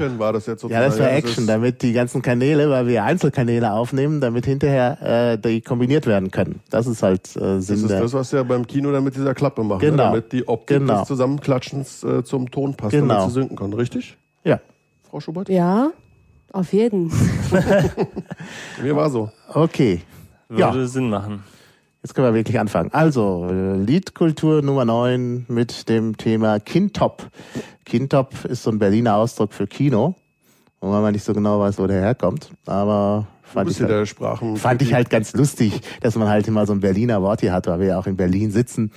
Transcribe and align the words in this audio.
Action 0.00 0.18
war 0.18 0.32
das 0.32 0.46
jetzt 0.46 0.62
Ja, 0.64 0.68
sozusagen. 0.68 0.84
das 0.90 0.98
war 1.00 1.06
Das 1.08 1.16
Action, 1.18 1.42
ist- 1.44 1.48
damit 1.48 1.82
die 1.82 1.92
ganzen 1.92 2.22
Kanäle, 2.22 2.70
weil 2.70 2.86
wir 2.86 3.04
Einzelkanäle 3.04 3.72
aufnehmen, 3.72 4.20
damit 4.20 4.46
hinterher 4.46 5.32
äh, 5.32 5.38
die 5.38 5.60
kombiniert 5.60 6.06
werden 6.06 6.30
können. 6.30 6.60
Das 6.70 6.86
ist 6.86 7.02
halt 7.02 7.34
äh, 7.36 7.40
Das 7.40 7.66
Sinn 7.66 7.76
ist 7.76 7.90
der. 7.90 8.00
das, 8.00 8.12
was 8.12 8.32
wir 8.32 8.44
beim 8.44 8.66
Kino 8.66 8.90
dann 8.92 9.04
mit 9.04 9.14
dieser 9.16 9.34
Klappe 9.34 9.62
machen, 9.62 9.80
Genau. 9.80 9.96
ne? 9.96 10.02
damit 10.10 10.32
die 10.32 10.46
Optik 10.48 10.78
Genau. 10.78 11.00
des 11.00 11.08
Zusammenklatschens 11.08 12.02
äh, 12.04 12.24
zum 12.24 12.50
Ton 12.50 12.74
passt, 12.74 12.92
Genau. 12.92 13.14
damit 13.14 13.28
sie 13.34 13.40
sinken 13.40 13.56
kann. 13.56 13.72
Richtig, 13.72 14.16
Ja, 14.44 14.60
Frau 15.10 15.20
Schubert? 15.20 15.48
Ja, 15.48 15.90
auf 16.52 16.72
jeden. 16.72 17.10
Mir 18.82 18.96
war 18.96 19.10
so. 19.10 19.30
okay. 19.52 20.02
Würde 20.48 20.80
Ja. 20.80 20.86
Sinn 20.86 21.08
machen. 21.10 21.42
Jetzt 22.02 22.14
können 22.14 22.26
wir 22.26 22.34
wirklich 22.34 22.58
anfangen. 22.58 22.90
Also, 22.92 23.48
Liedkultur 23.48 24.60
Nummer 24.60 24.84
9 24.84 25.46
mit 25.46 25.88
dem 25.88 26.16
Thema 26.16 26.58
Kintop. 26.58 27.28
Kintop 27.84 28.44
ist 28.44 28.64
so 28.64 28.70
ein 28.70 28.80
Berliner 28.80 29.14
Ausdruck 29.14 29.52
für 29.52 29.68
Kino, 29.68 30.16
wo 30.80 30.88
man 30.88 31.12
nicht 31.12 31.22
so 31.22 31.32
genau 31.32 31.60
weiß, 31.60 31.78
wo 31.78 31.86
der 31.86 32.00
herkommt. 32.00 32.50
Aber 32.66 33.28
fand 33.44 33.70
ich, 33.70 33.80
halt, 33.80 34.08
fand 34.56 34.82
ich 34.82 34.94
halt 34.94 35.10
ganz 35.10 35.32
lustig, 35.34 35.80
dass 36.00 36.16
man 36.16 36.28
halt 36.28 36.48
immer 36.48 36.66
so 36.66 36.72
ein 36.72 36.80
Berliner 36.80 37.22
Wort 37.22 37.40
hier 37.40 37.52
hat, 37.52 37.68
weil 37.68 37.78
wir 37.78 37.86
ja 37.86 37.98
auch 38.00 38.08
in 38.08 38.16
Berlin 38.16 38.50
sitzen. 38.50 38.90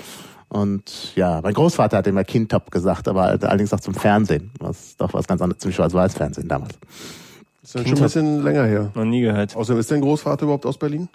Und 0.49 1.15
ja, 1.15 1.41
mein 1.43 1.53
Großvater 1.53 1.97
hat 1.97 2.07
immer 2.07 2.23
Kintop 2.23 2.71
gesagt, 2.71 3.07
aber 3.07 3.23
allerdings 3.25 3.71
auch 3.71 3.81
zum 3.81 3.93
Fernsehen. 3.93 4.49
Was 4.57 4.97
doch 4.97 5.13
was 5.13 5.27
ganz 5.27 5.43
anderes, 5.43 5.61
zum 5.61 5.71
Schwarz-Weiß-Fernsehen 5.71 6.47
damals. 6.47 6.73
Das 7.61 7.69
ist 7.69 7.75
ja 7.75 7.87
schon 7.87 7.97
ein 7.97 8.03
bisschen 8.03 8.43
länger 8.43 8.65
her. 8.65 8.91
Noch 8.95 9.05
nie 9.05 9.21
gehört. 9.21 9.55
Außerdem 9.55 9.79
ist 9.79 9.91
dein 9.91 10.01
Großvater 10.01 10.45
überhaupt 10.45 10.65
aus 10.65 10.79
Berlin? 10.79 11.07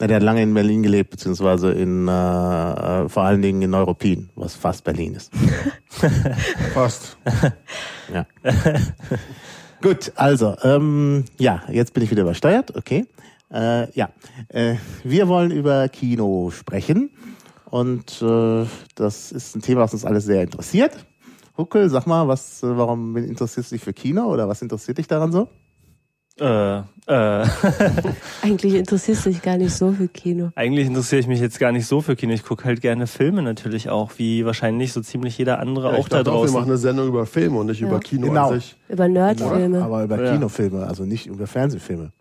Der 0.00 0.16
hat 0.16 0.22
lange 0.22 0.42
in 0.42 0.52
Berlin 0.52 0.82
gelebt, 0.82 1.10
beziehungsweise 1.10 1.70
in 1.72 2.08
äh, 2.08 2.12
äh, 2.12 3.08
vor 3.08 3.22
allen 3.22 3.40
Dingen 3.40 3.62
in 3.62 3.70
Neuruppin, 3.70 4.30
was 4.34 4.56
fast 4.56 4.84
Berlin 4.84 5.14
ist. 5.14 5.30
Fast. 6.74 7.16
Ja. 8.12 8.26
Gut, 9.82 10.12
also, 10.16 10.56
ähm, 10.62 11.24
ja, 11.38 11.62
jetzt 11.68 11.92
bin 11.92 12.02
ich 12.02 12.10
wieder 12.10 12.22
übersteuert, 12.22 12.76
okay. 12.76 13.06
Äh, 13.52 13.92
ja, 13.92 14.10
äh, 14.48 14.76
wir 15.04 15.28
wollen 15.28 15.50
über 15.50 15.88
Kino 15.88 16.50
sprechen 16.50 17.10
und 17.66 18.22
äh, 18.22 18.64
das 18.94 19.32
ist 19.32 19.56
ein 19.56 19.62
Thema, 19.62 19.82
was 19.82 19.92
uns 19.92 20.04
alles 20.04 20.24
sehr 20.24 20.42
interessiert. 20.42 21.04
Huckel, 21.58 21.90
sag 21.90 22.06
mal, 22.06 22.28
was, 22.28 22.62
äh, 22.62 22.76
warum 22.76 23.16
interessierst 23.16 23.72
du 23.72 23.74
dich 23.74 23.84
für 23.84 23.92
Kino 23.92 24.24
oder 24.24 24.48
was 24.48 24.62
interessiert 24.62 24.98
dich 24.98 25.06
daran 25.06 25.32
so? 25.32 25.48
Äh, 26.40 26.78
äh, 26.78 26.82
Eigentlich 28.42 28.74
interessierst 28.74 29.26
du 29.26 29.30
dich 29.30 29.42
gar 29.42 29.58
nicht 29.58 29.74
so 29.74 29.92
für 29.92 30.08
Kino. 30.08 30.50
eigentlich 30.54 30.86
interessiere 30.86 31.20
ich 31.20 31.26
mich 31.26 31.40
jetzt 31.40 31.58
gar 31.58 31.72
nicht 31.72 31.86
so 31.86 32.00
für 32.00 32.16
Kino. 32.16 32.32
Ich 32.32 32.42
gucke 32.44 32.64
halt 32.64 32.80
gerne 32.80 33.06
Filme 33.06 33.42
natürlich 33.42 33.90
auch, 33.90 34.12
wie 34.16 34.46
wahrscheinlich 34.46 34.92
so 34.94 35.00
ziemlich 35.02 35.36
jeder 35.36 35.58
andere 35.58 35.90
Ja, 35.92 35.98
auch 35.98 36.04
ich 36.04 36.08
da 36.08 36.18
dachte 36.18 36.30
auch, 36.30 36.34
wir 36.36 36.40
draußen. 36.46 36.54
machen 36.54 36.70
eine 36.70 36.78
Sendung 36.78 37.08
über 37.08 37.26
Filme 37.26 37.58
und 37.58 37.66
nicht 37.66 37.80
Ja. 37.80 37.88
über 37.88 38.00
Kino 38.00 38.28
Genau. 38.28 38.48
an 38.48 38.54
sich. 38.60 38.76
Über 38.88 39.08
Nerdfilme. 39.08 39.82
Aber 39.84 40.04
über 40.04 40.22
Ja. 40.24 40.32
Kinofilme, 40.32 40.86
also 40.86 41.04
nicht 41.04 41.26
über 41.26 41.46
Fernsehfilme. 41.46 42.12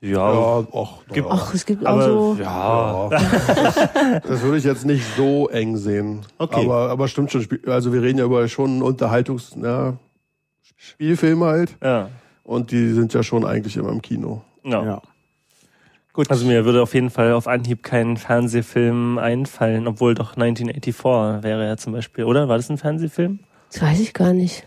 ja, 0.00 0.08
Ja, 0.10 0.66
och, 0.72 1.04
Gibt- 1.06 1.28
ja. 1.28 1.32
Ach, 1.32 1.54
es 1.54 1.64
gibt 1.64 1.86
auch 1.86 1.90
aber 1.92 2.04
so. 2.04 2.36
ja, 2.40 3.08
Ja. 3.10 4.20
Das 4.26 4.42
würde 4.42 4.58
ich 4.58 4.64
jetzt 4.64 4.84
nicht 4.84 5.04
so 5.16 5.48
eng 5.48 5.76
sehen. 5.76 6.20
Okay. 6.38 6.64
Aber, 6.64 6.90
aber 6.90 7.06
stimmt 7.08 7.30
schon. 7.30 7.46
Also 7.66 7.92
wir 7.92 8.02
reden 8.02 8.18
ja 8.18 8.24
über 8.24 8.48
schon 8.48 8.82
Unterhaltungs, 8.82 9.52
ja, 9.62 9.96
Spielfilme 10.76 11.46
halt. 11.46 11.76
ja, 11.82 12.08
Und 12.48 12.70
die 12.70 12.92
sind 12.94 13.12
ja 13.12 13.22
schon 13.22 13.44
eigentlich 13.44 13.76
immer 13.76 13.90
im 13.90 14.00
Kino. 14.00 14.40
ja. 14.64 14.82
Ja. 14.82 15.02
Gut. 16.14 16.30
Also 16.30 16.46
mir 16.46 16.64
würde 16.64 16.82
auf 16.82 16.94
jeden 16.94 17.10
Fall 17.10 17.32
auf 17.34 17.46
Anhieb 17.46 17.82
kein 17.82 18.16
Fernsehfilm 18.16 19.18
einfallen, 19.18 19.86
obwohl 19.86 20.14
doch 20.14 20.34
1984 20.34 21.44
wäre 21.44 21.66
ja 21.66 21.76
zum 21.76 21.92
Beispiel, 21.92 22.24
oder? 22.24 22.48
War 22.48 22.56
das 22.56 22.70
ein 22.70 22.78
Fernsehfilm? 22.78 23.40
Das 23.70 23.82
weiß 23.82 24.00
ich 24.00 24.14
gar 24.14 24.32
nicht. 24.32 24.66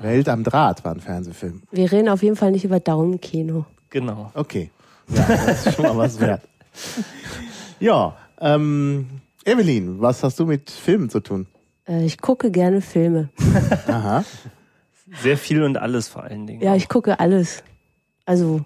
Welt 0.00 0.28
am 0.28 0.44
Draht 0.44 0.84
war 0.84 0.94
ein 0.94 1.00
Fernsehfilm. 1.00 1.62
Wir 1.70 1.90
reden 1.90 2.10
auf 2.10 2.22
jeden 2.22 2.36
Fall 2.36 2.52
nicht 2.52 2.64
über 2.64 2.80
Daumenkino. 2.80 3.64
Genau. 3.88 4.30
Okay. 4.34 4.70
Ja, 5.08 5.24
das 5.26 5.66
ist 5.66 5.74
schon 5.74 5.86
mal 5.86 5.96
was 5.96 6.20
wert. 6.20 6.42
Ja, 7.80 8.14
ähm, 8.40 9.06
Evelyn, 9.44 10.00
was 10.00 10.22
hast 10.22 10.38
du 10.38 10.46
mit 10.46 10.70
Filmen 10.70 11.10
zu 11.10 11.18
tun? 11.18 11.48
Äh, 11.88 12.04
ich 12.04 12.20
gucke 12.20 12.52
gerne 12.52 12.80
Filme. 12.80 13.30
Aha. 13.88 14.24
Sehr 15.20 15.36
viel 15.36 15.62
und 15.62 15.76
alles 15.76 16.08
vor 16.08 16.24
allen 16.24 16.46
Dingen. 16.46 16.62
Ja, 16.62 16.74
ich 16.74 16.88
gucke 16.88 17.20
alles. 17.20 17.62
Also 18.24 18.64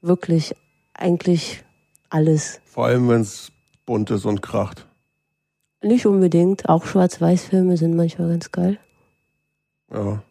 wirklich, 0.00 0.54
eigentlich 0.94 1.64
alles. 2.08 2.60
Vor 2.64 2.86
allem, 2.86 3.08
wenn 3.08 3.20
es 3.20 3.52
bunt 3.84 4.10
ist 4.10 4.24
und 4.24 4.42
kracht. 4.42 4.86
Nicht 5.82 6.06
unbedingt. 6.06 6.68
Auch 6.68 6.86
Schwarz-Weiß-Filme 6.86 7.76
sind 7.76 7.96
manchmal 7.96 8.28
ganz 8.28 8.52
geil. 8.52 8.78
Ja. 9.92 10.22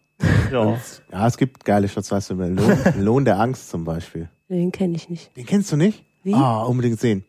ja. 0.51 0.77
Ja, 1.11 1.27
es 1.27 1.37
gibt 1.37 1.65
geile 1.65 1.89
Schwarz-Weiß-Filme. 1.89 2.49
Lohn, 2.49 2.77
Lohn 2.99 3.25
der 3.25 3.39
Angst 3.39 3.69
zum 3.69 3.83
Beispiel. 3.83 4.29
Den 4.49 4.71
kenne 4.71 4.95
ich 4.95 5.09
nicht. 5.09 5.35
Den 5.35 5.45
kennst 5.45 5.71
du 5.71 5.77
nicht? 5.77 6.03
Wie? 6.23 6.33
Ah, 6.33 6.63
unbedingt 6.63 6.99
sehen. 6.99 7.25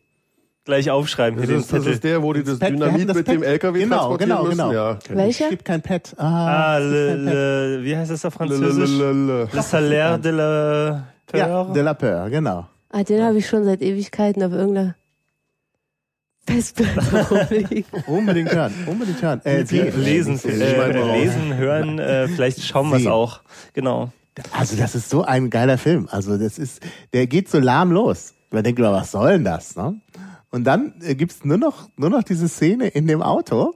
Gleich 0.65 0.89
aufschreiben 0.89 1.41
Das 1.41 1.49
ist, 1.49 1.73
das 1.73 1.85
ist 1.85 2.03
der, 2.05 2.23
wo 2.23 2.31
die 2.31 2.43
das 2.43 2.57
Pet, 2.59 2.69
Dynamit 2.73 3.09
das 3.09 3.17
mit 3.17 3.25
Pet. 3.25 3.35
dem 3.35 3.43
LKW 3.43 3.79
Genau, 3.79 3.95
transportieren 4.15 4.29
genau, 4.29 4.43
müssen. 4.43 4.57
genau. 4.57 4.71
Ja. 4.73 4.97
Welcher? 5.09 5.43
Es 5.45 5.49
gibt 5.49 5.65
kein 5.65 5.81
Pet. 5.81 6.13
Ah, 6.17 6.75
Ah, 6.75 6.77
le, 6.77 7.15
le, 7.15 7.83
wie 7.83 7.97
heißt 7.97 8.11
das 8.11 8.23
auf 8.23 8.33
Französisch? 8.35 8.89
Lalalala. 8.97 9.47
Le 9.51 9.61
Salaire 9.61 10.17
de 10.19 10.31
la 10.31 11.07
Ja, 11.33 11.45
Peur. 11.47 11.73
de 11.73 11.81
la 11.81 11.93
Peur, 11.93 12.29
genau. 12.29 12.67
Ah, 12.91 13.03
den 13.03 13.21
habe 13.23 13.37
ich 13.39 13.47
schon 13.47 13.65
seit 13.65 13.81
Ewigkeiten 13.81 14.41
auf 14.43 14.53
irgendeiner 14.53 14.95
Festplatte. 16.47 17.83
Unbedingt 18.07 18.53
hören, 18.53 18.73
unbedingt 18.85 19.21
hören. 19.21 19.41
Äh, 19.45 19.61
lesen, 19.63 20.39
äh, 20.45 21.17
lesen, 21.17 21.55
hören, 21.57 21.99
äh, 21.99 22.27
vielleicht 22.27 22.61
schauen 22.63 22.89
wir 22.89 22.97
es 22.97 23.07
auch. 23.07 23.41
Genau. 23.73 24.11
Also 24.51 24.75
das 24.75 24.95
ist 24.95 25.09
so 25.09 25.23
ein 25.23 25.49
geiler 25.49 25.77
Film. 25.77 26.07
Also 26.11 26.37
das 26.37 26.57
ist, 26.57 26.81
der 27.13 27.27
geht 27.27 27.49
so 27.49 27.59
lahm 27.59 27.91
los. 27.91 28.33
Man 28.51 28.63
denkt 28.63 28.79
immer, 28.79 28.91
was 28.91 29.11
soll 29.11 29.31
denn 29.33 29.43
das? 29.45 29.75
Ne? 29.75 29.95
Und 30.53 30.65
dann 30.65 30.93
äh, 31.01 31.15
gibt's 31.15 31.43
nur 31.43 31.57
noch 31.57 31.89
nur 31.97 32.11
noch 32.11 32.21
diese 32.21 32.47
Szene 32.47 32.87
in 32.89 33.07
dem 33.07 33.23
Auto 33.23 33.73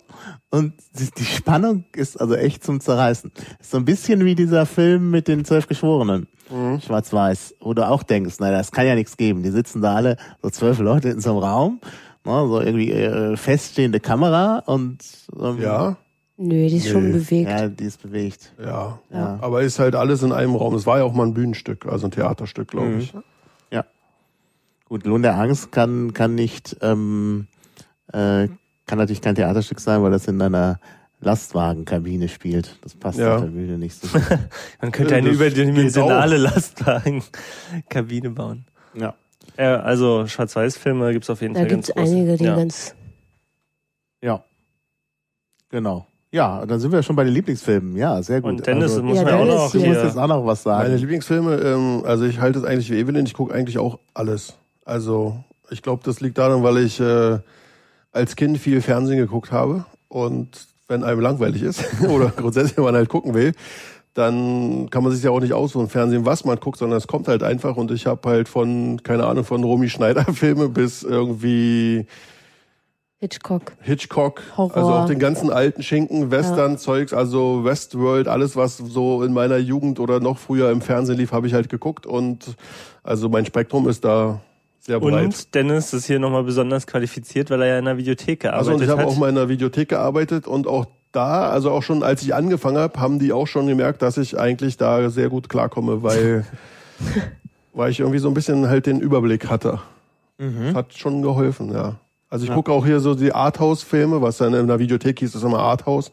und 0.52 0.74
die, 1.00 1.10
die 1.18 1.26
Spannung 1.26 1.86
ist 1.96 2.22
also 2.22 2.36
echt 2.36 2.64
zum 2.64 2.80
Zerreißen. 2.80 3.32
Ist 3.60 3.72
so 3.72 3.78
ein 3.78 3.86
bisschen 3.86 4.24
wie 4.26 4.36
dieser 4.36 4.68
Film 4.68 5.10
mit 5.10 5.28
den 5.28 5.44
zwölf 5.44 5.66
Geschworenen, 5.68 6.28
Schwarz-Weiß, 6.86 7.56
wo 7.62 7.74
du 7.74 7.88
auch 7.88 8.04
denkst, 8.04 8.36
na 8.40 8.52
das 8.52 8.72
kann 8.72 8.86
ja 8.86 8.94
nichts 8.94 9.18
geben. 9.18 9.42
Die 9.42 9.50
sitzen 9.50 9.82
da 9.82 9.96
alle 9.96 10.18
so 10.44 10.50
zwölf 10.52 10.78
Leute 10.80 11.10
in 11.10 11.20
so 11.20 11.32
einem 11.32 11.40
Raum, 11.40 11.80
ne, 12.26 12.48
so 12.48 12.62
irgendwie 12.62 12.92
äh, 12.92 13.36
feststehende 13.38 14.00
Kamera 14.00 14.60
und 14.68 14.98
ähm, 15.40 15.58
Ja, 15.60 15.98
Nö, 16.40 16.68
die 16.68 16.78
ist 16.78 16.90
schon 16.90 17.08
Nee. 17.08 17.14
bewegt. 17.14 17.50
ja, 17.50 17.68
die 17.70 17.84
ist 17.86 18.04
bewegt. 18.04 18.54
ja, 18.64 19.00
Ja. 19.12 19.40
Aber 19.42 19.64
ist 19.64 19.80
halt 19.80 19.96
alles 19.96 20.22
in 20.22 20.32
einem 20.32 20.56
Raum. 20.56 20.76
Es 20.76 20.86
war 20.86 21.00
ja 21.00 21.04
auch 21.06 21.14
mal 21.14 21.26
ein 21.26 21.34
Bühnenstück, 21.34 21.88
also 21.88 22.06
ein 22.06 22.12
Theaterstück, 22.12 22.68
glaube 22.68 22.90
Mhm. 22.90 23.00
ich. 23.00 23.14
Ja. 23.72 23.84
Gut, 24.90 25.06
Lohn 25.06 25.22
der 25.22 25.36
Angst 25.36 25.72
kann, 25.72 26.14
kann 26.14 26.36
nicht, 26.36 26.78
ähm, 26.82 27.48
äh, 28.14 28.48
kann 28.86 28.98
natürlich 28.98 29.22
kein 29.22 29.36
Theaterstück 29.36 29.80
sein, 29.82 30.02
weil 30.02 30.12
das 30.12 30.28
in 30.28 30.42
einer 30.42 30.80
Lastwagenkabine 31.20 32.30
spielt. 32.30 32.78
Das 32.84 32.96
passt 32.96 33.20
Ja. 33.20 33.36
auf 33.36 33.42
der 33.42 33.48
Bühne 33.48 33.78
nicht 33.78 34.00
so. 34.00 34.18
Man 34.82 34.92
könnte 34.92 35.16
eine 35.16 35.30
überdimensionale 35.30 36.38
Lastwagenkabine 36.38 38.30
bauen. 38.32 38.66
ja. 38.94 39.14
Ja, 39.58 39.78
also 39.80 40.28
Schwarz-Weiß-Filme 40.28 41.14
gibt's 41.14 41.30
auf 41.32 41.42
jeden 41.42 41.56
Da 41.56 41.62
Fall 41.62 41.70
gibt's 41.70 41.88
ganz 41.88 41.98
große. 41.98 42.12
einige, 42.16 42.38
die 42.38 42.44
ja. 42.44 42.56
ganz. 42.56 42.94
Ja. 44.22 44.44
Genau. 45.70 46.06
Ja, 46.32 46.64
dann 46.66 46.80
sind 46.80 46.92
wir 46.92 47.02
schon 47.02 47.16
bei 47.16 47.24
den 47.24 47.34
Lieblingsfilmen. 47.34 47.96
Ja, 47.98 48.22
sehr 48.22 48.42
gut. 48.42 48.52
Und 48.52 48.68
Dennis 48.68 48.92
also, 48.92 49.04
muss 49.04 49.18
Ja, 49.18 49.24
man 49.24 49.34
ja 49.34 49.40
auch 49.40 49.46
Dennis 49.46 49.56
noch 49.64 49.72
du 49.72 49.80
musst 49.80 50.04
jetzt 50.04 50.18
auch 50.18 50.28
noch 50.28 50.46
was 50.46 50.64
Meine 50.66 50.90
sagen. 50.90 50.98
Lieblingsfilme, 51.00 51.56
ähm, 51.56 52.04
also 52.06 52.26
ich 52.26 52.40
halte 52.40 52.60
es 52.60 52.66
eigentlich 52.66 52.92
wie 52.92 53.00
Evelyn, 53.00 53.26
ich 53.26 53.34
gucke 53.34 53.54
eigentlich 53.54 53.80
auch 53.80 53.98
alles. 54.14 54.58
Also 54.88 55.44
ich 55.70 55.82
glaube, 55.82 56.02
das 56.06 56.22
liegt 56.22 56.38
daran, 56.38 56.64
weil 56.64 56.78
ich 56.78 57.00
äh, 57.02 57.40
als 58.14 58.36
Kind 58.38 58.58
viel 58.58 58.82
Fernsehen 58.82 59.18
geguckt 59.18 59.52
habe. 59.52 59.86
Und 60.08 60.66
wenn 60.88 61.04
einem 61.04 61.20
langweilig 61.20 61.62
ist 61.62 61.84
oder 62.08 62.30
grundsätzlich 62.30 62.78
wenn 62.78 62.86
man 62.86 62.96
halt 62.96 63.10
gucken 63.10 63.34
will, 63.34 63.52
dann 64.14 64.90
kann 64.90 65.04
man 65.04 65.12
sich 65.12 65.24
ja 65.24 65.30
auch 65.32 65.42
nicht 65.42 65.52
aussuchen, 65.52 65.90
Fernsehen, 65.90 66.26
was 66.26 66.46
man 66.46 66.58
guckt, 66.60 66.80
sondern 66.80 66.98
es 66.98 67.06
kommt 67.06 67.28
halt 67.28 67.44
einfach. 67.44 67.76
Und 67.76 67.92
ich 67.92 68.08
habe 68.08 68.30
halt 68.30 68.48
von, 68.48 69.04
keine 69.04 69.26
Ahnung, 69.26 69.44
von 69.44 69.62
Romy 69.64 69.90
Schneider 69.90 70.24
Filme 70.34 70.70
bis 70.70 71.04
irgendwie 71.04 72.08
Hitchcock. 73.20 73.74
Hitchcock, 73.82 74.42
Horror. 74.56 74.78
also 74.78 74.94
auch 74.94 75.06
den 75.08 75.20
ganzen 75.20 75.52
alten 75.52 75.84
Schinken, 75.84 76.32
Western-Zeugs, 76.32 77.14
also 77.14 77.66
Westworld, 77.66 78.28
alles, 78.28 78.56
was 78.56 78.78
so 78.78 79.24
in 79.24 79.34
meiner 79.34 79.58
Jugend 79.58 80.00
oder 80.00 80.20
noch 80.20 80.38
früher 80.38 80.72
im 80.72 80.82
Fernsehen 80.82 81.18
lief, 81.18 81.34
habe 81.34 81.48
ich 81.48 81.54
halt 81.54 81.68
geguckt. 81.68 82.06
Und 82.06 82.56
also 83.04 83.28
mein 83.28 83.46
Spektrum 83.46 83.90
ist 83.90 84.06
da 84.06 84.40
sehr 84.88 85.00
breit. 85.00 85.26
Und 85.26 85.54
Dennis 85.56 85.94
ist 85.94 86.06
hier 86.08 86.18
nochmal 86.18 86.44
besonders 86.44 86.88
qualifiziert, 86.88 87.50
weil 87.50 87.62
er 87.62 87.68
ja 87.68 87.80
in 87.80 87.86
der 87.86 87.98
Videothek 87.98 88.40
gearbeitet 88.40 88.68
Also 88.68 88.74
und 88.74 88.82
ich 88.84 88.90
habe 88.90 89.02
hat. 89.02 89.08
auch 89.08 89.18
mal 89.18 89.30
in 89.30 89.36
der 89.36 89.50
Videothek 89.50 89.90
gearbeitet 89.90 90.48
und 90.48 90.66
auch 90.66 90.86
da, 91.12 91.50
also 91.50 91.72
auch 91.72 91.84
schon 91.84 92.04
als 92.04 92.22
ich 92.22 92.34
angefangen 92.34 92.78
habe, 92.78 93.00
haben 93.00 93.20
die 93.20 93.32
auch 93.34 93.48
schon 93.48 93.68
gemerkt, 93.68 94.02
dass 94.02 94.18
ich 94.18 94.40
eigentlich 94.40 94.78
da 94.78 95.10
sehr 95.10 95.30
gut 95.30 95.50
klarkomme, 95.50 96.04
weil, 96.04 96.46
weil 97.74 97.92
ich 97.92 98.00
irgendwie 98.00 98.20
so 98.20 98.28
ein 98.28 98.34
bisschen 98.34 98.68
halt 98.68 98.86
den 98.86 99.00
Überblick 99.00 99.50
hatte. 99.50 99.80
Mhm. 100.38 100.74
Hat 100.74 100.94
schon 100.98 101.22
geholfen, 101.22 101.72
ja. 101.72 101.96
Also 102.30 102.46
ich 102.46 102.52
gucke 102.52 102.74
auch 102.74 102.86
hier 102.86 103.00
so 103.00 103.16
die 103.16 103.32
Arthouse-Filme, 103.32 104.22
was 104.22 104.38
dann 104.38 104.54
in 104.54 104.68
der 104.68 104.80
Videothek 104.80 105.20
hieß, 105.20 105.32
das 105.32 105.44
immer 105.44 105.60
Arthouse. 105.60 106.12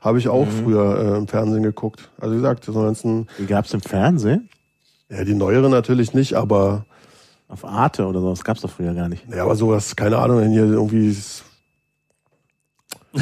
Habe 0.00 0.18
ich 0.18 0.28
auch 0.28 0.46
früher 0.46 1.14
äh, 1.14 1.18
im 1.18 1.26
Fernsehen 1.26 1.64
geguckt. 1.64 2.10
Also 2.20 2.32
wie 2.34 2.38
gesagt, 2.38 2.64
so 2.64 2.72
ganzen, 2.74 3.26
Die 3.38 3.46
gab's 3.46 3.74
im 3.74 3.80
Fernsehen? 3.80 4.48
ja, 5.10 5.24
die 5.24 5.34
neueren 5.34 5.72
natürlich 5.72 6.14
nicht, 6.14 6.34
aber 6.34 6.84
Auf 7.48 7.64
Arte 7.64 8.06
oder 8.06 8.20
so, 8.20 8.30
das 8.30 8.44
gab's 8.44 8.60
doch 8.60 8.70
früher 8.70 8.94
gar 8.94 9.08
nicht. 9.08 9.24
ja, 9.34 9.42
aber 9.42 9.56
sowas, 9.56 9.96
keine 9.96 10.18
Ahnung, 10.18 10.40
wenn 10.40 10.50
hier 10.52 10.64
irgendwie 10.64 11.16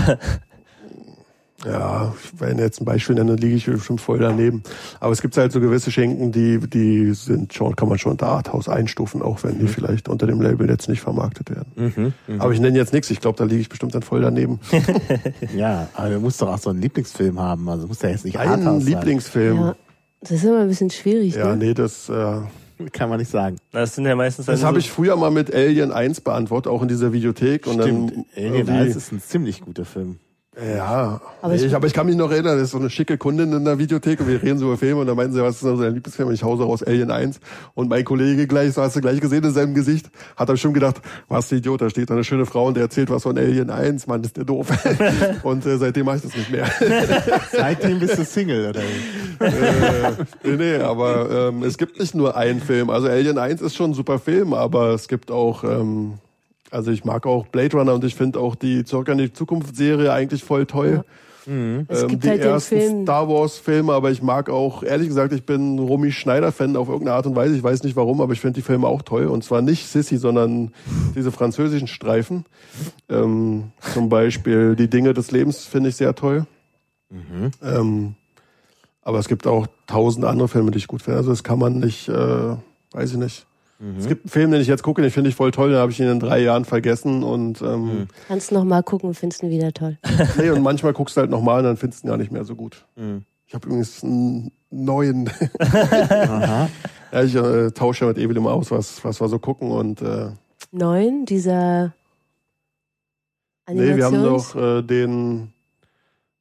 Ja, 1.64 2.14
wenn 2.38 2.58
jetzt 2.58 2.80
ein 2.80 2.84
Beispiel 2.84 3.16
nenne, 3.16 3.34
liege 3.34 3.56
ich 3.56 3.64
bestimmt 3.66 4.00
voll 4.00 4.18
daneben. 4.18 4.62
Aber 5.00 5.12
es 5.12 5.22
gibt 5.22 5.36
halt 5.36 5.50
so 5.50 5.58
gewisse 5.60 5.90
Schenken, 5.90 6.30
die, 6.30 6.58
die 6.58 7.12
sind 7.14 7.54
schon, 7.54 7.74
kann 7.74 7.88
man 7.88 7.98
schon 7.98 8.12
unter 8.12 8.28
Arthouse 8.28 8.68
einstufen, 8.68 9.22
auch 9.22 9.42
wenn 9.42 9.58
die 9.58 9.66
vielleicht 9.66 10.08
unter 10.08 10.26
dem 10.26 10.40
Label 10.40 10.68
jetzt 10.68 10.88
nicht 10.88 11.00
vermarktet 11.00 11.50
werden. 11.50 12.14
Aber 12.38 12.52
ich 12.52 12.60
nenne 12.60 12.76
jetzt 12.76 12.92
nichts, 12.92 13.10
ich 13.10 13.20
glaube, 13.20 13.38
da 13.38 13.44
liege 13.44 13.62
ich 13.62 13.68
bestimmt 13.68 13.94
dann 13.94 14.02
voll 14.02 14.20
daneben. 14.20 14.60
Ja, 15.56 15.88
aber 15.94 16.10
du 16.10 16.20
musst 16.20 16.40
doch 16.42 16.48
auch 16.48 16.58
so 16.58 16.70
einen 16.70 16.80
Lieblingsfilm 16.82 17.40
haben. 17.40 17.68
Also 17.68 17.86
muss 17.86 18.02
ja 18.02 18.10
jetzt 18.10 18.24
nicht 18.24 18.38
Ein 18.38 18.48
Arthouse 18.48 18.84
Lieblingsfilm. 18.84 19.56
Ja. 19.58 19.76
Das 20.20 20.30
ist 20.32 20.44
immer 20.44 20.60
ein 20.60 20.68
bisschen 20.68 20.90
schwierig, 20.90 21.34
Ja, 21.34 21.56
ne? 21.56 21.56
nee, 21.56 21.74
das, 21.74 22.08
äh. 22.08 22.36
Kann 22.92 23.08
man 23.08 23.18
nicht 23.18 23.30
sagen. 23.30 23.56
Das 23.72 23.94
sind 23.94 24.06
ja 24.06 24.14
meistens 24.16 24.46
das 24.46 24.62
habe 24.62 24.74
so- 24.74 24.80
ich 24.80 24.90
früher 24.90 25.16
mal 25.16 25.30
mit 25.30 25.52
Alien 25.54 25.92
1 25.92 26.20
beantwortet, 26.20 26.70
auch 26.70 26.82
in 26.82 26.88
dieser 26.88 27.12
Videothek. 27.12 27.66
Und 27.66 27.80
Stimmt, 27.82 28.10
dann 28.12 28.24
Alien 28.36 28.54
irgendwie- 28.54 28.72
1 28.72 28.96
ist 28.96 29.12
ein 29.12 29.20
ziemlich 29.20 29.60
guter 29.62 29.84
Film. 29.84 30.18
Ja, 30.58 31.20
Aber 31.42 31.54
nee, 31.54 31.66
ich, 31.66 31.74
aber 31.76 31.86
ich 31.86 31.92
kann 31.92 32.06
mich 32.06 32.16
noch 32.16 32.30
erinnern, 32.30 32.56
das 32.56 32.68
ist 32.68 32.70
so 32.70 32.78
eine 32.78 32.88
schicke 32.88 33.18
Kundin 33.18 33.52
in 33.52 33.66
der 33.66 33.78
Videothek 33.78 34.20
und 34.20 34.28
wir 34.28 34.42
reden 34.42 34.58
so 34.58 34.66
über 34.66 34.78
Filme 34.78 35.02
und 35.02 35.06
dann 35.06 35.14
meinten 35.14 35.34
sie, 35.34 35.42
was 35.42 35.56
ist 35.56 35.64
denn 35.64 35.76
so 35.76 35.82
dein 35.82 35.92
Lieblingsfilm? 35.92 36.30
Und 36.30 36.34
ich 36.34 36.42
hause 36.42 36.62
raus 36.62 36.82
Alien 36.82 37.10
1 37.10 37.40
und 37.74 37.90
mein 37.90 38.04
Kollege 38.06 38.46
gleich, 38.46 38.72
so 38.72 38.80
hast 38.80 38.96
du 38.96 39.02
gleich 39.02 39.20
gesehen 39.20 39.44
in 39.44 39.52
seinem 39.52 39.74
Gesicht, 39.74 40.10
hat 40.34 40.48
er 40.48 40.56
schon 40.56 40.72
gedacht, 40.72 41.02
was 41.28 41.52
ein 41.52 41.58
Idiot, 41.58 41.82
da 41.82 41.90
steht 41.90 42.08
da 42.08 42.14
eine 42.14 42.24
schöne 42.24 42.46
Frau 42.46 42.68
und 42.68 42.74
der 42.74 42.84
erzählt 42.84 43.10
was 43.10 43.24
von 43.24 43.36
Alien 43.36 43.68
1, 43.68 44.06
Mann, 44.06 44.24
ist 44.24 44.38
der 44.38 44.44
doof. 44.44 44.68
und 45.42 45.66
äh, 45.66 45.76
seitdem 45.76 46.06
mache 46.06 46.16
ich 46.16 46.22
das 46.22 46.34
nicht 46.34 46.50
mehr. 46.50 46.66
Seitdem 47.52 48.00
bist 48.00 48.18
du 48.18 48.24
Single, 48.24 48.70
oder? 48.70 48.80
äh, 49.46 50.12
nee, 50.42 50.56
nee, 50.56 50.76
aber 50.76 51.48
ähm, 51.48 51.64
es 51.64 51.76
gibt 51.76 52.00
nicht 52.00 52.14
nur 52.14 52.34
einen 52.34 52.62
Film. 52.62 52.88
Also 52.88 53.08
Alien 53.08 53.36
1 53.36 53.60
ist 53.60 53.76
schon 53.76 53.90
ein 53.90 53.94
super 53.94 54.18
Film, 54.18 54.54
aber 54.54 54.94
es 54.94 55.06
gibt 55.06 55.30
auch, 55.30 55.64
ähm, 55.64 56.14
also 56.70 56.90
ich 56.90 57.04
mag 57.04 57.26
auch 57.26 57.46
Blade 57.46 57.76
Runner 57.76 57.94
und 57.94 58.04
ich 58.04 58.14
finde 58.14 58.38
auch 58.40 58.54
die 58.54 58.84
Zurück 58.84 59.08
in 59.08 59.18
die 59.18 59.32
Zukunft 59.32 59.76
Serie 59.76 60.12
eigentlich 60.12 60.42
voll 60.44 60.66
toll. 60.66 61.04
Es 61.44 62.02
Ähm, 62.02 62.08
gibt 62.08 62.24
die 62.24 62.28
halt 62.30 62.40
den 62.42 62.48
ersten 62.48 62.76
Film. 62.80 63.02
Star 63.04 63.28
Wars 63.28 63.56
Filme, 63.58 63.92
aber 63.92 64.10
ich 64.10 64.20
mag 64.20 64.50
auch, 64.50 64.82
ehrlich 64.82 65.06
gesagt, 65.06 65.32
ich 65.32 65.46
bin 65.46 65.78
Romy 65.78 66.10
Schneider 66.10 66.50
Fan 66.50 66.74
auf 66.76 66.88
irgendeine 66.88 67.16
Art 67.16 67.26
und 67.26 67.36
Weise. 67.36 67.54
Ich 67.56 67.62
weiß 67.62 67.84
nicht 67.84 67.94
warum, 67.94 68.20
aber 68.20 68.32
ich 68.32 68.40
finde 68.40 68.54
die 68.54 68.62
Filme 68.62 68.88
auch 68.88 69.02
toll. 69.02 69.26
Und 69.26 69.44
zwar 69.44 69.62
nicht 69.62 69.86
Sissy, 69.86 70.16
sondern 70.16 70.72
diese 71.14 71.30
französischen 71.30 71.86
Streifen. 71.86 72.46
Ähm, 73.08 73.70
zum 73.94 74.08
Beispiel 74.08 74.74
Die 74.74 74.90
Dinge 74.90 75.14
des 75.14 75.30
Lebens 75.30 75.64
finde 75.64 75.90
ich 75.90 75.94
sehr 75.96 76.16
toll. 76.16 76.46
Ähm, 77.62 78.14
aber 79.02 79.20
es 79.20 79.28
gibt 79.28 79.46
auch 79.46 79.68
tausend 79.86 80.24
andere 80.24 80.48
Filme, 80.48 80.72
die 80.72 80.78
ich 80.78 80.88
gut 80.88 81.02
finde. 81.02 81.18
Also 81.18 81.30
das 81.30 81.44
kann 81.44 81.60
man 81.60 81.78
nicht, 81.78 82.08
äh, 82.08 82.56
weiß 82.90 83.12
ich 83.12 83.18
nicht. 83.18 83.46
Es 83.98 84.08
gibt 84.08 84.24
einen 84.24 84.30
Film, 84.30 84.50
den 84.52 84.60
ich 84.60 84.68
jetzt 84.68 84.82
gucke, 84.82 85.02
den 85.02 85.10
finde 85.10 85.28
ich 85.28 85.36
voll 85.36 85.50
toll, 85.50 85.70
den 85.70 85.78
habe 85.78 85.92
ich 85.92 86.00
ihn 86.00 86.08
in 86.08 86.20
drei 86.20 86.40
Jahren 86.40 86.64
vergessen 86.64 87.22
und 87.22 87.60
ähm, 87.60 88.08
Kannst 88.26 88.50
noch 88.50 88.64
mal 88.64 88.82
gucken 88.82 89.08
und 89.08 89.14
findest 89.14 89.42
ihn 89.42 89.50
wieder 89.50 89.72
toll. 89.72 89.98
Nee, 90.38 90.50
und 90.50 90.62
manchmal 90.62 90.92
guckst 90.92 91.16
du 91.16 91.20
halt 91.20 91.30
nochmal 91.30 91.58
und 91.58 91.64
dann 91.64 91.76
findest 91.76 92.02
du 92.02 92.06
ihn 92.06 92.10
gar 92.10 92.16
nicht 92.16 92.32
mehr 92.32 92.44
so 92.44 92.54
gut. 92.54 92.86
Mhm. 92.96 93.24
Ich 93.46 93.54
habe 93.54 93.66
übrigens 93.66 94.02
einen 94.02 94.50
neuen. 94.70 95.30
Aha. 95.58 96.68
ja, 97.12 97.22
ich 97.22 97.34
äh, 97.34 97.70
tausche 97.70 98.04
ja 98.04 98.08
mit 98.08 98.18
Evelyn 98.18 98.38
immer 98.38 98.52
aus, 98.52 98.70
was, 98.70 99.04
was 99.04 99.20
wir 99.20 99.28
so 99.28 99.38
gucken. 99.38 99.70
Und 99.70 100.02
äh, 100.02 100.30
Neun, 100.72 101.26
dieser 101.26 101.94
nee, 103.70 103.96
wir 103.96 104.04
haben 104.04 104.16
Animations... 104.16 104.52
doch 104.52 104.78
äh, 104.78 104.82
den 104.82 105.52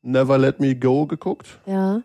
Never 0.02 0.38
Let 0.38 0.60
Me 0.60 0.76
Go 0.76 1.06
geguckt, 1.06 1.60
ja. 1.66 2.02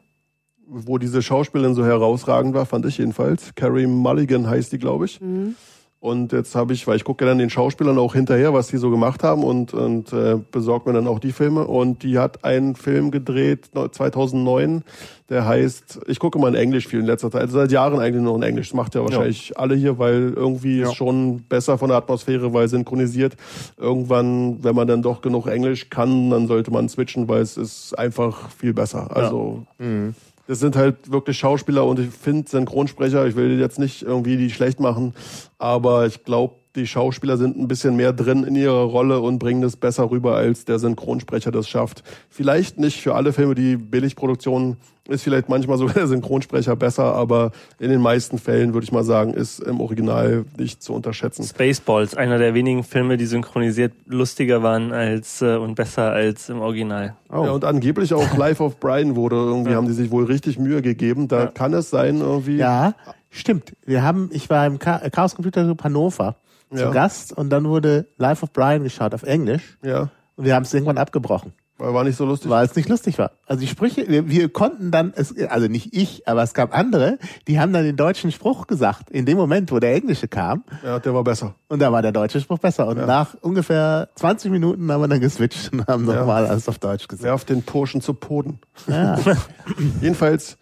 Wo 0.73 0.99
diese 0.99 1.21
Schauspielerin 1.23 1.75
so 1.75 1.85
herausragend 1.85 2.55
war, 2.55 2.65
fand 2.67 2.87
ich 2.87 2.99
jedenfalls. 2.99 3.55
Carrie 3.57 3.87
Mulligan 3.87 4.49
heißt 4.49 4.73
die, 4.73 4.79
glaube 4.79 5.07
ich. 5.07 5.21
Mhm. 5.21 5.55
Und 6.03 6.33
jetzt 6.33 6.55
habe 6.55 6.73
ich, 6.73 6.87
weil 6.87 6.97
ich 6.97 7.05
gucke 7.05 7.27
ja 7.27 7.31
dann 7.31 7.37
den 7.37 7.51
Schauspielern 7.51 7.99
auch 7.99 8.15
hinterher, 8.15 8.55
was 8.55 8.69
die 8.69 8.79
so 8.79 8.89
gemacht 8.89 9.23
haben 9.23 9.45
und, 9.45 9.75
und 9.75 10.11
äh, 10.15 10.39
besorgt 10.51 10.87
mir 10.87 10.95
dann 10.95 11.07
auch 11.07 11.19
die 11.19 11.31
Filme. 11.33 11.67
Und 11.67 12.03
die 12.03 12.19
hat 12.19 12.43
einen 12.43 12.75
Film 12.75 13.11
gedreht, 13.11 13.69
ne- 13.75 13.91
2009, 13.91 14.83
der 15.29 15.45
heißt, 15.45 16.01
ich 16.07 16.19
gucke 16.19 16.39
mal 16.39 16.49
in 16.49 16.55
Englisch 16.55 16.89
viel 16.89 17.01
in 17.01 17.05
letzter 17.07 17.31
Zeit, 17.31 17.43
also 17.43 17.59
seit 17.59 17.71
Jahren 17.71 18.01
eigentlich 18.01 18.23
nur 18.23 18.35
in 18.37 18.43
Englisch. 18.43 18.69
Das 18.71 18.77
macht 18.77 18.95
ja 18.95 19.03
wahrscheinlich 19.03 19.59
alle 19.59 19.75
hier, 19.75 19.99
weil 19.99 20.33
irgendwie 20.35 20.79
Ja. 20.81 20.89
ist 20.89 20.95
schon 20.95 21.43
besser 21.43 21.77
von 21.77 21.89
der 21.91 21.99
Atmosphäre, 21.99 22.55
weil 22.55 22.67
synchronisiert. 22.69 23.37
Irgendwann, 23.77 24.65
wenn 24.65 24.75
man 24.75 24.89
dann 24.89 25.03
doch 25.03 25.21
genug 25.21 25.49
Englisch 25.49 25.91
kann, 25.91 26.31
dann 26.31 26.47
sollte 26.47 26.71
man 26.71 26.89
switchen, 26.89 27.29
weil 27.29 27.43
es 27.43 27.59
ist 27.59 27.99
einfach 27.99 28.49
viel 28.51 28.73
besser. 28.73 29.15
Also 29.15 29.67
Mhm. 29.79 30.15
Das 30.51 30.59
sind 30.59 30.75
halt 30.75 31.13
wirklich 31.13 31.39
Schauspieler 31.39 31.87
und 31.87 32.01
ich 32.01 32.11
finde 32.11 32.51
Synchronsprecher, 32.51 33.25
ich 33.25 33.37
will 33.37 33.61
jetzt 33.61 33.79
nicht 33.79 34.03
irgendwie 34.03 34.37
die 34.37 34.51
schlecht 34.51 34.81
machen, 34.81 35.15
aber 35.59 36.07
ich 36.07 36.25
glaube, 36.25 36.57
die 36.77 36.87
Schauspieler 36.87 37.37
sind 37.37 37.57
ein 37.59 37.67
bisschen 37.69 37.97
mehr 37.97 38.13
drin 38.13 38.45
in 38.45 38.55
ihrer 38.55 38.85
Rolle 38.85 39.21
und 39.21 39.39
bringen 39.41 39.61
das 39.63 39.77
besser 39.77 40.11
rüber, 40.11 40.37
als 40.37 40.65
der 40.65 40.79
Synchronsprecher 40.79 41.51
das 41.51 41.69
schafft. 41.69 42.05
Vielleicht 42.29 42.79
nicht 42.79 43.01
für 43.01 43.15
alle 43.17 43.33
Filme, 43.33 43.55
die 43.57 43.77
Billigproduktionen 43.77 44.77
ist 45.09 45.25
vielleicht 45.25 45.49
manchmal 45.49 45.77
sogar 45.79 45.95
der 45.95 46.07
Synchronsprecher 46.07 46.77
besser, 46.77 47.15
aber 47.17 47.51
in 47.81 47.91
den 47.91 48.01
meisten 48.01 48.39
Fällen 48.39 48.75
würde 48.75 48.85
ich 48.85 48.93
mal 48.93 49.03
sagen, 49.03 49.35
ist 49.35 49.59
im 49.59 49.81
Original 49.81 50.45
nicht 50.57 50.83
zu 50.85 50.93
unterschätzen. 50.93 51.43
Spaceballs, 51.43 52.15
einer 52.15 52.39
der 52.39 52.55
wenigen 52.55 52.85
Filme, 52.85 53.17
die 53.17 53.27
synchronisiert 53.27 53.93
lustiger 54.07 54.63
waren 54.63 54.93
als 54.93 55.43
äh, 55.43 55.57
und 55.57 55.75
besser 55.75 56.13
als 56.13 56.49
im 56.49 56.61
Original. 56.61 57.17
Oh. 57.33 57.45
Ja, 57.45 57.51
und 57.51 57.65
angeblich 57.65 58.15
auch 58.15 58.37
Life 58.37 58.63
of 58.63 58.79
Brian 58.79 59.17
wurde 59.17 59.35
irgendwie, 59.35 59.75
haben 59.75 59.89
die 59.89 59.95
sich 59.95 60.13
wohl 60.13 60.27
richtig 60.27 60.61
Mühe 60.61 60.81
gegeben. 60.83 61.27
Da 61.27 61.41
Ja. 61.41 61.47
kann 61.47 61.75
es 61.75 61.91
sein, 61.91 62.21
irgendwie. 62.21 62.59
Ja, 62.59 62.95
stimmt. 63.31 63.73
Wir 63.85 64.05
haben, 64.05 64.31
ich 64.33 64.49
war 64.49 64.65
im 64.67 64.79
Cha 64.79 64.99
Chaos 65.11 65.35
Computer 65.35 65.65
Club 65.65 65.83
Hannover 65.83 66.37
zu 66.73 66.83
Ja. 66.83 66.91
Gast 66.91 67.33
und 67.37 67.51
dann 67.51 67.65
wurde 67.69 68.07
Life 68.17 68.43
of 68.43 68.53
Brian 68.53 68.83
geschaut 68.83 69.15
auf 69.15 69.23
Englisch 69.23 69.79
Ja, 69.83 70.09
und 70.37 70.45
wir 70.45 70.55
haben 70.55 70.63
es 70.63 70.73
irgendwann 70.73 70.99
abgebrochen, 70.99 71.53
weil 71.79 71.93
war 71.95 72.05
nicht 72.05 72.17
so 72.17 72.25
lustig. 72.25 72.51
weil 72.51 72.65
es 72.67 72.77
nicht 72.77 72.89
lustig 72.89 73.19
war. 73.19 73.33
Also 73.47 73.61
die 73.63 73.67
Sprüche, 73.67 74.07
wir, 74.09 74.29
wir 74.29 74.49
konnten 74.53 74.91
dann, 74.91 75.13
es, 75.17 75.35
also 75.49 75.67
nicht 75.67 75.95
ich, 75.97 76.29
aber 76.29 76.43
es 76.43 76.55
gab 76.55 76.77
andere, 76.77 77.19
die 77.49 77.59
haben 77.59 77.73
dann 77.73 77.85
den 77.85 77.97
deutschen 77.97 78.31
Spruch 78.33 78.67
gesagt, 78.67 79.11
in 79.11 79.25
dem 79.27 79.37
Moment, 79.39 79.73
wo 79.73 79.79
der 79.79 79.95
englische 79.95 80.29
kam 80.29 80.63
Ja, 80.85 80.99
der 80.99 81.15
war 81.15 81.25
besser. 81.25 81.55
und 81.69 81.81
da 81.81 81.91
war 81.91 82.03
der 82.03 82.13
deutsche 82.13 82.41
Spruch 82.41 82.59
besser. 82.59 82.87
Und 82.87 82.99
nach 82.99 83.35
ungefähr 83.41 84.09
20 84.17 84.51
Minuten 84.53 84.91
haben 84.93 85.01
wir 85.01 85.09
dann 85.09 85.21
geswitcht 85.21 85.73
und 85.73 85.87
haben 85.87 86.05
nochmal 86.05 86.47
alles 86.47 86.69
auf 86.69 86.79
Deutsch 86.79 87.09
gesagt. 87.09 87.25
Werft 87.25 87.49
den 87.49 87.63
Burschen 87.63 88.01
zu 88.01 88.15
Boden. 88.15 88.59
Ja. 88.87 89.19
Jedenfalls 90.01 90.57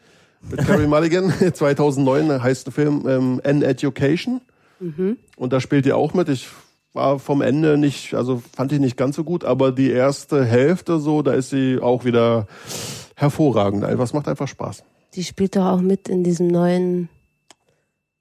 mit 0.49 0.65
Carrie 0.67 0.87
Mulligan, 0.87 1.33
2009 1.53 2.43
heißt 2.43 2.67
der 2.67 2.73
Film 2.73 3.05
ähm, 3.09 3.41
An 3.45 3.63
Education. 3.63 4.41
Und 5.37 5.53
da 5.53 5.61
spielt 5.61 5.87
ihr 5.87 5.97
auch 5.97 6.15
mit. 6.15 6.29
Ich 6.29 6.49
war 6.93 7.19
vom 7.19 7.43
Ende 7.43 7.79
nicht, 7.79 8.15
also 8.15 8.43
fand 8.55 8.73
ich 8.73 8.81
nicht 8.81 8.97
ganz 8.97 9.17
so 9.17 9.25
gut, 9.25 9.45
aber 9.45 9.73
die 9.73 9.91
erste 9.91 10.45
Hälfte 10.45 10.99
so, 10.99 11.23
da 11.23 11.33
ist 11.33 11.51
sie 11.51 11.79
auch 11.81 12.05
wieder 12.05 12.47
hervorragend. 13.15 13.85
Einfach, 13.85 14.05
es 14.05 14.13
macht 14.13 14.29
einfach 14.29 14.49
Spaß. 14.49 14.85
Die 15.15 15.25
spielt 15.25 15.57
doch 15.57 15.67
auch 15.67 15.81
mit 15.81 16.09
in 16.09 16.23
diesem 16.23 16.49
neuen 16.49 17.09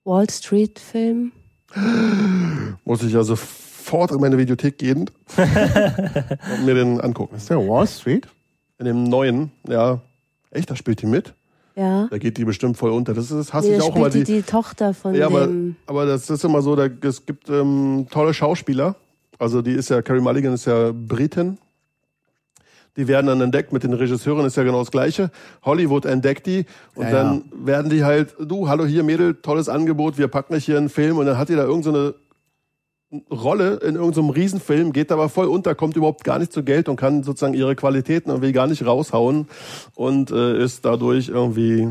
Wall 0.03 0.29
Street 0.29 0.79
Film. 0.79 1.31
Muss 2.85 3.03
ich 3.03 3.13
ja 3.13 3.23
sofort 3.23 4.11
in 4.11 4.19
meine 4.19 4.37
Videothek 4.37 4.77
gehen 4.77 5.09
und 5.37 6.65
mir 6.65 6.75
den 6.75 7.01
angucken. 7.01 7.35
Ist 7.35 7.49
der 7.49 7.57
Wall 7.57 7.87
Street? 7.87 8.27
In 8.79 8.85
dem 8.85 9.03
neuen, 9.03 9.51
ja. 9.67 10.01
Echt, 10.49 10.69
da 10.69 10.75
spielt 10.75 11.01
die 11.01 11.07
mit? 11.07 11.33
Ja. 11.77 12.07
Da 12.09 12.17
geht 12.17 12.37
die 12.37 12.45
bestimmt 12.45 12.75
voll 12.75 12.89
unter. 12.89 13.13
Das 13.13 13.29
ist, 13.29 13.53
hasse 13.53 13.69
Nee, 13.69 13.75
ich 13.75 13.81
auch 13.83 13.95
immer 13.95 14.09
die, 14.09 14.23
die, 14.23 14.41
Tochter 14.41 14.95
von 14.95 15.13
Ja, 15.13 15.27
aber, 15.27 15.45
dem. 15.45 15.75
aber 15.85 16.07
das 16.07 16.27
ist 16.27 16.43
immer 16.43 16.63
so, 16.63 16.75
da, 16.75 16.87
es 17.01 17.23
gibt 17.25 17.49
ähm, 17.49 18.07
tolle 18.09 18.33
Schauspieler. 18.33 18.95
Also 19.37 19.61
die 19.61 19.73
ist 19.73 19.89
ja, 19.89 20.01
Carrie 20.01 20.19
Mulligan 20.19 20.53
ist 20.53 20.65
ja 20.65 20.91
Britin. 20.91 21.59
Die 22.97 23.07
werden 23.07 23.27
dann 23.27 23.41
entdeckt, 23.41 23.71
mit 23.73 23.83
den 23.83 23.93
Regisseuren 23.93 24.43
ist 24.47 24.57
ja 24.57 24.63
genau 24.63 24.79
das 24.79 24.89
Gleiche. 24.89 25.29
Hollywood 25.63 26.05
entdeckt 26.05 26.47
die 26.47 26.65
und 26.95 27.05
Ja, 27.05 27.11
dann 27.11 27.43
werden 27.53 27.91
die 27.91 28.03
halt, 28.03 28.35
du, 28.39 28.67
hallo 28.67 28.87
hier 28.87 29.03
Mädel, 29.03 29.35
tolles 29.35 29.69
Angebot, 29.69 30.17
wir 30.17 30.29
packen 30.29 30.55
dich 30.55 30.65
hier 30.65 30.77
in 30.77 30.85
einen 30.85 30.89
Film 30.89 31.19
und 31.19 31.27
dann 31.27 31.37
hat 31.37 31.49
die 31.49 31.55
da 31.55 31.63
irgendeine 31.63 32.07
so 32.07 32.13
Rolle 33.31 33.75
in 33.77 33.95
irgendeinem 33.95 34.29
Riesenfilm, 34.31 34.91
geht 34.91 35.11
aber 35.11 35.29
voll 35.29 35.47
unter, 35.47 35.75
kommt 35.75 35.95
überhaupt 35.95 36.23
gar 36.25 36.39
nicht 36.39 36.51
zu 36.51 36.63
Geld 36.63 36.89
und 36.89 36.97
kann 36.97 37.23
sozusagen 37.23 37.53
ihre 37.53 37.75
Qualitäten 37.75 38.29
irgendwie 38.29 38.51
gar 38.51 38.67
nicht 38.67 38.85
raushauen 38.85 39.47
und 39.95 40.29
äh, 40.31 40.61
ist 40.61 40.83
dadurch 40.83 41.29
irgendwie, 41.29 41.89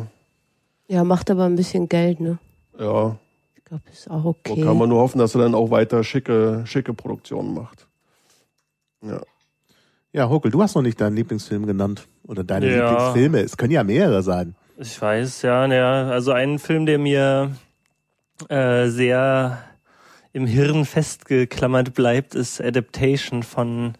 Ja, 0.89 1.05
macht 1.05 1.31
aber 1.31 1.45
ein 1.45 1.57
bisschen 1.57 1.89
Geld, 1.89 2.21
ne? 2.21 2.39
ja, 2.79 3.17
Ich 3.57 3.65
glaube, 3.65 3.83
ist 3.91 4.11
auch 4.11 4.23
So 4.25 4.29
okay. 4.29 4.61
kann 4.61 4.77
man 4.77 4.91
nur 4.91 5.01
hoffen, 5.01 5.19
dass 5.19 5.35
er 5.35 5.41
dann 5.41 5.55
auch 5.55 5.71
weiter 5.71 6.05
schicke, 6.05 6.63
schicke 6.67 6.93
Produktionen 6.93 7.55
macht. 7.55 7.87
Ja. 9.03 9.21
Ja, 10.13 10.29
Hokel, 10.31 10.51
du 10.51 10.63
hast 10.63 10.75
noch 10.75 10.83
nicht 10.83 11.01
deinen 11.01 11.17
Lieblingsfilm 11.17 11.67
genannt. 11.67 12.07
Oder 12.27 12.43
deine 12.43 12.75
Ja. 12.75 12.89
Lieblingsfilme. 12.91 13.41
Es 13.41 13.57
können 13.57 13.73
ja 13.73 13.85
mehrere 13.85 14.23
sein. 14.23 14.55
Ich 14.79 15.01
weiß, 15.01 15.43
ja, 15.43 15.67
naja, 15.69 16.09
also 16.11 16.33
ein 16.33 16.59
Film, 16.59 16.87
der 16.87 16.99
mir 16.99 17.53
äh, 18.49 18.89
sehr 18.89 19.59
im 20.37 20.47
Hirn 20.47 20.85
festgeklammert 20.85 21.95
bleibt, 21.95 22.35
ist 22.35 22.61
Adaptation 22.61 23.43
von 23.43 23.95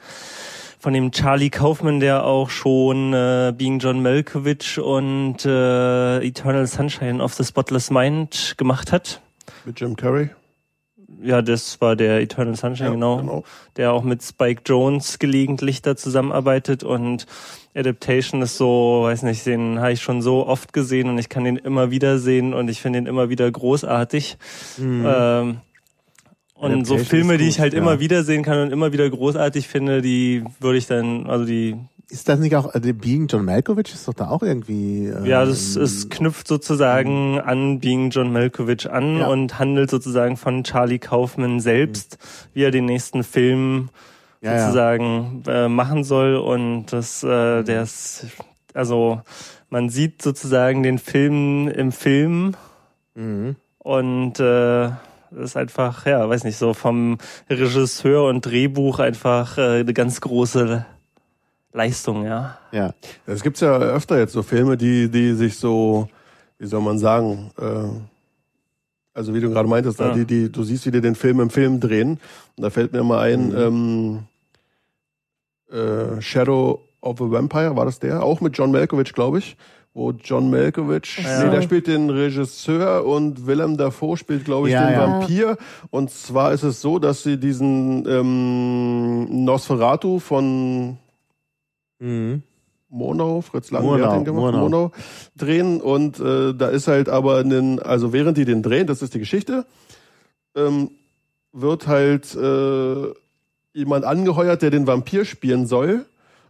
von 0.79 0.93
dem 0.93 1.11
Charlie 1.11 1.49
Kaufman, 1.51 1.99
der 1.99 2.25
auch 2.25 2.51
schon 2.51 3.13
äh, 3.15 3.53
Being 3.57 3.79
John 3.79 4.03
Malkovich 4.03 4.79
und 4.79 5.45
äh, 5.45 6.19
Eternal 6.19 6.67
Sunshine 6.67 7.21
of 7.21 7.33
the 7.35 7.43
Spotless 7.43 7.91
Mind 7.91 8.55
gemacht 8.59 8.93
hat. 8.93 9.21
Mit 9.65 9.81
Jim 9.81 9.97
Carrey. 9.97 10.29
Ja, 11.23 11.41
das 11.41 11.81
war 11.81 11.97
der 11.97 12.21
Eternal 12.21 12.55
Sunshine, 12.55 12.91
Ja, 12.91 12.95
genau. 12.95 13.17
genau. 13.17 13.45
Der 13.77 13.93
auch 13.93 14.05
mit 14.05 14.23
Spike 14.23 14.63
Jones 14.67 15.19
gelegentlich 15.19 15.81
da 15.81 15.97
zusammenarbeitet 15.97 16.85
und 16.85 17.27
Adaptation 17.75 18.43
ist 18.43 18.57
so, 18.57 19.01
weiß 19.05 19.23
nicht, 19.23 19.45
den 19.47 19.81
habe 19.81 19.93
ich 19.93 20.03
schon 20.03 20.23
so 20.23 20.47
oft 20.47 20.73
gesehen 20.73 21.09
und 21.09 21.19
ich 21.19 21.29
kann 21.31 21.45
den 21.45 21.57
immer 21.57 21.91
wieder 21.91 22.19
sehen 22.19 22.55
und 22.55 22.69
ich 22.69 22.81
finde 22.81 22.99
ihn 23.01 23.07
immer 23.07 23.29
wieder 23.29 23.51
großartig. 23.51 24.37
Ähm, 24.79 25.61
und 26.59 26.87
so 26.87 26.99
Filme, 26.99 27.39
die 27.39 27.49
ich 27.49 27.61
halt 27.61 27.73
ja. 27.75 27.79
immer 27.79 28.01
wieder 28.01 28.23
sehen 28.25 28.43
kann 28.43 28.61
und 28.61 28.73
immer 28.73 28.93
wieder 28.93 29.09
großartig 29.09 29.69
finde, 29.69 30.01
die 30.03 30.45
würde 30.61 30.79
ich 30.79 30.87
dann, 30.87 31.27
also 31.27 31.45
die, 31.45 31.77
Ist 32.09 32.29
das 32.29 32.39
nicht 32.41 32.57
auch, 32.57 32.73
also 32.73 32.93
Being 32.95 33.27
John 33.27 33.45
Malkovich 33.45 33.93
ist 33.93 34.07
doch 34.09 34.15
da 34.15 34.29
auch 34.29 34.43
irgendwie. 34.43 35.07
Äh, 35.07 35.29
ja, 35.29 35.45
das 35.45 35.77
es 35.77 36.09
knüpft 36.09 36.49
sozusagen 36.49 37.39
an 37.41 37.81
Being 37.81 38.11
John 38.11 38.33
Malkovich 38.33 38.91
an 38.91 39.19
Ja. 39.19 39.27
und 39.29 39.59
handelt 39.59 39.91
sozusagen 39.91 40.37
von 40.37 40.65
Charlie 40.65 40.99
Kaufman 40.99 41.61
selbst, 41.61 42.19
wie 42.55 42.63
er 42.63 42.71
den 42.71 42.87
nächsten 42.87 43.23
Film 43.25 43.91
ja, 44.41 44.61
sozusagen 44.61 45.43
äh, 45.49 45.69
machen 45.69 46.05
soll 46.05 46.37
und 46.37 46.87
das 46.93 47.23
äh, 47.23 47.63
der 47.65 47.83
ist 47.83 48.27
also 48.75 49.21
man 49.71 49.89
sieht 49.89 50.23
sozusagen 50.23 50.83
den 50.83 50.99
Film 50.99 51.69
im 51.69 51.91
Film 51.93 52.55
Mhm. 53.15 53.57
und 53.79 54.39
äh, 54.41 54.91
das 55.37 55.51
ist 55.51 55.57
einfach 55.57 56.07
ja 56.07 56.29
weiß 56.29 56.45
nicht 56.45 56.57
so 56.57 56.75
vom 56.75 57.19
Regisseur 57.51 58.25
und 58.25 58.45
Drehbuch 58.45 58.99
einfach 58.99 59.59
äh, 59.59 59.81
eine 59.81 59.93
ganz 59.93 60.21
große 60.21 60.85
Leistung 61.73 62.25
ja 62.25 62.59
Ja. 62.73 62.95
Es 63.27 63.43
gibt 63.43 63.61
ja 63.61 63.77
öfter 63.77 64.19
jetzt 64.19 64.33
so 64.33 64.43
Filme, 64.43 64.77
die, 64.77 65.11
die 65.11 65.35
sich 65.35 65.59
so, 65.59 66.09
wie 66.59 66.67
soll 66.67 66.81
man 66.81 66.99
sagen, 66.99 67.51
äh, 67.59 67.89
also 69.13 69.35
wie 69.35 69.41
du 69.41 69.51
gerade 69.51 69.69
meintest, 69.69 70.01
da, 70.01 70.09
Ja. 70.09 70.15
die, 70.15 70.25
die, 70.25 70.51
du 70.53 70.63
siehst, 70.63 70.87
wie 70.87 70.91
die 70.91 71.01
den 71.03 71.15
Film 71.15 71.41
im 71.41 71.51
Film 71.51 71.81
drehen. 71.81 72.19
Und 72.57 72.63
da 72.63 72.71
fällt 72.71 72.93
mir 72.93 73.03
mal 73.03 73.21
ein, 73.21 73.55
ähm, 73.57 74.19
äh, 75.71 76.21
Shadow 76.21 76.87
of 77.01 77.21
a 77.21 77.31
Vampire, 77.31 77.77
war 77.77 77.85
das 77.85 77.99
der? 77.99 78.23
Auch 78.23 78.41
mit 78.41 78.57
John 78.57 78.73
Malkovich, 78.73 79.13
glaube 79.13 79.39
ich. 79.39 79.57
Wo 79.97 80.11
John 80.13 80.51
Malkovich, 80.51 81.23
so. 81.25 81.45
nee, 81.47 81.51
der 81.51 81.63
spielt 81.63 81.87
den 81.87 82.11
Regisseur 82.11 83.07
und 83.07 83.47
Willem 83.47 83.79
Dafoe 83.79 84.19
spielt, 84.19 84.45
glaube 84.45 84.69
ich, 84.69 84.75
Ja, 84.75 84.85
den 84.85 84.93
ja. 84.93 85.01
Vampir. 85.21 85.57
Und 85.89 86.11
zwar 86.11 86.53
ist 86.53 86.65
es 86.65 86.83
so, 86.83 86.99
dass 86.99 87.23
sie 87.23 87.39
diesen 87.39 88.07
ähm, 88.07 89.45
Nosferatu 89.47 90.19
von 90.19 90.99
Mhm. 91.99 92.43
Monau, 92.91 93.41
Fritz 93.41 93.71
Lang, 93.71 93.85
Murnau, 93.85 94.07
hat 94.07 94.17
den 94.17 94.25
gemacht? 94.27 94.43
Murnau. 94.53 94.59
Monau 94.65 94.93
drehen 95.35 95.81
und 95.81 96.21
äh, 96.21 96.53
da 96.53 96.69
ist 96.69 96.89
halt 96.89 97.09
aber 97.09 97.39
einen, 97.39 97.79
also 97.81 98.13
während 98.13 98.37
die 98.37 98.45
den 98.45 98.63
drehen, 98.63 98.87
das 98.87 99.01
ist 99.01 99.15
die 99.15 99.19
Geschichte, 99.19 99.65
ähm, 100.55 100.91
wird 101.53 101.87
halt 101.87 102.35
äh, 102.35 103.15
jemand 103.73 104.05
angeheuert, 104.05 104.61
der 104.61 104.71
den 104.71 104.87
Vampir 104.87 105.25
spielen 105.25 105.67
soll 105.67 106.05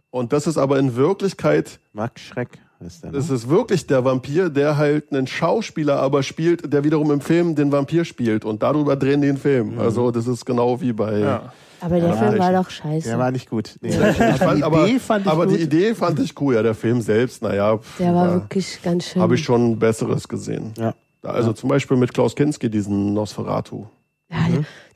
und 0.09 0.33
das 0.33 0.47
ist 0.47 0.57
aber 0.57 0.79
in 0.79 0.97
Wirklichkeit, 0.97 1.79
Max 1.93 2.21
Schreck 2.21 2.49
ist 2.81 3.03
der. 3.03 3.11
Ne? 3.11 3.17
das 3.17 3.29
ist 3.29 3.49
wirklich 3.49 3.87
der 3.87 4.03
Vampir, 4.05 4.49
der 4.49 4.77
halt 4.77 5.11
einen 5.11 5.27
Schauspieler 5.27 5.99
aber 5.99 6.23
spielt, 6.23 6.71
der 6.71 6.83
wiederum 6.83 7.11
im 7.11 7.21
Film 7.21 7.55
den 7.55 7.71
Vampir 7.71 8.05
spielt 8.05 8.45
und 8.45 8.63
darüber 8.63 8.95
drehen 8.95 9.21
die 9.21 9.27
den 9.27 9.37
Film. 9.37 9.75
Mhm. 9.75 9.79
Also 9.79 10.11
das 10.11 10.27
ist 10.27 10.45
genau 10.45 10.79
wie 10.81 10.93
bei 10.93 11.19
ja 11.19 11.53
Aber 11.81 11.99
der 11.99 12.09
Ja, 12.09 12.15
Film 12.15 12.39
war 12.39 12.53
doch 12.53 12.69
scheiße. 12.69 13.07
der 13.09 13.19
war 13.19 13.31
nicht 13.31 13.49
gut. 13.49 13.75
Nee. 13.81 13.89
Ich 13.89 13.95
fand, 14.37 14.59
die 14.59 14.63
aber, 14.63 14.87
Idee 14.87 14.99
fand 14.99 15.25
ich 15.25 15.31
aber 15.31 15.45
gut. 15.45 15.55
die 15.55 15.61
Idee 15.63 15.95
fand 15.95 16.19
ich 16.19 16.39
cool, 16.41 16.55
ja, 16.55 16.63
der 16.63 16.75
Film 16.75 17.01
selbst, 17.01 17.41
naja. 17.43 17.79
der 17.99 18.13
war 18.15 18.27
ja. 18.27 18.33
wirklich 18.33 18.81
ganz 18.81 19.05
schön. 19.05 19.21
Habe 19.21 19.35
ich 19.35 19.43
schon 19.43 19.77
Besseres 19.79 20.27
gesehen. 20.27 20.73
Ja. 20.77 20.93
Also 21.23 21.53
zum 21.53 21.69
Beispiel 21.69 21.97
mit 21.97 22.13
Klaus 22.13 22.35
Kinski, 22.35 22.69
diesen 22.69 23.13
Nosferatu. 23.13 23.85
Ja, 24.29 24.47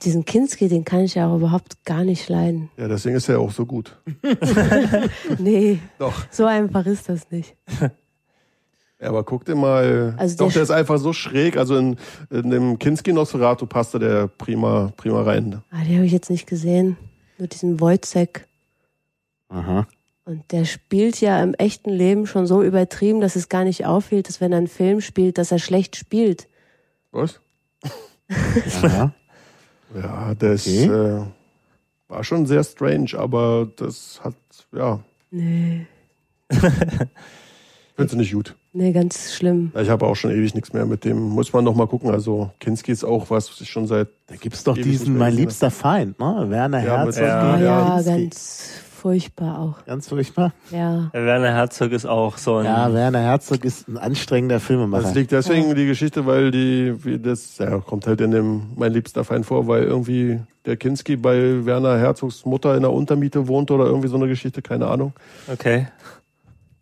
Diesen 0.01 0.25
Kinski, 0.25 0.67
den 0.67 0.83
kann 0.83 1.01
ich 1.01 1.15
ja 1.15 1.29
auch 1.29 1.37
überhaupt 1.37 1.85
gar 1.85 2.03
nicht 2.03 2.27
leiden. 2.27 2.69
Ja, 2.77 2.87
deswegen 2.87 3.15
ist 3.15 3.29
er 3.29 3.39
auch 3.39 3.51
so 3.51 3.65
gut. 3.65 3.97
Nee, 5.39 5.79
Doch. 5.99 6.25
so 6.31 6.45
einfach 6.45 6.85
ist 6.85 7.07
das 7.07 7.29
nicht. 7.31 7.55
Ja, 8.99 9.09
aber 9.09 9.23
guck 9.23 9.45
dir 9.45 9.55
mal. 9.55 10.15
Also 10.17 10.37
Doch, 10.37 10.47
der 10.47 10.53
der 10.55 10.63
ist 10.63 10.71
einfach 10.71 10.97
so 10.97 11.13
schräg. 11.13 11.57
Also 11.57 11.77
in, 11.77 11.97
in 12.29 12.49
dem 12.49 12.79
Kinski 12.79 13.13
Nosferatu 13.13 13.65
passt 13.65 13.93
da 13.93 13.99
der 13.99 14.27
prima, 14.27 14.91
prima 14.95 15.21
rein. 15.23 15.61
Ah, 15.71 15.83
den 15.83 15.95
habe 15.97 16.05
ich 16.05 16.11
jetzt 16.11 16.29
nicht 16.29 16.47
gesehen. 16.47 16.97
Nur 17.37 17.47
diesen 17.47 17.79
Wojcek. 17.79 18.47
Aha. 19.49 19.87
Und 20.25 20.51
der 20.51 20.65
spielt 20.65 21.19
ja 21.19 21.41
im 21.41 21.55
echten 21.55 21.89
Leben 21.89 22.27
schon 22.27 22.45
so 22.45 22.61
übertrieben, 22.61 23.21
dass 23.21 23.35
es 23.35 23.49
gar 23.49 23.63
nicht 23.63 23.85
auffällt, 23.85 24.27
dass 24.29 24.39
wenn 24.39 24.51
er 24.51 24.59
einen 24.59 24.67
Film 24.67 25.01
spielt, 25.01 25.37
dass 25.37 25.51
er 25.51 25.59
schlecht 25.59 25.95
spielt. 25.95 26.47
Was? 27.11 27.41
Aha. 28.83 29.13
Ja, 29.95 30.33
das 30.35 30.67
Okay. 30.67 30.85
äh, 30.85 31.21
war 32.07 32.23
schon 32.23 32.45
sehr 32.45 32.63
strange, 32.63 33.11
aber 33.17 33.67
das 33.75 34.19
hat, 34.23 34.35
ja, 34.73 34.99
Nee, 35.31 35.85
findest 37.95 38.13
du 38.13 38.17
nicht 38.17 38.33
gut. 38.33 38.55
nee, 38.73 38.91
ganz 38.91 39.33
schlimm. 39.33 39.71
Ich 39.79 39.89
habe 39.89 40.05
auch 40.05 40.15
schon 40.15 40.31
ewig 40.31 40.53
nichts 40.55 40.73
mehr 40.73 40.85
mit 40.85 41.05
dem. 41.05 41.21
Muss 41.21 41.53
man 41.53 41.63
noch 41.63 41.75
mal 41.75 41.87
gucken. 41.87 42.09
Also 42.11 42.51
Kinski 42.59 42.91
ist 42.91 43.03
auch 43.05 43.29
was, 43.29 43.49
was 43.49 43.61
ich 43.61 43.69
schon 43.69 43.87
seit 43.87 44.09
Da 44.27 44.35
gibt's 44.35 44.63
doch 44.63 44.75
Ewig 44.75 44.85
nicht 44.87 45.01
diesen 45.01 45.17
mein 45.17 45.33
liebster 45.33 45.71
Feind, 45.71 46.19
ne? 46.19 46.45
Werner 46.49 46.83
Ja, 46.83 46.97
Herzog. 47.05 47.23
Ja. 47.23 47.57
Ja, 47.59 47.95
Kinski. 48.01 48.11
ganz 48.11 48.69
furchtbar 49.01 49.59
auch. 49.59 49.85
Ganz 49.85 50.07
furchtbar. 50.07 50.53
Ja. 50.71 51.09
Der 51.13 51.25
Werner 51.25 51.53
Herzog 51.53 51.91
ist 51.91 52.05
auch 52.05 52.37
so 52.37 52.57
ein 52.57 52.65
Ja, 52.65 52.93
Werner 52.93 53.19
Herzog 53.21 53.65
ist 53.65 53.87
ein 53.87 53.97
anstrengender 53.97 54.59
Filmemacher. 54.59 55.03
Das 55.03 55.15
liegt 55.15 55.31
deswegen 55.31 55.73
die 55.75 55.87
Geschichte, 55.87 56.25
weil 56.25 56.51
die, 56.51 56.93
wie 57.03 57.17
das, 57.17 57.57
ja, 57.57 57.79
kommt 57.79 58.05
halt 58.05 58.21
in 58.21 58.31
dem 58.31 58.71
mein 58.75 58.93
liebster 58.93 59.23
Feind 59.23 59.45
vor, 59.45 59.67
weil 59.67 59.83
irgendwie 59.83 60.39
der 60.65 60.77
Kinski 60.77 61.15
bei 61.15 61.65
Werner 61.65 61.97
Herzogs 61.97 62.45
Mutter 62.45 62.75
in 62.75 62.81
der 62.81 62.91
Untermiete 62.91 63.47
wohnt 63.47 63.71
oder 63.71 63.85
irgendwie 63.85 64.07
so 64.07 64.17
eine 64.17 64.27
Geschichte, 64.27 64.61
keine 64.61 64.87
Ahnung. 64.87 65.13
okay 65.51 65.87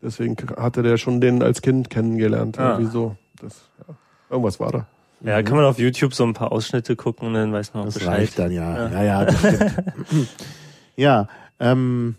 Deswegen 0.01 0.35
hatte 0.57 0.81
der 0.81 0.97
schon 0.97 1.19
den 1.19 1.43
als 1.43 1.61
Kind 1.61 1.89
kennengelernt. 1.89 2.57
Ah. 2.57 2.71
Irgendwie 2.71 2.91
so. 2.91 3.15
Das, 3.41 3.69
ja. 3.87 3.95
Irgendwas 4.29 4.59
war 4.59 4.71
da. 4.71 4.87
ja 5.21 5.41
kann 5.43 5.57
man 5.57 5.65
auf 5.65 5.79
YouTube 5.79 6.13
so 6.13 6.23
ein 6.23 6.33
paar 6.33 6.51
Ausschnitte 6.51 6.95
gucken 6.95 7.27
und 7.27 7.33
dann 7.33 7.51
weiß 7.51 7.73
man 7.73 7.81
auch 7.81 7.87
Das 7.87 7.95
Bescheid 7.95 8.19
reicht 8.19 8.39
dann, 8.39 8.51
ja. 8.51 8.89
Ja, 8.89 9.03
ja, 9.03 9.25
das 9.25 9.39
stimmt. 9.39 9.73
ja, 10.95 11.27
ähm, 11.59 12.15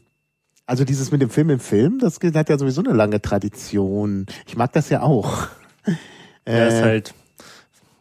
also 0.67 0.85
dieses 0.85 1.11
mit 1.11 1.21
dem 1.21 1.31
Film 1.31 1.51
im 1.51 1.61
Film, 1.61 1.99
das 1.99 2.19
hat 2.35 2.49
ja 2.49 2.59
sowieso 2.59 2.83
eine 2.83 2.93
lange 2.93 3.21
Tradition. 3.21 4.27
Ich 4.47 4.57
mag 4.57 4.73
das 4.73 4.89
ja 4.91 5.03
auch. 5.03 5.49
ja 6.47 6.67
ist 6.67 6.75
Äh, 6.75 6.83
halt 6.83 7.15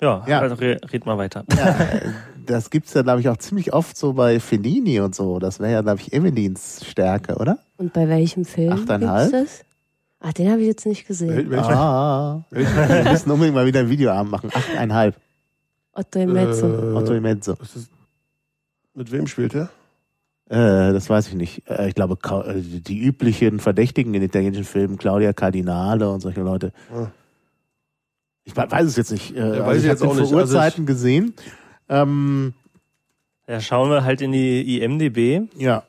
ja, 0.02 0.24
ja. 0.28 0.40
Also 0.40 0.56
re 0.56 0.80
red 0.94 1.06
mal 1.06 1.18
weiter 1.18 1.44
ja, 1.58 1.76
das 2.46 2.70
gibt's 2.70 2.94
ja, 2.94 3.02
glaube 3.02 3.20
ich, 3.20 3.28
auch 3.30 3.36
ziemlich 3.38 3.74
oft 3.74 3.98
so 3.98 4.14
bei 4.14 4.40
Fellini 4.40 5.00
und 5.02 5.14
so. 5.14 5.40
Das 5.40 5.60
wäre 5.60 5.72
ja, 5.74 5.82
glaube 5.82 6.00
ich, 6.00 6.14
Evelins 6.14 6.86
Stärke, 6.90 7.36
oder? 7.36 7.60
Und 7.78 7.92
bei 7.94 8.08
welchem 8.08 8.46
Film 8.46 8.72
Achteinhalb? 8.74 9.32
gibt's 9.32 9.58
das? 9.60 9.66
Ach, 10.22 10.34
den 10.34 10.50
habe 10.52 10.62
ich 10.62 10.68
jetzt 10.68 10.86
nicht 10.86 11.06
gesehen. 11.08 11.32
Wel- 11.32 11.50
welcher? 11.50 11.76
Ah, 11.78 12.46
wir 12.52 13.12
müssen 13.12 13.32
unbedingt 13.32 13.56
mal 13.56 13.66
wieder 13.66 13.80
ein 13.82 13.90
Videoabend 13.90 14.32
machen. 14.32 14.50
Achteinhalb. 14.54 15.16
Otto 15.94 16.20
im 16.20 16.34
Mezzo. 16.34 16.68
Äh, 16.68 16.94
Otto 16.94 17.14
Imezzo. 17.14 17.54
ist, 17.62 17.90
mit 18.94 19.12
wem 19.12 19.28
spielt 19.28 19.54
er? 19.56 19.70
Äh, 20.50 20.94
das 20.94 21.10
weiß 21.10 21.28
ich 21.30 21.36
nicht. 21.36 21.70
Äh, 21.70 21.90
ich 21.90 21.96
glaube, 21.96 22.18
äh, 22.46 22.54
die 22.62 23.00
üblichen 23.00 23.60
Verdächtigen 23.60 24.14
in 24.16 24.22
italienischen 24.24 24.64
Filmen, 24.66 24.98
Claudia 24.98 25.32
Cardinale 25.34 26.10
und 26.10 26.22
solche 26.22 26.42
Leute. 26.42 26.74
Ah. 26.94 27.08
Ich 28.46 28.56
we- 28.58 28.66
weiß 28.70 28.86
es 28.88 28.96
jetzt 28.96 29.12
nicht. 29.12 29.36
Äh, 29.36 29.42
weiß 29.42 29.60
also 29.62 29.72
ich 29.72 29.78
ich 29.78 29.84
jetzt 29.86 30.02
auch 30.04 30.16
nicht. 30.16 30.30
vor 30.32 30.40
Also 30.40 30.56
Urzeiten 30.58 30.86
gesehen. 30.86 31.34
Ähm, 31.88 32.54
ja 33.48 33.60
schauen 33.62 33.90
wir 33.90 34.04
halt 34.04 34.22
in 34.22 34.32
die 34.32 34.80
IMDb 34.80 35.42
ja. 35.58 35.82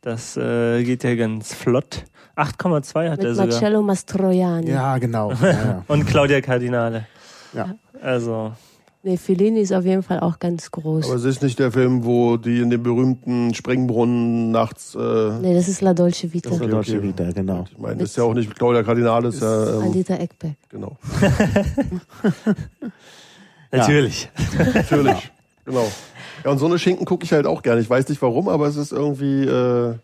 das 0.00 0.36
äh, 0.36 0.82
geht 0.82 1.04
ja 1.04 1.14
ganz 1.14 1.54
flott 1.54 2.04
8,2 2.34 3.10
hat 3.10 3.20
er 3.20 3.26
Mit 3.28 3.34
sogar 3.36 3.46
Marcello 3.46 3.82
Mastroianni. 3.82 4.70
Ja, 4.70 4.98
genau. 4.98 5.32
Ja, 5.40 5.50
ja. 5.50 5.84
und 5.86 6.04
Claudia 6.06 6.40
Cardinale 6.40 7.06
Ja. 7.52 7.76
also 8.02 8.52
Nee, 9.06 9.18
Fellini 9.18 9.60
ist 9.60 9.72
auf 9.72 9.84
jeden 9.84 10.02
Fall 10.02 10.18
auch 10.18 10.40
ganz 10.40 10.68
groß. 10.72 11.06
Aber 11.06 11.14
es 11.14 11.22
ist 11.24 11.40
nicht 11.40 11.60
der 11.60 11.70
Film, 11.70 12.04
wo 12.04 12.36
die 12.36 12.58
in 12.58 12.70
dem 12.70 12.82
berühmten 12.82 13.54
Sprengbrunnen 13.54 14.50
nachts. 14.50 14.96
Äh, 14.96 15.38
nee, 15.40 15.54
das 15.54 15.68
ist 15.68 15.80
La 15.80 15.94
Dolce 15.94 16.32
Vita. 16.32 16.48
Das 16.48 16.58
ist 16.58 16.64
der 16.64 16.70
Dolce 16.72 16.96
okay. 16.96 17.02
Vita, 17.04 17.30
genau. 17.30 17.66
Ich 17.70 17.78
meine, 17.78 17.98
das 17.98 18.10
ist 18.10 18.16
ja 18.16 18.24
auch 18.24 18.34
nicht 18.34 18.52
Claudia 18.56 18.82
Cardinale, 18.82 19.28
ist 19.28 19.40
ja. 19.40 19.76
Ähm, 19.76 19.82
Anita 19.82 20.14
Eckbeck. 20.14 20.56
genau. 20.68 20.98
natürlich 23.70 24.28
Natürlich. 24.74 25.32
Genau. 25.64 25.86
Ja, 26.44 26.50
und 26.52 26.58
so 26.58 26.66
eine 26.66 26.78
Schinken 26.78 27.06
gucke 27.06 27.24
ich 27.24 27.32
halt 27.32 27.44
auch 27.46 27.60
gerne. 27.62 27.80
Ich 27.80 27.90
weiß 27.90 28.08
nicht 28.08 28.22
warum, 28.22 28.48
aber 28.48 28.66
es 28.68 28.76
ist 28.76 28.92
irgendwie, 28.92 29.44
äh, 29.44 29.94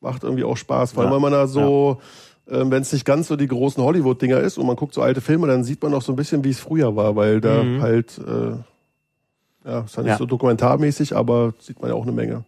macht 0.00 0.22
irgendwie 0.22 0.44
auch 0.44 0.56
Spaß. 0.56 0.92
Vor 0.92 1.02
allem, 1.02 1.10
Ja. 1.12 1.16
wenn 1.16 1.22
man 1.22 1.32
da 1.32 1.46
so, 1.46 1.98
ähm, 2.48 2.70
wenn 2.70 2.82
es 2.82 2.92
nicht 2.92 3.04
ganz 3.04 3.28
so 3.28 3.36
die 3.36 3.48
großen 3.48 3.82
Hollywood-Dinger 3.82 4.38
ist 4.40 4.58
und 4.58 4.66
man 4.66 4.76
guckt 4.76 4.94
so 4.94 5.02
alte 5.02 5.20
Filme, 5.20 5.46
dann 5.46 5.64
sieht 5.64 5.82
man 5.82 5.92
auch 5.94 6.02
so 6.02 6.12
ein 6.12 6.16
bisschen, 6.16 6.44
wie 6.44 6.50
es 6.50 6.60
früher 6.60 6.94
war, 6.96 7.16
weil 7.16 7.40
da 7.40 7.62
Mhm. 7.64 7.80
halt, 7.82 8.18
äh, 8.18 8.56
Ja, 9.68 9.80
ist 9.80 9.96
ja 9.96 10.02
nicht 10.04 10.10
Ja. 10.12 10.16
so 10.18 10.26
dokumentarmäßig, 10.26 11.16
aber 11.16 11.52
sieht 11.58 11.80
man 11.80 11.90
ja 11.90 11.96
auch 11.96 12.04
eine 12.04 12.12
Menge. 12.12 12.44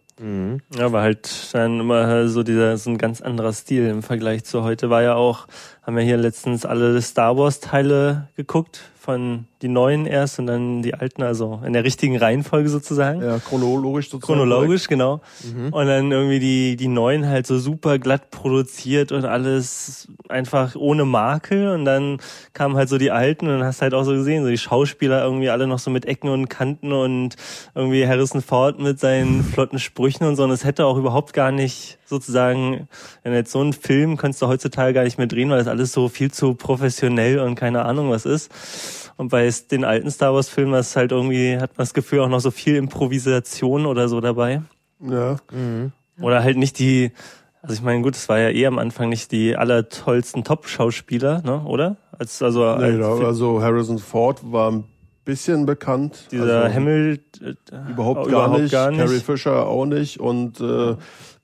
Ja, 0.77 0.85
aber 0.85 1.01
halt 1.01 1.53
dann 1.53 1.79
immer 1.79 2.27
so 2.27 2.43
dieser, 2.43 2.77
so 2.77 2.89
ein 2.89 2.97
ganz 2.97 3.21
anderer 3.21 3.51
Stil 3.53 3.87
im 3.87 4.03
Vergleich 4.03 4.43
zu 4.45 4.63
heute. 4.63 4.89
War 4.89 5.01
ja 5.01 5.15
auch, 5.15 5.47
haben 5.89 5.97
wir 5.97 6.03
hier 6.03 6.17
letztens 6.17 6.67
alle 6.67 7.01
Star 7.01 7.35
Wars 7.35 7.61
Teile 7.61 8.27
geguckt, 8.35 8.91
von 8.99 9.45
die 9.63 9.69
neuen 9.69 10.05
erst 10.05 10.37
und 10.37 10.45
dann 10.45 10.83
die 10.83 10.93
alten, 10.93 11.23
also 11.23 11.61
in 11.65 11.73
der 11.73 11.83
richtigen 11.83 12.15
Reihenfolge 12.15 12.69
sozusagen. 12.69 13.23
Ja, 13.23 13.39
chronologisch 13.39 14.11
sozusagen. 14.11 14.39
Chronologisch, 14.39 14.87
genau. 14.87 15.21
Und 15.71 15.87
dann 15.87 16.11
irgendwie 16.11 16.39
die, 16.39 16.75
die 16.75 16.87
neuen 16.87 17.27
halt 17.27 17.47
so 17.47 17.57
super 17.57 17.97
glatt 17.97 18.29
produziert 18.29 19.11
und 19.11 19.25
alles 19.25 20.09
einfach 20.27 20.75
ohne 20.75 21.05
Makel. 21.05 21.69
Und 21.69 21.85
dann 21.85 22.19
kamen 22.53 22.75
halt 22.75 22.87
so 22.87 22.99
die 22.99 23.09
alten 23.09 23.47
und 23.47 23.53
dann 23.53 23.63
hast 23.63 23.81
halt 23.81 23.95
auch 23.95 24.03
so 24.03 24.11
gesehen, 24.11 24.43
so 24.43 24.49
die 24.49 24.59
Schauspieler 24.59 25.23
irgendwie 25.23 25.49
alle 25.49 25.65
noch 25.65 25.79
so 25.79 25.89
mit 25.89 26.05
Ecken 26.05 26.29
und 26.29 26.47
Kanten 26.47 26.93
und 26.93 27.35
irgendwie 27.73 28.05
Harrison 28.05 28.43
Ford 28.43 28.79
mit 28.79 28.99
seinen 28.99 29.43
flotten 29.53 29.79
Sprüchen 29.79 30.27
und 30.27 30.35
so. 30.35 30.43
Und 30.43 30.51
es 30.51 30.63
hätte 30.63 30.85
auch 30.85 30.97
überhaupt 30.97 31.33
gar 31.33 31.51
nicht 31.51 31.97
sozusagen, 32.05 32.87
wenn 33.23 33.33
jetzt 33.33 33.51
so 33.51 33.61
einen 33.61 33.73
Film 33.73 34.17
kannst 34.17 34.41
du 34.41 34.47
heutzutage 34.47 34.93
gar 34.93 35.03
nicht 35.03 35.17
mehr 35.17 35.27
drehen, 35.27 35.49
weil 35.49 35.59
das 35.59 35.67
alles 35.67 35.78
so 35.85 36.09
viel 36.09 36.31
zu 36.31 36.55
professionell 36.55 37.39
und 37.39 37.55
keine 37.55 37.85
Ahnung 37.85 38.09
was 38.09 38.25
ist. 38.25 38.51
Und 39.17 39.29
bei 39.29 39.49
den 39.71 39.83
alten 39.83 40.09
Star 40.11 40.33
Wars 40.33 40.49
Filmen 40.49 40.73
ist 40.75 40.95
halt 40.95 41.11
irgendwie, 41.11 41.55
hat 41.57 41.77
man 41.77 41.83
das 41.83 41.93
Gefühl 41.93 42.21
auch 42.21 42.29
noch 42.29 42.39
so 42.39 42.51
viel 42.51 42.75
Improvisation 42.75 43.85
oder 43.85 44.07
so 44.07 44.21
dabei. 44.21 44.61
Ja. 45.01 45.37
Oder 46.21 46.43
halt 46.43 46.57
nicht 46.57 46.79
die, 46.79 47.11
also 47.61 47.75
ich 47.75 47.81
meine, 47.81 48.01
gut, 48.01 48.15
es 48.15 48.29
war 48.29 48.39
ja 48.39 48.49
eh 48.49 48.65
am 48.65 48.79
Anfang 48.79 49.09
nicht 49.09 49.31
die 49.31 49.57
allertollsten 49.57 50.43
Top-Schauspieler, 50.43 51.41
ne, 51.41 51.61
oder? 51.65 51.97
Als, 52.17 52.41
also, 52.41 52.61
Nee, 52.77 53.01
als 53.03 53.19
da, 53.19 53.25
also 53.25 53.61
Harrison 53.61 53.99
Ford 53.99 54.39
war 54.51 54.71
ein 54.71 54.85
bisschen 55.25 55.65
bekannt. 55.65 56.27
dieser 56.31 56.63
also, 56.63 56.73
Himmel 56.73 57.19
äh, 57.41 57.91
Überhaupt, 57.91 58.27
äh, 58.27 58.31
gar, 58.31 58.57
nicht. 58.57 58.71
gar 58.71 58.91
Carrie 58.91 59.19
Fisher 59.19 59.67
auch 59.67 59.85
nicht. 59.85 60.19
Und 60.19 60.59
äh, 60.59 60.95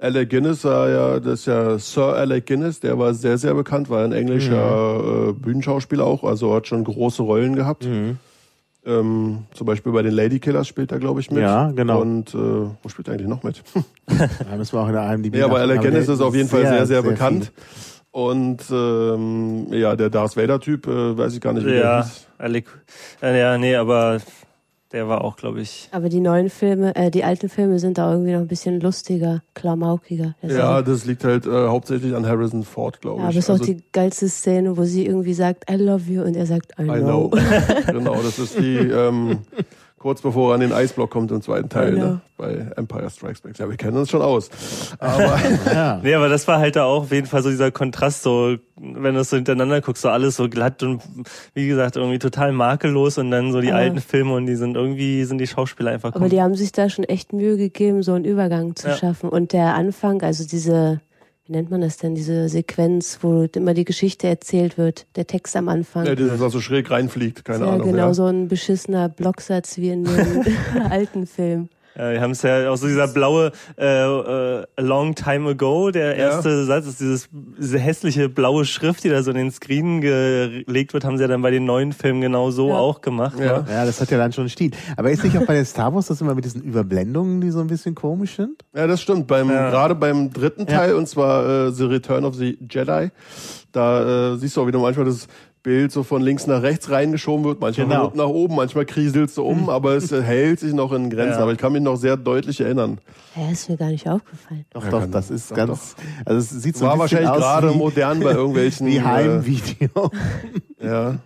Alec 0.05 0.29
Guinness 0.29 0.63
war 0.63 0.89
ja, 0.89 1.19
das 1.19 1.41
ist 1.41 1.45
ja 1.47 1.79
Sir 1.79 2.13
Alec 2.13 2.45
Guinness, 2.45 2.79
der 2.79 2.97
war 2.99 3.13
sehr, 3.13 3.37
sehr 3.37 3.53
bekannt, 3.55 3.89
war 3.89 4.03
ein 4.03 4.11
englischer 4.13 5.29
äh, 5.29 5.33
Bühnenschauspieler 5.33 6.05
auch, 6.05 6.23
also 6.23 6.53
hat 6.53 6.67
schon 6.67 6.83
große 6.83 7.23
Rollen 7.23 7.55
gehabt. 7.55 7.87
Ähm, 8.87 9.45
zum 9.51 9.65
Beispiel 9.65 9.91
bei 9.91 10.03
den 10.03 10.13
Ladykillers 10.13 10.67
spielt 10.67 10.91
er, 10.91 10.99
glaube 10.99 11.19
ich, 11.19 11.31
mit. 11.31 11.41
Ja, 11.41 11.71
genau. 11.71 12.01
Und 12.01 12.35
äh, 12.35 12.37
wo 12.37 12.87
spielt 12.89 13.07
er 13.07 13.15
eigentlich 13.15 13.27
noch 13.27 13.41
mit? 13.43 13.63
Da 14.07 14.55
müssen 14.55 14.77
wir 14.77 14.81
auch 14.81 14.87
in 14.87 14.93
der 14.93 15.11
IMDb 15.11 15.33
nee, 15.33 15.41
aber 15.41 15.57
Alec. 15.57 15.81
Guinness 15.81 16.05
der 16.05 16.15
ist 16.15 16.21
auf 16.21 16.35
jeden 16.35 16.49
Fall 16.49 16.61
sehr, 16.67 16.85
sehr, 16.85 17.01
viel. 17.01 17.11
bekannt. 17.11 17.51
Und 18.11 18.61
ähm, 18.71 19.67
ja, 19.71 19.95
der 19.95 20.11
Darth 20.11 20.37
Vader-Typ, 20.37 20.87
äh, 20.87 21.17
weiß 21.17 21.33
ich 21.33 21.41
gar 21.41 21.53
nicht, 21.53 21.65
wie 21.65 21.71
der 21.71 21.79
Ja, 21.81 22.03
hieß. 22.03 22.27
Alec, 22.37 22.65
äh, 23.23 23.39
ja, 23.39 23.57
nee, 23.57 23.75
aber 23.75 24.19
der 24.91 25.07
war 25.07 25.23
auch, 25.23 25.35
glaube 25.35 25.61
ich. 25.61 25.89
Aber 25.91 26.09
die 26.09 26.19
neuen 26.19 26.49
Filme, 26.49 26.95
äh, 26.95 27.09
die 27.11 27.23
alten 27.23 27.49
Filme 27.49 27.79
sind 27.79 27.97
da 27.97 28.11
irgendwie 28.11 28.31
noch 28.33 28.39
ein 28.41 28.47
bisschen 28.47 28.79
lustiger, 28.79 29.41
klamaukiger. 29.53 30.35
Das 30.41 30.53
Ja, 30.53 30.81
das 30.81 31.05
liegt 31.05 31.23
halt 31.23 31.45
äh, 31.45 31.67
hauptsächlich 31.67 32.15
an 32.15 32.25
Harrison 32.25 32.63
Ford, 32.63 33.01
glaube 33.01 33.21
ja, 33.21 33.29
ich. 33.29 33.35
aber 33.35 33.39
es 33.39 33.45
ist 33.45 33.49
Also- 33.49 33.63
auch 33.63 33.67
die 33.67 33.83
geilste 33.91 34.29
Szene, 34.29 34.77
wo 34.77 34.83
sie 34.83 35.05
irgendwie 35.05 35.33
sagt, 35.33 35.69
I 35.69 35.75
love 35.75 36.09
you 36.11 36.21
und 36.21 36.35
er 36.35 36.45
sagt, 36.45 36.73
I 36.79 36.83
know. 36.83 36.95
I 36.95 36.99
know. 37.01 37.31
genau, 37.91 38.15
das 38.21 38.39
ist 38.39 38.57
die 38.59 38.77
ähm, 38.77 39.39
kurz 40.05 40.21
bevor 40.21 40.51
er 40.51 40.53
an 40.53 40.59
den 40.59 40.71
Eisblock 40.71 41.09
kommt 41.09 41.31
im 41.31 41.41
zweiten 41.41 41.67
Teil, 41.67 41.93
Genau. 41.93 42.05
ne? 42.05 42.21
bei 42.37 42.67
Empire 42.77 43.09
Strikes 43.09 43.41
Back. 43.41 43.57
Ja, 43.57 43.67
wir 43.67 43.75
kennen 43.75 43.97
uns 43.97 44.11
schon 44.11 44.21
aus. 44.21 44.51
Aber 44.99 45.39
Ja. 45.73 45.99
Nee, 46.03 46.13
aber 46.13 46.29
das 46.29 46.47
war 46.47 46.59
halt 46.59 46.75
da 46.75 46.83
auch 46.83 47.01
auf 47.05 47.11
jeden 47.11 47.25
Fall 47.25 47.41
so 47.41 47.49
dieser 47.49 47.71
Kontrast, 47.71 48.21
so, 48.21 48.55
wenn 48.75 49.15
du 49.15 49.21
es 49.21 49.31
so 49.31 49.35
hintereinander 49.37 49.81
guckst, 49.81 50.03
so 50.03 50.09
alles 50.09 50.35
so 50.35 50.47
glatt 50.47 50.83
und 50.83 51.01
wie 51.55 51.67
gesagt, 51.67 51.95
irgendwie 51.95 52.19
total 52.19 52.51
makellos 52.51 53.17
und 53.17 53.31
dann 53.31 53.51
so 53.51 53.61
die 53.61 53.69
Aber- 53.71 53.79
alten 53.79 53.97
Filme 53.99 54.35
und 54.35 54.45
die 54.45 54.55
sind 54.55 54.75
irgendwie, 54.75 55.23
sind 55.23 55.39
die 55.39 55.47
Schauspieler 55.47 55.89
einfach 55.89 56.13
Aber 56.13 56.29
die 56.29 56.39
haben 56.39 56.53
sich 56.53 56.71
da 56.71 56.87
schon 56.87 57.05
echt 57.05 57.33
Mühe 57.33 57.57
gegeben, 57.57 58.03
so 58.03 58.13
einen 58.13 58.25
Übergang 58.25 58.75
zu 58.75 58.89
Ja. 58.89 58.95
schaffen. 58.97 59.29
Und 59.29 59.53
der 59.53 59.73
Anfang, 59.73 60.21
also 60.21 60.45
diese, 60.45 61.01
wie 61.45 61.51
nennt 61.51 61.69
man 61.69 61.81
das 61.81 61.97
denn, 61.97 62.15
diese 62.15 62.49
Sequenz, 62.49 63.19
wo 63.21 63.43
immer 63.43 63.73
die 63.75 63.85
Geschichte 63.85 64.27
erzählt 64.27 64.77
wird, 64.77 65.05
der 65.15 65.27
Text 65.27 65.55
am 65.55 65.69
Anfang. 65.69 66.05
ja, 66.05 66.15
das 66.15 66.39
was 66.39 66.51
so 66.51 66.59
schräg 66.59 66.89
reinfliegt, 66.89 67.45
keine 67.45 67.65
ja, 67.65 67.71
Ahnung. 67.73 67.87
genau 67.87 68.07
ja. 68.07 68.13
so 68.13 68.25
ein 68.25 68.47
beschissener 68.47 69.09
Blocksatz 69.09 69.77
wie 69.77 69.89
in 69.89 70.05
dem 70.05 70.43
alten 70.89 71.27
Film. 71.27 71.69
Ja, 71.97 72.11
wir 72.11 72.21
haben 72.21 72.31
es 72.31 72.41
ja 72.41 72.69
auch 72.69 72.75
so 72.75 72.87
dieser 72.87 73.07
blaue 73.07 73.51
äh, 73.77 73.85
äh, 73.85 74.63
A 74.75 74.81
Long 74.81 75.15
Time 75.15 75.49
Ago, 75.51 75.91
der 75.91 76.17
Ja. 76.17 76.25
erste 76.31 76.65
Satz 76.65 76.85
ist 76.87 76.99
dieses 76.99 77.29
diese 77.57 77.79
hässliche 77.79 78.27
blaue 78.29 78.65
Schrift, 78.65 79.03
die 79.03 79.09
da 79.09 79.23
so 79.23 79.31
in 79.31 79.37
den 79.37 79.51
Screen 79.51 80.01
gelegt 80.01 80.93
wird, 80.93 81.05
haben 81.05 81.17
sie 81.17 81.23
ja 81.23 81.27
dann 81.27 81.41
bei 81.41 81.51
den 81.51 81.65
neuen 81.65 81.93
Filmen 81.93 82.21
genau 82.21 82.51
so 82.51 82.69
Ja. 82.69 82.75
auch 82.75 83.01
gemacht. 83.01 83.39
Ja. 83.39 83.59
Ne? 83.61 83.65
ja, 83.69 83.85
das 83.85 84.01
hat 84.01 84.11
ja 84.11 84.17
dann 84.17 84.33
schon 84.33 84.43
einen 84.43 84.49
Stil. 84.49 84.71
Aber 84.97 85.09
ist 85.11 85.23
nicht 85.23 85.37
auch 85.37 85.45
bei 85.45 85.53
den 85.55 85.65
Star 85.65 85.93
Wars 85.93 86.07
das 86.07 86.19
immer 86.21 86.35
mit 86.35 86.43
diesen 86.45 86.61
Überblendungen, 86.63 87.39
die 87.41 87.51
so 87.51 87.59
ein 87.59 87.67
bisschen 87.67 87.95
komisch 87.95 88.35
sind? 88.35 88.63
Ja, 88.75 88.87
das 88.87 89.01
stimmt. 89.01 89.27
Beim, 89.27 89.49
Ja. 89.49 89.69
Gerade 89.69 89.95
beim 89.95 90.31
dritten 90.33 90.67
Teil, 90.67 90.95
und 90.95 91.07
zwar 91.07 91.67
äh, 91.67 91.71
The 91.71 91.85
Return 91.85 92.25
of 92.25 92.35
the 92.35 92.57
Jedi, 92.69 93.09
da 93.71 94.33
äh, 94.33 94.37
siehst 94.37 94.57
du 94.57 94.61
auch 94.61 94.67
wieder 94.67 94.79
manchmal 94.79 95.05
das 95.05 95.27
Bild 95.65 95.91
so 95.91 96.03
von 96.03 96.21
links 96.21 96.45
nach 96.47 96.61
rechts 96.61 96.89
reingeschoben 96.91 97.43
wird, 97.43 97.59
manchmal 97.59 97.87
Genau. 97.87 97.97
von 97.97 98.05
unten 98.05 98.17
nach 98.19 98.27
oben, 98.27 98.55
manchmal 98.55 98.85
kriselt 98.85 99.31
so 99.31 99.45
um, 99.45 99.67
aber 99.69 99.95
es 99.95 100.11
äh, 100.11 100.21
hält 100.21 100.59
sich 100.61 100.73
noch 100.73 100.93
in 100.93 101.09
Grenzen. 101.09 101.33
Ja. 101.33 101.39
Aber 101.39 101.51
ich 101.51 101.57
kann 101.57 101.73
mich 101.73 101.81
noch 101.81 101.95
sehr 101.97 102.15
deutlich 102.17 102.61
erinnern. 102.61 102.99
Ja, 103.35 103.51
ist 103.51 103.67
mir 103.67 103.75
gar 103.75 103.87
nicht 103.89 104.07
aufgefallen. 104.07 104.65
Doch, 104.71 104.83
Ja, 104.85 104.89
doch, 104.91 105.05
das 105.11 105.31
ist 105.31 105.49
doch, 105.51 105.55
ganz, 105.57 105.95
also 106.23 106.37
es 106.39 106.49
sieht 106.61 106.77
so 106.77 106.85
War 106.85 106.93
ein 106.93 106.99
bisschen 106.99 107.17
wahrscheinlich 107.25 107.29
aus 107.31 107.37
gerade 107.61 107.73
wie, 107.73 107.77
modern 107.77 108.19
bei 108.21 108.31
irgendwelchen. 108.31 108.87
wie 108.91 108.97
äh, 108.97 109.01
Heimvideo. 109.01 110.11
Ja. 110.81 111.17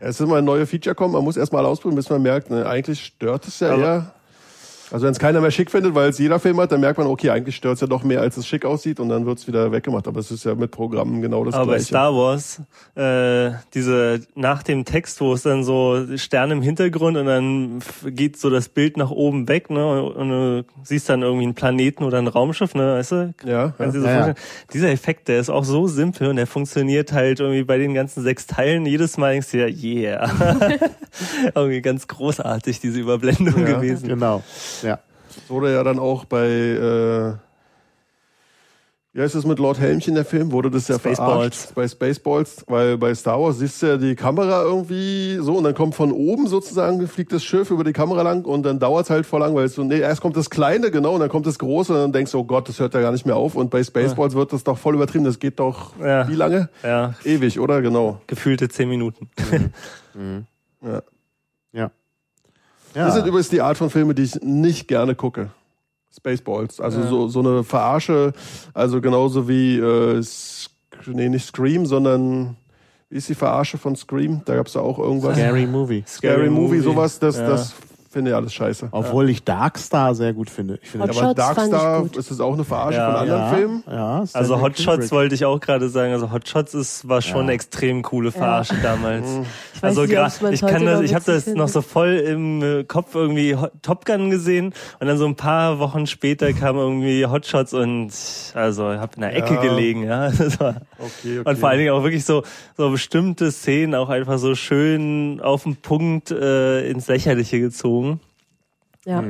Es 0.00 0.18
ist 0.18 0.20
immer 0.26 0.36
ein 0.36 0.44
neues 0.44 0.68
Feature 0.68 0.94
kommen, 0.94 1.12
man 1.12 1.22
muss 1.22 1.36
erstmal 1.36 1.64
ausprobieren, 1.64 1.96
bis 1.96 2.10
man 2.10 2.22
merkt, 2.22 2.50
ne, 2.50 2.66
eigentlich 2.66 3.04
stört 3.04 3.46
es 3.46 3.60
ja 3.60 3.72
Aber- 3.74 3.82
eher. 3.82 4.14
Also 4.92 5.06
wenn 5.06 5.12
es 5.12 5.18
keiner 5.18 5.40
mehr 5.40 5.50
schick 5.50 5.70
findet, 5.70 5.94
weil 5.94 6.10
es 6.10 6.18
jeder 6.18 6.38
Film 6.40 6.60
hat, 6.60 6.72
dann 6.72 6.80
merkt 6.80 6.98
man, 6.98 7.06
okay, 7.06 7.30
eigentlich 7.30 7.56
stört 7.56 7.74
es 7.74 7.80
ja 7.80 7.86
doch 7.86 8.02
mehr, 8.02 8.20
als 8.20 8.36
es 8.36 8.46
schick 8.46 8.64
aussieht 8.64 8.98
und 9.00 9.08
dann 9.08 9.24
wird 9.26 9.38
es 9.38 9.46
wieder 9.46 9.70
weggemacht. 9.70 10.08
Aber 10.08 10.18
es 10.20 10.30
ist 10.30 10.44
ja 10.44 10.54
mit 10.54 10.70
Programmen 10.72 11.22
genau 11.22 11.44
das 11.44 11.54
Aber 11.54 11.66
bei 11.66 11.72
Gleiche. 11.76 11.84
Star 11.86 12.14
Wars, 12.14 12.60
äh, 12.96 13.52
diese 13.74 14.20
nach 14.34 14.62
dem 14.62 14.84
Text, 14.84 15.20
wo 15.20 15.32
es 15.32 15.42
dann 15.42 15.62
so 15.64 16.04
Sterne 16.16 16.54
im 16.54 16.62
Hintergrund 16.62 17.16
und 17.16 17.26
dann 17.26 17.78
geht 18.06 18.36
so 18.38 18.50
das 18.50 18.68
Bild 18.68 18.96
nach 18.96 19.10
oben 19.10 19.48
weg, 19.48 19.70
ne? 19.70 20.02
Und 20.02 20.28
du 20.28 20.64
siehst 20.82 21.08
dann 21.08 21.22
irgendwie 21.22 21.44
einen 21.44 21.54
Planeten 21.54 22.02
oder 22.04 22.18
ein 22.18 22.26
Raumschiff, 22.26 22.74
ne, 22.74 22.94
weißt 22.94 23.12
du? 23.12 23.34
ja, 23.44 23.72
Kannst 23.78 23.96
du 23.96 24.00
ja. 24.00 24.00
dir 24.00 24.00
so 24.00 24.06
Ja, 24.06 24.10
ja. 24.12 24.24
vorstellen? 24.24 24.36
Dieser 24.72 24.90
Effekt, 24.90 25.28
der 25.28 25.40
ist 25.40 25.50
auch 25.50 25.64
so 25.64 25.86
simpel 25.86 26.28
und 26.28 26.36
der 26.36 26.46
funktioniert 26.46 27.12
halt 27.12 27.40
irgendwie 27.40 27.62
bei 27.64 27.78
den 27.78 27.94
ganzen 27.94 28.22
sechs 28.22 28.46
Teilen. 28.46 28.86
Jedes 28.86 29.16
Mal 29.18 29.32
denkst 29.32 29.50
du 29.52 29.58
dir, 29.58 29.68
yeah. 29.68 30.30
irgendwie 31.54 31.80
ganz 31.80 32.06
großartig, 32.08 32.80
diese 32.80 32.98
Überblendung 33.00 33.66
Ja. 33.66 33.74
gewesen. 33.76 34.08
genau. 34.08 34.42
Ja. 34.82 34.98
Es 35.30 35.48
wurde 35.50 35.72
ja 35.72 35.82
dann 35.84 35.98
auch 35.98 36.24
bei, 36.24 36.46
äh, 36.46 37.32
wie 39.12 39.22
heißt 39.22 39.34
es 39.34 39.44
mit 39.44 39.58
Lord 39.58 39.80
Helmchen, 39.80 40.14
der 40.14 40.24
Film, 40.24 40.52
wurde 40.52 40.70
das 40.70 40.86
ja 40.86 40.94
Spaceballs. 40.96 41.64
verarscht 41.64 41.74
bei 41.74 41.88
Spaceballs, 41.88 42.64
weil 42.68 42.96
bei 42.96 43.12
Star 43.14 43.40
Wars 43.40 43.58
siehst 43.58 43.82
du 43.82 43.86
ja 43.86 43.96
die 43.96 44.14
Kamera 44.14 44.62
irgendwie 44.62 45.38
so 45.40 45.56
und 45.56 45.64
dann 45.64 45.74
kommt 45.74 45.96
von 45.96 46.12
oben 46.12 46.46
sozusagen, 46.46 47.04
fliegt 47.08 47.32
das 47.32 47.42
Schiff 47.42 47.70
über 47.72 47.82
die 47.82 47.92
Kamera 47.92 48.22
lang 48.22 48.44
und 48.44 48.62
dann 48.64 48.78
dauert 48.78 49.04
es 49.06 49.10
halt 49.10 49.26
voll 49.26 49.40
lang, 49.40 49.54
weil 49.56 49.64
es 49.64 49.74
so, 49.74 49.82
nee, 49.82 49.98
erst 49.98 50.20
kommt 50.20 50.36
das 50.36 50.48
Kleine, 50.48 50.92
genau, 50.92 51.14
und 51.14 51.20
dann 51.20 51.28
kommt 51.28 51.46
das 51.46 51.58
Große 51.58 51.92
und 51.92 51.98
dann 51.98 52.12
denkst 52.12 52.30
du, 52.32 52.38
oh 52.38 52.44
Gott, 52.44 52.68
das 52.68 52.78
hört 52.78 52.94
ja 52.94 53.00
gar 53.00 53.10
nicht 53.10 53.26
mehr 53.26 53.36
auf 53.36 53.56
und 53.56 53.70
bei 53.70 53.82
Spaceballs 53.82 54.34
wird 54.34 54.52
das 54.52 54.62
doch 54.62 54.78
voll 54.78 54.94
übertrieben, 54.94 55.24
das 55.24 55.40
geht 55.40 55.58
doch, 55.58 55.92
Ja. 55.98 56.28
wie 56.28 56.34
lange? 56.36 56.68
Ja, 56.84 57.14
Ewig, 57.24 57.58
oder? 57.58 57.82
Genau. 57.82 58.20
gefühlte 58.28 58.68
zehn 58.68 58.88
Minuten. 58.88 59.28
Ja. 60.82 61.02
Ja. 61.72 61.90
Das 62.94 63.14
sind 63.14 63.22
Ja. 63.22 63.28
übrigens 63.28 63.48
die 63.48 63.60
Art 63.60 63.76
von 63.76 63.90
Filme, 63.90 64.14
die 64.14 64.22
ich 64.22 64.34
nicht 64.42 64.88
gerne 64.88 65.14
gucke. 65.14 65.50
Spaceballs. 66.14 66.80
Also 66.80 67.00
Ja. 67.00 67.06
so, 67.08 67.28
so 67.28 67.40
eine 67.40 67.62
Verarsche, 67.64 68.32
also 68.74 69.00
genauso 69.00 69.48
wie, 69.48 69.78
äh, 69.78 70.22
nee, 71.06 71.28
nicht 71.28 71.46
Scream, 71.46 71.86
sondern 71.86 72.56
wie 73.08 73.16
ist 73.18 73.28
die 73.28 73.34
Verarsche 73.34 73.78
von 73.78 73.94
Scream? 73.96 74.42
Da 74.44 74.56
gab's 74.56 74.74
ja 74.74 74.80
auch 74.80 74.98
irgendwas. 74.98 75.36
Scary 75.36 75.66
Movie. 75.66 76.02
Scary, 76.06 76.50
Movie, 76.50 76.80
sowas, 76.80 77.18
das, 77.20 77.36
Ja. 77.38 77.48
das 77.48 77.74
finde 78.10 78.32
ich 78.32 78.36
alles 78.36 78.52
scheiße. 78.52 78.88
Obwohl 78.90 79.30
ich 79.30 79.44
Darkstar 79.44 80.14
sehr 80.16 80.32
gut 80.32 80.50
finde. 80.50 80.78
Ich 80.82 80.90
finde 80.90 81.06
Hot 81.08 81.10
Aber 81.16 81.20
Shots 81.28 81.40
ich 81.40 81.56
Darkstar, 81.70 82.04
ist 82.18 82.30
das 82.30 82.40
auch 82.40 82.54
eine 82.54 82.64
Verarsche 82.64 82.98
Ja. 82.98 83.06
von 83.06 83.20
anderen 83.20 83.40
ja, 83.40 83.48
Filmen? 83.54 83.84
Ja, 83.86 84.26
Stanley 84.26 84.30
Also 84.50 84.60
Hot 84.60 84.78
Shots 84.78 85.12
wollte 85.12 85.34
ich 85.36 85.44
auch 85.44 85.60
gerade 85.60 85.88
sagen. 85.88 86.12
Also 86.12 86.32
Hot 86.32 86.48
Shots 86.48 86.74
ist, 86.74 87.08
war 87.08 87.22
schon 87.22 87.36
Ja. 87.36 87.42
eine 87.44 87.52
extrem 87.52 88.02
coole 88.02 88.32
Verarsche 88.32 88.74
damals. 88.82 89.26
Ich 89.74 89.82
weiß 89.82 89.96
Also 89.96 90.12
man's 90.40 90.40
ich 90.52 90.60
kann 90.60 90.84
das, 90.84 91.00
ich 91.02 91.14
habe 91.14 91.24
das 91.24 91.46
noch 91.46 91.68
so 91.68 91.82
voll 91.82 92.14
im 92.16 92.62
äh, 92.62 92.84
Kopf 92.84 93.14
irgendwie 93.14 93.56
Top 93.82 94.04
Gun 94.04 94.30
gesehen 94.30 94.74
und 94.98 95.06
dann 95.06 95.16
so 95.16 95.26
ein 95.26 95.36
paar 95.36 95.78
Wochen 95.78 96.06
später 96.06 96.52
kam 96.52 96.76
irgendwie 96.76 97.24
Hot 97.26 97.46
Shots 97.46 97.72
und 97.74 98.10
also 98.54 98.92
ich 98.92 98.98
habe 98.98 99.12
in 99.14 99.20
der 99.22 99.36
Ecke 99.36 99.54
Ja. 99.54 99.60
gelegen, 99.62 100.02
ja. 100.02 100.30
Das 100.38 100.58
war, 100.58 100.74
Okay, 100.98 101.38
okay. 101.40 101.48
Und 101.48 101.58
vor 101.58 101.68
allen 101.68 101.78
Dingen 101.78 101.92
auch 101.92 102.02
wirklich 102.02 102.24
so 102.24 102.42
so 102.76 102.90
bestimmte 102.90 103.52
Szenen 103.52 103.94
auch 103.94 104.08
einfach 104.08 104.38
so 104.38 104.54
schön 104.54 105.40
auf 105.40 105.62
den 105.62 105.76
Punkt 105.76 106.30
äh, 106.30 106.88
ins 106.90 107.06
Lächerliche 107.08 107.60
gezogen. 107.60 107.99
Ja. 109.04 109.22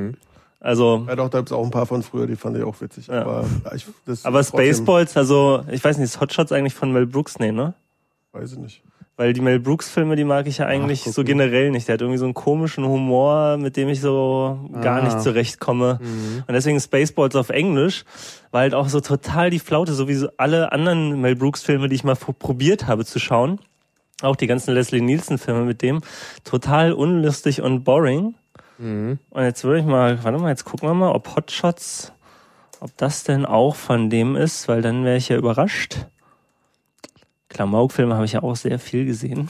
Also 0.60 1.04
Ja, 1.08 1.16
doch, 1.16 1.28
da 1.30 1.38
gibt's 1.38 1.52
auch 1.52 1.64
ein 1.64 1.70
paar 1.70 1.86
von 1.86 2.02
früher, 2.02 2.26
die 2.26 2.36
fand 2.36 2.56
ich 2.56 2.62
auch 2.64 2.78
witzig. 2.80 3.06
Ja. 3.06 3.22
Aber, 3.22 3.44
ja, 3.64 3.74
ich, 3.74 3.86
das 4.04 4.24
aber 4.26 4.44
Spaceballs, 4.44 5.16
also 5.16 5.64
ich 5.70 5.82
weiß 5.82 5.96
nicht, 5.98 6.04
ist 6.06 6.20
Hot 6.20 6.32
Shots 6.34 6.52
eigentlich 6.52 6.74
von 6.74 6.92
Mel 6.92 7.06
Brooks, 7.06 7.38
nee, 7.38 7.52
ne? 7.52 7.74
Weiß 8.32 8.52
ich 8.52 8.58
nicht. 8.58 8.82
Weil 9.16 9.32
die 9.34 9.40
Mel 9.42 9.60
Brooks 9.60 9.90
Filme, 9.90 10.16
die 10.16 10.24
mag 10.24 10.46
ich 10.46 10.58
ja 10.58 10.66
eigentlich 10.66 11.04
guck 11.04 11.12
so 11.12 11.24
generell 11.24 11.70
nicht. 11.70 11.88
Der 11.88 11.94
hat 11.94 12.00
irgendwie 12.00 12.16
so 12.18 12.24
einen 12.24 12.32
komischen 12.32 12.86
Humor, 12.86 13.58
mit 13.58 13.76
dem 13.76 13.88
ich 13.90 14.00
so 14.00 14.70
gar 14.80 15.00
Ah. 15.00 15.04
nicht 15.04 15.20
zurechtkomme. 15.20 15.98
Und 16.46 16.54
deswegen 16.54 16.80
Spaceballs 16.80 17.36
auf 17.36 17.50
Englisch 17.50 18.04
war 18.50 18.62
halt 18.62 18.72
auch 18.72 18.88
so 18.88 19.00
total 19.00 19.50
die 19.50 19.58
Flaute, 19.58 19.92
so 19.92 20.08
wie 20.08 20.14
so 20.14 20.28
alle 20.38 20.72
anderen 20.72 21.20
Mel 21.20 21.36
Brooks 21.36 21.62
Filme, 21.62 21.88
die 21.90 21.96
ich 21.96 22.04
mal 22.04 22.16
pro- 22.16 22.32
probiert 22.32 22.86
habe 22.86 23.04
zu 23.04 23.18
schauen. 23.18 23.60
Auch 24.22 24.36
die 24.36 24.46
ganzen 24.46 24.72
Leslie 24.72 25.02
Nielsen 25.02 25.36
Filme 25.38 25.64
mit 25.64 25.82
dem. 25.82 26.00
Total 26.44 26.92
unlustig 26.94 27.60
und 27.60 27.84
boring. 27.84 28.34
Und 29.30 29.42
jetzt 29.42 29.62
würde 29.64 29.80
ich 29.80 29.86
mal, 29.86 30.22
warte 30.24 30.38
mal, 30.38 30.48
jetzt 30.48 30.64
gucken 30.64 30.88
wir 30.88 30.94
mal, 30.94 31.12
ob 31.12 31.36
Hotshots, 31.36 32.12
ob 32.80 32.96
das 32.96 33.24
denn 33.24 33.44
auch 33.44 33.76
von 33.76 34.08
dem 34.08 34.36
ist, 34.36 34.68
weil 34.68 34.82
dann 34.82 35.04
wäre 35.04 35.16
ich 35.16 35.28
ja 35.28 35.36
überrascht. 35.36 36.06
Klamauk-Filme 37.50 38.14
habe 38.14 38.24
ich 38.24 38.32
ja 38.32 38.42
auch 38.42 38.56
sehr 38.56 38.78
viel 38.78 39.04
gesehen. 39.04 39.48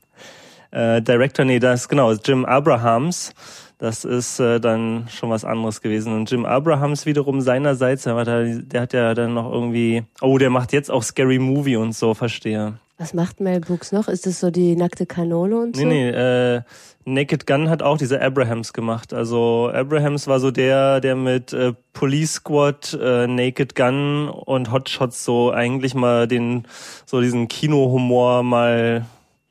äh, 0.70 1.02
Director, 1.02 1.44
nee, 1.44 1.58
das 1.58 1.88
genau, 1.88 2.12
Jim 2.12 2.44
Abrahams. 2.44 3.34
Das 3.78 4.04
ist 4.04 4.38
äh, 4.38 4.60
dann 4.60 5.08
schon 5.08 5.30
was 5.30 5.44
anderes 5.44 5.80
gewesen. 5.80 6.14
Und 6.14 6.30
Jim 6.30 6.44
Abrahams 6.44 7.04
wiederum 7.04 7.40
seinerseits, 7.40 8.04
der 8.04 8.80
hat 8.80 8.92
ja 8.92 9.14
dann 9.14 9.34
noch 9.34 9.50
irgendwie, 9.50 10.04
oh, 10.20 10.38
der 10.38 10.50
macht 10.50 10.72
jetzt 10.72 10.88
auch 10.88 11.02
Scary 11.02 11.40
Movie 11.40 11.76
und 11.76 11.92
so, 11.92 12.14
verstehe. 12.14 12.74
Was 13.02 13.14
macht 13.14 13.40
Mel 13.40 13.58
Brooks 13.58 13.90
noch? 13.90 14.06
Ist 14.06 14.26
das 14.26 14.38
so 14.38 14.52
die 14.52 14.76
nackte 14.76 15.06
Kanone 15.06 15.56
und 15.58 15.74
so? 15.74 15.82
Nee, 15.84 15.88
nee, 15.88 16.08
äh, 16.10 16.62
Naked 17.04 17.48
Gun 17.48 17.68
hat 17.68 17.82
auch 17.82 17.98
diese 17.98 18.22
Abrahams 18.22 18.72
gemacht. 18.72 19.12
Also 19.12 19.68
Abrahams 19.74 20.28
war 20.28 20.38
so 20.38 20.52
der, 20.52 21.00
der 21.00 21.16
mit 21.16 21.52
äh, 21.52 21.72
Police 21.94 22.34
Squad, 22.34 22.96
äh, 23.02 23.26
Naked 23.26 23.74
Gun 23.74 24.28
und 24.28 24.70
Hot 24.70 24.88
Shots 24.88 25.24
so 25.24 25.50
eigentlich 25.50 25.96
mal 25.96 26.28
den, 26.28 26.62
so 27.04 27.20
diesen 27.20 27.48
Kinohumor 27.48 28.44
mal 28.44 29.04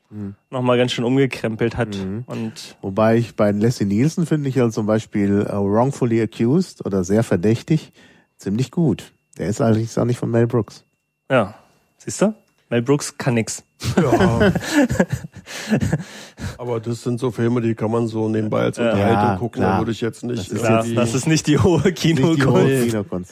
Mhm. 0.08 0.34
noch 0.50 0.60
mal 0.60 0.76
ganz 0.76 0.92
schön 0.92 1.04
umgekrempelt 1.04 1.76
hat. 1.78 1.96
Und 2.26 2.76
Wobei 2.82 3.16
ich 3.16 3.34
bei 3.34 3.50
Leslie 3.50 3.86
Nielsen 3.86 4.26
finde 4.26 4.48
ich 4.50 4.54
ja 4.54 4.68
zum 4.70 4.84
Beispiel 4.84 5.46
äh, 5.48 5.52
Wrongfully 5.54 6.20
Accused 6.20 6.84
oder 6.84 7.02
sehr 7.02 7.22
verdächtig 7.22 7.92
ziemlich 8.36 8.70
gut. 8.70 9.12
Der 9.38 9.46
ist 9.48 9.60
allerdings 9.62 9.96
auch 9.96 10.04
nicht 10.04 10.18
von 10.18 10.30
Mel 10.30 10.46
Brooks. 10.46 10.84
ja, 11.30 11.54
siehst 11.98 12.20
du? 12.20 12.34
Mel 12.72 12.80
Brooks 12.80 13.18
kann 13.18 13.34
nix. 13.34 13.62
Ja. 13.98 14.50
Aber 16.56 16.80
das 16.80 17.02
sind 17.02 17.20
so 17.20 17.30
Filme, 17.30 17.60
die 17.60 17.74
kann 17.74 17.90
man 17.90 18.06
so 18.06 18.30
nebenbei 18.30 18.62
als 18.62 18.78
Unterhaltung 18.78 19.08
Ja, 19.28 19.36
gucken. 19.36 19.60
klar. 19.60 19.72
Da 19.74 19.78
würde 19.80 19.92
ich 19.92 20.00
jetzt 20.00 20.24
nicht 20.24 20.38
Das 20.38 20.48
ist 20.48 20.60
Klar, 20.64 20.78
irgendwie- 20.78 20.94
das 20.94 21.14
ist 21.14 21.26
nicht 21.26 21.46
die 21.48 21.58
hohe 21.58 21.82
Nicht 21.82 22.02
die 22.02 22.22
hohe 22.22 22.86
Kinokunst. 22.86 23.30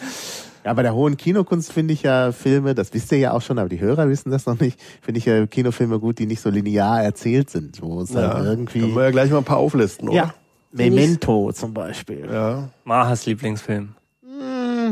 Ja, 0.63 0.75
bei 0.75 0.83
der 0.83 0.95
hohen 0.95 1.17
Kinokunst 1.17 1.73
finde 1.73 1.95
ich 1.95 2.03
ja 2.03 2.33
Filme, 2.33 2.75
das 2.75 2.93
wisst 2.93 3.11
ihr 3.13 3.19
ja 3.19 3.33
auch 3.33 3.41
schon, 3.41 3.59
aber 3.59 3.71
die 3.71 3.81
Hörer 3.81 4.11
wissen 4.11 4.31
das 4.31 4.45
noch 4.45 4.61
nicht, 4.61 4.79
finde 5.01 5.17
ich 5.17 5.25
ja 5.25 5.47
Kinofilme 5.47 5.99
gut, 6.01 6.19
die 6.19 6.27
nicht 6.27 6.43
so 6.43 6.51
linear 6.51 7.03
erzählt 7.03 7.49
sind, 7.49 7.81
wo 7.81 8.03
es 8.03 8.11
ja, 8.13 8.35
dann 8.35 8.45
irgendwie... 8.45 8.81
Können 8.81 8.95
wir 8.95 9.05
ja 9.05 9.11
gleich 9.11 9.31
mal 9.31 9.39
ein 9.39 9.45
paar 9.45 9.57
auflisten, 9.57 10.09
oder? 10.11 10.17
ja, 10.19 10.35
Memento 10.71 11.51
zum 11.55 11.73
Beispiel. 11.73 12.29
Ja. 12.31 12.69
Mahas 12.85 13.25
Lieblingsfilm. 13.25 13.95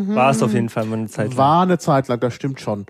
War 0.07 0.31
es 0.31 0.43
auf 0.43 0.55
jeden 0.55 0.71
Fall 0.71 0.87
mal 0.87 0.97
eine 1.01 1.09
Zeit 1.09 1.29
lang. 1.29 1.37
War 1.37 1.63
eine 1.65 1.77
Zeit 1.77 2.09
lang, 2.09 2.19
das 2.21 2.33
stimmt 2.33 2.61
schon. 2.63 2.87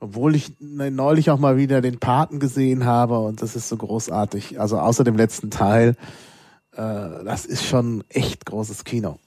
Obwohl 0.00 0.36
ich 0.36 0.52
ne- 0.60 0.90
neulich 0.92 1.30
auch 1.30 1.38
mal 1.38 1.56
wieder 1.56 1.80
den 1.80 1.98
Paten 1.98 2.38
gesehen 2.38 2.84
habe 2.84 3.18
und 3.18 3.42
das 3.42 3.56
ist 3.56 3.68
so 3.68 3.76
großartig. 3.76 4.60
Also 4.60 4.78
außer 4.78 5.02
dem 5.04 5.16
letzten 5.16 5.50
Teil, 5.50 5.96
äh, 6.72 7.24
das 7.24 7.44
ist 7.46 7.64
schon 7.64 8.04
echt 8.08 8.46
großes 8.46 8.84
Kino. 8.84 9.18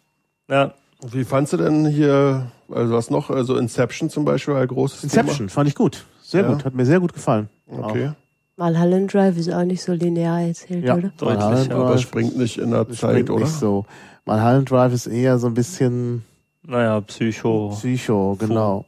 Ja, 0.49 0.73
Und 1.03 1.13
Wie 1.13 1.23
fandst 1.25 1.51
du 1.53 1.57
denn 1.57 1.87
hier, 1.87 2.51
also 2.69 2.93
was 2.93 3.09
noch, 3.09 3.29
also 3.29 3.57
Inception 3.57 4.09
zum 4.09 4.23
Beispiel, 4.23 4.53
ein 4.55 4.67
großes 4.67 5.03
Inception 5.03 5.49
fand 5.49 5.67
ich 5.67 5.75
gut. 5.75 6.05
Sehr 6.21 6.43
Ja. 6.43 6.53
gut, 6.53 6.63
hat 6.63 6.73
mir 6.75 6.85
sehr 6.85 6.99
gut 6.99 7.13
gefallen. 7.13 7.49
Thema? 7.67 7.87
Okay. 7.87 8.11
Mulholland 8.57 9.11
Drive 9.13 9.37
ist 9.37 9.51
auch 9.51 9.63
nicht 9.63 9.81
so 9.81 9.91
linear 9.93 10.41
erzählt, 10.41 10.85
Ja, 10.85 10.95
oder? 10.95 11.11
Deutlich, 11.17 11.39
Mulholland 11.39 11.67
ja. 11.69 11.75
Aber 11.75 11.85
Drive 11.91 12.01
springt 12.01 12.37
nicht 12.37 12.57
in 12.59 12.71
der 12.71 12.87
Zeit, 12.89 13.29
oder? 13.29 13.43
nicht 13.43 13.53
so. 13.53 13.85
Mulholland 14.25 14.69
Drive 14.69 14.93
ist 14.93 15.07
eher 15.07 15.39
so 15.39 15.47
ein 15.47 15.53
bisschen 15.55 16.23
naja, 16.63 17.01
Psycho. 17.01 17.69
Psycho, 17.75 18.35
genau. 18.39 18.85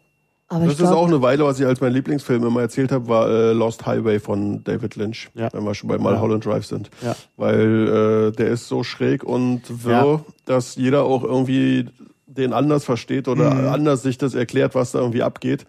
Aber 0.55 0.65
Das 0.65 0.73
ich 0.75 0.79
ist 0.79 0.85
auch 0.87 0.91
glaube, 1.07 1.07
eine 1.07 1.21
Weile, 1.21 1.43
was 1.45 1.59
ich 1.59 1.65
als 1.65 1.81
mein 1.81 1.93
Lieblingsfilm 1.93 2.43
immer 2.45 2.61
erzählt 2.61 2.91
habe, 2.91 3.07
war 3.07 3.29
äh, 3.29 3.53
Lost 3.53 3.85
Highway 3.85 4.19
von 4.19 4.63
David 4.63 4.95
Lynch, 4.95 5.29
Ja. 5.33 5.49
wenn 5.53 5.63
wir 5.63 5.73
schon 5.73 5.89
bei 5.89 5.97
Mulholland 5.97 6.45
Drive 6.45 6.65
sind. 6.65 6.89
Ja. 7.01 7.15
Weil 7.37 8.29
äh, 8.29 8.35
der 8.35 8.47
ist 8.47 8.67
so 8.67 8.83
schräg 8.83 9.23
und 9.23 9.61
wirr, 9.83 10.23
dass 10.45 10.75
jeder 10.75 11.03
auch 11.03 11.23
irgendwie 11.23 11.87
den 12.27 12.53
anders 12.53 12.83
versteht 12.85 13.27
oder 13.27 13.53
Mhm. 13.53 13.67
anders 13.67 14.03
sich 14.03 14.17
das 14.17 14.33
erklärt, 14.35 14.75
was 14.75 14.91
da 14.91 14.99
irgendwie 14.99 15.23
abgeht. 15.23 15.65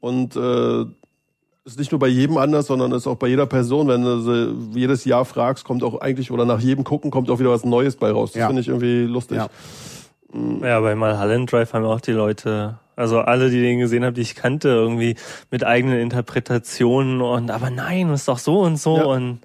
Und 0.00 0.36
äh, 0.36 0.84
ist 1.64 1.78
nicht 1.78 1.90
nur 1.90 1.98
bei 1.98 2.06
jedem 2.08 2.36
anders, 2.36 2.66
sondern 2.68 2.92
ist 2.92 3.06
auch 3.06 3.16
bei 3.16 3.26
jeder 3.26 3.46
Person, 3.46 3.88
wenn 3.88 4.02
du 4.02 4.20
sie 4.20 4.78
jedes 4.78 5.04
Jahr 5.04 5.24
fragst, 5.24 5.64
kommt 5.64 5.82
auch 5.82 6.00
eigentlich, 6.00 6.30
oder 6.30 6.44
nach 6.44 6.60
jedem 6.60 6.84
Gucken 6.84 7.10
kommt 7.10 7.28
auch 7.30 7.38
wieder 7.40 7.50
was 7.50 7.64
Neues 7.64 7.96
bei 7.96 8.10
raus. 8.12 8.32
Das 8.32 8.40
Ja. 8.40 8.46
finde 8.46 8.62
ich 8.62 8.68
irgendwie 8.68 9.02
lustig. 9.04 9.38
Ja. 9.38 9.48
Ja, 10.62 10.80
bei 10.80 10.94
Mulholland 10.94 11.50
Drive 11.50 11.72
haben 11.72 11.84
auch 11.84 12.00
die 12.00 12.12
Leute, 12.12 12.78
also 12.96 13.20
alle, 13.20 13.50
die 13.50 13.60
den 13.60 13.78
gesehen 13.78 14.04
haben, 14.04 14.14
die 14.14 14.22
ich 14.22 14.34
kannte, 14.34 14.68
irgendwie 14.68 15.14
mit 15.50 15.64
eigenen 15.64 16.00
Interpretationen 16.00 17.20
und 17.20 17.50
aber 17.50 17.70
nein, 17.70 18.10
ist 18.10 18.26
doch 18.28 18.38
so 18.38 18.60
und 18.60 18.78
so 18.78 18.96
Ja. 18.96 19.04
und 19.04 19.40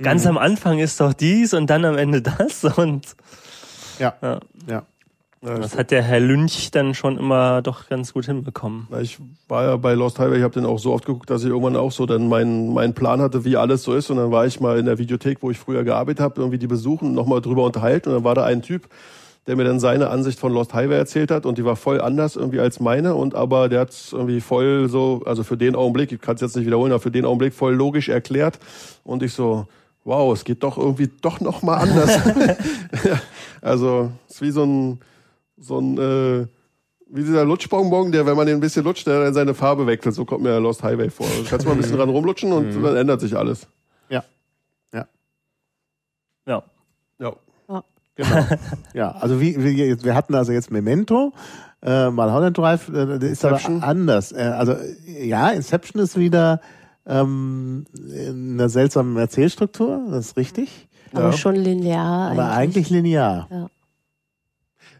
ganz 0.00 0.26
am 0.26 0.38
Anfang 0.38 0.78
ist 0.78 1.00
doch 1.00 1.12
dies 1.12 1.52
und 1.54 1.68
dann 1.68 1.84
am 1.84 1.98
Ende 1.98 2.22
das 2.22 2.64
und 2.64 3.14
Ja, 3.98 4.14
ja, 4.22 4.40
ja. 4.68 4.82
Das 5.46 5.76
hat 5.76 5.90
der 5.90 6.02
Herr 6.02 6.20
Lynch 6.20 6.70
dann 6.70 6.94
schon 6.94 7.18
immer 7.18 7.60
doch 7.60 7.86
ganz 7.90 8.14
gut 8.14 8.24
hinbekommen. 8.24 8.88
Ich 9.02 9.18
war 9.46 9.64
ja 9.64 9.76
bei 9.76 9.92
Lost 9.92 10.18
Highway, 10.18 10.38
ich 10.38 10.42
habe 10.42 10.54
den 10.54 10.64
auch 10.64 10.78
so 10.78 10.94
oft 10.94 11.04
geguckt, 11.04 11.28
dass 11.28 11.42
ich 11.42 11.50
irgendwann 11.50 11.76
auch 11.76 11.92
so 11.92 12.06
dann 12.06 12.28
meinen 12.28 12.72
meinen 12.72 12.94
Plan 12.94 13.20
hatte, 13.20 13.44
wie 13.44 13.58
alles 13.58 13.82
so 13.82 13.94
ist. 13.94 14.08
Und 14.08 14.16
dann 14.16 14.30
war 14.30 14.46
ich 14.46 14.60
mal 14.60 14.78
in 14.78 14.86
der 14.86 14.96
Videothek, 14.96 15.42
wo 15.42 15.50
ich 15.50 15.58
früher 15.58 15.84
gearbeitet 15.84 16.20
habe, 16.20 16.40
irgendwie 16.40 16.56
die 16.56 16.66
besuchen, 16.66 17.12
nochmal 17.12 17.42
drüber 17.42 17.64
unterhalten. 17.64 18.08
Und 18.08 18.14
dann 18.14 18.24
war 18.24 18.34
da 18.34 18.44
ein 18.44 18.62
Typ, 18.62 18.88
der 19.46 19.56
mir 19.56 19.64
dann 19.64 19.80
seine 19.80 20.08
Ansicht 20.08 20.38
von 20.38 20.52
Lost 20.52 20.72
Highway 20.74 20.96
erzählt 20.96 21.30
hat 21.30 21.44
und 21.46 21.58
die 21.58 21.64
war 21.64 21.76
voll 21.76 22.00
anders 22.00 22.36
irgendwie 22.36 22.60
als 22.60 22.80
meine. 22.80 23.14
Und 23.14 23.34
aber 23.34 23.68
der 23.68 23.80
hat 23.80 23.94
irgendwie 24.12 24.40
voll 24.40 24.88
so, 24.88 25.22
also 25.26 25.44
für 25.44 25.56
den 25.56 25.76
Augenblick, 25.76 26.12
ich 26.12 26.20
kann 26.20 26.36
es 26.36 26.40
jetzt 26.40 26.56
nicht 26.56 26.66
wiederholen, 26.66 26.92
aber 26.92 27.00
für 27.00 27.10
den 27.10 27.24
Augenblick 27.24 27.54
voll 27.54 27.74
logisch 27.74 28.08
erklärt. 28.08 28.58
Und 29.02 29.22
ich 29.22 29.32
so, 29.34 29.66
wow, 30.04 30.32
es 30.32 30.44
geht 30.44 30.62
doch 30.62 30.78
irgendwie 30.78 31.10
doch 31.20 31.40
noch 31.40 31.62
mal 31.62 31.76
anders. 31.76 32.18
Also 33.60 34.10
es 34.28 34.34
ist 34.34 34.42
wie 34.42 34.50
so 34.50 34.64
ein 34.64 35.00
so 35.56 35.78
ein 35.78 35.96
äh, 35.96 36.46
wie 37.08 37.22
dieser 37.22 37.44
Lutschbonbon, 37.44 38.12
der, 38.12 38.26
wenn 38.26 38.36
man 38.36 38.46
den 38.46 38.56
ein 38.56 38.60
bisschen 38.60 38.84
lutscht, 38.84 39.06
der 39.06 39.24
dann 39.24 39.34
seine 39.34 39.54
Farbe 39.54 39.86
wechselt. 39.86 40.14
So 40.14 40.24
kommt 40.24 40.42
mir 40.42 40.58
Lost 40.58 40.82
Highway 40.82 41.08
vor. 41.08 41.26
Du 41.26 41.48
kannst 41.48 41.64
mal 41.64 41.72
ein 41.72 41.78
bisschen 41.78 41.96
dran 41.96 42.08
rumlutschen 42.08 42.52
und 42.52 42.82
dann 42.82 42.96
ändert 42.96 43.20
sich 43.20 43.36
alles. 43.36 43.66
Ja. 44.08 44.24
Ja. 44.92 45.06
Ja. 46.46 46.62
Ja. 47.18 47.36
Genau. 48.16 48.46
ja, 48.94 49.10
also 49.12 49.40
wie, 49.40 49.62
wie 49.62 50.02
wir 50.04 50.14
hatten 50.14 50.34
also 50.34 50.52
jetzt 50.52 50.70
Memento, 50.70 51.32
äh, 51.82 52.10
Mulholland 52.10 52.56
Drive, 52.56 52.88
äh, 52.88 53.16
ist 53.16 53.22
Inception. 53.44 53.78
aber 53.78 53.86
anders. 53.88 54.32
Äh, 54.32 54.42
also 54.42 54.76
ja, 55.06 55.50
Inception 55.50 56.00
ist 56.02 56.16
wieder 56.18 56.60
ähm, 57.06 57.84
in 57.94 58.54
einer 58.54 58.68
seltsamen 58.68 59.16
Erzählstruktur, 59.16 60.00
das 60.10 60.26
ist 60.28 60.36
richtig, 60.36 60.88
aber 61.12 61.26
Ja. 61.30 61.32
schon 61.32 61.56
linear 61.56 62.30
aber 62.30 62.50
eigentlich. 62.52 62.86
eigentlich 62.86 62.90
linear. 62.90 63.68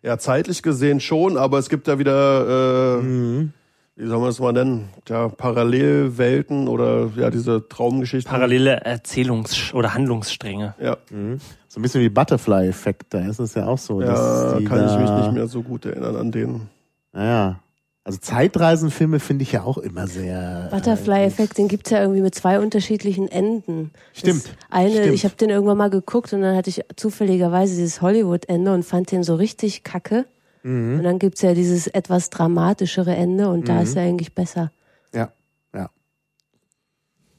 Ja, 0.03 0.19
zeitlich 0.19 0.63
gesehen 0.63 1.01
schon, 1.01 1.39
aber 1.39 1.59
es 1.59 1.69
gibt 1.71 1.89
ja 1.89 1.99
wieder, 1.99 2.99
äh, 2.99 3.03
Mhm. 3.03 3.53
wie 3.97 4.07
soll 4.07 4.19
man 4.19 4.27
das 4.29 4.39
mal 4.39 4.53
nennen? 4.53 4.89
Ja, 5.09 5.29
Parallelwelten 5.29 6.69
oder 6.69 7.11
ja, 7.17 7.31
diese 7.31 7.67
Traumgeschichten. 7.69 8.31
Parallele 8.31 8.85
Erzählungs- 8.85 9.73
oder 9.73 9.95
Handlungsstränge. 9.95 10.75
Ja, 10.79 10.99
Mhm. 11.11 11.39
So 11.75 11.81
ein 11.81 11.83
bisschen 11.83 12.03
wie 12.03 12.09
Butterfly-Effekt, 12.09 13.13
da 13.15 13.27
ist 13.27 13.41
es 13.41 13.55
ja 13.55 13.67
auch 13.67 13.79
so. 13.79 14.01
ja 14.01 14.61
kann 14.65 14.87
ich 14.87 14.97
mich 14.97 15.11
nicht 15.11 15.33
mehr 15.33 15.49
so 15.49 15.61
gut 15.61 15.85
erinnern 15.85 16.15
an 16.15 16.31
den. 16.31 16.69
Naja. 17.13 17.59
Also 18.05 18.21
Zeitreisenfilme 18.21 19.19
finde 19.19 19.43
ich 19.43 19.51
ja 19.51 19.65
auch 19.65 19.79
immer 19.79 20.07
sehr. 20.07 20.69
äh, 20.71 20.73
Butterfly-Effekt, 20.73 21.59
den 21.59 21.67
gibt's 21.67 21.91
ja 21.91 22.01
irgendwie 22.01 22.21
mit 22.21 22.33
zwei 22.33 22.61
unterschiedlichen 22.61 23.27
Enden. 23.27 23.91
Stimmt, 24.13 24.45
Das 24.45 24.53
eine, 24.71 24.93
stimmt. 24.93 25.15
ich 25.15 25.25
habe 25.25 25.35
den 25.35 25.51
irgendwann 25.51 25.77
mal 25.77 25.91
geguckt 25.91 26.33
und 26.33 26.43
dann 26.43 26.55
hatte 26.55 26.71
ich 26.71 26.81
zufälligerweise 26.95 27.75
dieses 27.75 28.01
Hollywood-Ende 28.01 28.73
und 28.73 28.85
fand 28.85 29.11
den 29.11 29.25
so 29.25 29.35
richtig 29.35 29.83
kacke. 29.83 30.27
Mhm. 30.63 30.99
Und 30.99 31.03
dann 31.03 31.19
gibt's 31.19 31.43
ja 31.43 31.55
dieses 31.55 31.89
etwas 31.89 32.31
dramatischere 32.31 33.17
Ende 33.17 33.49
und 33.49 33.69
da 33.69 33.81
ist 33.83 33.97
er 33.97 34.05
eigentlich 34.05 34.33
besser. 34.33 34.71
Ja, 35.13 35.33
ja. 35.75 35.91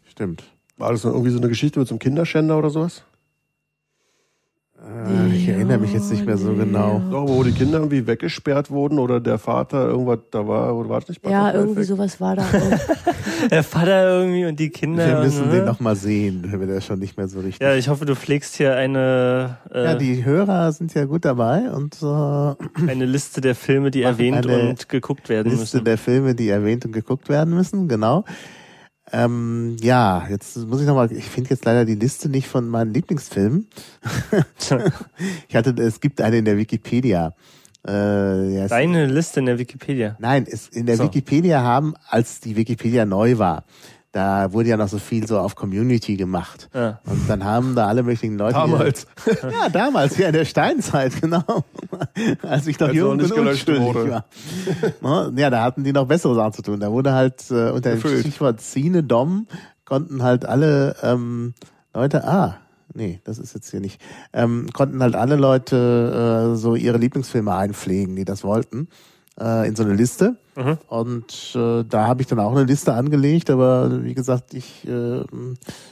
Stimmt. 0.10 0.44
War 0.76 0.92
das 0.92 1.04
dann 1.04 1.14
irgendwie 1.14 1.32
so 1.32 1.38
eine 1.38 1.48
Geschichte 1.48 1.80
mit 1.80 1.88
so 1.88 1.94
einem 1.94 2.00
Kinderschänder 2.00 2.58
oder 2.58 2.70
sowas? 2.70 3.06
Äh, 4.86 5.36
ich 5.36 5.48
erinnere 5.48 5.80
mich 5.80 5.94
jetzt 5.94 6.12
nicht 6.12 6.26
mehr 6.26 6.38
so 6.38 6.54
genau. 6.54 7.02
Doch, 7.12 7.28
wo 7.28 7.44
die 7.44 7.52
Kinder 7.52 7.80
irgendwie 7.80 8.06
weggesperrt 8.06 8.70
wurden 8.70 9.00
oder 9.00 9.20
der 9.20 9.38
Vater 9.40 9.88
irgendwas 9.88 10.20
da 10.32 10.48
war, 10.48 10.76
oder 10.76 10.90
war 10.90 11.00
das 11.00 11.10
nicht 11.10 11.24
Ja, 11.26 11.46
Butterfly 11.46 11.60
irgendwie 11.60 11.82
Effect? 11.82 11.98
sowas 11.98 12.22
war 12.22 12.36
da 12.36 12.42
auch. 12.44 13.50
Der 13.50 13.64
Vater 13.64 14.20
irgendwie 14.20 14.46
und 14.46 14.60
die 14.60 14.70
Kinder. 14.70 15.08
Wir 15.08 15.20
müssen 15.24 15.44
und, 15.46 15.52
den 15.52 15.60
ne? 15.62 15.66
nochmal 15.66 15.96
sehen, 15.96 16.44
wenn 16.48 16.60
wir 16.60 16.68
das 16.68 16.86
schon 16.86 17.00
nicht 17.00 17.18
mehr 17.18 17.28
so 17.28 17.40
richtig. 17.40 17.62
Ja, 17.62 17.76
ich 17.76 17.90
hoffe, 17.90 18.06
du 18.06 18.16
pflegst 18.16 18.56
hier 18.56 18.76
eine, 18.76 19.58
äh, 19.74 19.84
Ja, 19.84 19.96
die 19.96 20.24
Hörer 20.24 20.72
sind 20.72 20.94
ja 20.94 21.06
gut 21.06 21.26
dabei 21.26 21.72
und 21.72 21.98
äh, 22.02 22.90
eine 22.90 23.06
Liste 23.06 23.42
der 23.42 23.56
Filme, 23.56 23.92
die 23.92 24.04
erwähnt 24.04 24.46
und 24.46 24.88
geguckt 24.90 25.30
werden 25.30 25.50
Liste 25.50 25.78
müssen. 25.78 25.86
der 25.86 25.98
Filme, 25.98 26.36
die 26.36 26.50
erwähnt 26.50 26.86
und 26.86 26.92
geguckt 26.92 27.28
werden 27.30 27.54
müssen, 27.56 27.88
genau. 27.88 28.24
Ähm, 29.12 29.78
ja, 29.82 30.28
jetzt 30.30 30.58
muss 30.58 30.82
ich 30.82 30.88
nochmal, 30.88 31.12
ich 31.12 31.26
finde 31.26 31.52
jetzt 31.52 31.66
leider 31.66 31.86
die 31.86 31.96
Liste 31.96 32.28
nicht 32.28 32.48
von 32.48 32.68
meinen 32.68 32.94
Lieblingsfilmen. 32.94 33.68
ich 35.48 35.56
hatte, 35.56 35.72
es 35.82 36.00
gibt 36.00 36.22
eine 36.22 36.38
in 36.40 36.46
der 36.46 36.58
Wikipedia. 36.58 37.36
Äh, 37.88 38.56
ja, 38.56 38.68
Deine 38.68 39.06
Liste 39.06 39.40
in 39.40 39.46
der 39.46 39.60
Wikipedia. 39.60 40.16
Nein, 40.20 40.48
es, 40.50 40.68
in 40.70 40.88
der 40.88 40.98
So. 40.98 41.04
Wikipedia 41.04 41.62
haben, 41.62 41.94
als 42.10 42.40
die 42.40 42.56
Wikipedia 42.56 43.06
neu 43.06 43.38
war, 43.38 43.66
da 44.16 44.54
wurde 44.54 44.70
ja 44.70 44.78
noch 44.78 44.88
so 44.88 44.98
viel 44.98 45.28
so 45.28 45.38
auf 45.40 45.56
Community 45.56 46.16
gemacht. 46.16 46.70
Ja. 46.74 47.02
Und 47.06 47.30
dann 47.30 47.44
haben 47.44 47.76
da 47.76 47.88
alle 47.88 48.02
möglichen 48.02 48.38
Leute. 48.38 48.54
Damals. 48.54 49.08
Ja, 49.52 49.70
damals, 49.70 50.18
ja, 50.18 50.28
in 50.28 50.34
der 50.34 50.46
Steinzeit, 50.46 51.22
genau. 51.22 51.44
Als 52.42 52.66
ich 52.68 52.80
noch 52.80 52.88
Als 52.88 52.98
jung 52.98 53.12
und 53.12 53.22
unschuldig 53.22 53.66
wurde. 53.66 54.24
war. 55.02 55.32
Ja, 55.36 55.50
da 55.50 55.64
hatten 55.64 55.84
die 55.84 55.92
noch 55.92 56.08
bessere 56.08 56.34
Sachen 56.34 56.54
zu 56.54 56.62
tun. 56.62 56.80
Da 56.80 56.92
wurde 56.92 57.14
halt 57.14 57.52
äh, 57.52 57.72
unter 57.72 57.96
dem. 57.96 58.00
Stichwort 58.00 58.62
Cine 58.62 59.04
Dom 59.04 59.48
konnten 59.84 60.24
halt 60.24 60.46
alle 60.46 60.96
ähm, 61.04 61.54
Leute, 61.94 62.26
ah, 62.26 62.58
nee, 62.94 63.20
das 63.26 63.38
ist 63.38 63.54
jetzt 63.54 63.70
hier 63.70 63.82
nicht, 63.82 64.00
ähm, 64.32 64.68
konnten 64.74 65.02
halt 65.04 65.16
alle 65.16 65.36
Leute 65.36 66.54
äh, 66.54 66.56
so 66.56 66.76
ihre 66.76 66.98
Lieblingsfilme 66.98 67.54
einpflegen, 67.54 68.16
die 68.16 68.26
das 68.26 68.46
wollten, 68.46 68.88
äh, 69.40 69.68
in 69.68 69.76
so 69.76 69.84
eine 69.84 69.94
Liste. 69.94 70.38
Mhm. 70.56 70.78
Und 70.88 71.52
äh, 71.56 71.84
da 71.84 72.08
habe 72.08 72.22
ich 72.22 72.28
dann 72.28 72.40
auch 72.40 72.52
eine 72.52 72.64
Liste 72.64 72.94
angelegt, 72.94 73.50
aber 73.50 74.04
wie 74.04 74.14
gesagt, 74.14 74.54
ich 74.54 74.88
äh, 74.88 75.22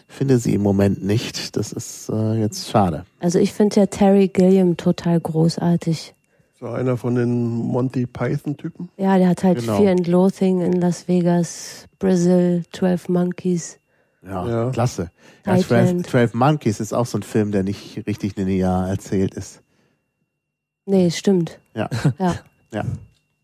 finde 0.08 0.38
sie 0.38 0.54
im 0.54 0.62
Moment 0.62 1.04
nicht. 1.04 1.58
Das 1.58 1.71
ist 1.73 2.10
äh, 2.10 2.34
jetzt 2.39 2.69
schade. 2.69 3.06
Also 3.19 3.39
ich 3.39 3.52
finde 3.54 3.82
ja 3.82 3.86
Terry 3.88 4.30
Gilliam 4.30 4.78
total 4.78 5.19
großartig. 5.19 6.15
So 6.60 6.67
einer 6.69 6.95
von 6.95 7.15
den 7.15 7.49
Monty 7.49 8.06
Python-Typen. 8.06 8.89
Ja, 8.95 9.17
der 9.17 9.28
hat 9.30 9.43
halt 9.43 9.60
Genau. 9.60 9.78
Fear 9.80 9.91
and 9.91 10.08
Loathing 10.08 10.62
in 10.62 10.73
Las 10.80 11.10
Vegas, 11.10 11.88
Brazil, 11.99 12.63
12 12.71 13.10
Monkeys. 13.10 13.80
Ja, 14.26 14.47
Ja. 14.47 14.69
klasse. 14.71 15.12
Ja, 15.45 15.58
12, 15.58 15.67
Thailand. 15.67 16.08
12 16.08 16.34
Monkeys 16.36 16.80
ist 16.80 16.93
auch 16.93 17.06
so 17.06 17.17
ein 17.17 17.23
Film, 17.23 17.52
der 17.52 17.63
nicht 17.63 18.08
richtig 18.08 18.38
linear 18.38 18.88
erzählt 18.88 19.34
ist. 19.34 19.62
Nee, 20.86 21.12
stimmt. 21.12 21.60
Ja. 21.76 21.89
Ja. 22.17 22.36
Ja. 22.73 22.84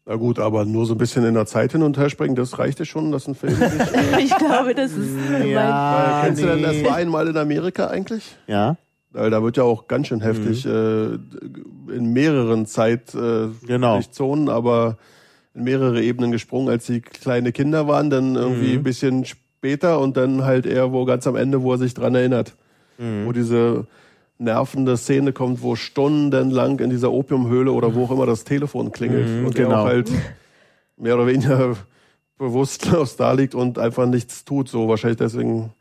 Na 0.09 0.15
gut, 0.15 0.39
aber 0.39 0.65
nur 0.65 0.87
so 0.87 0.95
ein 0.95 0.97
bisschen 0.97 1.23
in 1.23 1.35
der 1.35 1.45
Zeit 1.45 1.71
hin 1.73 1.83
und 1.83 1.95
her 1.99 2.09
springen, 2.09 2.33
das 2.35 2.57
reicht 2.57 2.79
ja 2.79 2.85
schon, 2.85 3.11
dass 3.11 3.27
ein 3.27 3.35
Film 3.35 3.53
nicht. 3.59 4.31
ich 4.31 4.35
glaube, 4.37 4.73
das 4.73 4.91
ist. 4.93 5.11
Ja, 5.45 6.21
Äh, 6.21 6.25
Kennst 6.25 6.41
du 6.41 6.47
denn, 6.47 6.63
das 6.63 6.77
nee. 6.77 6.85
war 6.85 6.95
einmal 6.95 7.27
in 7.27 7.37
Amerika 7.37 7.87
eigentlich? 7.89 8.35
Ja, 8.47 8.77
Weil 9.11 9.29
da 9.29 9.43
wird 9.43 9.57
ja 9.57 9.63
auch 9.63 9.87
ganz 9.87 10.07
schön 10.07 10.21
heftig 10.21 10.65
äh, 10.65 11.09
in 11.95 12.11
mehreren 12.11 12.65
Zeit 12.65 13.13
äh, 13.13 13.49
Genau. 13.67 13.97
nicht 13.97 14.15
Zonen, 14.15 14.49
aber 14.49 14.97
in 15.53 15.63
mehrere 15.63 16.01
Ebenen 16.01 16.31
gesprungen, 16.31 16.69
als 16.69 16.87
sie 16.87 17.01
kleine 17.01 17.51
Kinder 17.51 17.87
waren, 17.87 18.09
dann 18.09 18.35
irgendwie 18.35 18.73
ein 18.73 18.83
bisschen 18.83 19.25
später 19.25 19.99
und 19.99 20.17
dann 20.17 20.43
halt 20.43 20.65
eher 20.65 20.91
wo 20.91 21.05
ganz 21.05 21.27
am 21.27 21.35
Ende, 21.35 21.61
wo 21.61 21.73
er 21.73 21.77
sich 21.77 21.93
dran 21.93 22.15
erinnert. 22.15 22.55
Wo 23.25 23.31
diese 23.31 23.85
nervende 24.39 24.97
Szene 24.97 25.33
kommt, 25.33 25.61
wo 25.61 25.75
stundenlang 25.75 26.79
in 26.79 26.89
dieser 26.89 27.11
Opiumhöhle 27.11 27.71
oder 27.71 27.93
wo 27.93 28.05
auch 28.05 28.11
immer 28.11 28.25
das 28.25 28.43
Telefon 28.45 28.91
klingelt 28.91 29.27
Mhm, 29.27 29.45
und 29.45 29.55
genau. 29.55 29.81
auch 29.81 29.85
halt 29.85 30.09
mehr 30.97 31.15
oder 31.15 31.27
weniger 31.27 31.75
bewusstlos 32.37 33.15
da 33.17 33.33
liegt 33.33 33.53
und 33.53 33.77
einfach 33.77 34.05
nichts 34.07 34.45
tut. 34.45 34.69
So 34.69 34.87
wahrscheinlich 34.87 35.17
deswegen 35.17 35.71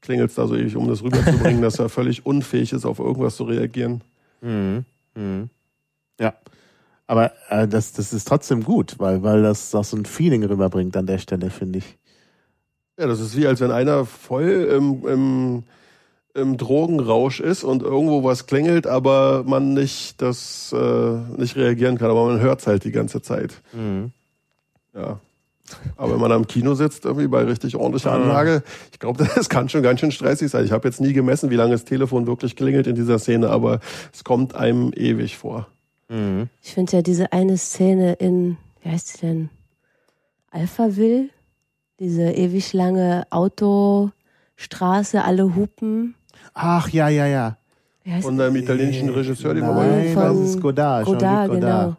klingelt 0.00 0.30
es 0.30 0.36
da 0.36 0.46
so 0.46 0.56
ewig, 0.56 0.76
um 0.76 0.88
das 0.88 1.02
rüberzubringen, 1.02 1.62
dass 1.62 1.78
er 1.78 1.88
völlig 1.88 2.26
unfähig 2.26 2.72
ist, 2.72 2.84
auf 2.84 2.98
irgendwas 2.98 3.36
zu 3.36 3.44
reagieren. 3.44 4.02
Mhm. 4.40 4.84
Mhm. 5.14 5.48
Ja. 6.20 6.34
Aber 7.06 7.32
äh, 7.48 7.66
das, 7.66 7.92
das 7.92 8.12
ist 8.12 8.26
trotzdem 8.28 8.64
gut, 8.64 8.96
weil, 8.98 9.22
weil 9.22 9.42
das 9.42 9.74
auch 9.74 9.84
so 9.84 9.96
ein 9.96 10.04
Feeling 10.04 10.44
rüberbringt 10.44 10.96
an 10.96 11.06
der 11.06 11.18
Stelle, 11.18 11.50
finde 11.50 11.78
ich. 11.78 11.96
Ja, 12.98 13.06
das 13.06 13.20
ist 13.20 13.36
wie, 13.36 13.46
als 13.46 13.60
wenn 13.60 13.70
einer 13.70 14.04
voll 14.04 14.68
im, 14.76 15.06
im, 15.06 15.62
im 16.38 16.56
Drogenrausch 16.56 17.40
ist 17.40 17.64
und 17.64 17.82
irgendwo 17.82 18.24
was 18.24 18.46
klingelt, 18.46 18.86
aber 18.86 19.44
man 19.46 19.74
nicht 19.74 20.22
das 20.22 20.72
äh, 20.72 21.12
nicht 21.36 21.56
reagieren 21.56 21.98
kann, 21.98 22.10
aber 22.10 22.26
man 22.26 22.40
hört 22.40 22.60
es 22.60 22.66
halt 22.66 22.84
die 22.84 22.92
ganze 22.92 23.22
Zeit. 23.22 23.60
Mhm. 23.72 24.12
Ja. 24.94 25.20
Aber 25.96 26.14
wenn 26.14 26.20
man 26.20 26.32
am 26.32 26.46
Kino 26.46 26.74
sitzt, 26.74 27.04
irgendwie 27.04 27.28
bei 27.28 27.42
richtig 27.44 27.76
ordentlicher 27.76 28.12
Anlage, 28.12 28.62
ich 28.92 28.98
glaube, 28.98 29.28
das 29.34 29.48
kann 29.48 29.68
schon 29.68 29.82
ganz 29.82 30.00
schön 30.00 30.10
stressig 30.10 30.50
sein. 30.50 30.64
Ich 30.64 30.72
habe 30.72 30.88
jetzt 30.88 31.00
nie 31.00 31.12
gemessen, 31.12 31.50
wie 31.50 31.56
lange 31.56 31.72
das 31.72 31.84
Telefon 31.84 32.26
wirklich 32.26 32.56
klingelt 32.56 32.86
in 32.86 32.94
dieser 32.94 33.18
Szene, 33.18 33.50
aber 33.50 33.80
es 34.12 34.24
kommt 34.24 34.54
einem 34.54 34.92
ewig 34.94 35.36
vor. 35.36 35.68
Mhm. 36.08 36.48
Ich 36.62 36.72
finde 36.72 36.92
ja 36.96 37.02
diese 37.02 37.32
eine 37.32 37.58
Szene 37.58 38.14
in, 38.14 38.56
wie 38.82 38.90
heißt 38.90 39.08
sie 39.08 39.18
denn? 39.18 39.50
Alphaville? 40.50 41.28
Diese 42.00 42.30
ewig 42.30 42.72
lange 42.72 43.26
Autostraße, 43.30 45.24
alle 45.24 45.56
hupen. 45.56 46.14
Ach, 46.60 46.88
ja, 46.90 47.08
ja, 47.08 47.26
ja. 47.26 47.56
Wie 48.04 48.12
heißt 48.12 48.24
Von 48.24 48.40
einem 48.40 48.56
italienischen 48.56 49.08
Regisseur, 49.10 49.54
den 49.54 49.64
wir 49.64 49.72
mal 49.72 49.86
Nein, 49.88 50.14
Von 50.14 50.22
das 50.22 50.50
ist 50.50 50.60
Godard. 50.60 51.06
Godard, 51.06 51.22
Jean-Luc 51.22 51.60
genau. 51.60 51.76
Godard. 51.78 51.96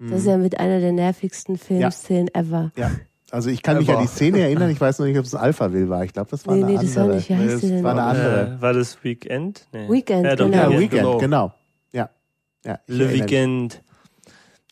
Das 0.00 0.20
ist 0.20 0.26
ja 0.26 0.36
mit 0.36 0.58
einer 0.58 0.80
der 0.80 0.92
nervigsten 0.92 1.56
Filmszenen 1.56 2.28
ever. 2.34 2.72
Ja. 2.76 2.90
Also 3.30 3.50
ich 3.50 3.62
kann 3.62 3.78
mich 3.78 3.90
an 3.90 4.02
die 4.02 4.06
Szene 4.08 4.40
erinnern, 4.40 4.70
ich 4.70 4.80
weiß 4.80 4.98
noch 4.98 5.06
nicht, 5.06 5.18
ob 5.18 5.24
es 5.24 5.34
Alphaville 5.34 5.88
war. 5.88 6.04
Ich 6.04 6.12
glaube, 6.12 6.30
das 6.30 6.46
war 6.46 6.54
Nee, 6.54 6.62
eine 6.64 6.72
nee, 6.72 6.78
das 6.80 6.94
war 6.96 7.02
andere. 7.04 7.16
nicht. 7.16 7.30
Wie 7.30 7.34
heißt 7.34 7.46
sie 7.46 7.52
das 7.52 7.70
denn? 7.70 7.82
war 7.84 7.90
eine 7.92 8.02
andere. 8.02 8.56
Äh, 8.58 8.62
war 8.62 8.72
das 8.74 9.02
Weekend? 9.02 9.66
Nee. 9.72 9.88
Weekend, 9.88 10.24
ja, 10.26 10.36
doch, 10.36 10.44
genau. 10.46 10.56
Ja, 10.58 10.70
Ja, 10.70 10.78
Weekend, 10.78 10.90
genau. 11.02 11.18
genau. 11.18 11.54
Ja. 11.92 12.10
ja 12.64 12.78
Le 12.86 13.04
erinnere 13.06 13.48
mich. 13.48 13.80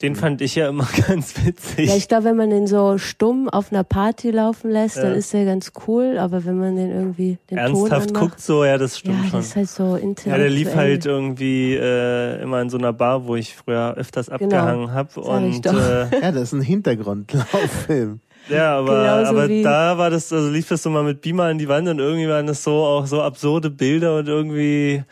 Den 0.03 0.17
fand 0.17 0.41
ich 0.41 0.57
ja 0.57 0.69
immer 0.69 0.89
ganz 1.09 1.35
witzig. 1.47 1.89
Ja, 1.89 1.97
ich 1.97 2.09
glaube, 2.09 2.25
wenn 2.25 2.37
man 2.37 2.51
den 2.51 2.67
so 2.67 2.99
stumm 2.99 3.49
auf 3.49 3.73
einer 3.73 3.85
Party 3.85 4.31
laufen 4.33 4.71
lässt, 4.71 4.97
dann 4.97 5.13
Ja. 5.13 5.17
ist 5.19 5.33
der 5.33 5.45
ganz 5.45 5.73
cool, 5.87 6.19
aber 6.19 6.45
wenn 6.45 6.59
man 6.59 6.77
den 6.77 6.91
irgendwie 6.91 7.39
den 7.51 7.59
Ton 7.59 7.67
Ernsthaft 7.79 8.09
anmacht, 8.09 8.15
guckt 8.21 8.41
so, 8.41 8.65
ja, 8.65 8.79
das 8.79 8.95
ja, 8.95 8.99
stimmt 8.99 9.25
das 9.25 9.31
schon. 9.31 9.41
ist 9.41 9.57
halt 9.57 9.69
so 9.69 9.95
intellektuell. 9.97 10.33
Ja, 10.33 10.39
der 10.39 10.51
lief 10.51 10.75
halt 10.75 11.07
irgendwie 11.07 11.75
äh, 11.75 12.43
immer 12.43 12.61
in 12.61 12.69
so 12.71 12.79
einer 12.79 12.93
Bar, 12.93 13.27
wo 13.27 13.37
ich 13.37 13.55
früher 13.55 13.95
öfters 13.97 14.29
abgehangen 14.29 14.93
hab 14.93 15.15
Genau. 15.15 15.27
Sag 15.27 15.43
ich 15.45 15.55
Und 15.57 15.67
doch. 15.67 15.75
äh, 15.75 16.21
Ja, 16.21 16.33
das 16.33 16.43
ist 16.43 16.53
ein 16.53 16.63
Hintergrundlauffilm. 16.63 18.21
ja, 18.49 18.77
aber, 18.79 19.03
Genauso 19.03 19.31
aber 19.31 19.49
da 19.63 19.99
war 19.99 20.11
das, 20.11 20.33
also 20.33 20.51
lief 20.51 20.69
das 20.69 20.83
so 20.83 20.91
mal 20.91 21.05
mit 21.05 21.21
Beamer 21.21 21.45
an 21.45 21.59
die 21.59 21.69
Wand 21.69 21.89
und 21.89 21.99
irgendwie 22.01 22.29
waren 22.29 22.47
das 22.47 22.65
so 22.65 22.73
auch 22.73 23.07
so 23.07 23.23
absurde 23.23 23.71
Bilder 23.71 24.17
und 24.19 24.27
irgendwie, 24.29 25.05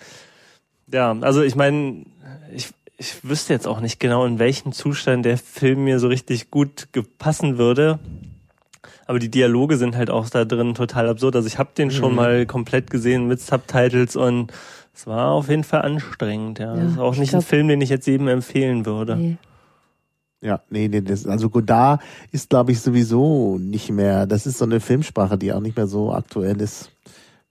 ja, 0.93 1.17
also 1.21 1.43
ich 1.43 1.55
meine, 1.55 2.05
ich, 2.53 2.71
ich 3.01 3.25
wüsste 3.29 3.55
jetzt 3.55 3.67
auch 3.67 3.81
nicht 3.81 3.99
genau, 3.99 4.27
in 4.27 4.39
welchem 4.39 4.73
Zustand 4.73 5.25
der 5.25 5.39
Film 5.39 5.85
mir 5.85 5.99
so 5.99 6.09
richtig 6.09 6.51
gut 6.51 6.89
gepassen 6.93 7.57
würde. 7.57 7.99
Aber 9.07 9.19
die 9.19 9.31
Dialoge 9.31 9.77
sind 9.79 9.97
halt 9.97 10.11
auch 10.11 10.29
da 10.29 10.45
drin 10.45 10.75
total 10.75 11.09
absurd. 11.09 11.35
Also 11.35 11.49
ich 11.49 11.59
habe 11.59 11.71
den 11.77 11.89
Mhm. 11.89 11.93
schon 11.93 12.15
mal 12.15 12.45
komplett 12.47 12.91
gesehen 12.91 13.27
mit 13.27 13.41
Subtitles 13.41 14.17
und 14.17 14.53
es 14.95 15.07
war 15.07 15.31
auf 15.31 15.49
jeden 15.49 15.65
Fall 15.65 15.83
anstrengend. 15.83 16.59
Ja, 16.59 16.77
Ja, 16.77 16.83
das 16.85 16.93
ist 16.93 16.99
auch 16.99 17.15
ich 17.15 17.21
nicht 17.21 17.31
glaub- 17.31 17.43
ein 17.43 17.47
Film, 17.47 17.69
den 17.69 17.81
ich 17.81 17.89
jetzt 17.89 18.07
jedem 18.07 18.29
empfehlen 18.29 18.85
würde. 18.85 19.17
Nee. 19.17 19.37
Ja, 20.43 20.61
nee, 20.71 20.89
nee, 20.89 21.01
das, 21.01 21.27
also 21.27 21.51
Godard 21.51 22.01
ist, 22.33 22.51
glaube 22.51 22.73
ich, 22.73 22.81
sowieso 22.81 23.59
nicht 23.59 23.91
mehr, 23.91 24.27
das 24.27 24.47
ist 24.47 24.59
so 24.59 24.65
eine 24.65 24.81
Filmsprache, 24.81 25.37
die 25.37 25.53
auch 25.53 25.61
nicht 25.61 25.77
mehr 25.77 25.87
so 25.87 26.13
aktuell 26.13 26.61
ist, 26.61 26.91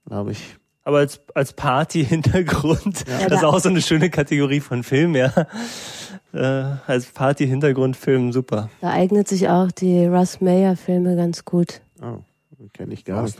glaube 0.06 0.32
ich. 0.32 0.56
Aber 0.84 0.98
als, 0.98 1.20
als 1.34 1.52
Party-Hintergrund, 1.52 3.04
Ja, 3.06 3.28
das 3.28 3.40
ist 3.40 3.44
auch 3.44 3.58
so 3.60 3.68
eine 3.68 3.82
schöne 3.82 4.10
Kategorie 4.10 4.60
von 4.60 4.82
Film, 4.82 5.14
ja. 5.14 5.32
Äh, 6.32 6.64
als 6.86 7.06
Party-Hintergrundfilm 7.06 8.32
super. 8.32 8.70
Da 8.80 8.90
eignet 8.90 9.28
sich 9.28 9.48
auch 9.48 9.70
die 9.72 10.06
Russ 10.06 10.40
Meyer 10.40 10.76
Filme 10.76 11.16
ganz 11.16 11.44
gut. 11.44 11.80
Oh, 12.00 12.18
kenne 12.72 12.94
ich 12.94 13.04
gar 13.04 13.22
nicht. 13.24 13.38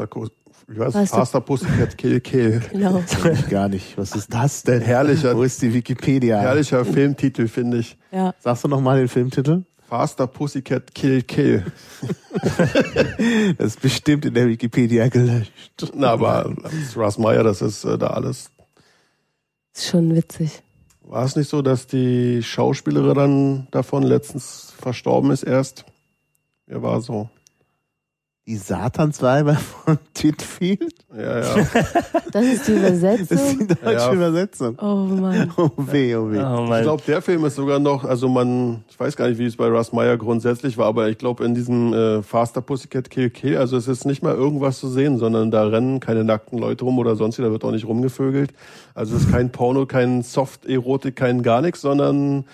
Wie 0.67 0.79
heißt 0.81 1.09
Faster- 1.09 1.41
Pussycat 1.41 1.97
Kill 1.99 2.21
Kill. 2.21 2.61
Genau. 2.71 3.03
Kenn 3.23 3.33
ich 3.35 3.49
gar 3.49 3.69
nicht. 3.69 3.97
Was 3.99 4.15
ist 4.15 4.33
das 4.33 4.63
denn? 4.63 4.83
Herrlicher- 4.83 5.37
Wo 5.37 5.43
ist 5.43 5.63
die 5.63 5.73
Wikipedia? 5.75 6.41
Herrlicher 6.41 6.85
Filmtitel, 6.85 7.49
finde 7.49 7.79
ich. 7.79 7.97
Ja. 8.13 8.35
Sagst 8.39 8.65
du 8.65 8.69
noch 8.69 8.81
mal 8.81 8.99
den 8.99 9.09
Filmtitel? 9.09 9.63
Faster 9.91 10.29
Pussycat 10.29 10.95
Kill 10.95 11.23
Kill. 11.23 11.65
Das 13.59 13.67
ist 13.67 13.83
bestimmt 13.83 14.25
in 14.25 14.35
der 14.35 14.47
Wikipedia 14.47 15.09
gelöscht. 15.09 15.53
Na, 15.95 16.13
aber 16.13 16.55
das 16.63 16.97
Russ 16.97 17.19
Meyer, 17.19 17.43
das 17.43 17.61
ist 17.61 17.85
äh, 17.85 17.99
da 17.99 18.07
alles. 18.07 18.53
Ist 19.75 19.89
schon 19.89 20.15
witzig. 20.15 20.63
War 21.03 21.25
es 21.25 21.35
nicht 21.35 21.49
so, 21.49 21.61
dass 21.61 21.89
die 21.89 22.41
Schauspielerin 22.41 23.15
dann 23.17 23.69
davon 23.73 24.05
letztens 24.05 24.73
verstorben 24.79 25.33
ist 25.33 25.43
erst? 25.43 25.85
Ja, 26.69 26.81
war 26.83 27.01
so. 27.01 27.29
Die 28.51 28.57
Satansweiber 28.57 29.55
von 29.85 29.97
Titfield? 30.13 30.93
Ja, 31.17 31.39
ja. 31.39 31.67
Das 32.33 32.45
ist 32.45 32.67
die 32.67 32.75
Das 32.81 32.91
ist 32.95 33.31
Übersetzung. 33.31 33.59
die 33.61 33.67
deutsche 33.69 33.93
Ja. 33.93 34.13
Übersetzung. 34.13 34.77
Oh 34.81 34.95
Mann. 35.07 35.53
Oh 35.57 35.71
weh, 35.77 36.17
oh 36.17 36.33
weh. 36.33 36.41
Oh 36.43 36.65
Ich 36.75 36.83
glaube, 36.83 37.03
der 37.07 37.23
Film 37.23 37.45
ist 37.45 37.55
sogar 37.55 37.79
noch, 37.79 38.03
also 38.03 38.29
man, 38.29 38.83
ich 38.91 38.99
weiß 38.99 39.15
gar 39.15 39.29
nicht, 39.29 39.39
wie 39.39 39.47
es 39.47 39.55
bei 39.57 39.69
Russ 39.69 39.93
Meyer 39.93 40.17
grundsätzlich 40.17 40.77
war, 40.79 40.87
aber 40.87 41.09
ich 41.09 41.19
glaube, 41.19 41.45
in 41.45 41.55
diesem 41.55 41.93
äh, 41.93 42.23
Faster 42.25 42.61
Pussycat 42.61 43.09
Kill 43.09 43.31
Kill, 43.31 43.57
also 43.57 43.77
es 43.77 43.87
ist 43.87 44.05
nicht 44.05 44.25
mal 44.25 44.35
irgendwas 44.35 44.81
zu 44.81 44.89
sehen, 44.89 45.19
sondern 45.19 45.53
da 45.53 45.63
rennen 45.69 46.01
keine 46.01 46.25
nackten 46.25 46.59
Leute 46.59 46.85
rum 46.85 46.99
oder 46.99 47.15
sonst 47.15 47.39
wie, 47.39 47.43
da 47.43 47.53
wird 47.53 47.63
auch 47.63 47.71
nicht 47.71 47.87
rumgevögelt. 47.87 48.53
Also 48.97 49.15
es 49.15 49.23
ist 49.23 49.31
kein 49.31 49.51
Porno, 49.53 49.87
kein 49.87 50.23
Soft-Erotik, 50.23 51.15
kein 51.15 51.43
gar 51.45 51.61
nichts, 51.63 51.83
sondern 51.83 52.45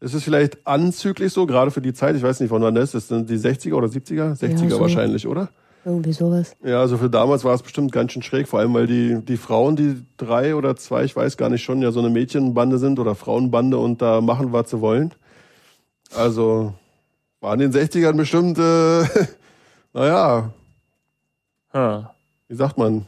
es 0.00 0.14
ist 0.14 0.24
vielleicht 0.24 0.66
anzüglich 0.66 1.32
so, 1.32 1.46
gerade 1.46 1.70
für 1.70 1.80
die 1.80 1.92
Zeit, 1.94 2.16
ich 2.16 2.22
weiß 2.22 2.40
nicht, 2.40 2.50
von 2.50 2.62
wann 2.62 2.74
das 2.74 2.94
ist, 2.94 2.94
das 2.94 3.08
sind 3.08 3.30
die 3.30 3.38
60er 3.38 3.74
oder 3.74 3.88
70er? 3.88 4.38
60er 4.38 4.70
so. 4.70 4.80
wahrscheinlich, 4.80 5.26
oder? 5.26 5.48
Irgendwie 5.84 6.12
sowas. 6.12 6.56
Ja, 6.64 6.80
also 6.80 6.98
für 6.98 7.08
damals 7.08 7.44
war 7.44 7.54
es 7.54 7.62
bestimmt 7.62 7.92
ganz 7.92 8.12
schön 8.12 8.22
schräg, 8.22 8.48
vor 8.48 8.58
allem 8.58 8.74
weil 8.74 8.88
die, 8.88 9.20
die 9.24 9.36
Frauen, 9.36 9.76
die 9.76 10.02
drei 10.16 10.56
oder 10.56 10.74
zwei, 10.74 11.04
ich 11.04 11.14
weiß 11.14 11.36
gar 11.36 11.48
nicht 11.48 11.62
schon, 11.62 11.80
ja 11.80 11.92
so 11.92 12.00
eine 12.00 12.10
Mädchenbande 12.10 12.78
sind 12.78 12.98
oder 12.98 13.14
Frauenbande 13.14 13.78
und 13.78 14.02
da 14.02 14.20
machen, 14.20 14.52
was 14.52 14.70
sie 14.70 14.80
wollen. 14.80 15.14
Also 16.14 16.74
war 17.40 17.54
in 17.54 17.60
den 17.60 17.72
60ern 17.72 18.16
bestimmt, 18.16 18.58
äh, 18.58 19.04
naja, 19.92 20.52
Ha. 21.72 22.14
wie 22.48 22.54
sagt 22.56 22.78
man? 22.78 23.06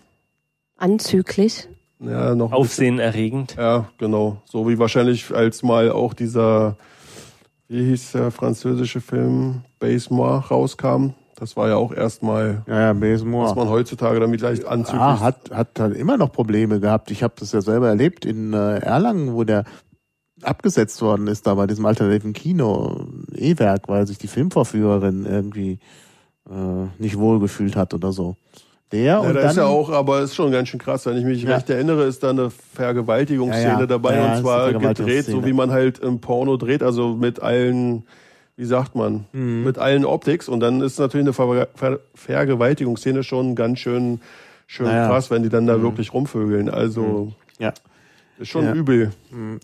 Anzüglich. 0.77 1.69
Ja, 2.01 2.35
noch 2.35 2.53
Aufsehenerregend. 2.53 3.57
Ja, 3.59 3.89
genau. 3.99 4.41
So 4.45 4.69
wie 4.69 4.79
wahrscheinlich 4.79 5.35
als 5.35 5.63
mal 5.63 5.91
auch 5.91 6.15
dieser, 6.15 6.77
wie 7.69 7.85
hieß 7.85 8.13
der 8.13 8.31
französische 8.31 9.01
Film, 9.01 9.63
Basemore 9.81 10.49
rauskam. 10.49 11.11
Das 11.37 11.57
war 11.57 11.69
ja 11.69 11.77
auch 11.77 11.93
erstmal, 11.93 12.63
Ja, 12.67 12.81
ja, 12.81 12.95
was 12.95 13.01
Basemore. 13.01 13.55
man 13.57 13.69
heutzutage 13.69 14.19
damit 14.21 14.41
leicht 14.41 14.65
anzüglich. 14.65 15.01
Ah, 15.01 15.21
hat, 15.21 15.51
hat 15.53 15.79
halt 15.79 15.97
immer 15.97 16.17
noch 16.17 16.33
Probleme 16.33 16.81
gehabt. 16.81 17.11
Ich 17.11 17.23
habe 17.23 17.35
das 17.39 17.53
ja 17.53 17.61
selber 17.61 17.89
erlebt 17.89 18.25
in 18.25 18.53
äh, 18.53 18.79
Erlangen, 18.79 19.35
wo 19.35 19.45
der 19.45 19.65
abgesetzt 20.43 21.03
worden 21.03 21.27
ist, 21.27 21.47
da 21.47 21.55
bei 21.55 21.67
diesem 21.67 21.85
alternativen 21.87 22.33
Kino, 22.33 23.07
E-Werk, 23.35 23.89
weil 23.89 24.07
sich 24.07 24.19
die 24.19 24.29
Filmvorführerin 24.29 25.27
irgendwie 25.27 25.79
äh, 26.49 26.87
nicht 26.99 27.19
wohlgefühlt 27.19 27.75
hat 27.77 27.93
oder 27.95 28.13
so. 28.13 28.37
Der 28.93 29.03
Ja, 29.03 29.19
und 29.19 29.35
da 29.35 29.41
dann 29.43 29.51
ist 29.51 29.57
ja 29.57 29.67
auch, 29.67 29.91
aber 29.91 30.21
ist 30.21 30.35
schon 30.35 30.51
ganz 30.51 30.69
schön 30.69 30.81
krass. 30.81 31.05
Wenn 31.07 31.17
ich 31.19 31.25
mich 31.25 31.43
Ja. 31.43 31.55
recht 31.57 31.69
erinnere, 31.69 32.05
ist 32.05 32.23
da 32.23 32.31
eine 32.31 32.51
Vergewaltigungsszene 32.51 33.73
Ja, 33.75 33.81
ja. 33.81 33.87
dabei 33.87 34.15
Ja, 34.17 34.27
ja, 34.27 34.35
und 34.37 34.41
zwar 34.43 34.73
gedreht, 34.73 35.27
so 35.27 35.45
wie 35.45 35.53
man 35.53 35.71
halt 35.71 35.99
im 35.99 36.21
Porno 36.21 36.57
dreht, 36.57 36.83
also 36.83 37.09
mit 37.15 37.43
allen, 37.43 38.05
wie 38.57 38.65
sagt 38.65 38.95
man, 38.95 39.27
Mhm. 39.33 39.65
mit 39.65 39.77
allen 39.79 40.05
Optics. 40.07 40.49
Und 40.49 40.61
dann 40.61 40.81
ist 40.81 40.99
natürlich 40.99 41.27
eine 41.27 41.33
Ver 41.35 41.69
Ver 41.75 42.01
Vergewaltigungsszene 42.15 43.23
schon 43.25 43.55
ganz 43.55 43.79
schön, 43.81 44.21
schön 44.67 44.87
Ja, 44.87 44.97
ja. 44.97 45.07
krass, 45.09 45.31
wenn 45.31 45.43
die 45.43 45.49
dann 45.51 45.67
da 45.67 45.83
wirklich 45.83 46.13
rumvögeln. 46.15 46.71
Also 46.71 47.33
ja. 47.59 47.73
Ist 48.39 48.49
schon 48.49 48.65
Ja. 48.65 48.73
übel. 48.75 49.11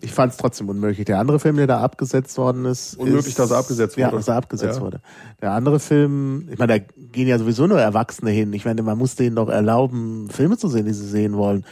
Ich 0.01 0.11
fand 0.11 0.31
es 0.33 0.37
trotzdem 0.37 0.69
unmöglich. 0.69 1.05
Der 1.05 1.19
andere 1.19 1.39
Film, 1.39 1.57
der 1.57 1.67
da 1.67 1.79
abgesetzt 1.81 2.37
worden 2.37 2.65
ist. 2.65 2.95
Unmöglich, 2.97 3.27
ist, 3.27 3.39
dass 3.39 3.51
er 3.51 3.57
abgesetzt 3.57 3.97
Ja, 3.97 4.07
wurde. 4.07 4.17
dass 4.17 4.27
er 4.27 4.35
abgesetzt 4.35 4.77
Ja. 4.79 4.81
wurde. 4.83 5.01
Der 5.41 5.51
andere 5.51 5.79
Film, 5.79 6.47
ich 6.51 6.57
meine, 6.59 6.79
da 6.79 6.85
gehen 7.11 7.27
ja 7.27 7.37
sowieso 7.37 7.67
nur 7.67 7.79
Erwachsene 7.79 8.31
hin. 8.31 8.51
Ich 8.53 8.65
meine, 8.65 8.81
man 8.83 8.97
muss 8.97 9.15
denen 9.15 9.35
doch 9.35 9.49
erlauben, 9.49 10.29
Filme 10.29 10.57
zu 10.57 10.67
sehen, 10.67 10.85
die 10.85 10.93
sie 10.93 11.07
sehen 11.07 11.35
wollen. 11.37 11.65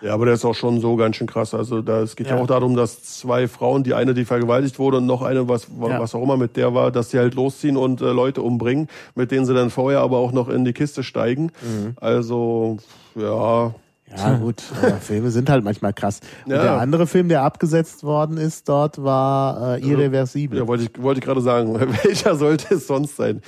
Ja, 0.00 0.14
aber 0.14 0.26
der 0.26 0.34
ist 0.34 0.44
auch 0.44 0.54
schon 0.54 0.80
so 0.80 0.94
ganz 0.94 1.16
schön 1.16 1.26
krass. 1.26 1.54
Also 1.54 1.82
da, 1.82 2.02
es 2.02 2.14
geht 2.14 2.28
ja. 2.28 2.36
Ja. 2.36 2.40
auch 2.42 2.46
darum, 2.46 2.76
dass 2.76 3.02
zwei 3.02 3.48
Frauen, 3.48 3.82
die 3.82 3.94
eine, 3.94 4.14
die 4.14 4.24
vergewaltigt 4.24 4.78
wurde 4.78 4.98
und 4.98 5.06
noch 5.06 5.22
eine, 5.22 5.48
was, 5.48 5.66
Ja. 5.80 5.98
was 5.98 6.14
auch 6.14 6.22
immer 6.22 6.36
mit 6.36 6.56
der 6.56 6.72
war, 6.72 6.92
dass 6.92 7.08
die 7.08 7.18
halt 7.18 7.34
losziehen 7.34 7.76
und 7.76 8.00
äh, 8.00 8.12
Leute 8.12 8.42
umbringen, 8.42 8.86
mit 9.16 9.32
denen 9.32 9.44
sie 9.44 9.54
dann 9.54 9.70
vorher 9.70 9.98
aber 10.00 10.18
auch 10.18 10.30
noch 10.30 10.48
in 10.48 10.64
die 10.64 10.72
Kiste 10.72 11.02
steigen. 11.02 11.50
Mhm. 11.62 11.94
Also, 11.96 12.76
ja, 13.16 13.74
Ja, 14.16 14.36
gut, 14.38 14.62
aber 14.82 14.96
Filme 14.96 15.30
sind 15.30 15.50
halt 15.50 15.62
manchmal 15.64 15.92
krass. 15.92 16.20
Und 16.46 16.52
Ja. 16.52 16.62
der 16.62 16.72
andere 16.80 17.06
Film, 17.06 17.28
der 17.28 17.42
abgesetzt 17.42 18.04
worden 18.04 18.36
ist 18.38 18.68
dort, 18.68 19.02
war 19.02 19.76
äh, 19.76 19.80
Irreversibel. 19.80 20.58
ja 20.58 20.66
wollte 20.66 20.84
ich, 20.84 21.02
wollte 21.02 21.18
ich 21.20 21.24
gerade 21.24 21.40
sagen. 21.40 21.74
Welcher 22.04 22.34
sollte 22.36 22.74
es 22.74 22.86
sonst 22.86 23.16
sein? 23.16 23.42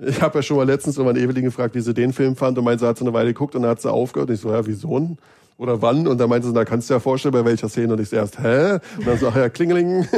Ich 0.00 0.22
habe 0.22 0.38
ja 0.38 0.42
schon 0.42 0.56
mal 0.56 0.66
letztens 0.66 0.96
irgendwann 0.96 1.20
Evelyn 1.22 1.44
gefragt, 1.44 1.74
wie 1.74 1.80
sie 1.80 1.92
den 1.92 2.12
Film 2.12 2.36
fand 2.36 2.56
und 2.56 2.64
meinte, 2.64 2.84
sie 2.84 2.88
hat 2.88 2.96
sie 2.98 3.04
eine 3.04 3.12
Weile 3.12 3.28
geguckt 3.34 3.54
und 3.56 3.62
dann 3.62 3.72
hat 3.72 3.80
sie 3.80 3.90
aufgehört. 3.90 4.28
Und 4.30 4.34
ich 4.36 4.40
so, 4.40 4.50
ja, 4.52 4.64
wieso? 4.64 5.16
Oder 5.56 5.82
wann? 5.82 6.06
Und 6.06 6.18
dann 6.18 6.28
meinte 6.30 6.46
sie, 6.46 6.54
da 6.54 6.64
kannst 6.64 6.88
du 6.88 6.92
dir 6.94 6.96
ja 6.98 7.00
vorstellen, 7.00 7.32
bei 7.32 7.44
welcher 7.44 7.68
Szene. 7.68 7.92
Und 7.94 8.00
ich 8.00 8.08
so 8.08 8.14
erst, 8.14 8.38
hä? 8.38 8.74
Und 8.96 9.06
dann 9.06 9.18
so, 9.18 9.26
ach 9.28 9.36
ja, 9.36 9.48
Klingeling. 9.48 10.06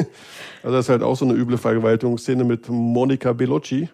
Also 0.62 0.76
das 0.76 0.84
ist 0.84 0.88
halt 0.90 1.02
auch 1.02 1.16
so 1.16 1.24
eine 1.24 1.32
üble 1.32 1.56
Vergewaltigungsszene 1.56 2.44
mit 2.44 2.68
Monica 2.68 3.32
Bellucci, 3.32 3.88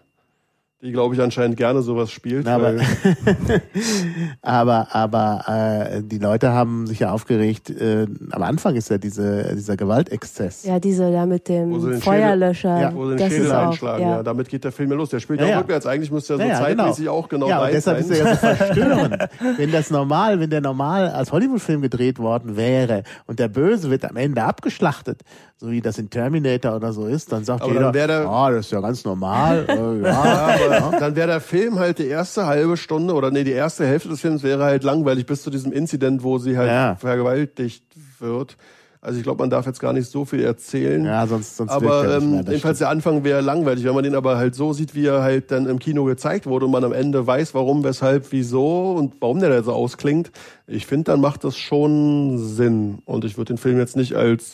die, 0.81 0.91
glaube 0.91 1.15
ich, 1.15 1.21
anscheinend 1.21 1.57
gerne 1.57 1.81
sowas 1.81 2.11
spielt. 2.11 2.45
Na, 2.45 2.55
aber- 2.55 2.75
Aber, 4.41 4.87
aber 4.91 5.43
äh, 5.47 6.01
die 6.03 6.19
Leute 6.19 6.51
haben 6.51 6.87
sich 6.87 6.99
ja 6.99 7.11
aufgeregt. 7.11 7.69
Äh, 7.69 8.07
am 8.31 8.43
Anfang 8.43 8.75
ist 8.75 8.89
ja 8.89 8.97
diese, 8.97 9.55
dieser 9.55 9.75
Gewaltexzess. 9.75 10.63
Ja, 10.63 10.79
diese 10.79 11.11
da 11.11 11.25
mit 11.25 11.47
dem 11.49 11.71
den 11.83 12.01
Feuerlöscher. 12.01 12.79
Ja, 12.81 12.93
wo 12.95 13.05
sie 13.09 13.15
den 13.15 13.17
das 13.19 13.29
Schädel 13.33 13.51
einschlagen. 13.51 14.03
Ja. 14.03 14.09
ja. 14.17 14.23
damit 14.23 14.49
geht 14.49 14.63
der 14.63 14.71
Film 14.71 14.91
ja 14.91 14.95
los. 14.97 15.09
Der 15.09 15.19
spielt 15.19 15.41
Ja, 15.41 15.47
ja, 15.47 15.59
rückwärts. 15.59 15.85
Eigentlich 15.85 16.11
müsste 16.11 16.33
er 16.33 16.37
so 16.37 16.43
Ja, 16.43 16.49
ja, 16.49 16.57
zeitmäßig 16.59 17.09
auch 17.09 17.27
genau 17.27 17.49
ja, 17.49 17.63
und 17.63 17.73
deshalb 17.73 18.03
sein. 18.03 18.11
ist 18.11 18.19
er 18.19 18.25
ja 18.27 18.35
so 18.35 18.39
verstörend. 18.55 19.29
wenn 19.57 19.71
das 19.71 19.89
normal, 19.89 20.39
wenn 20.39 20.49
der 20.49 20.61
normal 20.61 21.09
als 21.09 21.31
Hollywood-Film 21.31 21.81
gedreht 21.81 22.19
worden 22.19 22.55
wäre 22.55 23.03
und 23.25 23.39
der 23.39 23.47
Böse 23.47 23.89
wird 23.89 24.05
am 24.05 24.15
Ende 24.15 24.43
abgeschlachtet, 24.43 25.21
so 25.59 25.71
wie 25.71 25.81
das 25.81 25.97
in 25.97 26.09
Terminator 26.09 26.75
oder 26.75 26.93
so 26.93 27.07
ist, 27.07 27.31
dann 27.31 27.43
sagt 27.43 27.63
Aber 27.63 27.71
jeder, 27.73 27.91
dann 27.91 28.07
der- 28.07 28.27
ah, 28.29 28.51
das 28.51 28.67
ist 28.67 28.71
ja 28.71 28.79
ganz 28.79 29.03
normal. 29.03 29.65
Äh, 29.67 30.01
ja, 30.03 30.51
aber 30.81 30.97
dann 30.99 31.15
wäre 31.15 31.27
der 31.27 31.41
Film 31.41 31.79
halt 31.79 31.97
die 31.99 32.07
erste 32.07 32.45
halbe 32.45 32.77
Stunde 32.77 33.13
oder 33.15 33.31
nee, 33.31 33.43
die 33.43 33.51
erste 33.51 33.85
Hälfte 33.85 34.09
des 34.09 34.21
Films 34.21 34.43
wäre 34.43 34.63
halt 34.63 34.83
langweilig 34.83 35.25
bis 35.25 35.41
zu 35.41 35.49
diesem 35.49 35.71
Incident, 35.71 36.21
wo 36.23 36.37
sie 36.37 36.57
halt 36.57 36.69
Ja. 36.69 36.95
vergewaltigt 36.95 37.83
wird. 38.19 38.55
Also 38.99 39.17
ich 39.19 39.23
glaube, 39.23 39.41
man 39.43 39.49
darf 39.49 39.65
jetzt 39.67 39.79
gar 39.79 39.93
nicht 39.93 40.09
so 40.09 40.25
viel 40.25 40.43
erzählen. 40.43 41.05
ja, 41.05 41.25
sonst, 41.27 41.55
sonst 41.55 41.71
aber 41.71 42.03
er 42.05 42.17
ähm, 42.17 42.33
jedenfalls 42.47 42.79
der 42.79 42.89
Anfang 42.89 43.23
wäre 43.23 43.41
langweilig, 43.41 43.83
wenn 43.85 43.93
man 43.93 44.03
den 44.03 44.15
aber 44.15 44.37
halt 44.37 44.53
so 44.55 44.73
sieht, 44.73 44.95
wie 44.95 45.05
er 45.05 45.21
halt 45.21 45.51
dann 45.51 45.65
im 45.67 45.79
Kino 45.79 46.03
gezeigt 46.03 46.45
wurde 46.47 46.65
und 46.65 46.71
man 46.71 46.83
am 46.83 46.93
Ende 46.93 47.25
weiß, 47.25 47.53
warum, 47.53 47.83
weshalb, 47.83 48.31
wieso 48.31 48.93
und 48.93 49.13
warum 49.21 49.39
der 49.39 49.49
da 49.49 49.63
so 49.63 49.71
ausklingt. 49.71 50.31
Ich 50.65 50.87
finde, 50.87 51.05
dann 51.11 51.21
macht 51.21 51.43
das 51.43 51.55
schon 51.57 52.37
Sinn. 52.39 52.97
Und 53.05 53.23
ich 53.23 53.37
würde 53.37 53.53
den 53.53 53.57
Film 53.57 53.77
jetzt 53.77 53.95
nicht 53.95 54.15
als 54.15 54.53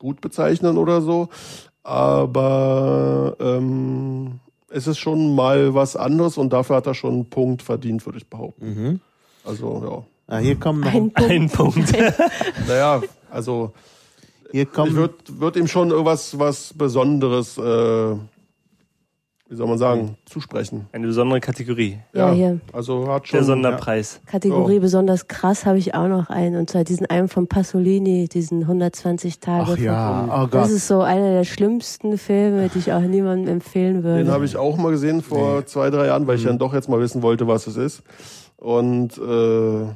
gut 0.00 0.20
bezeichnen 0.20 0.76
oder 0.76 1.00
so, 1.00 1.28
aber 1.84 3.36
ähm, 3.38 4.40
es 4.68 4.88
ist 4.88 4.98
schon 4.98 5.36
mal 5.36 5.74
was 5.74 5.94
anderes 5.94 6.36
und 6.38 6.52
dafür 6.52 6.76
hat 6.76 6.88
er 6.88 6.94
schon 6.94 7.12
einen 7.14 7.30
Punkt 7.30 7.62
verdient, 7.62 8.04
würde 8.04 8.18
ich 8.18 8.26
behaupten. 8.26 8.66
Mhm. 8.66 9.00
Also 9.44 10.04
Ah, 10.26 10.38
hier 10.38 10.54
kommen 10.56 10.80
noch, 10.80 10.92
Ein 10.94 11.10
Punkt. 11.10 11.30
Ein 11.30 11.50
Punkt. 11.50 11.96
ja, 11.96 12.12
naja, 12.68 13.02
also 13.30 13.72
hier 14.52 14.62
ich 14.62 14.72
kommen, 14.72 14.94
würde 14.94 15.14
würd 15.28 15.56
ihm 15.56 15.66
schon 15.66 15.90
irgendwas 15.90 16.38
was 16.38 16.72
Besonderes, 16.72 17.58
äh, 17.58 18.14
wie 19.50 19.56
soll 19.56 19.66
man 19.66 19.78
sagen, 19.78 20.16
zusprechen. 20.26 20.86
Eine 20.92 21.08
besondere 21.08 21.40
Kategorie. 21.40 21.98
Ja, 22.14 22.30
hier. 22.32 22.60
Also 22.72 23.08
hat 23.12 23.26
schon. 23.26 23.38
Der 23.38 23.44
Sonderpreis. 23.44 24.20
Kategorie 24.26 24.76
So. 24.76 24.80
besonders 24.80 25.26
krass 25.26 25.66
habe 25.66 25.76
ich 25.76 25.92
auch 25.94 26.06
noch 26.06 26.30
einen. 26.30 26.54
Und 26.56 26.70
zwar 26.70 26.84
diesen 26.84 27.06
einen 27.06 27.26
von 27.28 27.48
Pasolini, 27.48 28.28
diesen 28.28 28.62
120 28.62 29.40
Tage. 29.40 29.72
ach 29.72 29.76
ja, 29.76 30.20
von- 30.20 30.30
oh 30.30 30.42
Gott. 30.46 30.54
Das 30.54 30.70
ist 30.70 30.86
so 30.86 31.00
einer 31.02 31.32
der 31.32 31.42
schlimmsten 31.44 32.16
Filme, 32.16 32.68
die 32.68 32.78
ich 32.78 32.92
auch 32.92 33.00
niemandem 33.00 33.54
empfehlen 33.54 34.04
würde. 34.04 34.22
Den 34.24 34.32
habe 34.32 34.44
ich 34.44 34.56
auch 34.56 34.76
mal 34.76 34.92
gesehen 34.92 35.20
vor 35.20 35.66
zwei, 35.66 35.90
drei 35.90 36.06
Jahren, 36.06 36.28
weil 36.28 36.36
Mhm. 36.36 36.40
ich 36.42 36.46
dann 36.46 36.58
doch 36.58 36.72
jetzt 36.72 36.88
mal 36.88 37.00
wissen 37.00 37.20
wollte, 37.22 37.48
was 37.48 37.66
es 37.66 37.76
ist. 37.76 38.02
Und 38.56 39.18
äh, 39.18 39.86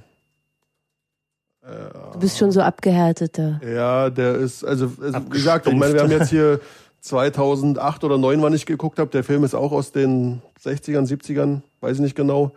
du 2.12 2.18
bist 2.18 2.38
schon 2.38 2.50
so 2.50 2.60
abgehärteter. 2.60 3.60
ja, 3.66 4.10
der 4.10 4.34
ist, 4.34 4.64
also, 4.64 4.90
also 5.00 5.18
wie 5.26 5.30
gesagt, 5.30 5.66
ich 5.66 5.74
meine, 5.74 5.94
wir 5.94 6.02
haben 6.02 6.10
jetzt 6.10 6.30
hier 6.30 6.60
2008 7.04 8.02
oder 8.04 8.14
2009, 8.14 8.42
wann 8.42 8.54
ich 8.54 8.64
geguckt 8.64 8.98
habe. 8.98 9.10
Der 9.10 9.24
Film 9.24 9.44
ist 9.44 9.54
auch 9.54 9.72
aus 9.72 9.92
den 9.92 10.40
60ern, 10.62 11.06
70ern, 11.06 11.60
weiß 11.80 11.96
ich 11.96 12.02
nicht 12.02 12.16
genau. 12.16 12.52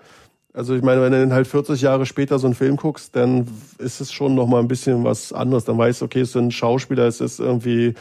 Also 0.53 0.73
ich 0.73 0.81
meine, 0.81 1.01
wenn 1.01 1.12
du 1.12 1.19
dann 1.19 1.33
halt 1.33 1.47
40 1.47 1.81
Jahre 1.81 2.05
später 2.05 2.39
so 2.39 2.47
einen 2.47 2.55
Film 2.55 2.77
guckst, 2.77 3.15
dann 3.15 3.45
ist 3.77 3.99
es 3.99 4.12
schon 4.12 4.36
noch 4.36 4.47
mal 4.47 4.60
ein 4.60 4.69
bisschen 4.69 5.03
was 5.03 5.33
anderes. 5.33 5.65
Dann 5.65 5.77
weißt 5.77 6.01
du, 6.01 6.05
okay, 6.05 6.21
es 6.21 6.31
sind 6.31 6.53
Schauspieler, 6.53 7.07
es 7.07 7.19
ist 7.19 7.39
irgendwie, 7.39 7.93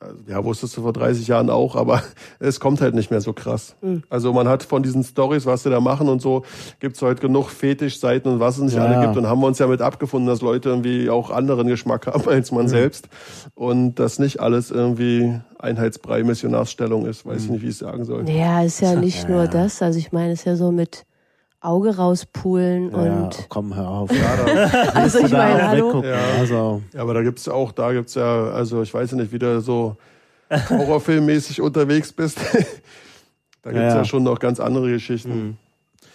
äh, 0.00 0.30
ja, 0.30 0.44
wusstest 0.44 0.76
du 0.76 0.82
vor 0.82 0.92
30 0.92 1.26
Jahren 1.28 1.50
auch, 1.50 1.76
aber 1.76 2.02
es 2.38 2.60
kommt 2.60 2.80
halt 2.80 2.94
nicht 2.94 3.10
mehr 3.10 3.20
so 3.20 3.32
krass. 3.32 3.76
Also 4.10 4.32
man 4.32 4.48
hat 4.48 4.62
von 4.62 4.82
diesen 4.82 5.02
Stories, 5.04 5.46
was 5.46 5.62
sie 5.62 5.70
da 5.70 5.80
machen 5.80 6.08
und 6.08 6.20
so, 6.20 6.42
gibt's 6.80 7.00
heute 7.02 7.20
genug 7.20 7.48
Fetischseiten 7.50 8.32
und 8.32 8.40
was 8.40 8.58
es 8.58 8.64
nicht 8.64 8.76
Ja. 8.76 8.84
alle 8.84 9.06
gibt. 9.06 9.16
Und 9.16 9.26
haben 9.26 9.40
wir 9.40 9.46
uns 9.46 9.58
ja 9.58 9.66
mit 9.66 9.80
abgefunden, 9.80 10.28
dass 10.28 10.42
Leute 10.42 10.68
irgendwie 10.68 11.08
auch 11.08 11.30
anderen 11.30 11.66
Geschmack 11.68 12.06
haben 12.12 12.28
als 12.28 12.52
man 12.52 12.68
selbst. 12.68 13.08
Und 13.54 13.94
dass 13.96 14.18
nicht 14.18 14.40
alles 14.40 14.70
irgendwie 14.70 15.40
Einheitsbrei 15.58 16.22
Missionarsstellung 16.22 17.06
ist. 17.06 17.24
Weiß 17.24 17.44
ich 17.44 17.50
nicht, 17.50 17.62
wie 17.62 17.66
ich 17.68 17.72
es 17.72 17.78
sagen 17.78 18.04
soll. 18.04 18.28
Ja, 18.28 18.62
ist 18.62 18.80
ja 18.80 18.94
nicht 19.00 19.22
ja, 19.22 19.30
nur 19.30 19.44
ja. 19.44 19.50
das. 19.50 19.80
Also 19.80 19.98
ich 19.98 20.12
meine, 20.12 20.32
es 20.32 20.40
ist 20.40 20.44
ja 20.44 20.56
so 20.56 20.70
mit 20.72 21.05
Auge 21.66 21.96
rauspulen 21.96 22.90
ja, 22.92 22.96
und 22.96 23.46
komm, 23.48 23.74
hör 23.74 23.88
auf. 23.88 24.10
also 24.94 25.18
ich 25.18 25.30
Da 25.30 25.38
meine, 25.38 25.54
auch 25.64 25.68
hallo. 25.68 25.86
weggucken. 25.88 26.10
Ja. 26.10 26.18
Also, 26.38 26.82
Ja, 26.94 27.02
aber 27.02 27.14
da 27.14 27.22
gibt's 27.22 27.46
ja 27.46 27.52
auch, 27.52 27.72
da 27.72 27.92
gibt's 27.92 28.14
ja, 28.14 28.44
also 28.50 28.82
ich 28.82 28.92
weiß 28.94 29.10
ja 29.10 29.16
nicht, 29.16 29.32
wie 29.32 29.38
du 29.38 29.60
so 29.60 29.96
horrorfilmmäßig 30.70 31.60
unterwegs 31.60 32.12
bist. 32.12 32.38
da 33.62 33.70
gibt's 33.70 33.74
Ja, 33.74 33.88
ja, 33.88 33.96
ja. 33.96 34.04
schon 34.04 34.22
noch 34.22 34.38
ganz 34.38 34.60
andere 34.60 34.90
Geschichten. 34.90 35.58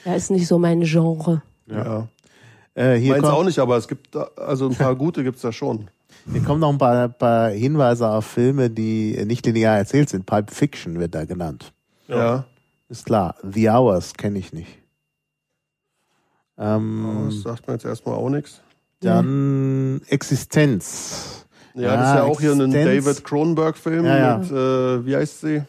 Ja, 0.05 0.15
ist 0.15 0.31
nicht 0.31 0.47
so 0.47 0.57
mein 0.57 0.81
Genre. 0.81 1.41
Ja. 1.67 2.07
äh, 2.73 2.95
hier, 2.95 3.13
Meins 3.13 3.25
auch 3.25 3.43
nicht, 3.43 3.59
aber 3.59 3.77
es 3.77 3.87
gibt 3.87 4.15
da, 4.15 4.29
also 4.35 4.67
ein 4.69 4.75
paar 4.75 4.95
gute 4.95 5.23
gibt's 5.23 5.41
da 5.41 5.51
schon. 5.51 5.89
hier 6.31 6.41
kommen 6.43 6.59
noch 6.61 6.71
ein 6.71 6.77
paar, 6.77 7.09
paar 7.09 7.49
Hinweise 7.51 8.09
auf 8.09 8.25
Filme, 8.25 8.69
die 8.69 9.21
nicht 9.25 9.45
linear 9.45 9.77
erzählt 9.77 10.09
sind. 10.09 10.25
Pulp 10.25 10.49
Fiction 10.51 10.99
wird 10.99 11.13
da 11.13 11.25
genannt. 11.25 11.73
Ja. 12.07 12.45
Ist 12.89 13.05
klar. 13.05 13.35
The 13.43 13.69
Hours 13.69 14.13
kenne 14.13 14.39
ich 14.39 14.51
nicht. 14.53 14.80
Ähm, 16.61 17.25
Das 17.29 17.41
sagt 17.41 17.67
mir 17.67 17.73
jetzt 17.73 17.85
erstmal 17.85 18.15
auch 18.15 18.29
nichts. 18.29 18.61
dann 19.01 20.01
Existenz. 20.07 21.45
Ja, 21.73 21.95
das 21.95 22.09
ist 22.09 22.15
ja 22.15 22.23
auch 22.23 22.39
hier 22.39 22.51
ein 22.51 22.61
Existenz. 22.61 23.05
David 23.05 23.23
Cronenberg-Film 23.23 24.05
Ja, 24.05 24.17
ja. 24.17 24.37
mit, 24.37 24.51
äh, 24.51 25.05
wie 25.05 25.15
heißt 25.15 25.41
sie? 25.41 25.55
Äh, 25.55 25.65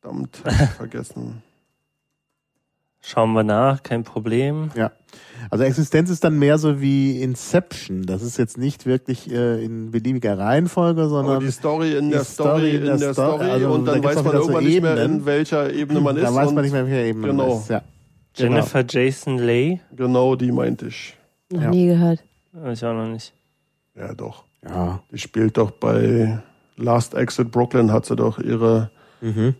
verdammt, 0.00 0.36
vergessen. 0.76 1.42
Schauen 3.00 3.32
wir 3.32 3.42
nach, 3.42 3.82
kein 3.82 4.04
Problem. 4.04 4.70
Ja. 4.76 4.92
Also 5.50 5.64
Existenz 5.64 6.10
ist 6.10 6.24
dann 6.24 6.38
mehr 6.38 6.58
so 6.58 6.80
wie 6.80 7.22
Inception. 7.22 8.04
Das 8.06 8.22
ist 8.22 8.36
jetzt 8.38 8.58
nicht 8.58 8.86
wirklich 8.86 9.30
äh, 9.30 9.64
in 9.64 9.90
beliebiger 9.90 10.38
Reihenfolge, 10.38 11.08
sondern 11.08 11.36
Aber 11.36 11.44
die 11.44 11.50
Story 11.50 11.96
in 11.96 12.06
die 12.06 12.12
der 12.12 12.24
Story, 12.24 12.76
in 12.76 12.84
der 12.84 13.12
Story, 13.14 13.44
also 13.44 13.72
und 13.72 13.84
da 13.86 13.92
dann 13.92 14.02
gibt's 14.02 14.16
weiß 14.16 14.24
man 14.24 14.32
wieder 14.32 14.42
so 14.42 14.50
irgendwann 14.50 14.64
nicht 14.64 14.82
mehr, 14.82 15.04
in 15.04 15.26
welcher 15.26 15.72
Ebene 15.72 16.00
man 16.00 16.16
ist. 16.16 16.24
da 16.24 16.34
weiß 16.34 16.52
man 16.52 16.64
nicht 16.64 16.72
mehr, 16.72 16.86
welcher 16.86 17.04
Ebene 17.04 17.26
genau. 17.28 17.48
man 17.48 17.58
ist. 17.58 17.70
Ja. 17.70 17.82
Jennifer 18.38 18.84
Jason 18.88 19.38
Leigh? 19.38 19.80
Genau, 19.96 20.34
die 20.36 20.52
meinte 20.52 20.86
ich. 20.88 21.16
Noch 21.50 21.62
Ja. 21.62 21.70
nie 21.70 21.86
gehört. 21.86 22.22
Ich 22.72 22.84
auch 22.84 22.94
noch 22.94 23.08
nicht. 23.08 23.32
Ja, 23.96 24.14
doch. 24.14 24.44
Ja. 24.64 25.00
Die 25.12 25.18
spielt 25.18 25.56
doch 25.56 25.70
bei 25.70 26.38
Last 26.76 27.14
Exit 27.14 27.50
Brooklyn, 27.50 27.92
hat 27.92 28.06
sie 28.06 28.16
doch 28.16 28.38
ihre, 28.38 28.90
Mhm. 29.20 29.54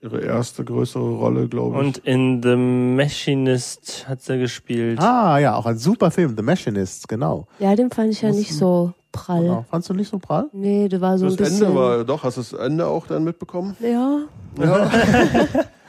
ihre 0.00 0.20
erste 0.20 0.64
größere 0.64 1.10
Rolle, 1.16 1.48
glaube 1.48 1.76
ich. 1.80 1.86
Und 1.86 1.98
in 1.98 2.42
The 2.42 2.56
Machinist 2.56 4.06
hat 4.08 4.22
sie 4.22 4.38
gespielt. 4.38 4.98
Ah, 5.00 5.38
ja, 5.38 5.54
auch 5.54 5.66
ein 5.66 5.78
super 5.78 6.10
Film, 6.10 6.34
The 6.36 6.42
Machinist, 6.42 7.08
genau. 7.08 7.46
Ja, 7.58 7.74
den 7.76 7.90
fand 7.90 8.12
ich 8.12 8.22
ja 8.22 8.28
Muss- 8.28 8.38
nicht 8.38 8.54
so 8.54 8.92
prall. 9.12 9.42
genau. 9.42 9.64
Fandst 9.70 9.88
du 9.90 9.94
nicht 9.94 10.08
so 10.08 10.18
prall? 10.18 10.46
Nee, 10.52 10.88
der 10.88 11.00
war 11.00 11.18
so 11.18 11.26
das 11.26 11.34
ein 11.34 11.38
bisschen. 11.44 11.62
Ende 11.66 11.76
war, 11.78 12.04
doch, 12.04 12.22
hast 12.24 12.36
du 12.38 12.40
das 12.40 12.52
Ende 12.54 12.86
auch 12.86 13.06
dann 13.06 13.24
mitbekommen? 13.24 13.76
ja, 13.80 14.20
Ja. 14.58 14.90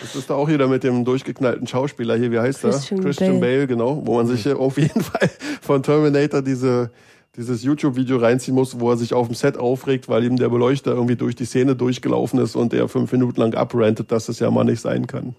Das 0.00 0.14
ist 0.14 0.30
da 0.30 0.34
auch 0.34 0.48
wieder 0.48 0.68
mit 0.68 0.84
dem 0.84 1.04
durchgeknallten 1.04 1.66
Schauspieler 1.66 2.16
hier, 2.16 2.30
wie 2.30 2.38
heißt 2.38 2.60
Christian 2.60 3.00
er? 3.00 3.04
Christian 3.04 3.40
Bale. 3.40 3.56
Bale, 3.56 3.66
genau, 3.66 4.02
wo 4.04 4.16
man 4.16 4.26
sich 4.26 4.48
auf 4.52 4.78
jeden 4.78 5.00
Fall 5.02 5.30
von 5.60 5.82
Terminator 5.82 6.42
diese, 6.42 6.90
dieses 7.36 7.62
YouTube-Video 7.62 8.18
reinziehen 8.18 8.54
muss, 8.54 8.80
wo 8.80 8.90
er 8.90 8.96
sich 8.96 9.14
auf 9.14 9.26
dem 9.26 9.34
Set 9.34 9.56
aufregt, 9.56 10.08
weil 10.08 10.24
ihm 10.24 10.36
der 10.36 10.48
Beleuchter 10.48 10.92
irgendwie 10.92 11.16
durch 11.16 11.34
die 11.34 11.44
Szene 11.46 11.76
durchgelaufen 11.76 12.38
ist 12.40 12.56
und 12.56 12.74
er 12.74 12.88
fünf 12.88 13.12
Minuten 13.12 13.40
lang 13.40 13.54
abrantet, 13.54 14.12
dass 14.12 14.26
das 14.26 14.38
ja 14.38 14.50
mal 14.50 14.64
nicht 14.64 14.80
sein 14.80 15.06
kann. 15.06 15.34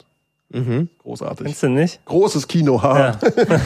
Mhm. 0.50 0.90
Großartig. 1.00 1.46
Kennst 1.46 1.64
du 1.64 1.70
nicht? 1.70 2.06
Großes 2.06 2.48
Kino, 2.48 2.82
ha. 2.82 3.18
Ja. 3.20 3.20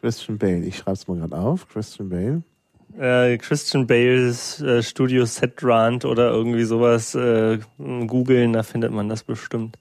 Christian 0.00 0.38
Bale. 0.38 0.64
Ich 0.64 0.78
schreib's 0.78 1.08
mal 1.08 1.16
gerade 1.16 1.36
auf. 1.36 1.66
Christian 1.68 2.10
Bale. 2.10 2.42
Äh, 2.98 3.38
Christian 3.38 3.86
Bales 3.86 4.60
äh, 4.60 4.82
Studio 4.82 5.24
Set 5.24 5.54
Rant 5.62 6.04
oder 6.04 6.30
irgendwie 6.30 6.64
sowas 6.64 7.14
äh, 7.14 7.58
googeln, 7.78 8.52
da 8.52 8.62
findet 8.62 8.92
man 8.92 9.08
das 9.08 9.24
bestimmt. 9.24 9.76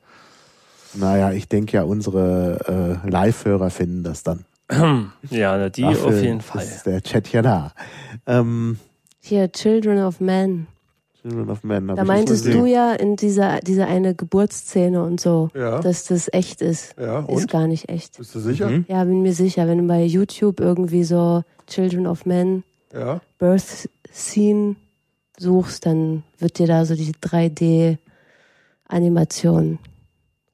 Naja, 0.95 1.31
ich 1.31 1.47
denke 1.47 1.77
ja, 1.77 1.83
unsere 1.83 2.99
äh, 3.05 3.09
Live-Hörer 3.09 3.69
finden 3.69 4.03
das 4.03 4.23
dann. 4.23 4.45
Ja, 5.29 5.69
die 5.69 5.81
Dafür 5.83 6.07
auf 6.07 6.21
jeden 6.21 6.41
Fall. 6.41 6.63
Ist 6.63 6.85
der 6.85 7.01
Chat 7.01 7.31
ja 7.31 7.41
da. 7.41 7.73
Ähm, 8.25 8.77
hier 9.19 9.51
Children 9.51 9.99
of 10.03 10.19
Men. 10.19 10.67
Children 11.21 11.49
of 11.49 11.63
Men. 11.63 11.87
Da 11.87 12.01
ich 12.01 12.07
meintest 12.07 12.45
nicht 12.45 12.57
du 12.57 12.65
ja 12.65 12.93
in 12.93 13.15
dieser, 13.15 13.59
dieser 13.61 13.87
eine 13.87 14.15
Geburtsszene 14.15 15.03
und 15.03 15.19
so, 15.19 15.49
Ja. 15.55 15.79
dass 15.79 16.05
das 16.05 16.29
echt 16.33 16.61
ist. 16.61 16.95
Ja, 16.99 17.19
Ist 17.19 17.27
und? 17.27 17.51
gar 17.51 17.67
nicht 17.67 17.89
echt. 17.89 18.17
Bist 18.17 18.33
du 18.35 18.39
sicher? 18.39 18.69
Mhm. 18.69 18.85
Ja, 18.87 19.03
bin 19.03 19.21
mir 19.21 19.33
sicher, 19.33 19.67
wenn 19.67 19.79
du 19.79 19.87
bei 19.87 20.03
YouTube 20.03 20.59
irgendwie 20.59 21.03
so 21.03 21.43
Children 21.67 22.07
of 22.07 22.25
Men 22.25 22.63
Ja. 22.93 23.21
Birth 23.39 23.89
Scene 24.11 24.75
suchst, 25.37 25.85
dann 25.85 26.23
wird 26.37 26.59
dir 26.59 26.67
da 26.67 26.83
so 26.85 26.95
die 26.95 27.13
3D-Animation 27.13 29.79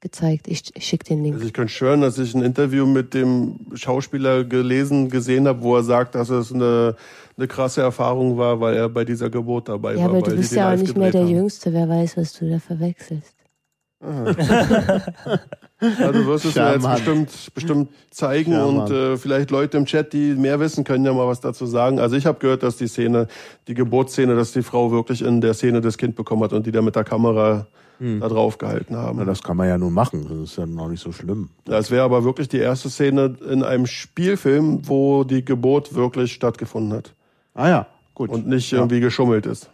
gezeigt. 0.01 0.47
Ich, 0.47 0.75
ich 0.75 0.85
schicke 0.85 1.05
den 1.05 1.23
Link. 1.23 1.35
Also 1.35 1.45
ich 1.45 1.53
könnte 1.53 1.73
schwören, 1.73 2.01
dass 2.01 2.17
ich 2.17 2.33
ein 2.33 2.41
Interview 2.41 2.85
mit 2.85 3.13
dem 3.13 3.59
Schauspieler 3.73 4.45
gelesen, 4.45 5.09
gesehen 5.09 5.47
habe, 5.47 5.61
wo 5.61 5.75
er 5.75 5.83
sagt, 5.83 6.15
dass 6.15 6.29
es 6.29 6.53
eine, 6.53 6.95
eine 7.37 7.47
krasse 7.47 7.81
Erfahrung 7.81 8.37
war, 8.37 8.61
weil 8.61 8.75
er 8.75 8.87
bei 8.87 9.03
dieser 9.03 9.29
Geburt 9.29 9.67
dabei 9.67 9.95
ja, 9.95 9.99
war. 9.99 10.05
aber 10.05 10.21
weil 10.21 10.31
du 10.31 10.37
bist 10.37 10.53
ja 10.53 10.73
auch 10.73 10.77
nicht 10.77 10.95
mehr 10.95 11.11
der 11.11 11.21
haben. 11.21 11.29
Jüngste. 11.29 11.73
Wer 11.73 11.89
weiß, 11.89 12.15
was 12.17 12.33
du 12.33 12.49
da 12.49 12.59
verwechselst. 12.59 13.35
Ja, 15.81 16.11
du 16.11 16.25
wirst 16.25 16.43
es 16.43 16.55
mir 16.55 16.73
jetzt 16.73 16.89
bestimmt, 16.89 17.51
bestimmt 17.53 17.89
zeigen 18.11 18.51
Charmant. 18.51 18.89
und 18.89 18.95
äh, 18.95 19.17
vielleicht 19.17 19.49
Leute 19.49 19.77
im 19.77 19.85
Chat, 19.85 20.11
die 20.11 20.33
mehr 20.33 20.59
wissen, 20.59 20.83
können 20.83 21.05
ja 21.05 21.13
mal 21.13 21.25
was 21.27 21.39
dazu 21.39 21.65
sagen. 21.65 21.99
Also 21.99 22.17
ich 22.17 22.25
habe 22.25 22.37
gehört, 22.39 22.63
dass 22.63 22.75
die 22.75 22.87
Szene, 22.87 23.27
die 23.69 23.75
Geburtsszene, 23.75 24.35
dass 24.35 24.51
die 24.51 24.61
Frau 24.61 24.91
wirklich 24.91 25.21
in 25.21 25.39
der 25.39 25.53
Szene 25.53 25.79
das 25.79 25.97
Kind 25.97 26.15
bekommen 26.17 26.43
hat 26.43 26.51
und 26.51 26.65
die 26.65 26.71
da 26.71 26.81
mit 26.81 26.95
der 26.95 27.03
Kamera 27.05 27.67
Hm. 27.99 28.21
da 28.21 28.29
drauf 28.29 28.57
gehalten 28.57 28.95
haben. 28.95 29.17
Na, 29.19 29.25
das 29.25 29.43
kann 29.43 29.57
man 29.57 29.67
ja 29.67 29.77
nun 29.77 29.93
machen. 29.93 30.25
Das 30.29 30.51
ist 30.51 30.57
ja 30.57 30.65
noch 30.65 30.87
nicht 30.87 31.01
so 31.03 31.11
schlimm. 31.11 31.49
Das 31.65 31.91
wäre 31.91 32.03
aber 32.05 32.23
wirklich 32.23 32.47
die 32.47 32.57
erste 32.59 32.89
Szene 32.89 33.35
in 33.49 33.61
einem 33.61 33.85
Spielfilm, 33.87 34.87
wo 34.87 35.25
die 35.25 35.43
Geburt 35.43 35.93
wirklich 35.95 36.31
stattgefunden 36.31 36.93
hat 36.97 37.13
Ah 37.53 37.67
ja, 37.67 37.87
gut. 38.15 38.29
und 38.29 38.47
nicht 38.47 38.71
ja. 38.71 38.77
irgendwie 38.77 39.01
geschummelt 39.01 39.45
ist. 39.45 39.69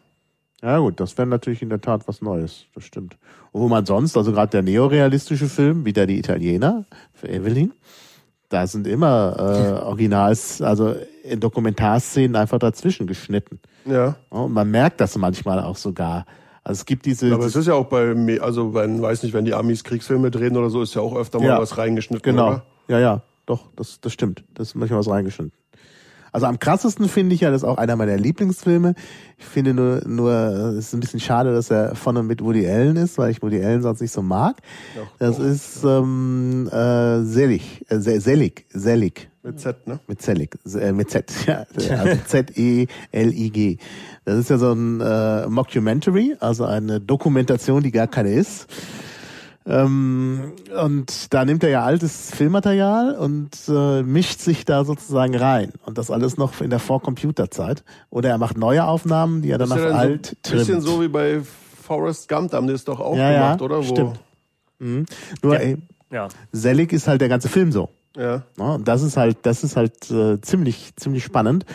Ja 0.65 0.79
gut, 0.79 0.99
das 0.99 1.15
wäre 1.17 1.27
natürlich 1.27 1.61
in 1.61 1.69
der 1.69 1.79
Tat 1.79 2.07
was 2.07 2.23
Neues, 2.23 2.65
das 2.73 2.83
stimmt. 2.85 3.17
Und 3.51 3.61
wo 3.61 3.67
man 3.67 3.85
sonst, 3.85 4.17
also 4.17 4.31
gerade 4.31 4.49
der 4.49 4.63
neorealistische 4.63 5.47
Film, 5.47 5.85
wieder 5.85 6.07
die 6.07 6.17
Italiener 6.17 6.85
für 7.13 7.29
Evelyn, 7.29 7.71
da 8.49 8.65
sind 8.65 8.87
immer 8.87 9.35
äh, 9.37 9.83
Originals, 9.85 10.61
also 10.63 10.95
in 11.23 11.39
Dokumentarszenen 11.39 12.35
einfach 12.35 12.57
dazwischen 12.57 13.05
geschnitten. 13.05 13.59
Ja. 13.85 14.15
Und 14.29 14.53
man 14.53 14.71
merkt 14.71 15.01
das 15.01 15.15
manchmal 15.17 15.59
auch 15.61 15.75
sogar. 15.77 16.25
Also 16.63 16.79
es 16.79 16.85
gibt 16.87 17.05
diese, 17.05 17.31
Aber 17.31 17.45
es 17.45 17.55
ist 17.55 17.67
ja 17.67 17.75
auch 17.75 17.85
bei, 17.85 18.15
mir- 18.15 18.41
also 18.41 18.73
wenn, 18.73 18.99
weiß 19.01 19.21
nicht, 19.21 19.33
wenn 19.33 19.45
die 19.45 19.53
Amis 19.53 19.83
Kriegsfilme 19.83 20.31
drehen 20.31 20.57
oder 20.57 20.71
so, 20.71 20.81
ist 20.81 20.95
ja 20.95 21.01
auch 21.01 21.15
öfter 21.15 21.39
mal 21.39 21.45
Ja. 21.45 21.59
was 21.59 21.77
reingeschnitten. 21.77 22.23
genau, 22.23 22.47
Oder? 22.47 22.65
ja, 22.87 22.99
ja, 22.99 23.21
doch, 23.45 23.67
das, 23.75 24.01
das 24.01 24.13
stimmt. 24.13 24.43
Das 24.55 24.69
ist 24.69 24.75
manchmal 24.75 24.97
was 24.99 25.09
reingeschnitten. 25.09 25.53
Also 26.35 26.47
am 26.47 26.59
krassesten 26.59 27.07
finde 27.07 27.33
ich 27.33 27.41
ja, 27.41 27.49
das 27.49 27.61
ist 27.63 27.67
auch 27.67 27.77
einer 27.77 27.95
meiner 27.95 28.17
Lieblingsfilme. 28.17 28.93
Ich 29.37 29.45
finde 29.45 29.73
nur, 29.73 30.01
nur, 30.05 30.31
es 30.77 30.87
ist 30.87 30.93
ein 30.93 30.99
bisschen 30.99 31.21
schade, 31.21 31.53
dass 31.53 31.71
er 31.71 31.95
von 31.95 32.17
und 32.17 32.27
mit 32.27 32.43
Woody 32.43 32.67
Allen 32.67 32.97
ist, 32.97 33.17
weil 33.17 33.31
ich 33.31 33.41
Woody 33.41 33.63
Allen 33.63 33.81
sonst 33.81 34.01
nicht 34.01 34.11
so 34.11 34.21
mag. 34.21 34.57
Das 35.17 35.39
ist 35.39 35.83
ähm, 35.85 36.67
äh, 36.71 37.21
Selig, 37.23 37.85
äh, 37.89 37.99
Se- 37.99 38.19
Selig, 38.19 38.65
Selig. 38.69 39.29
Mit 39.43 39.59
Z, 39.61 39.87
ne? 39.87 39.99
Mit 40.07 40.21
Zelig, 40.21 40.57
äh, 40.77 40.91
mit 40.91 41.09
Z, 41.09 41.31
ja, 41.47 41.65
also 41.99 42.17
Z-E-L-I-G. 42.27 43.77
Das 44.25 44.37
ist 44.39 44.49
ja 44.49 44.57
so 44.57 44.73
ein 44.73 44.99
äh, 45.01 45.47
Mockumentary, 45.47 46.35
also 46.39 46.65
eine 46.65 46.99
Dokumentation, 46.99 47.83
die 47.83 47.91
gar 47.91 48.07
keine 48.07 48.33
ist. 48.33 48.67
Ähm, 49.67 50.53
und 50.79 51.33
da 51.33 51.43
nimmt 51.43 51.63
er 51.63 51.69
ja 51.69 51.83
altes 51.83 52.29
Filmmaterial 52.31 53.15
und 53.15 53.49
äh, 53.67 54.03
mischt 54.03 54.39
sich 54.39 54.63
da 54.65 54.85
sozusagen 54.85 55.35
rein. 55.35 55.71
Und 55.85 55.97
das 55.97 56.11
alles 56.11 56.37
noch 56.37 56.61
in 56.61 56.69
der 56.69 56.79
Vorcomputerzeit. 56.79 57.83
Oder 58.11 58.29
er 58.29 58.37
macht 58.37 58.57
neue 58.57 58.85
Aufnahmen, 58.85 59.41
die 59.41 59.49
er 59.49 59.57
dann 59.57 59.69
ja 59.69 59.75
alt 59.75 60.37
so 60.45 60.51
ein 60.53 60.57
bisschen 60.59 60.65
trimmt. 60.65 60.83
so 60.83 61.01
wie 61.01 61.07
bei 61.07 61.41
Forrest 61.81 62.29
Gump, 62.29 62.51
da 62.51 62.57
haben 62.57 62.67
die 62.67 62.73
es 62.73 62.85
doch 62.85 62.99
auch 62.99 63.15
Ja, 63.15 63.31
ja, 63.31 63.41
gemacht, 63.41 63.61
oder? 63.63 63.77
Wo, 63.79 63.83
stimmt. 63.83 64.19
Mhm. 64.79 65.05
Nur 65.41 65.59
ey, 65.59 65.77
Ja. 66.11 66.27
Selig 66.51 66.93
ist 66.93 67.07
halt 67.07 67.21
der 67.21 67.29
ganze 67.29 67.49
Film 67.49 67.71
so. 67.71 67.89
Ja. 68.15 68.43
Ja, 68.57 68.65
und 68.75 68.87
das 68.87 69.01
ist 69.01 69.17
halt, 69.17 69.37
das 69.43 69.63
ist 69.63 69.75
halt 69.75 70.09
äh, 70.11 70.39
ziemlich, 70.41 70.95
ziemlich 70.95 71.23
spannend 71.23 71.65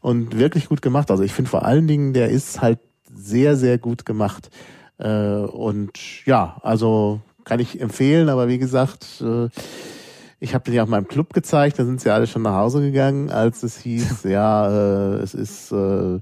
und 0.00 0.38
wirklich 0.38 0.68
gut 0.68 0.82
gemacht. 0.82 1.10
Also 1.10 1.22
ich 1.22 1.32
finde 1.32 1.50
vor 1.50 1.64
allen 1.64 1.86
Dingen, 1.86 2.14
der 2.14 2.30
ist 2.30 2.62
halt 2.62 2.78
sehr, 3.14 3.56
sehr 3.56 3.78
gut 3.78 4.04
gemacht. 4.06 4.50
Äh, 4.98 5.08
und 5.10 6.24
ja, 6.26 6.56
also 6.62 7.20
kann 7.44 7.60
ich 7.60 7.80
empfehlen, 7.80 8.28
aber 8.28 8.48
wie 8.48 8.58
gesagt, 8.58 9.22
äh, 9.22 9.48
ich 10.40 10.54
habe 10.54 10.64
den 10.64 10.74
ja 10.74 10.82
auch 10.84 10.88
meinem 10.88 11.08
Club 11.08 11.32
gezeigt, 11.32 11.78
da 11.78 11.84
sind 11.84 12.00
sie 12.00 12.10
alle 12.10 12.26
schon 12.26 12.42
nach 12.42 12.54
Hause 12.54 12.80
gegangen, 12.80 13.30
als 13.30 13.62
es 13.62 13.78
hieß, 13.78 14.22
ja, 14.24 14.68
äh, 14.68 15.16
es 15.16 15.34
ist 15.34 15.72
äh, 15.72 16.20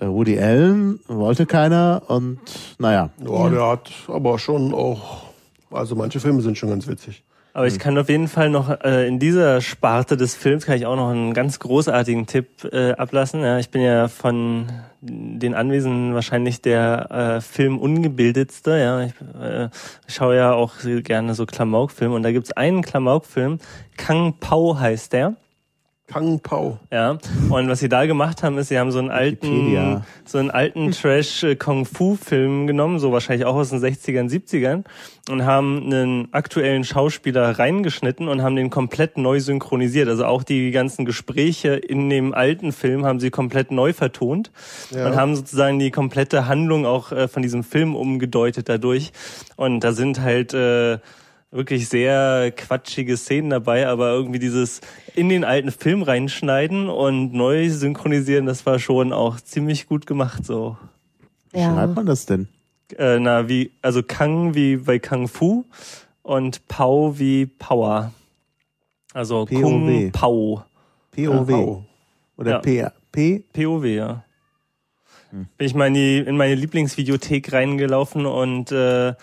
Woody 0.00 0.38
Allen, 0.38 1.00
wollte 1.06 1.46
keiner 1.46 2.02
und 2.08 2.40
naja. 2.78 3.10
Ja, 3.24 3.48
der 3.48 3.66
hat 3.66 3.90
aber 4.08 4.38
schon 4.38 4.74
auch, 4.74 5.24
also 5.70 5.94
manche 5.94 6.20
Filme 6.20 6.42
sind 6.42 6.58
schon 6.58 6.70
ganz 6.70 6.86
witzig. 6.86 7.24
Aber 7.56 7.66
ich 7.66 7.78
kann 7.78 7.96
auf 7.96 8.10
jeden 8.10 8.28
Fall 8.28 8.50
noch 8.50 8.82
äh, 8.84 9.08
in 9.08 9.18
dieser 9.18 9.62
Sparte 9.62 10.18
des 10.18 10.34
Films 10.34 10.66
kann 10.66 10.76
ich 10.76 10.84
auch 10.84 10.94
noch 10.94 11.08
einen 11.08 11.32
ganz 11.32 11.58
großartigen 11.58 12.26
Tipp 12.26 12.48
äh, 12.70 12.92
ablassen. 12.92 13.40
Ja, 13.40 13.58
ich 13.58 13.70
bin 13.70 13.80
ja 13.80 14.08
von 14.08 14.66
den 15.00 15.54
Anwesenden 15.54 16.12
wahrscheinlich 16.12 16.60
der 16.60 17.10
äh, 17.10 17.40
Filmungebildetste. 17.40 18.78
Ja, 18.78 19.00
ich 19.04 19.14
äh, 19.40 19.70
schaue 20.06 20.36
ja 20.36 20.52
auch 20.52 20.74
gerne 21.02 21.32
so 21.32 21.46
Klamaukfilme 21.46 22.14
und 22.14 22.24
da 22.24 22.30
gibt's 22.30 22.52
einen 22.52 22.82
Klamaukfilm, 22.82 23.58
Kang 23.96 24.34
Pao 24.38 24.78
heißt 24.78 25.14
der. 25.14 25.36
Kang 26.08 26.38
Pao. 26.40 26.78
Ja, 26.92 27.18
und 27.50 27.68
was 27.68 27.80
sie 27.80 27.88
da 27.88 28.06
gemacht 28.06 28.42
haben, 28.44 28.56
ist, 28.58 28.68
sie 28.68 28.78
haben 28.78 28.92
so 28.92 29.00
einen 29.00 29.10
alten, 29.10 29.42
Wikipedia. 29.46 30.06
so 30.24 30.38
einen 30.38 30.50
alten 30.52 30.92
Trash-Kung-Fu-Film 30.92 32.66
genommen, 32.68 32.98
so 33.00 33.10
wahrscheinlich 33.12 33.44
auch 33.44 33.56
aus 33.56 33.70
den 33.70 33.80
60ern, 33.80 34.30
70ern, 34.30 34.84
und 35.28 35.44
haben 35.44 35.82
einen 35.84 36.28
aktuellen 36.32 36.84
Schauspieler 36.84 37.58
reingeschnitten 37.58 38.28
und 38.28 38.42
haben 38.42 38.54
den 38.54 38.70
komplett 38.70 39.18
neu 39.18 39.40
synchronisiert. 39.40 40.08
Also 40.08 40.24
auch 40.26 40.44
die 40.44 40.70
ganzen 40.70 41.04
Gespräche 41.04 41.74
in 41.74 42.08
dem 42.08 42.32
alten 42.34 42.70
Film 42.72 43.04
haben 43.04 43.18
sie 43.18 43.30
komplett 43.30 43.72
neu 43.72 43.92
vertont 43.92 44.52
Ja. 44.94 45.06
und 45.08 45.16
haben 45.16 45.34
sozusagen 45.34 45.78
die 45.80 45.90
komplette 45.90 46.46
Handlung 46.46 46.86
auch 46.86 47.10
äh, 47.10 47.26
von 47.26 47.42
diesem 47.42 47.64
Film 47.64 47.96
umgedeutet 47.96 48.68
dadurch. 48.68 49.10
Und 49.56 49.80
da 49.80 49.92
sind 49.92 50.20
halt 50.20 50.54
äh, 50.54 50.98
wirklich 51.56 51.88
sehr 51.88 52.52
quatschige 52.56 53.16
Szenen 53.16 53.50
dabei, 53.50 53.88
aber 53.88 54.10
irgendwie 54.10 54.38
dieses 54.38 54.80
in 55.14 55.28
den 55.28 55.44
alten 55.44 55.70
Film 55.70 56.02
reinschneiden 56.02 56.88
und 56.88 57.32
neu 57.32 57.68
synchronisieren, 57.70 58.46
das 58.46 58.66
war 58.66 58.78
schon 58.78 59.12
auch 59.12 59.40
ziemlich 59.40 59.86
gut 59.86 60.06
gemacht 60.06 60.44
so. 60.44 60.76
Wie 61.52 61.60
Ja. 61.60 61.74
schreibt 61.74 61.96
man 61.96 62.06
das 62.06 62.26
denn? 62.26 62.48
Äh, 62.98 63.18
na, 63.18 63.48
wie, 63.48 63.72
also 63.82 64.02
Kang 64.02 64.54
wie 64.54 64.76
bei 64.76 64.98
Kung 64.98 65.26
Fu 65.28 65.64
und 66.22 66.68
Pau 66.68 67.18
wie 67.18 67.46
Power. 67.46 68.12
Also 69.14 69.46
POW. 69.46 69.60
Kung 69.62 70.12
Pao. 70.12 70.64
POW. 71.12 71.82
Oder 72.36 72.50
Ja. 72.50 72.58
P, 72.58 72.84
P, 73.12 73.42
POW, 73.64 73.84
ja. 73.86 74.24
Hm. 75.30 75.46
Bin 75.56 75.66
ich 75.66 75.74
mal 75.74 75.86
in, 75.88 75.94
die, 75.94 76.18
in 76.18 76.36
meine 76.36 76.54
Lieblingsvideothek 76.54 77.52
reingelaufen 77.52 78.26
und 78.26 78.70
äh, 78.70 79.14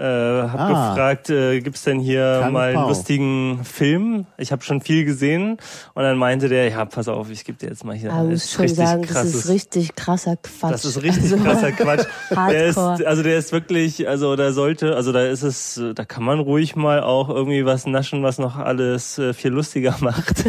äh, 0.00 0.48
habe 0.48 0.58
Ah. 0.58 0.88
gefragt, 0.94 1.28
äh, 1.30 1.60
gibt's 1.60 1.82
denn 1.84 2.00
hier 2.00 2.38
Kang 2.42 2.52
mal 2.54 2.74
einen 2.74 2.88
lustigen 2.88 3.60
Film? 3.64 4.24
Ich 4.38 4.50
habe 4.50 4.62
schon 4.62 4.80
viel 4.80 5.04
gesehen 5.04 5.58
und 5.94 6.02
dann 6.02 6.16
meinte 6.16 6.48
der, 6.48 6.68
ja, 6.70 6.84
pass 6.86 7.06
auf, 7.08 7.30
ich 7.30 7.44
gebe 7.44 7.58
dir 7.58 7.68
jetzt 7.68 7.84
mal 7.84 7.94
hier. 7.94 8.10
Aber 8.12 8.28
ich 8.30 8.42
das 8.42 8.58
muss 8.58 8.68
schon 8.68 8.74
sagen, 8.76 9.02
das 9.02 9.10
krasses- 9.10 9.34
ist 9.34 9.48
richtig 9.50 9.94
krasser 9.94 10.36
Quatsch. 10.36 10.72
das 10.72 10.84
ist 10.86 11.02
richtig 11.02 11.24
Also, 11.32 11.36
krasser 11.44 11.72
Quatsch. 11.72 12.06
Der 12.50 12.66
ist, 12.66 12.78
also 12.78 13.22
der 13.22 13.36
ist 13.36 13.52
wirklich, 13.52 14.08
also 14.08 14.34
da 14.36 14.52
sollte, 14.52 14.96
also 14.96 15.12
da 15.12 15.26
ist 15.26 15.42
es, 15.42 15.80
da 15.94 16.04
kann 16.04 16.24
man 16.24 16.40
ruhig 16.40 16.76
mal 16.76 17.02
auch 17.02 17.28
irgendwie 17.28 17.64
was 17.66 17.86
naschen, 17.86 18.22
was 18.22 18.38
noch 18.38 18.56
alles 18.56 19.18
äh, 19.18 19.34
viel 19.34 19.50
lustiger 19.50 19.94
macht. 20.00 20.44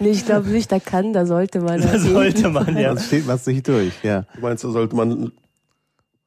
Nee, 0.00 0.10
ich 0.10 0.26
glaube 0.26 0.48
nicht, 0.48 0.72
da 0.72 0.80
kann, 0.80 1.12
da 1.12 1.24
sollte 1.26 1.60
man. 1.60 1.80
da 1.80 1.98
sollte 1.98 2.48
man 2.48 2.76
ja. 2.76 2.88
sonst 2.88 3.06
steht 3.06 3.26
man 3.26 3.38
nicht 3.46 3.68
durch, 3.68 3.92
ja. 4.02 4.24
Du 4.34 4.40
meinst, 4.40 4.64
da 4.64 4.70
sollte 4.70 4.96
man 4.96 5.30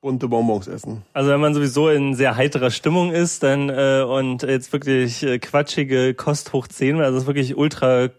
bunte 0.02 0.28
Bonbons 0.28 0.68
essen? 0.68 1.04
Also 1.14 1.30
wenn 1.30 1.40
man 1.40 1.54
sowieso 1.54 1.90
in 1.90 2.16
sehr 2.16 2.36
heiterer 2.36 2.72
Stimmung 2.72 3.12
ist, 3.12 3.44
dann 3.44 3.70
äh, 3.70 4.04
und 4.04 4.44
jetzt 4.44 4.74
wirklich 4.74 5.24
äh, 5.24 5.40
quatschige 5.40 6.14
Kost 6.16 6.54
hoch 6.54 6.68
10, 6.68 7.00
also 7.00 7.18
es 7.18 7.24
ist 7.24 7.28
wirklich 7.28 7.56
ultra, 7.56 8.10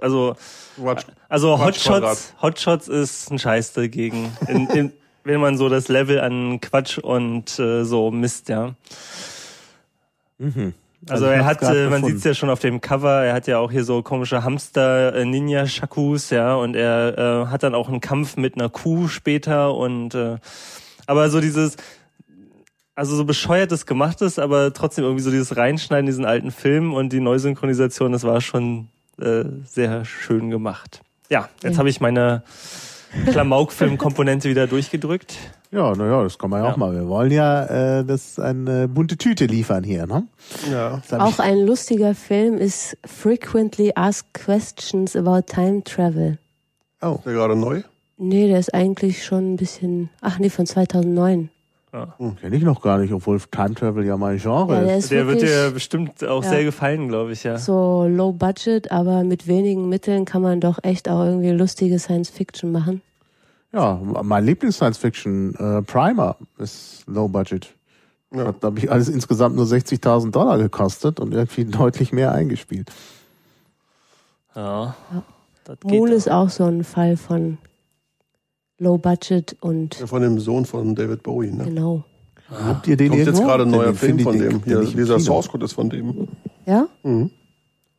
also 0.00 0.34
Quatsch. 0.76 1.04
also 1.28 1.56
Quatsch 1.56 1.88
Hotshots, 1.88 2.34
Hotshots 2.42 2.88
ist 2.88 3.30
ein 3.30 3.38
Scheiß 3.38 3.72
dagegen. 3.72 4.32
In, 4.48 4.66
in, 4.68 4.92
wenn 5.24 5.40
man 5.40 5.56
so 5.56 5.68
das 5.68 5.88
Level 5.88 6.20
an 6.20 6.60
Quatsch 6.60 6.98
und 6.98 7.58
äh, 7.58 7.84
so 7.84 8.10
misst, 8.10 8.48
ja. 8.48 8.74
Mhm. 10.38 10.74
Also, 11.08 11.26
ich 11.26 11.32
er 11.32 11.44
hat, 11.46 11.62
äh, 11.62 11.64
man 11.64 11.74
gefunden. 11.74 12.06
sieht's 12.08 12.24
ja 12.24 12.34
schon 12.34 12.50
auf 12.50 12.60
dem 12.60 12.80
Cover, 12.80 13.24
er 13.24 13.32
hat 13.32 13.46
ja 13.46 13.58
auch 13.58 13.70
hier 13.70 13.84
so 13.84 14.02
komische 14.02 14.44
Hamster 14.44 15.14
äh, 15.14 15.24
Ninja 15.24 15.66
Shakus, 15.66 16.28
ja, 16.28 16.54
und 16.54 16.74
er 16.74 17.16
äh, 17.16 17.46
hat 17.46 17.62
dann 17.62 17.74
auch 17.74 17.88
einen 17.88 18.00
Kampf 18.00 18.36
mit 18.36 18.56
einer 18.56 18.68
Kuh 18.68 19.08
später 19.08 19.74
und 19.74 20.14
äh, 20.14 20.36
aber 21.10 21.28
so 21.30 21.40
dieses 21.40 21.76
also 22.94 23.16
so 23.16 23.24
bescheuertes 23.24 23.86
gemachtes, 23.86 24.38
aber 24.38 24.72
trotzdem 24.74 25.04
irgendwie 25.04 25.22
so 25.22 25.30
dieses 25.30 25.56
Reinschneiden 25.56 26.04
in 26.06 26.10
diesen 26.12 26.24
alten 26.26 26.50
Film 26.50 26.92
und 26.92 27.12
die 27.12 27.20
Neusynchronisation, 27.20 28.12
das 28.12 28.24
war 28.24 28.40
schon 28.40 28.88
äh, 29.20 29.44
sehr 29.64 30.04
schön 30.04 30.50
gemacht. 30.50 31.00
Ja, 31.30 31.48
jetzt 31.62 31.74
Ja. 31.74 31.78
habe 31.78 31.88
ich 31.88 32.00
meine 32.00 32.42
Klamauk-Film-Komponente 33.32 34.48
wieder 34.48 34.66
durchgedrückt. 34.66 35.36
Ja, 35.70 35.94
naja, 35.94 36.22
das 36.24 36.36
kann 36.38 36.50
man 36.50 36.60
ja, 36.60 36.66
Ja. 36.66 36.72
auch 36.72 36.76
mal. 36.76 36.92
Wir 36.94 37.06
wollen 37.08 37.30
ja 37.30 37.98
äh, 38.00 38.04
das 38.04 38.38
eine 38.38 38.88
bunte 38.88 39.16
Tüte 39.16 39.46
liefern 39.46 39.84
hier, 39.84 40.06
ne? 40.06 40.26
Ja. 40.70 41.00
Auch 41.12 41.38
ein 41.38 41.58
lustiger 41.64 42.14
Film 42.14 42.58
ist 42.58 42.96
Frequently 43.06 43.92
Asked 43.94 44.34
Questions 44.34 45.14
About 45.16 45.42
Time 45.42 45.82
Travel. 45.84 46.38
oh, 47.02 47.14
Ist 47.18 47.24
der 47.26 47.32
gerade 47.34 47.56
neu? 47.56 47.82
Nee, 48.22 48.48
der 48.48 48.58
ist 48.58 48.74
eigentlich 48.74 49.24
schon 49.24 49.54
ein 49.54 49.56
bisschen, 49.56 50.10
ach 50.20 50.38
nee, 50.38 50.50
von 50.50 50.66
2009. 50.66 51.48
kenne 52.40 52.56
ich 52.56 52.62
noch 52.62 52.82
gar 52.82 52.98
nicht, 52.98 53.14
obwohl 53.14 53.40
Time 53.50 53.74
Travel 53.74 54.04
ja 54.04 54.16
mein 54.18 54.36
Genre 54.36 54.74
Ja, 54.74 54.80
der 54.84 54.98
ist. 54.98 55.10
Der 55.10 55.26
wird 55.26 55.40
wirklich 55.40 55.50
dir 55.50 55.70
bestimmt 55.70 56.24
auch 56.24 56.44
Ja. 56.44 56.50
sehr 56.50 56.64
gefallen, 56.64 57.08
glaube 57.08 57.32
ich, 57.32 57.44
ja. 57.44 57.56
so 57.56 58.06
low 58.06 58.32
budget, 58.32 58.92
aber 58.92 59.24
mit 59.24 59.46
wenigen 59.46 59.88
Mitteln 59.88 60.26
kann 60.26 60.42
man 60.42 60.60
doch 60.60 60.78
echt 60.84 61.08
auch 61.08 61.24
irgendwie 61.24 61.50
lustige 61.50 61.98
Science 61.98 62.28
Fiction 62.28 62.70
machen. 62.72 63.00
Ja, 63.72 63.98
mein 64.22 64.44
Lieblings-Science-Fiction 64.44 65.54
äh, 65.54 65.82
Primer 65.82 66.36
ist 66.58 67.04
Low 67.06 67.28
Budget. 67.28 67.72
Ja. 68.34 68.48
Hat, 68.48 68.60
glaube 68.60 68.80
ich, 68.80 68.90
alles 68.90 69.08
insgesamt 69.08 69.56
nur 69.56 69.64
60.000 69.64 70.30
Dollar 70.32 70.58
gekostet 70.58 71.20
und 71.20 71.32
irgendwie 71.32 71.64
deutlich 71.78 72.12
mehr 72.12 72.32
eingespielt. 72.32 72.90
Ja. 74.54 74.94
Ja. 75.12 75.22
Das 75.64 75.78
geht 75.80 75.90
Moon 75.90 76.10
auch. 76.10 76.14
ist 76.14 76.30
auch 76.30 76.48
so 76.50 76.64
ein 76.64 76.84
Fall 76.84 77.16
von 77.16 77.58
low 78.80 78.98
budget 78.98 79.56
und 79.60 80.00
Ja, 80.00 80.06
Von 80.06 80.22
dem 80.22 80.40
Sohn 80.40 80.64
von 80.64 80.94
David 80.96 81.22
Bowie, 81.22 81.52
ne? 81.52 81.64
genau. 81.64 82.04
Habt 82.50 82.88
ihr 82.88 82.96
den 82.96 83.10
Kommt 83.10 83.26
jetzt 83.26 83.40
gerade 83.40 83.62
ein 83.62 83.70
neuer 83.70 83.94
Film 83.94 84.18
von 84.18 84.36
dem. 84.36 84.64
Hier, 84.64 84.80
dieser 84.80 85.14
Kino. 85.14 85.18
Source 85.20 85.48
Code 85.48 85.66
ist 85.66 85.72
von 85.74 85.88
dem. 85.88 86.26
Ja? 86.66 86.88
Mhm. 87.04 87.30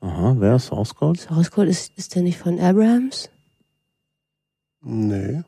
Aha, 0.01 0.36
wer 0.39 0.55
ist 0.57 0.65
Source 0.65 0.93
Code? 0.93 1.17
Source 1.17 1.51
Code 1.51 1.69
ist, 1.69 1.97
ist 1.97 2.15
der 2.15 2.23
nicht 2.23 2.38
von 2.38 2.59
Abrams? 2.59 3.29
Nee. 4.82 5.43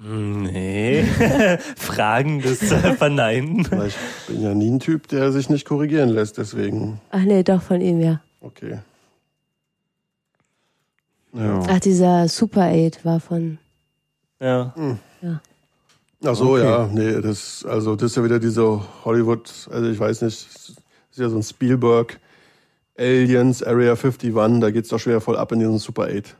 Nee. 0.00 1.04
Fragen 1.76 2.40
des 2.40 2.72
äh, 2.72 2.94
Verneinen. 2.94 3.70
Weil 3.70 3.88
ich 3.88 3.96
bin 4.26 4.42
ja 4.42 4.52
nie 4.52 4.70
ein 4.70 4.80
Typ, 4.80 5.06
der 5.06 5.30
sich 5.30 5.48
nicht 5.48 5.64
korrigieren 5.64 6.08
lässt, 6.08 6.38
deswegen. 6.38 7.00
Ach 7.10 7.22
nee, 7.22 7.44
doch 7.44 7.62
von 7.62 7.80
ihm, 7.80 8.00
ja. 8.00 8.20
Okay. 8.40 8.78
Ja. 11.34 11.60
Ach, 11.68 11.78
dieser 11.78 12.26
Super 12.28 12.62
8 12.72 13.04
war 13.04 13.20
von, 13.20 13.58
Ja. 14.42 14.74
Ach 16.24 16.34
so, 16.36 16.52
Okay. 16.54 16.64
ja, 16.64 16.88
nee, 16.92 17.20
das, 17.20 17.64
also 17.64 17.96
das 17.96 18.10
ist 18.12 18.16
ja 18.16 18.24
wieder 18.24 18.38
diese 18.38 18.80
Hollywood, 19.04 19.50
also 19.72 19.88
ich 19.88 19.98
weiß 19.98 20.22
nicht, 20.22 20.46
das 20.46 20.68
ist 20.70 21.18
ja 21.18 21.28
so 21.28 21.36
ein 21.36 21.42
Spielberg, 21.42 22.18
Aliens, 22.98 23.62
Area 23.62 23.92
51, 23.94 24.32
da 24.60 24.70
geht's 24.70 24.88
doch 24.88 24.98
schon 24.98 25.12
wieder 25.12 25.20
voll 25.20 25.36
ab 25.36 25.50
in 25.52 25.60
diesen 25.60 25.78
Super 25.78 26.04
8. 26.04 26.12
Ich 26.14 26.34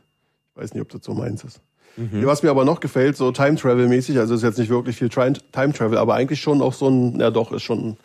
weiß 0.55 0.73
nicht, 0.73 0.81
ob 0.81 0.89
das 0.89 1.01
so 1.03 1.13
meins 1.13 1.43
ist. 1.43 1.59
Mhm. 1.97 2.25
Was 2.25 2.43
mir 2.43 2.49
aber 2.49 2.65
noch 2.65 2.79
gefällt, 2.79 3.17
so 3.17 3.31
Time 3.31 3.55
Travel 3.55 3.87
mäßig, 3.87 4.17
also 4.19 4.35
ist 4.35 4.43
jetzt 4.43 4.57
nicht 4.59 4.69
wirklich 4.69 4.95
viel 4.97 5.09
Time 5.09 5.33
Travel, 5.73 5.97
aber 5.97 6.15
eigentlich 6.15 6.41
schon 6.41 6.61
auch 6.61 6.73
so 6.73 6.89
ein, 6.89 7.19
ja 7.19 7.29
doch, 7.31 7.51
ist 7.51 7.63
schon, 7.63 7.97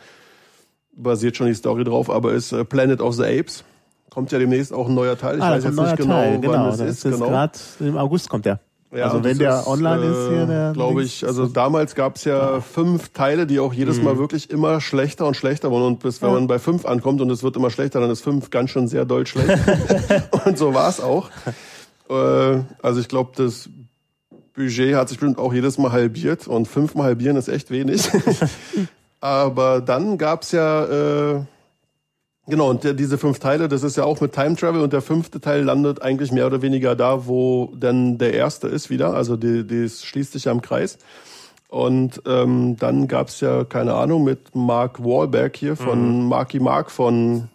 basiert 0.92 1.36
schon 1.36 1.46
die 1.46 1.54
Story 1.54 1.84
drauf, 1.84 2.10
aber 2.10 2.32
ist 2.32 2.52
äh, 2.52 2.64
Planet 2.64 3.00
of 3.00 3.14
the 3.14 3.24
Apes. 3.24 3.64
Kommt 4.10 4.32
ja 4.32 4.38
demnächst 4.38 4.72
auch 4.72 4.88
ein 4.88 4.94
neuer 4.94 5.16
Teil. 5.16 5.36
Ich 5.36 5.42
ah, 5.42 5.50
weiß 5.52 5.64
jetzt 5.64 5.74
nicht 5.74 5.84
neuer 5.84 5.96
genau, 5.96 6.14
Teil, 6.14 6.40
genau. 6.40 6.52
wann 6.52 6.68
es 6.70 6.78
Das 6.78 6.88
ist. 6.90 7.04
ist 7.04 7.12
Genau. 7.14 7.28
gerade 7.28 7.58
im 7.80 7.96
August 7.98 8.28
kommt 8.28 8.46
der. 8.46 8.60
Ja, 8.90 9.04
also 9.04 9.22
wenn 9.22 9.38
der 9.38 9.66
online 9.68 10.02
ist 10.06 10.28
hier, 10.30 10.46
der 10.46 10.72
glaube 10.72 11.02
ich, 11.02 11.26
also 11.26 11.46
damals 11.46 11.94
gab 11.94 12.16
es 12.16 12.24
ja 12.24 12.62
fünf 12.62 13.10
Teile, 13.10 13.46
die 13.46 13.60
auch 13.60 13.74
jedes 13.74 14.00
Mal 14.00 14.16
wirklich 14.16 14.48
immer 14.50 14.80
schlechter 14.80 15.26
und 15.26 15.34
schlechter 15.36 15.70
wurden. 15.70 15.84
Und 15.84 15.98
bis 16.00 16.22
wenn 16.22 16.30
Ja. 16.30 16.34
man 16.36 16.46
bei 16.46 16.58
fünf 16.58 16.86
ankommt 16.86 17.20
und 17.20 17.28
es 17.30 17.42
wird 17.42 17.56
immer 17.56 17.68
schlechter, 17.70 18.00
dann 18.00 18.10
ist 18.10 18.22
fünf 18.22 18.48
ganz 18.48 18.70
schön 18.70 18.88
sehr 18.88 19.04
doll 19.04 19.26
schlecht. 19.26 19.58
und 20.46 20.56
so 20.56 20.72
war 20.72 20.88
es 20.88 21.00
auch. 21.00 21.28
Äh, 22.08 22.62
also 22.82 23.00
ich 23.00 23.08
glaube, 23.08 23.32
das 23.36 23.68
Budget 24.54 24.94
hat 24.94 25.10
sich 25.10 25.18
bestimmt 25.18 25.38
auch 25.38 25.52
jedes 25.52 25.76
Mal 25.76 25.92
halbiert 25.92 26.48
und 26.48 26.66
fünfmal 26.66 27.04
halbieren 27.08 27.36
ist 27.36 27.48
echt 27.48 27.70
wenig. 27.70 28.08
Aber 29.20 29.80
dann 29.82 30.16
gab's 30.16 30.52
ja 30.52 30.84
äh, 31.36 31.40
Genau, 32.48 32.70
und 32.70 32.82
der, 32.84 32.94
diese 32.94 33.18
fünf 33.18 33.38
Teile, 33.40 33.68
das 33.68 33.82
ist 33.82 33.96
ja 33.96 34.04
auch 34.04 34.20
mit 34.20 34.32
Time 34.32 34.56
Travel 34.56 34.80
und 34.80 34.92
der 34.92 35.02
fünfte 35.02 35.40
Teil 35.40 35.62
landet 35.64 36.00
eigentlich 36.00 36.32
mehr 36.32 36.46
oder 36.46 36.62
weniger 36.62 36.96
da, 36.96 37.26
wo 37.26 37.72
dann 37.78 38.16
der 38.18 38.32
erste 38.34 38.68
ist 38.68 38.88
wieder. 38.88 39.12
Also 39.14 39.36
die, 39.36 39.66
die 39.66 39.88
schließt 39.88 40.32
sich 40.32 40.44
ja 40.46 40.52
im 40.52 40.62
Kreis. 40.62 40.96
Und 41.68 42.22
ähm, 42.26 42.76
dann 42.78 43.06
gab's 43.08 43.40
ja, 43.42 43.64
keine 43.64 43.92
Ahnung, 43.92 44.24
mit 44.24 44.54
Mark 44.54 45.04
Wahlberg 45.04 45.54
hier 45.56 45.76
von 45.76 46.26
Marky 46.26 46.58
Mark 46.60 46.90
von 46.90 47.48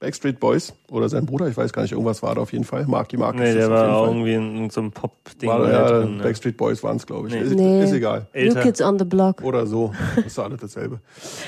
Backstreet 0.00 0.40
Boys 0.40 0.72
oder 0.90 1.08
sein 1.08 1.26
Bruder, 1.26 1.46
ich 1.46 1.56
weiß 1.56 1.72
gar 1.72 1.82
nicht, 1.82 1.92
irgendwas 1.92 2.22
war 2.22 2.34
da 2.34 2.40
auf 2.40 2.52
jeden 2.52 2.64
Fall. 2.64 2.86
Marky 2.86 3.16
Mark 3.18 3.36
Nee, 3.36 3.50
ist 3.50 3.54
der 3.58 3.68
das 3.68 3.70
auf 3.70 3.70
war 3.70 3.82
jeden 3.84 3.94
auch 3.94 4.00
Fall. 4.06 4.14
irgendwie 4.14 4.32
in, 4.34 4.64
in 4.64 4.70
so 4.70 4.80
einem 4.80 4.90
Pop-Ding 4.92 5.48
War, 5.48 5.58
da 5.60 5.70
ja, 5.70 5.88
drin. 6.00 6.16
ne? 6.16 6.22
Backstreet 6.24 6.56
Boys 6.56 6.82
waren's, 6.82 7.06
glaube 7.06 7.28
ich. 7.28 7.34
Nee. 7.34 7.40
Ist, 7.42 7.54
Nee. 7.54 7.84
ist 7.84 7.92
egal. 7.92 8.26
New 8.32 8.40
Älter. 8.40 8.62
Kids 8.62 8.80
on 8.82 8.98
the 8.98 9.04
Block. 9.04 9.42
Oder 9.44 9.66
so. 9.66 9.92
Das 10.16 10.24
ist 10.26 10.38
alles 10.40 10.58
dasselbe. 10.60 10.98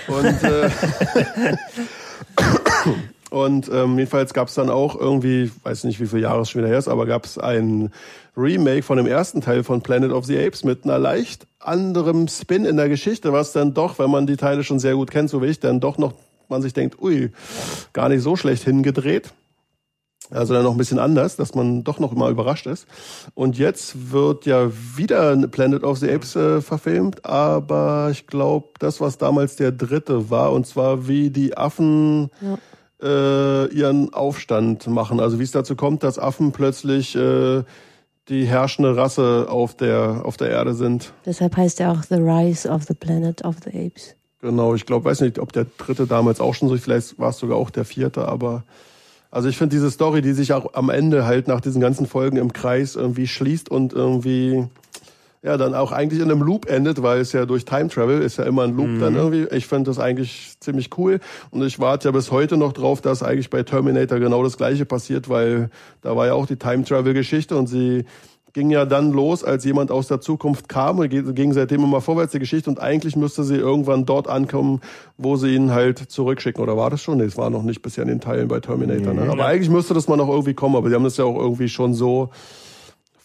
Und, 0.07 0.43
äh, 0.45 0.69
und 3.31 3.71
ähm, 3.73 3.99
jedenfalls 3.99 4.35
gab 4.35 4.49
es 4.49 4.55
dann 4.55 4.71
auch 4.71 4.99
irgendwie, 4.99 5.51
weiß 5.63 5.85
nicht, 5.85 6.01
wie 6.01 6.07
viele 6.07 6.23
Jahre 6.23 6.43
es 6.43 6.51
schon 6.51 6.61
wieder 6.61 6.71
her 6.71 6.79
ist, 6.79 6.89
aber 6.89 7.07
gab 7.07 7.25
es 7.25 7.39
ein 7.39 7.91
Remake 8.37 8.83
von 8.83 8.97
dem 8.97 9.07
ersten 9.07 9.41
Teil 9.41 9.65
von 9.65 9.83
Planet 9.83 10.13
of 10.13 10.27
the 10.27 10.39
Apes 10.39 10.65
mit 10.65 10.85
einer 10.85 10.99
leicht 10.99 11.47
anderem 11.59 12.29
Spin 12.29 12.65
in 12.65 12.77
der 12.77 12.89
Geschichte, 12.89 13.33
was 13.33 13.53
dann 13.53 13.75
doch, 13.75 13.99
wenn 13.99 14.11
man 14.11 14.27
die 14.27 14.37
Teile 14.37 14.65
schon 14.65 14.79
sehr 14.79 14.95
gut 14.95 15.11
kennt, 15.11 15.31
so 15.31 15.43
wie 15.43 15.47
ich, 15.47 15.61
dann 15.61 15.81
doch 15.81 15.99
noch 15.99 16.15
man 16.53 16.63
sich 16.63 16.75
denkt, 16.75 17.01
ui, 17.01 17.31
gar 17.93 18.09
nicht 18.09 18.23
so 18.23 18.37
schlecht 18.37 18.63
hingedreht. 18.63 19.33
Also 20.31 20.55
dann 20.55 20.63
noch 20.63 20.73
ein 20.73 20.79
bisschen 20.79 20.99
anders, 20.99 21.37
dass 21.37 21.55
man 21.55 21.85
doch 21.85 21.99
noch 21.99 22.13
mal 22.13 22.31
überrascht 22.31 22.67
ist. 22.67 22.87
Und 23.35 23.59
jetzt 23.59 24.13
wird 24.13 24.47
ja 24.47 24.71
wieder 24.97 25.37
Planet 25.49 25.83
of 25.83 25.99
the 25.99 26.11
Apes 26.11 26.37
äh, 26.37 26.63
verfilmt, 26.63 27.25
aber 27.25 28.09
ich 28.11 28.27
glaube, 28.27 28.69
das, 28.79 29.01
was 29.01 29.19
damals 29.19 29.57
der 29.57 29.73
dritte 29.73 30.31
war, 30.31 30.53
und 30.53 30.67
zwar 30.67 31.09
wie 31.09 31.31
die 31.31 31.57
Affen 31.57 32.31
Ja. 32.41 32.59
Äh, 33.03 33.67
ihren 33.75 34.13
Aufstand 34.15 34.87
machen. 34.87 35.21
Also 35.21 35.39
wie 35.39 35.45
es 35.45 35.51
dazu 35.51 35.77
kommt, 35.77 36.03
dass 36.03 36.19
Affen 36.19 36.53
plötzlich 36.53 37.17
äh, 37.17 37.63
die 38.29 38.45
herrschende 38.45 38.97
Rasse 38.97 39.47
auf 39.49 39.77
der, 39.77 40.23
auf 40.25 40.37
der 40.37 40.51
Erde 40.51 40.75
sind. 40.75 41.13
Deshalb 41.27 41.57
heißt 41.57 41.81
er 41.81 41.93
auch 41.93 42.03
The 42.03 42.17
Rise 42.17 42.69
of 42.69 42.85
the 42.85 42.95
Planet 42.95 43.45
of 43.45 43.57
the 43.65 43.71
Apes. 43.71 44.15
Genau, 44.41 44.75
ich 44.75 44.87
glaube, 44.87 45.05
weiß 45.05 45.21
nicht, 45.21 45.39
ob 45.39 45.53
der 45.53 45.67
dritte 45.79 46.07
damals 46.07 46.41
auch 46.41 46.55
schon 46.55 46.69
so, 46.69 46.77
vielleicht 46.77 47.19
war 47.19 47.31
es 47.31 47.39
sogar 47.39 47.57
auch 47.57 47.71
der 47.71 47.85
vierte, 47.85 48.27
aber 48.27 48.65
also 49.31 49.49
ich 49.49 49.57
finde 49.57 49.75
diese 49.75 49.91
Story, 49.91 50.21
die 50.21 50.33
sich 50.33 50.53
auch 50.53 50.75
am 50.75 50.91
Ende 50.91 51.25
halt 51.25 51.49
nach 51.49 51.61
diesen 51.61 51.81
ganzen 51.81 52.07
Folgen 52.07 52.37
im 52.37 52.53
Kreis 52.53 52.97
irgendwie 52.97 53.27
schließt 53.27 53.71
und 53.71 53.93
irgendwie 53.93 54.67
ja 55.43 55.57
dann 55.57 55.75
auch 55.75 55.91
eigentlich 55.91 56.21
in 56.21 56.31
einem 56.31 56.43
Loop 56.43 56.71
endet, 56.71 57.03
weil 57.03 57.21
es 57.21 57.33
ja 57.33 57.47
durch 57.47 57.65
Time 57.65 57.89
Travel 57.89 58.23
ist 58.23 58.39
ja 58.39 58.45
immer 58.45 58.63
ein 58.63 58.77
Loop 58.77 59.01
dann 59.01 59.17
irgendwie. 59.17 59.47
Ich 59.55 59.67
finde 59.67 59.91
das 59.91 59.99
eigentlich 59.99 60.55
ziemlich 60.61 60.97
cool 60.97 61.19
und 61.51 61.63
ich 61.65 61.81
warte 61.81 62.09
ja 62.09 62.13
bis 62.13 62.31
heute 62.31 62.57
noch 62.57 62.73
drauf, 62.73 63.01
dass 63.01 63.23
eigentlich 63.23 63.51
bei 63.51 63.65
Terminator 63.65 64.21
genau 64.21 64.43
das 64.45 64.57
gleiche 64.57 64.87
passiert, 64.87 65.29
weil 65.29 65.71
da 66.01 66.17
war 66.17 66.27
ja 66.27 66.35
auch 66.35 66.47
die 66.47 66.57
Time 66.57 66.85
Travel 66.85 67.13
Geschichte 67.13 67.57
und 67.57 67.67
sie 67.67 68.05
ging 68.53 68.71
ja 68.71 68.85
dann 68.85 69.13
los, 69.13 69.43
als 69.43 69.65
jemand 69.65 69.91
aus 69.91 70.09
der 70.09 70.21
Zukunft 70.21 70.69
kam 70.69 70.99
und 70.99 71.09
ging 71.09 71.53
seitdem 71.55 71.83
immer 71.83 72.01
vorwärts 72.01 72.33
die 72.33 72.39
Geschichte 72.39 72.71
und 72.71 72.81
eigentlich 72.81 73.17
müsste 73.17 73.45
sie 73.45 73.57
irgendwann 73.57 74.05
dort 74.05 74.29
ankommen, 74.29 74.81
wo 75.17 75.37
sie 75.37 75.55
ihn 75.55 75.73
halt 75.73 75.99
zurückschicken. 75.99 76.63
Oder 76.63 76.77
war 76.77 76.91
das 76.91 77.03
schon? 77.03 77.19
Nee, 77.19 77.25
es 77.25 77.37
war 77.37 77.51
noch 77.51 77.63
nicht 77.63 77.83
bisher 77.83 78.03
in 78.03 78.09
den 78.09 78.21
Teilen 78.21 78.49
bei 78.49 78.61
Terminator. 78.61 79.15
Ne? 79.15 79.23
Aber 79.31 79.47
eigentlich 79.47 79.71
müsste 79.71 79.95
das 79.95 80.07
mal 80.07 80.17
noch 80.17 80.29
irgendwie 80.29 80.55
kommen, 80.55 80.77
aber 80.77 80.89
sie 80.89 80.95
haben 80.95 81.05
das 81.05 81.17
ja 81.17 81.25
auch 81.25 81.39
irgendwie 81.39 81.69
schon 81.69 81.95
so 81.95 82.31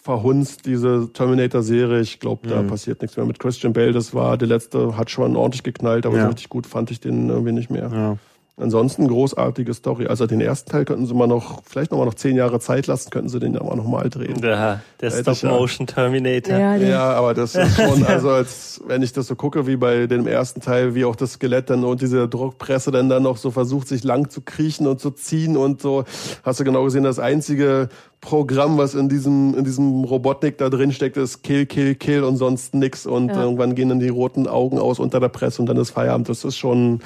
verhunzt, 0.07 0.65
diese 0.65 1.09
Terminator-Serie. 1.11 1.99
Ich 1.99 2.21
glaube, 2.21 2.47
da 2.47 2.63
passiert 2.63 3.01
nichts 3.01 3.17
mehr 3.17 3.25
mit 3.25 3.39
Christian 3.39 3.73
Bale. 3.73 3.91
Das 3.91 4.13
war 4.13 4.37
der 4.37 4.47
letzte, 4.47 4.95
hat 4.95 5.11
schon 5.11 5.35
ordentlich 5.35 5.63
geknallt, 5.63 6.05
aber 6.05 6.15
Ja. 6.15 6.23
so 6.23 6.29
richtig 6.29 6.47
gut 6.47 6.65
fand 6.65 6.91
ich 6.91 7.01
den 7.01 7.27
irgendwie 7.27 7.51
nicht 7.51 7.69
mehr. 7.69 7.89
Ja. 7.93 8.17
Ansonsten 8.59 9.07
großartige 9.07 9.71
Story. 9.75 10.07
Also 10.07 10.25
den 10.25 10.41
ersten 10.41 10.71
Teil 10.71 10.83
könnten 10.83 11.05
sie 11.05 11.13
mal 11.13 11.27
noch, 11.27 11.61
vielleicht 11.63 11.91
noch 11.91 11.99
mal 11.99 12.05
noch 12.05 12.15
zehn 12.15 12.35
Jahre 12.35 12.59
Zeit 12.59 12.87
lassen, 12.87 13.11
könnten 13.11 13.29
sie 13.29 13.39
den 13.39 13.55
aber 13.55 13.75
noch 13.75 13.85
mal 13.85 14.09
drehen. 14.09 14.41
Der, 14.41 14.81
der 14.99 15.11
ja. 15.11 15.35
Stop-Motion-Terminator. 15.35 16.57
Ja, 16.57 16.75
Ja, 16.75 17.03
aber 17.13 17.35
das 17.35 17.53
ist 17.53 17.75
schon, 17.79 18.03
also 18.03 18.31
als 18.31 18.81
wenn 18.87 19.03
ich 19.03 19.13
das 19.13 19.27
so 19.27 19.35
gucke, 19.35 19.67
wie 19.67 19.75
bei 19.75 20.07
dem 20.07 20.25
ersten 20.25 20.59
Teil, 20.61 20.95
wie 20.95 21.05
auch 21.05 21.15
das 21.15 21.33
Skelett 21.33 21.69
dann 21.69 21.83
und 21.83 22.01
diese 22.01 22.27
Druckpresse 22.27 22.89
dann 22.89 23.09
dann 23.09 23.21
noch 23.21 23.37
so 23.37 23.51
versucht, 23.51 23.87
sich 23.87 24.03
lang 24.03 24.29
zu 24.31 24.41
kriechen 24.41 24.87
und 24.87 24.99
zu 24.99 25.11
ziehen 25.11 25.55
und 25.55 25.79
so, 25.79 26.05
hast 26.41 26.59
du 26.59 26.63
genau 26.63 26.83
gesehen, 26.83 27.03
das 27.03 27.19
einzige 27.19 27.89
Programm, 28.21 28.79
was 28.79 28.95
in 28.95 29.07
diesem, 29.07 29.53
in 29.55 29.65
diesem 29.65 30.03
Robotnik 30.03 30.57
da 30.57 30.69
drin 30.69 30.91
steckt, 30.91 31.17
ist 31.17 31.43
Kill, 31.43 31.67
Kill, 31.67 31.93
Kill 31.93 32.23
und 32.23 32.37
sonst 32.37 32.73
nix 32.73 33.05
und 33.05 33.29
Ja. 33.29 33.43
irgendwann 33.43 33.75
gehen 33.75 33.89
dann 33.89 33.99
die 33.99 34.09
roten 34.09 34.47
Augen 34.47 34.79
aus 34.79 34.97
unter 34.97 35.19
der 35.19 35.29
Presse 35.29 35.61
und 35.61 35.67
dann 35.67 35.77
ist 35.77 35.91
Feierabend. 35.91 36.27
Das 36.27 36.43
ist 36.43 36.57
schon, 36.57 37.01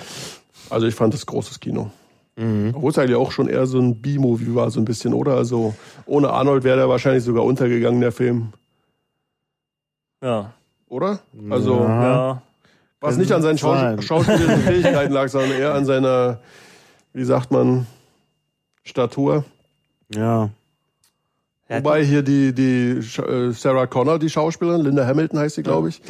also 0.72 0.88
ich 0.88 0.95
fand 0.95 1.13
das 1.13 1.26
großes 1.26 1.59
Kino. 1.59 1.91
Obwohl 2.38 2.89
es 2.89 2.97
eigentlich 2.97 3.17
auch 3.17 3.32
schon 3.32 3.47
eher 3.47 3.67
so 3.67 3.78
ein 3.78 4.01
B-Movie 4.01 4.55
war, 4.55 4.72
so 4.72 4.80
ein 4.80 4.86
bisschen, 4.86 5.13
oder? 5.13 5.36
Also 5.36 5.76
ohne 6.07 6.32
Arnold 6.32 6.63
wäre 6.63 6.78
der 6.78 6.89
wahrscheinlich 6.89 7.24
sogar 7.24 7.43
untergegangen, 7.43 8.01
der 8.01 8.11
Film. 8.11 8.53
Ja. 10.24 10.51
Oder? 10.89 11.19
Also, 11.51 11.76
Ja. 11.82 12.41
was 12.99 13.17
nicht 13.17 13.32
an 13.32 13.41
seinen 13.43 13.57
Schaus 13.59 14.03
schauspielerischen 14.03 14.61
Fähigkeiten 14.63 15.13
lag, 15.13 15.28
sondern 15.28 15.51
eher 15.51 15.74
an 15.76 15.86
seiner, 15.86 16.39
wie 17.13 17.24
sagt 17.26 17.51
man, 17.51 17.86
Statur. 18.84 19.43
Ja. 20.13 20.49
Ja, 21.72 21.78
Wobei 21.78 22.03
hier 22.03 22.22
die, 22.22 22.53
die 22.53 22.99
äh, 23.22 23.51
Sarah 23.53 23.88
Connor, 23.88 24.19
die 24.19 24.30
Schauspielerin, 24.30 24.82
Linda 24.82 25.05
Hamilton 25.07 25.39
heißt 25.39 25.55
sie, 25.55 25.63
glaube 25.63 25.88
ich, 25.88 26.01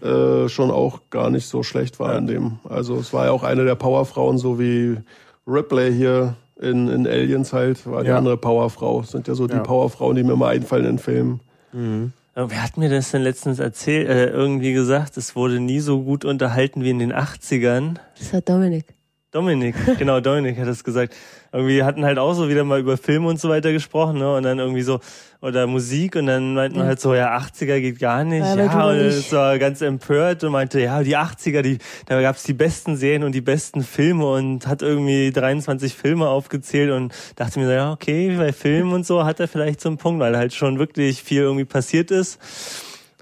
äh, 0.00 0.48
schon 0.48 0.70
auch 0.70 1.00
gar 1.10 1.28
nicht 1.28 1.46
so 1.48 1.64
schlecht 1.64 1.98
war 1.98 2.16
in 2.16 2.28
dem. 2.28 2.58
Also 2.68 2.96
es 2.98 3.12
war 3.12 3.24
ja 3.26 3.32
auch 3.32 3.42
eine 3.42 3.64
der 3.64 3.74
Powerfrauen, 3.74 4.38
so 4.38 4.60
wie 4.60 4.96
Ripley 5.44 5.92
hier 5.92 6.36
in, 6.60 6.86
in 6.88 7.04
Aliens 7.06 7.52
halt, 7.52 7.84
war 7.90 8.02
die 8.04 8.10
Ja. 8.10 8.18
andere 8.18 8.36
Powerfrau. 8.36 9.00
Das 9.00 9.10
sind 9.10 9.26
ja 9.26 9.34
so 9.34 9.48
die 9.48 9.54
Ja. 9.54 9.60
Powerfrauen, 9.62 10.14
die 10.14 10.22
mir 10.22 10.34
immer 10.34 10.48
einfallen 10.48 10.84
in 10.84 10.98
Filmen. 10.98 11.40
Ja, 11.72 12.48
Wer 12.50 12.62
hat 12.62 12.76
mir 12.76 12.88
das 12.88 13.10
denn 13.10 13.22
letztens 13.22 13.58
erzählt, 13.58 14.08
äh, 14.08 14.26
irgendwie 14.28 14.72
gesagt, 14.72 15.16
es 15.16 15.34
wurde 15.34 15.58
nie 15.58 15.80
so 15.80 16.00
gut 16.04 16.24
unterhalten 16.24 16.84
wie 16.84 16.90
in 16.90 17.00
den 17.00 17.12
80ern? 17.12 17.96
das 18.18 18.32
hat 18.32 18.48
Dominik. 18.48 18.84
Dominik, 19.30 19.74
genau, 19.98 20.20
Dominik 20.20 20.58
hat 20.58 20.66
das 20.68 20.82
gesagt. 20.82 21.14
Irgendwie 21.52 21.82
hatten 21.82 22.04
halt 22.04 22.18
auch 22.18 22.32
so 22.32 22.48
wieder 22.48 22.64
mal 22.64 22.80
über 22.80 22.96
Filme 22.96 23.28
und 23.28 23.38
so 23.40 23.48
weiter 23.48 23.72
gesprochen, 23.72 24.18
ne? 24.18 24.34
Und 24.36 24.42
dann 24.42 24.58
irgendwie 24.58 24.82
so, 24.82 25.00
oder 25.40 25.66
Musik 25.66 26.16
und 26.16 26.26
dann 26.26 26.54
meinten 26.54 26.78
wir 26.78 26.84
halt 26.84 27.00
so, 27.00 27.14
ja, 27.14 27.36
80er 27.36 27.80
geht 27.80 27.98
gar 27.98 28.24
nicht. 28.24 28.40
Ja, 28.44 28.56
Ja, 28.56 28.88
und 28.88 28.96
es 28.96 29.32
war 29.32 29.58
ganz 29.58 29.82
empört 29.82 30.44
und 30.44 30.52
meinte, 30.52 30.80
ja, 30.80 31.02
die 31.02 31.16
80er, 31.16 31.62
die, 31.62 31.78
da 32.06 32.20
gab's 32.22 32.42
die 32.42 32.54
besten 32.54 32.96
Serien 32.96 33.22
und 33.22 33.32
die 33.32 33.40
besten 33.40 33.82
Filme 33.82 34.26
und 34.30 34.66
hat 34.66 34.82
irgendwie 34.82 35.30
23 35.30 35.94
Filme 35.94 36.28
aufgezählt 36.28 36.90
und 36.90 37.14
dachte 37.36 37.58
mir 37.58 37.66
so, 37.66 37.72
ja, 37.72 37.92
okay, 37.92 38.34
bei 38.36 38.52
Filmen 38.52 38.92
und 38.92 39.06
so 39.06 39.24
hat 39.24 39.40
er 39.40 39.48
vielleicht 39.48 39.80
so 39.80 39.90
einen 39.90 39.98
Punkt, 39.98 40.20
weil 40.20 40.36
halt 40.36 40.54
schon 40.54 40.78
wirklich 40.78 41.22
viel 41.22 41.42
irgendwie 41.42 41.66
passiert 41.66 42.10
ist. 42.10 42.40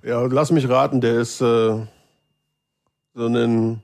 Ja, 0.05 0.23
lass 0.23 0.53
mich 0.53 0.69
raten, 0.69 1.01
der 1.01 1.17
ist 1.21 1.41
äh, 1.41 1.45
so 3.15 3.27
in 3.27 3.33
den 3.33 3.83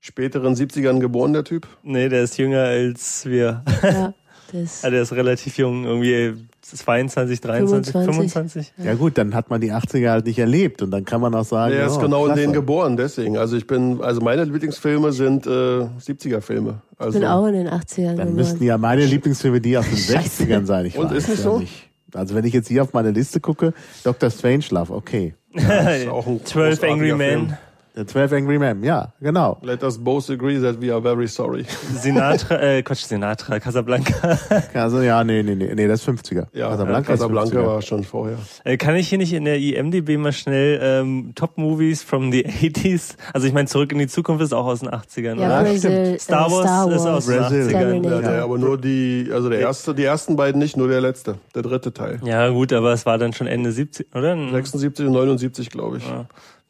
späteren 0.00 0.54
70ern 0.54 1.00
geboren, 1.00 1.32
der 1.32 1.44
Typ. 1.44 1.66
Nee, 1.82 2.08
der 2.08 2.22
ist 2.22 2.38
jünger 2.38 2.62
als 2.64 3.26
wir. 3.26 3.64
Ja, 3.82 4.14
das, 4.52 4.82
Ja, 4.82 4.90
der 4.90 5.02
ist 5.02 5.12
relativ 5.12 5.58
jung, 5.58 5.84
irgendwie 5.84 6.34
22, 6.62 7.40
23, 7.40 7.92
25. 7.92 8.72
25. 8.72 8.72
Ja 8.84 8.94
gut, 8.94 9.18
dann 9.18 9.34
hat 9.34 9.50
man 9.50 9.60
die 9.60 9.72
80er 9.72 10.10
halt 10.10 10.26
nicht 10.26 10.38
erlebt 10.38 10.80
und 10.82 10.90
dann 10.90 11.04
kann 11.04 11.20
man 11.20 11.34
auch 11.34 11.44
sagen, 11.44 11.72
Der 11.74 11.86
ist 11.86 11.96
oh, 11.96 12.00
genau 12.00 12.26
in 12.26 12.34
denen 12.36 12.52
geboren, 12.52 12.96
deswegen. 12.96 13.36
Also 13.38 13.56
ich 13.56 13.66
bin, 13.66 14.00
also 14.02 14.20
meine 14.20 14.44
Lieblingsfilme 14.44 15.12
sind 15.12 15.46
äh, 15.46 15.50
70er-Filme. 15.50 16.80
ich 16.92 17.00
Also 17.00 17.18
bin 17.18 17.28
auch 17.28 17.46
in 17.46 17.54
den 17.54 17.68
80ern 17.68 18.04
Dann 18.04 18.16
geboren. 18.16 18.34
müssten 18.34 18.64
ja 18.64 18.78
meine 18.78 19.04
Lieblingsfilme 19.04 19.60
die 19.60 19.76
aus 19.78 19.86
den 19.86 19.96
60ern 19.98 20.64
sein. 20.66 20.86
Ich 20.86 20.96
Und 20.96 21.10
weiß 21.10 21.16
ist 21.16 21.28
nicht 21.28 21.38
ja 21.38 21.44
so? 21.44 21.58
Nicht. 21.58 21.88
Also 22.14 22.34
wenn 22.34 22.44
ich 22.44 22.54
jetzt 22.54 22.68
hier 22.68 22.82
auf 22.82 22.94
meine 22.94 23.10
Liste 23.10 23.40
gucke, 23.40 23.74
Dr. 24.04 24.30
Strangelove, 24.30 24.94
okay. 24.94 25.34
das 25.54 26.00
ist 26.02 26.08
auch 26.08 26.26
ein 26.26 26.44
12 26.44 26.82
Angry 26.84 27.14
Men. 27.14 27.56
Film. 27.98 28.06
Der 28.06 28.06
12 28.06 28.32
Angry 28.32 28.58
Men, 28.58 28.84
ja, 28.84 29.12
genau. 29.20 29.58
Let 29.62 29.82
us 29.82 29.98
both 29.98 30.30
agree 30.30 30.60
that 30.60 30.80
we 30.80 30.92
are 30.92 31.02
very 31.02 31.26
sorry. 31.26 31.64
Sinatra, 31.94 32.60
äh, 32.60 32.82
Quatsch, 32.82 33.04
Sinatra, 33.04 33.58
Casablanca. 33.58 34.38
Also 34.74 35.00
ja, 35.00 35.24
nee, 35.24 35.42
nee, 35.42 35.54
nee, 35.54 35.74
nee, 35.74 35.88
das 35.88 36.06
ist 36.06 36.08
50er. 36.08 36.46
Ja, 36.52 36.70
Casablanca, 36.70 37.12
Casablanca 37.12 37.58
50er. 37.58 37.66
war 37.66 37.82
schon 37.82 38.04
vorher. 38.04 38.38
Äh, 38.64 38.76
Kann 38.76 38.94
ich 38.94 39.08
hier 39.08 39.18
nicht 39.18 39.32
in 39.32 39.44
der 39.44 39.58
IMDb 39.58 40.16
mal 40.16 40.32
schnell 40.32 40.78
ähm, 40.82 41.32
Top 41.34 41.58
Movies 41.58 42.02
from 42.02 42.30
the 42.30 42.46
80s? 42.46 43.16
Also 43.32 43.46
ich 43.46 43.52
meine, 43.52 43.66
Zurück 43.66 43.92
in 43.92 43.98
die 43.98 44.06
Zukunft 44.06 44.42
ist 44.42 44.54
auch 44.54 44.66
aus 44.66 44.80
den 44.80 44.90
80ern, 44.90 45.40
ja, 45.40 45.46
oder? 45.46 45.62
Brazil, 45.62 45.90
äh, 45.90 46.18
Star 46.18 46.50
Wars 46.50 46.94
ist 46.94 47.06
aus 47.06 47.26
den 47.26 47.38
Brazil. 47.38 47.62
80ern. 47.62 47.70
Terminator. 47.70 48.22
Ja, 48.22 48.36
ja, 48.36 48.44
aber 48.44 48.58
nur 48.58 48.78
die, 48.78 49.28
also 49.32 49.48
der 49.48 49.60
erste, 49.60 49.94
die 49.94 50.04
ersten 50.04 50.36
beiden 50.36 50.60
nicht, 50.60 50.76
nur 50.76 50.88
der 50.88 51.00
letzte, 51.00 51.36
der 51.54 51.62
dritte 51.62 51.92
Teil. 51.92 52.20
Ja, 52.24 52.48
gut, 52.48 52.72
aber 52.72 52.92
es 52.92 53.04
war 53.06 53.18
dann 53.18 53.32
schon 53.32 53.46
Ende 53.46 53.72
70, 53.72 54.14
oder? 54.14 54.36
76 54.52 55.06
und 55.06 55.12
79, 55.12 55.70
glaube 55.70 55.98
ich. 55.98 56.08
Ja. 56.08 56.26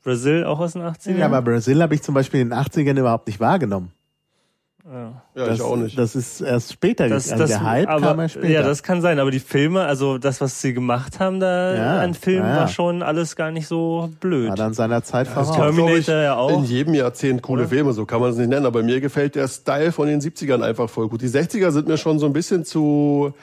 Brazil 0.09 0.45
auch 0.45 0.59
aus 0.61 0.73
den 0.73 0.83
80ern? 0.83 1.17
Ja, 1.19 1.27
aber 1.27 1.43
Brasil 1.43 1.83
habe 1.83 1.95
ich 1.95 2.03
zum 2.03 2.15
Beispiel 2.15 2.41
in 2.41 2.51
den 2.51 2.59
80ern 2.59 2.99
überhaupt 2.99 3.27
nicht 3.27 3.41
wahrgenommen. 3.41 3.93
Ja. 4.91 5.23
Ja, 5.35 5.45
das, 5.47 5.57
ich 5.57 5.63
auch 5.63 5.77
nicht. 5.77 5.99
Das 5.99 6.17
ist 6.17 6.41
erst 6.41 6.73
später 6.73 7.11
Das, 7.11 7.27
das, 7.29 7.51
Der 7.51 7.63
Hype 7.63 7.89
aber, 7.91 8.01
kam 8.07 8.21
ja 8.21 8.29
später. 8.31 8.49
Ja, 8.49 8.63
das 8.63 8.83
kann 8.83 9.03
sein, 9.03 9.19
aber 9.19 9.31
die 9.31 9.39
Filme, 9.39 9.83
also 9.83 10.17
das, 10.17 10.41
was 10.41 10.63
sie 10.63 10.73
gemacht 10.73 11.21
haben 11.21 11.41
da 11.41 11.75
Ja, 11.75 12.01
an 12.01 12.15
Filmen, 12.15 12.47
ja, 12.47 12.55
ja. 12.55 12.61
war 12.61 12.69
schon 12.69 13.03
alles 13.03 13.37
gar 13.37 13.51
nicht 13.51 13.67
so 13.67 14.09
blöd. 14.21 14.49
war 14.49 14.57
dann 14.57 14.73
seiner 14.73 15.03
Zeit 15.03 15.27
Es 15.27 15.33
voraus. 15.35 15.49
gab, 15.49 15.57
glaub 15.57 15.75
Terminator 15.75 16.15
ja 16.15 16.37
auch. 16.37 16.59
In 16.59 16.65
jedem 16.65 16.95
Jahrzehnt 16.95 17.43
coole 17.43 17.69
Filme, 17.69 17.93
so 17.93 18.07
kann 18.07 18.21
man 18.23 18.31
es 18.31 18.39
nicht 18.39 18.49
nennen. 18.49 18.65
Aber 18.65 18.83
mir 18.83 19.01
gefällt 19.03 19.35
der 19.35 19.47
Style 19.49 19.93
von 19.93 20.09
den 20.09 20.23
70ern 20.23 20.63
einfach 20.63 20.89
voll 20.89 21.09
gut. 21.09 21.21
Die 21.21 21.29
60er 21.29 21.71
sind 21.71 21.87
mir 21.87 21.99
schon 21.99 22.19
so 22.19 22.25
ein 22.25 22.33
bisschen 22.33 22.65
zu, 22.65 23.35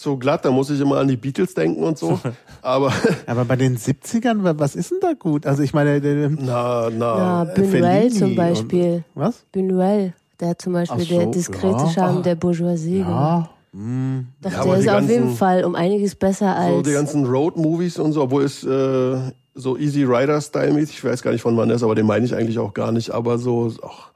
zu 0.00 0.16
glatt. 0.18 0.44
Da 0.44 0.50
muss 0.50 0.70
ich 0.70 0.80
immer 0.80 0.96
an 0.98 1.08
die 1.08 1.16
Beatles 1.16 1.54
denken 1.54 1.82
und 1.84 1.98
so. 1.98 2.18
Aber, 2.62 2.92
Aber 3.26 3.44
bei 3.44 3.56
den 3.56 3.76
70ern, 3.76 4.42
wa- 4.42 4.54
was 4.56 4.74
ist 4.74 4.90
denn 4.90 4.98
da 5.00 5.12
gut? 5.12 5.46
Also 5.46 5.62
ich 5.62 5.72
meine, 5.74 6.00
der, 6.00 6.14
der, 6.14 6.30
na, 6.30 6.88
na. 6.90 7.18
Ja, 7.18 7.42
Buñuel 7.54 7.70
Fellini 7.70 8.10
zum 8.10 8.28
und- 8.30 8.36
Beispiel. 8.36 9.04
was? 9.14 9.44
Buñuel, 9.54 10.12
der 10.40 10.58
zum 10.58 10.72
Beispiel 10.72 11.04
so, 11.04 11.18
der 11.18 11.26
diskrete 11.26 11.76
ja. 11.84 11.88
Charme 11.90 12.22
der 12.22 12.34
Bourgeoisie. 12.34 13.00
Ja, 13.00 13.48
hm, 13.72 14.26
Doch, 14.42 14.50
Ja, 14.50 14.64
der 14.64 14.74
ist 14.76 14.84
die 14.84 14.90
auf 14.90 15.00
jeden 15.02 15.20
ganzen- 15.24 15.36
Fall 15.36 15.64
um 15.64 15.74
einiges 15.74 16.14
besser 16.16 16.56
als. 16.56 16.74
So 16.74 16.82
die 16.82 16.92
ganzen 16.92 17.24
Road-Movies 17.26 17.98
und 17.98 18.12
so, 18.12 18.22
obwohl 18.22 18.42
es 18.44 18.64
äh, 18.64 19.16
so 19.54 19.76
Easy 19.76 20.04
Rider-Style-mäßig, 20.04 20.96
ich 20.98 21.04
weiß 21.04 21.22
gar 21.22 21.32
nicht 21.32 21.42
von 21.42 21.56
wann 21.56 21.68
das 21.68 21.76
ist, 21.78 21.82
aber 21.84 21.94
den 21.94 22.06
meine 22.06 22.24
ich 22.24 22.34
eigentlich 22.34 22.58
auch 22.58 22.72
gar 22.74 22.90
nicht. 22.92 23.10
Aber 23.10 23.38
so 23.38 23.70
ach, 23.86 24.10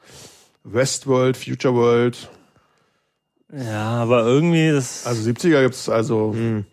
Westworld, 0.64 1.36
Future 1.36 1.74
World, 1.74 2.28
Ja, 3.56 4.02
aber 4.02 4.24
irgendwie 4.26 4.70
das. 4.72 5.06
also 5.06 5.22
70er 5.30 5.62
gibt's 5.62 5.88
also 5.88 6.32
Hm. 6.32 6.64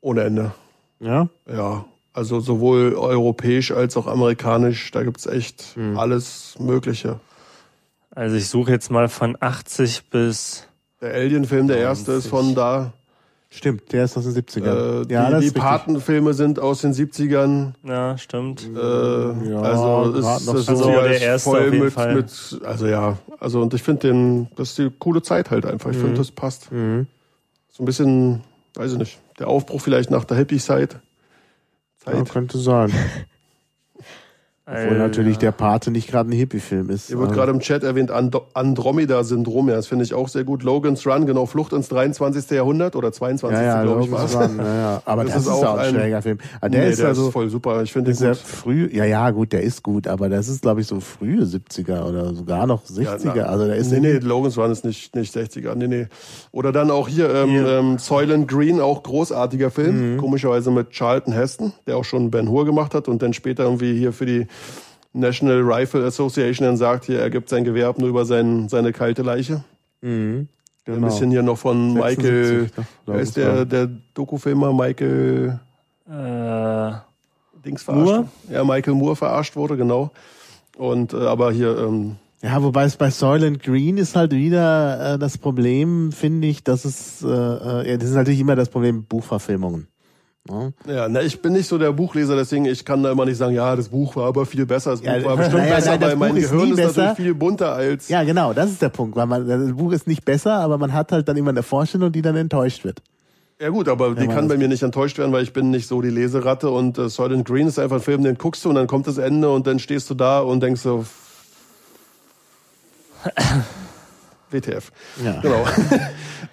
ohne 0.00 0.22
Ende. 0.22 0.52
ja. 1.00 1.28
Ja, 1.50 1.84
also 2.12 2.40
sowohl 2.40 2.94
europäisch 2.94 3.70
als 3.72 3.96
auch 3.96 4.06
amerikanisch, 4.06 4.90
da 4.90 5.02
gibt's 5.02 5.26
echt 5.26 5.74
Hm. 5.74 5.98
alles 5.98 6.56
Mögliche. 6.58 7.20
Also 8.14 8.36
ich 8.36 8.48
suche 8.48 8.70
jetzt 8.72 8.90
mal 8.90 9.08
von 9.08 9.36
80 9.40 10.10
bis. 10.10 10.66
Der 11.00 11.14
Alien-Film, 11.14 11.68
der 11.68 11.78
erste, 11.78 12.12
ist 12.12 12.26
von 12.28 12.54
da. 12.54 12.92
Stimmt, 13.50 13.92
der 13.92 14.04
ist 14.04 14.16
aus 14.18 14.24
den 14.24 14.34
70ern. 14.34 15.08
Äh, 15.08 15.12
ja, 15.12 15.40
die. 15.40 15.50
Patenfilme 15.50 16.34
sind 16.34 16.58
aus 16.58 16.82
den 16.82 16.92
70ern. 16.92 17.72
Ja, 17.82 18.18
stimmt. 18.18 18.62
Äh, 18.62 18.78
Ja, 18.78 19.62
also 19.62 20.12
ist 20.18 20.24
noch 20.24 20.34
das 20.34 20.44
so. 20.44 20.56
ist 20.58 20.68
Also 20.68 20.90
ja 20.90 21.02
der 21.02 21.20
erste 21.22 21.50
voll 21.50 21.58
auf 21.60 21.72
jeden 21.72 21.84
mit, 21.84 21.92
Fall. 21.94 22.14
mit, 22.14 22.60
also 22.64 22.86
ja, 22.86 23.16
also 23.40 23.62
und 23.62 23.72
ich 23.72 23.82
finde 23.82 24.08
den, 24.08 24.48
das 24.56 24.70
ist 24.70 24.78
die 24.78 24.90
coole 24.98 25.22
Zeit 25.22 25.50
halt 25.50 25.64
einfach. 25.64 25.90
Ich 25.90 25.96
finde, 25.96 26.18
das 26.18 26.30
passt. 26.30 26.70
Mhm. 26.70 27.06
So 27.70 27.82
ein 27.82 27.86
bisschen, 27.86 28.42
weiß 28.74 28.92
ich 28.92 28.98
nicht, 28.98 29.18
der 29.38 29.48
Aufbruch 29.48 29.80
vielleicht 29.80 30.10
nach 30.10 30.24
der 30.24 30.36
Hippie-Zeit. 30.36 30.98
Ja, 32.06 32.12
Zeit. 32.12 32.28
könnte 32.30 32.58
sein. 32.58 32.92
Obwohl 34.70 34.98
natürlich 34.98 35.38
der 35.38 35.52
Pate 35.52 35.90
nicht 35.90 36.10
gerade 36.10 36.28
ein 36.28 36.32
Hippie-Film 36.32 36.90
ist. 36.90 37.06
Hier 37.08 37.18
wird 37.18 37.32
gerade 37.32 37.50
im 37.52 37.60
Chat 37.60 37.84
erwähnt 37.84 38.10
Andromeda-Syndrom. 38.10 39.68
Ja, 39.68 39.76
das 39.76 39.86
finde 39.86 40.04
ich 40.04 40.12
auch 40.14 40.28
sehr 40.28 40.44
gut. 40.44 40.62
Logan's 40.62 41.06
Run, 41.06 41.26
genau, 41.26 41.46
Flucht 41.46 41.72
ins 41.72 41.88
23. 41.88 42.50
Jahrhundert 42.50 42.94
oder 42.94 43.10
22. 43.10 43.58
ja, 43.58 43.64
ja, 43.64 43.82
glaube 43.82 44.04
ich 44.04 44.10
war 44.10 44.30
Run, 44.30 44.58
ja, 44.58 44.64
ja. 44.74 45.02
Aber 45.06 45.24
Das 45.24 45.34
das, 45.34 45.42
ist 45.44 45.48
auch 45.50 45.78
ein 45.78 45.86
ein- 45.86 45.94
schräger 45.94 46.22
Film. 46.22 46.38
Der 46.62 46.68
nee, 46.70 46.90
ist 46.90 47.00
der 47.00 47.08
also 47.08 47.28
ist 47.28 47.32
voll 47.32 47.48
super. 47.48 47.82
Ich 47.82 47.92
finde 47.92 48.10
den 48.10 48.16
sehr 48.16 48.30
gut. 48.30 48.38
früh, 48.38 48.88
ja, 48.92 49.04
ja, 49.04 49.30
gut, 49.30 49.52
der 49.52 49.62
ist 49.62 49.82
gut, 49.82 50.06
aber 50.06 50.28
das 50.28 50.48
ist, 50.48 50.62
glaube 50.62 50.80
ich, 50.82 50.86
so 50.86 51.00
frühe 51.00 51.42
70er 51.44 52.04
oder 52.04 52.34
sogar 52.34 52.66
noch 52.66 52.84
60er. 52.84 53.32
na, 53.36 53.42
also 53.44 53.66
der 53.66 53.76
ist 53.76 53.90
nee, 53.90 54.00
nee, 54.00 54.18
Logan's 54.18 54.58
Run 54.58 54.70
ist 54.70 54.84
nicht, 54.84 55.14
nicht 55.16 55.34
60er. 55.34 55.74
Nee, 55.74 55.88
nee. 55.88 56.06
Oder 56.52 56.72
dann 56.72 56.90
auch 56.90 57.08
hier, 57.08 57.34
ähm, 57.34 57.64
ähm, 57.66 57.98
Soylent 57.98 58.48
Green, 58.48 58.80
auch 58.80 59.02
großartiger 59.02 59.70
Film. 59.70 60.14
Mhm. 60.14 60.18
Komischerweise 60.18 60.70
mit 60.70 60.90
Charlton 60.90 61.32
Heston, 61.32 61.72
der 61.86 61.96
auch 61.96 62.04
schon 62.04 62.30
Ben 62.30 62.48
Hur 62.50 62.64
gemacht 62.64 62.94
hat 62.94 63.08
und 63.08 63.22
dann 63.22 63.32
später 63.32 63.64
irgendwie 63.64 63.96
hier 63.98 64.12
für 64.12 64.26
die 64.26 64.46
National 65.12 65.62
Rifle 65.62 66.04
Association 66.04 66.66
dann 66.66 66.76
sagt, 66.76 67.06
hier, 67.06 67.20
er 67.20 67.30
gibt 67.30 67.48
sein 67.48 67.64
Gewehr 67.64 67.88
ab 67.88 67.98
nur 67.98 68.08
über 68.08 68.24
sein, 68.24 68.68
seine 68.68 68.92
kalte 68.92 69.22
Leiche. 69.22 69.64
Ein 70.02 70.48
genau. 70.84 71.06
bisschen 71.08 71.30
hier 71.30 71.42
noch 71.42 71.58
von 71.58 71.94
76, 71.94 72.16
Michael, 72.18 72.70
wer 73.06 73.20
ist 73.20 73.36
der, 73.36 73.64
der 73.64 73.88
Dokufilmer 74.14 74.72
Michael 74.72 75.58
Äh, 76.08 76.92
Dings 77.64 77.82
verarscht? 77.82 78.04
Moore? 78.04 78.28
Ja, 78.50 78.64
Michael 78.64 78.94
Moore 78.94 79.16
verarscht 79.16 79.56
wurde, 79.56 79.76
genau. 79.76 80.10
Und 80.76 81.12
äh, 81.12 81.16
aber 81.16 81.52
hier, 81.52 81.76
ähm, 81.76 82.16
Ja, 82.40 82.62
wobei 82.62 82.84
es 82.84 82.96
bei 82.96 83.10
Soylent 83.10 83.62
Green 83.62 83.98
ist 83.98 84.14
halt 84.14 84.32
wieder 84.32 85.14
äh, 85.14 85.18
das 85.18 85.36
Problem, 85.38 86.12
finde 86.12 86.46
ich, 86.46 86.62
dass 86.62 86.84
es, 86.84 87.22
äh, 87.22 87.26
äh, 87.26 87.90
ja, 87.90 87.96
das 87.96 88.10
ist 88.10 88.14
natürlich 88.14 88.40
immer 88.40 88.54
das 88.56 88.68
Problem 88.68 88.98
mit 88.98 89.08
Buchverfilmungen. 89.08 89.88
Ne? 90.50 90.72
ja, 90.86 91.08
na, 91.08 91.20
ich 91.20 91.42
bin 91.42 91.52
nicht 91.52 91.68
so 91.68 91.76
der 91.76 91.92
Buchleser, 91.92 92.34
deswegen 92.34 92.64
ich 92.64 92.84
kann 92.84 93.02
da 93.02 93.12
immer 93.12 93.26
nicht 93.26 93.36
sagen, 93.36 93.54
ja, 93.54 93.76
das 93.76 93.90
Buch 93.90 94.16
war 94.16 94.28
aber 94.28 94.46
viel 94.46 94.64
besser. 94.64 94.92
Das 94.92 95.00
Buch 95.00 95.06
Ja, 95.12 95.24
war 95.24 95.36
bestimmt 95.36 95.62
naja, 95.62 95.74
besser, 95.76 95.90
nein, 95.90 96.00
weil 96.00 96.16
mein 96.16 96.30
Buch 96.32 96.38
ist 96.38 96.50
Gehirn 96.50 96.70
ist 96.70 96.76
besser. 96.76 97.02
natürlich 97.02 97.26
viel 97.28 97.34
bunter 97.34 97.72
als. 97.72 98.08
Ja, 98.08 98.22
genau, 98.24 98.54
das 98.54 98.70
ist 98.70 98.80
der 98.80 98.88
Punkt, 98.88 99.16
weil 99.16 99.26
man, 99.26 99.46
das 99.46 99.72
Buch 99.76 99.92
ist 99.92 100.06
nicht 100.06 100.24
besser, 100.24 100.54
aber 100.54 100.78
man 100.78 100.92
hat 100.94 101.12
halt 101.12 101.28
dann 101.28 101.36
immer 101.36 101.50
eine 101.50 101.62
Vorstellung, 101.62 102.12
die 102.12 102.22
dann 102.22 102.36
enttäuscht 102.36 102.84
wird. 102.84 103.02
Ja 103.60 103.70
gut, 103.70 103.88
aber 103.88 104.14
die 104.14 104.26
man 104.26 104.34
kann 104.36 104.48
bei 104.48 104.56
mir 104.56 104.68
nicht 104.68 104.84
enttäuscht 104.84 105.18
werden, 105.18 105.32
weil 105.32 105.42
ich 105.42 105.52
bin 105.52 105.70
nicht 105.70 105.88
so 105.88 106.00
die 106.00 106.10
Leseratte 106.10 106.70
und 106.70 106.96
äh, 106.96 107.08
Soylent 107.08 107.46
Green 107.46 107.66
ist 107.66 107.78
einfach 107.78 107.96
ein 107.96 108.02
Film, 108.02 108.22
den 108.22 108.38
guckst 108.38 108.64
du 108.64 108.68
und 108.68 108.76
dann 108.76 108.86
kommt 108.86 109.08
das 109.08 109.18
Ende 109.18 109.50
und 109.50 109.66
dann 109.66 109.80
stehst 109.80 110.08
du 110.08 110.14
da 110.14 110.38
und 110.40 110.62
denkst 110.62 110.80
so 110.80 111.04
WTF. 114.50 114.92
Ja. 115.24 115.40
Genau. 115.40 115.66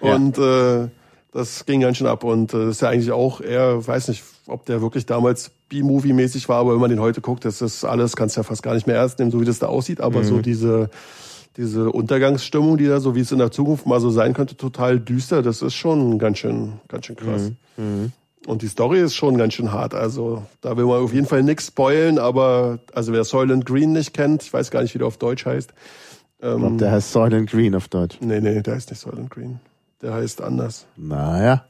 und 0.00 0.36
äh, 0.38 0.88
das 1.36 1.66
ging 1.66 1.80
ganz 1.82 1.98
schön 1.98 2.06
ab 2.06 2.24
und 2.24 2.54
äh, 2.54 2.70
ist 2.70 2.80
ja 2.80 2.88
eigentlich 2.88 3.12
auch 3.12 3.40
eher, 3.40 3.86
weiß 3.86 4.08
nicht, 4.08 4.24
ob 4.46 4.64
der 4.64 4.80
wirklich 4.80 5.04
damals 5.06 5.50
B-Movie-mäßig 5.68 6.48
war, 6.48 6.60
aber 6.60 6.72
wenn 6.72 6.80
man 6.80 6.90
den 6.90 7.00
heute 7.00 7.20
guckt, 7.20 7.44
das 7.44 7.60
ist 7.60 7.84
alles, 7.84 8.16
kannst 8.16 8.36
ja 8.36 8.42
fast 8.42 8.62
gar 8.62 8.74
nicht 8.74 8.86
mehr 8.86 8.96
ernst 8.96 9.18
nehmen, 9.18 9.30
so 9.30 9.40
wie 9.40 9.44
das 9.44 9.58
da 9.58 9.66
aussieht, 9.66 10.00
aber 10.00 10.20
so 10.24 10.40
diese 10.40 10.88
diese 11.56 11.90
Untergangsstimmung, 11.90 12.76
die 12.76 12.86
da 12.86 13.00
so 13.00 13.14
wie 13.14 13.20
es 13.20 13.32
in 13.32 13.38
der 13.38 13.50
Zukunft 13.50 13.86
mal 13.86 13.98
so 13.98 14.10
sein 14.10 14.34
könnte, 14.34 14.56
total 14.56 15.00
düster, 15.00 15.42
das 15.42 15.62
ist 15.62 15.74
schon 15.74 16.18
ganz 16.18 16.38
schön 16.38 16.74
ganz 16.88 17.06
schön 17.06 17.16
krass. 17.16 17.50
Und 18.46 18.62
die 18.62 18.68
Story 18.68 19.00
ist 19.00 19.14
schon 19.14 19.36
ganz 19.36 19.54
schön 19.54 19.72
hart. 19.72 19.94
Also 19.94 20.42
da 20.60 20.76
will 20.76 20.84
man 20.84 21.02
auf 21.02 21.12
jeden 21.12 21.26
Fall 21.26 21.42
nichts 21.42 21.66
spoilen, 21.66 22.18
aber 22.18 22.78
also 22.94 23.12
wer 23.12 23.24
Soylent 23.24 23.66
Green 23.66 23.92
nicht 23.92 24.14
kennt, 24.14 24.42
ich 24.42 24.52
weiß 24.52 24.70
gar 24.70 24.82
nicht, 24.82 24.94
wie 24.94 24.98
der 24.98 25.06
auf 25.06 25.16
Deutsch 25.16 25.44
heißt. 25.44 25.72
Ich 26.38 26.46
glaube, 26.46 26.76
der 26.76 26.92
heißt 26.92 27.12
Soylent 27.12 27.50
Green 27.50 27.74
auf 27.74 27.88
Deutsch. 27.88 28.18
Nee, 28.20 28.40
nee, 28.40 28.60
der 28.62 28.74
heißt 28.74 28.90
nicht 28.90 29.00
Soylent 29.00 29.30
Green. 29.30 29.58
Der 30.02 30.12
heißt 30.14 30.42
anders. 30.42 30.86
Naja, 30.96 31.64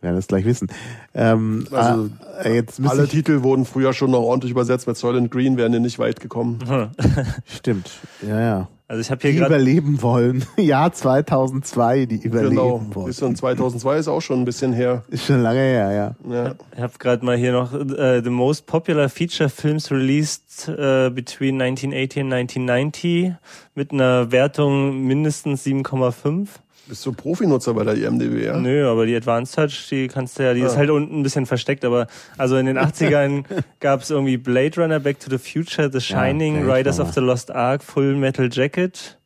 wir 0.00 0.06
werden 0.08 0.16
es 0.18 0.26
gleich 0.28 0.44
wissen. 0.46 0.68
Ähm, 1.14 1.66
Also, 1.70 2.08
äh, 2.42 2.54
jetzt 2.54 2.78
müssen 2.80 2.90
Alle 2.90 3.06
Titel 3.08 3.42
wurden 3.42 3.66
früher 3.66 3.92
schon 3.92 4.10
noch 4.10 4.22
ordentlich 4.22 4.50
übersetzt. 4.52 4.86
Mit 4.86 4.96
Soylent 4.96 5.30
Green 5.30 5.56
wären 5.56 5.72
die 5.72 5.80
nicht 5.80 5.98
weit 5.98 6.20
gekommen. 6.20 6.58
Stimmt, 7.44 7.90
ja, 8.26 8.40
ja. 8.40 8.68
also 8.88 9.00
ich 9.02 9.10
habe 9.10 9.20
hier 9.20 9.32
Die 9.32 9.36
gerade 9.36 9.54
überleben 9.56 10.00
wollen. 10.00 10.42
Jahr 10.56 10.90
2002, 10.92 12.06
die 12.06 12.22
überleben 12.22 12.50
Genau. 12.56 12.82
wollen. 12.94 13.06
Bisschen 13.08 13.36
2002 13.36 13.98
ist 13.98 14.08
auch 14.08 14.22
schon 14.22 14.40
ein 14.40 14.44
bisschen 14.46 14.72
her. 14.72 15.04
Ist 15.10 15.26
schon 15.26 15.42
lange 15.42 15.60
her, 15.60 15.92
ja. 15.92 16.34
Ja. 16.34 16.54
Ich 16.74 16.80
habe 16.80 16.94
gerade 16.98 17.22
mal 17.22 17.36
hier 17.36 17.52
noch 17.52 17.74
äh, 17.74 18.22
the 18.24 18.30
most 18.30 18.64
popular 18.64 19.10
feature 19.10 19.50
films 19.50 19.90
released 19.90 20.66
äh, 20.66 21.10
between 21.10 21.60
1980 21.60 22.22
and 22.22 22.32
1990 22.32 23.32
mit 23.74 23.92
einer 23.92 24.32
Wertung 24.32 25.02
mindestens 25.02 25.66
7,5. 25.66 26.48
Bist 26.90 27.06
du 27.06 27.12
Profinutzer 27.12 27.72
bei 27.72 27.84
der 27.84 27.94
IMDb, 27.94 28.44
ja? 28.44 28.58
Nö, 28.58 28.90
aber 28.90 29.06
die 29.06 29.14
Advanced 29.14 29.54
Touch, 29.54 29.86
die 29.90 30.08
kannst 30.08 30.38
du 30.38 30.42
ja, 30.42 30.52
die 30.54 30.60
ist 30.60 30.72
Ah. 30.74 30.78
halt 30.78 30.90
unten 30.90 31.20
ein 31.20 31.22
bisschen 31.22 31.46
versteckt, 31.46 31.84
aber 31.84 32.08
also 32.36 32.56
in 32.56 32.66
den 32.66 32.76
80ern 32.78 33.44
gab 33.78 34.02
es 34.02 34.10
irgendwie 34.10 34.36
Blade 34.36 34.80
Runner, 34.82 34.98
Back 35.00 35.20
to 35.20 35.30
the 35.30 35.38
Future, 35.38 35.88
The 35.92 36.00
Shining, 36.00 36.64
Blade 36.64 36.78
Riders 36.80 36.98
of 37.00 37.12
the 37.14 37.20
Lost 37.20 37.52
Ark, 37.52 37.82
Full 37.84 38.16
Metal 38.16 38.48
Jacket, 38.52 39.18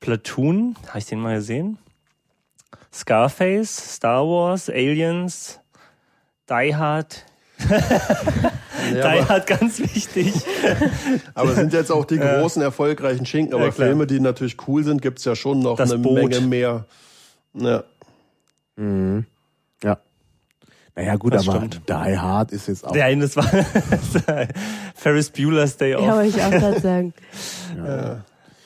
Platoon, 0.00 0.76
habe 0.88 0.98
ich 0.98 1.04
den 1.06 1.20
mal 1.20 1.36
gesehen? 1.36 1.76
Scarface, 2.92 3.94
Star 3.96 4.24
Wars, 4.26 4.68
Aliens, 4.70 5.60
Die 6.48 6.74
Hard. 6.74 7.26
Ja, 8.94 9.12
Die 9.12 9.24
Hard 9.28 9.46
ganz 9.46 9.78
wichtig. 9.78 10.32
aber 11.34 11.54
sind 11.54 11.72
jetzt 11.74 11.92
auch 11.92 12.06
die 12.06 12.18
großen, 12.18 12.62
erfolgreichen 12.62 13.26
Schinken. 13.26 13.54
Aber 13.54 13.66
Ja. 13.66 13.70
Filme, 13.72 14.06
die 14.06 14.18
natürlich 14.20 14.56
cool 14.66 14.82
sind, 14.82 15.02
gibt's 15.02 15.24
ja 15.26 15.36
schon 15.36 15.60
noch 15.60 15.76
Das 15.76 15.92
eine 15.92 16.00
Boot. 16.02 16.14
Menge 16.14 16.40
mehr. 16.40 16.86
Ja. 17.54 17.82
Ja. 19.82 19.98
Naja, 20.96 21.16
gut, 21.16 21.34
Das 21.34 21.48
aber 21.48 21.58
stimmt. 21.58 21.82
Die 21.88 21.92
Hard 22.18 22.52
ist 22.52 22.68
jetzt 22.68 22.86
auch. 22.86 22.92
Der 22.92 23.04
eine, 23.06 23.22
das 23.28 23.36
war 23.36 23.44
Ferris 24.94 25.30
Bueller's 25.30 25.76
Day 25.76 25.94
Off. 25.94 26.04
Ja, 26.04 26.14
wollte 26.16 26.28
ich 26.38 26.42
auch 26.42 26.50
gerade 26.50 26.80
sagen. 26.80 27.14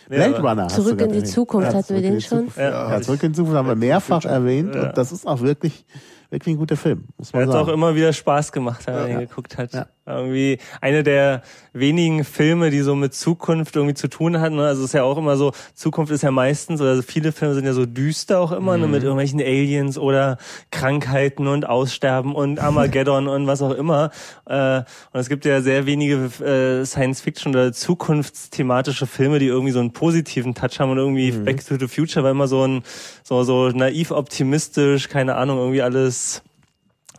Blade 0.09 0.37
aber- 0.39 0.49
Runner. 0.51 0.68
Zurück 0.68 0.93
in 1.01 1.09
die 1.09 1.14
erwähnt. 1.16 1.28
Zukunft, 1.28 1.74
hatten 1.74 1.95
wir 1.95 2.03
den 2.03 2.20
schon? 2.20 2.39
Zukunft. 2.39 2.59
Ja. 2.59 2.91
Ja, 2.93 3.01
zurück 3.01 3.22
in 3.22 3.32
die 3.32 3.37
Zukunft 3.37 3.57
haben 3.57 3.68
wir 3.68 3.76
mehrfach 3.76 4.24
erwähnt 4.24 4.74
Ja. 4.74 4.89
und 4.89 4.99
das 4.99 5.12
ist 5.12 5.26
auch 5.26 5.41
wirklich, 5.41 5.85
wirklich 6.30 6.55
ein 6.55 6.59
guter 6.59 6.76
Film, 6.76 7.05
muss 7.16 7.32
man 7.32 7.43
hat 7.43 7.53
sagen. 7.53 7.68
auch 7.68 7.72
immer 7.72 7.95
wieder 7.95 8.12
Spaß 8.12 8.53
gemacht, 8.53 8.87
wenn 8.87 8.95
man 8.95 9.09
Ja. 9.11 9.14
ihn 9.20 9.28
geguckt 9.28 9.57
hat. 9.59 9.89
Irgendwie 10.07 10.59
eine 10.82 11.02
der 11.02 11.42
wenigen 11.72 12.24
Filme, 12.24 12.68
die 12.70 12.80
so 12.80 12.94
mit 12.94 13.14
Zukunft 13.14 13.74
irgendwie 13.74 13.94
zu 13.94 14.09
tun 14.09 14.38
hatten. 14.38 14.57
Ne? 14.57 14.66
Also 14.66 14.82
es 14.82 14.88
ist 14.90 14.92
ja 14.92 15.02
auch 15.02 15.16
immer 15.16 15.36
so, 15.38 15.52
Zukunft 15.74 16.12
ist 16.12 16.22
ja 16.22 16.30
meistens, 16.30 16.80
oder 16.82 17.02
viele 17.02 17.32
Filme 17.32 17.55
sind 17.55 17.64
ja 17.64 17.72
so 17.72 17.86
düster 17.86 18.38
auch 18.38 18.52
immer, 18.52 18.76
ne? 18.76 18.86
mit 18.86 19.00
Mhm. 19.00 19.07
irgendwelchen 19.07 19.40
Aliens 19.40 19.96
oder 19.96 20.36
Krankheiten 20.70 21.46
und 21.46 21.66
Aussterben 21.66 22.34
und 22.34 22.59
Armageddon 22.61 23.28
und 23.28 23.46
was 23.46 23.62
auch 23.62 23.70
immer. 23.72 24.11
Äh, 24.46 24.78
und 25.12 25.20
es 25.20 25.28
gibt 25.30 25.46
ja 25.46 25.62
sehr 25.62 25.86
wenige 25.86 26.16
äh, 26.44 26.84
Science-Fiction 26.84 27.52
oder 27.55 27.72
zukunftsthematische 27.72 29.07
Filme, 29.07 29.38
die 29.38 29.46
irgendwie 29.46 29.72
so 29.72 29.80
einen 29.80 29.92
positiven 29.92 30.55
Touch 30.55 30.80
haben 30.80 30.90
und 30.90 30.98
irgendwie 30.98 31.32
Mhm. 31.32 31.44
Back 31.44 31.66
to 31.66 31.76
the 31.78 31.88
Future 31.88 32.22
war 32.24 32.30
immer 32.30 32.46
so 32.48 32.66
ein 32.66 32.82
so, 33.22 33.42
so 33.42 33.70
naiv 33.70 34.11
optimistisch, 34.11 35.09
keine 35.09 35.36
Ahnung, 35.36 35.59
irgendwie 35.59 35.80
alles 35.82 36.42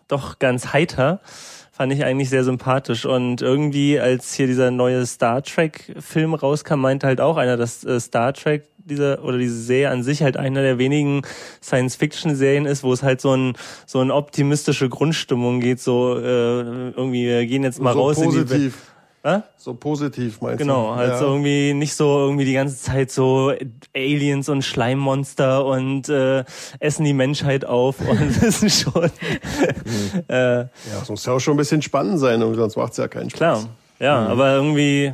doch 0.07 0.37
ganz 0.37 0.71
heiter. 0.71 1.19
Fand 1.75 1.91
ich 1.91 2.05
eigentlich 2.05 2.29
sehr 2.29 2.45
sympathisch. 2.45 3.05
Und 3.05 3.41
irgendwie, 3.41 3.99
als 3.99 4.33
hier 4.33 4.47
dieser 4.47 4.71
neue 4.71 5.05
Star 5.05 5.43
Trek-Film 5.43 6.33
rauskam, 6.33 6.79
meinte 6.79 7.05
halt 7.05 7.19
auch 7.19 7.35
einer, 7.35 7.57
dass 7.57 7.83
äh, 7.83 7.99
Star 7.99 8.31
Trek 8.31 8.63
dieser 8.77 9.25
oder 9.25 9.37
diese 9.37 9.61
Serie 9.61 9.89
an 9.89 10.01
sich 10.01 10.23
halt 10.23 10.37
einer 10.37 10.61
der 10.61 10.77
wenigen 10.77 11.23
Science-Fiction-Serien 11.61 12.65
ist, 12.65 12.83
wo 12.83 12.93
es 12.93 13.03
halt 13.03 13.19
so 13.19 13.35
ein 13.35 13.57
so 13.85 13.99
eine 13.99 14.13
optimistische 14.13 14.87
Grundstimmung 14.87 15.59
geht, 15.59 15.81
so 15.81 16.17
äh, 16.17 16.91
irgendwie 16.91 17.25
wir 17.25 17.45
gehen 17.45 17.63
jetzt 17.63 17.81
mal 17.81 17.93
so 17.93 17.99
raus 17.99 18.19
in 18.19 18.31
die 18.31 18.71
Hä? 19.27 19.41
So 19.57 19.73
positiv 19.73 20.39
meinst 20.41 20.59
Genau, 20.59 20.91
du? 20.91 20.95
halt 20.97 21.09
ja. 21.13 21.17
so 21.17 21.25
irgendwie 21.25 21.73
nicht 21.73 21.95
so 21.95 22.19
irgendwie 22.19 22.45
die 22.45 22.53
ganze 22.53 22.77
Zeit 22.77 23.09
so 23.09 23.51
Aliens 23.95 24.49
und 24.49 24.61
Schleimmonster 24.63 25.65
und 25.65 26.07
äh, 26.09 26.43
essen 26.79 27.05
die 27.05 27.13
Menschheit 27.13 27.65
auf 27.65 27.95
und 28.07 28.19
ist 28.43 28.81
schon 28.81 29.09
äh, 30.27 30.59
Ja, 30.59 30.67
es 31.01 31.09
muss 31.09 31.25
ja 31.25 31.33
auch 31.33 31.39
schon 31.39 31.55
ein 31.55 31.57
bisschen 31.57 31.81
spannend 31.81 32.19
sein, 32.19 32.39
sonst 32.39 32.75
macht's 32.77 32.97
ja 32.97 33.07
keinen 33.07 33.31
Spaß. 33.31 33.37
klar. 33.39 33.63
Ja, 33.99 34.27
aber 34.27 34.53
irgendwie 34.55 35.13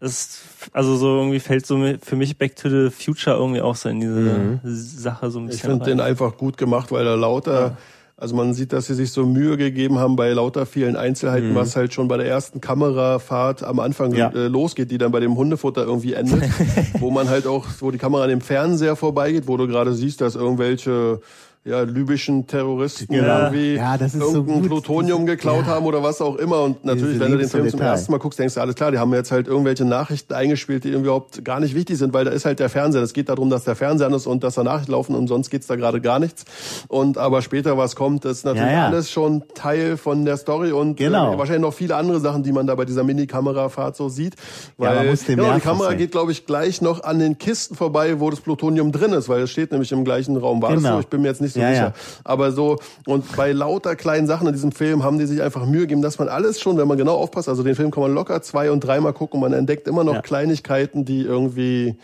ist 0.00 0.42
also 0.72 0.96
so 0.96 1.16
irgendwie 1.16 1.40
fällt 1.40 1.66
so 1.66 1.76
für 2.02 2.14
mich 2.16 2.36
Back 2.38 2.54
to 2.54 2.68
the 2.68 2.90
Future 2.90 3.36
irgendwie 3.36 3.62
auch 3.62 3.74
so 3.74 3.88
in 3.88 4.00
diese 4.00 4.60
Sache 4.62 5.30
so 5.30 5.40
ein 5.40 5.46
Ich 5.46 5.52
bisschen. 5.52 5.70
finde 5.70 5.86
den 5.86 6.00
einfach 6.00 6.36
gut 6.36 6.56
gemacht, 6.56 6.92
weil 6.92 7.06
er 7.06 7.16
lauter, 7.16 7.76
also 8.20 8.34
man 8.34 8.52
sieht, 8.52 8.72
dass 8.72 8.86
sie 8.86 8.94
sich 8.94 9.12
so 9.12 9.24
Mühe 9.24 9.56
gegeben 9.56 9.98
haben 9.98 10.16
bei 10.16 10.30
lauter 10.32 10.66
vielen 10.66 10.96
Einzelheiten, 10.96 11.54
was 11.54 11.76
halt 11.76 11.94
schon 11.94 12.08
bei 12.08 12.16
der 12.16 12.26
ersten 12.26 12.60
Kamerafahrt 12.60 13.62
am 13.62 13.78
Anfang 13.78 14.12
Ja. 14.12 14.30
äh, 14.30 14.48
losgeht, 14.48 14.90
die 14.90 14.98
dann 14.98 15.12
bei 15.12 15.20
dem 15.20 15.36
Hundefutter 15.36 15.84
irgendwie 15.84 16.14
endet, 16.14 16.42
wo 16.98 17.10
man 17.10 17.28
halt 17.28 17.46
auch, 17.46 17.64
wo 17.78 17.90
die 17.92 17.98
Kamera 17.98 18.24
an 18.24 18.28
dem 18.28 18.40
Fernseher 18.40 18.96
vorbeigeht, 18.96 19.46
wo 19.46 19.56
du 19.56 19.68
gerade 19.68 19.94
siehst, 19.94 20.20
dass 20.20 20.34
irgendwelche 20.34 21.20
ja, 21.64 21.82
libyschen 21.82 22.46
Terroristen 22.46 23.12
Genau. 23.12 23.38
irgendwie 23.40 23.74
Ja, 23.74 23.98
das 23.98 24.12
so 24.12 24.20
irgendein 24.20 24.60
gut. 24.60 24.66
Plutonium 24.68 25.26
geklaut 25.26 25.66
Ja. 25.66 25.74
haben 25.74 25.84
oder 25.86 26.02
was 26.02 26.20
auch 26.22 26.36
immer. 26.36 26.62
Und 26.62 26.84
natürlich, 26.84 27.20
wenn 27.20 27.32
du 27.32 27.38
den 27.38 27.48
Film 27.48 27.68
zum 27.68 27.80
ersten 27.80 28.10
Mal 28.12 28.18
guckst, 28.18 28.38
denkst 28.38 28.54
du, 28.54 28.60
alles 28.60 28.74
klar, 28.74 28.90
die 28.90 28.98
haben 28.98 29.12
jetzt 29.12 29.30
halt 29.32 29.48
irgendwelche 29.48 29.84
Nachrichten 29.84 30.32
eingespielt, 30.32 30.84
die 30.84 30.90
überhaupt 30.90 31.44
gar 31.44 31.60
nicht 31.60 31.74
wichtig 31.74 31.98
sind, 31.98 32.14
weil 32.14 32.24
da 32.24 32.30
ist 32.30 32.44
halt 32.46 32.58
der 32.58 32.68
Fernseher. 32.70 33.02
Es 33.02 33.12
geht 33.12 33.28
darum, 33.28 33.50
dass 33.50 33.64
der 33.64 33.74
Fernseher 33.76 34.06
an 34.06 34.14
ist 34.14 34.26
und 34.26 34.42
dass 34.44 34.54
da 34.54 34.62
Nachrichten 34.64 34.92
laufen 34.92 35.14
und 35.14 35.26
sonst 35.26 35.50
geht's 35.50 35.66
da 35.66 35.76
gerade 35.76 36.00
gar 36.00 36.18
nichts. 36.18 36.44
Und 36.88 37.18
aber 37.18 37.42
später, 37.42 37.76
was 37.76 37.96
kommt, 37.96 38.24
ist 38.24 38.44
natürlich 38.44 38.66
Ja, 38.70 38.72
ja. 38.72 38.86
alles 38.86 39.10
schon 39.10 39.42
Teil 39.54 39.96
von 39.98 40.24
der 40.24 40.36
Story 40.38 40.72
und 40.72 40.96
Genau. 40.96 41.34
äh, 41.34 41.38
wahrscheinlich 41.38 41.62
noch 41.62 41.74
viele 41.74 41.96
andere 41.96 42.20
Sachen, 42.20 42.42
die 42.42 42.52
man 42.52 42.66
da 42.66 42.74
bei 42.76 42.84
dieser 42.86 43.04
Mini-Kamerafahrt 43.04 43.94
so 43.96 44.08
sieht. 44.08 44.34
Ja, 44.78 44.96
Weil 44.96 45.16
genau, 45.26 45.54
die 45.54 45.60
Kamera 45.60 45.94
geht, 45.94 46.12
glaube 46.12 46.32
ich, 46.32 46.46
gleich 46.46 46.80
noch 46.80 47.02
an 47.04 47.18
den 47.18 47.36
Kisten 47.38 47.74
vorbei, 47.74 48.20
wo 48.20 48.30
das 48.30 48.40
Plutonium 48.40 48.90
drin 48.92 49.12
ist, 49.12 49.28
weil 49.28 49.42
es 49.42 49.50
steht 49.50 49.70
nämlich 49.72 49.92
im 49.92 50.04
gleichen 50.04 50.36
Raum. 50.36 50.62
War 50.62 50.70
das 50.72 50.82
Genau. 50.82 50.94
so? 50.94 51.00
Ich 51.00 51.08
bin 51.08 51.20
mir 51.22 51.28
jetzt 51.28 51.40
nicht 51.40 51.47
so 51.52 51.60
Ja, 51.60 51.70
sicher. 51.70 51.82
ja. 51.82 51.92
Aber 52.24 52.52
so, 52.52 52.78
und 53.06 53.36
bei 53.36 53.52
lauter 53.52 53.96
kleinen 53.96 54.26
Sachen 54.26 54.46
in 54.46 54.52
diesem 54.52 54.72
Film 54.72 55.02
haben 55.04 55.18
die 55.18 55.26
sich 55.26 55.42
einfach 55.42 55.64
Mühe 55.66 55.82
gegeben, 55.82 56.02
dass 56.02 56.18
man 56.18 56.28
alles 56.28 56.60
schon, 56.60 56.76
wenn 56.78 56.88
man 56.88 56.98
genau 56.98 57.14
aufpasst, 57.16 57.48
also 57.48 57.62
den 57.62 57.74
Film 57.74 57.90
kann 57.90 58.02
man 58.02 58.14
locker 58.14 58.40
zwei- 58.42 58.70
und 58.70 58.80
dreimal 58.80 59.12
gucken 59.12 59.42
und 59.42 59.50
man 59.50 59.58
entdeckt 59.58 59.88
immer 59.88 60.04
noch 60.04 60.14
Ja. 60.14 60.22
Kleinigkeiten, 60.22 61.04
die 61.04 61.22
irgendwie, 61.22 61.96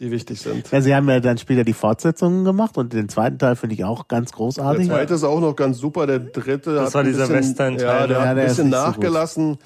die 0.00 0.10
wichtig 0.10 0.40
sind. 0.40 0.70
Ja, 0.70 0.80
sie 0.80 0.94
haben 0.94 1.08
ja 1.08 1.20
dann 1.20 1.38
später 1.38 1.64
die 1.64 1.72
Fortsetzungen 1.74 2.44
gemacht 2.44 2.76
und 2.78 2.92
den 2.92 3.08
zweiten 3.08 3.38
Teil 3.38 3.56
finde 3.56 3.74
ich 3.74 3.84
auch 3.84 4.08
ganz 4.08 4.30
Der 4.30 4.36
großartig. 4.36 4.86
zweite 4.88 5.14
ist 5.14 5.24
auch 5.24 5.40
noch 5.40 5.54
ganz 5.56 5.78
super, 5.78 6.06
der 6.06 6.18
dritte 6.20 6.74
Das 6.74 6.86
hat 6.86 6.94
war 6.94 7.00
ein 7.02 7.06
dieser 7.08 7.26
bisschen, 7.28 7.36
Western-Teil, 7.36 7.86
Ja, 7.86 8.06
der 8.06 8.16
ne? 8.16 8.22
hat 8.22 8.28
ein 8.30 8.36
der 8.36 8.44
bisschen 8.44 8.68
nicht 8.68 8.76
so 8.78 8.84
nachgelassen, 8.86 9.58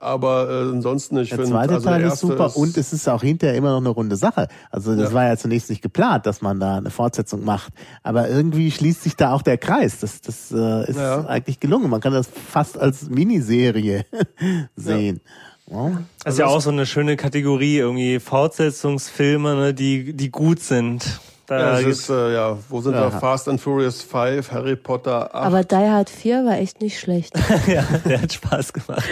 aber 0.00 0.48
äh, 0.50 0.70
ansonsten, 0.72 1.18
ich 1.18 1.28
Der 1.28 1.38
finde, 1.38 1.52
zweite 1.52 1.74
also 1.74 1.88
Teil 1.88 2.00
der 2.02 2.12
ist 2.12 2.20
super 2.20 2.46
ist, 2.46 2.56
und 2.56 2.76
es 2.76 2.92
ist 2.92 3.08
auch 3.08 3.22
hinterher 3.22 3.54
immer 3.56 3.70
noch 3.70 3.78
eine 3.78 3.90
runde 3.90 4.16
Sache. 4.16 4.48
Also 4.70 4.96
das 4.96 5.10
Ja. 5.10 5.14
war 5.14 5.26
ja 5.26 5.36
zunächst 5.36 5.70
nicht 5.70 5.82
geplant, 5.82 6.26
dass 6.26 6.40
man 6.40 6.58
da 6.58 6.76
eine 6.78 6.90
Fortsetzung 6.90 7.44
macht. 7.44 7.72
Aber 8.02 8.28
irgendwie 8.28 8.70
schließt 8.70 9.02
sich 9.02 9.14
da 9.16 9.32
auch 9.32 9.42
der 9.42 9.58
Kreis. 9.58 9.98
Das, 10.00 10.20
das 10.20 10.50
äh, 10.52 10.90
ist 10.90 10.96
Ja. 10.96 11.26
eigentlich 11.26 11.60
gelungen. 11.60 11.90
Man 11.90 12.00
kann 12.00 12.12
das 12.12 12.26
fast 12.50 12.78
als 12.78 13.08
Miniserie 13.10 14.04
sehen. 14.76 15.20
Ja. 15.70 16.02
Das 16.24 16.34
ist 16.34 16.38
ja 16.40 16.46
auch 16.46 16.60
so 16.60 16.70
eine 16.70 16.84
schöne 16.86 17.16
Kategorie, 17.16 17.76
irgendwie 17.76 18.18
Fortsetzungsfilme, 18.18 19.54
ne, 19.54 19.74
die, 19.74 20.14
die 20.14 20.30
gut 20.30 20.60
sind. 20.60 21.20
Da 21.50 21.80
ja, 21.80 21.88
ist, 21.88 22.08
äh, 22.08 22.32
ja, 22.32 22.56
wo 22.68 22.80
sind 22.80 22.94
Ja. 22.94 23.12
wir? 23.12 23.18
Fast 23.18 23.48
and 23.48 23.60
Furious 23.60 24.02
5, 24.02 24.52
Harry 24.52 24.76
Potter 24.76 25.34
8. 25.34 25.46
Aber 25.46 25.64
Die 25.64 25.74
Hard 25.74 26.08
4 26.08 26.44
war 26.44 26.56
echt 26.58 26.80
nicht 26.80 27.00
schlecht. 27.00 27.32
ja, 27.66 27.82
der 28.04 28.22
hat 28.22 28.32
Spaß 28.32 28.72
gemacht. 28.72 29.02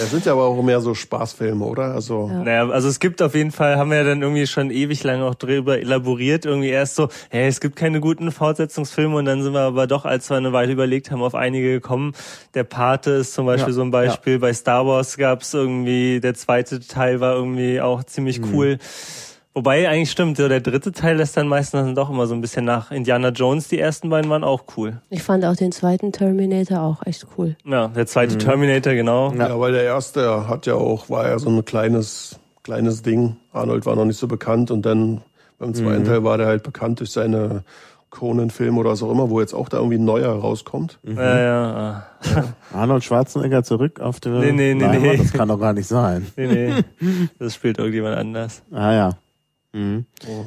Das 0.00 0.10
sind 0.10 0.24
ja 0.24 0.32
aber 0.32 0.44
auch 0.46 0.62
mehr 0.62 0.80
so 0.80 0.94
Spaßfilme, 0.94 1.62
oder? 1.62 1.92
Also, 1.92 2.30
Ja. 2.32 2.42
Naja, 2.44 2.68
also 2.70 2.88
es 2.88 2.98
gibt 2.98 3.20
auf 3.20 3.34
jeden 3.34 3.50
Fall, 3.50 3.76
haben 3.76 3.90
wir 3.90 3.98
ja 3.98 4.04
dann 4.04 4.22
irgendwie 4.22 4.46
schon 4.46 4.70
ewig 4.70 5.04
lang 5.04 5.20
auch 5.20 5.34
drüber 5.34 5.78
elaboriert, 5.80 6.46
irgendwie 6.46 6.70
erst 6.70 6.94
so, 6.96 7.10
hey, 7.28 7.46
es 7.46 7.60
gibt 7.60 7.76
keine 7.76 8.00
guten 8.00 8.32
Fortsetzungsfilme 8.32 9.14
und 9.16 9.26
dann 9.26 9.42
sind 9.42 9.52
wir 9.52 9.60
aber 9.60 9.86
doch, 9.86 10.06
als 10.06 10.30
wir 10.30 10.38
eine 10.38 10.54
Weile 10.54 10.72
überlegt 10.72 11.10
haben, 11.10 11.20
auf 11.22 11.34
einige 11.34 11.72
gekommen. 11.72 12.14
Der 12.54 12.64
Pate 12.64 13.10
ist 13.10 13.34
zum 13.34 13.44
Beispiel 13.44 13.68
Ja, 13.68 13.74
so 13.74 13.82
ein 13.82 13.90
Beispiel. 13.90 14.38
Bei 14.38 14.54
Star 14.54 14.86
Wars 14.86 15.18
gab 15.18 15.42
es 15.42 15.52
irgendwie, 15.52 16.20
der 16.20 16.32
zweite 16.32 16.80
Teil 16.80 17.20
war 17.20 17.34
irgendwie 17.34 17.82
auch 17.82 18.02
ziemlich 18.04 18.40
Mhm. 18.40 18.54
cool. 18.54 18.78
Wobei 19.54 19.86
eigentlich 19.88 20.10
stimmt, 20.10 20.38
so 20.38 20.48
der 20.48 20.60
dritte 20.60 20.92
Teil 20.92 21.16
lässt 21.16 21.36
dann 21.36 21.46
meistens 21.46 21.82
dann 21.82 21.94
doch 21.94 22.08
immer 22.08 22.26
so 22.26 22.34
ein 22.34 22.40
bisschen 22.40 22.64
nach. 22.64 22.90
Indiana 22.90 23.28
Jones, 23.28 23.68
die 23.68 23.78
ersten 23.78 24.08
beiden 24.08 24.30
waren 24.30 24.44
auch 24.44 24.64
cool. 24.76 25.02
Ich 25.10 25.22
fand 25.22 25.44
auch 25.44 25.56
den 25.56 25.72
zweiten 25.72 26.10
Terminator 26.10 26.80
auch 26.80 27.06
echt 27.06 27.26
cool. 27.36 27.56
Ja, 27.64 27.88
der 27.88 28.06
zweite 28.06 28.38
Terminator, 28.38 28.94
genau. 28.94 29.30
Ja. 29.32 29.48
ja. 29.48 29.60
weil 29.60 29.72
der 29.72 29.82
erste 29.82 30.48
hat 30.48 30.64
ja 30.66 30.74
auch, 30.74 31.10
war 31.10 31.28
ja 31.28 31.38
so 31.38 31.50
ein 31.50 31.64
kleines, 31.66 32.40
kleines 32.62 33.02
Ding. 33.02 33.36
Arnold 33.52 33.84
war 33.84 33.94
noch 33.94 34.06
nicht 34.06 34.18
so 34.18 34.26
bekannt 34.26 34.70
und 34.70 34.86
dann 34.86 35.20
beim 35.58 35.74
zweiten 35.74 36.04
Teil 36.04 36.24
war 36.24 36.38
der 36.38 36.46
halt 36.46 36.62
bekannt 36.62 37.00
durch 37.00 37.10
seine 37.10 37.62
Conan-Filme 38.12 38.80
oder 38.80 38.90
was 38.90 39.02
auch 39.02 39.10
immer, 39.10 39.30
wo 39.30 39.40
jetzt 39.40 39.54
auch 39.54 39.68
da 39.68 39.78
irgendwie 39.78 39.96
ein 39.96 40.04
neuer 40.04 40.32
rauskommt. 40.32 40.98
Ja, 41.02 41.38
ja. 41.38 42.06
ah. 42.34 42.44
Arnold 42.74 43.04
Schwarzenegger 43.04 43.62
zurück 43.64 44.00
auf 44.00 44.18
der 44.18 44.32
Nee, 44.32 44.52
nee, 44.52 44.74
nee, 44.74 44.84
Leinwand? 44.84 45.02
nee. 45.02 45.16
Das 45.18 45.32
kann 45.32 45.48
doch 45.48 45.60
gar 45.60 45.72
nicht 45.72 45.86
sein. 45.86 46.26
Nee, 46.36 46.46
nee. 46.46 47.28
Das 47.38 47.54
spielt 47.54 47.78
irgendjemand 47.78 48.16
anders. 48.16 48.62
Ah 48.70 48.92
ja. 48.92 49.10
Mhm. 49.72 50.06
Oh. 50.28 50.44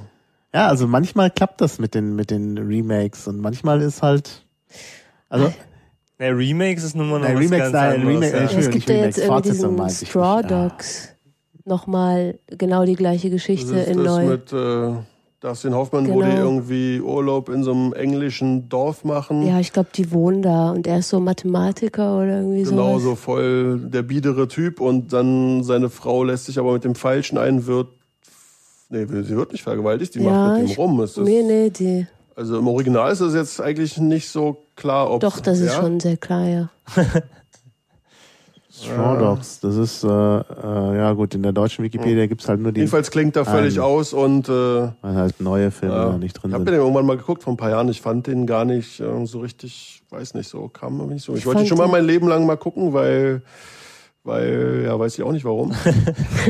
Ja, 0.53 0.67
also 0.67 0.87
manchmal 0.87 1.29
klappt 1.31 1.59
das 1.61 1.79
mit 1.79 1.95
den 1.95 2.15
mit 2.15 2.31
den 2.31 2.57
Remakes 2.57 3.27
und 3.27 3.39
manchmal 3.41 3.81
ist 3.81 4.01
halt 4.01 4.45
also 5.29 5.51
Ne, 6.17 6.29
Remakes 6.29 6.83
ist 6.85 6.95
nun 6.95 7.09
mal 7.09 7.19
noch 7.19 7.27
was 7.27 7.35
Remakes, 7.39 7.57
ganz 7.57 7.73
nein. 7.73 8.07
Remake- 8.07 8.31
ja. 8.37 8.43
Es 8.59 8.69
gibt 8.69 8.89
ja 8.89 8.95
jetzt 8.95 9.19
Remakes, 9.19 9.47
irgendwie 9.59 9.83
diesen 9.87 10.07
Straw. 10.07 10.39
Ah. 10.39 10.43
Dogs. 10.69 11.09
Nochmal 11.65 12.39
genau 12.47 12.85
die 12.85 12.95
gleiche 12.95 13.29
Das 13.29 13.33
Geschichte 13.35 13.75
ist 13.79 13.87
in 13.89 13.97
das 14.03 14.15
neu. 14.15 14.25
mit 14.27 14.53
äh, 14.53 14.93
Dustin 15.41 15.73
Hoffmann, 15.75 16.07
wo 16.07 16.21
die 16.21 16.29
Genau. 16.29 16.41
irgendwie 16.43 17.01
Urlaub 17.01 17.49
in 17.49 17.63
so 17.63 17.71
einem 17.73 17.91
englischen 17.93 18.69
Dorf 18.69 19.03
machen. 19.03 19.45
Ja, 19.45 19.59
ich 19.59 19.73
glaube, 19.73 19.89
die 19.93 20.11
wohnen 20.11 20.41
da 20.41 20.71
und 20.71 20.87
er 20.87 20.99
ist 20.99 21.09
so 21.09 21.19
Mathematiker 21.19 22.17
oder 22.19 22.37
irgendwie 22.41 22.63
Genau, 22.63 22.91
sowas. 22.93 23.03
so 23.03 23.15
voll 23.15 23.79
der 23.83 24.03
biedere 24.03 24.47
Typ 24.47 24.79
und 24.79 25.11
dann 25.11 25.63
seine 25.63 25.89
Frau 25.89 26.23
lässt 26.23 26.45
sich 26.45 26.59
aber 26.59 26.71
mit 26.73 26.83
dem 26.85 26.95
Falschen 26.95 27.37
ein, 27.37 27.65
wird, 27.65 27.87
nee, 28.89 29.05
sie 29.23 29.35
wird 29.35 29.51
nicht 29.51 29.63
vergewaltigt, 29.63 30.15
die 30.15 30.19
Ja, 30.23 30.31
macht 30.31 30.51
mit 30.53 30.57
dem 30.67 30.71
ich- 30.71 30.77
rum. 30.77 31.01
Ist 31.01 31.17
das, 31.17 31.25
Nee, 31.25 31.43
nee, 31.43 31.69
die. 31.69 32.07
Also 32.35 32.57
im 32.59 32.67
Original 32.67 33.11
ist 33.11 33.21
es 33.21 33.33
jetzt 33.33 33.61
eigentlich 33.61 33.97
nicht 33.97 34.29
so 34.29 34.65
klar, 34.75 35.09
ob 35.09 35.21
Doch, 35.21 35.39
das 35.39 35.59
ist 35.59 35.73
ja? 35.73 35.79
schon 35.81 35.99
sehr 36.01 36.17
klar, 36.17 36.45
ja. 36.47 36.69
Straw 38.69 39.17
Dogs, 39.17 39.61
das 39.61 39.77
ist 39.77 40.03
äh, 40.03 40.07
äh, 40.09 40.97
ja 40.97 41.13
gut, 41.13 41.33
in 41.33 41.41
der 41.43 41.53
deutschen 41.53 41.85
Wikipedia 41.85 42.25
gibt's 42.27 42.49
halt 42.49 42.59
nur 42.59 42.73
die 42.73 42.81
Jedenfalls 42.81 43.09
klingt 43.09 43.37
er 43.37 43.45
völlig 43.45 43.77
Ähm, 43.77 43.83
aus 43.83 44.11
und 44.11 44.49
äh, 44.49 44.51
weil 45.01 45.15
halt 45.15 45.39
neue 45.39 45.71
Filme 45.71 45.95
ja, 45.95 46.05
da 46.09 46.17
nicht 46.17 46.33
drin 46.33 46.51
ich 46.51 46.53
habe 46.55 46.65
sind. 46.65 46.73
den 46.73 46.81
irgendwann 46.81 47.05
mal 47.05 47.15
geguckt 47.15 47.43
vor 47.43 47.53
ein 47.53 47.57
paar 47.57 47.69
Jahren. 47.69 47.87
Ich 47.87 48.01
fand 48.01 48.27
den 48.27 48.45
gar 48.45 48.65
nicht 48.65 48.99
äh, 48.99 49.25
so 49.25 49.39
richtig, 49.39 50.03
weiß 50.09 50.33
nicht 50.33 50.49
so, 50.49 50.67
kam 50.67 50.97
mir 50.97 51.05
nicht 51.07 51.23
so. 51.23 51.31
Ich, 51.33 51.39
Ich 51.39 51.45
wollte 51.45 51.61
ihn 51.61 51.67
fand 51.67 51.69
schon 51.69 51.77
mal 51.77 51.85
den- 51.85 51.91
mein 51.91 52.05
Leben 52.05 52.27
lang 52.27 52.45
mal 52.45 52.57
gucken, 52.57 52.91
weil, 52.91 53.43
weil, 54.25 54.83
ja, 54.85 54.99
weiß 54.99 55.17
ich 55.17 55.23
auch 55.23 55.31
nicht 55.31 55.45
warum. 55.45 55.71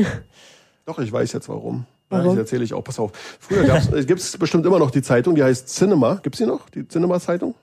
Doch, 0.84 0.98
ich 0.98 1.12
weiß 1.12 1.32
jetzt 1.32 1.48
warum. 1.48 1.86
Ja, 2.10 2.22
das 2.22 2.36
erzähle 2.36 2.64
ich 2.64 2.74
auch. 2.74 2.84
Pass 2.84 2.98
auf. 2.98 3.12
Früher 3.40 3.64
gab's, 3.64 3.88
äh, 3.92 4.04
gibt's 4.04 4.36
bestimmt 4.38 4.66
immer 4.66 4.78
noch 4.78 4.90
die 4.90 5.02
Zeitung, 5.02 5.34
die 5.34 5.42
heißt 5.42 5.68
Cinema. 5.68 6.20
Gibt's 6.22 6.38
die 6.38 6.46
noch? 6.46 6.68
Die 6.70 6.86
Cinema-Zeitung? 6.86 7.54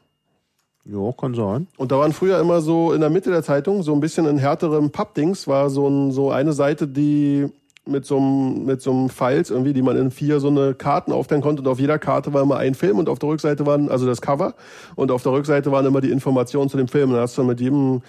Jo, 0.85 1.13
kann 1.13 1.33
sein. 1.33 1.67
Und 1.77 1.93
da 1.93 1.99
waren 1.99 2.11
früher 2.11 2.39
immer 2.39 2.59
so 2.59 2.91
in 2.91 2.99
der 2.99 3.09
Mitte 3.09 3.31
der 3.31 3.41
Zeitung, 3.41 3.83
so 3.83 3.93
ein 3.93 4.01
bisschen 4.01 4.25
in 4.25 4.37
härterem 4.37 4.91
Pappdings, 4.91 5.47
war 5.47 5.69
so, 5.69 5.87
ein, 5.87 6.11
so 6.11 6.29
eine 6.29 6.51
Seite, 6.51 6.87
die 6.87 7.49
mit 7.85 8.05
so 8.05 8.17
einem, 8.17 8.65
mit 8.65 8.81
so 8.81 8.91
einem 8.91 9.09
Files 9.09 9.49
irgendwie, 9.49 9.73
die 9.73 9.81
man 9.81 9.97
in 9.97 10.11
vier 10.11 10.39
so 10.39 10.49
eine 10.49 10.73
Karten 10.73 11.11
aufteilen 11.13 11.41
konnte. 11.41 11.61
Und 11.61 11.67
auf 11.67 11.79
jeder 11.79 11.99
Karte 11.99 12.33
war 12.33 12.41
immer 12.41 12.57
ein 12.57 12.75
Film 12.75 12.97
und 12.97 13.07
auf 13.07 13.19
der 13.19 13.29
Rückseite 13.29 13.65
waren, 13.65 13.89
also 13.89 14.05
das 14.05 14.21
Cover, 14.21 14.55
und 14.95 15.11
auf 15.11 15.23
der 15.23 15.31
Rückseite 15.31 15.71
waren 15.71 15.85
immer 15.85 16.01
die 16.01 16.11
Informationen 16.11 16.69
zu 16.69 16.77
dem 16.77 16.87
Film. 16.87 17.09
Und 17.09 17.15
dann 17.15 17.23
hast 17.23 17.37
du 17.37 17.43
mit 17.43 17.61
jedem 17.61 18.01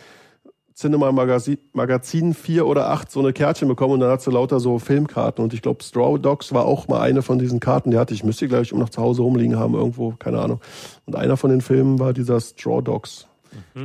Cinema 0.74 1.12
Magazin, 1.12 1.58
Magazin 1.72 2.34
vier 2.34 2.66
oder 2.66 2.90
acht 2.90 3.10
so 3.10 3.20
eine 3.20 3.32
Kärtchen 3.32 3.68
bekommen 3.68 3.94
und 3.94 4.00
dann 4.00 4.10
hast 4.10 4.26
du 4.26 4.32
lauter 4.32 4.58
so 4.58 4.78
Filmkarten. 4.80 5.42
Und 5.44 5.54
ich 5.54 5.62
glaube, 5.62 5.84
Straw 5.84 6.18
Dogs 6.18 6.52
war 6.52 6.64
auch 6.66 6.88
mal 6.88 7.00
eine 7.00 7.22
von 7.22 7.38
diesen 7.38 7.60
Karten, 7.60 7.92
die 7.92 7.98
hatte 7.98 8.12
ich. 8.12 8.24
Müsste 8.24 8.44
ich, 8.44 8.48
glaube 8.48 8.64
ich, 8.64 8.72
um 8.72 8.80
noch 8.80 8.88
zu 8.88 9.00
Hause 9.00 9.22
rumliegen 9.22 9.56
haben, 9.56 9.74
irgendwo, 9.74 10.14
keine 10.18 10.40
Ahnung. 10.40 10.60
Und 11.06 11.14
einer 11.14 11.36
von 11.36 11.50
den 11.50 11.60
Filmen 11.60 12.00
war 12.00 12.12
dieser 12.12 12.40
Straw 12.40 12.82
Dogs. 12.82 13.26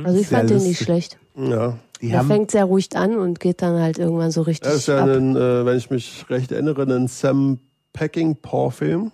Also 0.04 0.18
ich 0.18 0.26
Sehr 0.28 0.38
fand 0.38 0.50
den 0.50 0.56
nicht 0.58 0.66
lustig. 0.66 0.84
schlecht. 0.84 1.18
Ja. 1.36 1.78
Die 2.00 2.10
Er 2.10 2.24
fängt 2.24 2.50
sehr 2.50 2.64
ruhig 2.64 2.88
an 2.96 3.16
und 3.18 3.38
geht 3.38 3.62
dann 3.62 3.80
halt 3.80 3.98
irgendwann 3.98 4.32
so 4.32 4.42
richtig 4.42 4.68
Das 4.68 4.78
ist 4.80 4.88
ja 4.88 4.98
ab. 5.02 5.08
ein, 5.08 5.36
äh, 5.36 5.64
wenn 5.64 5.76
ich 5.76 5.90
mich 5.90 6.24
recht 6.28 6.50
erinnere, 6.50 6.82
ein 6.82 7.06
Sam 7.06 7.60
Peckinpah-Film. 7.92 9.12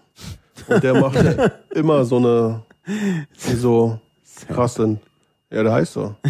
Und 0.69 0.83
der 0.83 0.95
macht 0.95 1.17
ja 1.23 1.51
immer 1.75 2.05
so 2.07 2.17
eine, 2.17 2.63
die 2.87 3.55
so 3.55 3.99
krass 4.49 4.75
sind. 4.77 5.01
Ja, 5.51 5.63
der 5.63 5.73
heißt 5.73 5.93
so. 5.93 6.15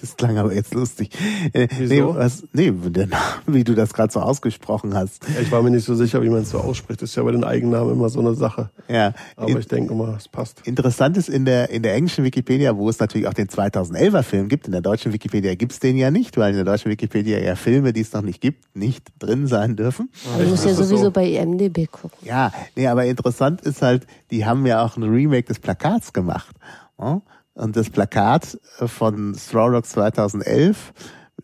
das 0.00 0.16
klang 0.16 0.38
aber 0.38 0.54
jetzt 0.54 0.74
lustig. 0.74 1.10
Äh, 1.52 1.68
Wieso? 1.78 1.94
Nee, 1.94 2.02
was, 2.02 2.44
nee, 2.52 2.70
der 2.70 3.06
Name, 3.06 3.22
wie 3.46 3.64
du 3.64 3.74
das 3.74 3.92
gerade 3.92 4.12
so 4.12 4.20
ausgesprochen 4.20 4.94
hast. 4.94 5.24
Ja, 5.28 5.40
ich 5.40 5.50
war 5.52 5.62
mir 5.62 5.70
nicht 5.70 5.84
so 5.84 5.94
sicher, 5.94 6.22
wie 6.22 6.28
man 6.28 6.42
es 6.42 6.50
so 6.50 6.58
ausspricht. 6.58 7.02
Das 7.02 7.10
ist 7.10 7.16
ja 7.16 7.22
bei 7.22 7.32
den 7.32 7.44
Eigennamen 7.44 7.92
immer 7.92 8.08
so 8.08 8.20
eine 8.20 8.34
Sache. 8.34 8.70
Ja. 8.88 9.12
Aber 9.36 9.48
In- 9.50 9.58
ich 9.58 9.68
denke 9.68 9.92
immer, 9.92 10.14
es 10.16 10.28
passt. 10.28 10.66
Interessant 10.66 11.16
ist 11.16 11.28
in 11.28 11.44
der, 11.44 11.70
in 11.70 11.82
der 11.82 11.94
englischen 11.94 12.24
Wikipedia, 12.24 12.76
wo 12.76 12.88
es 12.88 12.98
natürlich 12.98 13.26
auch 13.26 13.34
den 13.34 13.48
2011er 13.48 14.22
Film 14.22 14.48
gibt, 14.48 14.66
in 14.66 14.72
der 14.72 14.80
deutschen 14.80 15.12
Wikipedia 15.12 15.54
gibt's 15.54 15.78
den 15.80 15.96
ja 15.96 16.10
nicht, 16.10 16.36
weil 16.36 16.50
in 16.50 16.56
der 16.56 16.64
deutschen 16.64 16.90
Wikipedia 16.90 17.38
ja 17.38 17.54
Filme, 17.56 17.92
die 17.92 18.00
es 18.00 18.12
noch 18.12 18.22
nicht 18.22 18.40
gibt, 18.40 18.76
nicht 18.76 19.06
drin 19.18 19.46
sein 19.46 19.76
dürfen. 19.76 20.10
Aber 20.34 20.44
du 20.44 20.50
musst 20.50 20.64
ja 20.64 20.74
sowieso 20.74 20.96
so? 20.96 21.10
bei 21.10 21.26
IMDB 21.28 21.86
gucken. 21.90 22.18
Ja, 22.22 22.52
nee, 22.76 22.86
aber 22.86 23.04
interessant 23.06 23.60
ist 23.62 23.82
halt, 23.82 24.06
die 24.30 24.44
haben 24.46 24.66
ja 24.66 24.84
auch 24.84 24.96
ein 24.96 25.02
Remake 25.02 25.46
des 25.48 25.58
Plakats 25.58 26.12
gemacht. 26.12 26.54
Ja? 26.98 27.20
Und 27.58 27.76
das 27.76 27.90
Plakat 27.90 28.58
äh, 28.78 28.86
von 28.86 29.34
Straw 29.34 29.72
Dogs 29.72 29.90
2011 29.90 30.92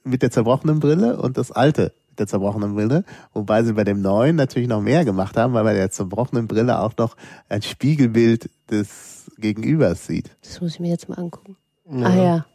mit 0.05 0.23
der 0.23 0.31
zerbrochenen 0.31 0.81
Brille 0.81 1.21
und 1.21 1.37
das 1.37 1.51
alte 1.51 1.93
mit 2.09 2.21
der 2.21 2.27
zerbrochenen 2.29 2.75
Brille, 2.75 3.05
wobei 3.33 3.65
sie 3.65 3.73
bei 3.73 3.83
dem 3.83 4.01
neuen 4.01 4.37
natürlich 4.37 4.69
noch 4.69 4.81
mehr 4.81 5.05
gemacht 5.05 5.37
haben, 5.37 5.55
weil 5.55 5.65
bei 5.65 5.75
der 5.75 5.91
zerbrochenen 5.91 6.47
Brille 6.47 6.79
auch 6.79 6.93
noch 6.97 7.17
ein 7.49 7.63
Spiegelbild 7.63 8.49
des 8.71 9.31
Gegenübers 9.39 10.07
sieht. 10.07 10.31
Das 10.43 10.61
muss 10.61 10.75
ich 10.75 10.81
mir 10.81 10.91
jetzt 10.91 11.09
mal 11.09 11.19
angucken. 11.19 11.57
Ah 11.91 12.15
ja. 12.15 12.47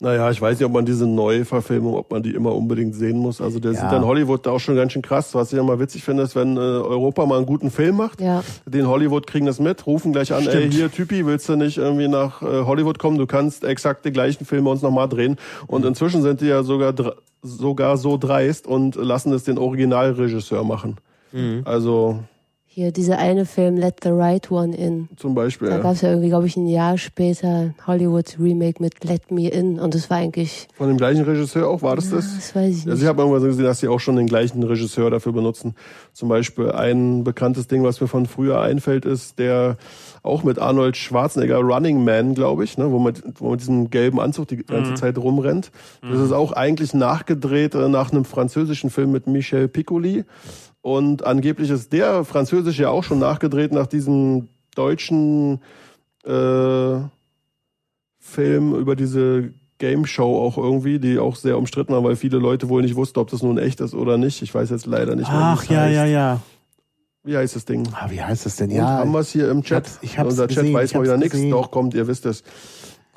Naja, 0.00 0.30
ich 0.30 0.40
weiß 0.40 0.56
nicht, 0.60 0.64
ob 0.66 0.72
man 0.72 0.86
diese 0.86 1.08
neue 1.08 1.44
Verfilmung, 1.44 1.94
ob 1.94 2.12
man 2.12 2.22
die 2.22 2.30
immer 2.32 2.54
unbedingt 2.54 2.94
sehen 2.94 3.18
muss. 3.18 3.40
Also 3.40 3.58
der 3.58 3.72
Ja. 3.72 3.80
sieht 3.80 3.90
dann 3.90 4.04
Hollywood 4.04 4.46
da 4.46 4.52
auch 4.52 4.60
schon 4.60 4.76
ganz 4.76 4.92
schön 4.92 5.02
krass. 5.02 5.34
Was 5.34 5.50
ich 5.52 5.56
ja 5.56 5.62
mal 5.64 5.80
witzig 5.80 6.04
finde, 6.04 6.22
ist, 6.22 6.36
wenn 6.36 6.56
äh, 6.56 6.60
Europa 6.60 7.26
mal 7.26 7.36
einen 7.38 7.46
guten 7.46 7.72
Film 7.72 7.96
macht, 7.96 8.20
Ja. 8.20 8.44
den 8.64 8.86
Hollywood 8.86 9.26
kriegen 9.26 9.46
das 9.46 9.58
mit, 9.58 9.88
rufen 9.88 10.12
gleich 10.12 10.32
an, 10.32 10.44
ey, 10.46 10.50
Stimmt. 10.50 10.74
hier 10.74 10.92
Typi, 10.92 11.26
willst 11.26 11.48
du 11.48 11.56
nicht 11.56 11.78
irgendwie 11.78 12.06
nach 12.06 12.42
äh, 12.42 12.64
Hollywood 12.64 13.00
kommen? 13.00 13.18
Du 13.18 13.26
kannst 13.26 13.64
exakt 13.64 14.04
die 14.04 14.12
gleichen 14.12 14.44
Filme 14.44 14.70
uns 14.70 14.82
nochmal 14.82 15.08
drehen. 15.08 15.36
Und 15.66 15.84
inzwischen 15.84 16.22
sind 16.22 16.42
die 16.42 16.46
ja 16.46 16.62
sogar, 16.62 16.94
sogar 17.42 17.96
so 17.96 18.16
dreist 18.18 18.68
und 18.68 18.94
lassen 18.94 19.32
es 19.32 19.42
den 19.42 19.58
Originalregisseur 19.58 20.62
machen. 20.62 20.98
Also 21.64 22.20
Hier, 22.78 22.92
dieser 22.92 23.18
eine 23.18 23.44
Film, 23.44 23.76
Let 23.76 23.96
the 24.04 24.10
Right 24.10 24.52
One 24.52 24.72
In. 24.76 25.08
zum 25.16 25.34
Beispiel. 25.34 25.68
Da 25.68 25.78
Ja. 25.78 25.82
gab 25.82 25.94
es 25.94 26.02
ja 26.02 26.10
irgendwie, 26.10 26.28
glaube 26.28 26.46
ich, 26.46 26.56
ein 26.56 26.68
Jahr 26.68 26.96
später 26.96 27.74
Hollywood 27.88 28.36
Remake 28.38 28.80
mit 28.80 29.02
Let 29.02 29.32
Me 29.32 29.48
In. 29.48 29.80
Und 29.80 29.96
das 29.96 30.08
war 30.10 30.18
eigentlich, 30.18 30.68
Von 30.76 30.86
dem 30.86 30.96
gleichen 30.96 31.24
Regisseur 31.24 31.66
auch, 31.68 31.82
war 31.82 31.96
das 31.96 32.10
das? 32.10 32.36
das 32.36 32.54
weiß 32.54 32.68
ich 32.76 32.76
Also 32.82 32.90
nicht. 32.90 33.02
ich 33.02 33.08
habe 33.08 33.20
irgendwann 33.22 33.42
gesehen, 33.42 33.64
dass 33.64 33.80
sie 33.80 33.88
auch 33.88 33.98
schon 33.98 34.14
den 34.14 34.28
gleichen 34.28 34.62
Regisseur 34.62 35.10
dafür 35.10 35.32
benutzen. 35.32 35.74
Zum 36.12 36.28
Beispiel 36.28 36.70
ein 36.70 37.24
bekanntes 37.24 37.66
Ding, 37.66 37.82
was 37.82 38.00
mir 38.00 38.06
von 38.06 38.26
früher 38.26 38.60
einfällt, 38.60 39.06
ist 39.06 39.40
der 39.40 39.76
auch 40.22 40.44
mit 40.44 40.60
Arnold 40.60 40.96
Schwarzenegger 40.96 41.58
Running 41.58 42.04
Man, 42.04 42.34
glaube 42.34 42.62
ich, 42.62 42.78
ne, 42.78 42.92
wo 42.92 43.00
man 43.00 43.14
wo 43.38 43.46
man 43.46 43.50
mit 43.54 43.60
diesem 43.60 43.90
gelben 43.90 44.20
Anzug 44.20 44.46
die 44.46 44.58
ganze 44.64 44.94
Zeit 44.94 45.18
rumrennt. 45.18 45.72
Das 46.00 46.20
ist 46.20 46.30
auch 46.30 46.52
eigentlich 46.52 46.94
nachgedreht 46.94 47.74
äh, 47.74 47.88
nach 47.88 48.12
einem 48.12 48.24
französischen 48.24 48.90
Film 48.90 49.10
mit 49.10 49.26
Michel 49.26 49.66
Piccoli. 49.66 50.24
Und 50.80 51.24
angeblich 51.26 51.70
ist 51.70 51.92
der 51.92 52.24
französische 52.24 52.82
ja 52.82 52.90
auch 52.90 53.04
schon 53.04 53.18
nachgedreht 53.18 53.72
nach 53.72 53.86
diesem 53.86 54.48
deutschen 54.74 55.60
äh, 56.24 56.98
Film 58.18 58.74
über 58.74 58.96
diese 58.96 59.52
Game 59.78 60.06
Show 60.06 60.36
auch 60.40 60.58
irgendwie, 60.58 60.98
die 60.98 61.18
auch 61.18 61.36
sehr 61.36 61.56
umstritten 61.58 61.92
war, 61.92 62.02
weil 62.04 62.16
viele 62.16 62.38
Leute 62.38 62.68
wohl 62.68 62.82
nicht 62.82 62.96
wussten, 62.96 63.18
ob 63.20 63.30
das 63.30 63.42
nun 63.42 63.58
echt 63.58 63.80
ist 63.80 63.94
oder 63.94 64.18
nicht. 64.18 64.42
Ich 64.42 64.54
weiß 64.54 64.70
jetzt 64.70 64.86
leider 64.86 65.14
nicht 65.14 65.30
mehr. 65.30 65.40
Ach 65.40 65.64
ja, 65.64 65.80
heißt. 65.82 65.94
ja, 65.94 66.04
ja. 66.04 66.40
Wie 67.24 67.36
heißt 67.36 67.56
das 67.56 67.64
Ding? 67.64 67.86
Ah, 67.92 68.06
wie 68.10 68.22
heißt 68.22 68.46
das 68.46 68.56
denn? 68.56 68.70
Und 68.70 68.76
Ja, 68.76 68.86
haben 68.98 69.12
wir 69.12 69.18
es 69.20 69.30
hier 69.30 69.50
im 69.50 69.62
Chat? 69.62 69.84
hab's- 69.84 69.98
ich 70.02 70.18
hab's 70.18 70.30
Unser 70.30 70.48
Chat 70.48 70.58
gesehen, 70.58 70.74
weiß 70.74 70.90
ich 70.90 70.96
mal 70.96 71.02
wieder 71.04 71.16
nichts. 71.16 71.38
Doch, 71.50 71.70
kommt, 71.70 71.94
ihr 71.94 72.06
wisst 72.06 72.26
es. 72.26 72.42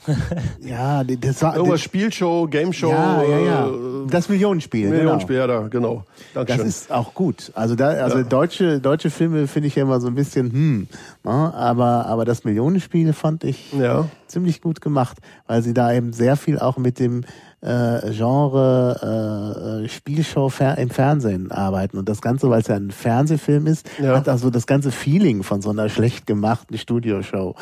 ja, 0.61 1.03
das 1.03 1.41
war 1.41 1.55
Irgendwas 1.55 1.81
Spielshow, 1.81 2.47
Game 2.47 2.73
Show. 2.73 2.89
ja, 2.89 3.23
ja, 3.23 3.39
ja. 3.39 3.67
äh, 3.67 3.71
Das 4.09 4.29
Millionenspiel. 4.29 4.83
genau. 4.85 4.95
Millionenspiel, 4.97 5.35
ja, 5.35 5.47
da, 5.47 5.67
genau. 5.67 6.03
Das 6.33 6.45
Dankeschön. 6.47 6.67
ist 6.67 6.91
auch 6.91 7.13
gut. 7.13 7.51
Also 7.55 7.75
da, 7.75 7.89
also 7.89 8.17
Ja. 8.19 8.23
deutsche 8.23 8.79
deutsche 8.79 9.09
Filme 9.09 9.47
finde 9.47 9.67
ich 9.67 9.75
ja 9.75 9.83
immer 9.83 9.99
so 9.99 10.07
ein 10.07 10.15
bisschen 10.15 10.51
hm, 10.51 10.87
ne? 11.23 11.53
aber 11.53 12.05
aber 12.07 12.25
das 12.25 12.43
Millionenspiel 12.43 13.13
fand 13.13 13.43
ich 13.43 13.71
ja, 13.73 14.07
ziemlich 14.27 14.61
gut 14.61 14.81
gemacht, 14.81 15.17
weil 15.47 15.61
sie 15.61 15.73
da 15.73 15.93
eben 15.93 16.13
sehr 16.13 16.35
viel 16.35 16.57
auch 16.59 16.77
mit 16.77 16.99
dem 16.99 17.23
äh, 17.61 18.11
Genre 18.11 19.81
äh, 19.81 19.85
äh, 19.85 19.89
Spielshow 19.89 20.49
fer 20.49 20.77
im 20.77 20.89
Fernsehen 20.89 21.51
arbeiten 21.51 21.97
und 21.97 22.09
das 22.09 22.21
Ganze, 22.21 22.49
weil 22.49 22.61
es 22.61 22.67
ja 22.67 22.75
ein 22.75 22.91
Fernsehfilm 22.91 23.67
ist, 23.67 23.87
Ja. 24.01 24.15
hat 24.17 24.27
also 24.27 24.49
das 24.49 24.65
ganze 24.67 24.91
Feeling 24.91 25.43
von 25.43 25.61
so 25.61 25.69
einer 25.69 25.87
schlecht 25.89 26.25
gemachten 26.25 26.77
Studioshow. 26.77 27.55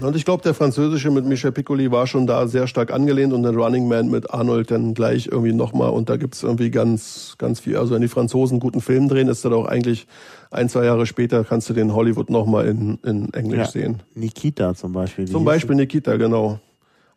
und 0.00 0.16
ich 0.16 0.24
glaube, 0.24 0.42
der 0.42 0.54
französische 0.54 1.10
mit 1.10 1.26
Michel 1.26 1.52
Piccoli 1.52 1.90
war 1.90 2.06
schon 2.06 2.26
da 2.26 2.46
sehr 2.48 2.66
stark 2.66 2.90
angelehnt 2.92 3.34
und 3.34 3.42
der 3.42 3.52
Running 3.52 3.88
Man 3.88 4.08
mit 4.10 4.32
Arnold 4.32 4.70
dann 4.70 4.94
gleich 4.94 5.26
irgendwie 5.26 5.52
nochmal 5.52 5.90
und 5.90 6.08
da 6.08 6.16
gibt's 6.16 6.42
irgendwie 6.42 6.70
ganz, 6.70 7.34
ganz 7.36 7.60
viel. 7.60 7.76
Also 7.76 7.94
wenn 7.94 8.00
die 8.00 8.08
Franzosen 8.08 8.58
guten 8.58 8.80
Film 8.80 9.08
drehen, 9.10 9.28
ist 9.28 9.44
das 9.44 9.52
auch 9.52 9.66
eigentlich 9.66 10.06
ein, 10.50 10.70
zwei 10.70 10.86
Jahre 10.86 11.04
später 11.04 11.44
kannst 11.44 11.68
du 11.68 11.74
den 11.74 11.92
Hollywood 11.94 12.30
nochmal 12.30 12.68
in, 12.68 12.98
in 13.04 13.34
Englisch 13.34 13.58
Ja. 13.58 13.66
sehen. 13.66 14.02
Nikita 14.14 14.74
zum 14.74 14.92
Beispiel. 14.94 15.26
Zum 15.28 15.44
Beispiel 15.44 15.76
Nikita, 15.76 16.16
genau. 16.16 16.58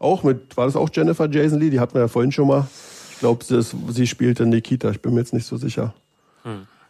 Auch 0.03 0.23
mit, 0.23 0.57
war 0.57 0.65
das 0.65 0.75
auch 0.75 0.89
Jennifer 0.91 1.29
Jason 1.31 1.59
Lee? 1.59 1.69
Die 1.69 1.79
hatten 1.79 1.93
wir 1.93 2.01
ja 2.01 2.07
vorhin 2.07 2.31
schon 2.31 2.47
mal. 2.47 2.67
Ich 3.13 3.19
glaube, 3.19 3.43
sie, 3.45 4.05
spielte 4.07 4.45
Nikita. 4.45 4.89
Ich 4.91 5.01
bin 5.01 5.13
mir 5.13 5.21
jetzt 5.21 5.33
nicht 5.33 5.45
so 5.45 5.55
sicher. 5.55 5.93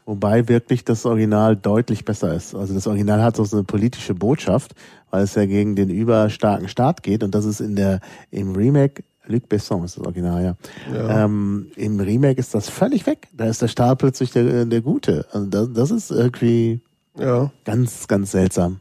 Wobei 0.06 0.48
wirklich 0.50 0.84
das 0.84 1.06
Original 1.06 1.56
deutlich 1.56 2.06
besser 2.06 2.34
ist. 2.34 2.56
Also 2.56 2.74
das 2.74 2.88
Original 2.88 3.22
hat 3.22 3.36
so 3.38 3.46
eine 3.56 3.64
politische 3.64 4.16
Botschaft, 4.16 4.74
weil 5.12 5.24
es 5.24 5.36
ja 5.36 5.46
gegen 5.46 5.76
den 5.76 5.90
überstarken 5.90 6.68
Staat 6.68 7.04
geht 7.04 7.24
und 7.24 7.36
das 7.36 7.46
ist 7.46 7.62
in 7.62 7.76
der 7.76 8.00
im 8.32 8.56
Remake 8.56 9.04
Luc 9.28 9.48
Besson 9.48 9.86
ist 9.86 9.96
das 9.98 10.04
Original, 10.04 10.44
ja. 10.44 10.56
Ja. 10.94 11.24
Ähm, 11.26 11.68
Im 11.78 12.00
Remake 12.00 12.40
ist 12.40 12.54
das 12.56 12.68
völlig 12.68 13.06
weg. 13.06 13.28
Da 13.32 13.46
ist 13.46 13.62
der 13.62 13.70
Staat 13.70 14.00
plötzlich 14.00 14.32
der, 14.32 14.66
der 14.66 14.82
Gute. 14.82 15.26
Also 15.32 15.46
das, 15.48 15.70
das 15.72 15.92
ist 15.92 16.12
irgendwie 16.12 16.82
Ja. 17.18 17.52
ganz, 17.64 18.08
ganz 18.08 18.32
seltsam. 18.32 18.80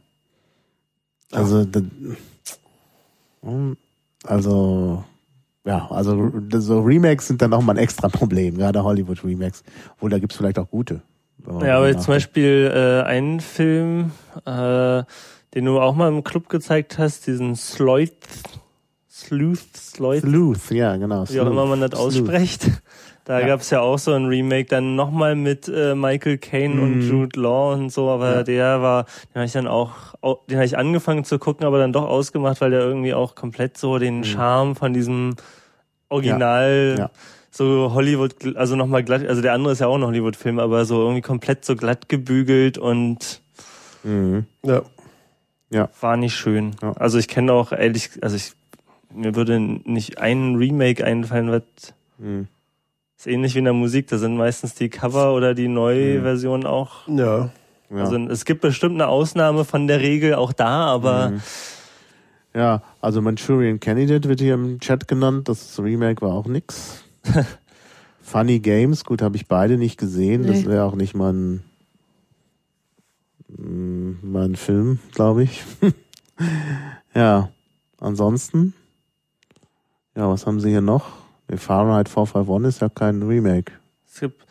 Also, 1.30 1.64
da- 1.64 1.83
Hm, 3.43 3.76
also 4.25 5.05
ja, 5.64 5.87
also 5.91 6.33
so 6.55 6.81
Remakes 6.81 7.29
sind 7.29 7.41
dann 7.41 7.51
nochmal 7.51 7.77
ein 7.77 7.83
extra 7.83 8.09
Problem, 8.09 8.57
gerade 8.57 8.83
Hollywood 8.83 9.23
Remakes. 9.25 9.62
Obwohl, 9.95 10.11
da 10.11 10.18
gibt's 10.18 10.37
vielleicht 10.37 10.59
auch 10.59 10.68
gute. 10.68 11.03
Ja, 11.61 11.79
aber 11.79 11.97
zum. 11.99 12.14
Beispiel 12.14 12.73
äh, 12.75 13.07
einen 13.07 13.41
Film, 13.41 14.12
äh, 14.45 15.03
den 15.55 15.64
du 15.64 15.81
auch 15.81 15.95
mal 15.95 16.09
im 16.09 16.25
Club 16.25 16.49
gezeigt 16.49 16.99
hast, 16.99 17.27
diesen 17.27 17.57
Sloth, 17.57 18.12
Sleuth, 19.11 19.77
Sloth, 19.77 20.20
Sleuth, 20.20 20.70
ja, 20.70 20.97
genau. 20.97 21.25
wie 21.29 21.41
auch 21.41 21.47
immer 21.47 21.66
man 21.66 21.81
das 21.81 21.91
Sleuth. 21.91 22.07
ausspricht. 22.07 22.70
Da 23.25 23.41
Ja. 23.41 23.47
gab's 23.47 23.70
ja 23.70 23.81
auch 23.81 23.99
so 23.99 24.12
ein 24.12 24.27
Remake, 24.27 24.64
dann 24.68 24.97
nochmal 24.97 25.37
mit 25.37 25.68
äh, 25.68 25.95
Michael 25.95 26.39
Caine 26.39 26.81
und 26.81 26.97
Mhm. 26.97 27.01
Jude 27.09 27.41
Law 27.41 27.73
und 27.75 27.91
so, 27.91 28.09
aber 28.11 28.37
Ja. 28.37 28.43
der 28.43 28.83
war, 28.83 29.05
den 29.05 29.35
habe 29.37 29.45
ich 29.47 29.53
dann 29.53 29.68
auch, 29.68 29.93
au- 30.23 30.41
den 30.51 30.57
habe 30.57 30.66
ich 30.66 30.77
angefangen 30.77 31.25
zu 31.25 31.39
gucken, 31.39 31.64
aber 31.64 31.79
dann 31.79 31.93
doch 31.93 32.05
ausgemacht, 32.09 32.61
weil 32.61 32.73
der 32.73 32.81
irgendwie 32.81 33.14
auch 33.14 33.35
komplett 33.37 33.79
so 33.79 33.99
den 33.99 34.25
Charme 34.25 34.75
von 34.75 34.93
diesem 34.93 35.37
Original 36.09 36.93
Mhm. 36.95 36.99
Ja. 36.99 37.11
so 37.51 37.93
Hollywood, 37.95 38.57
also 38.57 38.75
nochmal 38.77 39.05
glatt, 39.05 39.25
also 39.27 39.41
der 39.41 39.53
andere 39.53 39.73
ist 39.75 39.79
ja 39.81 39.87
auch 39.87 39.97
ein 39.97 40.05
Hollywood-Film, 40.05 40.59
aber 40.59 40.85
so 40.85 41.01
irgendwie 41.03 41.20
komplett 41.23 41.64
so 41.64 41.77
glatt 41.77 42.09
gebügelt 42.09 42.77
und 42.79 43.41
Mhm. 44.05 44.47
Ja. 44.64 45.89
war 46.01 46.16
nicht 46.16 46.35
schön. 46.35 46.75
Ja. 46.83 46.93
Also 46.95 47.18
ich 47.18 47.29
kenne 47.29 47.53
auch 47.53 47.70
ehrlich, 47.73 48.11
also 48.20 48.35
ich, 48.35 48.53
mir 49.14 49.37
würde 49.37 49.61
nicht 49.61 50.18
ein 50.18 50.57
Remake 50.57 51.05
einfallen, 51.05 51.51
was 51.53 51.62
Mhm. 52.18 52.49
Ist 53.27 53.33
ähnlich 53.33 53.55
wie 53.55 53.59
in 53.61 53.64
der 53.64 53.73
Musik, 53.73 54.09
da 54.09 54.18
sind 54.18 54.37
meistens 54.37 54.75
die 54.75 54.89
Cover 54.89 55.35
oder 55.35 55.55
die 55.55 55.68
neue 55.68 56.18
Mhm. 56.18 56.23
Version 56.23 56.66
auch. 56.66 57.07
Ja. 57.09 57.51
Ja. 57.91 57.97
Also 57.99 58.16
es 58.16 58.45
gibt 58.45 58.62
bestimmt 58.62 58.95
eine 58.95 59.07
Ausnahme 59.07 59.64
von 59.64 59.87
der 59.87 60.01
Regel 60.01 60.35
auch 60.35 60.53
da, 60.53 60.87
aber 60.87 61.31
Mhm. 61.31 61.41
ja, 62.55 62.83
also 63.01 63.20
Manchurian 63.23 63.79
Candidate 63.81 64.29
wird 64.29 64.41
hier 64.41 64.55
im 64.55 64.81
Chat 64.81 65.07
genannt. 65.07 65.49
Das 65.49 65.79
Remake 65.79 66.20
war 66.23 66.33
auch 66.35 66.47
nix. 66.47 67.05
Funny 68.23 68.59
Games, 68.61 69.05
gut, 69.05 69.23
habe 69.23 69.37
ich 69.37 69.47
beide 69.47 69.77
nicht 69.79 69.99
gesehen. 69.99 70.47
Das 70.47 70.62
Nee. 70.62 70.66
wäre 70.70 70.85
auch 70.85 70.95
nicht 70.97 71.14
mein, 71.14 71.62
mm, 73.57 74.12
mein 74.23 74.57
Film, 74.57 74.99
glaube 75.12 75.45
ich. 75.45 75.62
ja, 77.14 77.51
ansonsten, 78.01 78.75
ja, 80.16 80.29
was 80.29 80.47
haben 80.47 80.59
sie 80.61 80.70
hier 80.70 80.81
noch? 80.81 81.22
Fahrenheit 81.59 82.09
451 82.09 82.68
ist 82.68 82.80
ja 82.80 82.88
kein 82.88 83.22
Remake. 83.22 83.72
es 84.07 84.20
gibt 84.20 84.44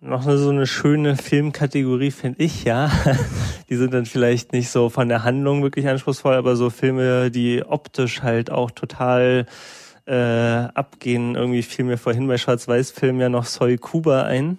noch 0.00 0.22
so 0.22 0.50
eine 0.50 0.66
schöne 0.66 1.16
Filmkategorie, 1.16 2.10
finde 2.10 2.42
ich, 2.42 2.64
ja. 2.64 2.90
Die 3.68 3.76
sind 3.76 3.92
dann 3.92 4.06
vielleicht 4.06 4.52
nicht 4.52 4.70
so 4.70 4.88
von 4.90 5.08
der 5.08 5.24
Handlung 5.24 5.62
wirklich 5.62 5.88
anspruchsvoll, 5.88 6.34
aber 6.34 6.56
so 6.56 6.70
Filme, 6.70 7.30
die 7.30 7.64
optisch 7.66 8.22
halt 8.22 8.50
auch 8.50 8.70
total 8.70 9.46
äh, 10.06 10.14
abgehen. 10.14 11.34
Irgendwie 11.34 11.62
fiel 11.62 11.84
mir 11.84 11.98
vorhin 11.98 12.26
bei 12.28 12.38
Schwarz-Weiß-Filmen 12.38 13.20
ja 13.20 13.28
noch 13.28 13.44
Soy 13.44 13.76
Kuba 13.76 14.22
ein. 14.22 14.58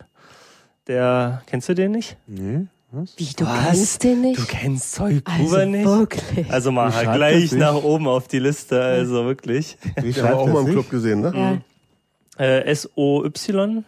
Der, 0.87 1.41
kennst 1.45 1.69
du 1.69 1.75
den 1.75 1.91
nicht? 1.91 2.17
Nee, 2.27 2.67
was? 2.91 3.13
Wie, 3.17 3.29
du 3.35 3.45
Was? 3.45 3.65
kennst 3.65 4.03
den 4.03 4.21
nicht? 4.21 4.39
Du 4.39 4.45
kennst 4.45 4.93
Soy 4.93 5.21
also 5.23 5.43
Kuba 5.43 5.65
nicht? 5.65 5.85
wirklich. 5.85 6.51
Also 6.51 6.71
mal 6.71 6.91
gleich 6.91 7.51
nach 7.53 7.75
oben 7.75 8.07
auf 8.07 8.27
die 8.27 8.39
Liste, 8.39 8.81
also 8.81 9.25
wirklich. 9.25 9.77
Haben 9.95 10.15
wir 10.15 10.37
auch 10.37 10.47
mal 10.47 10.65
im? 10.65 10.71
Club 10.71 10.89
gesehen, 10.89 11.21
ne? 11.21 11.31
ja. 11.35 11.57
Äh, 12.39 12.63
S-O-Y. 12.65 13.83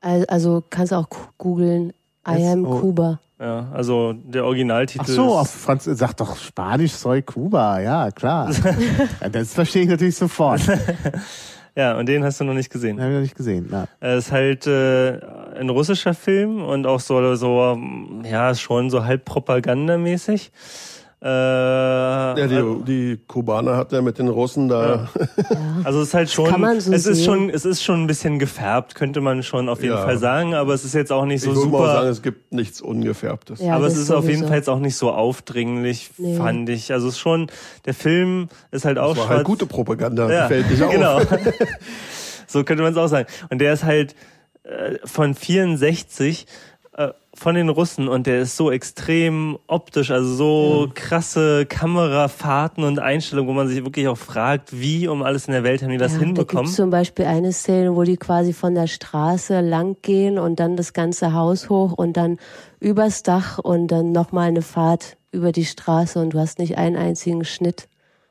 Also, 0.00 0.26
also 0.28 0.64
kannst 0.68 0.92
du 0.92 0.96
auch 0.96 1.08
googeln. 1.38 1.92
I 2.26 2.42
am. 2.46 2.64
Kuba. 2.64 3.20
Ja, 3.40 3.68
also 3.72 4.12
der 4.12 4.44
Originaltitel. 4.44 5.04
Ach 5.04 5.08
so, 5.08 5.36
auf 5.36 5.50
Franz 5.50 5.84
sag 5.84 6.14
doch 6.14 6.36
Spanisch 6.36 6.92
Soy 6.92 7.22
Cuba, 7.22 7.80
ja, 7.80 8.10
klar. 8.10 8.50
ja, 9.20 9.28
das 9.28 9.54
verstehe 9.54 9.82
ich 9.82 9.88
natürlich 9.88 10.16
sofort. 10.16 10.60
Ja, 11.76 11.98
und 11.98 12.06
den 12.08 12.22
hast 12.22 12.38
du 12.38 12.44
noch 12.44 12.54
nicht 12.54 12.70
gesehen. 12.70 13.00
Habe 13.00 13.10
ich 13.10 13.14
noch 13.14 13.22
nicht 13.22 13.34
gesehen. 13.34 13.66
Na. 13.68 13.88
Er 13.98 14.16
ist 14.16 14.30
halt 14.30 14.64
äh, 14.68 15.18
ein 15.58 15.68
russischer 15.68 16.14
Film 16.14 16.62
und 16.62 16.86
auch 16.86 17.00
so, 17.00 17.34
so 17.34 17.76
ja, 18.22 18.54
schon 18.54 18.90
so 18.90 19.04
halb 19.04 19.24
propagandamäßig. 19.24 20.52
Äh, 21.24 21.28
Ja, 21.28 22.46
die, 22.46 22.84
die 22.84 23.20
Kubaner 23.26 23.76
hat 23.78 23.92
ja 23.92 24.02
mit 24.02 24.18
den 24.18 24.28
Russen 24.28 24.68
da. 24.68 25.08
Also 25.84 26.00
es 26.00 26.08
ist 26.08 26.14
halt 26.14 26.30
schon, 26.30 26.48
kann 26.50 26.60
man 26.60 26.80
so 26.80 26.92
es 26.92 27.06
ist 27.06 27.18
sehen. 27.18 27.24
schon, 27.24 27.50
es 27.50 27.64
ist 27.64 27.82
schon 27.82 28.02
ein 28.02 28.06
bisschen 28.06 28.38
gefärbt, 28.38 28.94
könnte 28.94 29.20
man 29.20 29.42
schon 29.42 29.68
auf 29.68 29.82
jeden 29.82 29.94
Ja. 29.94 30.02
Fall 30.04 30.18
sagen, 30.18 30.54
aber 30.54 30.72
es 30.74 30.84
ist 30.84 30.94
jetzt 30.94 31.12
auch 31.12 31.24
nicht 31.26 31.42
so 31.42 31.50
ich 31.50 31.56
würde 31.56 31.68
mal 31.70 31.78
super. 31.78 31.92
sagen, 31.92 32.08
es 32.08 32.22
gibt 32.22 32.52
nichts 32.52 32.80
Ungefärbtes. 32.80 33.60
Ja, 33.60 33.74
aber 33.76 33.86
es 33.86 33.96
ist 33.96 34.10
auf 34.10 34.24
jeden 34.24 34.36
sowieso. 34.36 34.48
Fall 34.48 34.56
jetzt 34.58 34.68
auch 34.70 34.78
nicht 34.78 34.96
so 34.96 35.10
aufdringlich, 35.12 36.10
Nee. 36.18 36.36
fand 36.36 36.68
ich. 36.70 36.92
Also 36.92 37.08
es 37.08 37.14
ist 37.14 37.20
schon, 37.20 37.48
der 37.86 37.94
Film 37.94 38.48
ist 38.70 38.84
halt 38.84 38.98
auch 38.98 39.10
Das 39.10 39.18
war 39.18 39.24
schwarz. 39.26 39.36
halt 39.38 39.46
gute 39.46 39.66
Propaganda, 39.66 40.30
ja, 40.30 40.46
fällt 40.48 40.70
nicht 40.70 40.82
auf. 40.82 40.90
genau. 40.92 41.20
so 42.46 42.64
könnte 42.64 42.82
man 42.82 42.92
es 42.92 42.98
auch 42.98 43.08
sagen. 43.08 43.28
Und 43.50 43.58
der 43.60 43.72
ist 43.74 43.84
halt 43.84 44.14
äh, 44.64 44.96
von 45.04 45.34
64 45.34 46.46
äh, 46.46 46.46
von 47.36 47.54
den 47.54 47.68
Russen 47.68 48.08
und 48.08 48.26
der 48.26 48.40
ist 48.40 48.56
so 48.56 48.70
extrem 48.70 49.58
optisch, 49.66 50.10
also 50.10 50.34
so 50.34 50.88
krasse 50.94 51.66
Kamerafahrten 51.66 52.84
und 52.84 52.98
Einstellungen, 53.00 53.48
wo 53.48 53.54
man 53.54 53.68
sich 53.68 53.84
wirklich 53.84 54.08
auch 54.08 54.18
fragt, 54.18 54.78
wie 54.78 55.08
um 55.08 55.22
alles 55.22 55.46
in 55.46 55.52
der 55.52 55.64
Welt 55.64 55.82
haben 55.82 55.90
die 55.90 55.98
das 55.98 56.12
ja, 56.12 56.18
Da 56.18 56.24
hinbekommen. 56.24 56.66
gibt 56.66 56.76
zum 56.76 56.90
Beispiel 56.90 57.24
eine 57.24 57.52
Szene, 57.52 57.96
wo 57.96 58.04
die 58.04 58.16
quasi 58.16 58.52
von 58.52 58.74
der 58.74 58.86
Straße 58.86 59.60
lang 59.60 59.96
gehen 60.02 60.38
und 60.38 60.60
dann 60.60 60.76
das 60.76 60.92
ganze 60.92 61.32
Haus 61.32 61.68
hoch 61.68 61.92
und 61.92 62.16
dann 62.16 62.38
übers 62.80 63.22
Dach 63.22 63.58
und 63.58 63.88
dann 63.88 64.12
nochmal 64.12 64.48
eine 64.48 64.62
Fahrt 64.62 65.16
über 65.32 65.50
die 65.50 65.64
Straße 65.64 66.18
und 66.20 66.34
du 66.34 66.38
hast 66.38 66.58
nicht 66.58 66.78
einen 66.78 66.96
einzigen 66.96 67.44
Schnitt. 67.44 67.88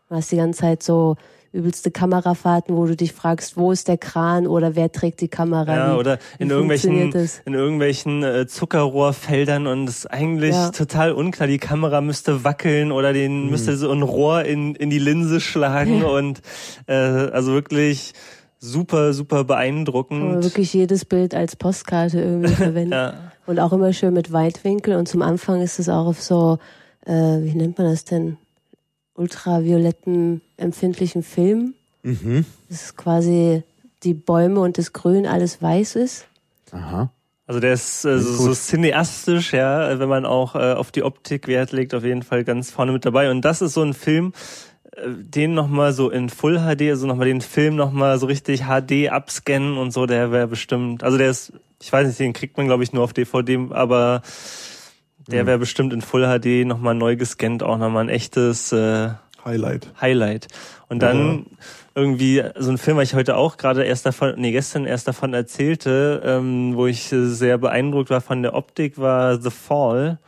Du 0.09 0.15
hast 0.15 0.31
die 0.31 0.37
ganze 0.37 0.61
Zeit 0.61 0.83
so 0.83 1.17
übelste 1.53 1.91
Kamerafahrten, 1.91 2.75
wo 2.75 2.85
du 2.87 2.95
dich 2.95 3.13
fragst, 3.13 3.55
wo 3.57 3.71
ist 3.71 3.87
der 3.87 3.97
Kran 3.97 4.47
oder 4.47 4.75
wer 4.75 4.91
trägt 4.91 5.21
die 5.21 5.27
Kamera? 5.27 5.75
Ja, 5.75 5.93
wie, 5.93 5.99
oder 5.99 6.17
in 6.39 6.49
irgendwelchen, 6.49 7.11
das? 7.11 7.41
in 7.45 7.53
irgendwelchen 7.53 8.23
äh, 8.23 8.47
Zuckerrohrfeldern 8.47 9.67
und 9.67 9.87
es 9.87 9.99
ist 9.99 10.05
eigentlich 10.07 10.55
Ja. 10.55 10.71
total 10.71 11.11
unklar. 11.13 11.47
Die 11.47 11.59
Kamera 11.59 12.01
müsste 12.01 12.43
wackeln 12.43 12.91
oder 12.91 13.13
den 13.13 13.49
müsste 13.49 13.77
so 13.77 13.91
ein 13.91 14.01
Rohr 14.01 14.43
in, 14.45 14.75
in 14.75 14.89
die 14.89 14.99
Linse 14.99 15.39
schlagen 15.39 15.99
Ja. 16.01 16.07
und 16.07 16.41
äh, 16.87 16.93
also 16.93 17.53
wirklich 17.53 18.13
super, 18.59 19.13
super 19.13 19.43
beeindruckend. 19.43 20.43
wirklich 20.43 20.73
jedes 20.73 21.05
Bild 21.05 21.35
als 21.35 21.55
Postkarte 21.55 22.19
irgendwie 22.19 22.53
verwenden. 22.55 22.93
Ja. 22.93 23.13
Und 23.45 23.59
auch 23.59 23.73
immer 23.73 23.91
schön 23.93 24.13
mit 24.13 24.31
Weitwinkel. 24.31 24.95
Und 24.95 25.07
zum 25.07 25.21
Anfang 25.21 25.61
ist 25.61 25.77
es 25.77 25.89
auch 25.89 26.07
auf 26.07 26.21
so, 26.21 26.59
äh, 27.05 27.11
wie 27.11 27.53
nennt 27.55 27.77
man 27.77 27.87
das 27.87 28.05
denn? 28.05 28.37
Ultravioletten 29.15 30.41
empfindlichen 30.57 31.23
Film. 31.23 31.73
Mhm. 32.03 32.45
Das 32.69 32.83
ist 32.83 32.97
quasi 32.97 33.63
die 34.03 34.13
Bäume 34.13 34.59
und 34.59 34.77
das 34.77 34.93
Grün 34.93 35.25
alles 35.25 35.61
weiß 35.61 35.95
ist. 35.95 36.27
Aha. 36.71 37.11
Also 37.45 37.59
der 37.59 37.73
ist 37.73 38.05
äh, 38.05 38.19
so, 38.19 38.45
so 38.47 38.53
cineastisch, 38.53 39.53
ja, 39.53 39.99
wenn 39.99 40.09
man 40.09 40.25
auch 40.25 40.55
äh, 40.55 40.73
auf 40.73 40.91
die 40.91 41.03
Optik 41.03 41.47
Wert 41.47 41.71
legt, 41.71 41.93
auf 41.93 42.03
jeden 42.03 42.23
Fall 42.23 42.43
ganz 42.43 42.71
vorne 42.71 42.91
mit 42.91 43.05
dabei. 43.05 43.29
Und 43.29 43.41
das 43.41 43.61
ist 43.61 43.73
so 43.73 43.83
ein 43.83 43.93
Film, 43.93 44.33
äh, 44.95 45.09
den 45.09 45.53
nochmal 45.53 45.91
so 45.91 46.09
in 46.09 46.29
Full 46.29 46.59
HD, 46.59 46.89
also 46.89 47.05
nochmal 47.05 47.27
den 47.27 47.41
Film 47.41 47.75
nochmal 47.75 48.17
so 48.17 48.27
richtig 48.27 48.63
HD 48.63 49.09
abscannen 49.09 49.77
und 49.77 49.91
so, 49.91 50.05
der 50.05 50.31
wäre 50.31 50.47
bestimmt, 50.47 51.03
also 51.03 51.17
der 51.17 51.29
ist, 51.29 51.51
ich 51.81 51.91
weiß 51.91 52.07
nicht, 52.07 52.19
den 52.19 52.33
kriegt 52.33 52.55
man 52.55 52.67
glaube 52.67 52.83
ich 52.83 52.93
nur 52.93 53.03
auf 53.03 53.13
DVD, 53.13 53.59
aber 53.71 54.21
der 55.27 55.45
wäre 55.45 55.59
bestimmt 55.59 55.93
in 55.93 56.01
Full 56.01 56.25
HD 56.25 56.65
nochmal 56.65 56.95
neu 56.95 57.15
gescannt, 57.15 57.63
auch 57.63 57.77
nochmal 57.77 58.05
ein 58.05 58.09
echtes 58.09 58.71
äh, 58.71 59.09
Highlight. 59.45 59.87
Highlight. 59.99 60.47
Und 60.89 60.99
dann 60.99 61.45
irgendwie 61.95 62.43
so 62.57 62.71
ein 62.71 62.77
Film, 62.77 62.97
weil 62.97 63.03
ich 63.03 63.13
heute 63.13 63.35
auch 63.35 63.57
gerade 63.57 63.83
erst 63.83 64.05
davon, 64.05 64.33
nee, 64.37 64.51
gestern 64.51 64.85
erst 64.85 65.07
davon 65.07 65.33
erzählte, 65.33 66.21
ähm, 66.25 66.75
wo 66.75 66.87
ich 66.87 67.07
sehr 67.09 67.57
beeindruckt 67.57 68.09
war 68.09 68.21
von 68.21 68.41
der 68.41 68.55
Optik, 68.55 68.97
war 68.97 69.39
The 69.39 69.49
Fall. 69.49 70.19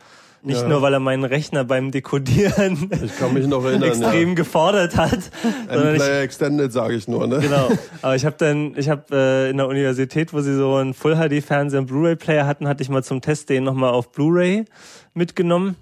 Nicht 0.46 0.62
Ja. 0.62 0.68
nur, 0.68 0.80
weil 0.80 0.92
er 0.94 1.00
meinen 1.00 1.24
Rechner 1.24 1.64
beim 1.64 1.90
Dekodieren 1.90 2.88
Ich 3.04 3.16
kann 3.18 3.34
mich 3.34 3.46
noch 3.48 3.64
erinnern. 3.64 3.88
extrem 3.88 4.28
ja. 4.30 4.34
gefordert 4.36 4.96
hat, 4.96 5.18
sondern 5.68 5.96
ich, 5.96 6.00
Player 6.02 6.22
Extended, 6.22 6.72
sage 6.72 6.94
ich 6.94 7.08
nur. 7.08 7.26
Ne? 7.26 7.40
Genau. 7.40 7.68
Aber 8.00 8.14
ich 8.14 8.24
habe 8.24 8.36
dann, 8.38 8.74
ich 8.76 8.88
habe 8.88 9.02
äh, 9.10 9.50
in 9.50 9.56
der 9.56 9.66
Universität, 9.66 10.32
wo 10.32 10.40
sie 10.40 10.54
so 10.54 10.76
einen 10.76 10.94
Full 10.94 11.16
HD 11.16 11.42
Fernseher 11.44 11.80
und 11.80 11.86
Blu-ray 11.86 12.14
Player 12.14 12.46
hatten, 12.46 12.68
hatte 12.68 12.82
ich 12.82 12.88
mal 12.88 13.02
zum 13.02 13.20
Test 13.20 13.48
den 13.48 13.64
nochmal 13.64 13.90
auf 13.90 14.12
Blu-ray 14.12 14.64
mitgenommen. 15.14 15.74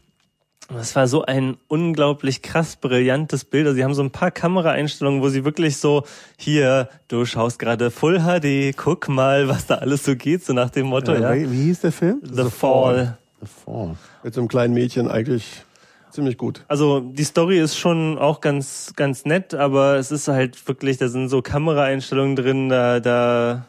Und 0.71 0.79
Das 0.79 0.97
war 0.97 1.07
so 1.09 1.27
ein 1.27 1.59
unglaublich 1.69 2.41
krass 2.41 2.77
brillantes 2.77 3.45
Bild. 3.45 3.67
Also 3.67 3.77
sie 3.77 3.85
haben 3.85 3.93
so 3.93 4.03
ein 4.03 4.13
paar 4.13 4.31
Kameraeinstellungen, 4.31 5.21
wo 5.21 5.29
sie 5.29 5.45
wirklich 5.45 5.77
so, 5.77 6.05
hier, 6.39 6.89
du 7.09 7.27
schaust 7.27 7.59
gerade 7.59 7.91
Full 7.91 8.21
HD, 8.21 8.75
guck 8.75 9.11
mal, 9.11 9.47
was 9.47 9.67
da 9.67 9.75
alles 9.75 10.05
so 10.05 10.17
geht, 10.17 10.43
so 10.43 10.55
nach 10.55 10.71
dem 10.71 10.87
Motto, 10.87 11.13
Äh, 11.13 11.21
ja. 11.21 11.35
wie, 11.35 11.51
wie 11.53 11.63
hieß 11.65 11.81
der 11.81 11.93
Film? 11.93 12.23
The 12.23 12.45
Fall. 12.49 13.19
The 13.43 13.47
Fall. 13.63 13.97
Mit 14.25 14.35
so 14.35 14.41
einem 14.41 14.49
kleinen 14.49 14.73
Mädchen 14.73 15.09
eigentlich 15.09 15.63
ziemlich 16.11 16.39
gut. 16.39 16.65
Also 16.67 17.01
die 17.01 17.25
Story 17.25 17.61
ist 17.61 17.77
schon 17.77 18.19
auch 18.19 18.41
ganz 18.41 18.95
ganz 18.97 19.27
nett, 19.27 19.53
aber 19.53 19.97
es 19.97 20.11
ist 20.11 20.29
halt 20.29 20.67
wirklich, 20.67 20.97
da 20.97 21.09
sind 21.09 21.29
so 21.29 21.43
Kameraeinstellungen 21.43 22.35
drin, 22.35 22.69
da 22.71 23.01
da 23.01 23.67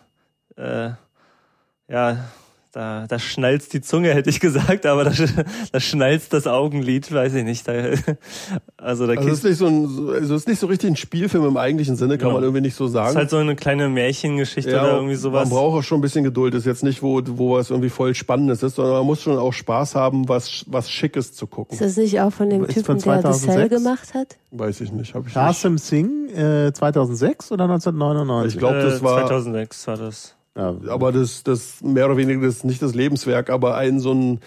äh, 0.55 0.91
ja 1.91 2.25
da 2.76 3.05
da 3.07 3.17
schnalzt 3.19 3.73
die 3.73 3.80
Zunge, 3.82 4.13
hätte 4.13 4.30
ich 4.30 4.39
gesagt, 4.41 4.86
aber 4.86 5.05
da, 5.05 5.11
da 5.71 5.80
schnalzt 5.80 6.34
das 6.34 6.45
Augenlid, 6.45 7.11
weiß 7.11 7.34
ich 7.36 7.43
nicht. 7.45 7.65
Da, 7.67 7.73
also 8.78 9.07
da 9.07 9.13
Also 9.13 9.30
es 9.30 9.38
ist 9.39 9.43
nicht 9.45 9.57
so 9.57 9.65
ein, 9.67 9.88
so- 9.88 10.09
also 10.11 10.36
es 10.36 10.41
ist 10.41 10.47
nicht 10.47 10.59
so 10.59 10.67
richtig 10.67 10.89
ein 10.91 10.95
Spielfilm 10.95 11.45
im 11.45 11.57
eigentlichen 11.57 11.95
Sinne, 11.95 12.17
kann 12.17 12.28
Genau. 12.28 12.34
man 12.36 12.43
irgendwie 12.43 12.61
nicht 12.61 12.76
so 12.76 12.88
sagen. 12.88 13.11
ist 13.11 13.15
halt 13.15 13.30
so 13.30 13.38
eine 13.38 13.55
kleine 13.55 13.88
Märchengeschichte 13.89 14.71
ja, 14.71 14.84
oder 14.84 14.95
irgendwie 14.95 15.15
sowas. 15.15 15.49
Man 15.49 15.57
braucht 15.57 15.80
auch 15.80 15.84
schon 15.84 15.99
ein 15.99 16.01
bisschen 16.01 16.23
Geduld. 16.26 16.53
Das 16.53 16.59
ist 16.61 16.65
jetzt 16.65 16.84
nicht, 16.84 17.01
wo, 17.01 17.21
wo 17.26 17.53
was 17.55 17.69
irgendwie 17.69 17.89
voll 17.89 18.13
Spannendes 18.13 18.61
ist, 18.61 18.76
sondern 18.76 18.95
man 18.95 19.05
muss 19.05 19.21
schon 19.21 19.38
auch 19.38 19.53
Spaß 19.53 19.95
haben, 19.95 20.28
was, 20.28 20.65
was 20.67 20.91
Schickes 20.91 21.34
zu 21.34 21.47
gucken. 21.47 21.73
Ist 21.73 21.82
das 21.82 21.95
nicht 21.97 22.19
auch 22.19 22.32
von 22.32 22.49
dem 22.49 22.65
Ist 22.65 22.73
Typen, 22.76 22.99
von 22.99 23.21
der 23.21 23.34
The 23.34 23.39
Cell 23.39 23.69
2006? 23.69 23.69
gemacht 23.84 24.13
hat? 24.13 24.36
Weiß 24.51 24.82
ich 24.82 24.91
nicht. 24.91 25.13
Hab 25.15 25.21
ich 25.21 25.28
nicht. 25.28 25.34
Qasim 25.36 25.78
Singh, 25.78 26.32
äh, 26.67 26.73
2006 26.73 27.51
oder 27.51 27.63
1999? 27.65 28.53
Ich 28.55 28.59
glaube, 28.59 28.82
das 28.82 28.99
äh, 28.99 29.03
war, 29.03 29.19
2006 29.28 29.88
war 29.88 29.97
das. 29.97 30.34
Ja, 30.55 30.75
aber 30.87 31.11
das, 31.11 31.43
das 31.43 31.81
mehr 31.81 32.05
oder 32.05 32.17
weniger 32.17 32.41
das 32.41 32.63
nicht 32.63 32.81
das 32.81 32.95
Lebenswerk, 32.95 33.49
aber 33.49 33.75
ein 33.75 33.99
so 33.99 34.13
ein 34.13 34.39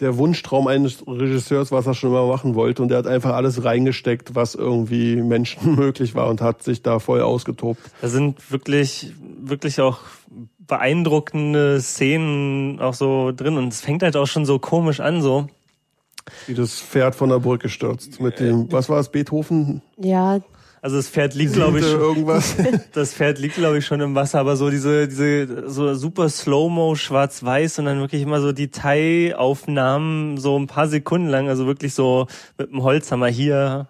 der 0.00 0.18
Wunschtraum 0.18 0.66
eines 0.66 1.06
Regisseurs, 1.06 1.72
was 1.72 1.86
er 1.86 1.94
schon 1.94 2.10
immer 2.10 2.26
machen 2.26 2.54
wollte, 2.54 2.82
und 2.82 2.88
der 2.88 2.98
hat 2.98 3.06
einfach 3.06 3.34
alles 3.34 3.64
reingesteckt, 3.64 4.34
was 4.34 4.54
irgendwie 4.54 5.16
Menschen 5.16 5.74
möglich 5.76 6.14
war 6.14 6.28
und 6.28 6.42
hat 6.42 6.62
sich 6.62 6.82
da 6.82 6.98
voll 6.98 7.22
ausgetobt. 7.22 7.80
Da 8.02 8.08
sind 8.08 8.50
wirklich, 8.50 9.12
wirklich 9.40 9.80
auch 9.80 10.00
beeindruckende 10.58 11.80
Szenen 11.80 12.80
auch 12.80 12.94
so 12.94 13.32
drin 13.32 13.56
und 13.56 13.72
es 13.72 13.80
fängt 13.80 14.02
halt 14.02 14.16
auch 14.16 14.26
schon 14.26 14.44
so 14.44 14.58
komisch 14.58 15.00
an, 15.00 15.22
so. 15.22 15.46
Wie 16.46 16.54
das 16.54 16.80
Pferd 16.80 17.14
von 17.14 17.30
der 17.30 17.38
Brücke 17.38 17.68
stürzt. 17.68 18.20
Mit 18.20 18.40
dem, 18.40 18.70
was 18.72 18.88
war 18.88 18.98
es, 18.98 19.10
Beethoven? 19.10 19.80
Ja, 19.96 20.40
Also 20.82 20.96
das 20.96 21.08
Pferd 21.08 21.34
liegt, 21.34 21.54
glaube 21.54 21.80
ich, 21.80 21.84
irgendwas. 21.84 22.56
das 22.92 23.14
Pferd 23.14 23.38
liegt, 23.38 23.56
glaube 23.56 23.78
ich, 23.78 23.86
schon 23.86 24.00
im 24.00 24.14
Wasser, 24.14 24.38
aber 24.38 24.56
so 24.56 24.70
diese, 24.70 25.08
diese 25.08 25.68
so 25.68 25.94
super 25.94 26.28
Slow-Mo, 26.28 26.94
schwarz-weiß 26.94 27.78
und 27.78 27.86
dann 27.86 28.00
wirklich 28.00 28.22
immer 28.22 28.40
so 28.40 28.52
Detailaufnahmen, 28.52 30.38
so 30.38 30.58
ein 30.58 30.66
paar 30.66 30.88
Sekunden 30.88 31.28
lang, 31.28 31.48
also 31.48 31.66
wirklich 31.66 31.94
so 31.94 32.26
mit 32.58 32.70
dem 32.70 32.82
Holzhammer 32.82 33.28
hier, 33.28 33.88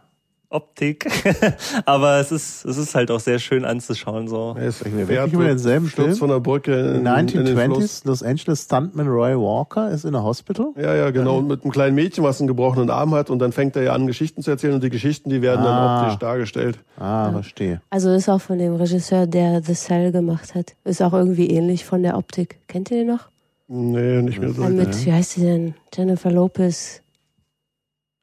Optik. 0.48 1.06
aber 1.84 2.20
es 2.20 2.30
ist, 2.32 2.64
es 2.64 2.76
ist 2.76 2.94
halt 2.94 3.10
auch 3.10 3.20
sehr 3.20 3.38
schön 3.38 3.64
anzuschauen, 3.64 4.28
so. 4.28 4.54
Er 4.58 4.68
ist 4.68 4.84
wir 4.84 5.08
wirklich 5.08 5.32
über 5.32 5.44
denselben 5.44 5.88
stürzt 5.88 6.06
Film? 6.08 6.16
von 6.18 6.28
der 6.30 6.40
Brücke 6.40 6.72
in, 6.72 7.04
in 7.06 7.44
den 7.44 7.56
Fluss. 7.56 8.02
1920s, 8.02 8.06
Los 8.06 8.22
Angeles 8.22 8.62
Stuntman 8.64 9.08
Roy 9.08 9.34
Walker 9.36 9.90
ist 9.90 10.04
in 10.04 10.14
a 10.14 10.22
hospital. 10.22 10.68
Ja, 10.76 10.94
ja, 10.94 11.10
genau. 11.10 11.38
Und 11.38 11.48
mit 11.48 11.62
einem 11.62 11.72
kleinen 11.72 11.94
Mädchen, 11.94 12.22
was 12.24 12.40
einen 12.40 12.48
gebrochenen 12.48 12.90
Arm 12.90 13.14
hat. 13.14 13.30
Und 13.30 13.38
dann 13.40 13.52
fängt 13.52 13.76
er 13.76 13.82
ja 13.82 13.92
an, 13.92 14.06
Geschichten 14.06 14.42
zu 14.42 14.50
erzählen. 14.50 14.74
Und 14.74 14.84
die 14.84 14.90
Geschichten, 14.90 15.30
die 15.30 15.42
werden 15.42 15.64
Ah. 15.64 15.96
dann 15.98 16.04
optisch 16.04 16.18
dargestellt. 16.20 16.78
Ah, 16.98 17.30
verstehe. 17.32 17.80
also 17.90 18.10
ist 18.12 18.28
auch 18.28 18.40
von 18.40 18.58
dem 18.58 18.74
Regisseur, 18.76 19.26
der 19.26 19.62
The 19.62 19.74
Cell 19.74 20.12
gemacht 20.12 20.54
hat. 20.54 20.74
Ist 20.84 21.02
auch 21.02 21.12
irgendwie 21.12 21.50
ähnlich 21.50 21.84
von 21.84 22.02
der 22.02 22.16
Optik. 22.16 22.58
Kennt 22.68 22.90
ihr 22.90 22.98
den 22.98 23.08
noch? 23.08 23.28
Nee, 23.68 24.22
nicht 24.22 24.38
mehr 24.40 24.52
so. 24.52 24.62
Äh, 24.62 24.70
mit, 24.70 25.04
wie 25.04 25.12
heißt 25.12 25.32
sie 25.32 25.40
denn? 25.40 25.74
Jennifer 25.94 26.30
Lopez. 26.30 27.02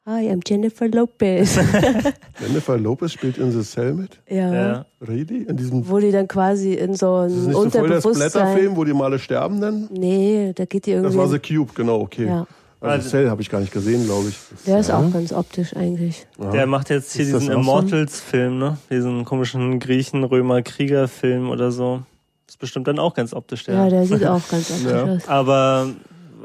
Hi, 0.06 0.30
I'm 0.30 0.42
Jennifer 0.46 0.90
Lopez. 0.90 1.56
Jennifer 2.42 2.78
Lopez 2.78 3.14
spielt 3.14 3.38
in 3.38 3.52
The 3.54 3.62
Cell 3.64 3.94
mit. 3.94 4.20
ja. 4.28 4.54
Ja. 4.54 4.86
Really? 5.00 5.44
In 5.44 5.56
diesem, 5.56 5.88
Wo 5.90 5.98
die 6.00 6.12
dann 6.12 6.28
quasi 6.28 6.74
in 6.74 6.94
so 6.94 7.24
das 7.24 7.32
ist 7.32 7.38
ein 7.38 7.46
nicht 7.48 7.54
so 7.54 7.62
voll 7.62 7.70
der 7.72 7.82
Unterbewusstsein. 7.84 8.30
Splatterfilm, 8.30 8.76
wo 8.76 8.84
die 8.84 8.94
mal 8.94 9.06
alle 9.06 9.20
sterben 9.20 9.62
dann? 9.62 9.88
Nee, 9.92 10.52
da 10.56 10.66
geht 10.66 10.86
die 10.88 10.92
irgendwie. 10.92 11.08
Das 11.08 11.18
war 11.18 11.30
The 11.30 11.40
Cube, 11.40 11.72
genau, 11.74 12.02
okay. 12.02 12.26
ja, 12.28 12.46
Also 12.82 13.10
Cell 13.12 13.30
habe 13.30 13.42
ich 13.42 13.50
gar 13.50 13.62
nicht 13.62 13.72
gesehen, 13.72 14.04
glaube 14.04 14.28
ich. 14.28 14.38
der 14.68 14.80
ist 14.80 14.92
auch 14.92 15.10
ganz 15.14 15.32
optisch 15.32 15.74
eigentlich. 15.74 16.28
Der 16.52 16.66
macht 16.68 16.90
jetzt 16.90 17.14
hier 17.14 17.24
Ist 17.24 17.34
das 17.34 17.40
diesen 17.40 17.54
ein- 17.54 17.62
Immortals-Film, 17.62 18.58
ne? 18.60 18.78
Diesen 18.92 19.24
komischen 19.24 19.80
Griechen-Römer-Krieger-Film 19.80 21.50
oder 21.50 21.72
so. 21.72 22.02
Ist 22.46 22.60
bestimmt 22.60 22.90
dann 22.90 23.00
auch 23.00 23.14
ganz 23.14 23.34
optisch, 23.34 23.64
der. 23.64 23.76
Ja, 23.76 23.90
der 23.90 24.06
sieht 24.06 24.26
auch 24.26 24.42
ganz 24.50 24.70
optisch 24.70 24.84
Ja. 24.92 25.04
aus. 25.06 25.28
Aber, 25.30 25.88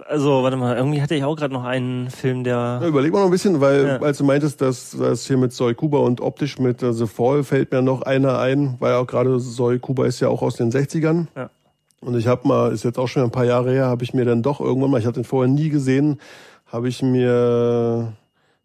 also, 0.09 0.43
warte 0.43 0.57
mal, 0.57 0.77
irgendwie 0.77 1.03
hatte 1.03 1.15
ich 1.15 1.23
auch 1.25 1.37
gerade 1.37 1.53
noch 1.53 1.65
einen 1.65 2.11
Film, 2.11 2.45
Ja, 2.45 2.79
der. 2.79 2.89
überleg 2.89 3.13
mal 3.13 3.19
noch 3.21 3.27
ein 3.27 3.31
bisschen, 3.31 3.61
weil 3.61 3.87
Ja. 3.87 3.97
als 4.01 4.19
du 4.19 4.25
meintest, 4.25 4.61
dass 4.61 4.97
das 4.99 5.27
hier 5.27 5.37
mit 5.37 5.53
Soy 5.53 5.75
Kuba 5.75 5.99
und 5.99 6.21
optisch 6.21 6.59
mit 6.59 6.83
äh, 6.83 6.93
The 6.93 7.07
Fall 7.07 7.45
fällt 7.45 7.71
mir 7.73 7.83
noch 7.83 8.03
einer 8.03 8.39
ein, 8.39 8.77
weil 8.79 8.95
auch 8.95 9.07
gerade 9.07 9.39
Soy 9.39 9.79
Kuba 9.79 10.07
ist 10.07 10.21
ja 10.21 10.29
auch 10.29 10.43
aus 10.43 10.57
den 10.57 10.71
60ern. 10.73 11.27
Ja. 11.37 11.51
Und 12.01 12.17
ich 12.17 12.27
habe 12.27 12.47
mal, 12.47 12.73
ist 12.73 12.85
jetzt 12.85 12.99
auch 12.99 13.09
schon 13.09 13.23
ein 13.25 13.31
paar 13.31 13.45
Jahre 13.45 13.71
her, 13.73 13.87
habe 13.87 14.05
ich 14.05 14.15
mir 14.15 14.25
dann 14.25 14.43
doch 14.43 14.61
irgendwann 14.61 14.91
mal, 14.91 14.99
ich 15.01 15.07
hatte 15.07 15.21
den 15.21 15.25
vorher 15.25 15.53
nie 15.53 15.69
gesehen, 15.69 16.21
habe 16.67 16.89
ich 16.89 17.03
mir 17.03 18.13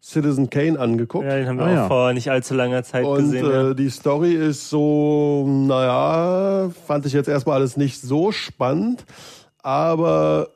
Citizen 0.00 0.50
Kane 0.50 0.78
angeguckt. 0.78 1.24
Ja, 1.24 1.34
den 1.36 1.48
haben 1.48 1.56
wir 1.58 1.64
Ah, 1.64 1.68
auch 1.70 1.74
ja. 1.74 1.88
vor 1.88 2.12
nicht 2.12 2.30
allzu 2.30 2.54
langer 2.54 2.82
Zeit 2.84 3.04
Und 3.04 3.16
gesehen. 3.32 3.46
ja. 3.50 3.70
äh, 3.70 3.74
die 3.74 3.88
Story 3.90 4.34
ist 4.34 4.68
so, 4.70 5.44
naja, 5.48 6.70
fand 6.86 7.06
ich 7.06 7.12
jetzt 7.12 7.28
erstmal 7.28 7.56
alles 7.56 7.76
nicht 7.76 8.00
so 8.00 8.30
spannend, 8.30 9.04
aber 9.62 10.48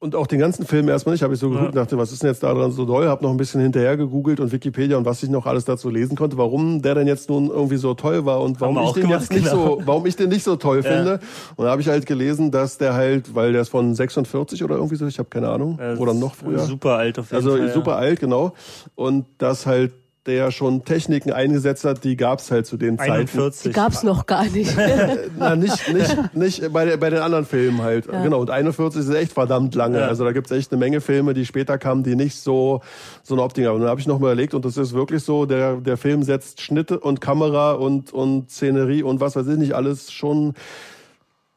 und 0.00 0.14
auch 0.14 0.26
den 0.28 0.38
ganzen 0.38 0.64
Film 0.64 0.88
erstmal 0.88 1.14
nicht, 1.14 1.22
habe 1.22 1.34
ich 1.34 1.40
so 1.40 1.50
geguckt, 1.50 1.74
Ja. 1.74 1.82
dachte, 1.82 1.98
was 1.98 2.12
ist 2.12 2.22
denn 2.22 2.30
jetzt 2.30 2.42
daran 2.42 2.70
so 2.70 2.84
doll, 2.84 3.08
habe 3.08 3.24
noch 3.24 3.30
ein 3.32 3.36
bisschen 3.36 3.60
hinterher 3.60 3.96
gegoogelt 3.96 4.38
und 4.38 4.52
Wikipedia 4.52 4.96
und 4.96 5.04
was 5.04 5.22
ich 5.24 5.28
noch 5.28 5.44
alles 5.46 5.64
dazu 5.64 5.90
lesen 5.90 6.16
konnte, 6.16 6.38
warum 6.38 6.82
der 6.82 6.94
denn 6.94 7.06
jetzt 7.08 7.28
nun 7.28 7.48
irgendwie 7.48 7.76
so 7.78 7.94
toll 7.94 8.24
war 8.24 8.40
und 8.40 8.60
warum 8.60 8.78
ich 8.78 8.92
den 8.92 9.02
gemacht, 9.02 9.20
jetzt 9.22 9.32
nicht 9.32 9.50
genau. 9.50 9.78
so, 9.78 9.82
warum 9.84 10.06
ich 10.06 10.14
den 10.14 10.28
nicht 10.28 10.44
so 10.44 10.54
toll 10.56 10.82
Ja. 10.84 10.90
finde. 10.90 11.20
Und 11.56 11.64
da 11.64 11.70
habe 11.72 11.80
ich 11.82 11.88
halt 11.88 12.06
gelesen, 12.06 12.50
dass 12.52 12.78
der 12.78 12.94
halt, 12.94 13.34
weil 13.34 13.52
der 13.52 13.62
ist 13.62 13.70
von 13.70 13.94
46 13.94 14.62
oder 14.62 14.76
irgendwie 14.76 14.94
so, 14.96 15.06
ich 15.06 15.18
habe 15.18 15.28
keine 15.30 15.48
Ahnung, 15.48 15.78
Ja, 15.80 15.96
oder 15.96 16.14
noch 16.14 16.34
früher. 16.36 16.60
Super 16.60 16.94
alt 16.94 17.18
auf 17.18 17.32
jeden 17.32 17.36
Also 17.44 17.56
Fall. 17.58 17.72
super 17.72 17.90
ja. 17.92 17.96
alt, 17.96 18.20
genau. 18.20 18.52
Und 18.94 19.26
dass 19.38 19.66
halt 19.66 19.92
der 20.28 20.52
schon 20.52 20.84
Techniken 20.84 21.32
eingesetzt 21.32 21.84
hat, 21.84 22.04
die 22.04 22.16
gab's 22.16 22.50
halt 22.50 22.66
zu 22.66 22.76
den 22.76 22.98
Zeiten. 22.98 23.12
41. 23.12 23.72
Gab's 23.72 24.02
noch 24.02 24.26
gar 24.26 24.44
nicht. 24.44 24.76
Na, 25.38 25.56
nicht, 25.56 25.92
nicht, 25.92 26.34
nicht 26.34 26.72
bei, 26.72 26.96
bei 26.96 27.10
den 27.10 27.20
anderen 27.20 27.46
Filmen 27.46 27.82
halt. 27.82 28.06
Genau, 28.06 28.40
und 28.40 28.50
41 28.50 29.00
ist 29.00 29.08
echt 29.08 29.32
verdammt 29.32 29.74
lange. 29.74 30.00
Ja. 30.00 30.06
Also 30.06 30.24
da 30.24 30.32
gibt's 30.32 30.50
echt 30.50 30.70
eine 30.70 30.78
Menge 30.78 31.00
Filme, 31.00 31.34
die 31.34 31.46
später 31.46 31.78
kamen, 31.78 32.04
die 32.04 32.14
nicht 32.14 32.36
so, 32.36 32.82
so 33.22 33.34
eine 33.34 33.42
Optik 33.42 33.66
haben. 33.66 33.76
Und 33.76 33.80
dann 33.80 33.90
habe 33.90 34.00
ich 34.00 34.06
noch 34.06 34.18
mal 34.18 34.26
überlegt, 34.28 34.54
und 34.54 34.64
das 34.64 34.76
ist 34.76 34.92
wirklich 34.92 35.24
so, 35.24 35.46
der, 35.46 35.76
der 35.76 35.96
Film 35.96 36.22
setzt 36.22 36.60
Schnitte 36.60 37.00
und 37.00 37.20
Kamera 37.20 37.72
und, 37.72 38.12
und 38.12 38.50
Szenerie 38.50 39.02
und 39.02 39.20
was 39.20 39.34
weiß 39.34 39.48
ich 39.48 39.56
nicht, 39.56 39.74
alles 39.74 40.12
schon 40.12 40.54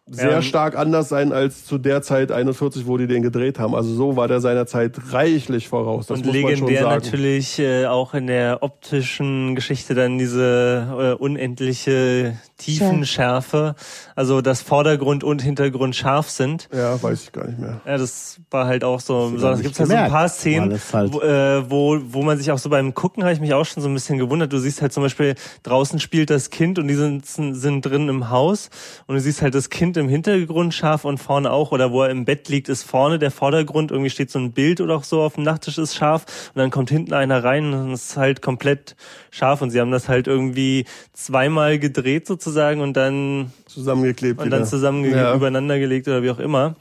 sehr 0.08 0.32
Ja. 0.32 0.42
stark 0.42 0.78
anders 0.78 1.10
sein 1.10 1.32
als 1.32 1.66
zu 1.66 1.78
der 1.78 2.02
Zeit 2.02 2.32
41, 2.32 2.86
wo 2.88 2.98
die 2.98 3.08
den 3.08 3.22
gedreht 3.22 3.60
haben. 3.60 3.76
Also 3.76 3.94
so 3.94 4.16
war 4.16 4.28
der 4.28 4.42
seiner 4.42 4.66
Zeit 4.66 4.98
reichlich 5.12 5.70
voraus. 5.70 6.08
Das 6.08 6.18
und 6.20 6.26
muss 6.26 6.34
man 6.36 6.42
schon 6.42 6.50
legendär 6.52 6.82
sagen. 6.84 6.96
natürlich 6.96 7.60
äh, 7.60 7.86
auch 7.86 8.14
in 8.14 8.28
der 8.28 8.62
optischen 8.62 9.56
Geschichte 9.56 9.94
dann 9.94 10.18
diese 10.18 11.16
äh, 11.18 11.22
unendliche 11.22 12.38
Tiefenschärfe, 12.58 13.76
also 14.22 14.42
dass 14.42 14.62
Vordergrund 14.62 15.24
und 15.24 15.42
Hintergrund 15.42 15.96
scharf 15.96 16.30
sind. 16.30 16.70
Ja, 16.72 17.02
weiß 17.02 17.24
ich 17.24 17.32
gar 17.32 17.48
nicht 17.48 17.58
mehr. 17.58 17.82
Ja, 17.88 17.98
das 17.98 18.40
war 18.52 18.68
halt 18.68 18.84
auch 18.84 19.00
so. 19.00 19.32
nicht 19.32 19.64
gibt 19.64 19.80
halt 19.80 19.90
so 19.90 19.96
ein 19.96 20.12
paar 20.12 20.30
Szenen, 20.30 20.80
halt- 20.94 21.12
wo, 21.12 21.22
äh, 21.22 21.72
wo, 21.72 21.98
wo 22.06 22.22
man 22.22 22.38
sich 22.38 22.52
auch 22.52 22.60
so 22.60 22.70
beim 22.70 22.94
Gucken 22.94 23.24
habe 23.24 23.34
ich 23.34 23.40
mich 23.40 23.56
auch 23.56 23.66
schon 23.66 23.82
so 23.82 23.90
ein 23.90 23.96
bisschen 23.96 24.20
gewundert. 24.20 24.54
Du 24.54 24.60
siehst 24.60 24.80
halt 24.84 24.94
zum 24.94 25.02
Beispiel 25.02 25.34
draußen 25.64 26.00
spielt 26.00 26.30
das 26.30 26.52
Kind 26.52 26.78
und 26.78 26.88
die 26.88 26.94
sind, 26.94 27.26
sind 27.26 27.82
drin 27.82 28.10
im 28.10 28.30
Haus 28.30 28.70
und 29.08 29.16
du 29.16 29.22
siehst 29.22 29.42
halt 29.42 29.56
das 29.56 29.72
Kind 29.72 29.98
im 29.98 30.08
Hintergrund 30.08 30.76
scharf 30.76 31.04
und 31.04 31.18
vorne 31.18 31.52
auch 31.52 31.72
oder 31.72 31.92
wo 31.92 32.04
er 32.04 32.12
im 32.12 32.24
Bett 32.26 32.48
liegt 32.48 32.70
ist 32.70 32.84
vorne 32.84 33.18
der 33.18 33.32
Vordergrund 33.32 33.90
irgendwie 33.90 34.12
steht 34.12 34.30
so 34.30 34.38
ein 34.38 34.52
Bild 34.52 34.82
oder 34.82 34.98
auch 34.98 35.04
so 35.04 35.24
auf 35.24 35.34
dem 35.34 35.44
Nachttisch 35.46 35.80
ist 35.80 35.96
scharf 35.96 36.52
und 36.54 36.60
dann 36.60 36.70
kommt 36.70 36.92
hinten 36.92 37.14
einer 37.16 37.44
rein 37.44 37.74
und 37.74 37.94
es 37.94 38.12
ist 38.12 38.18
halt 38.18 38.44
komplett 38.44 38.96
scharf 39.32 39.64
und 39.64 39.72
sie 39.72 39.80
haben 39.80 39.90
das 39.92 40.08
halt 40.08 40.28
irgendwie 40.28 40.86
zweimal 41.14 41.80
gedreht 41.80 42.28
sozusagen 42.28 42.82
und 42.82 42.94
dann 42.94 43.52
Zusammengeklebt. 43.74 44.40
und 44.40 44.48
wieder. 44.48 44.58
dann 44.58 44.66
zusammen 44.68 45.04
Ja. 45.10 45.34
übereinander 45.36 45.80
gelegt 45.80 46.08
oder 46.08 46.24
wie 46.24 46.30
auch 46.32 46.40
immer. 46.40 46.76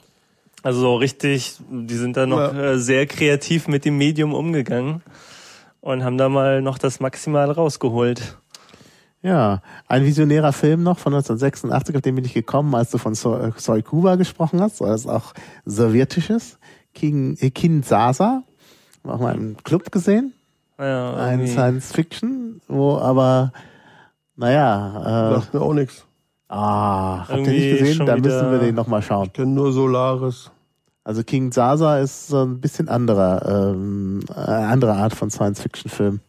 Also 0.63 0.81
so 0.81 0.97
richtig, 0.97 1.57
die 1.71 1.95
sind 1.97 2.17
da 2.17 2.27
noch 2.27 2.39
Ja. 2.53 2.73
äh, 2.73 2.79
sehr 2.79 3.07
kreativ 3.07 3.67
mit 3.69 3.85
dem 3.85 3.97
Medium 3.97 4.35
umgegangen 4.35 5.03
und 5.81 6.05
haben 6.05 6.19
da 6.19 6.29
mal 6.29 6.61
noch 6.63 6.77
das 6.79 7.01
Maximal 7.01 7.51
rausgeholt. 7.51 8.37
Ja, 9.23 9.61
ein 9.87 10.05
visionärer 10.05 10.53
Film 10.55 10.83
noch 10.83 10.99
von 10.99 11.13
1986, 11.13 11.95
auf 11.97 12.01
den 12.03 12.15
bin 12.15 12.25
ich 12.25 12.33
gekommen, 12.35 12.75
als 12.75 12.91
du 12.91 12.97
von 12.99 13.15
Soy 13.15 13.53
Soy 13.57 13.83
Kuba 13.83 14.17
gesprochen 14.17 14.61
hast, 14.63 14.81
weil 14.81 14.93
es 14.95 15.07
auch 15.07 15.35
sowjetisches. 15.67 16.59
King, 16.95 17.37
äh, 17.41 17.51
Kin 17.51 17.83
Sasa, 17.83 18.25
haben 18.25 18.45
wir 19.05 19.13
auch 19.15 19.21
mal 19.21 19.35
im 19.37 19.57
Club 19.63 19.93
gesehen, 19.93 20.33
Ja, 20.79 21.15
ein. 21.17 21.47
Science 21.47 21.93
Fiction, 21.93 22.61
wo 22.67 22.97
aber, 22.97 23.53
naja, 24.37 25.33
äh, 25.33 25.35
Sagt 25.41 25.55
mir 25.55 25.61
auch 25.63 25.75
nichts. 25.75 26.07
Ah, 26.51 27.27
habt 27.29 27.47
ihr 27.47 27.53
nicht 27.53 27.79
gesehen? 27.79 28.07
Da 28.07 28.17
müssen 28.17 28.51
wir 28.51 28.59
den 28.59 28.75
nochmal 28.75 29.03
schauen. 29.03 29.27
Ich 29.27 29.33
kenne 29.33 29.53
nur 29.53 29.73
Solaris. 29.73 30.51
Also 31.05 31.23
King 31.25 31.51
Sasa 31.53 31.99
ist 31.99 32.29
so 32.29 32.43
ein 32.43 32.61
bisschen 32.61 32.89
anderer, 32.89 33.71
ähm, 33.73 34.21
äh, 34.29 34.41
andere 34.41 34.93
Art 34.93 35.15
von 35.15 35.31
Science 35.31 35.61
Fiction 35.63 35.91
Film. 35.91 36.21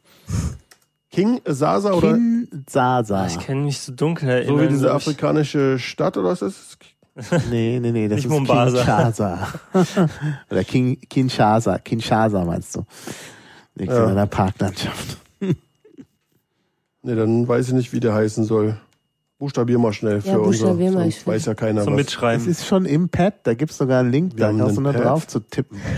King 1.12 1.42
Sasa 1.46 1.92
oder 1.92 2.14
Kin 2.14 2.48
Sasa. 2.70 3.28
ich 3.28 3.38
kann 3.40 3.66
mich 3.66 3.80
so 3.82 3.92
dunkel 3.92 4.30
erinnern. 4.30 4.56
so 4.58 4.64
wie 4.64 4.68
diese 4.70 4.92
afrikanische 4.94 5.78
Stadt 5.78 6.16
oder 6.16 6.30
was 6.30 6.42
ist 6.42 6.78
das? 7.16 7.44
Nee, 7.50 7.80
nee, 7.82 7.92
nee, 7.92 8.08
das 8.08 8.22
ist 8.22 8.30
Mombasa. 8.30 8.78
Kinshasa. 8.78 9.48
Oder 10.50 10.64
King, 10.64 10.98
Kinshasa. 11.10 11.78
Kinshasa 11.78 12.46
meinst 12.46 12.74
du. 12.74 12.86
Liegt 13.76 13.92
Ja. 13.92 14.06
in 14.06 14.12
einer 14.12 14.28
Parklandschaft. 14.28 15.18
Nee, 17.04 17.16
dann 17.16 17.48
weiß 17.48 17.68
ich 17.70 17.74
nicht, 17.74 17.94
wie 17.94 18.00
der 18.00 18.14
heißen 18.14 18.44
soll. 18.44 18.78
Buchstabier 19.42 19.80
mal 19.80 19.92
schnell 19.92 20.22
für 20.22 20.28
Ja, 20.28 20.38
buchstabier 20.38 20.86
unser, 20.90 21.00
mal, 21.00 21.04
sonst 21.06 21.18
ich- 21.18 21.26
weiß 21.26 21.46
ja 21.48 21.56
keiner 21.56 21.84
Zum 21.84 21.94
was. 21.94 22.02
Es 22.02 22.06
Mitschreiben. 22.06 22.48
ist 22.48 22.64
schon 22.68 22.86
im 22.86 23.10
Pad, 23.10 23.34
da 23.42 23.56
gibt's 23.56 23.76
sogar 23.80 24.02
einen 24.02 24.12
Link, 24.12 24.34
Wir 24.38 24.46
da 24.46 24.54
kannst 24.56 24.78
du 24.78 24.82
nur 24.82 24.94
Pad. 24.94 25.04
drauf 25.04 25.26
zu 25.28 25.40
tippen. 25.40 25.82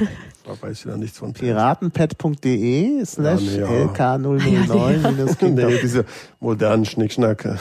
Da 0.45 0.51
weiß 0.61 0.79
ich 0.79 0.85
ja 0.85 0.95
nichts 0.97 1.17
von. 1.19 1.31
Piratenpad.de 1.33 3.05
slash 3.05 3.41
Ja, 3.41 3.69
nee, 3.69 3.81
ja. 3.81 3.85
LK009 4.17 5.11
minus 5.15 5.37
King. 5.37 5.53
nee, 5.55 5.77
diese 5.81 6.03
modernen 6.41 6.83
Schnickschnacke. 6.85 7.57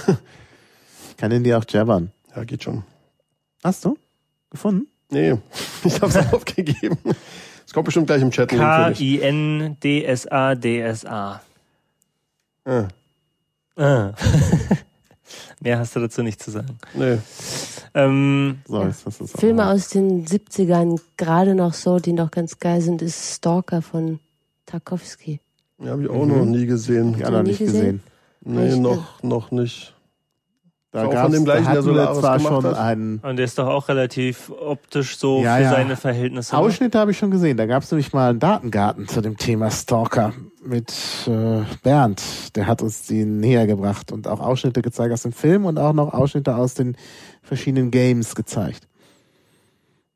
Ich 1.11 1.17
kann 1.17 1.31
den 1.31 1.43
dir 1.45 1.59
auch 1.59 1.65
jabbern. 1.69 2.11
Ja, 2.35 2.43
geht 2.45 2.63
schon. 2.65 2.83
Hast 3.63 3.85
du? 3.85 3.97
Gefunden? 4.51 4.87
Nee, 5.11 5.37
ich 5.85 6.01
hab's 6.03 6.17
aufgegeben. 6.33 6.99
Es 7.67 7.73
kommt 7.73 7.85
bestimmt 7.87 8.07
gleich 8.09 8.21
im 8.23 8.31
Chat. 8.33 8.49
K-I-N-D-S-A-D-S-A. 8.51 11.41
Ah, 12.65 12.89
Ah. 13.77 14.13
Mehr 15.63 15.79
hast 15.79 15.95
du 15.95 16.01
dazu 16.01 16.23
nicht 16.23 16.43
zu 16.43 16.51
sagen. 16.51 16.77
nee. 16.95 17.19
Ähm, 17.95 18.59
So, 18.67 18.79
auch. 18.79 19.29
Filme 19.39 19.67
aus 19.67 19.89
den 19.91 20.27
70ern, 20.27 20.99
gerade 21.17 21.55
noch 21.55 21.75
so, 21.75 21.99
die 21.99 22.13
noch 22.13 22.31
ganz 22.31 22.59
geil 22.59 22.81
sind, 22.81 23.01
ist 23.03 23.37
Stalker 23.37 23.81
von 23.83 24.19
Tarkovsky. 24.67 25.41
Ja, 25.79 25.91
habe 25.93 26.03
ich 26.05 26.11
auch 26.11 26.27
noch 26.27 26.45
nie 26.45 26.67
gesehen. 26.67 27.17
Ja, 27.19 27.31
noch 27.31 27.43
nie 27.43 27.51
nicht 27.51 27.59
gesehen? 27.59 28.03
gesehen. 28.45 28.55
Nee, 28.57 28.69
Echt? 28.71 28.79
noch, 28.81 29.23
noch 29.23 29.51
nicht. 29.53 29.95
Da 30.93 31.01
Auch 31.01 31.05
von 31.07 31.13
gab's, 31.15 31.33
dem 31.33 31.45
gleichen, 31.45 31.65
da 31.65 31.73
der 31.73 31.83
Solaris 31.83 32.19
zwar 32.21 32.37
gemacht 32.37 32.53
schon 32.53 32.65
hat? 32.67 32.77
einen 32.79 33.19
und 33.21 33.37
der 33.37 33.47
ist 33.47 33.59
doch 33.59 33.67
auch 33.67 33.89
relativ 33.89 34.51
optisch 34.51 35.17
so 35.17 35.43
Ja, 35.43 35.57
für 35.57 35.63
ja. 35.63 35.71
seine 35.71 35.97
Verhältnisse. 35.97 36.55
ne? 36.55 36.61
Ausschnitte 36.61 36.99
habe 36.99 37.13
ich 37.13 37.19
schon 37.19 37.31
gesehen. 37.31 37.57
Da 37.57 37.65
gab 37.65 37.83
es 37.83 37.91
nämlich 37.91 38.13
mal 38.13 38.29
einen 38.29 38.41
Datengarten 38.41 39.09
zu 39.09 39.23
dem 39.23 39.39
Thema 39.39 39.71
Stalker 39.71 40.35
mit 40.63 40.93
äh, 41.27 41.63
Bernd. 41.83 42.55
Der 42.57 42.67
hat 42.67 42.83
uns 42.83 43.07
die 43.07 43.25
näher 43.25 43.67
gebracht 43.67 44.13
und 44.13 44.29
auch 44.29 44.41
Ausschnitte 44.41 44.83
gezeigt 44.83 45.15
aus 45.15 45.23
dem 45.23 45.33
Film 45.33 45.65
und 45.65 45.79
auch 45.79 45.95
noch 45.95 46.13
Ausschnitte 46.13 46.55
aus 46.57 46.75
den 46.75 46.95
verschiedenen 47.43 47.91
Games 47.91 48.35
gezeigt. 48.35 48.87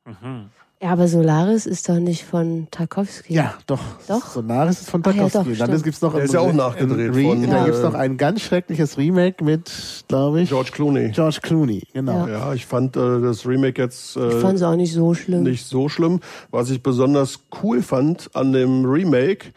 Mhm. 0.04 0.50
Ja, 0.82 0.90
aber 0.90 1.08
Solaris 1.08 1.64
ist 1.64 1.88
doch 1.88 1.98
nicht 1.98 2.22
von 2.24 2.68
Tarkovsky. 2.70 3.32
Ja, 3.32 3.54
doch. 3.66 3.80
Doch? 4.08 4.26
Solaris 4.34 4.82
ist 4.82 4.90
von 4.90 5.00
ja, 5.02 5.10
Tarkovsky. 5.12 5.38
doch, 5.38 5.46
Und 5.46 5.58
dann 5.60 5.68
stimmt. 5.68 5.84
gibt's 5.84 6.02
noch 6.02 6.14
Der 6.14 6.24
ist 6.24 6.34
ja 6.34 6.40
auch 6.40 6.48
Re- 6.48 6.54
nachgedreht 6.54 7.14
Re 7.14 7.22
von, 7.22 7.48
Da 7.50 7.62
äh, 7.62 7.64
gibt's 7.64 7.80
noch 7.82 7.94
ein 7.94 8.16
ganz 8.18 8.42
schreckliches 8.42 8.98
Remake 8.98 9.42
mit, 9.42 10.04
glaube 10.08 10.42
ich, 10.42 10.50
George 10.50 10.70
Clooney. 10.72 11.12
George 11.12 11.38
Clooney. 11.42 11.82
Genau. 11.94 12.26
Ja. 12.26 12.48
Ja, 12.48 12.54
ich 12.54 12.66
fand 12.66 12.94
äh, 12.94 13.20
das 13.22 13.46
Remake 13.46 13.80
jetzt 13.80 14.16
Ich 14.16 14.22
äh, 14.22 14.40
fand 14.40 14.56
es 14.56 14.62
auch 14.62 14.76
nicht 14.76 14.92
so 14.92 15.14
schlimm. 15.14 15.44
nicht 15.44 15.64
so 15.64 15.88
schlimm. 15.88 16.20
Was 16.50 16.68
ich 16.68 16.82
besonders 16.82 17.40
cool 17.62 17.80
fand 17.82 18.28
an 18.36 18.52
dem 18.52 18.84
Remake 18.84 19.52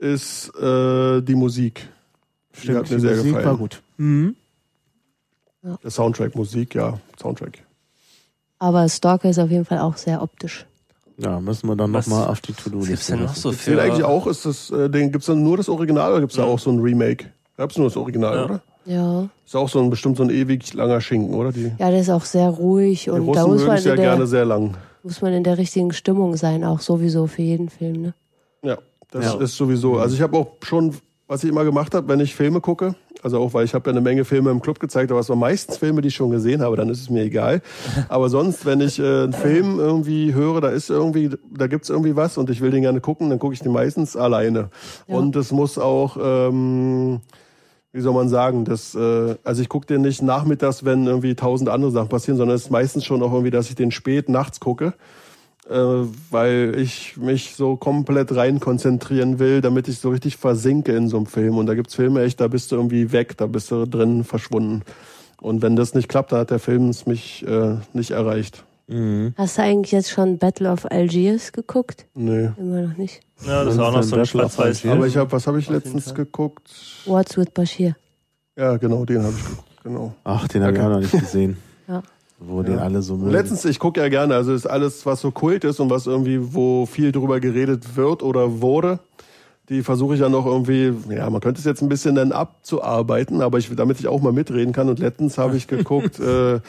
ist 0.00 0.48
äh, 0.56 1.20
die 1.22 1.36
Musik. 1.36 1.88
die 2.64 2.74
hat 2.74 2.90
mir 2.90 2.96
die 2.96 3.00
sehr 3.00 3.10
Musik 3.12 3.26
gefallen. 3.26 3.46
war 3.46 3.56
gut. 3.56 3.80
Mhm. 3.98 4.34
Der 5.84 5.90
Soundtrack, 5.90 6.34
Musik, 6.34 6.74
ja, 6.74 6.98
Soundtrack. 7.22 7.63
Aber 8.64 8.88
Stalker 8.88 9.28
ist 9.28 9.38
auf 9.38 9.50
jeden 9.50 9.66
Fall 9.66 9.78
auch 9.78 9.98
sehr 9.98 10.22
optisch. 10.22 10.64
Ja, 11.18 11.38
müssen 11.38 11.68
wir 11.68 11.76
dann 11.76 11.90
nochmal 11.90 12.28
auf 12.28 12.40
die 12.40 12.54
To-Do-Liste 12.54 12.90
gibt's 12.92 13.06
denn 13.08 13.22
noch 13.22 13.34
so 13.36 13.52
für? 13.52 13.80
eigentlich 13.80 14.02
auch, 14.04 14.26
ist 14.26 14.46
das, 14.46 14.70
äh, 14.70 14.88
den 14.88 15.12
gibt's 15.12 15.26
dann 15.26 15.42
nur 15.42 15.58
das 15.58 15.68
Original 15.68 16.12
oder 16.12 16.20
gibt's 16.22 16.36
da 16.36 16.42
Ja. 16.46 16.48
auch 16.48 16.58
so 16.58 16.70
ein 16.70 16.80
Remake? 16.80 17.26
Gab's 17.58 17.76
nur 17.76 17.88
das 17.88 17.96
Original, 17.98 18.34
Ja. 18.36 18.44
oder? 18.46 18.62
Ja. 18.86 19.28
Ist 19.44 19.54
auch 19.54 19.68
so 19.68 19.80
ein 19.80 19.90
bestimmt 19.90 20.16
so 20.16 20.22
ein 20.22 20.30
ewig 20.30 20.72
langer 20.72 21.02
Schinken, 21.02 21.34
oder? 21.34 21.52
Die, 21.52 21.72
Ja, 21.78 21.90
der 21.90 22.00
ist 22.00 22.08
auch 22.08 22.24
sehr 22.24 22.48
ruhig 22.48 23.04
die 23.04 23.10
und 23.10 23.32
da 23.36 23.46
muss 23.46 23.66
man, 23.66 23.76
es 23.76 23.84
ja 23.84 23.92
in 23.92 24.00
der, 24.00 24.06
gerne 24.12 24.26
sehr 24.26 24.46
lang. 24.46 24.76
muss 25.02 25.20
man 25.20 25.34
in 25.34 25.44
der 25.44 25.58
richtigen 25.58 25.92
Stimmung 25.92 26.34
sein, 26.36 26.64
auch 26.64 26.80
sowieso 26.80 27.26
für 27.26 27.42
jeden 27.42 27.68
Film. 27.68 28.00
Ne? 28.00 28.14
Ja, 28.64 28.78
das 29.10 29.26
Ja. 29.26 29.40
ist 29.40 29.56
sowieso. 29.56 29.98
Also 29.98 30.16
ich 30.16 30.22
habe 30.22 30.38
auch 30.38 30.48
schon, 30.62 30.94
was 31.28 31.44
ich 31.44 31.50
immer 31.50 31.64
gemacht 31.64 31.94
habe, 31.94 32.08
wenn 32.08 32.20
ich 32.20 32.34
Filme 32.34 32.62
gucke, 32.62 32.94
also 33.24 33.38
auch 33.38 33.54
weil 33.54 33.64
ich 33.64 33.74
habe 33.74 33.88
ja 33.88 33.92
eine 33.92 34.02
Menge 34.02 34.24
Filme 34.24 34.50
im 34.50 34.60
Club 34.60 34.78
gezeigt, 34.78 35.10
aber 35.10 35.20
es 35.20 35.30
waren 35.30 35.38
meistens 35.38 35.78
Filme, 35.78 36.02
die 36.02 36.08
ich 36.08 36.14
schon 36.14 36.30
gesehen 36.30 36.60
habe, 36.60 36.76
dann 36.76 36.90
ist 36.90 37.00
es 37.00 37.08
mir 37.08 37.22
egal. 37.22 37.62
Aber 38.08 38.28
sonst, 38.28 38.66
wenn 38.66 38.82
ich 38.82 38.98
äh, 38.98 39.02
einen 39.02 39.32
Film 39.32 39.78
irgendwie 39.78 40.34
höre, 40.34 40.60
da 40.60 40.68
ist 40.68 40.90
irgendwie, 40.90 41.30
da 41.50 41.66
gibt's 41.66 41.88
irgendwie 41.88 42.16
was 42.16 42.36
und 42.36 42.50
ich 42.50 42.60
will 42.60 42.70
den 42.70 42.82
gerne 42.82 43.00
gucken, 43.00 43.30
dann 43.30 43.38
gucke 43.38 43.54
ich 43.54 43.60
den 43.60 43.72
meistens 43.72 44.14
alleine. 44.14 44.68
Ja. 45.08 45.16
Und 45.16 45.34
es 45.36 45.52
muss 45.52 45.78
auch, 45.78 46.18
ähm, 46.20 47.20
wie 47.92 48.00
soll 48.00 48.12
man 48.12 48.28
sagen, 48.28 48.66
das, 48.66 48.94
äh, 48.94 49.36
also 49.42 49.62
ich 49.62 49.70
gucke 49.70 49.86
den 49.86 50.02
nicht 50.02 50.20
nachmittags, 50.20 50.84
wenn 50.84 51.06
irgendwie 51.06 51.34
tausend 51.34 51.70
andere 51.70 51.90
Sachen 51.92 52.08
passieren, 52.08 52.36
sondern 52.36 52.56
es 52.56 52.64
ist 52.64 52.70
meistens 52.70 53.06
schon 53.06 53.22
auch 53.22 53.32
irgendwie, 53.32 53.50
dass 53.50 53.70
ich 53.70 53.74
den 53.74 53.90
spät 53.90 54.28
nachts 54.28 54.60
gucke. 54.60 54.92
Äh, 55.68 56.06
weil 56.30 56.74
ich 56.76 57.16
mich 57.16 57.54
so 57.54 57.76
komplett 57.76 58.34
rein 58.34 58.60
konzentrieren 58.60 59.38
will, 59.38 59.60
damit 59.60 59.88
ich 59.88 59.98
so 59.98 60.10
richtig 60.10 60.36
versinke 60.36 60.92
in 60.92 61.08
so 61.08 61.16
einem 61.16 61.26
Film. 61.26 61.58
Und 61.58 61.66
da 61.66 61.74
gibt's 61.74 61.94
Filme 61.94 62.22
echt, 62.22 62.40
da 62.40 62.48
bist 62.48 62.70
du 62.72 62.76
irgendwie 62.76 63.12
weg, 63.12 63.36
da 63.36 63.46
bist 63.46 63.70
du 63.70 63.86
drin 63.86 64.24
verschwunden. 64.24 64.82
Und 65.40 65.62
wenn 65.62 65.76
das 65.76 65.94
nicht 65.94 66.08
klappt, 66.08 66.32
dann 66.32 66.40
hat 66.40 66.50
der 66.50 66.58
Film 66.58 66.88
es 66.88 67.06
mich 67.06 67.46
äh, 67.46 67.76
nicht 67.92 68.12
erreicht. 68.12 68.64
Hast 69.36 69.56
du 69.56 69.62
eigentlich 69.62 69.92
jetzt 69.92 70.10
schon 70.10 70.36
Battle 70.36 70.70
of 70.70 70.84
Algiers 70.90 71.52
geguckt? 71.52 72.04
Nee. 72.14 72.50
Immer 72.58 72.82
noch 72.82 72.96
nicht. 72.98 73.20
Ja, 73.46 73.64
das 73.64 73.74
ist 73.74 73.80
auch 73.80 73.92
noch 73.92 74.02
so 74.02 74.16
ein 74.16 74.26
schwarz-weiß. 74.26 74.84
Aber 74.86 75.06
ich 75.06 75.16
habe, 75.16 75.32
was 75.32 75.46
habe 75.46 75.58
ich 75.58 75.70
letztens 75.70 76.14
geguckt? 76.14 76.70
What's 77.06 77.36
with 77.38 77.50
Bashir? 77.54 77.96
Ja, 78.56 78.76
genau, 78.76 79.06
den 79.06 79.22
habe 79.22 79.32
ich 79.34 79.42
geguckt. 79.42 79.68
Genau. 79.84 80.14
Ach, 80.24 80.46
den 80.48 80.62
habe 80.62 80.76
ich 80.76 80.80
auch 80.80 80.90
noch 80.90 81.00
nicht 81.00 81.12
gesehen. 81.12 81.56
Ja. 81.88 82.02
Wo 82.46 82.62
den 82.62 82.78
alle 82.78 83.02
so 83.02 83.16
mögen. 83.16 83.30
Letztens, 83.30 83.64
ich 83.64 83.78
gucke 83.78 84.00
ja 84.00 84.08
gerne, 84.08 84.34
also 84.34 84.52
ist 84.52 84.66
alles, 84.66 85.06
was 85.06 85.20
so 85.20 85.30
Kult 85.30 85.64
ist 85.64 85.80
und 85.80 85.90
was 85.90 86.06
irgendwie, 86.06 86.54
wo 86.54 86.86
viel 86.86 87.12
drüber 87.12 87.40
geredet 87.40 87.96
wird 87.96 88.22
oder 88.22 88.60
wurde, 88.60 88.98
die 89.68 89.82
versuche 89.82 90.14
ich 90.14 90.20
ja 90.20 90.28
noch 90.28 90.44
irgendwie, 90.44 90.92
ja, 91.08 91.30
man 91.30 91.40
könnte 91.40 91.58
es 91.58 91.64
jetzt 91.64 91.80
ein 91.82 91.88
bisschen 91.88 92.14
dann 92.14 92.32
abzuarbeiten, 92.32 93.40
aber 93.40 93.58
ich, 93.58 93.74
damit 93.74 93.98
ich 93.98 94.08
auch 94.08 94.20
mal 94.20 94.32
mitreden 94.32 94.72
kann. 94.72 94.88
Und 94.88 94.98
letztens 94.98 95.38
habe 95.38 95.56
ich 95.56 95.66
geguckt, 95.68 96.20
äh, 96.20 96.60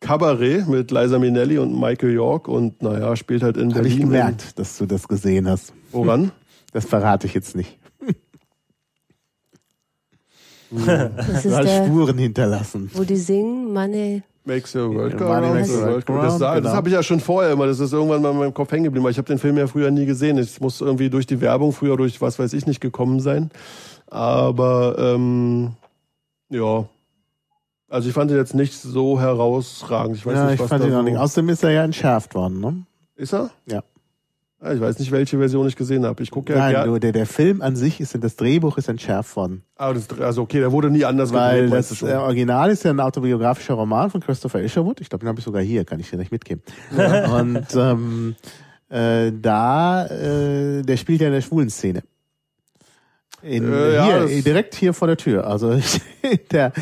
Cabaret 0.00 0.66
mit 0.68 0.90
Liza 0.90 1.18
Minnelli 1.18 1.58
und 1.58 1.78
Michael 1.78 2.12
York 2.12 2.48
und 2.48 2.82
naja, 2.82 3.14
spielt 3.14 3.42
halt 3.44 3.56
in 3.56 3.70
Habe 3.70 3.82
Berlin. 3.82 3.92
ich 3.92 4.00
gemerkt, 4.00 4.58
dass 4.58 4.78
du 4.78 4.86
das 4.86 5.06
gesehen 5.08 5.48
hast. 5.48 5.72
Woran? 5.90 6.32
Das 6.74 6.86
verrate 6.86 7.26
ich 7.26 7.34
jetzt 7.34 7.54
nicht. 7.54 7.78
Das 10.70 11.44
ist 11.44 11.54
der, 11.54 11.84
Spuren 11.84 12.16
hinterlassen. 12.16 12.90
wo 12.94 13.04
die 13.04 13.16
singen, 13.16 13.74
Money. 13.74 14.22
Makes 14.44 14.74
your 14.74 14.92
world 14.92 15.16
go 15.16 15.26
round, 15.26 15.54
makes 15.54 15.68
the 15.68 15.82
world 15.82 16.04
go 16.04 16.14
Das, 16.16 16.32
round, 16.32 16.42
das 16.42 16.54
genau. 16.56 16.72
habe 16.72 16.88
ich 16.88 16.94
ja 16.94 17.02
schon 17.04 17.20
vorher 17.20 17.52
immer, 17.52 17.66
das 17.66 17.78
ist 17.78 17.92
irgendwann 17.92 18.22
mal 18.22 18.32
in 18.32 18.38
meinem 18.38 18.54
Kopf 18.54 18.72
hängen 18.72 18.84
geblieben, 18.84 19.08
ich 19.08 19.18
habe 19.18 19.28
den 19.28 19.38
Film 19.38 19.56
ja 19.56 19.68
früher 19.68 19.90
nie 19.92 20.04
gesehen. 20.04 20.36
Ich 20.38 20.60
muss 20.60 20.80
irgendwie 20.80 21.10
durch 21.10 21.26
die 21.26 21.40
Werbung 21.40 21.72
früher 21.72 21.96
durch 21.96 22.20
was 22.20 22.38
weiß 22.40 22.52
ich 22.54 22.66
nicht 22.66 22.80
gekommen 22.80 23.20
sein. 23.20 23.50
Aber 24.08 24.96
ähm, 24.98 25.72
ja, 26.50 26.84
also 27.88 28.08
ich 28.08 28.14
fand 28.14 28.30
ihn 28.30 28.36
jetzt 28.36 28.54
nicht 28.54 28.74
so 28.74 29.20
herausragend. 29.20 30.16
Ich 30.16 30.26
weiß 30.26 30.34
ja, 30.34 30.44
nicht, 30.46 30.54
ich 30.54 30.60
was 30.60 30.68
fand 30.68 30.84
ihn 30.84 30.92
auch 30.92 30.96
so 30.96 31.02
nicht. 31.02 31.18
Außerdem 31.18 31.48
ist 31.50 31.62
er 31.62 31.70
ja 31.70 31.84
entschärft 31.84 32.34
worden, 32.34 32.60
ne? 32.60 32.82
Ist 33.14 33.34
er? 33.34 33.50
Ja. 33.66 33.82
Ah, 34.64 34.72
Ich 34.74 34.80
weiß 34.80 35.00
nicht, 35.00 35.10
welche 35.10 35.38
Version 35.38 35.66
ich 35.66 35.74
gesehen 35.74 36.06
habe. 36.06 36.22
Ich 36.22 36.30
gucke 36.30 36.52
ja 36.52 36.58
Nein, 36.70 36.86
nur 36.86 37.00
der, 37.00 37.10
der 37.10 37.26
Film 37.26 37.62
an 37.62 37.74
sich 37.74 38.00
ist, 38.00 38.16
das 38.22 38.36
Drehbuch 38.36 38.78
ist 38.78 38.88
entschärft 38.88 39.34
worden. 39.34 39.64
Ah, 39.76 39.92
das, 39.92 40.08
also 40.20 40.42
okay, 40.42 40.60
der 40.60 40.70
wurde 40.70 40.88
nie 40.88 41.04
anders 41.04 41.32
Weil 41.32 41.64
gedreht, 41.64 41.78
das 41.90 42.02
äh. 42.02 42.14
Original 42.14 42.70
ist 42.70 42.84
ja 42.84 42.92
ein 42.92 43.00
autobiografischer 43.00 43.74
Roman 43.74 44.08
von 44.10 44.20
Christopher 44.20 44.62
Isherwood. 44.62 45.00
Ich 45.00 45.08
glaube, 45.08 45.24
den 45.24 45.28
habe 45.30 45.40
ich 45.40 45.44
sogar 45.44 45.62
hier, 45.62 45.84
kann 45.84 45.98
ich 45.98 46.10
dir 46.10 46.16
nicht 46.16 46.30
mitgeben. 46.30 46.62
Und 46.96 47.66
ähm, 47.74 48.36
äh, 48.88 49.32
da, 49.32 50.06
äh, 50.06 50.82
der 50.82 50.96
spielt 50.96 51.20
ja 51.22 51.26
in 51.26 51.32
der 51.32 51.40
schwulen 51.40 51.68
Szene. 51.68 52.02
In, 53.42 53.72
Äh, 53.72 53.94
ja, 53.94 54.04
hier, 54.04 54.20
das- 54.20 54.44
direkt 54.44 54.74
hier 54.74 54.92
vor 54.94 55.08
der 55.08 55.16
Tür. 55.16 55.46
Also 55.46 55.70
in 56.22 56.38
der, 56.50 56.72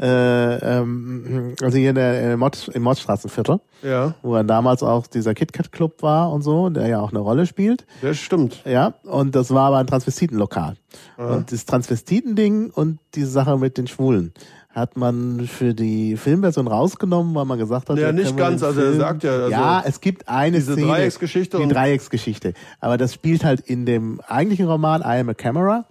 äh, 0.00 0.78
ähm, 0.78 1.54
also 1.60 1.76
hier 1.76 1.90
in 1.90 1.96
der, 1.96 2.20
in 2.20 2.26
der 2.28 2.36
Mod, 2.36 2.68
im 2.72 2.82
Mordstraßenviertel, 2.82 3.60
Ja, 3.82 4.14
wo 4.22 4.36
er 4.36 4.44
damals 4.44 4.82
auch 4.82 5.06
dieser 5.06 5.34
KitKat 5.34 5.72
Club 5.72 6.02
war 6.02 6.30
und 6.32 6.42
so, 6.42 6.68
der 6.70 6.86
ja 6.86 7.00
auch 7.00 7.10
eine 7.10 7.18
Rolle 7.20 7.46
spielt. 7.46 7.84
das 8.02 8.18
stimmt. 8.18 8.62
Ja, 8.64 8.94
und 9.02 9.34
das 9.34 9.50
war 9.52 9.66
aber 9.68 9.78
ein 9.78 9.86
Transvestitenlokal. 9.86 10.76
Und 11.16 11.50
das 11.50 11.64
Transvestitending 11.64 12.70
und 12.70 12.98
die 13.14 13.24
Sache 13.24 13.58
mit 13.58 13.76
den 13.78 13.86
Schwulen 13.88 14.32
hat 14.74 14.96
man 14.96 15.46
für 15.46 15.72
die 15.72 16.16
Filmversion 16.16 16.66
rausgenommen, 16.66 17.34
weil 17.34 17.44
man 17.44 17.58
gesagt 17.58 17.88
hat, 17.88 17.96
Ja, 17.96 18.10
nicht 18.10 18.36
ganz, 18.36 18.62
also 18.62 18.80
er 18.80 18.94
sagt 18.94 19.22
ja, 19.22 19.32
also 19.32 19.50
ja, 19.50 19.82
es 19.86 20.00
gibt 20.00 20.28
eine 20.28 20.56
diese 20.56 20.72
Szene, 20.72 20.88
Dreiecksgeschichte 20.88 21.58
die 21.58 21.68
Dreiecksgeschichte, 21.68 22.54
aber 22.80 22.98
das 22.98 23.14
spielt 23.14 23.44
halt 23.44 23.60
in 23.60 23.86
dem 23.86 24.20
eigentlichen 24.26 24.66
Roman 24.66 25.02
I 25.02 25.20
Am 25.20 25.28
a 25.28 25.34
Camera 25.34 25.86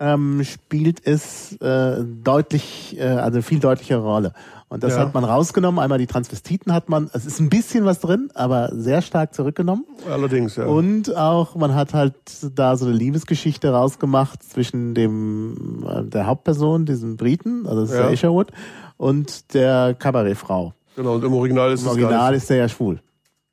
ähm, 0.00 0.42
spielt 0.44 1.06
es 1.06 1.52
äh, 1.60 2.02
deutlich, 2.04 2.98
äh, 2.98 3.02
also 3.02 3.42
viel 3.42 3.60
deutlichere 3.60 4.00
Rolle. 4.00 4.32
Und 4.72 4.84
das 4.84 4.94
Ja. 4.94 5.00
hat 5.00 5.14
man 5.14 5.24
rausgenommen. 5.24 5.80
Einmal 5.80 5.98
die 5.98 6.06
Transvestiten 6.06 6.72
hat 6.72 6.88
man, 6.88 7.10
es 7.12 7.26
ist 7.26 7.40
ein 7.40 7.48
bisschen 7.50 7.84
was 7.84 7.98
drin, 7.98 8.30
aber 8.34 8.70
sehr 8.72 9.02
stark 9.02 9.34
zurückgenommen. 9.34 9.84
Allerdings, 10.08 10.54
ja. 10.54 10.64
Und 10.66 11.14
auch, 11.16 11.56
man 11.56 11.74
hat 11.74 11.92
halt 11.92 12.14
da 12.54 12.76
so 12.76 12.86
eine 12.86 12.94
Liebesgeschichte 12.94 13.72
rausgemacht 13.72 14.44
zwischen 14.44 14.94
dem 14.94 15.84
äh, 15.88 16.04
der 16.04 16.26
Hauptperson, 16.28 16.86
diesem 16.86 17.16
Briten, 17.16 17.66
also 17.66 17.80
das 17.80 17.90
ist 17.90 17.96
Ja. 17.96 18.02
der 18.04 18.12
Isherwood, 18.12 18.52
und 18.96 19.52
der 19.54 19.94
Kabarettfrau. 19.98 20.72
genau, 20.94 21.14
und 21.16 21.24
im 21.24 21.32
Original 21.34 21.72
ist 21.72 21.82
Im 21.82 21.88
Original 21.88 22.32
ist 22.34 22.48
der 22.48 22.56
ja 22.58 22.68
schwul. 22.68 23.00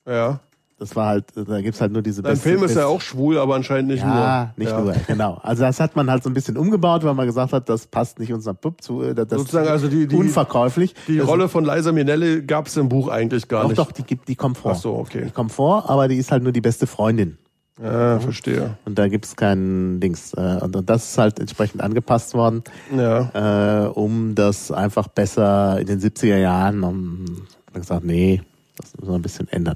Ja. 0.07 0.39
Das 0.79 0.95
war 0.95 1.07
halt, 1.07 1.25
da 1.35 1.59
gibt's 1.61 1.81
halt 1.81 1.91
nur 1.91 2.03
diese 2.03 2.21
Dein 2.21 2.37
Film 2.37 2.63
ist 2.63 2.75
ja 2.75 2.85
auch 2.85 3.01
schwul, 3.01 3.39
aber 3.39 3.55
anscheinend 3.55 3.89
nicht 3.89 4.01
ja, 4.03 4.53
nur. 4.55 4.63
nicht 4.63 4.71
ja. 4.71 4.79
nur, 4.79 4.93
genau. 5.07 5.39
Also 5.41 5.63
das 5.63 5.79
hat 5.79 5.95
man 5.95 6.09
halt 6.11 6.21
so 6.23 6.29
ein 6.29 6.35
bisschen 6.35 6.55
umgebaut, 6.55 7.03
weil 7.03 7.15
man 7.15 7.25
gesagt 7.25 7.51
hat, 7.51 7.67
das 7.67 7.87
passt 7.87 8.19
nicht 8.19 8.31
unserem 8.31 8.57
Pup 8.57 8.81
zu. 8.83 9.01
äh, 9.01 9.15
Das 9.15 9.27
Sozusagen 9.29 9.65
ist 9.65 9.71
also 9.71 9.87
die- 9.87 10.05
die- 10.07 10.15
unverkäuflich. 10.15 10.93
Die 11.07 11.17
das, 11.17 11.27
Rolle 11.27 11.49
von 11.49 11.65
Liza 11.65 11.91
Minnelli 11.91 12.43
gab 12.43 12.67
es 12.67 12.77
im 12.77 12.89
Buch 12.89 13.07
eigentlich 13.07 13.47
gar 13.47 13.63
doch, 13.63 13.69
nicht. 13.69 13.79
doch, 13.79 13.91
die 13.91 14.03
gibt, 14.03 14.27
die 14.27 14.35
kommt 14.35 14.59
vor. 14.59 14.73
Ach 14.73 14.75
so, 14.75 14.95
okay. 14.95 15.23
Die 15.25 15.31
kommt 15.31 15.51
vor, 15.51 15.89
aber 15.89 16.07
die 16.07 16.17
ist 16.17 16.31
halt 16.31 16.43
nur 16.43 16.51
die 16.51 16.61
beste 16.61 16.85
Freundin. 16.85 17.39
Ja, 17.81 18.19
verstehe. 18.19 18.77
Und 18.85 18.97
da 18.99 19.07
gibt's 19.07 19.35
keinen 19.35 19.99
Dings. 19.99 20.33
äh, 20.33 20.59
Und 20.61 20.87
das 20.89 21.11
ist 21.11 21.17
halt 21.17 21.39
entsprechend 21.39 21.81
angepasst 21.81 22.33
worden. 22.35 22.63
Ja. 22.95 23.85
äh, 23.85 23.87
um 23.87 24.35
das 24.35 24.71
einfach 24.71 25.07
besser 25.07 25.79
in 25.79 25.87
den 25.87 25.99
70er 25.99 26.37
Jahren, 26.37 26.83
um, 26.83 27.25
gesagt, 27.73 28.03
nee, 28.03 28.41
das 28.77 28.95
müssen 28.97 29.11
wir 29.11 29.15
ein 29.17 29.21
bisschen 29.23 29.47
ändern. 29.49 29.75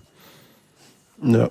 Ja. 1.21 1.49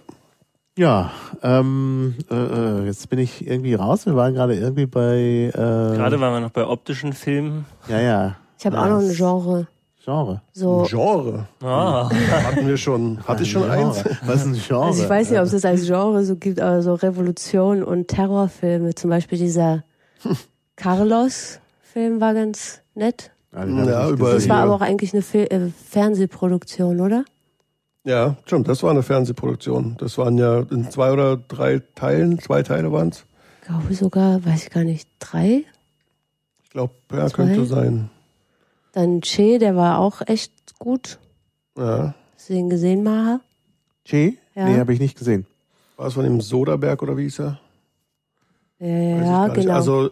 Ja, 0.79 1.11
ähm, 1.43 2.15
äh, 2.31 2.35
äh, 2.35 2.87
jetzt 2.87 3.11
bin 3.11 3.19
ich 3.19 3.47
irgendwie 3.47 3.75
raus. 3.75 4.07
Wir 4.07 4.15
waren 4.17 4.33
gerade 4.35 4.55
irgendwie 4.55 4.87
bei, 4.87 5.51
äh, 5.53 5.53
Gerade 5.53 6.19
waren 6.21 6.33
wir 6.33 6.41
noch 6.41 6.51
bei 6.53 6.67
optischen 6.67 7.13
Filmen. 7.13 7.67
ja, 7.89 8.01
ja, 8.01 8.37
Ich 8.59 8.65
habe 8.65 8.81
auch 8.81 8.87
noch 8.87 9.01
ein 9.01 9.13
Genre. 9.13 9.67
Genre. 10.03 10.41
So, 10.53 10.87
Genre. 10.89 11.47
Ah, 11.63 12.09
Hatten 12.45 12.67
wir 12.67 12.79
schon. 12.79 13.19
Hatte 13.27 13.43
ich 13.43 13.51
schon 13.51 13.69
eins? 13.69 14.03
Genre. 14.03 14.19
Was 14.25 14.37
ist 14.37 14.47
ein 14.47 14.55
Genre? 14.55 14.87
also 14.87 15.03
ich 15.03 15.11
weiß 15.11 15.31
nicht, 15.31 15.39
ob 15.39 15.45
es 15.45 15.51
das 15.53 15.65
als 15.67 15.87
Genre 15.87 16.25
so 16.25 16.37
gibt, 16.37 16.61
aber 16.61 16.81
so 16.81 16.95
Revolution 16.95 17.83
und 17.83 18.09
Terrorfilme, 18.09 18.95
zum 18.95 19.11
Beispiel 19.11 19.37
dieser 19.39 19.83
Carlos-Film 20.77 22.21
war 22.21 22.33
ganz 22.35 22.81
nett. 22.95 23.33
Also, 23.53 23.75
Ja, 23.77 24.11
Das 24.13 24.49
war 24.49 24.59
aber 24.63 24.75
auch 24.75 24.81
eigentlich 24.81 25.13
eine 25.13 25.23
Fil 25.23 25.47
äh, 25.51 25.69
Fernsehproduktion, 25.91 27.01
oder? 27.01 27.25
Ja, 28.05 28.37
stimmt. 28.47 28.69
Das 28.69 28.83
war 28.83 28.91
eine 28.91 29.03
Fernsehproduktion. 29.03 29.97
Das 29.99 30.17
waren 30.17 30.39
ja 30.39 30.61
in 30.71 30.91
zwei 30.91 31.13
oder 31.13 31.37
drei 31.37 31.83
Teilen. 31.95 32.39
Zwei 32.39 32.63
Teile 32.63 32.91
waren 32.93 33.09
es. 33.11 33.25
Ich 33.61 33.67
glaube 33.67 33.95
sogar, 33.95 34.45
weiß 34.45 34.65
ich 34.65 34.71
gar 34.71 34.85
nicht, 34.85 35.09
drei. 35.19 35.65
Ich 36.65 36.71
glaube, 36.71 36.95
ja, 37.13 37.27
Zwei? 37.29 37.37
könnte 37.37 37.67
sein. 37.67 38.11
Dann 38.93 39.21
Che, 39.21 39.59
der 39.59 39.77
war 39.77 39.99
auch 39.99 40.23
echt 40.27 40.53
gut. 40.79 41.19
Ja. 41.77 42.15
Hast 42.35 42.49
du 42.49 42.55
den 42.55 42.71
gesehen, 42.71 43.03
Maha? 43.03 43.41
Che? 44.05 44.35
Ja. 44.55 44.65
Nee, 44.69 44.79
habe 44.79 44.93
ich 44.95 45.01
nicht 45.01 45.19
gesehen. 45.19 45.47
War 45.97 46.07
es 46.07 46.15
von 46.15 46.25
dem 46.25 46.41
Soderberg 46.41 47.03
oder 47.03 47.17
wie 47.17 47.25
hieß 47.25 47.41
er? 47.41 47.61
Ja, 48.79 48.87
ja 48.89 49.23
gar 49.23 49.49
nicht. 49.49 49.57
genau. 49.63 49.75
Also 49.75 50.11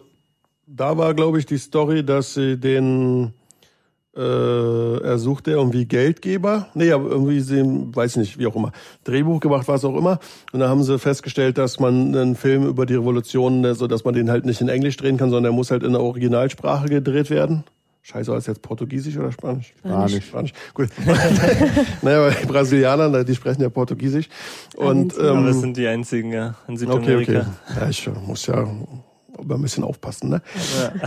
da 0.67 0.97
war, 0.99 1.15
glaube 1.15 1.39
ich, 1.39 1.47
die 1.47 1.59
Story, 1.59 2.05
dass 2.05 2.35
sie 2.35 2.59
den 2.59 3.33
äh, 4.19 4.99
er 5.01 5.19
suchte 5.19 5.53
irgendwie 5.53 5.87
Geldgeber. 5.87 6.69
Nee, 6.75 6.91
aber 6.91 7.09
irgendwie 7.09 7.41
sie, 7.41 7.63
weiß 7.65 8.17
nicht, 8.17 8.39
wie 8.39 8.47
auch 8.47 8.57
immer. 8.57 8.73
Drehbuch 9.05 9.39
gemacht, 9.41 9.69
was 9.69 9.85
auch 9.85 9.97
immer. 9.97 10.19
Und 10.53 10.61
da 10.61 10.69
haben 10.69 10.83
sie 10.83 10.99
festgestellt, 10.99 11.57
dass 11.57 11.79
man 11.79 12.17
einen 12.17 12.35
Film 12.35 12.67
über 12.67 12.85
die 12.85 12.95
Revolution, 12.95 13.75
so 13.75 13.87
dass 13.87 14.05
man 14.05 14.15
den 14.15 14.31
halt 14.31 14.45
nicht 14.45 14.61
in 14.61 14.69
Englisch 14.69 14.97
drehen 14.97 15.17
kann, 15.17 15.31
sondern 15.31 15.53
er 15.53 15.57
muss 15.57 15.71
halt 15.71 15.85
in 15.85 15.93
der 15.93 16.03
Originalsprache 16.03 16.89
gedreht 16.89 17.31
werden. 17.31 17.65
Scheiße, 18.03 18.29
war 18.31 18.37
das 18.37 18.47
jetzt 18.47 18.63
Portugiesisch 18.63 19.17
oder 19.19 19.31
Spanisch? 19.31 19.75
Spanisch. 19.79 20.25
Spanisch. 20.25 20.53
Gut. 20.73 20.89
naja, 22.03 22.19
aber 22.21 22.31
die 22.31 22.47
Brasilianer, 22.47 23.23
die 23.23 23.35
sprechen 23.35 23.61
ja 23.61 23.69
Portugiesisch. 23.69 24.29
Und 24.77 25.13
Argentinien. 25.13 25.29
aber 25.29 25.39
ähm, 25.41 25.47
das 25.47 25.61
sind 25.61 25.77
die 25.77 25.87
einzigen 25.87 26.33
ja, 26.33 26.55
in 26.67 26.75
Okay, 26.75 26.79
Südamerika. 26.79 27.47
okay. 27.69 27.81
Ja, 27.81 27.89
ich 27.89 28.11
muss 28.27 28.47
ja 28.47 28.67
aber 29.39 29.55
ein 29.55 29.63
bisschen 29.63 29.85
aufpassen, 29.85 30.31
ne? 30.31 30.43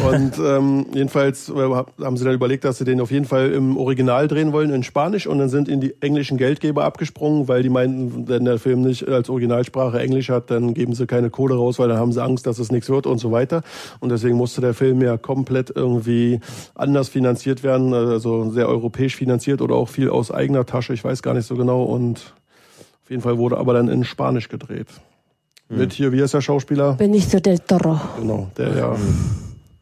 Und 0.10 0.34
ähm, 0.40 0.86
jedenfalls 0.94 1.49
äh, 1.49 1.53
haben 1.53 2.18
sie 2.18 2.26
dann 2.26 2.34
überlegt, 2.34 2.64
dass 2.64 2.78
sie 2.78 2.86
den 2.86 3.02
auf 3.02 3.12
jeden 3.12 3.26
Fall 3.26 3.52
im 3.52 3.78
Original 3.78 4.28
drehen 4.28 4.53
wollen, 4.53 4.72
in 4.72 4.84
Spanisch, 4.84 5.28
und 5.28 5.40
dann 5.40 5.49
sind 5.49 5.68
in 5.68 5.82
die 5.82 5.95
englischen 6.02 6.38
Geldgeber 6.38 6.84
abgesprungen, 6.84 7.48
weil 7.48 7.64
die 7.64 7.70
meinten, 7.70 8.28
wenn 8.28 8.45
der 8.45 8.60
Film 8.60 8.82
nicht 8.82 9.08
als 9.08 9.30
Originalsprache 9.30 9.99
Englisch 9.99 10.30
hat, 10.30 10.49
dann 10.52 10.74
geben 10.74 10.94
sie 10.94 11.08
keine 11.08 11.30
Kohle 11.30 11.56
raus, 11.56 11.80
weil 11.80 11.90
dann 11.90 11.98
haben 11.98 12.12
sie 12.12 12.24
Angst, 12.24 12.48
dass 12.48 12.60
es 12.60 12.72
nichts 12.72 12.90
wird 12.90 13.06
und 13.06 13.18
so 13.18 13.32
weiter. 13.32 13.62
Und 13.99 14.10
deswegen 14.10 14.38
musste 14.38 14.62
der 14.62 14.74
Film 14.74 15.02
ja 15.02 15.18
komplett 15.18 15.72
irgendwie 15.76 16.40
anders 16.76 17.10
finanziert 17.10 17.64
werden, 17.64 17.94
also 17.94 18.49
sehr 18.52 18.68
europäisch 18.68 19.16
finanziert 19.16 19.62
oder 19.62 19.76
auch 19.76 19.90
viel 19.90 20.10
aus 20.10 20.32
eigener 20.32 20.66
Tasche, 20.66 20.94
ich 20.94 21.03
weiß 21.03 21.22
gar 21.22 21.34
nicht 21.34 21.45
so 21.45 21.56
genau. 21.56 21.84
Und 21.84 22.34
auf 23.03 23.10
jeden 23.10 23.22
Fall 23.22 23.38
wurde 23.38 23.58
aber 23.58 23.74
dann 23.74 23.90
in 23.90 24.03
Spanisch 24.03 24.48
gedreht. 24.49 24.88
Mit 25.77 25.93
hier, 25.93 26.11
wie 26.11 26.22
heißt 26.22 26.34
der 26.34 26.41
Schauspieler? 26.41 26.93
Benito 26.93 27.39
del 27.39 27.60
Toro. 27.60 27.99
Genau, 28.19 28.48
der 28.57 28.76
ja 28.76 28.95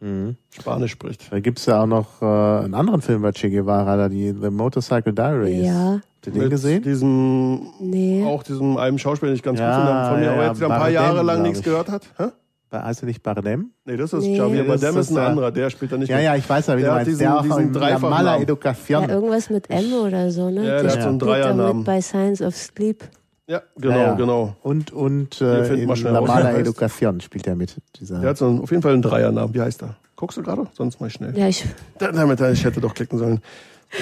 Mhm. 0.02 0.38
Spanisch 0.49 0.91
spricht. 0.91 1.30
Da 1.30 1.41
gibt's 1.41 1.66
ja 1.66 1.82
auch 1.82 1.86
noch 1.86 2.22
äh, 2.22 2.26
einen 2.26 2.74
anderen 2.74 3.02
Film 3.02 3.22
bei 3.22 3.34
Che 3.34 3.49
Guevara, 3.49 3.98
da 3.98 4.07
die 4.07 4.34
The 4.40 4.49
Motorcycle 4.49 5.11
Diaries. 5.11 5.66
Ja, 5.66 5.95
Habt 5.95 6.28
ihr 6.28 6.32
den 6.34 6.41
Mit 6.44 6.52
gesehen? 6.52 6.84
diesem, 6.84 7.60
Nee. 7.82 8.24
auch 8.26 8.44
diesem 8.44 8.78
einem 8.78 8.98
Schauspieler, 8.98 9.32
den 9.32 9.36
ich 9.36 9.44
ganz 9.44 9.60
Ja, 9.60 9.76
gut 9.76 9.86
finde, 9.86 10.10
von 10.10 10.20
mir, 10.20 10.26
ja, 10.28 10.34
aber 10.34 10.45
jetzt 10.48 10.56
wieder 10.57 10.68
ein 10.68 10.70
paar 10.72 10.80
Bardem, 10.80 10.94
Jahre 10.95 11.24
lang 11.24 11.41
nichts 11.41 11.60
ich. 11.60 11.66
gehört 11.66 11.90
hat. 11.91 12.03
Hä? 12.18 12.28
Bei- 12.70 12.82
Heißt 12.84 13.03
er 13.03 13.07
nicht 13.07 13.24
Bardem? 13.24 13.72
Nee, 13.84 13.98
das 13.98 14.14
ist 14.14 14.24
Nee. 14.24 14.38
Javier 14.38 14.64
Das 14.64 14.80
Bardem, 14.80 14.99
ist 14.99 15.06
ist 15.07 15.11
ein 15.11 15.16
der- 15.16 15.28
anderer, 15.28 15.52
der 15.52 15.70
spielt 15.70 15.91
da 15.91 15.98
nicht 15.98 16.07
Ja, 16.10 16.16
mit. 16.18 16.26
ja, 16.26 16.36
ich 16.36 16.48
weiß 16.49 16.68
ja, 16.68 16.78
wie 16.78 16.82
Der 16.82 16.90
du 16.91 16.95
meinst. 16.95 17.10
diesen- 17.10 17.20
der 17.20 17.38
auch 17.38 17.41
diesen. 17.41 17.72
Mala 18.02 18.38
Ja, 18.38 19.07
irgendwas 19.10 19.49
mit 19.49 19.70
M 19.70 19.94
oder 20.06 20.32
so, 20.32 20.49
ne? 20.49 20.66
Ja, 20.66 20.82
der 20.82 20.91
hat 20.94 21.02
so 21.02 21.10
einen 21.10 21.20
Dreiernamen. 21.20 21.78
mit 21.78 21.86
bei 21.86 21.99
Science 21.99 22.41
of 22.41 22.56
Sleep. 22.56 23.03
Ja, 23.50 23.64
genau, 23.78 23.96
Ja, 23.98 24.04
ja. 24.04 24.14
genau. 24.14 24.56
Und, 24.62 24.92
und 24.94 25.42
äh, 25.42 25.74
in 25.74 25.90
er 25.90 26.28
heißt. 26.28 26.60
Educación 26.60 27.20
spielt 27.20 27.48
er 27.48 27.56
mit. 27.56 27.76
Dieser 28.00 28.20
Der 28.20 28.30
hat 28.30 28.38
so 28.38 28.46
einen, 28.48 28.62
auf 28.62 28.70
jeden 28.70 28.84
Fall 28.84 28.94
einen 28.94 29.02
Dreiernamen. 29.02 29.56
Wie 29.56 29.62
heißt 29.62 29.82
er? 29.82 29.96
Guckst 30.16 30.38
du 30.38 30.44
gerade? 30.44 30.68
Sonst 30.74 31.02
mal 31.02 31.08
ich 31.08 31.14
schnell. 31.14 31.36
Ja, 31.36 31.48
ich, 31.48 31.66
Da- 31.98 32.12
Damit, 32.12 32.40
ich 32.42 32.64
hätte 32.64 32.80
doch 32.80 32.94
klicken 32.94 33.18
sollen. 33.18 33.42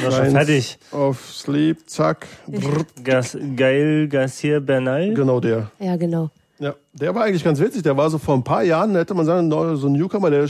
War 0.03 0.11
schon 0.11 0.31
fertig. 0.31 0.77
Auf 0.91 1.31
Sleep, 1.31 1.89
zack. 1.89 2.27
Brrr. 2.45 2.85
Gas, 3.05 3.37
Gail 3.55 4.09
Garcia 4.09 4.59
Bernal. 4.59 5.13
Genau 5.13 5.39
der. 5.39 5.71
ja, 5.79 5.95
genau. 5.95 6.29
Ja, 6.59 6.73
der 6.91 7.15
war 7.15 7.23
eigentlich 7.23 7.43
ganz 7.45 7.59
witzig. 7.61 7.83
Der 7.83 7.95
war 7.95 8.09
so 8.09 8.17
vor 8.17 8.35
ein 8.35 8.43
paar 8.43 8.63
Jahren, 8.63 8.95
hätte 8.95 9.13
man 9.13 9.25
sagen, 9.25 9.49
so 9.49 9.87
ein 9.87 9.93
Newcomer, 9.93 10.29
der 10.29 10.49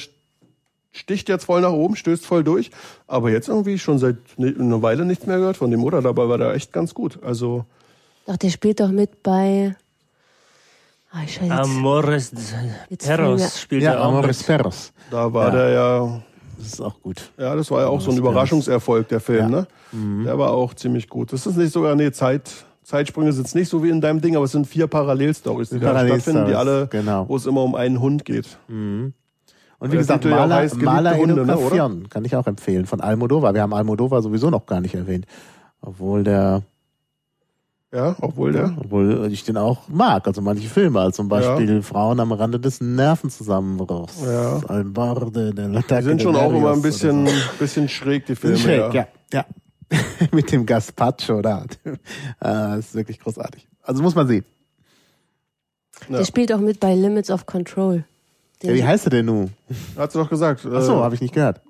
sticht 0.91 1.29
jetzt 1.29 1.45
voll 1.45 1.61
nach 1.61 1.71
oben, 1.73 1.95
stößt 1.95 2.25
voll 2.25 2.43
durch. 2.43 2.71
Aber 3.05 3.29
jetzt 3.29 3.47
irgendwie 3.47 3.77
schon 3.77 3.99
seit 3.99 4.15
ne- 4.37 4.55
einer 4.57 4.81
Weile 4.81 5.05
nichts 5.05 5.27
mehr 5.27 5.37
gehört 5.37 5.57
von 5.57 5.69
dem, 5.69 5.83
oder? 5.83 6.01
Dabei 6.01 6.27
war 6.29 6.39
der 6.39 6.53
echt 6.55 6.73
ganz 6.73 6.95
gut. 6.95 7.19
Also, 7.23 7.65
Doch, 8.27 8.37
der 8.37 8.49
spielt 8.49 8.79
doch 8.79 8.91
mit 8.91 9.23
bei. 9.23 9.75
Ah, 11.11 11.19
ich 11.25 11.37
jetzt, 11.37 11.49
Amores 11.51 12.31
Jetzt 12.89 13.07
Perros 13.07 13.61
spielt 13.61 13.81
ja, 13.83 13.93
er 13.93 14.01
auch 14.01 14.09
Amores 14.09 14.39
mit. 14.39 14.47
Perros. 14.47 14.91
da 15.09 15.33
war 15.33 15.47
Ja. 15.47 15.51
der 15.55 15.69
ja, 15.69 16.21
Das 16.57 16.67
ist 16.67 16.81
auch 16.81 17.01
gut. 17.01 17.31
ja, 17.37 17.55
das 17.55 17.71
war 17.71 17.81
ja 17.81 17.87
auch 17.87 18.01
so 18.01 18.11
ein 18.11 18.17
Überraschungserfolg, 18.17 19.07
der 19.07 19.21
Film, 19.21 19.49
ne? 19.49 19.67
Der 20.25 20.37
war 20.37 20.51
auch 20.51 20.73
ziemlich 20.73 21.07
gut. 21.07 21.31
Das 21.31 21.47
ist 21.47 21.55
nicht 21.55 21.71
sogar, 21.71 21.95
nee, 21.95 22.11
Zeit, 22.11 22.51
Zeitsprünge 22.83 23.31
sind 23.31 23.47
es 23.47 23.55
nicht 23.55 23.69
so 23.69 23.81
wie 23.83 23.89
in 23.89 24.01
deinem 24.01 24.19
Ding, 24.19 24.35
aber 24.35 24.45
es 24.45 24.51
sind 24.51 24.67
vier 24.67 24.87
Parallelstories, 24.87 25.69
die 25.69 25.79
da 25.79 25.87
Parallelstories, 25.87 26.23
stattfinden, 26.23 26.47
die 26.49 26.55
alle, 26.55 26.87
genau. 26.87 27.27
wo 27.29 27.37
es 27.37 27.45
immer 27.45 27.63
um 27.63 27.75
einen 27.75 28.01
Hund 28.01 28.25
geht. 28.25 28.57
Und 28.67 29.13
Der 29.81 29.91
wie 29.91 29.97
gesagt, 29.97 30.23
Titel 30.23 30.35
ja 30.35 30.49
heißt 30.49 30.75
Mala 30.81 31.15
Hunde, 31.15 31.45
ne, 31.45 32.07
kann 32.09 32.25
ich 32.25 32.35
auch 32.35 32.47
empfehlen. 32.47 32.85
Von 32.85 32.99
Almodovar. 32.99 33.53
Wir 33.53 33.61
haben 33.61 33.73
Almodovar 33.73 34.21
sowieso 34.21 34.49
noch 34.49 34.65
gar 34.65 34.81
nicht 34.81 34.95
erwähnt. 34.95 35.25
Obwohl 35.81 36.23
der, 36.23 36.63
Ja, 37.93 38.17
obwohl 38.19 38.51
der. 38.51 38.75
obwohl 38.77 39.29
ich 39.31 39.45
den 39.45 39.55
auch 39.55 39.87
mag. 39.87 40.27
Also 40.27 40.41
manche 40.41 40.67
Filme, 40.67 40.99
als 40.99 41.15
zum 41.15 41.29
Beispiel 41.29 41.81
Frauen 41.81 42.19
am 42.19 42.33
Rande 42.33 42.59
des 42.59 42.81
Nervenzusammenbruchs. 42.81 44.21
Ja. 44.25 44.59
Al 44.67 44.83
borde 44.83 45.53
de 45.53 45.81
Die 45.81 46.03
sind 46.03 46.21
schon 46.21 46.35
auch 46.35 46.53
immer 46.53 46.73
ein 46.73 46.81
bisschen, 46.81 47.29
bisschen 47.59 47.87
schräg, 47.87 48.25
die 48.25 48.35
Filme. 48.35 48.57
Schräg, 48.57 48.93
ja. 48.93 49.07
ja. 49.31 49.45
ja. 49.91 49.97
Mit 50.33 50.51
dem 50.51 50.65
Gazpacho 50.65 51.41
da. 51.41 51.63
Das 52.41 52.79
ist 52.79 52.95
wirklich 52.95 53.19
großartig. 53.19 53.67
Also 53.81 54.03
muss 54.03 54.15
man 54.15 54.27
sehen. 54.27 54.43
Ja. 56.09 56.17
Der 56.17 56.25
spielt 56.25 56.53
auch 56.53 56.59
mit 56.59 56.79
bei 56.79 56.93
Limits 56.93 57.31
of 57.31 57.45
Control. 57.45 58.03
Ja, 58.61 58.73
wie 58.73 58.83
heißt 58.83 59.07
er 59.07 59.09
denn 59.11 59.25
nun? 59.25 59.51
Hat 59.97 60.11
sie 60.11 60.19
doch 60.19 60.29
gesagt. 60.29 60.61
Ach 60.71 60.81
so, 60.81 60.93
äh, 60.93 60.97
habe 60.97 61.15
ich 61.15 61.21
nicht 61.21 61.33
gehört. 61.33 61.61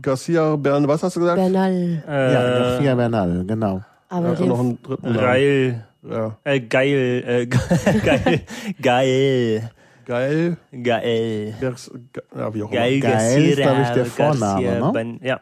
Garcia 0.00 0.56
Bern, 0.56 0.86
was 0.86 1.02
hast 1.02 1.16
du 1.16 1.20
gesagt? 1.20 1.36
Bernal. 1.36 2.02
Äh, 2.06 2.32
ja, 2.32 2.58
Garcia 2.58 2.94
Bernal, 2.94 3.44
genau. 3.46 3.82
Er 4.08 4.16
Aber 4.18 4.34
den, 4.34 4.48
noch 4.48 4.60
einen 4.60 4.82
dritten. 4.82 5.16
Rail. 5.16 5.84
Ja. 6.08 6.36
Äh, 6.44 6.60
geil. 6.60 7.24
Äh, 7.26 7.46
geil. 8.04 8.42
geil. 8.80 9.70
Geil. 10.04 10.56
Geil. 10.84 11.54
Ja, 11.60 12.54
wie 12.54 12.62
auch 12.62 12.70
immer. 12.70 12.80
Geil, 12.80 13.00
Geil 13.00 13.44
ist, 13.44 13.56
Garcia, 13.58 13.72
glaub 13.72 13.82
ich, 13.82 13.88
der 13.94 14.06
Vorname, 14.06 14.62
Garcia 14.64 14.86
ne? 14.86 14.92
Ben- 14.92 15.20
Ja. 15.22 15.40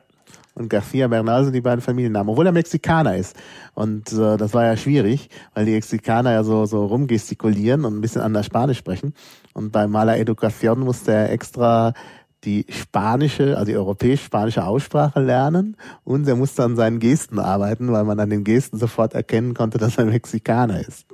Und 0.57 0.69
Garcia 0.71 1.09
Bernal 1.09 1.43
sind 1.45 1.53
die 1.53 1.61
beiden 1.61 1.81
Familiennamen, 1.81 2.31
obwohl 2.31 2.47
er 2.47 2.53
Mexikaner 2.53 3.17
ist. 3.17 3.37
Und 3.75 4.13
äh, 4.13 4.37
das 4.37 4.55
war 4.55 4.65
ja 4.65 4.77
schwierig, 4.77 5.29
weil 5.53 5.65
die 5.67 5.73
Mexikaner 5.73 6.31
ja 6.33 6.45
so, 6.45 6.65
so 6.65 6.87
rumgestikulieren 6.87 7.85
und 7.85 7.97
ein 7.99 8.01
bisschen 8.01 8.23
anders 8.23 8.47
Spanisch 8.47 8.79
sprechen. 8.79 9.15
Und 9.53 9.73
bei 9.73 9.89
Mala 9.89 10.13
Educación 10.15 10.77
musste 10.79 11.11
er 11.13 11.33
extra 11.33 11.93
die 12.45 12.67
spanische, 12.69 13.57
also 13.57 13.67
die 13.67 13.77
europäisch-spanische 13.77 14.65
Aussprache 14.65 15.21
lernen 15.21 15.77
und 16.05 16.29
er 16.29 16.37
musste 16.37 16.63
an 16.65 16.77
seinen 16.77 17.01
Gesten 17.01 17.39
arbeiten, 17.39 17.91
weil 17.93 18.05
man 18.05 18.21
an 18.21 18.31
den 18.31 18.45
Gesten 18.45 18.79
sofort 18.79 19.15
erkennen 19.15 19.55
konnte, 19.55 19.79
dass 19.79 19.99
er 19.99 20.05
Mexikaner 20.05 20.81
ist. 20.81 21.07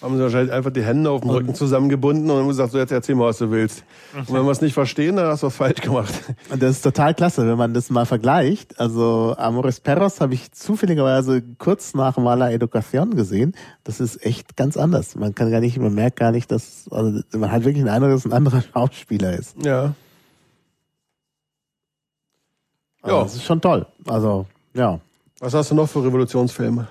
Haben 0.00 0.16
sie 0.16 0.22
wahrscheinlich 0.22 0.52
einfach 0.52 0.70
die 0.70 0.84
Hände 0.84 1.10
auf 1.10 1.22
dem 1.22 1.30
Rücken 1.30 1.56
zusammengebunden 1.56 2.30
und 2.30 2.38
haben 2.38 2.46
gesagt, 2.46 2.70
so 2.70 2.78
jetzt 2.78 2.92
erzähl 2.92 3.16
mal, 3.16 3.26
was 3.26 3.38
du 3.38 3.50
willst. 3.50 3.82
Und 4.14 4.32
wenn 4.32 4.44
wir 4.44 4.52
es 4.52 4.60
nicht 4.60 4.74
verstehen, 4.74 5.16
dann 5.16 5.26
hast 5.26 5.42
du 5.42 5.48
was 5.48 5.56
falsch 5.56 5.80
gemacht. 5.80 6.14
Und 6.50 6.62
das 6.62 6.76
ist 6.76 6.82
total 6.82 7.14
klasse, 7.14 7.48
wenn 7.48 7.58
man 7.58 7.74
das 7.74 7.90
mal 7.90 8.06
vergleicht. 8.06 8.78
Also 8.78 9.34
Amores 9.36 9.80
Perros 9.80 10.20
habe 10.20 10.34
ich 10.34 10.52
zufälligerweise 10.52 11.42
kurz 11.58 11.94
nach 11.94 12.16
Mala 12.16 12.46
Educación 12.46 13.16
gesehen. 13.16 13.56
Das 13.82 13.98
ist 13.98 14.24
echt 14.24 14.56
ganz 14.56 14.76
anders. 14.76 15.16
Man 15.16 15.34
kann 15.34 15.50
gar 15.50 15.60
nicht, 15.60 15.76
man 15.78 15.94
merkt 15.94 16.16
gar 16.16 16.30
nicht, 16.30 16.52
dass, 16.52 16.86
also 16.92 17.20
man 17.36 17.50
hat 17.50 17.64
wirklich 17.64 17.82
einen 17.84 17.88
Eindruck, 17.88 18.12
dass 18.12 18.24
ein 18.24 18.32
anderer 18.32 18.62
Schauspieler 18.62 19.36
ist. 19.36 19.56
Ja. 19.64 19.94
Also 23.08 23.16
Ja. 23.16 23.22
Das 23.24 23.34
ist 23.34 23.44
schon 23.44 23.60
toll. 23.60 23.86
Also, 24.06 24.46
ja. 24.74 25.00
Was 25.40 25.54
hast 25.54 25.70
du 25.70 25.74
noch 25.74 25.88
für 25.88 26.04
Revolutionsfilme? 26.04 26.88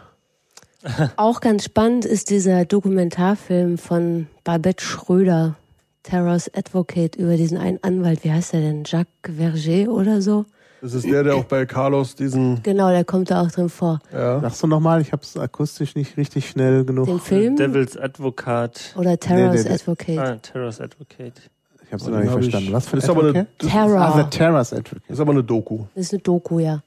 auch 1.17 1.41
ganz 1.41 1.63
spannend 1.65 2.05
ist 2.05 2.29
dieser 2.29 2.65
Dokumentarfilm 2.65 3.77
von 3.77 4.27
Babette 4.43 4.83
Schröder, 4.83 5.55
Terror's 6.03 6.49
Advocate, 6.53 7.15
über 7.15 7.35
diesen 7.35 7.57
einen 7.57 7.79
Anwalt. 7.83 8.23
Wie 8.23 8.31
heißt 8.31 8.53
der 8.53 8.61
denn? 8.61 8.83
Jacques 8.85 9.35
Verger 9.35 9.91
oder 9.91 10.21
so? 10.21 10.45
Das 10.81 10.93
ist 10.93 11.05
der, 11.07 11.23
der 11.23 11.35
auch 11.35 11.45
bei 11.45 11.65
Carlos 11.65 12.13
diesen, 12.15 12.61
Genau, 12.61 12.89
der 12.89 13.03
kommt 13.03 13.31
da 13.31 13.41
auch 13.41 13.51
drin 13.51 13.67
vor. 13.67 13.99
ja. 14.13 14.39
Sagst 14.39 14.61
du 14.61 14.67
nochmal, 14.67 15.01
ich 15.01 15.11
habe 15.11 15.23
es 15.23 15.35
akustisch 15.35 15.95
nicht 15.95 16.15
richtig 16.17 16.47
schnell 16.47 16.85
genug. 16.85 17.07
Den 17.07 17.19
Film 17.19 17.55
Devil's 17.55 17.97
Advocate. 17.97 18.93
oder 18.95 19.17
Terror's 19.19 19.63
nee, 19.63 19.69
nee. 19.69 19.73
Advocate? 19.75 20.19
Ah, 20.19 20.35
Terror's 20.35 20.79
Advocate. 20.79 21.33
Ich 21.87 21.93
habe 21.93 22.03
es 22.03 22.07
noch 22.09 22.19
nicht 22.19 22.29
hab 22.29 22.39
ich- 22.39 22.45
verstanden. 22.49 22.73
Was 22.73 22.87
für 22.87 22.97
ein 22.97 22.99
ist 22.99 23.09
aber 23.09 23.21
eine, 23.23 23.47
das, 23.57 23.71
Terror. 23.71 23.99
Ah, 23.99 24.23
The 24.29 24.37
Terror's 24.37 24.73
Advocate. 24.73 25.01
ist 25.09 25.19
aber 25.19 25.31
eine 25.31 25.43
Doku. 25.43 25.85
Das 25.95 26.05
ist 26.05 26.13
eine 26.13 26.21
Doku, 26.21 26.59
ja. 26.59 26.81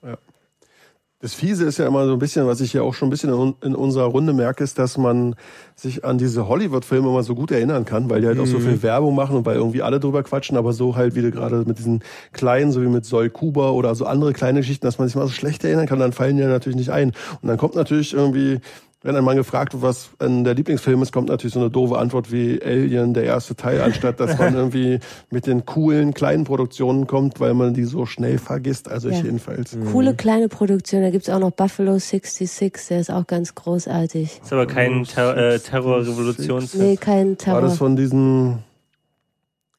Das 1.23 1.35
Fiese 1.35 1.67
ist 1.67 1.77
ja 1.77 1.87
immer 1.87 2.07
so 2.07 2.15
ein 2.15 2.19
bisschen, 2.19 2.47
was 2.47 2.63
ich 2.63 2.73
ja 2.73 2.81
auch 2.81 2.95
schon 2.95 3.09
ein 3.09 3.11
bisschen 3.11 3.31
in, 3.35 3.55
in 3.63 3.75
unserer 3.75 4.07
Runde 4.07 4.33
merke, 4.33 4.65
ist, 4.65 4.79
dass 4.79 4.97
man 4.97 5.35
sich 5.77 6.03
an 6.03 6.17
diese 6.17 6.49
Hollywood-Filme 6.49 7.09
immer 7.09 7.23
so 7.23 7.35
gut 7.35 7.51
erinnern 7.51 7.85
kann, 7.85 8.09
weil 8.09 8.23
die 8.23 8.27
halt 8.27 8.39
auch 8.39 8.47
so 8.47 8.59
viel 8.59 8.83
Werbung 8.83 9.15
machen 9.15 9.37
und 9.37 9.45
weil 9.45 9.57
irgendwie 9.57 9.83
alle 9.83 10.01
drüber 10.01 10.23
quatschen, 10.23 10.57
aber 10.57 10.73
so 10.73 10.97
halt, 10.97 11.15
wie 11.15 11.21
du 11.21 11.31
gerade 11.31 11.57
mit 11.67 11.79
diesen 11.79 12.03
kleinen, 12.33 12.73
so 12.73 12.81
wie 12.81 12.87
mit 12.87 13.05
Sol 13.05 13.29
Kuba 13.29 13.69
oder 13.71 13.95
so 13.95 14.07
andere 14.07 14.33
kleine 14.33 14.61
Geschichten, 14.61 14.87
dass 14.87 14.99
man 14.99 15.09
sich 15.09 15.15
mal 15.17 15.27
so 15.27 15.33
schlecht 15.35 15.63
erinnern 15.63 15.87
kann, 15.87 15.99
dann 15.99 16.13
fallen 16.13 16.37
die 16.37 16.43
ja 16.43 16.49
natürlich 16.49 16.77
nicht 16.79 16.91
ein. 16.91 17.13
Und 17.43 17.49
dann 17.49 17.59
kommt 17.59 17.75
natürlich 17.75 18.15
irgendwie, 18.15 18.61
wenn 19.03 19.17
ein 19.17 19.25
Mann 19.25 19.37
gefragt 19.37 19.73
wird, 19.73 19.83
was 19.83 20.11
in 20.21 20.45
der 20.45 20.53
Lieblingsfilm 20.55 21.01
ist, 21.01 21.11
kommt 21.11 21.29
natürlich 21.31 21.55
so 21.55 21.61
eine 21.61 21.71
doofe 21.71 21.97
Antwort 21.99 22.31
wie 22.31 22.61
Alien, 22.63 23.15
der 23.15 23.25
erste 23.25 23.57
Teil, 23.57 23.81
anstatt 23.81 24.21
dass 24.21 24.39
man 24.39 24.55
irgendwie 24.55 25.01
mit 25.31 25.47
den 25.47 25.65
coolen 25.65 26.13
kleinen 26.13 26.45
Produktionen 26.45 27.07
kommt, 27.07 27.41
weil 27.41 27.55
man 27.55 27.73
die 27.73 27.85
so 27.85 28.05
schnell 28.05 28.37
vergisst. 28.39 28.91
Also 28.91 29.09
ich 29.09 29.19
Ja. 29.19 29.25
jedenfalls. 29.25 29.77
Coole 29.91 30.15
kleine 30.15 30.49
Produktion. 30.49 31.01
Da 31.01 31.09
gibt's 31.11 31.31
auch 31.31 31.39
noch 31.39 31.51
Buffalo 31.53 31.99
66, 31.99 32.73
der 32.89 33.01
ist 33.01 33.11
auch 33.11 33.27
ganz 33.27 33.55
großartig. 33.55 34.41
Ist 34.43 34.53
aber 34.53 34.67
kein 34.67 35.05
Ter 35.05 35.37
äh, 35.37 35.59
Terrorrevolutionsfilm. 35.59 36.85
Nee, 36.85 36.97
kein 36.97 37.31
War 37.31 37.37
Terror. 37.39 37.61
das 37.63 37.79
von 37.79 37.97
diesen, 37.97 38.59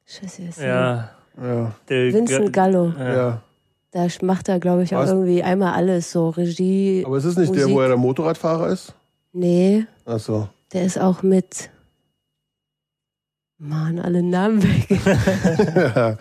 Scheiße, 0.08 0.42
ist 0.44 0.60
Ja. 0.62 1.12
ja, 1.42 1.72
Der 1.90 2.12
Vincent 2.14 2.52
Gallo. 2.54 2.92
Ja. 2.98 3.16
ja. 3.16 3.42
Da 3.92 4.08
macht 4.22 4.48
er, 4.50 4.60
glaube 4.60 4.84
ich, 4.84 4.96
auch 4.96 5.02
Was? 5.02 5.10
irgendwie 5.12 5.44
einmal 5.44 5.74
alles. 5.74 6.12
So 6.12 6.30
Regie. 6.30 7.04
Aber 7.06 7.18
es 7.18 7.26
ist 7.26 7.38
nicht 7.38 7.54
der, 7.54 7.64
Musik. 7.64 7.76
wo 7.76 7.82
er 7.82 7.90
der 7.90 7.98
Motorradfahrer 7.98 8.70
ist? 8.70 8.94
Nee, 9.34 9.86
Ach 10.06 10.20
so. 10.20 10.50
der 10.74 10.86
ist 10.86 11.00
auch 11.00 11.24
mit. 11.24 11.70
Mann, 13.58 14.00
alle 14.00 14.24
Namen 14.24 14.62
weg. 14.64 14.90
ja. 15.96 16.18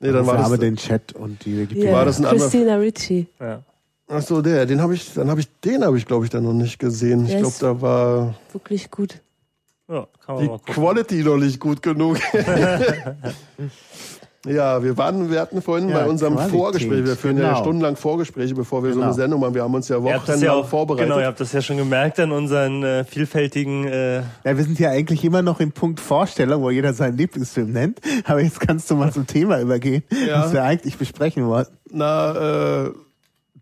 Nee, 0.00 0.12
dann 0.12 0.26
war 0.26 0.36
das, 0.48 0.58
den 0.58 0.76
Chat 0.76 1.12
und 1.12 1.44
die 1.44 1.58
Wikipedia. 1.58 1.92
War 1.92 2.04
das 2.04 2.18
ein 2.18 2.24
anderer- 2.26 2.42
Christina 2.48 2.76
Ricci. 2.76 3.26
Ja. 3.40 3.62
ach 4.08 4.22
so, 4.22 4.40
der, 4.42 4.66
den 4.66 4.80
habe 4.80 4.94
ich, 4.94 5.12
dann 5.14 5.30
habe 5.30 5.40
ich, 5.40 5.48
den 5.60 5.84
habe 5.84 5.96
ich, 5.98 6.06
glaube 6.06 6.24
ich, 6.24 6.30
dann 6.30 6.44
noch 6.44 6.52
nicht 6.52 6.78
gesehen. 6.78 7.24
Ich 7.24 7.30
Der 7.32 7.38
glaube, 7.40 7.52
ist- 7.52 7.62
da 7.62 7.80
war 7.80 8.34
Wirklich 8.52 8.90
gut. 8.90 9.20
ja, 9.88 10.06
kann 10.24 10.34
man 10.36 10.44
die 10.44 10.50
mal 10.50 10.58
gucken. 10.58 10.74
Quality 10.74 11.22
noch 11.24 11.36
nicht 11.38 11.60
gut 11.60 11.82
genug. 11.82 12.18
ja, 14.46 14.82
wir 14.82 14.96
waren, 14.98 15.30
wir 15.30 15.40
hatten 15.40 15.62
vorhin 15.62 15.88
Ja, 15.88 16.00
bei 16.00 16.06
unserem 16.08 16.34
Qualität, 16.34 16.58
Vorgespräch, 16.58 17.04
wir 17.04 17.16
führen 17.16 17.38
ja 17.38 17.48
genau. 17.50 17.60
stundenlang 17.60 17.96
Vorgespräche, 17.96 18.54
bevor 18.54 18.82
wir 18.82 18.90
so 18.90 18.96
Genau. 18.96 19.06
eine 19.06 19.14
Sendung 19.14 19.40
machen. 19.40 19.54
Wir 19.54 19.62
haben 19.62 19.74
uns 19.74 19.88
ja 19.88 20.02
wochenlang 20.02 20.40
ja 20.40 20.52
auch, 20.52 20.66
vorbereitet. 20.68 21.08
genau, 21.08 21.20
ihr 21.20 21.26
habt 21.26 21.38
das 21.40 21.52
ja 21.52 21.62
schon 21.62 21.76
gemerkt 21.76 22.18
an 22.18 22.32
unseren 22.32 22.82
äh, 22.82 23.04
vielfältigen 23.04 23.86
äh, 23.86 24.16
Ja, 24.44 24.56
wir 24.56 24.64
sind 24.64 24.78
ja 24.78 24.90
eigentlich 24.90 25.24
immer 25.24 25.42
noch 25.42 25.60
im 25.60 25.72
Punkt 25.72 26.00
Vorstellung, 26.00 26.62
wo 26.62 26.70
jeder 26.70 26.92
seinen 26.92 27.16
Lieblingsfilm 27.16 27.70
nennt. 27.72 28.00
Aber 28.24 28.40
jetzt 28.40 28.58
kannst 28.60 28.90
du 28.90 28.96
mal 28.96 29.12
zum 29.12 29.26
Thema 29.26 29.60
übergehen, 29.60 30.02
Ja. 30.26 30.42
was 30.44 30.52
wir 30.52 30.64
eigentlich 30.64 30.96
besprechen 30.98 31.46
wollten. 31.46 31.76
Na, 31.90 32.84
äh, 32.86 32.90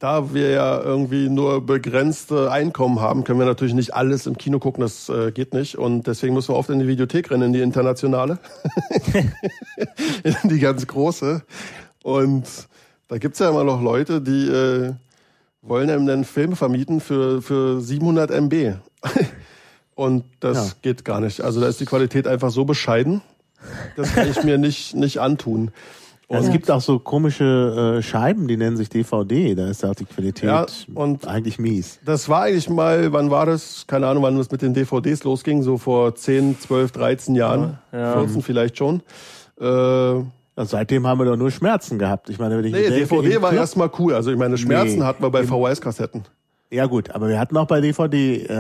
da 0.01 0.33
wir 0.35 0.51
ja 0.51 0.81
irgendwie 0.81 1.29
nur 1.29 1.65
begrenzte 1.65 2.51
Einkommen 2.51 3.01
haben, 3.01 3.23
können 3.23 3.39
wir 3.39 3.47
natürlich 3.47 3.75
nicht 3.75 3.95
alles 3.95 4.27
im 4.27 4.37
Kino 4.39 4.59
gucken, 4.59 4.81
das 4.81 5.09
äh, 5.11 5.31
geht 5.31 5.53
nicht. 5.55 5.77
Und 5.77 6.07
deswegen 6.07 6.33
müssen 6.35 6.53
wir 6.55 6.57
oft 6.59 6.71
in 6.71 6.79
die 6.81 6.89
Videothek 6.89 7.31
rennen, 7.31 7.43
in 7.45 7.53
die 7.53 7.61
internationale. 7.61 8.39
in 10.25 10.35
die 10.49 10.59
ganz 10.59 10.87
große. 10.87 11.43
Und 12.03 12.45
da 13.09 13.19
gibt's 13.19 13.39
ja 13.41 13.51
immer 13.51 13.63
noch 13.65 13.83
Leute, 13.83 14.21
die 14.23 14.49
äh, 14.49 14.93
wollen 15.63 15.91
einem 15.91 16.07
dann 16.07 16.25
Filme 16.25 16.57
vermieten 16.57 17.01
für, 17.01 17.43
für 17.43 17.81
700 17.81 18.31
MB. 18.31 18.77
Und 19.95 20.25
das 20.41 20.69
Ja. 20.69 20.75
geht 20.81 21.05
gar 21.05 21.21
nicht. 21.21 21.43
Also 21.43 21.61
da 21.61 21.69
ist 21.69 21.79
die 21.79 21.85
Qualität 21.85 22.27
einfach 22.27 22.51
so 22.51 22.65
bescheiden. 22.65 23.21
Das 23.97 24.15
kann 24.15 24.31
ich 24.31 24.43
mir 24.45 24.57
nicht, 24.57 24.95
nicht 24.95 25.19
antun. 25.19 25.73
Es 26.39 26.51
gibt 26.51 26.71
auch 26.71 26.81
so 26.81 26.99
komische 26.99 27.97
äh, 27.99 28.03
Scheiben, 28.03 28.47
die 28.49 28.57
nennen 28.57 28.77
sich 28.77 28.89
DVD. 28.89 29.55
Da 29.55 29.69
ist 29.69 29.85
auch 29.85 29.95
die 29.95 30.05
Qualität 30.05 30.45
Ja, 30.49 30.67
und- 30.95 31.27
eigentlich 31.27 31.59
mies. 31.59 31.99
Das 32.05 32.29
war 32.29 32.43
eigentlich 32.43 32.71
mal, 32.71 33.13
wann 33.13 33.31
war 33.31 33.47
das? 33.47 33.85
Keine 33.87 34.07
Ahnung, 34.07 34.23
wann 34.23 34.37
das 34.39 34.51
mit 34.51 34.63
den 34.63 34.73
DVDs 34.75 35.25
losging, 35.25 35.63
so 35.63 35.77
vor 35.79 36.15
10, 36.15 36.59
12, 36.61 36.93
13 36.93 37.35
Jahren, 37.35 37.79
Ja. 37.93 38.13
14 38.21 38.43
vielleicht 38.43 38.79
schon. 38.79 39.03
Äh, 39.61 40.23
seitdem 40.57 41.07
haben 41.07 41.19
wir 41.19 41.25
doch 41.27 41.37
nur 41.37 41.51
Schmerzen 41.51 41.99
gehabt. 41.99 42.31
Ich 42.31 42.39
meine, 42.39 42.57
wenn 42.59 42.65
ich 42.65 42.73
nee, 42.73 42.89
denke, 42.89 43.07
DVD 43.07 43.43
war 43.43 43.53
erstmal 43.53 43.91
cool. 43.99 44.15
Also 44.15 44.31
ich 44.31 44.39
meine, 44.39 44.57
Schmerzen 44.57 44.99
Nee, 45.01 45.05
hatten 45.05 45.23
wir 45.23 45.31
bei 45.31 45.43
VHS-Kassetten. 45.45 46.23
Ja 46.73 46.87
gut, 46.87 47.11
aber 47.11 47.29
wir 47.29 47.41
hatten 47.41 47.57
auch 47.57 47.67
bei 47.67 47.81
DVD 47.81 48.47
äh, 48.47 48.53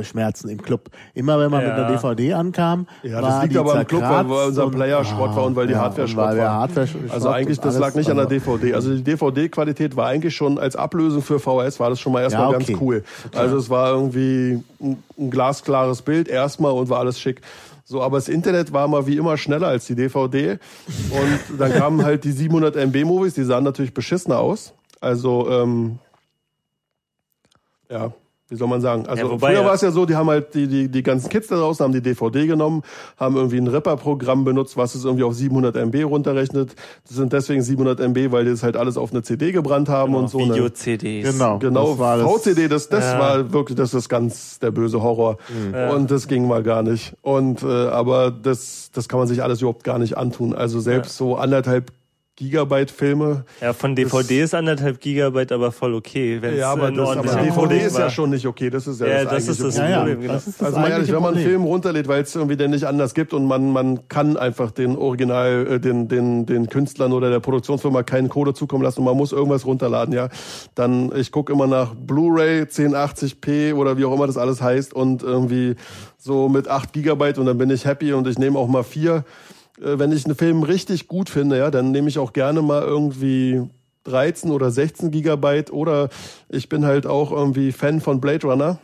äh, 0.00 0.04
Schmerzen 0.04 0.50
im 0.50 0.60
Club. 0.60 0.90
Immer 1.14 1.38
wenn 1.40 1.50
man 1.50 1.64
mit 1.64 1.74
Ja. 1.74 1.86
einer 1.86 1.96
DVD 1.96 2.34
ankam, 2.34 2.86
Ja, 3.02 3.14
war 3.14 3.22
das 3.22 3.42
liegt 3.42 3.54
die 3.54 3.58
aber 3.58 3.80
im 3.80 3.86
Club, 3.86 4.02
weil 4.02 4.08
zerkratzt 4.24 4.48
unser 4.48 4.70
Player 4.70 5.04
Schrott 5.04 5.34
war 5.34 5.44
und 5.44 5.56
weil 5.56 5.66
die 5.66 5.72
ja, 5.72 5.80
Hardware 5.80 6.06
Schrott 6.06 6.28
weil 6.28 6.38
war. 6.38 6.50
Hardware 6.52 6.86
Also 7.08 7.30
eigentlich, 7.30 7.58
das 7.58 7.78
lag 7.78 7.94
nicht 7.94 8.10
an 8.10 8.18
der 8.18 8.26
DVD. 8.26 8.74
Also 8.74 8.94
die 8.94 9.02
DVD-Qualität 9.02 9.96
war 9.96 10.06
eigentlich 10.08 10.36
schon 10.36 10.58
als 10.58 10.76
Ablösung 10.76 11.22
für 11.22 11.38
VHS 11.38 11.80
war 11.80 11.88
das 11.88 11.98
schon 11.98 12.12
mal 12.12 12.20
erstmal 12.22 12.50
Ja, 12.50 12.56
okay. 12.58 12.72
ganz 12.72 12.80
cool. 12.82 13.04
Also 13.34 13.56
es 13.56 13.70
war 13.70 13.90
irgendwie 13.92 14.62
ein, 14.78 15.02
ein 15.18 15.30
glasklares 15.30 16.02
Bild 16.02 16.28
erstmal 16.28 16.72
und 16.72 16.90
war 16.90 16.98
alles 17.00 17.18
schick. 17.18 17.40
So, 17.86 18.02
aber 18.02 18.18
das 18.18 18.28
Internet 18.28 18.72
war 18.74 18.86
mal 18.86 19.06
wie 19.06 19.16
immer 19.16 19.38
schneller 19.38 19.68
als 19.68 19.86
die 19.86 19.94
DVD. 19.94 20.58
Und 21.10 21.58
dann 21.58 21.72
kamen 21.72 22.04
halt 22.04 22.24
die 22.24 22.32
700 22.32 22.76
MB 22.76 23.04
Movies, 23.04 23.32
die 23.32 23.44
sahen 23.44 23.64
natürlich 23.64 23.94
beschissener 23.94 24.40
aus. 24.40 24.74
Also, 25.00 25.48
ähm, 25.50 25.98
ja, 27.90 28.12
wie 28.48 28.54
soll 28.54 28.68
man 28.68 28.80
sagen? 28.80 29.06
Also 29.08 29.24
Ja, 29.24 29.30
wobei, 29.32 29.48
früher 29.48 29.62
ja. 29.62 29.66
war 29.66 29.74
es 29.74 29.80
ja 29.80 29.90
so, 29.90 30.06
die 30.06 30.14
haben 30.14 30.28
halt 30.30 30.54
die, 30.54 30.68
die, 30.68 30.88
die 30.88 31.02
ganzen 31.02 31.28
Kids 31.30 31.48
da 31.48 31.56
draußen 31.56 31.82
haben 31.82 31.92
die 31.92 32.00
DVD 32.00 32.46
genommen, 32.46 32.82
haben 33.16 33.34
irgendwie 33.34 33.56
ein 33.56 33.66
Ripper-Programm 33.66 34.44
benutzt, 34.44 34.76
was 34.76 34.94
es 34.94 35.04
irgendwie 35.04 35.24
auf 35.24 35.34
700 35.34 35.74
MB 35.74 36.04
runterrechnet. 36.04 36.76
Das 37.08 37.16
sind 37.16 37.32
deswegen 37.32 37.60
700 37.62 37.98
MB, 37.98 38.30
weil 38.30 38.44
die 38.44 38.52
das 38.52 38.62
halt 38.62 38.76
alles 38.76 38.96
auf 38.98 39.10
eine 39.10 39.22
CD 39.24 39.50
gebrannt 39.50 39.88
haben 39.88 40.14
und 40.14 40.30
so. 40.30 40.38
ne? 40.38 40.54
Video-CDs. 40.54 41.32
Genau, 41.32 41.58
Genau, 41.58 41.90
das 41.90 41.98
war 41.98 42.16
das- 42.18 42.26
VCD, 42.30 42.68
das, 42.68 42.88
das 42.88 43.04
Ja. 43.04 43.18
war 43.18 43.52
wirklich, 43.52 43.76
das 43.76 43.92
ist 43.94 44.08
ganz 44.08 44.60
der 44.60 44.70
böse 44.70 45.02
Horror. 45.02 45.38
Und 45.92 46.12
das 46.12 46.28
ging 46.28 46.46
mal 46.46 46.62
gar 46.62 46.84
nicht. 46.84 47.14
Und 47.22 47.64
äh, 47.64 47.66
aber 47.66 48.30
das, 48.30 48.90
das 48.92 49.08
kann 49.08 49.18
man 49.18 49.26
sich 49.26 49.42
alles 49.42 49.60
überhaupt 49.60 49.82
gar 49.82 49.98
nicht 49.98 50.16
antun. 50.16 50.54
Also 50.54 50.78
selbst 50.78 51.16
so 51.16 51.34
anderthalb 51.36 51.90
Gigabyte 52.36 52.90
Filme. 52.90 53.46
Ja, 53.62 53.72
von 53.72 53.96
DVD 53.96 54.40
das, 54.40 54.44
ist 54.50 54.54
anderthalb 54.54 55.00
Gigabyte 55.00 55.52
aber 55.52 55.72
voll 55.72 55.94
okay. 55.94 56.38
Ja, 56.54 56.70
aber, 56.70 56.90
äh, 56.90 56.92
das, 56.92 57.16
aber 57.16 57.42
DVD 57.42 57.86
ist 57.86 57.94
war. 57.94 58.02
ja 58.02 58.10
schon 58.10 58.28
nicht 58.28 58.46
okay. 58.46 58.68
Das 58.68 58.86
ist 58.86 59.00
ja, 59.00 59.06
ja 59.06 59.24
das, 59.24 59.46
das, 59.46 59.48
ist 59.48 59.64
das 59.64 59.74
Problem. 59.76 59.94
Problem. 59.96 60.16
Ja, 60.16 60.20
genau. 60.20 60.32
das 60.34 60.46
ist 60.46 60.60
das 60.60 60.66
also 60.66 60.80
mal 60.80 60.90
ehrlich, 60.90 61.10
wenn 61.10 61.22
man 61.22 61.34
einen 61.34 61.42
Film 61.42 61.64
runterlädt, 61.64 62.08
weil 62.08 62.22
es 62.22 62.34
irgendwie 62.34 62.58
den 62.58 62.72
nicht 62.72 62.84
anders 62.84 63.14
gibt 63.14 63.32
und 63.32 63.46
man, 63.46 63.72
man 63.72 64.06
kann 64.08 64.36
einfach 64.36 64.70
den 64.70 64.96
Original, 64.96 65.66
äh, 65.66 65.80
den, 65.80 66.08
den, 66.08 66.44
den 66.44 66.68
Künstlern 66.68 67.14
oder 67.14 67.30
der 67.30 67.40
Produktionsfirma 67.40 68.02
keinen 68.02 68.28
Code 68.28 68.52
zukommen 68.52 68.84
lassen 68.84 69.00
und 69.00 69.06
man 69.06 69.16
muss 69.16 69.32
irgendwas 69.32 69.64
runterladen, 69.64 70.12
ja. 70.12 70.28
Dann, 70.74 71.10
ich 71.16 71.32
gucke 71.32 71.50
immer 71.50 71.66
nach 71.66 71.94
Blu-ray 71.94 72.64
1080p 72.64 73.72
oder 73.72 73.96
wie 73.96 74.04
auch 74.04 74.12
immer 74.12 74.26
das 74.26 74.36
alles 74.36 74.60
heißt 74.60 74.92
und 74.92 75.22
irgendwie 75.22 75.76
so 76.18 76.50
mit 76.50 76.68
8 76.68 76.92
Gigabyte 76.92 77.38
und 77.38 77.46
dann 77.46 77.56
bin 77.56 77.70
ich 77.70 77.86
happy 77.86 78.12
und 78.12 78.26
ich 78.28 78.38
nehme 78.38 78.58
auch 78.58 78.68
mal 78.68 78.84
4 78.84 79.24
wenn 79.78 80.12
ich 80.12 80.24
einen 80.24 80.36
Film 80.36 80.62
richtig 80.62 81.06
gut 81.06 81.28
finde, 81.28 81.58
ja, 81.58 81.70
dann 81.70 81.90
nehme 81.90 82.08
ich 82.08 82.18
auch 82.18 82.32
gerne 82.32 82.62
mal 82.62 82.82
irgendwie 82.82 83.62
13 84.04 84.50
oder 84.50 84.70
16 84.70 85.10
Gigabyte 85.10 85.72
oder 85.72 86.08
ich 86.48 86.68
bin 86.68 86.84
halt 86.86 87.06
auch 87.06 87.32
irgendwie 87.32 87.72
Fan 87.72 88.00
von 88.00 88.20
Blade 88.20 88.46
Runner. 88.46 88.78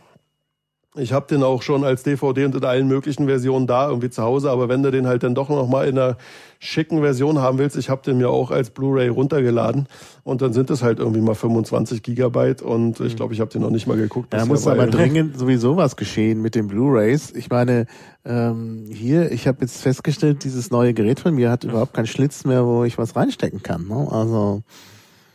Ich 0.94 1.14
habe 1.14 1.26
den 1.26 1.42
auch 1.42 1.62
schon 1.62 1.84
als 1.84 2.02
DVD 2.02 2.44
und 2.44 2.54
in 2.54 2.64
allen 2.64 2.86
möglichen 2.86 3.26
Versionen 3.26 3.66
da 3.66 3.88
irgendwie 3.88 4.10
zu 4.10 4.22
Hause, 4.22 4.50
aber 4.50 4.68
wenn 4.68 4.82
du 4.82 4.90
den 4.90 5.06
halt 5.06 5.22
dann 5.22 5.34
doch 5.34 5.48
noch 5.48 5.66
mal 5.66 5.88
in 5.88 5.98
einer 5.98 6.18
schicken 6.58 7.00
Version 7.00 7.38
haben 7.38 7.56
willst, 7.56 7.78
ich 7.78 7.88
habe 7.88 8.02
den 8.04 8.18
mir 8.18 8.28
auch 8.28 8.50
als 8.50 8.68
Blu-ray 8.68 9.08
runtergeladen 9.08 9.86
und 10.22 10.42
dann 10.42 10.52
sind 10.52 10.68
es 10.68 10.82
halt 10.82 10.98
irgendwie 10.98 11.22
mal 11.22 11.34
25 11.34 12.02
Gigabyte 12.02 12.60
und 12.60 13.00
ich 13.00 13.16
glaube, 13.16 13.32
ich 13.32 13.40
habe 13.40 13.50
den 13.50 13.62
noch 13.62 13.70
nicht 13.70 13.86
mal 13.86 13.96
geguckt. 13.96 14.34
Da 14.34 14.36
Das 14.36 14.46
muss 14.46 14.66
ja 14.66 14.72
aber 14.72 14.86
dringend 14.86 15.38
sowieso 15.38 15.78
was 15.78 15.96
geschehen 15.96 16.42
mit 16.42 16.54
den 16.54 16.66
Blu-rays. 16.68 17.32
Ich 17.34 17.48
meine, 17.48 17.86
ähm, 18.26 18.84
hier, 18.92 19.32
ich 19.32 19.48
habe 19.48 19.62
jetzt 19.62 19.80
festgestellt, 19.80 20.44
dieses 20.44 20.70
neue 20.70 20.92
Gerät 20.92 21.20
von 21.20 21.34
mir 21.34 21.50
hat 21.50 21.64
überhaupt 21.64 21.94
keinen 21.94 22.06
Schlitz 22.06 22.44
mehr, 22.44 22.66
wo 22.66 22.84
ich 22.84 22.98
was 22.98 23.16
reinstecken 23.16 23.62
kann. 23.62 23.88
Ne? 23.88 24.08
Also 24.10 24.62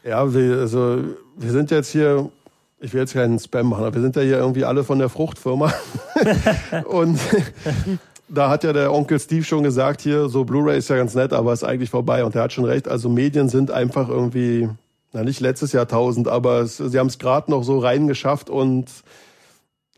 Ja, 0.03 0.31
wir, 0.31 0.59
also 0.59 0.99
wir 1.35 1.51
sind 1.51 1.71
jetzt 1.71 1.89
hier, 1.91 2.29
ich 2.79 2.93
will 2.93 3.01
jetzt 3.01 3.13
keinen 3.13 3.39
Spam 3.39 3.69
machen, 3.69 3.83
aber 3.83 3.95
wir 3.95 4.01
sind 4.01 4.15
ja 4.15 4.21
hier 4.21 4.37
irgendwie 4.37 4.65
alle 4.65 4.83
von 4.83 4.99
der 4.99 5.09
Fruchtfirma. 5.09 5.73
und 6.85 7.19
da 8.29 8.49
hat 8.49 8.63
ja 8.63 8.73
der 8.73 8.93
Onkel 8.93 9.19
Steve 9.19 9.43
schon 9.43 9.63
gesagt, 9.63 10.01
hier, 10.01 10.29
so 10.29 10.43
Blu-ray 10.43 10.77
ist 10.77 10.89
ja 10.89 10.97
ganz 10.97 11.15
nett, 11.15 11.33
aber 11.33 11.53
ist 11.53 11.63
eigentlich 11.63 11.89
vorbei. 11.89 12.23
Und 12.23 12.35
er 12.35 12.43
hat 12.43 12.53
schon 12.53 12.65
recht, 12.65 12.87
also 12.87 13.09
Medien 13.09 13.49
sind 13.49 13.71
einfach 13.71 14.09
irgendwie, 14.09 14.69
na 15.13 15.23
nicht 15.23 15.39
letztes 15.39 15.71
Jahrtausend, 15.71 16.27
aber 16.27 16.59
es, 16.59 16.77
sie 16.77 16.99
haben 16.99 17.07
es 17.07 17.17
gerade 17.17 17.49
noch 17.49 17.63
so 17.63 17.79
reingeschafft 17.79 18.49
und 18.49 18.85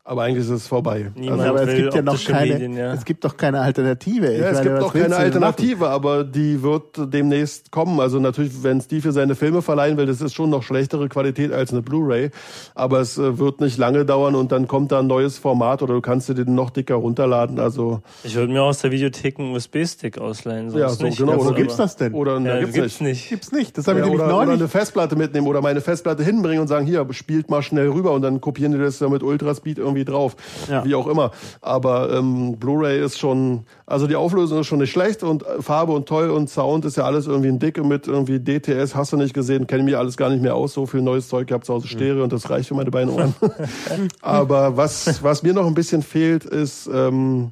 aber 0.09 0.23
eigentlich 0.23 0.43
ist 0.43 0.49
es 0.49 0.67
vorbei. 0.67 1.11
Niemand 1.15 1.41
Also, 1.41 1.53
aber 1.53 1.67
es 1.69 1.75
gibt 1.75 1.93
ja 1.93 2.01
noch 2.01 2.23
keine, 2.25 2.53
Medien, 2.53 2.73
ja. 2.75 2.93
es 2.93 3.05
gibt 3.05 3.23
doch 3.23 3.37
keine 3.37 3.61
Alternative. 3.61 4.33
Ich 4.33 4.39
Ja, 4.39 4.47
es 4.49 4.57
meine, 4.57 4.69
gibt 4.69 4.79
willst 4.81 4.91
keine 4.93 5.03
denn 5.03 5.11
machen? 5.11 5.23
Alternative, 5.23 5.89
aber 5.89 6.23
die 6.23 6.63
wird 6.63 7.13
demnächst 7.13 7.71
kommen. 7.71 7.99
Also 7.99 8.19
natürlich, 8.19 8.63
wenn 8.63 8.81
Steve 8.81 9.01
für 9.03 9.11
seine 9.11 9.35
Filme 9.35 9.61
verleihen 9.61 9.97
will, 9.97 10.07
das 10.07 10.21
ist 10.21 10.33
schon 10.33 10.49
noch 10.49 10.63
schlechtere 10.63 11.09
Qualität 11.09 11.51
als 11.53 11.71
eine 11.71 11.81
Blu-ray. 11.83 12.31
Aber 12.75 12.99
es 13.01 13.17
äh, 13.17 13.37
wird 13.37 13.61
nicht 13.61 13.77
lange 13.77 14.03
dauern 14.05 14.33
und 14.35 14.51
dann 14.51 14.67
kommt 14.67 14.91
da 14.91 14.99
ein 14.99 15.07
neues 15.07 15.37
Format 15.37 15.81
oder 15.83 15.93
du 15.93 16.01
kannst 16.01 16.27
dir 16.27 16.33
den 16.33 16.55
noch 16.55 16.71
dicker 16.71 16.95
runterladen. 16.95 17.59
Also 17.59 18.01
Ich 18.23 18.35
würde 18.35 18.51
mir 18.51 18.63
aus 18.63 18.79
der 18.79 18.91
Videothek 18.91 19.39
einen 19.39 19.53
USB-Stick 19.55 20.17
ausleihen. 20.17 20.71
Sonst 20.71 20.81
Ja, 20.81 20.89
so, 20.89 21.03
nicht. 21.03 21.17
genau. 21.19 21.37
Wo 21.37 21.41
Aber- 21.47 21.53
gibt's 21.55 21.77
das 21.77 21.95
denn? 21.95 22.13
oder 22.15 22.39
Ja, 22.39 22.59
gibt's, 22.59 22.73
gibt's, 22.73 22.99
nicht. 23.01 23.09
nicht. 23.09 23.29
Gibt's 23.29 23.51
nicht. 23.51 23.77
Das 23.77 23.87
habe 23.87 23.99
ich 23.99 24.05
Ja, 24.05 24.09
nämlich 24.09 24.25
oder, 24.25 24.35
oder 24.35 24.45
neulich. 24.45 24.59
eine 24.61 24.67
Festplatte 24.69 25.15
mitnehmen 25.15 25.45
oder 25.47 25.61
meine 25.61 25.81
Festplatte 25.81 26.23
hinbringen 26.23 26.61
und 26.61 26.67
sagen, 26.67 26.85
hier, 26.87 27.05
spielt 27.11 27.49
mal 27.49 27.61
schnell 27.61 27.89
rüber 27.89 28.11
und 28.11 28.23
dann 28.23 28.41
kopieren 28.41 28.71
die 28.71 28.79
das 28.79 28.99
ja 28.99 29.07
mit 29.09 29.21
Ultraspeed 29.23 29.77
irgendwie 29.77 29.98
drauf. 30.05 30.35
Ja. 30.69 30.83
Wie 30.85 30.95
auch 30.95 31.07
immer. 31.07 31.31
Aber 31.61 32.11
ähm, 32.11 32.57
Blu-ray 32.57 33.03
ist 33.03 33.19
schon, 33.19 33.65
also 33.85 34.07
die 34.07 34.15
Auflösung 34.15 34.59
ist 34.59 34.67
schon 34.67 34.79
nicht 34.79 34.91
schlecht 34.91 35.23
und 35.23 35.43
Farbe 35.59 35.93
und 35.93 36.07
toll 36.07 36.29
und 36.29 36.49
Sound 36.49 36.85
ist 36.85 36.97
ja 36.97 37.03
alles 37.03 37.27
irgendwie 37.27 37.49
ein 37.49 37.59
Dicke 37.59 37.83
mit 37.83 38.07
irgendwie 38.07 38.39
DTS, 38.39 38.95
hast 38.95 39.13
du 39.13 39.17
nicht 39.17 39.33
gesehen, 39.33 39.67
kenne 39.67 39.83
mir 39.83 39.99
alles 39.99 40.17
gar 40.17 40.29
nicht 40.29 40.41
mehr 40.41 40.55
aus, 40.55 40.73
so 40.73 40.85
viel 40.85 41.01
neues 41.01 41.27
Zeug 41.27 41.47
gehabt 41.47 41.65
zu 41.65 41.73
Hause 41.73 41.87
Stereo 41.87 42.23
und 42.23 42.33
das 42.33 42.49
reicht 42.49 42.67
für 42.67 42.75
meine 42.75 42.91
beiden 42.91 43.13
Ohren. 43.13 43.33
Aber 44.21 44.77
was, 44.77 45.23
was 45.23 45.43
mir 45.43 45.53
noch 45.53 45.65
ein 45.65 45.73
bisschen 45.73 46.01
fehlt, 46.01 46.45
ist, 46.45 46.89
ähm, 46.93 47.51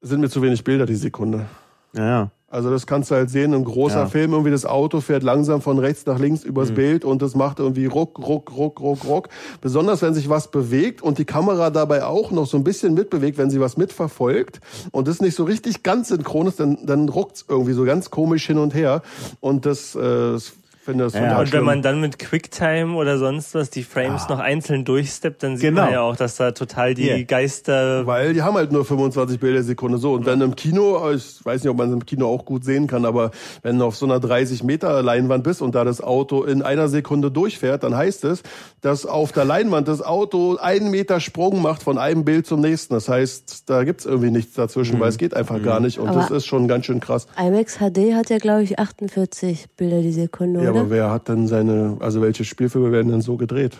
sind 0.00 0.20
mir 0.20 0.28
zu 0.28 0.42
wenig 0.42 0.64
Bilder 0.64 0.86
die 0.86 0.96
Sekunde. 0.96 1.46
Ja, 1.94 2.06
ja. 2.06 2.30
Also 2.52 2.70
das 2.70 2.86
kannst 2.86 3.10
du 3.10 3.14
halt 3.14 3.30
sehen, 3.30 3.54
ein 3.54 3.64
großer 3.64 4.00
Ja. 4.00 4.06
Film, 4.06 4.32
irgendwie 4.32 4.50
das 4.50 4.66
Auto 4.66 5.00
fährt 5.00 5.22
langsam 5.22 5.62
von 5.62 5.78
rechts 5.78 6.04
nach 6.04 6.18
links 6.18 6.44
übers 6.44 6.70
Mhm. 6.70 6.74
Bild 6.74 7.04
und 7.06 7.22
das 7.22 7.34
macht 7.34 7.58
irgendwie 7.60 7.86
ruck, 7.86 8.18
ruck, 8.18 8.54
ruck, 8.54 8.78
ruck, 8.80 9.04
ruck. 9.06 9.28
Besonders 9.62 10.02
wenn 10.02 10.12
sich 10.12 10.28
was 10.28 10.50
bewegt 10.50 11.02
und 11.02 11.16
die 11.16 11.24
Kamera 11.24 11.70
dabei 11.70 12.04
auch 12.04 12.30
noch 12.30 12.46
so 12.46 12.58
ein 12.58 12.62
bisschen 12.64 12.92
mitbewegt, 12.92 13.38
wenn 13.38 13.48
sie 13.50 13.58
was 13.58 13.78
mitverfolgt 13.78 14.60
und 14.90 15.08
das 15.08 15.20
nicht 15.22 15.34
so 15.34 15.44
richtig 15.44 15.82
ganz 15.82 16.08
synchron 16.08 16.46
ist, 16.46 16.60
dann, 16.60 16.84
dann 16.84 17.08
ruckt's 17.08 17.44
irgendwie 17.48 17.72
so 17.72 17.84
ganz 17.84 18.10
komisch 18.10 18.46
hin 18.46 18.58
und 18.58 18.74
her 18.74 19.00
und 19.40 19.64
das, 19.64 19.94
äh, 19.94 20.00
das 20.32 20.52
finde 20.84 21.04
das 21.04 21.12
Ja. 21.14 21.38
Und 21.38 21.52
wenn 21.52 21.64
man 21.64 21.80
dann 21.82 22.00
mit 22.00 22.18
QuickTime 22.18 22.94
oder 22.96 23.18
sonst 23.18 23.54
was 23.54 23.70
die 23.70 23.82
Frames 23.84 24.28
noch 24.28 24.38
einzeln 24.40 24.84
durchsteppt, 24.84 25.42
dann 25.42 25.56
sieht 25.56 25.68
Genau. 25.70 25.82
man 25.84 25.92
ja 25.92 26.00
auch, 26.02 26.16
dass 26.16 26.36
da 26.36 26.50
total 26.52 26.94
die 26.94 27.04
Hier. 27.04 27.24
Geister. 27.24 28.06
Weil 28.06 28.34
die 28.34 28.42
haben 28.42 28.56
halt 28.56 28.72
nur 28.72 28.84
25 28.84 29.38
Bilder 29.38 29.58
die 29.60 29.64
Sekunde 29.66 29.98
so. 29.98 30.12
Und 30.12 30.26
wenn 30.26 30.40
im 30.40 30.56
Kino, 30.56 31.10
ich 31.12 31.44
weiß 31.44 31.62
nicht, 31.62 31.70
ob 31.70 31.76
man 31.76 31.88
es 31.88 31.94
im 31.94 32.04
Kino 32.04 32.26
auch 32.26 32.44
gut 32.44 32.64
sehen 32.64 32.86
kann, 32.88 33.04
aber 33.04 33.30
wenn 33.62 33.78
du 33.78 33.84
auf 33.84 33.96
so 33.96 34.06
einer 34.06 34.18
30 34.20 34.64
Meter 34.64 35.02
Leinwand 35.02 35.44
bist 35.44 35.62
und 35.62 35.74
da 35.74 35.84
das 35.84 36.00
Auto 36.00 36.42
in 36.42 36.62
einer 36.62 36.88
Sekunde 36.88 37.30
durchfährt, 37.30 37.84
dann 37.84 37.96
heißt 37.96 38.24
es, 38.24 38.42
dass 38.80 39.06
auf 39.06 39.30
der 39.32 39.44
Leinwand 39.44 39.86
das 39.88 40.02
Auto 40.02 40.56
einen 40.56 40.90
Meter 40.90 41.20
Sprung 41.20 41.62
macht 41.62 41.82
von 41.82 41.98
einem 41.98 42.24
Bild 42.24 42.46
zum 42.46 42.60
nächsten. 42.60 42.94
Das 42.94 43.08
heißt, 43.08 43.70
da 43.70 43.84
gibt's 43.84 44.04
irgendwie 44.04 44.30
nichts 44.30 44.54
dazwischen, 44.54 44.98
weil 44.98 45.10
es 45.10 45.18
geht 45.18 45.34
einfach 45.34 45.62
gar 45.62 45.78
nicht. 45.80 45.98
Und 45.98 46.08
Aber- 46.08 46.20
das 46.20 46.30
ist 46.30 46.46
schon 46.46 46.66
ganz 46.66 46.86
schön 46.86 46.98
krass. 47.00 47.26
IMAX 47.38 47.78
HD 47.78 48.14
hat 48.14 48.30
ja, 48.30 48.38
glaube 48.38 48.62
ich, 48.64 48.78
48 48.78 49.66
Bilder 49.76 50.00
die 50.00 50.12
Sekunde, 50.12 50.64
Ja, 50.64 50.71
aber 50.80 50.90
wer 50.90 51.10
hat 51.10 51.28
denn 51.28 51.46
seine, 51.46 51.96
also 52.00 52.20
welche 52.22 52.44
Spielfilme 52.44 52.92
werden 52.92 53.10
denn 53.10 53.20
so 53.20 53.36
gedreht? 53.36 53.78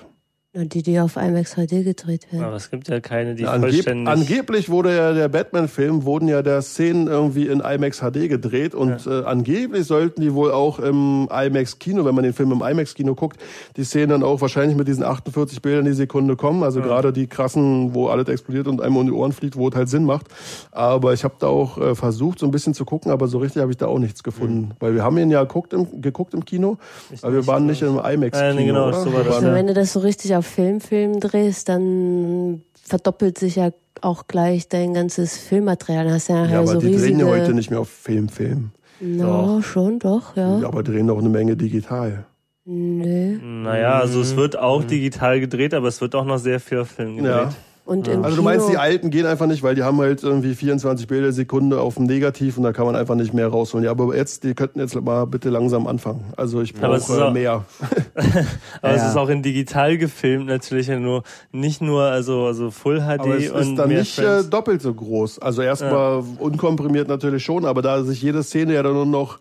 Na, 0.55 0.65
die, 0.67 0.83
die 0.83 1.01
auf 1.01 1.17
IMAX 1.17 1.55
HD 1.55 1.83
gedreht 1.83 2.31
werden. 2.31 2.45
Aber 2.45 2.57
es 2.57 2.71
gibt 2.71 2.87
ja 2.89 3.01
keine, 3.01 3.35
die 3.35 3.45
Ja, 3.45 3.53
angeb 3.53 3.71
vollständig. 3.71 4.07
angeblich 4.13 4.69
wurde 4.69 4.95
ja 4.95 5.15
der 5.15 5.29
Batman-Film, 5.29 6.05
wurden 6.05 6.29
ja 6.29 6.43
der 6.43 6.61
Szenen 6.61 7.07
irgendwie 7.07 7.47
in 7.47 7.61
IMAX 7.61 8.01
HD 8.01 8.29
gedreht 8.29 8.75
und 8.75 9.07
äh, 9.07 9.23
angeblich 9.25 9.87
sollten 9.87 10.21
die 10.21 10.35
wohl 10.35 10.53
auch 10.53 10.79
im 10.79 11.27
IMAX-Kino, 11.33 12.05
wenn 12.05 12.15
man 12.15 12.25
den 12.25 12.35
Film 12.35 12.53
im 12.53 12.61
IMAX-Kino 12.61 13.15
guckt, 13.15 13.39
die 13.79 13.85
Szenen 13.85 14.11
dann 14.11 14.23
auch 14.23 14.43
wahrscheinlich 14.43 14.77
mit 14.77 14.89
diesen 14.89 15.05
48 15.05 15.63
Bildern 15.63 15.87
die 15.87 15.95
Sekunde 15.95 16.37
kommen. 16.37 16.63
Also 16.65 16.83
gerade 16.83 17.15
die 17.15 17.29
krassen, 17.29 17.95
wo 17.95 18.09
alles 18.09 18.29
explodiert 18.29 18.69
und 18.69 18.83
einem 18.83 18.99
um 18.99 19.07
die 19.07 19.13
Ohren 19.13 19.33
fliegt, 19.33 19.57
wo 19.57 19.71
es 19.71 19.75
halt 19.75 19.89
Sinn 19.89 20.05
macht. 20.05 20.27
Aber 20.71 21.15
ich 21.15 21.25
habe 21.25 21.37
da 21.39 21.47
auch 21.47 21.79
äh, 21.79 21.95
versucht, 21.95 22.41
so 22.41 22.45
ein 22.45 22.51
bisschen 22.51 22.75
zu 22.75 22.85
gucken, 22.85 23.11
aber 23.11 23.27
so 23.27 23.39
richtig 23.39 23.63
habe 23.63 23.73
ich 23.73 23.79
da 23.79 23.87
auch 23.87 23.99
nichts 23.99 24.23
gefunden. 24.23 24.73
Weil 24.81 24.95
wir 24.95 25.03
haben 25.03 25.17
ihn 25.17 25.31
ja 25.31 25.41
geguckt 25.45 25.73
im, 25.73 26.03
geguckt 26.03 26.35
im 26.35 26.45
Kino, 26.45 26.77
aber 27.23 27.33
wir 27.33 27.47
waren 27.47 27.65
nicht 27.65 27.81
im 27.81 27.97
IMAX-Kino. 27.99 28.51
Äh, 28.51 28.55
nee, 28.55 28.67
genau, 28.67 28.93
so 28.93 29.11
war 29.15 29.21
Wir 29.21 29.25
das. 29.25 29.37
Also 29.37 29.53
wenn 29.53 29.67
du 29.67 29.73
das 29.73 29.95
so 29.95 30.01
richtig 30.01 30.42
auf 30.43 30.49
Film, 30.49 30.81
Film 30.81 31.21
drehst, 31.21 31.69
dann 31.69 32.63
verdoppelt 32.75 33.39
sich 33.39 33.57
ja 33.57 33.71
auch 34.01 34.27
gleich 34.27 34.69
dein 34.69 34.93
ganzes 34.93 35.37
Filmmaterial. 35.39 36.05
Dann 36.05 36.15
hast 36.15 36.29
ja, 36.29 36.45
ja, 36.47 36.59
aber 36.59 36.67
so 36.67 36.81
die 36.81 36.89
riesige... 36.89 37.17
drehen 37.17 37.21
ja 37.21 37.27
heute 37.27 37.55
nicht 37.55 37.71
mehr 37.71 37.81
auf 37.81 37.89
Film, 37.89 38.29
Film. 38.29 38.73
No, 39.01 39.63
schon, 39.63 40.01
doch, 40.01 40.37
ja. 40.37 40.59
Ja, 40.59 40.67
aber 40.67 40.83
drehen 40.83 41.07
doch 41.07 41.19
eine 41.19 41.29
Menge 41.29 41.57
digital. 41.57 42.27
Nö. 42.65 43.39
Naja, 43.41 44.01
also 44.01 44.21
es 44.21 44.37
wird 44.37 44.59
auch 44.59 44.83
digital 44.85 45.39
gedreht, 45.39 45.75
aber 45.75 45.89
es 45.89 46.01
wird 46.01 46.15
auch 46.17 46.25
noch 46.25 46.39
sehr 46.39 46.59
viel 46.59 46.79
auf 46.79 46.89
Film 46.89 47.17
gedreht. 47.17 47.33
Ja. 47.33 47.55
Und 47.85 48.07
im 48.07 48.23
Also 48.25 48.37
du 48.37 48.43
meinst, 48.43 48.69
die 48.69 48.77
alten 48.77 49.11
gehen 49.11 49.27
einfach 49.27 49.47
nicht, 49.47 49.65
weil 49.65 49.75
die 49.75 49.83
haben 49.83 49.99
halt 49.99 50.23
irgendwie 50.23 50.55
24 50.55 51.09
Bilder 51.09 51.33
Sekunde 51.33 51.81
auf 51.81 51.97
dem 51.97 52.05
Negativ 52.05 52.57
und 52.57 52.63
da 52.63 52.73
kann 52.73 52.87
man 52.87 52.95
einfach 52.95 53.17
nicht 53.17 53.35
mehr 53.35 53.49
rausholen. 53.49 53.85
Ja, 53.85 53.91
aber 53.91 54.15
jetzt, 54.17 54.45
die 54.45 54.55
könnten 54.55 54.79
jetzt 54.79 54.95
mal 55.01 55.25
bitte 55.27 55.51
langsam 55.51 55.89
anfangen. 55.89 56.25
Also 56.37 56.61
ich 56.61 56.75
es 56.75 56.81
brauche 56.81 57.27
auch- 57.27 57.33
mehr. 57.33 57.65
Aber 58.83 58.95
es 58.95 59.03
Ja. 59.03 59.09
ist 59.11 59.17
auch 59.17 59.29
in 59.29 59.43
digital 59.43 59.99
gefilmt 59.99 60.47
natürlich 60.47 60.87
ja 60.87 60.99
nur 60.99 61.23
nicht 61.51 61.83
nur 61.83 62.05
also 62.05 62.45
also 62.47 62.71
Full 62.71 63.01
HD 63.01 63.21
Aber 63.21 63.37
es 63.37 63.51
und 63.51 63.61
ist 63.61 63.75
dann 63.77 63.89
nicht 63.89 64.19
äh, 64.19 64.23
Frames. 64.23 64.51
doppelt 64.51 64.81
so 64.83 64.95
groß. 64.95 65.41
Also 65.41 65.63
erstmal 65.63 66.23
unkomprimiert 66.39 67.09
natürlich 67.09 67.45
schon, 67.45 67.65
aber 67.65 67.83
da 67.83 68.05
sich 68.05 68.23
jede 68.23 68.43
Szene 68.45 68.75
ja 68.75 68.83
dann 68.85 68.95
nur 68.95 69.07
noch 69.07 69.39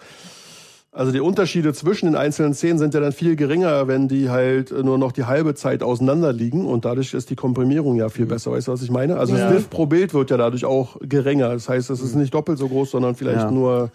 also 0.93 1.11
die 1.13 1.21
Unterschiede 1.21 1.73
zwischen 1.73 2.05
den 2.07 2.15
einzelnen 2.15 2.53
Szenen 2.53 2.77
sind 2.79 2.93
ja 2.93 2.99
dann 2.99 3.13
viel 3.13 3.35
geringer, 3.37 3.87
wenn 3.87 4.07
die 4.09 4.29
halt 4.29 4.71
nur 4.71 4.97
noch 4.97 5.11
die 5.13 5.23
halbe 5.25 5.55
Zeit 5.55 5.83
auseinander 5.83 6.33
liegen 6.33 6.65
und 6.65 6.83
dadurch 6.85 7.13
ist 7.13 7.29
die 7.29 7.35
Komprimierung 7.35 7.95
ja 7.95 8.09
viel 8.09 8.25
besser. 8.25 8.51
Weißt 8.51 8.67
du, 8.67 8.73
was 8.73 8.81
ich 8.81 8.91
meine? 8.91 9.17
Also 9.17 9.35
Ja. 9.35 9.45
das 9.45 9.53
Diff 9.53 9.69
pro 9.69 9.85
Bild 9.85 10.13
wird 10.13 10.29
ja 10.31 10.37
dadurch 10.37 10.65
auch 10.65 10.97
geringer. 11.01 11.49
Das 11.49 11.69
heißt, 11.69 11.89
es 11.89 12.01
ist 12.01 12.15
nicht 12.15 12.33
doppelt 12.33 12.57
so 12.57 12.67
groß, 12.67 12.91
sondern 12.91 13.15
vielleicht 13.15 13.39
Ja. 13.45 13.51
nur 13.51 13.89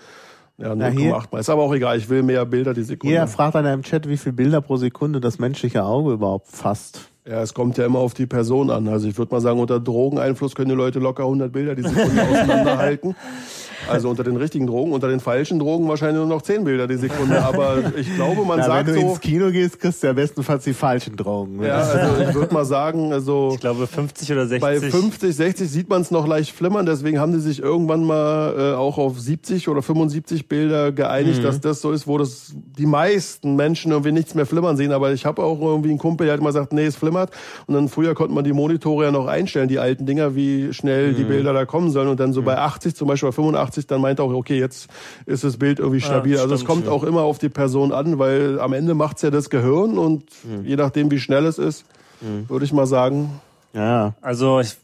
ja, 0.58 0.74
Na, 0.74 0.86
hier- 0.88 1.12
0,8 1.14 1.32
mal. 1.32 1.38
Ist 1.40 1.50
aber 1.50 1.62
auch 1.64 1.74
egal, 1.74 1.98
ich 1.98 2.08
will 2.08 2.22
mehr 2.22 2.46
Bilder 2.46 2.72
die 2.72 2.82
Sekunde. 2.82 3.12
Jeder 3.12 3.26
fragt 3.26 3.56
einer 3.56 3.74
im 3.74 3.82
Chat, 3.82 4.08
wie 4.08 4.16
viele 4.16 4.32
Bilder 4.32 4.62
pro 4.62 4.78
Sekunde 4.78 5.20
das 5.20 5.38
menschliche 5.38 5.84
Auge 5.84 6.12
überhaupt 6.14 6.46
fasst. 6.48 7.10
Ja, 7.28 7.42
es 7.42 7.52
kommt 7.52 7.76
ja 7.76 7.84
immer 7.84 7.98
auf 7.98 8.14
die 8.14 8.24
Person 8.26 8.70
an. 8.70 8.88
Also 8.88 9.06
ich 9.06 9.18
würde 9.18 9.34
mal 9.34 9.40
sagen, 9.42 9.60
unter 9.60 9.80
Drogeneinfluss 9.80 10.54
können 10.54 10.70
die 10.70 10.74
Leute 10.76 10.98
locker 10.98 11.24
100 11.24 11.52
Bilder 11.52 11.74
die 11.74 11.82
Sekunde 11.82 12.22
auseinanderhalten. 12.22 13.14
Also 13.88 14.08
unter 14.08 14.24
den 14.24 14.36
richtigen 14.36 14.66
Drogen, 14.66 14.92
unter 14.92 15.08
den 15.08 15.20
falschen 15.20 15.58
Drogen 15.58 15.88
wahrscheinlich 15.88 16.18
nur 16.18 16.26
noch 16.26 16.42
10 16.42 16.64
Bilder 16.64 16.86
die 16.86 16.96
Sekunde. 16.96 17.42
Aber 17.44 17.78
ich 17.96 18.14
glaube, 18.14 18.44
man 18.44 18.58
wenn 18.58 18.66
sagt 18.66 18.88
du 18.88 18.94
so... 18.94 19.00
ins 19.00 19.20
Kino 19.20 19.50
gehst, 19.50 19.80
kriegst 19.80 20.02
du 20.02 20.08
ja 20.08 20.12
bestenfalls 20.12 20.64
die 20.64 20.72
falschen 20.74 21.16
Drogen. 21.16 21.62
Ja, 21.62 21.76
also 21.76 22.22
ich 22.22 22.34
würde 22.34 22.52
mal 22.52 22.64
sagen, 22.64 23.12
also 23.12 23.50
Ich 23.54 23.60
glaube 23.60 23.86
50 23.86 24.32
oder 24.32 24.46
60. 24.46 24.60
bei 24.60 24.80
50, 24.80 25.34
60 25.36 25.70
sieht 25.70 25.88
man 25.88 26.02
es 26.02 26.10
noch 26.10 26.26
leicht 26.26 26.52
flimmern. 26.52 26.86
Deswegen 26.86 27.18
haben 27.18 27.32
die 27.32 27.40
sich 27.40 27.60
irgendwann 27.60 28.04
mal 28.04 28.54
äh, 28.56 28.74
auch 28.74 28.98
auf 28.98 29.18
70 29.18 29.68
oder 29.68 29.82
75 29.82 30.48
Bilder 30.48 30.92
geeinigt, 30.92 31.44
dass 31.44 31.60
das 31.60 31.80
so 31.80 31.92
ist, 31.92 32.06
wo 32.06 32.18
das 32.18 32.54
die 32.54 32.86
meisten 32.86 33.56
Menschen 33.56 33.92
irgendwie 33.92 34.12
nichts 34.12 34.34
mehr 34.34 34.46
flimmern 34.46 34.76
sehen. 34.76 34.92
Aber 34.92 35.12
ich 35.12 35.26
habe 35.26 35.42
auch 35.42 35.60
irgendwie 35.60 35.90
einen 35.90 35.98
Kumpel, 35.98 36.26
der 36.26 36.34
hat 36.34 36.40
immer 36.40 36.50
gesagt, 36.50 36.72
nee, 36.72 36.86
es 36.86 36.96
flimmert. 36.96 37.30
Und 37.66 37.74
dann 37.74 37.88
früher 37.88 38.14
konnte 38.14 38.34
man 38.34 38.44
die 38.44 38.52
Monitore 38.52 39.04
ja 39.04 39.10
noch 39.10 39.26
einstellen, 39.26 39.68
die 39.68 39.78
alten 39.78 40.06
Dinger, 40.06 40.34
wie 40.34 40.72
schnell 40.72 41.14
die 41.14 41.24
Bilder 41.24 41.52
da 41.52 41.64
kommen 41.64 41.90
sollen. 41.90 42.08
Und 42.08 42.20
dann 42.20 42.32
so 42.32 42.42
bei 42.42 42.58
80 42.58 42.94
zum 42.94 43.08
Beispiel, 43.08 43.28
bei 43.28 43.34
85, 43.34 43.75
dann 43.84 44.00
meint 44.00 44.18
er 44.18 44.24
auch, 44.24 44.32
okay, 44.32 44.58
jetzt 44.58 44.88
ist 45.26 45.44
das 45.44 45.58
Bild 45.58 45.78
irgendwie 45.80 46.00
stabil. 46.00 46.38
also 46.38 46.54
es 46.54 46.64
kommt 46.64 46.86
ja. 46.86 46.92
auch 46.92 47.02
immer 47.02 47.22
auf 47.22 47.38
die 47.38 47.50
Person 47.50 47.92
an, 47.92 48.18
weil 48.18 48.58
am 48.60 48.72
Ende 48.72 48.94
macht's 48.94 49.20
ja 49.22 49.30
das 49.30 49.50
Gehirn 49.50 49.98
und 49.98 50.24
je 50.64 50.76
nachdem, 50.76 51.10
wie 51.10 51.18
schnell 51.18 51.44
es 51.44 51.58
ist, 51.58 51.84
würde 52.48 52.64
ich 52.64 52.72
mal 52.72 52.86
sagen, 52.86 53.40
ja. 53.74 54.14
Also 54.22 54.60
ich 54.60 54.76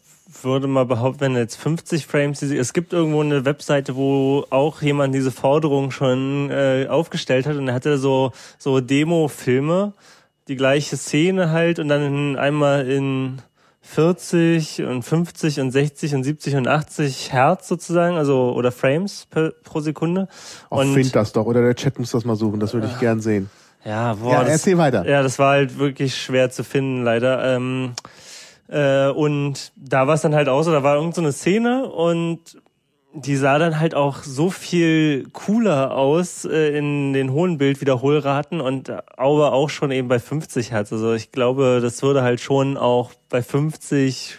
würde 0.43 0.66
mal 0.66 0.85
behaupten, 0.85 1.20
wenn 1.20 1.36
jetzt 1.36 1.56
50 1.56 2.06
Frames, 2.06 2.43
es 2.43 2.73
gibt 2.73 2.93
irgendwo 2.93 3.20
eine 3.23 3.44
Webseite, 3.44 3.97
wo 3.97 4.44
auch 4.51 4.82
jemand 4.82 5.14
diese 5.14 5.31
Forderung 5.31 5.90
schon 5.90 6.51
äh, 6.51 6.86
aufgestellt 6.89 7.47
hat 7.47 7.56
und 7.56 7.69
er 7.69 7.74
hatte 7.74 7.98
so 7.98 8.32
so 8.59 8.81
Demo-Filme, 8.81 9.93
die 10.48 10.56
gleiche 10.56 10.97
Szene 10.97 11.51
halt 11.51 11.78
und 11.78 11.89
dann 11.89 12.02
in, 12.02 12.36
einmal 12.36 12.89
in 12.89 13.40
40 13.82 14.84
und 14.84 15.02
50 15.02 15.60
und 15.60 15.70
60 15.70 16.14
und 16.14 16.24
70 16.24 16.56
und 16.56 16.68
80 16.68 17.32
Hertz 17.32 17.68
sozusagen, 17.68 18.16
also 18.16 18.52
oder 18.54 18.72
Frames 18.72 19.26
per, 19.28 19.50
pro 19.64 19.80
Sekunde. 19.80 20.28
Auch 20.70 20.78
Und 20.78 20.94
find 20.94 21.14
das 21.14 21.32
doch. 21.32 21.46
Oder 21.46 21.62
der 21.62 21.74
Chat 21.74 21.98
muss 21.98 22.12
das 22.12 22.24
mal 22.24 22.36
suchen. 22.36 22.60
Das 22.60 22.72
würde 22.72 22.86
ich 22.86 22.98
gern 23.00 23.20
sehen. 23.20 23.50
ja, 23.84 24.14
boah, 24.14 24.32
Ja, 24.32 24.40
das, 24.42 24.50
erzähl 24.50 24.78
weiter. 24.78 25.06
Ja, 25.06 25.22
das 25.22 25.38
war 25.38 25.50
halt 25.50 25.78
wirklich 25.78 26.16
schwer 26.16 26.50
zu 26.50 26.62
finden, 26.64 27.02
leider. 27.02 27.56
Ähm, 27.56 27.92
äh, 28.68 29.09
und 29.09 29.72
da 29.76 30.06
war 30.06 30.14
es 30.14 30.22
dann 30.22 30.34
halt 30.34 30.48
auch 30.48 30.62
so, 30.62 30.70
da 30.70 30.82
war 30.82 30.96
irgend 30.96 31.14
so 31.14 31.20
eine 31.20 31.32
Szene 31.32 31.84
und 31.86 32.61
die 33.14 33.36
sah 33.36 33.59
dann 33.59 33.78
halt 33.78 33.94
auch 33.94 34.22
so 34.22 34.51
viel 34.51 35.28
cooler 35.32 35.97
aus 35.97 36.44
äh, 36.44 36.76
in 36.76 37.12
den 37.12 37.32
hohen 37.32 37.59
Bildwiederholraten 37.59 38.60
und 38.60 38.90
aber 39.18 39.52
auch 39.52 39.70
schon 39.70 39.90
eben 39.90 40.09
bei 40.09 40.18
50 40.18 40.70
Hertz. 40.70 40.93
Also 40.93 41.12
ich 41.12 41.30
glaube, 41.30 41.80
das 41.82 42.02
würde 42.02 42.22
halt 42.22 42.40
schon 42.40 42.76
auch 42.76 43.12
bei 43.28 43.43
50 43.43 44.39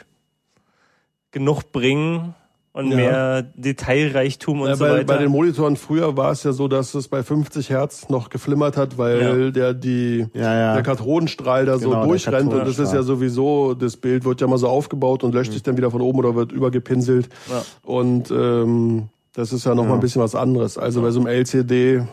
genug 1.32 1.72
bringen 1.72 2.36
und 2.74 2.90
Ja. 2.90 2.96
mehr 2.96 3.42
Detailreichtum 3.56 4.62
und 4.62 4.68
Ja, 4.70 4.76
so 4.76 4.84
bei, 4.86 4.92
weiter. 4.92 5.04
bei 5.06 5.18
den 5.18 5.32
Monitoren 5.32 5.76
früher 5.78 6.18
war 6.18 6.32
es 6.32 6.44
ja 6.44 6.52
so, 6.54 6.68
dass 6.68 6.94
es 6.96 7.08
bei 7.08 7.22
50 7.24 7.70
Hertz 7.70 8.10
noch 8.10 8.30
geflimmert 8.30 8.78
hat, 8.78 8.98
weil 8.98 9.52
der 9.52 9.74
die 9.74 10.26
Ja, 10.34 10.54
ja. 10.54 10.74
der 10.74 10.84
Kathodenstrahl 10.84 11.66
da 11.66 11.78
Genau, 11.78 12.02
so 12.02 12.08
durchrennt 12.10 12.52
und 12.54 12.68
das 12.68 12.80
ist 12.80 12.94
ja 12.94 13.04
sowieso 13.04 13.74
das 13.76 13.96
Bild 13.98 14.26
wird 14.26 14.42
ja 14.42 14.48
mal 14.48 14.58
so 14.58 14.68
aufgebaut 14.68 15.24
und 15.24 15.34
löscht 15.34 15.54
sich 15.54 15.64
dann 15.64 15.78
wieder 15.78 15.92
von 15.92 16.02
oben 16.02 16.20
oder 16.20 16.36
wird 16.36 16.52
übergepinselt 16.52 17.30
Ja. 17.50 17.62
und 17.84 18.32
ähm, 18.32 19.10
das 19.36 19.52
ist 19.54 19.66
ja 19.66 19.74
noch 19.76 19.86
mal 19.86 19.96
ein 19.96 20.00
bisschen 20.00 20.22
was 20.22 20.36
anderes. 20.36 20.78
Also 20.78 21.02
bei 21.02 21.12
so 21.12 21.20
einem 21.20 21.28
LCD 21.28 22.04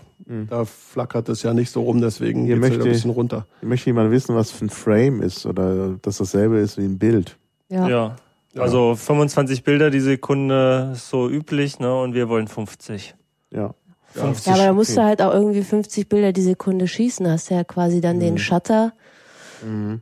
da 0.49 0.65
flackert 0.65 1.29
es 1.29 1.43
ja 1.43 1.53
nicht 1.55 1.71
so 1.71 1.83
rum, 1.83 2.01
deswegen 2.01 2.45
Hier 2.45 2.55
geht's 2.55 2.63
halt 2.69 2.73
möchte- 2.79 2.89
ein 2.89 2.93
bisschen 2.93 3.11
runter. 3.11 3.47
Möchte 3.63 3.87
jemand 3.91 4.11
wissen, 4.13 4.37
was 4.37 4.51
für 4.53 4.67
ein 4.67 4.71
Frame 4.71 5.23
ist 5.23 5.45
oder 5.45 5.97
dass 6.03 6.19
dasselbe 6.19 6.59
ist 6.59 6.79
wie 6.79 6.85
ein 6.85 6.99
Bild? 6.99 7.37
ja. 7.71 8.15
Ja. 8.55 8.63
Also 8.63 8.97
25 8.97 9.63
Bilder 9.63 9.91
die 9.91 10.01
Sekunde 10.01 10.91
ist 10.95 11.09
so 11.09 11.29
üblich, 11.29 11.79
ne? 11.79 12.01
Und 12.01 12.15
wir 12.15 12.29
wollen 12.29 12.49
50. 12.49 13.15
Ja. 13.53 13.75
50 14.13 14.47
Ja, 14.47 14.55
aber 14.55 14.65
da 14.65 14.73
musst 14.73 14.91
okay. 14.91 15.01
du 15.01 15.07
halt 15.07 15.23
auch 15.23 15.33
irgendwie 15.33 15.63
50 15.63 16.09
Bilder 16.09 16.33
die 16.33 16.43
Sekunde 16.43 16.89
schießen. 16.89 17.29
Hast 17.31 17.51
ja 17.51 17.63
quasi 17.63 18.01
dann 18.01 18.17
Mhm. 18.17 18.21
den 18.21 18.39
Shutter. 18.39 18.93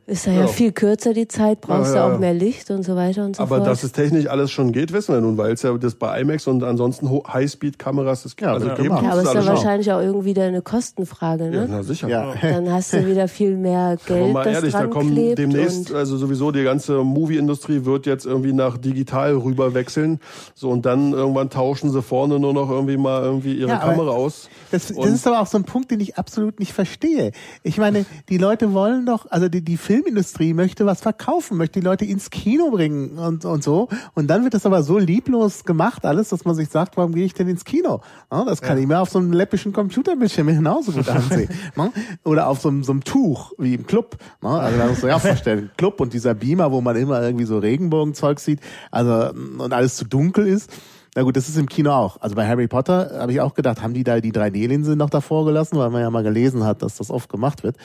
Ist 0.07 0.27
da 0.27 0.31
ja, 0.31 0.39
Ja. 0.41 0.47
viel 0.47 0.71
kürzer 0.71 1.13
die 1.13 1.27
Zeit, 1.27 1.61
brauchst 1.61 1.93
Ja, 1.93 2.03
du 2.05 2.09
ja. 2.09 2.15
auch 2.15 2.19
mehr 2.19 2.33
Licht 2.33 2.69
und 2.71 2.83
so 2.83 2.95
weiter 2.95 3.25
und 3.25 3.35
so 3.35 3.43
Aber 3.43 3.57
fort. 3.57 3.67
dass 3.67 3.83
es 3.83 3.91
technisch 3.91 4.27
alles 4.27 4.51
schon 4.51 4.71
geht, 4.71 4.93
wissen 4.93 5.13
wir 5.13 5.21
nun, 5.21 5.37
weil 5.37 5.51
es 5.53 5.61
ja 5.61 5.77
das 5.77 5.95
bei 5.95 6.21
IMAX 6.21 6.47
und 6.47 6.63
ansonsten 6.63 7.09
Highspeed-Kameras 7.09 8.25
ist. 8.25 8.39
Ja, 8.39 8.53
also 8.53 8.67
geben 8.69 8.83
gemacht. 8.83 9.03
ja, 9.03 9.11
aber 9.11 9.21
ist 9.23 9.33
ja 9.33 9.45
wahrscheinlich 9.45 9.91
auch 9.91 9.99
irgendwie 9.99 10.29
wieder 10.29 10.43
eine 10.43 10.61
Kostenfrage, 10.61 11.45
Ja, 11.45 11.49
ne? 11.51 11.67
na 11.69 11.83
sicher. 11.83 12.07
Ja. 12.07 12.33
Dann 12.41 12.71
hast 12.71 12.93
du 12.93 13.05
wieder 13.05 13.27
viel 13.27 13.55
mehr 13.57 13.97
Geld, 14.05 14.23
Aber 14.23 14.33
mal 14.33 14.43
das 14.45 14.53
ehrlich, 14.55 14.73
da 14.73 14.87
kommen 14.87 15.15
demnächst, 15.35 15.91
und 15.91 15.97
also 15.97 16.17
sowieso 16.17 16.51
die 16.51 16.63
ganze 16.63 17.03
Movie-Industrie 17.03 17.85
wird 17.85 18.05
jetzt 18.05 18.25
irgendwie 18.25 18.53
nach 18.53 18.77
digital 18.77 19.35
rüber 19.35 19.73
wechseln. 19.73 20.19
So 20.55 20.69
und 20.69 20.85
dann 20.85 21.13
irgendwann 21.13 21.49
tauschen 21.49 21.91
sie 21.91 22.01
vorne 22.01 22.39
nur 22.39 22.53
noch 22.53 22.69
irgendwie 22.69 22.97
mal 22.97 23.23
irgendwie 23.23 23.53
ihre 23.55 23.69
Ja, 23.69 23.79
aber- 23.81 23.91
Kamera 23.93 24.11
aus. 24.11 24.49
Das, 24.71 24.87
das 24.87 25.09
ist 25.09 25.27
aber 25.27 25.41
auch 25.41 25.47
so 25.47 25.57
ein 25.57 25.63
Punkt, 25.63 25.91
den 25.91 25.99
ich 25.99 26.17
absolut 26.17 26.59
nicht 26.59 26.73
verstehe. 26.73 27.31
Ich 27.63 27.77
meine, 27.77 28.05
die 28.29 28.37
Leute 28.37 28.73
wollen 28.73 29.05
doch, 29.05 29.25
also 29.29 29.48
die, 29.49 29.61
die 29.61 29.77
Filmindustrie 29.77 30.53
möchte 30.53 30.85
was 30.85 31.01
verkaufen, 31.01 31.57
möchte 31.57 31.79
die 31.79 31.85
Leute 31.85 32.05
ins 32.05 32.29
Kino 32.29 32.71
bringen 32.71 33.17
und, 33.17 33.45
und 33.45 33.63
so. 33.63 33.89
Und 34.13 34.27
dann 34.27 34.43
wird 34.43 34.53
das 34.53 34.65
aber 34.65 34.83
so 34.83 34.97
lieblos 34.97 35.65
gemacht, 35.65 36.05
alles, 36.05 36.29
dass 36.29 36.45
man 36.45 36.55
sich 36.55 36.69
sagt, 36.69 36.97
warum 36.97 37.13
gehe 37.13 37.25
ich 37.25 37.33
denn 37.33 37.47
ins 37.47 37.65
Kino? 37.65 38.01
Ja, 38.31 38.45
das 38.45 38.61
kann 38.61 38.77
ich 38.77 38.87
mir 38.87 38.99
auf 38.99 39.09
so 39.09 39.19
einem 39.19 39.33
läppischen 39.33 39.73
Computerbildschirm 39.73 40.47
genauso 40.47 40.91
gut 40.91 41.09
ansehen. 41.09 41.49
Ja, 41.75 41.91
Oder 42.23 42.47
auf 42.47 42.61
so 42.61 42.69
einem, 42.69 42.83
so 42.83 42.91
einem 42.91 43.03
Tuch, 43.03 43.53
wie 43.57 43.73
im 43.73 43.85
Club. 43.85 44.17
Ja, 44.43 44.49
Also 44.49 44.77
da 44.77 44.87
musst 44.87 45.03
du 45.03 45.07
dir 45.07 45.15
auch 45.15 45.21
vorstellen, 45.29 45.71
Club 45.77 45.99
und 45.99 46.13
dieser 46.13 46.33
Beamer, 46.33 46.71
wo 46.71 46.81
man 46.81 46.95
immer 46.95 47.21
irgendwie 47.21 47.45
so 47.45 47.57
Regenbogenzeug 47.57 48.39
sieht, 48.39 48.59
also 48.91 49.31
und 49.57 49.73
alles 49.73 49.95
zu 49.95 50.05
dunkel 50.05 50.47
ist. 50.47 50.71
Na 51.15 51.23
gut, 51.23 51.35
das 51.35 51.49
ist 51.49 51.57
im 51.57 51.67
Kino 51.67 51.91
auch. 51.91 52.21
Also 52.21 52.35
bei 52.35 52.47
Harry 52.47 52.67
Potter 52.67 53.11
habe 53.19 53.31
ich 53.31 53.41
auch 53.41 53.53
gedacht, 53.53 53.81
haben 53.81 53.93
die 53.93 54.03
da 54.03 54.19
die 54.19 54.31
3D-Linse 54.31 54.95
noch 54.95 55.09
davor 55.09 55.45
gelassen, 55.45 55.77
weil 55.77 55.89
man 55.89 56.01
ja 56.01 56.09
mal 56.09 56.23
gelesen 56.23 56.63
hat, 56.63 56.81
dass 56.81 56.97
das 56.97 57.09
oft 57.09 57.29
gemacht 57.29 57.63
wird. 57.63 57.77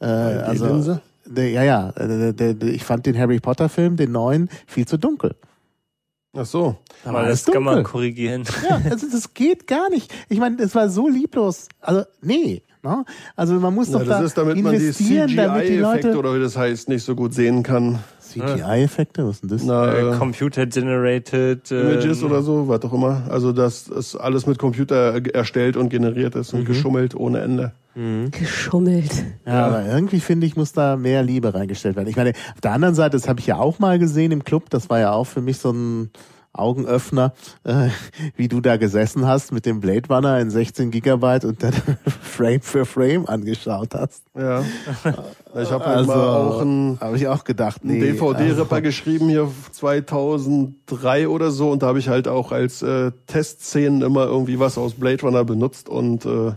Äh, 0.00 0.06
also, 0.06 0.66
3D-Linse? 0.66 0.94
der, 0.94 1.02
ja, 1.36 1.62
ja. 1.62 1.92
Der, 1.92 2.32
der, 2.32 2.54
der, 2.54 2.68
ich 2.68 2.84
fand 2.84 3.06
den 3.06 3.18
Harry 3.18 3.40
Potter-Film, 3.40 3.96
den 3.96 4.12
neuen, 4.12 4.48
viel 4.66 4.86
zu 4.86 4.96
dunkel. 4.98 5.34
Ach 6.34 6.46
so. 6.46 6.76
War 7.04 7.12
das 7.12 7.14
alles 7.14 7.44
kann 7.46 7.62
man 7.62 7.74
dunkel. 7.76 7.92
korrigieren. 7.92 8.44
Ja, 8.68 8.80
also 8.90 9.06
das 9.10 9.34
geht 9.34 9.66
gar 9.66 9.90
nicht. 9.90 10.12
Ich 10.28 10.38
meine, 10.38 10.62
es 10.62 10.74
war 10.74 10.88
so 10.88 11.08
lieblos. 11.08 11.68
Also, 11.80 12.04
nee. 12.22 12.62
Ne? 12.82 13.04
Also 13.36 13.54
man 13.60 13.74
muss 13.74 13.90
Na, 13.90 13.98
doch 13.98 14.06
das 14.06 14.18
da 14.18 14.24
ist, 14.24 14.38
damit 14.38 14.56
man 14.60 14.72
die 14.72 14.78
investieren, 14.80 15.36
damit 15.36 15.64
die 15.64 15.76
CGI-Effekte 15.76 16.08
Leute 16.08 16.18
oder 16.18 16.34
wie 16.34 16.40
das 16.40 16.56
heißt, 16.56 16.88
nicht 16.88 17.04
so 17.04 17.14
gut 17.14 17.32
sehen 17.32 17.62
kann. 17.62 18.00
CGI-Effekte, 18.20 19.24
was 19.24 19.36
ist 19.36 19.42
denn 19.42 19.50
das? 19.50 19.62
Na, 19.62 19.92
Äh, 19.92 20.08
äh, 20.14 20.18
Computer 20.18 20.66
generated 20.66 21.70
Images 21.70 22.22
äh, 22.22 22.24
oder 22.24 22.42
so, 22.42 22.66
was 22.66 22.82
auch 22.82 22.92
immer. 22.92 23.22
Also 23.28 23.52
dass 23.52 23.88
es 23.88 24.16
alles 24.16 24.46
mit 24.46 24.58
Computer 24.58 25.14
äh, 25.14 25.28
erstellt 25.30 25.76
und 25.76 25.90
generiert 25.90 26.34
ist 26.34 26.54
und 26.54 26.64
geschummelt 26.64 27.14
ohne 27.14 27.40
Ende. 27.40 27.72
Geschummelt. 27.94 29.24
Ja, 29.46 29.66
aber 29.66 29.84
irgendwie 29.86 30.20
finde 30.20 30.46
ich, 30.46 30.56
muss 30.56 30.72
da 30.72 30.96
mehr 30.96 31.22
Liebe 31.22 31.52
reingestellt 31.52 31.96
werden. 31.96 32.08
Ich 32.08 32.16
meine, 32.16 32.32
auf 32.54 32.60
der 32.62 32.72
anderen 32.72 32.94
Seite, 32.94 33.16
das 33.16 33.28
habe 33.28 33.40
ich 33.40 33.46
ja 33.46 33.56
auch 33.56 33.78
mal 33.78 33.98
gesehen 33.98 34.32
im 34.32 34.44
Club, 34.44 34.70
das 34.70 34.88
war 34.88 34.98
ja 34.98 35.12
auch 35.12 35.26
für 35.26 35.42
mich 35.42 35.58
so 35.58 35.72
ein 35.72 36.10
Augenöffner, 36.54 37.32
äh, 37.64 37.88
wie 38.36 38.48
du 38.48 38.60
da 38.60 38.76
gesessen 38.76 39.26
hast 39.26 39.52
mit 39.52 39.64
dem 39.64 39.80
Blade 39.80 40.08
Runner 40.08 40.38
in 40.38 40.50
16 40.50 40.90
Gigabyte 40.90 41.44
und 41.44 41.62
dann 41.62 41.72
Frame 42.22 42.60
für 42.60 42.84
Frame 42.84 43.26
angeschaut 43.26 43.94
hast. 43.94 44.24
Ja. 44.36 44.62
Ich 45.54 45.70
habe 45.70 45.84
halt 45.84 45.98
Also, 45.98 46.12
auch 46.14 46.62
ein 46.62 46.96
habe 46.98 47.14
ich 47.18 47.28
auch 47.28 47.44
gedacht, 47.44 47.82
einen 47.82 47.98
nee. 47.98 48.12
DVD-Ripper 48.12 48.76
also, 48.76 48.82
geschrieben 48.82 49.28
hier 49.28 49.50
2003 49.72 51.28
oder 51.28 51.50
so 51.50 51.70
und 51.70 51.82
da 51.82 51.88
habe 51.88 51.98
ich 51.98 52.08
halt 52.08 52.26
auch 52.26 52.52
als 52.52 52.80
äh, 52.80 53.12
Testszenen 53.26 54.00
immer 54.00 54.24
irgendwie 54.24 54.58
was 54.58 54.78
aus 54.78 54.94
Blade 54.94 55.20
Runner 55.20 55.44
benutzt 55.44 55.90
und 55.90 56.24
äh, 56.24 56.52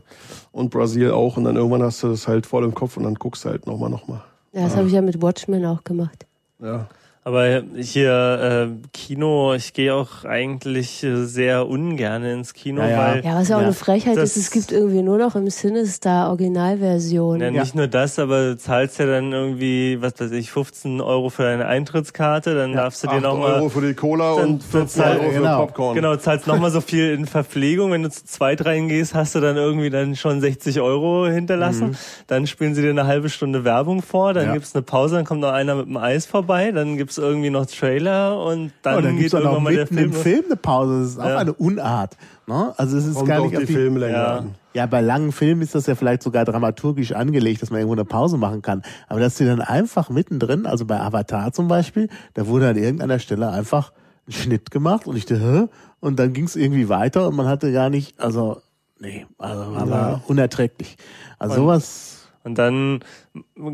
und 0.53 0.69
Brasil 0.69 1.11
auch 1.11 1.35
und 1.35 1.43
dann 1.43 1.57
irgendwann 1.57 1.83
hast 1.83 2.03
du 2.03 2.07
das 2.07 2.29
halt 2.29 2.45
voll 2.45 2.63
im 2.63 2.73
Kopf 2.73 2.95
und 2.95 3.03
dann 3.03 3.15
guckst 3.15 3.43
du 3.43 3.49
halt 3.49 3.67
nochmal 3.67 3.89
nochmal. 3.89 4.21
Ja, 4.53 4.63
das 4.63 4.77
habe 4.77 4.87
ich 4.87 4.93
ja 4.93 5.01
mit 5.01 5.21
Watchmen 5.21 5.65
auch 5.65 5.83
gemacht. 5.83 6.25
Ja. 6.61 6.87
Aber 7.27 7.63
hier 7.75 8.69
äh, 8.71 8.87
Kino, 8.93 9.55
ich 9.55 9.73
gehe 9.73 9.95
auch 9.95 10.25
eigentlich 10.25 11.03
äh, 11.03 11.25
sehr 11.25 11.67
ungern 11.67 12.23
ins 12.23 12.53
Kino, 12.53 12.81
Ja, 12.83 12.87
ja. 12.87 12.97
weil 12.99 13.25
Ja, 13.25 13.35
was 13.39 13.49
ja 13.49 13.55
auch 13.55 13.61
Ja. 13.61 13.65
eine 13.65 13.73
Frechheit 13.73 14.15
Das- 14.15 14.37
ist, 14.37 14.37
es 14.37 14.51
gibt 14.51 14.71
irgendwie 14.71 15.01
nur 15.01 15.17
noch 15.17 15.35
im 15.35 15.49
Sinister 15.49 16.29
Originalversion. 16.29 17.41
Ja, 17.41 17.49
nicht 17.49 17.73
nur 17.73 17.87
das, 17.87 18.19
aber 18.19 18.49
du 18.49 18.57
zahlst 18.59 18.99
ja 18.99 19.07
dann 19.07 19.31
irgendwie, 19.31 19.99
was 20.03 20.13
weiß 20.19 20.29
ich, 20.33 20.51
15 20.51 21.01
Euro 21.01 21.29
für 21.31 21.41
deine 21.41 21.65
Eintrittskarte, 21.65 22.53
dann 22.53 22.73
darfst 22.73 23.03
du 23.03 23.07
dir 23.07 23.13
8 23.15 23.23
nochmal, 23.23 23.53
Euro 23.55 23.69
für 23.69 23.81
die 23.81 23.95
Cola 23.95 24.35
Dann- 24.35 24.47
und 24.49 24.63
15 24.63 25.01
dann- 25.01 25.17
Euro 25.17 25.29
für 25.31 25.39
genau. 25.39 25.65
Popcorn. 25.65 25.95
genau, 25.95 26.15
zahlst 26.17 26.45
nochmal 26.45 26.69
so 26.69 26.79
viel 26.81 27.11
in 27.11 27.25
Verpflegung. 27.25 27.91
Wenn 27.91 28.03
du 28.03 28.11
zu 28.11 28.23
zweit 28.25 28.63
reingehst, 28.65 29.15
hast 29.15 29.33
du 29.33 29.39
dann 29.39 29.57
irgendwie 29.57 29.89
dann 29.89 30.15
schon 30.15 30.41
60 30.41 30.79
Euro 30.79 31.25
hinterlassen. 31.25 31.97
Dann 32.27 32.45
spielen 32.45 32.75
sie 32.75 32.83
dir 32.83 32.91
eine 32.91 33.07
halbe 33.07 33.29
Stunde 33.29 33.63
Werbung 33.63 34.03
vor, 34.03 34.35
dann 34.35 34.45
Ja. 34.45 34.53
gibt's 34.53 34.75
eine 34.75 34.83
Pause, 34.83 35.15
dann 35.15 35.25
kommt 35.25 35.41
noch 35.41 35.51
einer 35.53 35.73
mit 35.73 35.87
dem 35.87 35.97
Eis 35.97 36.27
vorbei, 36.27 36.71
dann 36.71 36.97
gibt's 36.97 37.14
irgendwie 37.17 37.49
noch 37.49 37.65
Trailer 37.65 38.43
und 38.43 38.71
dann, 38.81 38.97
oh, 38.97 39.01
dann 39.01 39.11
geht 39.13 39.19
gibt's 39.21 39.33
auch 39.35 39.39
noch 39.39 39.53
irgendwann 39.53 39.63
mal 39.63 39.73
der 39.73 39.83
mitten 39.83 39.95
Film. 39.95 40.11
im 40.11 40.13
Film 40.13 40.45
eine 40.45 40.55
Pause. 40.55 40.99
Das 41.01 41.09
ist 41.11 41.19
auch 41.19 41.25
Ja. 41.29 41.37
eine 41.37 41.53
Unart. 41.53 42.17
Ne? 42.47 42.73
Also 42.77 42.97
es 42.97 43.05
ist 43.05 43.15
Kommt 43.15 43.27
gar 43.27 43.41
nicht 43.41 43.55
auf 43.55 43.61
die 43.61 43.65
die 43.67 43.73
Filme 43.73 43.99
länger 43.99 44.13
Ja. 44.17 44.45
Ja, 44.73 44.85
bei 44.87 44.99
langen 44.99 45.31
Filmen 45.31 45.61
ist 45.61 45.73
das 45.73 45.87
ja 45.87 45.95
vielleicht 45.95 46.21
sogar 46.21 46.43
dramaturgisch 46.43 47.13
angelegt, 47.13 47.61
dass 47.61 47.69
man 47.71 47.79
irgendwo 47.79 47.93
eine 47.95 48.03
Pause 48.03 48.37
machen 48.37 48.61
kann. 48.61 48.81
Aber 49.07 49.21
dass 49.21 49.37
sie 49.37 49.45
dann 49.45 49.61
einfach 49.61 50.09
mittendrin, 50.09 50.65
also 50.65 50.85
bei 50.85 50.99
Avatar 50.99 51.53
zum 51.53 51.69
Beispiel, 51.69 52.09
da 52.33 52.45
wurde 52.47 52.67
an 52.69 52.75
irgendeiner 52.77 53.19
Stelle 53.19 53.49
einfach 53.49 53.93
ein 54.27 54.33
Schnitt 54.33 54.71
gemacht 54.71 55.07
und 55.07 55.15
ich 55.15 55.25
dachte, 55.25 55.41
Hä? 55.41 55.67
und 56.01 56.19
dann 56.19 56.33
ging 56.33 56.43
es 56.43 56.55
irgendwie 56.57 56.89
weiter 56.89 57.27
und 57.29 57.35
man 57.37 57.47
hatte 57.47 57.71
gar 57.71 57.89
nicht, 57.89 58.19
also 58.19 58.61
nee, 58.99 59.25
also 59.37 59.75
war 59.75 59.87
Ja. 59.87 60.21
unerträglich. 60.27 60.97
Also 61.39 61.55
sowas, 61.55 62.14
Und 62.45 62.57
dann 62.59 62.99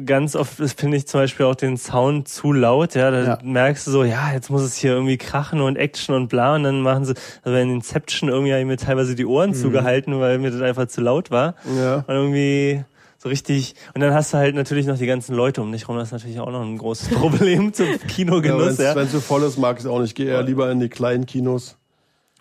ganz 0.06 0.36
oft 0.36 0.54
finde 0.78 0.96
ich 0.98 1.06
zum 1.08 1.20
Beispiel 1.20 1.46
auch 1.46 1.56
den 1.56 1.76
Sound 1.78 2.28
zu 2.30 2.54
laut, 2.54 2.96
ja, 2.96 3.12
da 3.12 3.24
Ja. 3.24 3.40
merkst 3.44 3.86
du 3.86 3.92
so, 3.92 4.04
ja, 4.04 4.32
jetzt 4.34 4.50
muss 4.50 4.62
es 4.62 4.76
hier 4.78 4.94
irgendwie 4.94 5.18
krachen 5.18 5.60
und 5.62 5.76
Action 5.76 6.16
und 6.16 6.30
bla 6.30 6.56
und 6.56 6.64
dann 6.64 6.82
machen 6.82 7.04
sie, 7.06 7.14
also 7.44 7.58
in 7.58 7.70
Inception 7.70 8.30
irgendwie 8.30 8.52
habe 8.54 8.62
ich 8.62 8.68
mir 8.68 8.78
teilweise 8.78 9.14
die 9.14 9.26
Ohren 9.26 9.54
zugehalten, 9.54 10.20
weil 10.20 10.40
mir 10.40 10.52
das 10.52 10.62
einfach 10.62 10.88
zu 10.88 11.02
laut 11.02 11.32
war. 11.32 11.56
Ja. 11.78 11.98
Und 12.08 12.10
irgendwie 12.16 12.84
so 13.18 13.30
richtig, 13.30 13.76
und 13.94 14.02
dann 14.02 14.14
hast 14.14 14.34
du 14.34 14.38
halt 14.38 14.56
natürlich 14.56 14.88
noch 14.88 14.98
die 14.98 15.06
ganzen 15.06 15.36
Leute 15.36 15.62
um 15.62 15.72
dich 15.72 15.88
rum, 15.88 15.98
das 15.98 16.08
ist 16.08 16.14
natürlich 16.14 16.40
auch 16.40 16.50
noch 16.50 16.62
ein 16.64 16.78
großes 16.78 17.10
Problem 17.16 17.74
zum 17.74 17.88
Ja, 17.88 17.98
Kinogenuss, 18.08 18.78
Wenn 18.80 18.86
ja. 18.86 18.96
es 19.00 19.12
so 19.12 19.20
voll 19.20 19.44
ist, 19.44 19.58
mag 19.60 19.78
ich 19.78 19.84
es 19.84 19.90
auch 19.90 20.00
nicht. 20.00 20.16
Geh 20.16 20.26
eher 20.28 20.42
lieber 20.44 20.72
in 20.72 20.80
die 20.80 20.90
kleinen 20.90 21.26
Kinos. 21.26 21.76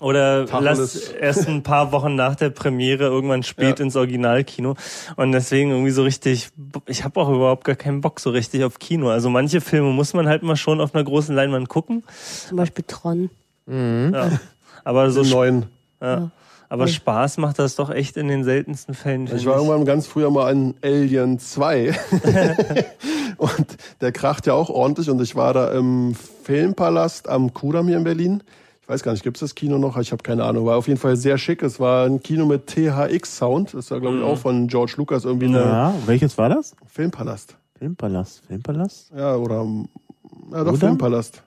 Oder 0.01 0.47
Tacheles. 0.47 0.79
lass 0.79 1.09
erst 1.11 1.49
ein 1.49 1.63
paar 1.63 1.93
Wochen 1.93 2.15
nach 2.15 2.35
der 2.35 2.51
Premiere 2.51 3.05
irgendwann 3.05 3.43
spät 3.43 3.79
Ja. 3.79 3.85
ins 3.85 3.97
Originalkino. 3.97 4.75
Und 5.17 5.33
deswegen 5.33 5.71
irgendwie 5.71 5.91
so 5.91 6.03
richtig, 6.03 6.49
ich 6.87 7.05
habe 7.05 7.21
auch 7.21 7.29
überhaupt 7.29 7.65
gar 7.65 7.77
keinen 7.77 8.01
Bock 8.01 8.19
so 8.19 8.31
richtig 8.31 8.65
auf 8.65 8.79
Kino. 8.79 9.11
Also 9.11 9.29
manche 9.31 9.61
Filme 9.61 9.91
muss 9.91 10.15
man 10.15 10.27
halt 10.27 10.43
mal 10.43 10.57
schon 10.57 10.81
auf 10.81 10.95
einer 10.95 11.05
großen 11.05 11.35
Leinwand 11.35 11.69
gucken. 11.69 12.03
Zum 12.49 12.57
Beispiel 12.57 12.85
Tron. 12.89 13.31
Ja. 13.69 14.41
Aber 14.85 15.11
so 15.11 15.23
Den 15.23 15.31
neuen. 15.31 15.67
ja. 16.01 16.31
Aber 16.73 16.87
Spaß 16.87 17.39
macht 17.39 17.59
das 17.59 17.75
doch 17.75 17.91
echt 17.91 18.17
in 18.17 18.29
den 18.29 18.45
seltensten 18.45 18.95
Fällen. 18.95 19.29
Ich 19.35 19.45
war 19.45 19.57
irgendwann 19.57 19.85
ganz 19.85 20.07
früher 20.07 20.31
mal 20.31 20.53
in 20.53 20.75
Alien 20.83 21.41
2. 21.41 21.93
und 23.39 23.67
der 24.01 24.13
kracht 24.13 24.47
ja 24.47 24.55
auch 24.55 24.71
ordentlich. 24.71 25.11
Und 25.11 25.21
ich 25.21 25.35
war 25.37 25.53
da 25.53 25.73
im 25.73 26.15
Filmpalast 26.45 27.29
am 27.29 27.53
Kudamm 27.55 27.89
hier 27.89 27.97
in 27.97 28.05
Berlin. 28.05 28.43
Ich 28.91 28.95
weiß 28.95 29.05
gar 29.05 29.13
nicht, 29.13 29.23
gibt 29.23 29.37
es 29.37 29.41
das 29.43 29.55
Kino 29.55 29.79
noch? 29.79 29.97
Ich 29.99 30.11
habe 30.11 30.21
keine 30.25 30.43
Ahnung. 30.43 30.67
War 30.67 30.77
auf 30.77 30.89
jeden 30.89 30.99
Fall 30.99 31.15
sehr 31.15 31.39
schick. 31.39 31.63
Es 31.63 31.79
war 31.79 32.07
ein 32.07 32.21
Kino 32.25 32.45
mit 32.45 32.67
THX-Sound. 32.67 33.73
Das 33.73 33.89
war, 33.93 34.01
glaube 34.01 34.17
ich, 34.19 34.25
auch 34.25 34.37
von 34.37 34.67
George 34.67 34.95
Lucas 34.97 35.25
irgendwie 35.25 35.47
ein 35.47 35.53
ja, 35.53 35.95
welches 36.07 36.37
war 36.37 36.49
das? 36.49 36.75
Filmpalast. 36.89 37.57
Filmpalast, 37.79 38.43
Filmpalast? 38.49 39.13
Ja, 39.17 39.37
oder 39.37 39.65
ja, 39.65 40.65
doch 40.65 40.73
Oder? 40.73 40.75
Filmpalast. 40.75 41.41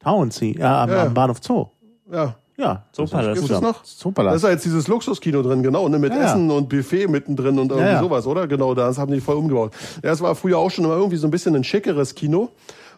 Townsea, 0.00 0.58
ja, 0.58 0.82
am, 0.82 0.90
Ja. 0.90 1.02
am 1.04 1.14
Bahnhof 1.14 1.38
Zoo. 1.40 1.66
Ja. 2.10 2.34
Ja, 2.56 2.82
Zoopalast. 2.90 3.34
Gibt's 3.34 3.48
das 3.48 3.60
noch? 3.60 3.78
Da 3.78 3.84
Zoopalast. 3.84 4.36
ist 4.38 4.42
ja 4.42 4.50
jetzt 4.50 4.64
dieses 4.64 4.88
Luxuskino 4.88 5.42
drin, 5.42 5.62
genau, 5.62 5.88
ne, 5.88 6.00
mit 6.00 6.12
Ja, 6.12 6.18
ja. 6.18 6.24
Essen 6.24 6.50
und 6.50 6.68
Buffet 6.68 7.06
mittendrin 7.06 7.60
und 7.60 7.70
irgendwie 7.70 7.92
ja. 7.92 8.00
sowas, 8.00 8.26
oder? 8.26 8.48
Genau, 8.48 8.74
das 8.74 8.98
haben 8.98 9.12
die 9.12 9.20
voll 9.20 9.36
umgebaut. 9.36 9.72
Ja, 10.02 10.10
es 10.10 10.20
war 10.20 10.34
früher 10.34 10.58
auch 10.58 10.70
schon 10.72 10.84
immer 10.84 10.96
irgendwie 10.96 11.16
so 11.16 11.28
ein 11.28 11.30
bisschen 11.30 11.54
ein 11.54 11.62
schickeres 11.62 12.16
Kino. 12.16 12.48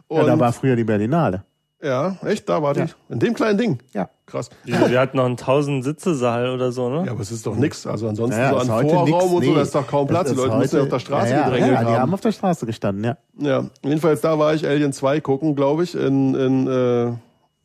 Und 0.07 0.17
Ja, 0.17 0.25
da 0.25 0.41
war 0.41 0.55
früher 0.55 0.75
die 0.75 0.85
Berlinale. 0.85 1.45
Ja, 1.81 2.17
echt? 2.25 2.49
Da 2.49 2.61
war 2.61 2.75
die? 2.75 2.81
Ja. 2.81 2.87
In 3.09 3.21
dem 3.21 3.35
kleinen 3.35 3.57
Ding? 3.57 3.79
Ja. 3.93 4.09
Krass. 4.27 4.51
Die, 4.67 4.73
die 4.73 4.99
hat 4.99 5.15
noch 5.15 5.25
einen 5.25 5.39
1000 5.39 5.85
Sitze-Saal 5.85 6.51
oder 6.51 6.73
so, 6.73 6.91
ne? 6.91 7.07
Ja, 7.07 7.13
aber 7.13 7.21
es 7.21 7.31
ist 7.31 7.47
doch 7.47 7.55
nix. 7.55 7.87
Also 7.87 8.09
ansonsten 8.09 8.39
Ja, 8.39 8.51
so 8.51 8.57
ist 8.57 8.69
an 8.69 8.89
Vorraum 8.89 9.05
nix, 9.09 9.25
und 9.25 9.31
so, 9.31 9.39
nee. 9.41 9.55
da 9.55 9.63
ist 9.63 9.75
doch 9.75 9.87
kaum 9.87 10.07
Platz. 10.09 10.29
Die 10.29 10.35
Das 10.35 10.45
ist 10.45 10.49
Leute 10.49 10.59
müssen 10.59 10.77
ja 10.77 10.83
auf 10.83 10.89
der 10.89 10.99
Straße 10.99 11.31
ja, 11.31 11.37
ja, 11.39 11.45
gedrängelt 11.45 11.73
ja, 11.73 11.81
die 11.81 11.87
haben 11.87 12.01
haben. 12.01 12.15
auf 12.15 12.21
der 12.21 12.33
Straße 12.33 12.67
gestanden, 12.67 13.05
ja. 13.05 13.17
Ja, 13.39 13.65
jedenfalls 13.85 14.21
da 14.21 14.39
war 14.39 14.55
ich 14.55 14.67
Alien 14.67 14.93
2 14.93 15.21
gucken, 15.21 15.55
glaube 15.55 15.85
ich, 15.85 15.95
in, 15.95 16.35
in 16.35 16.67
äh, 16.67 17.13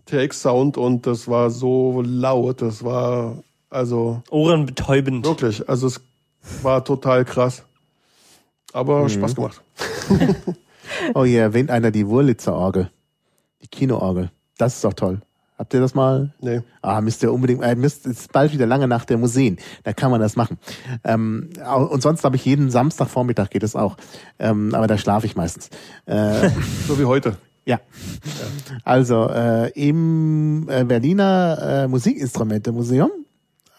TX 0.05 0.41
Sound 0.41 0.77
und 0.77 1.07
das 1.07 1.27
war 1.27 1.49
so 1.49 2.01
laut. 2.05 2.61
Das 2.61 2.83
war, 2.83 3.37
also 3.69 4.21
Ohrenbetäubend. 4.29 5.25
wirklich, 5.25 5.67
also 5.67 5.87
es 5.87 5.99
war 6.61 6.85
total 6.85 7.25
krass. 7.25 7.63
Aber 8.73 9.09
Spaß 9.09 9.35
gemacht. 9.35 9.61
Oh, 11.15 11.23
hier 11.23 11.41
erwähnt 11.41 11.71
einer 11.71 11.91
die 11.91 12.07
Wurlitzer 12.07 12.53
Orgel. 12.53 12.91
Kinoorgel. 13.73 14.31
Das 14.57 14.75
ist 14.75 14.83
doch 14.83 14.93
toll. 14.93 15.21
Habt 15.57 15.73
ihr 15.73 15.81
das 15.81 15.93
mal? 15.93 16.33
Nee. 16.41 16.61
Ah, 16.81 16.99
müsst 17.01 17.21
ihr 17.23 17.31
unbedingt, 17.31 17.63
äh, 17.63 17.75
müsst, 17.75 18.05
es 18.05 18.21
ist 18.21 18.31
bald 18.33 18.51
wieder 18.53 18.65
lange 18.65 18.87
nach 18.87 19.05
der 19.05 19.17
Museen. 19.17 19.57
Da 19.83 19.93
kann 19.93 20.09
man 20.11 20.19
das 20.19 20.35
machen. 20.35 20.57
Ähm, 21.03 21.49
und 21.89 22.01
sonst 22.01 22.23
habe 22.23 22.35
ich 22.35 22.45
jeden 22.45 22.69
Samstagvormittag 22.71 23.49
geht 23.49 23.63
es 23.63 23.75
auch. 23.75 23.97
Ähm, 24.39 24.73
aber 24.73 24.87
da 24.87 24.97
schlafe 24.97 25.25
ich 25.25 25.35
meistens. 25.35 25.69
Äh, 26.05 26.49
So 26.87 26.99
wie 26.99 27.05
heute. 27.05 27.37
ja. 27.65 27.79
Also, 28.83 29.29
äh, 29.29 29.69
im 29.69 30.67
äh, 30.69 30.83
Berliner 30.83 31.83
äh, 31.83 31.87
Musikinstrumente-Museum 31.87 33.11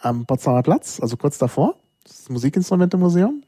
am 0.00 0.26
Potsdamer 0.26 0.62
Platz, 0.62 1.00
also 1.00 1.16
kurz 1.16 1.38
davor, 1.38 1.74
das 2.04 2.28
Musikinstrumente-Museum. 2.28 3.42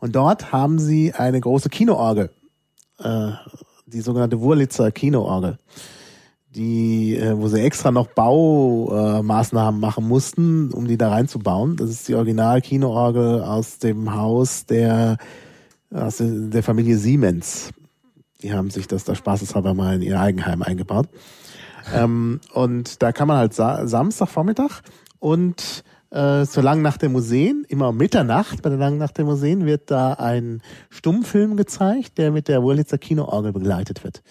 Und 0.00 0.16
dort 0.16 0.52
haben 0.52 0.78
sie 0.78 1.12
eine 1.14 1.40
große 1.40 1.68
Kinoorgel, 1.70 2.30
äh, 2.98 3.30
die 3.92 4.00
sogenannte 4.00 4.40
Wurlitzer 4.40 4.90
Kinoorgel, 4.90 5.58
die, 6.54 7.16
äh, 7.16 7.36
wo 7.36 7.48
sie 7.48 7.60
extra 7.60 7.90
noch 7.90 8.08
Baumaßnahmen 8.08 9.80
äh, 9.80 9.86
machen 9.86 10.06
mussten, 10.06 10.72
um 10.72 10.86
die 10.86 10.98
da 10.98 11.10
reinzubauen. 11.10 11.76
Das 11.76 11.90
ist 11.90 12.08
die 12.08 12.14
Original-Kinoorgel 12.14 13.42
aus 13.42 13.78
dem 13.78 14.14
Haus 14.14 14.66
der, 14.66 15.18
aus 15.92 16.16
der 16.20 16.62
Familie 16.62 16.96
Siemens. 16.96 17.70
Die 18.42 18.52
haben 18.52 18.70
sich 18.70 18.88
das 18.88 19.04
da 19.04 19.14
spaßeshalber 19.14 19.74
mal 19.74 19.96
in 19.96 20.02
ihr 20.02 20.18
Eigenheim 20.18 20.62
eingebaut. 20.62 21.08
Ähm, 21.94 22.40
und 22.52 23.02
da 23.02 23.12
kann 23.12 23.28
man 23.28 23.36
halt 23.36 23.54
Sa 23.54 23.86
Samstagvormittag 23.86 24.82
und 25.18 25.84
äh, 26.10 26.44
zur 26.44 26.62
langen 26.62 26.82
Nacht 26.82 27.02
der 27.02 27.08
Museen, 27.08 27.64
immer 27.68 27.88
um 27.88 27.96
Mitternacht 27.96 28.62
bei 28.62 28.70
der 28.70 28.78
langen 28.78 28.98
Nacht 28.98 29.18
der 29.18 29.24
Museen, 29.24 29.66
wird 29.66 29.90
da 29.90 30.14
ein 30.14 30.62
Stummfilm 30.90 31.56
gezeigt, 31.56 32.18
der 32.18 32.30
mit 32.32 32.48
der 32.48 32.62
Wurlitzer 32.62 32.98
Kinoorgel 32.98 33.52
begleitet 33.52 34.04
wird. 34.04 34.22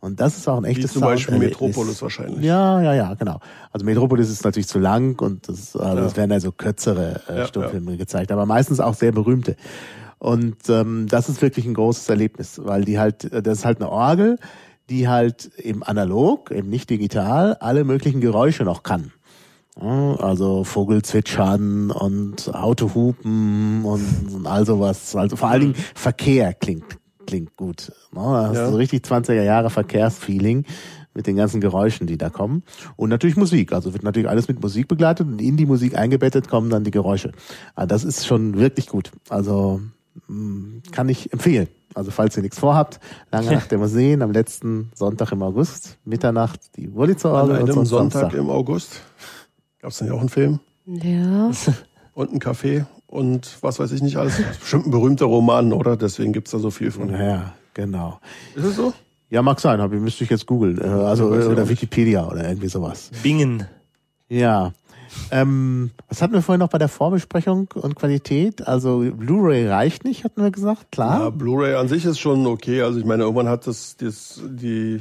Und 0.00 0.20
das 0.20 0.36
ist 0.36 0.48
auch 0.48 0.58
ein 0.58 0.64
Wie 0.64 0.68
echtes 0.68 0.92
zum 0.92 1.02
Beispiel 1.02 1.34
Sounderlebnis. 1.34 1.60
Metropolis 1.60 2.02
wahrscheinlich. 2.02 2.44
Ja, 2.44 2.80
ja, 2.80 2.94
ja, 2.94 3.14
genau. 3.14 3.40
Also 3.72 3.84
Metropolis 3.84 4.30
ist 4.30 4.44
natürlich 4.44 4.68
zu 4.68 4.78
lang 4.78 5.20
und 5.20 5.48
das, 5.48 5.74
also 5.74 6.04
es 6.04 6.16
werden 6.16 6.30
also 6.30 6.52
kürzere 6.52 7.20
äh, 7.28 7.38
Ja, 7.38 7.46
Stummfilme 7.46 7.96
gezeigt, 7.96 8.30
aber 8.30 8.46
meistens 8.46 8.78
auch 8.78 8.94
sehr 8.94 9.10
berühmte. 9.10 9.56
Und 10.18 10.68
ähm, 10.68 11.06
das 11.08 11.28
ist 11.28 11.42
wirklich 11.42 11.66
ein 11.66 11.74
großes 11.74 12.08
Erlebnis, 12.08 12.60
weil 12.62 12.84
die 12.84 12.98
halt, 12.98 13.24
äh, 13.32 13.42
das 13.42 13.58
ist 13.58 13.64
halt 13.64 13.80
eine 13.80 13.90
Orgel, 13.90 14.38
die 14.88 15.08
halt 15.08 15.50
eben 15.58 15.82
analog, 15.82 16.50
eben 16.50 16.68
nicht 16.68 16.90
digital, 16.90 17.56
alle 17.60 17.84
möglichen 17.84 18.20
Geräusche 18.20 18.64
noch 18.64 18.82
kann. 18.82 19.12
Also 19.80 20.64
Vogelzwitschern 20.64 21.90
und 21.90 22.52
Autohupen 22.54 23.84
und, 23.84 24.04
und 24.34 24.46
all 24.46 24.66
sowas. 24.66 25.14
Also 25.14 25.36
vor 25.36 25.48
allen 25.50 25.60
Dingen 25.60 25.74
Verkehr 25.94 26.52
klingt, 26.52 26.84
klingt 27.26 27.56
gut. 27.56 27.92
Ne? 28.12 28.20
Da 28.20 28.48
hast 28.48 28.56
Ja. 28.56 28.70
so 28.70 28.76
richtig 28.76 29.04
20er 29.04 29.42
Jahre 29.42 29.70
Verkehrsfeeling 29.70 30.64
mit 31.14 31.26
den 31.26 31.36
ganzen 31.36 31.60
Geräuschen, 31.60 32.06
die 32.06 32.18
da 32.18 32.28
kommen. 32.30 32.62
Und 32.96 33.08
natürlich 33.10 33.36
Musik. 33.36 33.72
Also 33.72 33.92
wird 33.92 34.02
natürlich 34.02 34.28
alles 34.28 34.48
mit 34.48 34.60
Musik 34.60 34.88
begleitet 34.88 35.26
und 35.26 35.40
in 35.40 35.56
die 35.56 35.66
Musik 35.66 35.96
eingebettet 35.96 36.48
kommen 36.48 36.70
dann 36.70 36.82
die 36.84 36.90
Geräusche. 36.90 37.32
Also 37.76 37.86
das 37.86 38.04
ist 38.04 38.26
schon 38.26 38.58
wirklich 38.58 38.88
gut. 38.88 39.12
Also 39.28 39.80
mh, 40.26 40.80
kann 40.90 41.08
ich 41.08 41.32
empfehlen. 41.32 41.68
Also 41.94 42.10
falls 42.10 42.36
ihr 42.36 42.42
nichts 42.42 42.58
vorhabt, 42.58 43.00
lange 43.32 43.50
Nacht 43.52 43.70
der 43.70 43.78
Museen 43.78 44.22
am 44.22 44.30
letzten 44.30 44.90
Sonntag 44.94 45.32
im 45.32 45.42
August, 45.42 45.98
Mitternacht, 46.04 46.60
die 46.76 46.92
Wurlitzer 46.94 47.30
An 47.30 47.50
Orgel 47.50 47.62
und 47.62 47.70
einem 47.70 47.84
Sonntag 47.86 48.20
Samstag. 48.20 48.38
im 48.40 48.50
August 48.50 49.00
gab 49.80 49.90
es 49.90 50.00
ja 50.00 50.12
auch 50.12 50.20
einen 50.20 50.28
Film 50.28 50.60
Ja. 50.86 51.50
und 52.14 52.30
einen 52.30 52.40
Café 52.40 52.86
und 53.06 53.56
was 53.62 53.78
weiß 53.78 53.92
ich 53.92 54.02
nicht 54.02 54.16
alles. 54.16 54.36
Das 54.38 54.50
ist 54.50 54.60
bestimmt 54.60 54.86
ein 54.86 54.90
berühmter 54.90 55.26
Roman, 55.26 55.72
oder? 55.72 55.96
Deswegen 55.96 56.32
gibt's 56.32 56.50
da 56.50 56.58
so 56.58 56.70
viel 56.70 56.90
von. 56.90 57.10
Ja, 57.10 57.54
genau. 57.74 58.20
Ist 58.54 58.64
es 58.64 58.76
so? 58.76 58.92
Ja, 59.30 59.42
mag 59.42 59.60
sein, 59.60 59.80
aber 59.80 59.94
müsste 59.96 60.24
ich 60.24 60.30
jetzt 60.30 60.46
googeln. 60.46 60.78
Äh, 60.78 60.84
Also, 60.84 61.34
Ja, 61.34 61.46
oder 61.46 61.62
nicht. 61.62 61.70
Wikipedia 61.70 62.26
oder 62.26 62.46
irgendwie 62.48 62.68
sowas. 62.68 63.10
Bingen. 63.22 63.66
Ja. 64.28 64.72
Ähm, 65.30 65.90
was 66.08 66.20
hatten 66.20 66.34
wir 66.34 66.42
vorhin 66.42 66.60
noch 66.60 66.68
bei 66.68 66.78
der 66.78 66.88
Vorbesprechung 66.88 67.68
und 67.74 67.94
Qualität? 67.96 68.66
Also 68.68 68.98
Blu-ray 69.00 69.66
reicht 69.66 70.04
nicht, 70.04 70.24
hatten 70.24 70.42
wir 70.42 70.50
gesagt, 70.50 70.80
Ja, 70.82 70.86
klar. 70.90 71.30
Blu-ray 71.32 71.74
an 71.76 71.88
sich 71.88 72.04
ist 72.04 72.18
schon 72.18 72.46
okay. 72.46 72.82
Also 72.82 72.98
ich 72.98 73.06
meine, 73.06 73.22
irgendwann 73.22 73.48
hat 73.48 73.66
das, 73.66 73.96
das 73.96 74.40
die 74.46 75.00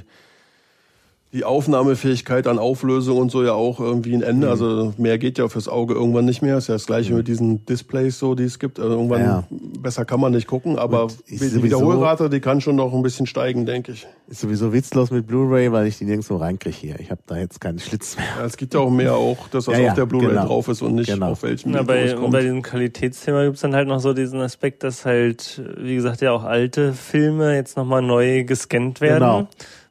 die 1.34 1.44
Aufnahmefähigkeit 1.44 2.48
an 2.48 2.58
Auflösung 2.58 3.18
und 3.18 3.32
so 3.32 3.44
ja 3.44 3.52
auch 3.52 3.80
irgendwie 3.82 4.14
ein 4.14 4.20
Mhm. 4.20 4.24
Ende. 4.28 4.49
Also 4.49 4.94
mehr 4.98 5.18
geht 5.18 5.38
ja 5.38 5.48
fürs 5.49 5.68
Auge 5.68 5.94
irgendwann 5.94 6.24
nicht 6.26 6.41
mehr. 6.41 6.58
Ist 6.58 6.68
ja 6.68 6.76
das 6.76 6.86
gleiche 6.86 7.14
mit 7.14 7.28
diesen 7.28 7.66
Displays 7.66 8.18
so, 8.18 8.34
die 8.34 8.44
es 8.45 8.60
gibt. 8.60 8.80
Also 8.80 8.94
irgendwann 8.95 9.22
Ja. 9.22 9.44
besser 9.82 10.06
kann 10.06 10.22
man 10.22 10.32
nicht 10.32 10.48
gucken, 10.48 10.80
aber 10.80 11.04
Und 11.04 11.18
die 11.30 11.64
Wiederholrate, 11.64 12.30
die 12.30 12.40
kann 12.40 12.62
schon 12.62 12.78
noch 12.78 12.94
ein 12.94 13.02
bisschen 13.04 13.26
steigen, 13.28 13.66
denke 13.66 13.91
ich. 13.91 14.08
Ist 14.30 14.40
sowieso 14.41 14.72
witzlos 14.72 15.12
mit 15.12 15.28
Blu-ray, 15.28 15.72
weil 15.72 15.88
ich 15.88 15.98
die 15.98 16.06
nirgendwo 16.06 16.38
reinkriege 16.38 16.76
hier. 16.76 16.99
Ich 16.99 17.12
habe 17.12 17.22
da 17.28 17.38
jetzt 17.38 17.60
keinen 17.60 17.80
Schlitz 17.80 18.16
mehr. 18.16 18.26
Ja, 18.40 18.45
es 18.45 18.56
gibt 18.56 18.74
ja 18.74 18.80
auch 18.80 18.90
mehr 18.90 19.14
auch, 19.16 19.49
dass 19.49 19.68
was 19.68 19.76
Ja, 19.78 19.84
ja, 19.84 19.90
auf 19.91 19.95
der 19.95 20.06
Blu-ray 20.06 20.30
genau. 20.30 20.45
drauf 20.45 20.68
ist 20.70 20.82
und 20.82 20.95
nicht 20.95 21.10
Genau. 21.10 21.32
auf 21.32 21.44
welchem 21.44 21.72
Video 21.72 21.84
bei, 21.84 22.14
kommt. 22.14 22.32
bei 22.32 22.41
diesem 22.41 22.62
Qualitätsthema 22.62 23.44
gibt's 23.44 23.62
dann 23.62 23.76
halt 23.76 23.88
noch 23.90 23.99
so 23.99 24.14
diesen 24.14 24.40
Aspekt, 24.40 24.84
dass 24.84 25.06
halt, 25.06 25.62
wie 25.78 25.95
gesagt, 25.95 26.22
ja 26.22 26.32
auch 26.32 26.44
alte 26.45 26.94
Filme 26.94 27.54
jetzt 27.56 27.76
nochmal 27.76 28.02
neu 28.02 28.45
gescannt 28.45 29.02
werden. 29.02 29.20
Genau. 29.20 29.48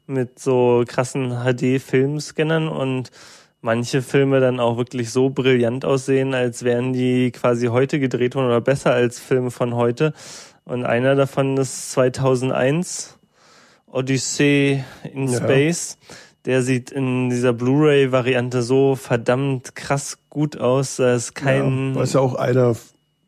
Mit 0.07 0.39
so 0.39 0.83
krassen 0.87 1.43
HD-Filmscannern 1.43 2.69
und 2.69 3.11
manche 3.61 4.01
Filme 4.01 4.39
dann 4.39 4.59
auch 4.59 4.77
wirklich 4.77 5.11
so 5.11 5.29
brillant 5.29 5.83
aussehen, 5.83 6.33
als 6.33 6.63
wären 6.63 6.93
die 6.93 7.31
quasi 7.31 7.67
heute 7.67 7.99
gedreht 7.99 8.35
worden 8.35 8.47
oder 8.47 8.61
besser 8.61 8.93
als 8.93 9.19
Filme 9.19 9.51
von 9.51 9.75
heute. 9.75 10.13
Und 10.63 10.85
einer 10.85 11.15
davon 11.15 11.57
ist 11.57 11.91
2001, 11.91 13.17
Odyssey 13.87 14.83
in 15.13 15.27
Ja. 15.27 15.39
Space. 15.39 15.97
Der 16.45 16.61
sieht 16.61 16.91
in 16.91 17.29
dieser 17.29 17.51
Blu-ray-Variante 17.51 18.61
so 18.61 18.95
verdammt 18.95 19.75
krass 19.75 20.17
gut 20.29 20.57
aus, 20.57 20.95
da 20.95 21.15
ist 21.15 21.35
kein... 21.35 21.93
ja, 21.95 22.03
ist 22.03 22.13
ja 22.13 22.21
auch 22.21 22.35
einer 22.35 22.75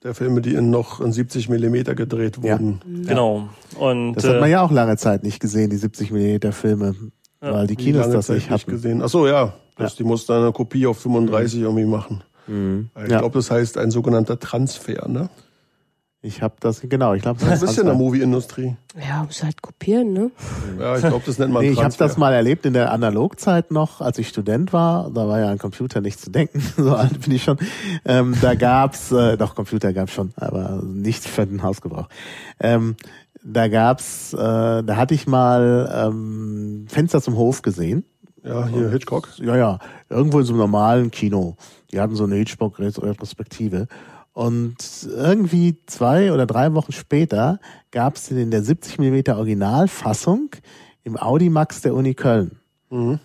der 0.03 0.13
Filme, 0.15 0.41
die 0.41 0.53
in 0.55 0.69
noch 0.69 1.01
in 1.01 1.11
70 1.11 1.49
Millimeter 1.49 1.95
gedreht 1.95 2.38
Ja. 2.41 2.53
wurden. 2.53 2.80
Genau. 3.05 3.49
Und 3.77 4.13
Das 4.13 4.23
hat 4.26 4.39
man 4.39 4.49
äh, 4.49 4.53
ja 4.53 4.61
auch 4.61 4.71
lange 4.71 4.97
Zeit 4.97 5.23
nicht 5.23 5.39
gesehen, 5.39 5.69
die 5.69 5.77
70 5.77 6.11
mm 6.11 6.51
Filme, 6.51 6.95
weil 7.41 7.67
die 7.67 7.76
Kinos 7.76 8.01
lange 8.03 8.13
das 8.15 8.27
Zeit 8.27 8.38
nicht 8.38 8.49
hatten. 8.49 8.71
gesehen. 8.71 9.01
Ach 9.03 9.09
so, 9.09 9.27
ja. 9.27 9.53
Das, 9.77 9.95
Die 9.95 10.03
mussten 10.03 10.34
eine 10.34 10.51
Kopie 10.51 10.85
auf 10.88 10.99
35 10.99 11.61
irgendwie 11.61 11.85
machen. 11.85 12.23
Mhm. 12.47 12.89
Ich 13.05 13.09
Ja. 13.11 13.19
glaube, 13.19 13.38
das 13.39 13.49
heißt 13.51 13.77
ein 13.77 13.91
sogenannter 13.91 14.38
Transfer, 14.39 15.07
ne? 15.07 15.30
Ich 16.21 16.41
habe 16.41 16.55
das, 16.59 16.81
genau, 16.81 17.13
ich 17.13 17.21
glaube, 17.21 17.39
Das 17.45 17.61
ist 17.61 17.77
ja 17.77 17.81
in 17.81 17.87
der 17.87 17.95
Movie-Industrie. 17.95 18.75
Ja, 19.07 19.23
muss 19.23 19.41
halt 19.41 19.61
kopieren, 19.61 20.11
ne? 20.11 20.31
Ja, 20.77 20.95
ich 20.95 21.01
glaube, 21.01 21.23
das 21.25 21.39
nennt 21.39 21.53
man 21.53 21.63
Nee, 21.63 21.69
ich 21.69 21.81
habe 21.81 21.95
das 21.97 22.17
mal 22.17 22.33
erlebt 22.33 22.65
in 22.65 22.73
der 22.73 22.91
Analogzeit 22.91 23.71
noch, 23.71 24.01
als 24.01 24.17
ich 24.17 24.27
Student 24.27 24.73
war. 24.73 25.09
Da 25.11 25.29
war 25.29 25.39
ja 25.39 25.49
an 25.49 25.57
Computer 25.59 26.01
nicht 26.01 26.19
zu 26.19 26.29
denken, 26.29 26.61
so 26.77 26.93
alt 26.93 27.21
bin 27.21 27.31
ich 27.31 27.43
schon. 27.43 27.57
Ähm, 28.03 28.35
da 28.41 28.55
gab's, 28.55 29.13
äh, 29.13 29.37
doch 29.37 29.55
Computer 29.55 29.93
gab's 29.93 30.11
schon, 30.11 30.33
aber 30.35 30.81
nicht 30.83 31.23
für 31.23 31.45
den 31.45 31.63
Hausgebrauch. 31.63 32.09
Ähm, 32.59 32.97
da 33.41 33.69
gab's, 33.69 34.33
äh, 34.33 34.37
da 34.37 34.95
hatte 34.97 35.13
ich 35.13 35.25
mal 35.25 36.09
ähm, 36.11 36.85
Fenster 36.89 37.21
zum 37.21 37.37
Hof 37.37 37.61
gesehen. 37.61 38.03
Ja, 38.43 38.67
hier 38.67 38.89
Hitchcock. 38.89 39.29
Ja, 39.37 39.55
ja, 39.55 39.79
irgendwo 40.09 40.39
in 40.39 40.45
so 40.45 40.51
einem 40.51 40.59
normalen 40.59 41.11
Kino. 41.11 41.55
Die 41.93 41.99
hatten 42.01 42.15
so 42.15 42.25
eine 42.25 42.35
Hitchcock-Retrospektive. 42.35 43.87
Und 44.40 44.78
irgendwie 45.03 45.76
zwei 45.86 46.32
oder 46.32 46.45
drei 46.45 46.74
Wochen 46.74 46.94
später 46.94 47.60
gab 47.91 48.16
es 48.16 48.32
in 48.32 48.52
der 48.52 48.64
70 48.64 48.98
mm 48.98 49.32
Originalfassung 49.32 50.52
im 51.03 51.18
Audimax 51.18 51.82
der 51.82 51.94
Uni 51.94 52.14
Köln. 52.14 52.52
Mhm. 52.90 53.20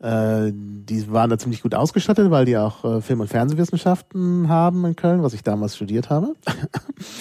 Äh, 0.00 0.50
die 0.52 1.08
waren 1.12 1.30
da 1.30 1.38
ziemlich 1.38 1.62
gut 1.62 1.76
ausgestattet, 1.76 2.32
weil 2.32 2.46
die 2.46 2.56
auch 2.56 2.84
äh, 2.84 3.00
Film- 3.00 3.20
und 3.20 3.28
Fernsehwissenschaften 3.28 4.48
haben 4.48 4.84
in 4.86 4.96
Köln, 4.96 5.22
was 5.22 5.34
ich 5.34 5.44
damals 5.44 5.76
studiert 5.76 6.10
habe. 6.10 6.34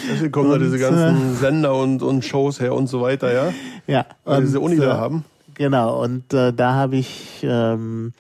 Deswegen 0.10 0.32
kommen 0.32 0.50
da 0.50 0.56
Und, 0.56 0.64
diese 0.64 0.80
ganzen 0.80 1.36
Sender 1.36 1.76
und, 1.76 2.02
und 2.02 2.26
Shows 2.26 2.60
her 2.60 2.74
und 2.74 2.88
so 2.88 3.02
weiter, 3.02 3.32
ja? 3.32 3.54
ja, 3.86 4.08
Weil 4.24 4.42
diese 4.42 4.60
Uni 4.60 4.78
äh, 4.78 4.80
da 4.80 4.98
haben. 4.98 5.24
Genau, 5.54 6.04
und 6.04 6.34
äh, 6.34 6.52
da 6.52 6.74
habe 6.74 6.96
ich 6.96 7.42
ähm, 7.44 8.14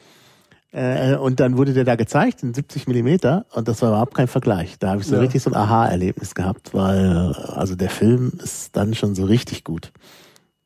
äh, 0.75 1.15
und 1.15 1.39
dann 1.39 1.57
wurde 1.57 1.73
der 1.73 1.85
da 1.85 1.95
gezeigt 1.95 2.43
in 2.43 2.53
70 2.53 2.87
Millimeter 2.87 3.45
und 3.53 3.67
das 3.67 3.81
war 3.81 3.89
überhaupt 3.89 4.13
kein 4.13 4.27
Vergleich. 4.27 4.77
Da 4.79 4.89
habe 4.89 5.01
ich 5.01 5.07
so 5.07 5.15
Ja. 5.15 5.21
richtig 5.21 5.41
so 5.41 5.49
ein 5.49 5.55
Aha-Erlebnis 5.55 6.35
gehabt, 6.35 6.73
weil 6.73 7.33
äh, 7.35 7.51
also 7.53 7.75
der 7.75 7.89
Film 7.89 8.33
ist 8.43 8.75
dann 8.75 8.93
schon 8.93 9.15
so 9.15 9.23
richtig 9.25 9.63
gut. 9.63 9.91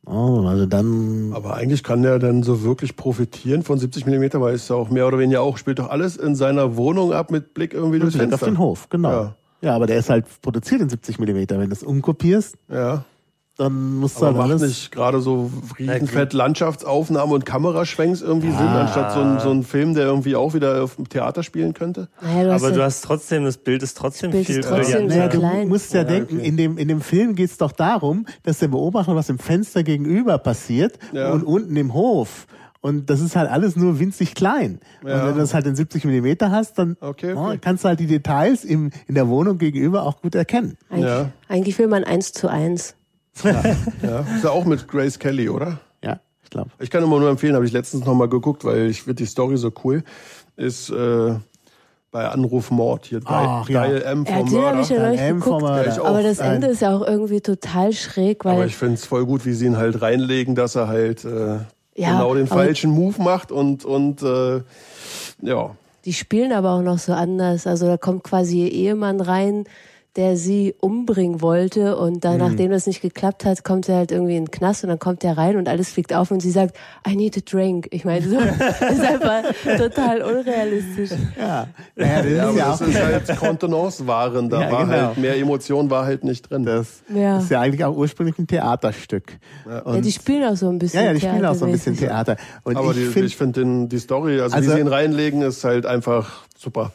Oh, 0.06 0.44
also 0.48 0.66
dann 0.66 1.34
Aber 1.36 1.54
eigentlich 1.56 1.84
kann 1.84 2.02
der 2.02 2.18
dann 2.18 2.42
so 2.42 2.64
wirklich 2.64 2.96
profitieren 2.96 3.62
von 3.62 3.78
70 3.78 4.08
Millimeter, 4.08 4.42
weil 4.42 4.56
es 4.56 4.68
ja 4.68 4.76
auch 4.76 4.90
mehr 4.90 5.06
oder 5.06 5.20
weniger 5.20 5.42
auch, 5.42 5.58
spielt 5.58 5.78
doch 5.78 5.90
alles 5.92 6.18
in 6.18 6.34
seiner 6.36 6.76
Wohnung 6.78 7.14
ab 7.14 7.30
mit 7.30 7.54
Blick 7.54 7.74
irgendwie 7.76 8.00
durchs 8.00 8.18
Blick 8.18 8.34
auf 8.34 8.40
Fenster. 8.40 8.48
den 8.48 8.58
Hof, 8.58 8.90
genau. 8.90 9.10
Ja. 9.12 9.36
Ja. 9.62 9.76
aber 9.76 9.86
der 9.86 9.98
ist 9.98 10.10
halt 10.10 10.26
produziert 10.42 10.82
in 10.82 10.90
70 10.90 11.20
Millimeter. 11.20 11.60
Wenn 11.60 11.70
du 11.70 11.76
es 11.76 11.84
umkopierst, 11.84 12.56
Ja. 12.70 13.04
Dann 13.60 13.96
musst 13.98 14.16
du 14.22 14.26
Aber 14.26 14.28
halt 14.28 14.38
macht 14.38 14.50
alles. 14.62 14.62
nicht 14.62 14.92
gerade 14.92 15.20
so 15.22 15.52
riesenfett 15.78 16.34
Landschaftsaufnahmen 16.34 17.34
und 17.34 17.46
Kameraschwenks 17.46 18.22
irgendwie 18.22 18.50
Sinn, 18.52 18.58
anstatt 18.68 19.14
so 19.14 19.20
ein, 19.20 19.40
so 19.40 19.52
ein 19.52 19.64
Film, 19.64 19.94
der 19.94 20.06
irgendwie 20.06 20.36
auch 20.36 20.54
wieder 20.54 20.84
auf 20.84 20.96
dem 20.96 21.10
Theater 21.10 21.44
spielen 21.44 21.74
könnte? 21.74 22.08
Naja, 22.22 22.44
du 22.46 22.54
aber 22.54 22.70
ja, 22.70 22.76
du 22.76 22.84
hast 22.84 23.02
trotzdem, 23.02 23.46
das 23.46 23.58
Bild 23.58 23.84
ist 23.84 23.98
trotzdem 23.98 24.32
Bild 24.32 24.48
ist 24.50 24.56
viel 24.56 24.64
trotzdem 24.64 25.08
brillanter. 25.08 25.10
sehr 25.14 25.18
Naja, 25.20 25.30
du 25.30 25.40
klein. 25.40 25.68
musst 25.68 25.94
ja, 25.94 26.00
Ja, 26.02 26.04
denken, 26.08 26.38
okay. 26.38 26.48
in 26.48 26.58
dem, 26.58 26.78
in 26.78 26.88
dem 26.88 27.02
Film 27.02 27.36
geht's 27.36 27.58
doch 27.58 27.72
darum, 27.72 28.26
dass 28.44 28.60
der 28.60 28.70
beobachtet, 28.70 29.16
was 29.16 29.30
im 29.30 29.40
Fenster 29.40 29.84
gegenüber 29.84 30.38
passiert 30.38 30.98
Ja. 31.12 31.32
und 31.32 31.44
unten 31.44 31.76
im 31.76 31.94
Hof. 31.94 32.48
Und 32.82 33.10
das 33.10 33.20
ist 33.20 33.36
halt 33.36 33.52
alles 33.52 33.76
nur 33.76 34.00
winzig 34.00 34.36
klein. 34.36 34.80
Ja. 35.06 35.16
Und 35.22 35.28
wenn 35.28 35.34
du 35.36 35.40
das 35.42 35.54
halt 35.54 35.66
in 35.68 35.76
70 35.76 36.06
Millimeter 36.06 36.50
hast, 36.50 36.80
dann 36.80 36.96
Okay, 37.02 37.34
oh, 37.36 37.48
okay. 37.48 37.58
kannst 37.62 37.84
du 37.84 37.90
halt 37.90 38.00
die 38.00 38.08
Details 38.08 38.64
im, 38.64 38.92
in 39.08 39.16
der 39.16 39.28
Wohnung 39.28 39.58
gegenüber 39.58 40.04
auch 40.04 40.22
gut 40.22 40.34
erkennen. 40.34 40.78
eigentlich, 40.90 41.06
Ja. 41.06 41.30
eigentlich 41.50 41.78
will 41.78 41.88
man 41.88 42.06
eins 42.06 42.32
zu 42.32 42.48
eins. 42.48 42.96
Ja. 44.02 44.20
Ist 44.36 44.44
ja 44.44 44.50
auch 44.52 44.66
mit 44.66 44.88
Grace 44.88 45.18
Kelly, 45.20 45.50
oder? 45.50 45.80
Ja, 46.04 46.20
ich 46.44 46.50
glaube. 46.50 46.70
Ich 46.80 46.90
kann 46.90 47.04
immer 47.04 47.20
nur 47.20 47.30
empfehlen, 47.30 47.56
habe 47.56 47.66
ich 47.66 47.72
letztens 47.72 48.06
noch 48.06 48.14
mal 48.14 48.28
geguckt, 48.30 48.64
weil 48.66 48.88
ich 48.90 49.04
finde 49.04 49.16
die 49.16 49.26
Story 49.26 49.58
so 49.58 49.72
cool. 49.84 50.04
Ist 50.56 50.90
äh, 50.90 51.34
bei 52.12 52.28
Anruf 52.28 52.72
Mord 52.72 53.06
hier 53.06 53.22
Ach, 53.26 53.68
Dial, 53.68 53.92
ja. 53.92 54.00
Dial 54.00 54.02
M 54.02 54.26
Ja, 54.28 54.34
vom 54.38 54.50
den 54.50 54.56
habe 54.62 54.76
Mörder. 54.78 54.82
ich 54.82 54.90
ja 54.90 55.12
M 55.28 55.42
vom. 55.42 55.62
Mörder. 55.62 55.86
Ja, 55.86 55.92
ich 55.94 56.00
auch. 56.00 56.06
Aber 56.06 56.24
das 56.24 56.40
Nein. 56.40 56.56
Ende 56.56 56.68
ist 56.68 56.82
ja 56.82 56.96
auch 56.96 57.06
irgendwie 57.06 57.42
total 57.42 57.94
schräg, 57.94 58.46
Aber 58.46 58.60
weil 58.60 58.68
ich 58.68 58.76
finde 58.76 58.96
es 58.96 59.06
voll 59.06 59.26
gut, 59.26 59.46
wie 59.46 59.54
sie 59.54 59.66
ihn 59.68 59.78
halt 59.78 60.02
reinlegen, 60.02 60.56
dass 60.56 60.76
er 60.76 60.88
halt 60.88 61.24
äh, 61.24 61.60
Ja, 61.96 62.12
genau 62.14 62.34
den 62.34 62.48
aber- 62.50 62.64
falschen 62.64 62.92
Move 62.92 63.22
macht 63.22 63.52
und 63.52 63.86
und 63.86 64.22
äh, 64.24 64.62
ja. 65.42 65.76
die 66.06 66.14
spielen 66.14 66.52
aber 66.52 66.72
auch 66.72 66.82
noch 66.82 66.98
so 67.00 67.14
anders. 67.14 67.68
Also 67.68 67.86
da 67.86 67.98
kommt 67.98 68.24
quasi 68.24 68.64
ihr 68.66 68.72
Ehemann 68.72 69.22
rein, 69.22 69.66
der 70.16 70.36
sie 70.38 70.74
umbringen 70.82 71.40
wollte 71.42 71.96
und 71.98 72.16
Mhm. 72.16 72.20
dann, 72.22 72.38
nachdem 72.40 72.72
das 72.72 72.88
nicht 72.88 73.02
geklappt 73.02 73.46
hat, 73.46 73.64
kommt 73.64 73.88
er 73.88 73.98
halt 73.98 74.12
irgendwie 74.12 74.36
in 74.38 74.46
den 74.46 74.52
Knast 74.52 74.84
und 74.84 74.90
dann 74.90 74.98
kommt 75.00 75.24
er 75.24 75.38
rein 75.38 75.56
und 75.56 75.70
alles 75.70 75.90
fliegt 75.92 76.14
auf 76.14 76.32
und 76.32 76.40
sie 76.42 76.50
sagt, 76.52 76.76
I 77.08 77.16
need 77.16 77.38
a 77.38 77.42
drink. 77.46 77.88
Ich 77.92 78.06
meine, 78.06 78.28
so, 78.28 78.38
das 78.38 78.82
ist 78.92 79.02
einfach 79.02 79.44
total 79.78 80.22
unrealistisch. 80.24 81.12
Ja, 81.38 81.68
naja, 81.96 82.22
das 82.24 82.32
Ja, 82.32 82.52
ja 82.52 82.70
das 82.72 82.82
auch. 82.82 82.88
ist 82.88 83.00
halt 83.02 83.38
Kontenance-Waren. 83.40 84.50
Da 84.50 84.62
Ja, 84.62 84.72
war 84.72 84.86
genau. 84.86 84.98
halt 84.98 85.18
mehr 85.18 85.38
Emotion 85.38 85.90
war 85.90 86.06
halt 86.06 86.24
nicht 86.24 86.50
drin. 86.50 86.66
Das 86.66 87.02
Ja. 87.14 87.38
ist 87.38 87.50
ja 87.52 87.62
eigentlich 87.62 87.84
auch 87.86 87.96
ursprünglich 87.96 88.38
ein 88.40 88.48
Theaterstück. 88.48 89.38
Ja, 89.68 90.02
die 90.02 90.12
spielen 90.12 90.44
auch 90.44 90.56
so 90.58 90.70
ein 90.70 90.80
bisschen 90.80 91.02
Ja, 91.02 91.08
ja, 91.08 91.14
die 91.14 91.20
spielen 91.22 91.46
auch 91.46 91.56
so 91.56 91.66
ein 91.66 91.72
bisschen. 91.72 91.96
Theater. 91.98 92.36
Und 92.64 92.78
aber 92.78 92.96
ich 92.96 93.36
finde, 93.36 93.60
den- 93.62 93.90
die 93.90 94.00
Story, 94.00 94.42
also, 94.42 94.56
Also- 94.56 94.70
wie 94.72 94.74
sie 94.76 94.80
ihn 94.82 94.88
reinlegen, 94.88 95.42
ist 95.42 95.64
halt 95.64 95.86
einfach 95.86 96.44
super. 96.58 96.92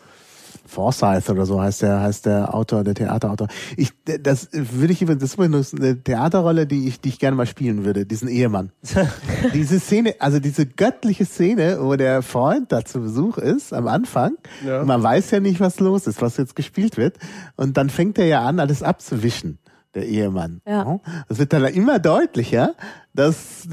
Forsyth 0.74 1.30
oder 1.30 1.46
so 1.46 1.60
heißt 1.60 1.82
der, 1.82 2.00
heißt 2.00 2.26
der 2.26 2.54
Autor, 2.54 2.84
der 2.84 2.94
Theaterautor. 2.94 3.48
Ich, 3.76 3.92
das 4.04 4.48
würde 4.52 4.92
ich 4.92 5.02
über, 5.02 5.14
das 5.14 5.30
ist 5.30 5.34
übrigens 5.34 5.72
eine 5.72 6.02
Theaterrolle, 6.02 6.66
die 6.66 6.88
ich, 6.88 7.00
die 7.00 7.10
ich 7.10 7.18
gerne 7.18 7.36
mal 7.36 7.46
spielen 7.46 7.84
würde, 7.84 8.04
diesen 8.04 8.28
Ehemann. 8.28 8.72
diese 9.54 9.78
Szene, 9.80 10.16
also 10.18 10.40
diese 10.40 10.66
göttliche 10.66 11.24
Szene, 11.24 11.78
wo 11.80 11.96
der 11.96 12.22
Freund 12.22 12.72
da 12.72 12.84
zu 12.84 13.00
Besuch 13.00 13.38
ist, 13.38 13.72
am 13.72 13.86
Anfang. 13.86 14.36
Ja. 14.66 14.80
Und 14.80 14.86
man 14.86 15.02
weiß 15.02 15.30
ja 15.30 15.40
nicht, 15.40 15.60
was 15.60 15.80
los 15.80 16.06
ist, 16.06 16.20
was 16.20 16.36
jetzt 16.36 16.56
gespielt 16.56 16.96
wird. 16.96 17.18
Und 17.56 17.76
dann 17.76 17.88
fängt 17.88 18.18
er 18.18 18.26
ja 18.26 18.44
an, 18.44 18.58
alles 18.58 18.82
abzuwischen, 18.82 19.58
der 19.94 20.06
Ehemann. 20.06 20.60
Ja. 20.66 21.00
Das 21.28 21.38
wird 21.38 21.52
dann 21.52 21.64
immer 21.66 22.00
deutlicher, 22.00 22.74
dass 23.14 23.68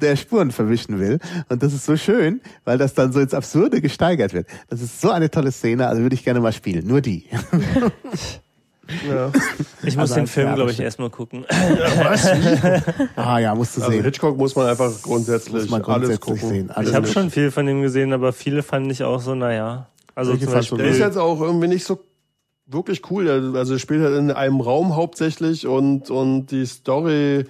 der 0.00 0.16
Spuren 0.16 0.50
verwischen 0.50 0.98
will. 0.98 1.18
Und 1.48 1.62
das 1.62 1.72
ist 1.72 1.84
so 1.84 1.96
schön, 1.96 2.40
weil 2.64 2.78
das 2.78 2.94
dann 2.94 3.12
so 3.12 3.20
ins 3.20 3.34
Absurde 3.34 3.80
gesteigert 3.80 4.32
wird. 4.34 4.46
Das 4.68 4.80
ist 4.80 5.00
so 5.00 5.10
eine 5.10 5.30
tolle 5.30 5.52
Szene, 5.52 5.86
also 5.86 6.02
würde 6.02 6.14
ich 6.14 6.24
gerne 6.24 6.40
mal 6.40 6.52
spielen. 6.52 6.86
Nur 6.86 7.00
die. 7.00 7.26
Ja. 9.08 9.30
Ich 9.84 9.96
muss 9.96 10.10
Also 10.10 10.16
den 10.16 10.26
Film, 10.26 10.54
glaube 10.54 10.70
ich, 10.70 10.80
erstmal 10.80 11.08
gucken. 11.08 11.46
ah 13.16 13.38
ja, 13.38 13.54
musst 13.54 13.76
du 13.76 13.80
Also 13.80 13.92
sehen. 13.92 14.04
Hitchcock 14.04 14.36
muss 14.36 14.54
man 14.54 14.66
einfach 14.66 14.90
grundsätzlich 15.02 15.70
man 15.70 15.82
alles 15.82 15.84
grundsätzlich 15.84 16.20
gucken. 16.20 16.48
sehen. 16.48 16.70
Alles 16.70 16.90
Ich 16.90 16.94
habe 16.96 17.06
schon 17.06 17.30
viel 17.30 17.50
von 17.50 17.66
ihm 17.68 17.80
gesehen, 17.80 18.12
aber 18.12 18.32
viele 18.32 18.62
fand 18.62 18.90
ich 18.92 19.02
auch 19.04 19.20
so, 19.20 19.34
naja. 19.34 19.88
Also 20.14 20.32
Welche 20.32 20.60
zum 20.60 20.78
Der 20.78 20.88
ist 20.88 20.98
jetzt 20.98 21.16
auch 21.16 21.40
irgendwie 21.40 21.68
nicht 21.68 21.84
so 21.84 22.00
wirklich 22.66 23.08
cool. 23.10 23.54
Also 23.56 23.74
er 23.74 23.78
spielt 23.78 24.02
halt 24.02 24.18
in 24.18 24.30
einem 24.30 24.60
Raum 24.60 24.94
hauptsächlich 24.96 25.66
und, 25.66 26.10
und 26.10 26.46
die 26.46 26.66
Story, 26.66 27.46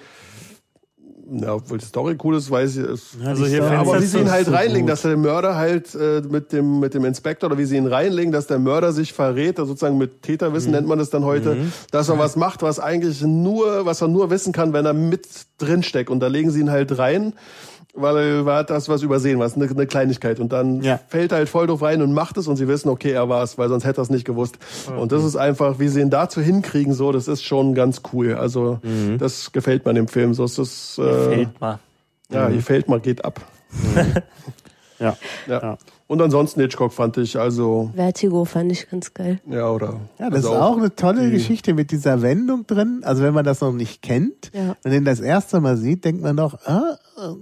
ja, 1.33 1.55
obwohl 1.55 1.79
die 1.79 1.85
Story 1.85 2.17
cool 2.23 2.37
ist, 2.37 2.51
weiß 2.51 2.77
ich. 2.77 2.85
Ist, 2.85 3.17
Also 3.25 3.47
hier 3.47 3.63
Fenster 3.63 3.79
aber 3.79 4.01
wie 4.03 4.07
sie 4.07 4.19
ihn 4.19 4.31
halt 4.31 4.47
so 4.47 4.53
reinlegen, 4.53 4.83
gut. 4.83 4.91
dass 4.91 5.03
der 5.03 5.17
Mörder 5.17 5.57
halt 5.57 5.95
äh, 5.95 6.21
mit 6.29 6.53
dem 6.53 6.81
mit 6.81 6.95
dem 6.95 7.05
Inspektor 7.05 7.49
oder 7.51 7.59
wie 7.59 7.65
sie 7.65 7.77
ihn 7.77 7.87
reinlegen, 7.87 8.33
dass 8.33 8.47
der 8.47 8.59
Mörder 8.59 8.93
sich 8.93 9.13
verrät, 9.13 9.59
also 9.59 9.73
sozusagen 9.73 9.99
mit 9.99 10.23
Täterwissen 10.23 10.71
Mhm. 10.71 10.77
nennt 10.77 10.89
man 10.89 10.99
das 10.99 11.11
dann 11.11 11.25
heute, 11.25 11.57
dass 11.91 12.09
er 12.09 12.19
was 12.19 12.37
macht, 12.37 12.63
was 12.63 12.79
eigentlich 12.81 13.23
nur, 13.23 13.87
was 13.87 14.01
er 14.03 14.09
nur 14.09 14.31
wissen 14.31 14.53
kann, 14.53 14.73
wenn 14.73 14.85
er 14.87 14.93
mit 14.95 15.27
drin 15.59 15.83
steckt. 15.83 16.11
Und 16.11 16.21
da 16.21 16.27
legen 16.27 16.51
sie 16.51 16.61
ihn 16.61 16.71
halt 16.71 16.99
rein, 16.99 17.33
weil 17.95 18.17
er 18.17 18.45
hat 18.55 18.71
das 18.71 18.89
was 18.89 19.03
übersehen, 19.03 19.39
was 19.39 19.55
eine, 19.55 19.69
eine 19.69 19.87
Kleinigkeit. 19.87 20.41
Und 20.41 20.53
dann 20.53 20.81
Ja. 20.83 20.99
fällt 21.09 21.33
er 21.33 21.39
halt 21.39 21.49
voll 21.49 21.67
drauf 21.67 21.83
rein 21.83 22.01
und 22.03 22.13
macht 22.15 22.37
es 22.39 22.47
und 22.49 22.57
sie 22.57 22.67
wissen, 22.69 22.89
okay, 22.89 23.11
er 23.13 23.29
war 23.29 23.43
es, 23.43 23.59
weil 23.59 23.69
sonst 23.69 23.85
hätte 23.85 24.01
er 24.01 24.05
es 24.05 24.11
nicht 24.11 24.25
gewusst. 24.25 24.59
Und 24.97 25.13
das 25.13 25.25
ist 25.25 25.37
einfach, 25.37 25.79
wie 25.79 25.89
sie 25.89 26.01
ihn 26.01 26.09
dazu 26.11 26.41
hinkriegen, 26.41 26.95
so, 26.95 27.13
das 27.13 27.29
ist 27.29 27.43
schon 27.45 27.75
ganz 27.75 28.01
cool. 28.13 28.35
Also 28.35 28.79
Mhm. 28.83 29.19
das 29.19 29.53
gefällt 29.53 29.85
mir 29.85 29.91
an 29.91 29.97
dem 29.97 30.09
Film. 30.09 30.33
So 30.35 30.45
ist 30.45 30.59
das, 30.59 30.99
äh, 30.99 31.03
fällt 31.29 31.61
mal. 31.61 31.79
ja, 32.31 32.49
gefällt 32.49 32.89
mal, 32.89 33.01
geht 33.01 33.25
ab. 33.25 33.41
Ja. 34.99 35.17
Ja. 35.49 35.61
Ja. 35.63 35.79
Und 36.13 36.21
ansonsten 36.21 36.61
Hitchcock 36.61 36.93
fand 36.93 37.17
ich 37.17 37.39
also, 37.39 37.91
Vertigo 37.95 38.45
fand 38.45 38.71
ich 38.71 38.91
ganz 38.91 39.15
geil. 39.15 39.41
ja, 39.49 39.71
oder. 39.71 39.99
Ja, 40.19 40.29
das 40.29 40.45
also 40.45 40.53
ist 40.53 40.61
auch 40.61 40.77
eine 40.77 40.95
tolle 40.95 41.31
Geschichte 41.31 41.73
mit 41.73 41.91
dieser 41.91 42.21
Wendung 42.21 42.67
drin. 42.67 43.01
Also 43.03 43.23
wenn 43.23 43.33
man 43.33 43.47
das 43.47 43.63
noch 43.63 43.73
nicht 43.73 44.03
kennt 44.03 44.51
Ja. 44.53 44.77
und 44.85 44.91
den 44.91 45.07
das 45.07 45.21
erste 45.21 45.59
Mal 45.63 45.79
sieht, 45.79 46.05
denkt 46.05 46.21
man 46.21 46.37
doch, 46.37 46.59
ah, 46.67 46.99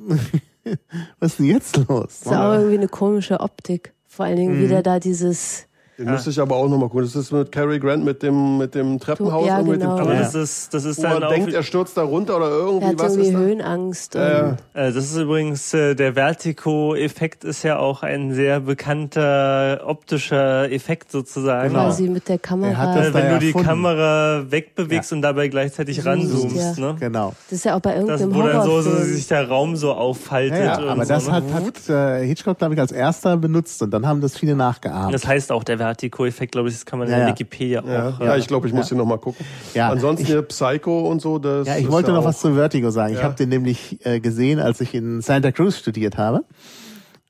was 1.19 1.33
ist 1.33 1.39
denn 1.41 1.47
jetzt 1.47 1.79
los? 1.79 2.21
Das 2.23 2.27
ist 2.27 2.33
auch 2.33 2.53
irgendwie 2.55 2.77
eine 2.77 2.87
komische 2.87 3.41
Optik. 3.41 3.93
Vor 4.07 4.27
allen 4.27 4.37
Dingen 4.37 4.63
wieder 4.63 4.85
da 4.85 5.01
dieses, 5.01 5.67
Den 6.01 6.11
müsste 6.11 6.31
ich 6.31 6.41
aber 6.41 6.57
auch 6.57 6.67
nochmal 6.69 6.89
gucken. 6.89 7.05
Das 7.05 7.15
ist 7.15 7.31
mit 7.31 7.53
Cary 7.53 7.79
Grant 7.79 8.05
mit 8.05 8.23
dem, 8.23 8.57
mit 8.57 8.75
dem 8.75 8.99
Treppenhaus 8.99 9.47
Ja, 9.47 9.59
und 9.59 9.69
mit 9.69 9.81
genau. 9.81 9.97
dem 9.97 10.03
Aber 10.07 10.15
Ja. 10.15 10.21
das 10.21 10.35
ist, 10.35 10.73
das 10.73 10.87
ist 10.87 11.03
dann 11.05 11.13
man 11.13 11.25
auch, 11.25 11.29
denkt, 11.29 11.53
er 11.53 11.63
stürzt 11.63 11.97
da 11.97 12.03
runter 12.03 12.39
oder 12.39 12.47
er 12.47 12.53
irgendwie 12.59 12.87
hat 12.87 12.99
was 12.99 13.13
irgendwie 13.17 13.29
ist 13.29 13.35
da? 13.35 13.39
Höhenangst. 13.39 14.17
Und 14.17 14.23
Äh, 14.23 14.49
äh, 14.89 14.93
das 14.93 14.97
ist 14.97 15.17
übrigens, 15.17 15.75
äh, 15.75 15.95
der 15.95 16.15
Vertigo-Effekt 16.15 17.45
ist 17.45 17.63
ja 17.65 17.79
auch 17.79 18.03
ein 18.03 18.33
sehr 18.33 18.61
bekannter 18.61 19.81
optischer 19.85 20.71
Effekt 20.71 21.11
sozusagen. 21.13 21.69
Genau. 21.69 21.85
quasi 21.85 22.09
mit 22.09 22.29
der 22.29 22.37
Er 22.37 22.39
hat 22.39 22.43
Kamera. 22.43 22.95
das 22.95 23.07
Äh, 23.09 23.13
da 23.13 23.19
wenn 23.19 23.31
du 23.35 23.39
die 23.41 23.47
erfunden. 23.49 23.69
Kamera 23.69 24.45
wegbewegst 24.51 25.11
Ja. 25.11 25.17
und 25.17 25.23
dabei 25.23 25.49
gleichzeitig 25.49 25.97
Zoomst, 26.03 26.09
ranzoomst, 26.33 26.79
ja. 26.79 26.93
ne? 26.93 26.97
Genau. 26.99 27.33
Das 27.49 27.59
ist 27.59 27.65
ja 27.65 27.77
auch 27.77 27.81
bei 27.81 27.95
Das, 27.95 28.21
irgendeinem 28.21 28.35
wo 28.35 28.47
dann 28.49 28.63
so, 28.65 28.81
so 28.81 28.91
sich 28.97 29.27
der 29.29 29.49
Raum 29.49 29.77
so 29.77 29.93
auffaltet. 29.93 30.59
Ja, 30.59 30.65
ja, 30.65 30.79
und 30.79 30.89
aber 30.89 31.05
so, 31.05 31.15
das 31.15 31.27
ne? 31.27 31.33
hat, 31.35 31.45
hat 31.53 31.89
äh, 31.89 32.27
Hitchcock, 32.27 32.59
glaube 32.59 32.75
ich, 32.75 32.81
als 32.81 32.93
erster 32.93 33.37
benutzt 33.37 33.83
und 33.83 33.91
dann 33.91 34.07
haben 34.07 34.21
das 34.21 34.37
viele 34.37 34.55
nachgeahmt. 34.57 35.13
Das 35.15 35.27
heißt 35.27 35.53
auch 35.53 35.65
der 35.65 35.79
Vertigo-Effekt, 35.91 36.53
glaube 36.53 36.69
ich, 36.69 36.75
das 36.75 36.87
kann 36.87 36.99
man 36.99 37.09
Ja, 37.09 37.17
in 37.17 37.21
ja. 37.23 37.29
Wikipedia 37.29 37.83
ja, 37.87 38.09
auch. 38.09 38.21
ja, 38.21 38.37
ich 38.37 38.47
glaube, 38.47 38.67
ich 38.69 38.73
muss 38.73 38.87
Ja. 38.91 38.95
den 38.95 38.99
nochmal 38.99 39.19
gucken. 39.19 39.45
Ja, 39.75 39.89
Ansonsten 39.91 40.23
ich- 40.23 40.29
hier 40.31 40.43
Psycho 40.43 41.09
und 41.09 41.21
so, 41.21 41.39
das 41.39 41.67
Ja, 41.67 41.77
ich 41.77 41.85
ist 41.85 41.91
wollte 41.93 42.09
ja 42.11 42.15
noch 42.17 42.25
was 42.25 42.41
zu 42.41 42.55
Vertigo 42.55 42.91
sagen. 42.91 43.15
Ich 43.15 43.23
habe 43.23 43.35
den 43.35 43.49
nämlich 43.49 44.05
äh, 44.07 44.21
gesehen, 44.21 44.59
als 44.61 44.81
ich 44.81 44.95
in 44.95 45.21
Santa 45.21 45.53
Cruz 45.53 45.77
studiert 45.79 46.17
habe. 46.19 46.45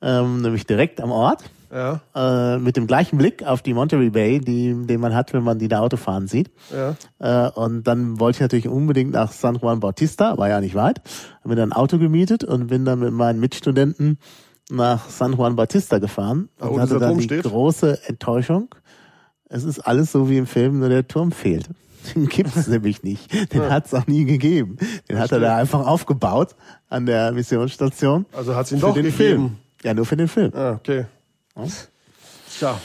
Ähm, 0.03 0.41
nämlich 0.41 0.66
direkt 0.66 1.01
am 1.01 1.11
Ort. 1.11 1.45
Ja, 1.73 2.01
Äh, 2.16 2.59
mit 2.59 2.77
dem 2.77 2.89
gleichen 2.89 3.16
Blick 3.16 3.45
auf 3.47 3.62
die 3.62 3.74
Monterey 3.74 4.11
Bay, 4.11 4.41
die, 4.41 4.74
den 4.87 5.01
man 5.01 5.15
hat, 5.15 5.32
wenn 5.32 5.45
man 5.45 5.59
die 5.61 5.69
da 5.69 5.78
Auto 5.81 5.97
fahren 5.97 6.27
sieht. 6.27 6.51
ja. 6.74 6.97
Äh, 7.47 7.51
und 7.53 7.85
dann 7.87 8.19
wollte 8.19 8.37
ich 8.39 8.41
natürlich 8.41 8.66
unbedingt 8.66 9.12
nach 9.12 9.31
San 9.31 9.55
Juan 9.57 9.78
Bautista, 9.78 10.37
war 10.37 10.49
ja 10.49 10.61
nicht 10.61 10.74
weit. 10.74 11.01
Habe 11.41 11.51
mir 11.51 11.55
dann 11.57 11.70
ein 11.70 11.77
Auto 11.77 11.99
gemietet 11.99 12.43
und 12.43 12.66
bin 12.69 12.85
dann 12.85 12.99
mit 12.99 13.12
meinen 13.12 13.39
Mitstudenten 13.39 14.19
nach 14.71 15.09
San 15.11 15.33
Juan 15.35 15.57
Bautista 15.57 15.99
gefahren 15.99 16.49
und 16.59 16.71
wo 16.71 16.81
hatte 16.81 16.99
dann 16.99 17.19
die 17.19 17.25
steht? 17.25 17.43
große 17.45 18.07
Enttäuschung. 18.07 18.75
Es 19.49 19.65
ist 19.65 19.81
alles 19.81 20.13
so 20.13 20.29
wie 20.31 20.39
im 20.39 20.47
Film, 20.47 20.79
nur 20.79 20.89
der 20.89 21.07
Turm 21.07 21.33
fehlt. 21.33 21.69
Den 22.15 22.29
gibt's 22.29 22.67
nämlich 22.67 23.03
nicht. 23.03 23.53
Den 23.53 23.71
hat's 23.71 23.93
auch 23.93 24.07
nie 24.07 24.25
gegeben. 24.25 24.79
Den 25.09 25.19
hat 25.19 25.33
er 25.33 25.41
da 25.41 25.57
einfach 25.57 25.87
aufgebaut 25.87 26.55
an 26.89 27.05
der 27.05 27.33
Missionsstation. 27.33 28.25
Also 28.33 28.55
hat's 28.55 28.73
ihn 28.73 28.79
für 28.79 28.87
doch 28.87 28.95
den 28.95 29.05
gegeben. 29.05 29.17
Film. 29.17 29.57
Ja, 29.83 29.93
nur 29.93 30.07
für 30.07 30.17
den 30.17 30.29
Film. 30.29 30.51
Ah, 30.55 30.73
okay. 30.73 31.05
Tja, 32.59 32.79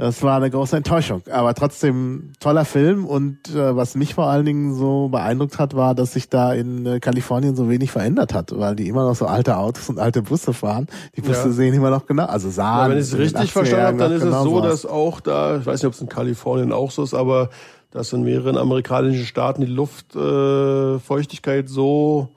Das 0.00 0.22
war 0.22 0.36
eine 0.36 0.48
große 0.48 0.76
Enttäuschung. 0.76 1.22
Aber 1.28 1.54
trotzdem 1.54 2.30
toller 2.38 2.64
Film 2.64 3.04
und 3.04 3.52
äh, 3.52 3.74
was 3.74 3.96
mich 3.96 4.14
vor 4.14 4.26
allen 4.28 4.46
Dingen 4.46 4.72
so 4.76 5.08
beeindruckt 5.08 5.58
hat, 5.58 5.74
war, 5.74 5.96
dass 5.96 6.12
sich 6.12 6.28
da 6.28 6.54
in 6.54 6.86
äh, 6.86 7.00
Kalifornien 7.00 7.56
so 7.56 7.68
wenig 7.68 7.90
verändert 7.90 8.32
hat, 8.32 8.56
weil 8.56 8.76
die 8.76 8.86
immer 8.86 9.02
noch 9.08 9.16
so 9.16 9.26
alte 9.26 9.56
Autos 9.56 9.88
und 9.88 9.98
alte 9.98 10.22
Busse 10.22 10.52
fahren. 10.52 10.86
Die 11.16 11.20
Busse 11.20 11.48
Ja. 11.48 11.52
sehen 11.52 11.74
immer 11.74 11.90
noch 11.90 12.06
genau, 12.06 12.26
also 12.26 12.48
sahen. 12.48 12.84
Ja, 12.84 12.90
wenn 12.90 12.98
ich 12.98 13.06
es 13.12 13.18
richtig 13.18 13.50
80er 13.50 13.52
verstanden 13.52 13.86
habe, 13.86 13.96
dann 13.98 14.12
ist 14.12 14.24
noch 14.24 14.38
es 14.38 14.44
so, 14.44 14.60
dass 14.60 14.86
auch 14.86 15.18
da, 15.18 15.56
ich 15.58 15.66
weiß 15.66 15.82
nicht, 15.82 15.88
ob 15.88 15.94
es 15.94 16.00
in 16.00 16.08
Kalifornien 16.08 16.72
auch 16.72 16.92
so 16.92 17.02
ist, 17.02 17.14
aber 17.14 17.50
dass 17.90 18.12
in 18.12 18.22
mehreren 18.22 18.56
amerikanischen 18.56 19.26
Staaten 19.26 19.62
die 19.62 19.66
Luftfeuchtigkeit 19.66 21.64
äh, 21.64 21.68
so 21.68 22.28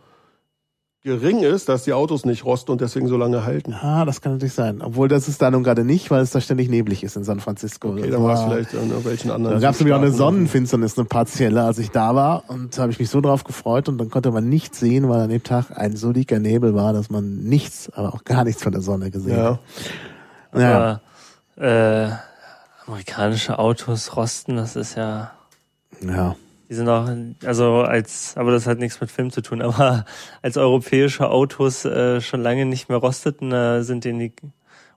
gering 1.04 1.40
ist, 1.42 1.68
dass 1.68 1.84
die 1.84 1.94
Autos 1.94 2.26
nicht 2.26 2.46
rosten 2.46 2.72
und 2.72 2.82
deswegen 2.82 3.08
so 3.08 3.18
lange 3.18 3.44
halten. 3.44 3.74
Ah, 3.74 4.06
das 4.06 4.22
kann 4.22 4.34
natürlich 4.34 4.54
sein. 4.54 4.82
Obwohl 4.82 5.08
das 5.08 5.28
ist 5.28 5.42
da 5.42 5.50
nun 5.50 5.64
gerade 5.64 5.84
nicht, 5.84 6.12
weil 6.12 6.22
es 6.22 6.30
da 6.30 6.40
ständig 6.40 6.70
neblig 6.70 7.04
ist 7.04 7.16
in 7.16 7.24
San 7.24 7.40
Francisco. 7.40 7.90
Okay, 7.90 8.10
dann 8.10 8.24
war 8.24 8.36
es 8.36 8.42
vielleicht 8.42 8.74
in 8.74 8.90
irgendwelchen 8.90 9.32
anderen. 9.32 9.56
Da 9.56 9.62
gab 9.62 9.74
es 9.74 9.80
nämlich 9.80 9.96
auch 9.96 10.02
eine. 10.02 10.12
Sonnenfinsternis, 10.12 10.98
eine 10.98 11.06
partielle, 11.06 11.64
als 11.64 11.80
ich 11.80 11.90
da 11.90 12.14
war. 12.14 12.44
Und 12.50 12.78
da 12.78 12.84
habe 12.84 12.92
ich 12.92 13.00
mich 13.00 13.10
so 13.10 13.20
drauf 13.20 13.44
gefreut 13.44 13.90
und 13.90 13.98
dann 13.98 14.10
konnte 14.12 14.32
man 14.32 14.48
nichts 14.48 14.80
sehen, 14.80 15.10
weil 15.10 15.22
an 15.22 15.30
dem 15.30 15.44
Tag 15.44 15.76
ein 15.76 15.96
so 15.96 16.14
dicker 16.14 16.40
Nebel 16.40 16.76
war, 16.76 16.94
dass 16.94 17.10
man 17.10 17.38
nichts, 17.44 17.90
aber 17.94 18.14
auch 18.14 18.24
gar 18.24 18.44
nichts 18.44 18.62
von 18.62 18.72
der 18.72 18.82
Sonne 18.82 19.10
gesehen 19.10 19.38
Ja, 19.38 19.60
hat. 20.52 20.62
Ja. 20.62 21.02
Aber, 21.58 21.66
äh, 21.66 22.12
amerikanische 22.86 23.58
Autos 23.58 24.16
rosten, 24.16 24.56
das 24.58 24.76
ist 24.76 24.96
ja, 24.96 25.32
ja. 26.02 26.36
Die 26.72 26.76
sind 26.76 26.88
auch, 26.88 27.10
also 27.46 27.82
als, 27.82 28.38
aber 28.38 28.52
das 28.52 28.66
hat 28.66 28.80
nichts 28.80 29.02
mit 29.02 29.12
Film 29.12 29.30
zu 29.30 29.42
tun, 29.42 29.62
aber 29.62 30.06
als 30.42 30.56
europäische 30.56 31.30
Autos 31.30 31.84
äh, 31.84 32.22
schon 32.22 32.42
lange 32.42 32.66
nicht 32.66 32.88
mehr 32.88 32.98
rosteten, 32.98 33.52
äh, 33.52 33.84
sind 33.84 34.06
denen 34.06 34.20
die 34.20 34.34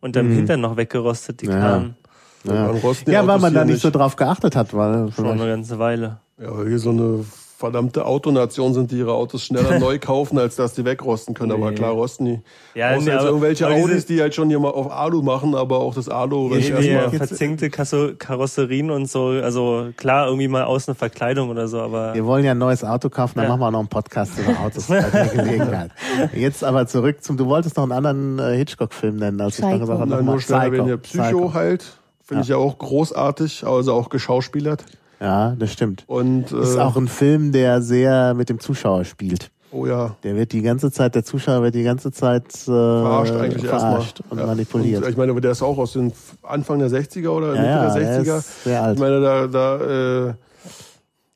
unterm 0.01 0.29
Mhm. 0.29 0.35
Hintern 0.37 0.61
noch 0.61 0.77
weggerostet, 0.77 1.41
die 1.41 1.47
Ja. 1.47 1.59
kamen 1.59 1.97
Ja, 2.45 2.71
ja 3.07 3.27
weil 3.27 3.41
man 3.41 3.53
da 3.53 3.61
hier 3.65 3.73
nicht 3.73 3.83
so 3.83 3.91
drauf 3.91 4.15
geachtet 4.15 4.55
hat, 4.55 4.73
weil 4.73 5.11
schon 5.11 5.27
eine 5.27 5.49
ganze 5.49 5.81
Weile. 5.81 6.21
Ja, 6.39 6.57
weil 6.57 6.67
wir 6.69 6.79
so 6.79 6.91
eine 6.91 7.25
verdammte 7.65 8.05
Autonation 8.05 8.75
sind, 8.75 8.91
die 8.91 8.99
ihre 8.99 9.15
Autos 9.15 9.43
schneller 9.45 9.79
neu 9.79 9.99
kaufen, 9.99 10.39
als 10.39 10.57
dass 10.57 10.75
die 10.75 10.85
wegrosten 10.85 11.35
können. 11.35 11.53
Aber 11.53 11.71
Nee. 11.71 11.77
klar 11.77 11.93
rosten 11.93 12.25
die. 12.27 12.41
Ja, 12.75 12.91
Außer 12.91 12.99
nee, 13.05 13.11
jetzt 13.11 13.19
aber- 13.21 13.29
irgendwelche 13.29 13.67
aber 13.67 13.75
Audis, 13.77 14.05
die 14.07 14.21
halt 14.21 14.35
schon 14.35 14.49
hier 14.51 14.59
mal 14.61 14.71
auf 14.71 14.91
Alu 14.91 15.23
machen, 15.23 15.55
aber 15.55 15.79
auch 15.81 15.95
das 15.95 16.09
Alu 16.09 16.51
Ja, 16.55 16.59
Die 16.59 16.69
erstmal. 16.69 17.13
jetzt- 17.13 17.17
verzinkte 17.29 17.71
Kasso 17.71 18.11
Karosserien 18.19 18.91
und 18.91 19.09
so, 19.11 19.29
also 19.29 19.89
klar, 19.97 20.27
irgendwie 20.27 20.49
mal 20.49 20.65
außen 20.65 20.93
eine 20.93 20.95
Verkleidung 20.97 21.49
oder 21.51 21.67
so, 21.69 21.81
aber 21.81 22.15
Wir 22.15 22.27
wollen 22.27 22.45
ja 22.45 22.51
ein 22.51 22.59
neues 22.59 22.85
Auto 22.85 23.09
kaufen, 23.09 23.35
dann 23.37 23.45
Ja. 23.45 23.49
machen 23.51 23.61
wir 23.61 23.67
auch 23.69 23.71
noch 23.73 23.79
einen 23.81 23.89
Podcast 23.89 24.33
über 24.39 24.59
Autos 24.61 24.89
bei 24.89 25.01
der 25.01 25.27
Gelegenheit. 25.29 25.91
Jetzt 26.35 26.63
aber 26.65 26.87
zurück 26.87 27.23
zum, 27.25 27.37
du 27.37 27.47
wolltest 27.47 27.77
noch 27.77 27.85
einen 27.85 27.93
anderen 27.93 28.39
äh, 28.39 28.57
Hitchcock-Film 28.59 29.17
nennen, 29.17 29.41
als 29.41 29.55
ich 29.57 29.61
dann 29.63 29.71
Psycho. 29.71 29.81
gesagt 29.87 30.01
habe, 30.01 30.11
Nein, 30.11 30.19
nochmal 30.21 30.35
nur 30.35 30.41
schnell 30.43 30.61
erwähnen 30.63 30.85
hier. 30.87 30.97
Psycho. 30.99 31.23
Psycho 31.25 31.55
halt. 31.55 31.85
Finde 32.27 32.43
ich 32.43 32.49
ja 32.49 32.57
auch 32.57 32.79
großartig, 32.79 33.67
also 33.67 33.93
auch 33.93 34.09
geschauspielert. 34.09 34.85
Ja, 35.21 35.55
das 35.59 35.73
stimmt. 35.73 36.05
Und 36.07 36.53
äh, 36.53 36.61
Ist 36.63 36.79
auch 36.79 36.97
ein 36.97 37.09
Film, 37.09 37.53
der 37.53 37.81
sehr 37.83 38.35
mit 38.35 38.49
dem 38.49 38.59
Zuschauer 38.61 39.05
spielt. 39.05 39.51
oh 39.73 39.87
ja, 39.87 40.17
Der 40.23 40.37
wird 40.37 40.53
die 40.53 40.63
ganze 40.63 40.91
Zeit, 40.91 41.15
der 41.15 41.25
Zuschauer 41.25 41.63
wird 41.63 41.75
die 41.75 41.83
ganze 41.85 42.13
Zeit 42.13 42.47
äh, 42.63 42.65
verarscht 42.67 43.35
eigentlich 43.35 43.65
verarscht 43.67 44.21
erstmal. 44.21 44.33
und 44.33 44.39
Ja. 44.39 44.47
manipuliert. 44.47 45.03
Und 45.05 45.11
ich 45.11 45.17
meine, 45.17 45.41
der 45.41 45.51
ist 45.53 45.63
auch 45.63 45.79
aus 45.79 45.93
den 45.95 46.13
Anfang 46.43 46.79
der 46.81 46.89
60er 46.91 47.29
oder 47.29 47.55
ja, 47.55 47.61
Mitte 47.63 47.69
ja, 47.69 47.95
der 47.95 48.23
der 48.23 48.25
60er. 48.25 48.39
ist 48.39 48.65
sehr 48.65 48.83
alt. 48.83 48.95
Ich 48.97 49.01
meine, 49.01 49.21
da, 49.21 49.47
da 49.47 50.29
äh, 50.29 50.35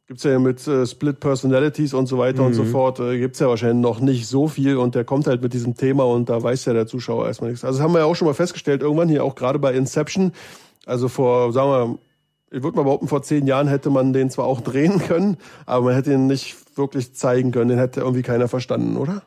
gibt's 0.07 0.25
ja 0.25 0.39
mit 0.39 0.67
äh, 0.67 0.87
Split 0.87 1.21
Personalities 1.21 1.93
und 1.95 2.07
so 2.07 2.19
weiter 2.19 2.43
und 2.43 2.55
so 2.55 2.63
Mhm. 2.65 2.69
fort, 2.69 2.99
äh, 3.01 3.19
gibt's 3.19 3.39
ja 3.41 3.49
wahrscheinlich 3.49 3.83
noch 3.83 4.01
nicht 4.01 4.27
so 4.27 4.49
viel 4.49 4.77
und 4.77 4.95
der 4.95 5.05
kommt 5.05 5.27
halt 5.27 5.43
mit 5.43 5.53
diesem 5.53 5.77
Thema 5.77 6.05
und 6.05 6.29
da 6.31 6.43
weiß 6.43 6.65
ja 6.65 6.73
der 6.73 6.87
Zuschauer 6.87 7.27
erstmal 7.27 7.51
nichts. 7.51 7.65
Also 7.65 7.79
das 7.79 7.85
haben 7.85 7.93
wir 7.93 8.01
ja 8.01 8.05
auch 8.07 8.17
schon 8.17 8.27
mal 8.27 8.35
festgestellt, 8.35 8.83
irgendwann 8.83 9.09
hier 9.09 9.23
auch 9.25 9.35
gerade 9.35 9.59
bei 9.59 9.73
Inception, 9.75 10.33
Also 10.87 11.09
vor, 11.09 11.53
sagen 11.53 11.71
wir, 11.71 11.99
ich 12.51 12.63
würde 12.63 12.77
mal 12.77 12.83
behaupten, 12.85 13.09
vor 13.09 13.23
zehn 13.23 13.47
Jahren 13.47 13.69
hätte 13.69 13.91
man 13.91 14.13
den 14.13 14.31
zwar 14.31 14.47
auch 14.47 14.61
drehen 14.61 14.99
können, 14.99 15.37
aber 15.67 15.87
man 15.87 15.95
hätte 15.95 16.13
ihn 16.13 16.27
nicht 16.27 16.57
wirklich 16.77 17.15
zeigen 17.15 17.51
können. 17.53 17.69
Den 17.69 17.79
hätte 17.79 18.01
irgendwie 18.01 18.23
keiner 18.23 18.49
verstanden, 18.49 18.97
oder? 18.97 19.23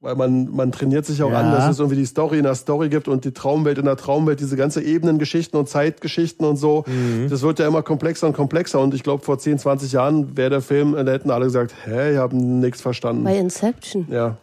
Weil 0.00 0.14
man, 0.14 0.54
man 0.54 0.72
trainiert 0.72 1.06
sich 1.06 1.22
auch 1.22 1.30
Ja. 1.30 1.40
an, 1.40 1.50
dass 1.52 1.68
es 1.70 1.78
irgendwie 1.78 1.96
die 1.96 2.04
Story 2.04 2.36
in 2.38 2.44
der 2.44 2.54
Story 2.54 2.90
gibt 2.90 3.08
und 3.08 3.24
die 3.24 3.32
Traumwelt 3.32 3.78
in 3.78 3.86
der 3.86 3.96
Traumwelt, 3.96 4.38
diese 4.40 4.54
ganze 4.54 4.82
Ebenengeschichten 4.82 5.58
und 5.58 5.68
Zeitgeschichten 5.70 6.46
und 6.46 6.56
so. 6.56 6.84
Mhm. 6.86 7.28
Das 7.30 7.42
wird 7.42 7.58
ja 7.58 7.66
immer 7.66 7.82
komplexer 7.82 8.26
und 8.26 8.34
komplexer. 8.34 8.78
Und 8.78 8.94
ich 8.94 9.02
glaube, 9.02 9.24
vor 9.24 9.38
10, 9.38 9.58
20 9.58 9.92
Jahren 9.92 10.36
wäre 10.36 10.50
der 10.50 10.60
Film, 10.60 10.92
da 10.92 11.10
hätten 11.10 11.30
alle 11.30 11.46
gesagt, 11.46 11.74
hä, 11.86 12.12
ich 12.12 12.18
habe 12.18 12.36
nichts 12.36 12.82
verstanden. 12.82 13.24
Bei 13.24 13.36
Inception. 13.38 14.06
Ja. 14.10 14.36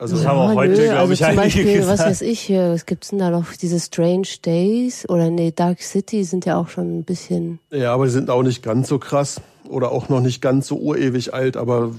Also, 0.00 0.16
Das 0.16 0.26
haben 0.26 0.38
auch 0.38 0.52
Oh, 0.52 0.54
heute, 0.54 0.72
nö, 0.72 0.84
glaube 0.84 0.96
also 0.98 1.12
ich, 1.12 1.18
zum 1.18 1.28
einige 1.28 1.42
Beispiel, 1.42 1.78
was 1.80 1.88
gesagt. 1.90 2.10
weiß 2.10 2.20
ich 2.22 2.40
hier, 2.40 2.70
was 2.72 2.86
gibt's 2.86 3.10
denn 3.10 3.18
da 3.18 3.30
noch? 3.30 3.52
Diese 3.60 3.78
Strange 3.78 4.26
Days 4.44 5.06
oder 5.08 5.30
nee, 5.30 5.52
Dark 5.54 5.82
City 5.82 6.24
sind 6.24 6.46
ja 6.46 6.56
auch 6.58 6.68
schon 6.68 7.00
ein 7.00 7.04
bisschen. 7.04 7.58
ja, 7.70 7.92
aber 7.92 8.06
die 8.06 8.10
sind 8.12 8.30
auch 8.30 8.42
nicht 8.42 8.62
ganz 8.62 8.88
so 8.88 8.98
krass 8.98 9.40
oder 9.68 9.92
auch 9.92 10.08
noch 10.08 10.20
nicht 10.20 10.40
ganz 10.40 10.66
so 10.68 10.76
urewig 10.76 11.34
alt, 11.34 11.56
aber 11.58 11.92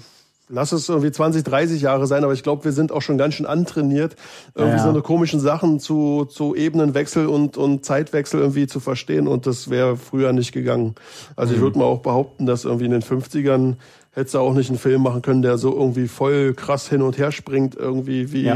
lass 0.50 0.72
es 0.74 0.90
irgendwie 0.90 1.12
20, 1.12 1.44
30 1.44 1.82
Jahre 1.82 2.08
sein, 2.08 2.24
aber 2.26 2.34
ich 2.34 2.44
glaube, 2.44 2.66
wir 2.66 2.72
sind 2.74 2.92
auch 2.92 3.02
schon 3.02 3.18
ganz 3.18 3.36
schön 3.36 3.46
antrainiert, 3.46 4.16
irgendwie 4.56 4.78
Ja. 4.78 4.84
so 4.84 4.90
eine 4.90 5.02
komischen 5.02 5.40
Sachen 5.40 5.80
zu, 5.80 6.26
zu 6.26 6.56
Ebenenwechsel 6.56 7.28
und, 7.28 7.56
und 7.56 7.86
Zeitwechsel 7.86 8.42
irgendwie 8.42 8.68
zu 8.68 8.80
verstehen 8.82 9.28
und 9.30 9.46
das 9.48 9.70
wäre 9.70 9.96
früher 9.96 10.34
nicht 10.34 10.52
gegangen. 10.52 10.96
Also 11.38 11.52
Mhm. 11.54 11.56
ich 11.58 11.62
würde 11.64 11.78
mal 11.80 11.86
auch 11.86 12.00
behaupten, 12.02 12.46
dass 12.48 12.66
irgendwie 12.66 12.86
in 12.86 12.92
den 12.92 13.04
50ern 13.04 13.76
hättest 14.12 14.36
du 14.36 14.40
auch 14.40 14.54
nicht 14.54 14.70
einen 14.70 14.80
Film 14.80 15.02
machen 15.04 15.22
können, 15.22 15.42
der 15.42 15.58
so 15.58 15.74
irgendwie 15.74 16.08
voll 16.08 16.54
krass 16.54 16.90
hin 16.90 17.02
und 17.02 17.18
her 17.18 17.32
springt, 17.32 17.76
irgendwie 17.76 18.32
wie... 18.32 18.44
Ja. 18.44 18.56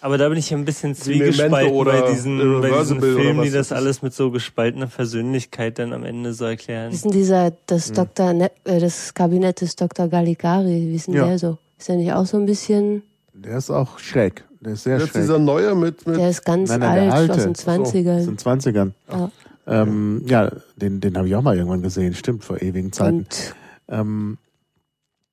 Aber 0.00 0.18
da 0.18 0.28
bin 0.28 0.36
ich 0.36 0.52
ein 0.52 0.64
bisschen 0.64 0.96
zwiegespalten 0.96 1.72
oder 1.72 2.00
bei 2.02 2.10
diesen, 2.10 2.60
bei 2.60 2.70
diesen 2.70 3.00
Filmen, 3.00 3.42
die 3.44 3.50
das 3.50 3.70
alles 3.70 4.02
mit 4.02 4.12
so 4.12 4.32
gespaltener 4.32 4.88
Persönlichkeit 4.88 5.78
dann 5.78 5.92
am 5.92 6.02
Ende 6.04 6.32
so 6.34 6.44
erklären. 6.44 6.90
Wie 6.90 6.94
ist 6.96 7.04
denn 7.04 7.12
dieser, 7.12 7.52
das 7.66 7.88
Hm. 7.88 7.94
Dr. 7.94 8.32
Ne 8.32 8.50
äh, 8.64 8.80
das 8.80 9.14
Kabinett 9.14 9.60
des 9.60 9.76
Dr. 9.76 10.08
Galligari, 10.08 10.88
wie 10.88 10.96
ist 10.96 11.06
denn 11.06 11.14
Ja. 11.14 11.26
der 11.26 11.38
so? 11.38 11.58
Ist 11.78 11.88
der 11.88 11.96
nicht 11.96 12.12
auch 12.12 12.26
so 12.26 12.36
ein 12.36 12.46
bisschen, 12.46 13.02
Der 13.32 13.58
ist 13.58 13.70
auch 13.70 14.00
schräg. 14.00 14.42
Der 14.60 14.72
ist 14.72 14.82
sehr 14.82 14.98
Jetzt 14.98 15.10
schräg. 15.10 15.22
dieser 15.22 15.38
neue 15.38 15.76
mit, 15.76 16.04
mit 16.04 16.16
der 16.16 16.30
ist 16.30 16.44
ganz 16.44 16.70
Nein, 16.70 16.80
nein, 16.80 17.10
alt, 17.12 17.30
aus 17.30 17.36
den 17.44 17.54
So, 17.54 17.70
20ern. 17.70 18.18
aus 18.18 18.24
den 18.24 18.36
20ern. 18.38 18.90
Ja. 19.08 19.30
Ähm, 19.68 20.22
ja, 20.26 20.50
den, 20.74 21.00
den 21.00 21.16
habe 21.16 21.28
ich 21.28 21.36
auch 21.36 21.42
mal 21.42 21.56
irgendwann 21.56 21.82
gesehen, 21.82 22.14
stimmt, 22.14 22.42
vor 22.42 22.60
ewigen 22.60 22.90
Zeiten. 22.92 23.18
Und 23.18 23.54
Ähm, 23.88 24.38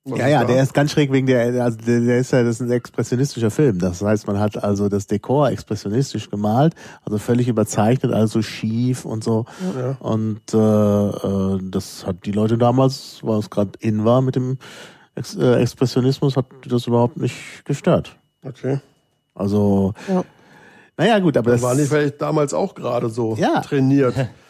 ja, 0.06 0.28
ja, 0.28 0.44
der 0.46 0.64
ist 0.64 0.74
ganz 0.74 0.92
schräg 0.92 1.12
wegen 1.12 1.28
der, 1.28 1.64
also 1.64 1.78
der, 1.78 2.00
der 2.00 2.20
ist 2.20 2.32
ja, 2.32 2.42
das 2.44 2.56
ist 2.56 2.62
ein 2.62 2.72
expressionistischer 2.72 3.52
Film. 3.52 3.80
Das 3.80 4.02
heißt, 4.02 4.28
man 4.28 4.40
hat 4.40 4.62
also 4.64 4.90
das 4.90 5.08
Dekor 5.08 5.50
expressionistisch 5.50 6.30
gemalt, 6.30 6.74
also 7.06 7.18
völlig 7.18 7.48
überzeichnet, 7.48 8.12
also 8.14 8.42
schief 8.42 9.06
und 9.06 9.24
so. 9.24 9.46
Ja. 9.78 9.98
Und 10.00 10.42
äh, 10.54 10.58
äh, 10.58 11.60
das 11.70 12.06
hat 12.08 12.26
die 12.26 12.32
Leute 12.32 12.58
damals, 12.58 13.20
weil 13.24 13.40
es 13.40 13.50
gerade 13.50 13.72
in 13.80 14.06
war 14.06 14.22
mit 14.22 14.36
dem 14.36 14.58
Ex 15.16 15.36
äh, 15.36 15.56
Expressionismus, 15.62 16.38
hat 16.38 16.46
das 16.66 16.88
überhaupt 16.88 17.18
nicht 17.18 17.66
gestört. 17.66 18.16
Okay. 18.44 18.80
Also, 19.36 19.94
ja. 20.08 20.24
naja 20.98 21.20
gut, 21.20 21.36
aber 21.38 21.52
Das 21.52 21.62
das, 21.62 21.70
waren 21.70 21.78
die 21.78 21.86
vielleicht 21.86 22.22
damals 22.22 22.54
auch 22.54 22.74
gerade 22.74 23.10
so 23.10 23.36
Ja. 23.36 23.62
trainiert. 23.62 24.16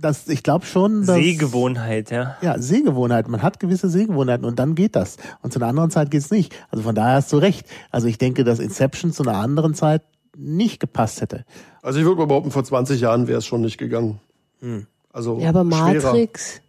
das 0.00 0.28
ich 0.28 0.42
glaube 0.42 0.64
schon, 0.64 1.04
dass 1.06 1.16
Sehgewohnheit, 1.16 2.10
ja. 2.10 2.36
Ja, 2.40 2.58
Sehgewohnheiten. 2.58 3.30
Man 3.30 3.42
hat 3.42 3.60
gewisse 3.60 3.88
Sehgewohnheiten 3.88 4.44
und 4.44 4.58
dann 4.58 4.74
geht 4.74 4.96
das. 4.96 5.16
Und 5.42 5.52
zu 5.52 5.58
einer 5.58 5.68
anderen 5.68 5.90
Zeit 5.90 6.10
geht's 6.10 6.30
nicht. 6.30 6.54
Also 6.70 6.84
von 6.84 6.94
daher 6.94 7.16
hast 7.16 7.32
du 7.32 7.38
recht. 7.38 7.66
Also 7.90 8.06
ich 8.06 8.18
denke, 8.18 8.44
dass 8.44 8.58
Inception 8.58 9.12
zu 9.12 9.22
einer 9.24 9.36
anderen 9.36 9.74
Zeit 9.74 10.02
nicht 10.36 10.80
gepasst 10.80 11.20
hätte. 11.20 11.44
Also 11.82 11.98
ich 11.98 12.04
würde 12.04 12.18
mal 12.18 12.26
behaupten, 12.26 12.50
vor 12.50 12.64
20 12.64 13.00
Jahren 13.00 13.26
wäre 13.26 13.38
es 13.38 13.46
schon 13.46 13.60
nicht 13.60 13.78
gegangen. 13.78 14.20
Hm. 14.60 14.86
Also 15.12 15.38
ja, 15.40 15.48
aber 15.48 15.64
schwerer. 15.64 15.92
Matrix. 16.12 16.60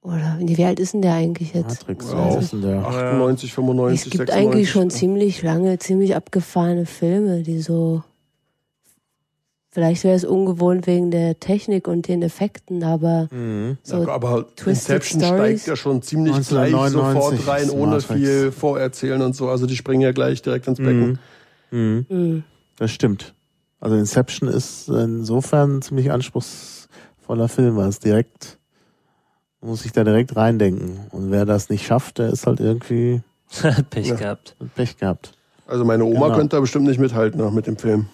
Oder 0.00 0.36
nee, 0.40 0.56
wie 0.56 0.64
alt 0.64 0.80
ist 0.80 0.94
denn 0.94 1.02
der 1.02 1.14
eigentlich 1.14 1.52
jetzt? 1.52 1.80
Matrix, 1.86 2.12
Ja, 2.12 2.38
ist 2.38 2.52
denn 2.52 2.62
der? 2.62 2.86
98, 2.86 3.52
95, 3.52 3.98
Es 3.98 4.04
gibt 4.04 4.28
96. 4.28 4.34
eigentlich 4.48 4.70
schon 4.70 4.90
ziemlich 4.90 5.42
lange, 5.42 5.78
ziemlich 5.78 6.16
abgefahrene 6.16 6.86
Filme, 6.86 7.42
die 7.42 7.60
so. 7.60 8.02
Vielleicht 9.78 10.02
wäre 10.02 10.16
es 10.16 10.24
ungewohnt 10.24 10.88
wegen 10.88 11.12
der 11.12 11.38
Technik 11.38 11.86
und 11.86 12.08
den 12.08 12.20
Effekten, 12.22 12.82
aber 12.82 13.28
Mhm. 13.30 13.78
so 13.84 14.02
Ja, 14.02 14.08
aber 14.08 14.44
Twisted 14.56 14.66
Inception 14.96 15.20
Stories. 15.20 15.38
steigt 15.62 15.66
ja 15.68 15.76
schon 15.76 16.02
ziemlich 16.02 16.32
gleich 16.48 16.74
1999 16.74 17.44
sofort 17.44 17.46
rein, 17.46 17.70
ohne 17.70 17.92
Matrix. 17.92 18.12
viel 18.20 18.50
Vorerzählen 18.50 19.22
und 19.22 19.36
so. 19.36 19.48
Also 19.48 19.66
die 19.66 19.76
springen 19.76 20.00
ja 20.00 20.10
gleich 20.10 20.42
direkt 20.42 20.66
ins 20.66 20.78
Becken. 20.78 21.20
Mhm. 21.70 22.06
mh, 22.08 22.42
Das 22.76 22.90
stimmt. 22.90 23.34
Also 23.78 23.94
Inception 23.94 24.48
ist 24.48 24.88
insofern 24.88 25.76
ein 25.76 25.82
ziemlich 25.82 26.10
anspruchsvoller 26.10 27.46
Film, 27.46 27.76
weil 27.76 27.86
es 27.88 28.00
direkt, 28.00 28.58
man 29.60 29.70
muss 29.70 29.82
sich 29.84 29.92
da 29.92 30.02
direkt 30.02 30.34
reindenken. 30.34 31.06
Und 31.12 31.30
wer 31.30 31.44
das 31.44 31.68
nicht 31.70 31.86
schafft, 31.86 32.18
der 32.18 32.30
ist 32.30 32.48
halt 32.48 32.58
irgendwie 32.58 33.20
Pech 33.90 34.08
Ja. 34.08 34.16
gehabt. 34.16 34.56
Pech 34.74 34.96
gehabt. 34.96 35.34
Also 35.68 35.84
meine 35.84 36.04
Oma 36.04 36.26
Genau. 36.26 36.36
könnte 36.36 36.56
da 36.56 36.60
bestimmt 36.60 36.86
nicht 36.88 36.98
mithalten 36.98 37.40
ne, 37.40 37.48
mit 37.52 37.68
dem 37.68 37.76
Film. 37.76 38.06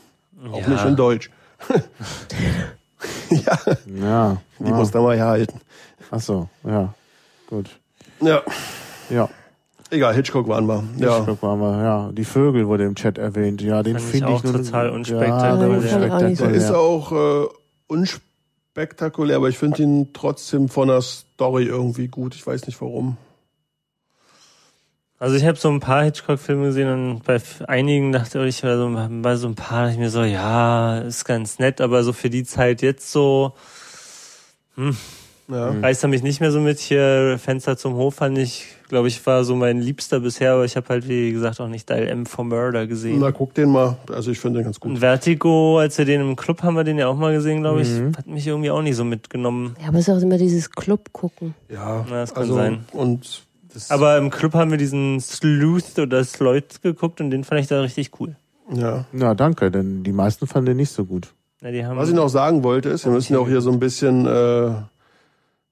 Auch 0.53 0.61
Ja. 0.61 0.69
nicht 0.69 0.85
in 0.85 0.97
Deutsch. 0.97 1.31
ja, 3.31 3.59
Ja. 3.87 4.37
die 4.59 4.65
ja. 4.71 4.75
muss 4.77 4.91
da 4.91 5.01
mal 5.01 5.17
herhalten. 5.17 5.61
Ach 6.11 6.21
so, 6.21 6.49
ja. 6.65 6.95
Gut. 7.49 7.71
Ja, 8.21 8.43
Ja. 9.11 9.29
egal, 9.91 10.15
Hitchcock 10.15 10.49
waren 10.49 10.67
wir. 10.67 10.85
Ja. 10.99 11.17
Hitchcock 11.19 11.43
waren 11.43 11.61
wir, 11.61 11.83
ja. 11.83 12.13
Die 12.13 12.25
Vögel 12.25 12.67
wurde 12.69 12.85
im 12.85 12.95
Chat 12.95 13.19
erwähnt. 13.19 13.61
Ja, 13.63 13.83
den 13.83 13.95
Fand 13.99 14.05
ich 14.07 14.11
finde 14.13 14.29
ich, 14.29 14.35
auch 14.39 14.43
nur 14.45 14.53
total 14.65 14.87
Ja, 14.87 14.93
unspektakulär. 14.93 15.69
der 15.69 15.79
ist 15.79 16.41
unspektakulär. 16.41 16.79
auch 16.79 17.13
äh, 17.13 17.47
unspektakulär, 17.89 19.37
aber 19.37 19.49
ich 19.49 19.59
finde 19.59 19.83
ihn 19.83 20.13
trotzdem 20.13 20.69
von 20.69 20.89
der 20.89 21.03
Story 21.03 21.65
irgendwie 21.65 22.09
gut. 22.09 22.35
Ich 22.35 22.47
weiß 22.47 22.67
nicht 22.67 22.81
warum. 22.81 23.17
Also 25.25 25.37
ich 25.37 25.47
habe 25.47 25.57
so 25.57 25.71
ein 25.71 25.81
paar 25.81 26.05
Hitchcock-Filme 26.05 26.67
gesehen 26.67 26.93
und 26.93 27.25
bei 27.25 27.41
einigen 27.67 28.13
dachte 28.13 28.45
ich, 28.45 28.61
bei 28.61 28.77
so, 28.77 28.95
bei 29.23 29.37
so 29.37 29.49
ein 29.49 29.55
paar 29.55 29.85
dachte 29.85 29.95
ich 29.95 29.99
mir 29.99 30.11
so, 30.11 30.23
ja, 30.23 30.99
ist 30.99 31.25
ganz 31.25 31.59
nett, 31.59 31.81
aber 31.81 32.05
so 32.05 32.13
für 32.13 32.29
die 32.29 32.45
Zeit 32.45 32.83
jetzt 32.83 33.11
so 33.11 33.55
Ja. 34.77 35.71
reißt 35.81 36.03
er 36.05 36.09
mich 36.11 36.23
nicht 36.23 36.41
mehr 36.41 36.51
so 36.53 36.61
mit. 36.61 36.79
Hier 36.79 37.39
Fenster 37.43 37.79
zum 37.79 37.95
Hof 37.95 38.17
fand 38.17 38.37
ich, 38.37 38.67
glaube 38.89 39.09
ich, 39.09 39.25
war 39.27 39.45
so 39.45 39.55
mein 39.57 39.81
Liebster 39.81 40.21
bisher, 40.21 40.53
aber 40.53 40.67
ich 40.67 40.77
habe 40.77 40.89
halt, 40.91 41.09
wie 41.09 41.33
gesagt, 41.33 41.59
auch 41.59 41.69
nicht 41.69 41.89
Dial 41.89 42.07
M 42.07 42.27
for 42.27 42.45
Murder 42.45 42.87
gesehen. 42.87 43.21
Na, 43.21 43.31
guck 43.31 43.55
den 43.55 43.71
mal. 43.71 43.97
Also 44.13 44.31
ich 44.31 44.39
finde 44.41 44.59
den 44.61 44.65
ganz 44.65 44.79
gut. 44.79 44.91
Und 44.91 44.99
Vertigo, 44.99 45.79
als 45.79 45.97
wir 45.97 46.05
den 46.05 46.21
im 46.21 46.37
Club 46.37 46.63
haben 46.63 46.75
wir 46.77 46.85
den 46.85 46.99
ja 46.99 47.09
auch 47.09 47.17
mal 47.17 47.33
gesehen, 47.33 47.63
glaube 47.63 47.81
ich, 47.81 47.89
Mhm. 47.89 48.15
hat 48.17 48.27
mich 48.27 48.47
irgendwie 48.47 48.71
auch 48.71 48.83
nicht 48.83 48.97
so 48.97 49.05
mitgenommen. 49.05 49.75
ja, 49.81 49.89
aber 49.89 49.99
es 50.01 50.07
ist 50.09 50.15
auch 50.15 50.21
immer 50.21 50.37
dieses 50.37 50.71
Club 50.71 51.13
gucken. 51.13 51.55
Ja, 51.71 52.05
Na, 52.11 52.21
das 52.21 52.35
kann 52.35 52.43
also, 52.43 52.55
sein. 52.57 52.85
Und 52.93 53.44
das, 53.75 53.91
Aber 53.91 54.17
im 54.19 54.31
Club 54.31 54.55
haben 54.55 54.71
wir 54.71 54.79
diesen 54.79 55.21
Sleuth 55.21 55.99
oder 55.99 56.25
Sleuth 56.25 56.81
geguckt 56.83 57.21
und 57.21 57.31
den 57.31 57.45
fand 57.45 57.61
ich 57.61 57.67
da 57.67 57.81
richtig 57.81 58.13
cool. 58.21 58.37
ja. 58.73 59.05
Ja, 59.13 59.35
danke, 59.35 59.71
denn 59.71 60.03
die 60.05 60.13
meisten 60.13 60.47
fanden 60.47 60.67
den 60.67 60.77
nicht 60.79 60.91
so 60.91 61.05
gut. 61.05 61.35
Ja, 61.61 61.71
die 61.71 61.85
haben 61.85 61.97
Was 61.97 62.09
ich 62.09 62.15
noch 62.15 62.29
sagen 62.29 62.63
wollte, 62.63 62.89
ist, 62.91 63.05
wir 63.05 63.13
müssen 63.13 63.33
ja 63.35 63.39
auch 63.39 63.49
hier 63.49 63.61
so 63.61 63.71
ein 63.73 63.79
bisschen 63.81 64.27
äh, 64.27 64.71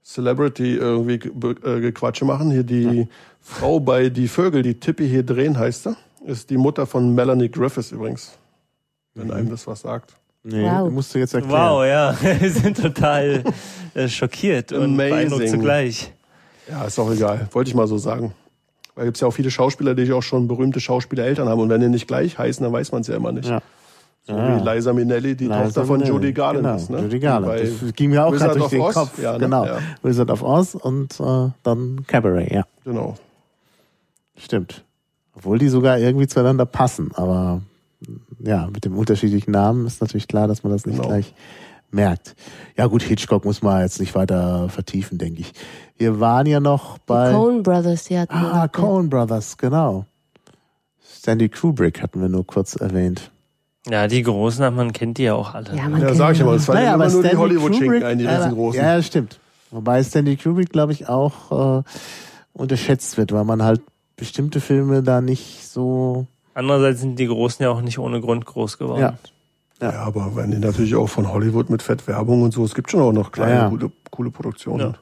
Celebrity 0.04 0.76
irgendwie 0.76 1.14
äh, 1.14 1.80
Gequatsche 1.80 2.24
machen. 2.24 2.50
Hier 2.50 2.64
die 2.64 3.06
Frau 3.40 3.78
bei 3.80 4.08
Die 4.08 4.28
Vögel, 4.28 4.62
die 4.62 4.74
Tippi 4.74 5.08
hier 5.08 5.22
drehen 5.22 5.58
heißt 5.58 5.84
sie, 5.84 5.96
ist 6.26 6.50
die 6.50 6.56
Mutter 6.56 6.86
von 6.86 7.14
Melanie 7.14 7.48
Griffiths 7.50 7.92
übrigens. 7.92 8.36
Wenn 9.14 9.30
einem 9.30 9.50
das 9.50 9.66
was 9.66 9.82
sagt. 9.82 10.14
Nee, 10.44 10.62
Wow. 10.64 10.90
musst 10.90 11.14
du 11.14 11.18
jetzt 11.18 11.34
erklären. 11.34 11.52
Wow, 11.72 11.84
ja, 11.84 12.16
wir 12.40 12.50
sind 12.50 12.80
total 12.80 13.44
äh, 13.94 14.08
schockiert 14.08 14.72
und 14.72 14.84
Amazing. 14.84 15.10
beeindruckt 15.10 15.48
zugleich. 15.48 16.12
Ja, 16.72 16.84
ist 16.84 16.98
auch 16.98 17.10
egal. 17.12 17.48
Wollte 17.52 17.68
ich 17.68 17.74
mal 17.74 17.86
so 17.86 17.98
sagen. 17.98 18.32
Weil 18.94 19.04
gibt's 19.06 19.20
ja 19.20 19.28
auch 19.28 19.32
viele 19.32 19.50
Schauspieler, 19.50 19.94
die 19.94 20.10
auch 20.12 20.22
schon 20.22 20.48
berühmte 20.48 20.80
Schauspielereltern 20.80 21.48
haben. 21.48 21.60
Und 21.60 21.68
wenn 21.68 21.80
die 21.80 21.88
nicht 21.88 22.08
gleich 22.08 22.38
heißen, 22.38 22.64
dann 22.64 22.72
weiß 22.72 22.92
man 22.92 23.02
es 23.02 23.06
ja 23.08 23.16
immer 23.16 23.32
nicht. 23.32 23.48
Ja. 23.48 23.60
So 24.26 24.34
Ja. 24.34 24.56
wie 24.64 24.68
Liza 24.68 24.92
Minnelli, 24.92 25.34
die 25.36 25.44
Liza 25.44 25.64
Tochter 25.64 25.84
von 25.84 25.98
Minnelli. 25.98 26.14
Judy 26.16 26.32
Garland 26.32 26.64
genau, 26.64 26.76
ist. 26.76 26.90
Ne? 26.90 27.00
Judy 27.00 27.18
Garland. 27.18 27.60
Das 27.82 27.92
ging 27.94 28.10
mir 28.10 28.24
auch 28.24 28.32
gerade 28.32 28.58
durch 28.58 28.70
den 28.70 28.80
Oz? 28.80 28.94
Kopf. 28.94 29.22
Ja, 29.22 29.32
ne? 29.32 29.38
Genau. 29.38 29.64
Ja. 29.66 29.78
Wizard 30.02 30.30
of 30.30 30.42
Oz 30.42 30.74
und 30.74 31.18
äh, 31.20 31.50
dann 31.62 32.04
Cabaret, 32.06 32.50
ja. 32.52 32.64
Genau. 32.84 33.16
Stimmt. 34.36 34.84
Obwohl 35.34 35.58
die 35.58 35.68
sogar 35.68 35.98
irgendwie 35.98 36.26
zueinander 36.26 36.66
passen, 36.66 37.10
aber 37.14 37.62
ja, 38.38 38.68
mit 38.72 38.84
dem 38.84 38.96
unterschiedlichen 38.96 39.50
Namen 39.52 39.86
ist 39.86 40.00
natürlich 40.00 40.28
klar, 40.28 40.48
dass 40.48 40.62
man 40.62 40.72
das 40.72 40.86
nicht 40.86 40.96
Genau. 40.96 41.08
gleich 41.08 41.34
merkt. 41.92 42.34
Ja 42.76 42.86
gut, 42.86 43.02
Hitchcock 43.02 43.44
muss 43.44 43.62
man 43.62 43.82
jetzt 43.82 44.00
nicht 44.00 44.14
weiter 44.14 44.68
vertiefen, 44.68 45.18
denke 45.18 45.40
ich. 45.42 45.52
Wir 45.96 46.20
waren 46.20 46.46
ja 46.46 46.58
noch 46.60 46.98
Die 46.98 47.02
bei 47.06 47.32
Coen 47.32 47.62
Brothers, 47.62 48.04
die 48.04 48.18
hatten 48.18 48.34
Ah. 48.34 48.66
Coen 48.68 49.08
Brothers, 49.10 49.56
genau. 49.56 50.06
Stanley 51.18 51.48
Kubrick 51.48 52.02
hatten 52.02 52.20
wir 52.20 52.28
nur 52.28 52.46
kurz 52.46 52.74
erwähnt. 52.76 53.30
Ja, 53.88 54.06
die 54.08 54.22
Großen, 54.22 54.74
man 54.74 54.92
kennt 54.92 55.18
die 55.18 55.24
ja 55.24 55.34
auch 55.34 55.54
alle. 55.54 55.76
Ja, 55.76 55.88
man 55.88 56.00
Ja, 56.00 56.06
kennt 56.08 56.18
sag 56.18 56.32
ich 56.32 56.38
ja. 56.38 56.44
aber, 56.44 56.54
es 56.54 56.64
fallen 56.64 56.78
Naja, 56.78 56.94
immer 56.94 57.04
aber 57.04 57.12
nur 57.12 57.22
die 57.22 57.28
Stanley 57.28 57.42
Hollywood-Schinken 57.56 57.88
Kubrick- 57.88 58.04
ein, 58.04 58.18
die 58.18 58.26
aber- 58.28 58.36
riesengroßen. 58.38 58.80
Ja, 58.80 58.94
ja, 58.96 59.02
stimmt. 59.02 59.40
Wobei 59.70 60.02
Stanley 60.04 60.36
Kubrick, 60.36 60.70
glaube 60.70 60.92
ich, 60.92 61.08
auch 61.08 61.78
äh, 61.78 61.82
unterschätzt 62.52 63.16
wird, 63.16 63.32
weil 63.32 63.44
man 63.44 63.62
halt 63.62 63.80
bestimmte 64.16 64.60
Filme 64.60 65.02
da 65.02 65.20
nicht 65.20 65.66
so. 65.66 66.26
Andererseits 66.54 67.00
sind 67.00 67.18
die 67.18 67.26
Großen 67.26 67.62
ja 67.62 67.70
auch 67.70 67.80
nicht 67.80 67.98
ohne 67.98 68.20
Grund 68.20 68.44
groß 68.46 68.78
geworden. 68.78 69.00
Ja. 69.00 69.14
Ja, 69.82 69.94
aber 70.04 70.36
wenn 70.36 70.52
die 70.52 70.58
natürlich 70.58 70.94
auch 70.94 71.08
von 71.08 71.32
Hollywood 71.32 71.68
mit 71.68 71.82
Fettwerbung 71.82 72.42
und 72.42 72.52
so, 72.52 72.64
es 72.64 72.74
gibt 72.74 72.90
schon 72.90 73.00
auch 73.00 73.12
noch 73.12 73.32
kleine, 73.32 73.52
Ja, 73.52 73.62
ja. 73.62 73.68
Coole, 73.68 73.90
coole 74.10 74.30
Produktionen. 74.30 74.96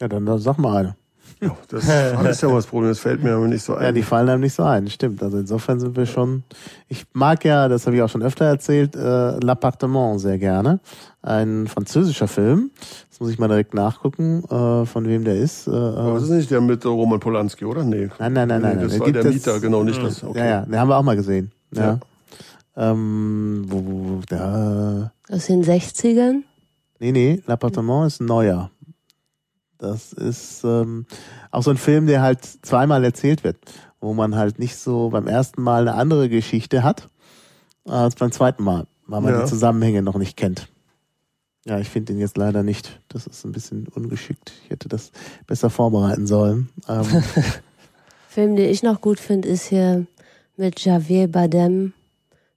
Ja, 0.00 0.08
dann, 0.08 0.24
dann 0.24 0.38
sag 0.38 0.56
mal 0.56 0.76
eine. 0.78 0.96
Ja. 1.42 1.54
das 1.68 1.84
ist 2.30 2.42
ja 2.42 2.48
mal 2.48 2.56
das 2.56 2.66
Problem, 2.66 2.88
das 2.88 3.00
fällt 3.00 3.22
mir 3.22 3.34
aber 3.34 3.46
nicht 3.46 3.62
so 3.62 3.74
ein. 3.74 3.84
Ja, 3.84 3.92
die 3.92 4.02
fallen 4.02 4.30
einem 4.30 4.40
nicht 4.40 4.54
so 4.54 4.62
ein, 4.62 4.88
stimmt. 4.88 5.22
Also 5.22 5.36
insofern 5.36 5.78
sind 5.78 5.94
wir 5.94 6.06
schon. 6.06 6.44
Ich 6.88 7.04
mag 7.12 7.44
ja, 7.44 7.68
das 7.68 7.86
habe 7.86 7.96
ich 7.96 8.02
auch 8.02 8.08
schon 8.08 8.22
öfter 8.22 8.46
erzählt, 8.46 8.96
äh, 8.96 8.98
L'Appartement 8.98 10.18
sehr 10.18 10.38
gerne. 10.38 10.80
Ein 11.20 11.66
französischer 11.66 12.28
Film. 12.28 12.70
Das 13.10 13.20
muss 13.20 13.30
ich 13.30 13.38
mal 13.38 13.48
direkt 13.48 13.74
nachgucken, 13.74 14.42
äh, 14.44 14.86
von 14.86 15.06
wem 15.06 15.24
der 15.24 15.36
ist. 15.36 15.66
Äh, 15.66 15.72
aber 15.72 16.12
äh, 16.12 16.14
das 16.14 16.22
ist 16.24 16.30
nicht 16.30 16.50
der 16.50 16.62
mit 16.62 16.84
Roman 16.86 17.20
Polanski, 17.20 17.66
oder? 17.66 17.84
Nee. 17.84 18.08
nein, 18.18 18.32
nein, 18.32 18.48
nein, 18.48 18.62
nein. 18.62 18.76
Nee, 18.76 18.82
das 18.84 18.92
nein. 18.92 19.00
war 19.00 19.12
der 19.12 19.24
Mieter, 19.24 19.60
genau, 19.60 19.84
nicht 19.84 20.02
das. 20.02 20.24
Okay. 20.24 20.38
Ja, 20.38 20.46
ja, 20.46 20.60
den 20.62 20.78
haben 20.78 20.88
wir 20.88 20.96
auch 20.96 21.02
mal 21.02 21.16
gesehen. 21.16 21.52
Ja. 21.74 22.00
Ähm, 22.76 23.64
wo, 23.68 23.82
wo, 23.84 24.20
da, 24.28 25.12
Aus 25.30 25.46
den 25.46 25.64
60ern? 25.64 26.42
nee, 26.98 27.12
nee, 27.12 27.42
L'Appartement 27.46 28.06
ist 28.06 28.20
ein 28.20 28.26
neuer. 28.26 28.70
Das 29.78 30.12
ist 30.12 30.62
ähm, 30.64 31.06
auch 31.50 31.62
so 31.62 31.70
ein 31.70 31.76
Film, 31.76 32.06
der 32.06 32.22
halt 32.22 32.44
zweimal 32.44 33.04
erzählt 33.04 33.44
wird, 33.44 33.58
wo 34.00 34.14
man 34.14 34.34
halt 34.34 34.58
nicht 34.58 34.76
so 34.76 35.10
beim 35.10 35.26
ersten 35.26 35.62
Mal 35.62 35.82
eine 35.82 35.94
andere 35.94 36.28
Geschichte 36.28 36.82
hat 36.82 37.08
als 37.84 38.14
beim 38.14 38.32
zweiten 38.32 38.62
Mal, 38.64 38.86
weil 39.06 39.20
man 39.20 39.32
Ja. 39.34 39.42
die 39.42 39.48
Zusammenhänge 39.48 40.02
noch 40.02 40.16
nicht 40.16 40.36
kennt. 40.36 40.68
Ja, 41.66 41.78
ich 41.78 41.88
finde 41.88 42.12
ihn 42.12 42.18
jetzt 42.20 42.36
leider 42.36 42.62
nicht. 42.62 43.00
Das 43.08 43.26
ist 43.26 43.44
ein 43.44 43.52
bisschen 43.52 43.88
ungeschickt. 43.88 44.52
Ich 44.64 44.70
hätte 44.70 44.88
das 44.88 45.10
besser 45.46 45.68
vorbereiten 45.68 46.26
sollen. 46.26 46.68
Ähm, 46.88 47.04
Film, 48.28 48.56
den 48.56 48.70
ich 48.70 48.82
noch 48.82 49.00
gut 49.00 49.18
finde, 49.20 49.48
ist 49.48 49.66
hier 49.66 50.06
mit 50.56 50.80
Javier 50.84 51.28
Bardem, 51.28 51.92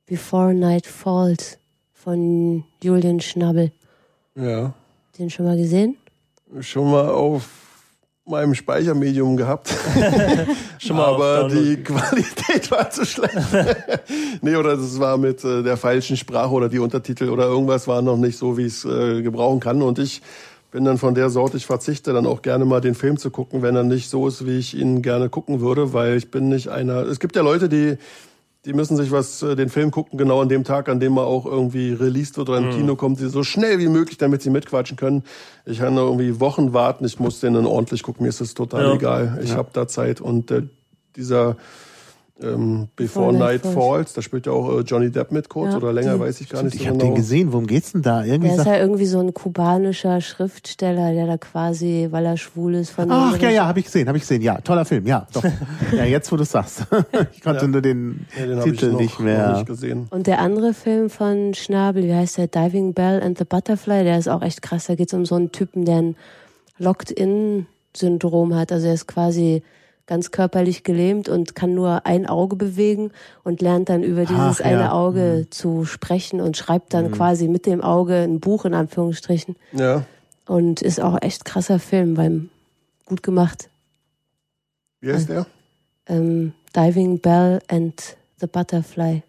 Before 0.10 0.56
Night 0.56 0.88
Falls 0.88 1.60
von 1.94 2.64
Julian 2.82 3.20
Schnabel. 3.20 3.72
Ja. 4.34 4.74
Den 5.20 5.30
schon 5.30 5.46
mal 5.46 5.56
gesehen? 5.56 5.98
Schon 6.62 6.90
mal 6.90 7.10
auf 7.10 7.48
meinem 8.26 8.56
Speichermedium 8.56 9.38
gehabt. 9.38 9.72
Schon 10.80 10.98
mal 10.98 11.14
aber 11.14 11.48
die 11.50 11.78
Qualität 11.84 12.72
war 12.72 12.90
zu 12.90 13.06
schlecht. 13.06 13.36
nee, 14.42 14.56
oder 14.56 14.78
das 14.78 15.00
war 15.00 15.18
mit 15.18 15.44
äh, 15.44 15.62
der 15.62 15.78
falschen 15.78 16.18
Sprache 16.18 16.50
oder 16.50 16.70
die 16.70 16.80
Untertitel 16.80 17.30
oder 17.30 17.46
irgendwas 17.46 17.88
war 17.88 18.02
noch 18.02 18.18
nicht 18.18 18.38
so, 18.38 18.58
wie 18.58 18.66
ich 18.66 18.84
es 18.84 18.86
äh, 18.86 19.22
gebrauchen 19.22 19.60
kann. 19.60 19.84
Und 19.84 20.00
ich 20.00 20.24
bin 20.72 20.86
dann 20.86 20.98
von 20.98 21.14
der 21.14 21.30
Sorte, 21.30 21.58
ich 21.58 21.68
verzichte 21.68 22.14
dann 22.14 22.26
auch 22.26 22.42
gerne 22.42 22.66
mal 22.66 22.82
den 22.82 22.96
Film 22.96 23.18
zu 23.18 23.30
gucken, 23.30 23.62
wenn 23.62 23.76
er 23.76 23.84
nicht 23.84 24.10
so 24.10 24.28
ist, 24.28 24.46
wie 24.48 24.58
ich 24.58 24.76
ihn 24.76 25.04
gerne 25.04 25.30
gucken 25.30 25.62
würde, 25.62 25.94
weil 25.94 26.16
ich 26.16 26.32
bin 26.32 26.50
nicht 26.50 26.70
einer. 26.70 27.04
Es 27.04 27.20
gibt 27.20 27.36
ja 27.36 27.44
Leute, 27.44 27.70
die 27.70 27.98
die 28.66 28.74
müssen 28.74 28.98
sich 28.98 29.12
was 29.12 29.42
äh, 29.42 29.56
den 29.56 29.70
Film 29.70 29.90
gucken 29.92 30.18
genau 30.18 30.42
an 30.42 30.50
dem 30.50 30.64
Tag, 30.64 30.90
an 30.90 31.00
dem 31.00 31.18
er 31.18 31.24
auch 31.24 31.46
irgendwie 31.46 31.94
released 31.94 32.38
wird 32.38 32.50
oder 32.50 32.58
im 32.58 32.70
Kino 32.72 32.96
kommt, 32.96 33.20
sie 33.20 33.30
so 33.30 33.44
schnell 33.44 33.80
wie 33.80 33.88
möglich, 33.88 34.18
damit 34.18 34.42
sie 34.42 34.50
mitquatschen 34.50 34.98
können. 34.98 35.24
Ich 35.66 35.80
kann 35.80 35.96
da 35.96 36.02
irgendwie 36.02 36.40
Wochen 36.40 36.74
warten, 36.74 37.06
ich 37.06 37.20
muss 37.20 37.40
den 37.40 37.54
dann 37.54 37.66
ordentlich 37.66 38.04
gucken, 38.04 38.24
mir 38.24 38.30
ist 38.30 38.42
das 38.42 38.54
total 38.54 38.82
Ja. 38.84 38.94
egal. 38.96 39.40
Ich 39.44 39.56
habe 39.56 39.70
da 39.72 39.88
Zeit 39.88 40.20
und 40.20 40.52
äh, 40.52 40.64
dieser 41.16 41.56
ähm, 42.42 42.88
Before 42.96 43.32
Before 43.32 43.34
Night 43.34 43.64
Night 43.66 43.74
Falls, 43.74 44.14
da 44.14 44.22
spielt 44.22 44.46
ja 44.46 44.52
auch 44.54 44.78
äh, 44.78 44.82
Johnny 44.82 45.12
Depp 45.12 45.32
mit 45.32 45.50
kurz 45.50 45.72
Ja, 45.72 45.78
oder 45.78 45.92
länger, 45.94 46.14
die- 46.16 46.20
weiß 46.22 46.42
ich 46.42 46.50
gar 46.50 46.64
nicht 46.64 46.76
ich 46.76 46.82
so 46.82 46.88
habe 46.88 46.98
genau. 46.98 47.12
den 47.12 47.16
gesehen. 47.16 47.52
Worum 47.52 47.68
geht's 47.68 47.92
denn 47.92 48.02
da? 48.02 48.24
Irgendwie 48.24 48.50
Der 48.50 48.58
ist 48.60 48.66
ja 48.66 48.78
irgendwie 48.78 49.06
so 49.06 49.20
ein 49.20 49.34
kubanischer 49.34 50.22
Schriftsteller, 50.22 51.12
der 51.14 51.28
da 51.28 51.38
quasi, 51.38 52.08
weil 52.12 52.26
er 52.26 52.38
schwul 52.38 52.76
ist, 52.76 52.92
von 52.92 53.12
Ach 53.12 53.38
ja, 53.38 53.50
ja, 53.50 53.66
habe 53.68 53.80
ich 53.80 53.86
gesehen, 53.86 54.08
habe 54.08 54.18
ich 54.18 54.24
gesehen. 54.24 54.42
Ja, 54.42 54.62
toller 54.62 54.86
Film. 54.86 55.06
Ja, 55.06 55.28
doch. 55.34 55.44
ja, 55.92 56.06
jetzt 56.06 56.32
wo 56.32 56.38
du 56.38 56.44
sagst. 56.46 56.86
ich 57.34 57.42
konnte 57.42 57.62
Ja. 57.66 57.68
nur 57.68 57.82
den, 57.82 58.26
Ja, 58.40 58.46
den 58.46 58.62
Titel 58.64 58.92
noch, 58.94 59.00
nicht 59.00 59.20
mehr. 59.20 59.54
nicht 59.54 59.66
gesehen. 59.68 60.08
Und 60.10 60.28
der 60.28 60.40
andere 60.40 60.74
Film 60.74 61.10
von 61.10 61.54
Schnabel, 61.54 62.04
wie 62.04 62.14
heißt 62.14 62.38
der? 62.38 62.48
Diving 62.48 62.94
Bell 62.94 63.22
and 63.22 63.38
the 63.38 63.44
Butterfly, 63.46 64.04
der 64.04 64.18
ist 64.18 64.28
auch 64.30 64.42
echt 64.42 64.62
krass. 64.62 64.86
Da 64.88 64.96
geht 64.96 65.08
es 65.10 65.14
um 65.14 65.26
so 65.26 65.36
einen 65.36 65.52
Typen, 65.52 65.86
der 65.86 65.98
ein 65.98 66.16
Locked-In-Syndrom 66.78 68.56
hat. 68.56 68.72
Also 68.72 68.88
er 68.88 68.94
ist 68.94 69.08
quasi 69.08 69.64
ganz 70.10 70.32
körperlich 70.32 70.84
gelähmt 70.84 71.30
und 71.30 71.54
kann 71.54 71.76
nur 71.76 72.08
ein 72.08 72.26
Auge 72.26 72.56
bewegen 72.56 73.12
und 73.44 73.62
lernt 73.62 73.90
dann 73.90 74.02
über 74.02 74.26
dieses 74.26 74.60
Ach, 74.60 74.60
ja. 74.60 74.66
eine 74.66 74.92
Auge 74.92 75.46
zu 75.52 75.86
sprechen 75.86 76.42
und 76.42 76.58
schreibt 76.58 76.96
dann 76.96 77.12
quasi 77.12 77.48
mit 77.48 77.68
dem 77.68 77.82
Auge 77.82 78.16
ein 78.16 78.40
Buch 78.40 78.66
in 78.66 78.74
Anführungsstrichen. 78.74 79.56
Ja. 79.72 80.04
Und 80.48 80.82
ist 80.82 81.00
auch 81.00 81.22
echt 81.22 81.46
krasser 81.46 81.78
Film, 81.78 82.18
weil 82.18 82.50
gut 83.06 83.22
gemacht. 83.22 83.70
Wie 85.00 85.14
heißt 85.14 85.30
der? 85.30 85.46
Ähm, 86.08 86.54
Diving 86.76 87.20
Bell 87.20 87.60
and 87.68 88.18
the 88.40 88.48
Butterfly. 88.48 89.22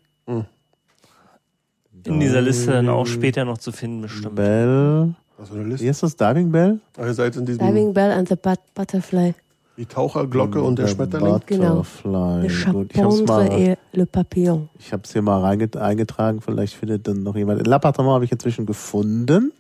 In 2.07 2.21
dieser 2.21 2.41
Liste 2.41 2.73
dann 2.73 2.89
auch 2.89 3.07
später 3.07 3.45
noch 3.45 3.59
zu 3.59 3.71
finden, 3.71 4.01
bestimmt. 4.01 4.35
Bell. 4.35 5.15
Was 5.37 5.51
für 5.51 5.57
eine 5.57 5.67
Wie 5.67 5.71
Liste? 5.73 5.89
heißt 5.89 6.03
das? 6.03 6.17
Diving 6.17 6.51
Bell? 6.51 6.81
Ach, 6.97 7.05
ihr 7.05 7.13
seid 7.13 7.37
in 7.37 7.45
diesem 7.45 7.67
Diving 7.67 7.93
Bell 7.93 8.13
and 8.13 8.29
the 8.29 8.37
but 8.37 8.59
Butterfly. 8.75 9.35
Die 9.81 9.87
Taucherglocke 9.87 10.61
und 10.61 10.79
der 10.79 10.89
Schmetterling. 10.89 11.41
Genau. 11.47 11.77
Butterfly. 11.77 12.47
Le 12.47 12.73
Gut, 12.73 12.91
ich 12.93 13.03
hab's 13.03 13.23
mal, 13.23 13.51
et 13.51 13.79
le 13.93 14.05
Papillon. 14.05 14.69
ich 14.79 14.93
hab's 14.93 15.13
hier 15.15 15.23
mal 15.23 15.43
eingetragen. 15.43 16.43
Vielleicht 16.43 16.75
findet 16.75 17.09
dann 17.09 17.23
noch 17.23 17.35
jemand. 17.35 17.67
L'Appartement 17.67 18.13
habe 18.13 18.27
ich 18.27 18.33
inzwischen 18.33 18.67
gefunden. 18.67 19.53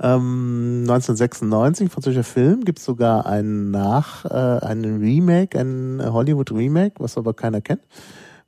Ähm, 0.00 0.82
1996, 0.82 1.90
französischer 1.90 2.22
Film, 2.22 2.64
gibt's 2.64 2.84
sogar 2.84 3.26
einen 3.26 3.72
Nach, 3.72 4.24
äh, 4.24 4.64
einen 4.64 5.00
Remake, 5.00 5.58
ein 5.58 6.00
Hollywood 6.04 6.52
Remake, 6.52 6.94
was 6.98 7.18
aber 7.18 7.34
keiner 7.34 7.60
kennt, 7.60 7.82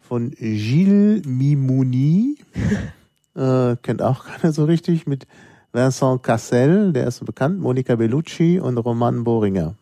von 0.00 0.30
Gilles 0.30 1.24
Mimouni. 1.26 2.38
äh, 3.34 3.76
kennt 3.82 4.00
auch 4.00 4.24
keiner 4.26 4.52
so 4.52 4.64
richtig, 4.64 5.08
mit 5.08 5.26
Vincent 5.72 6.22
Cassel, 6.22 6.92
der 6.92 7.08
ist 7.08 7.16
so 7.16 7.24
bekannt, 7.24 7.58
Monica 7.58 7.96
Bellucci 7.96 8.60
und 8.60 8.78
Roman 8.78 9.24
Boringer. 9.24 9.74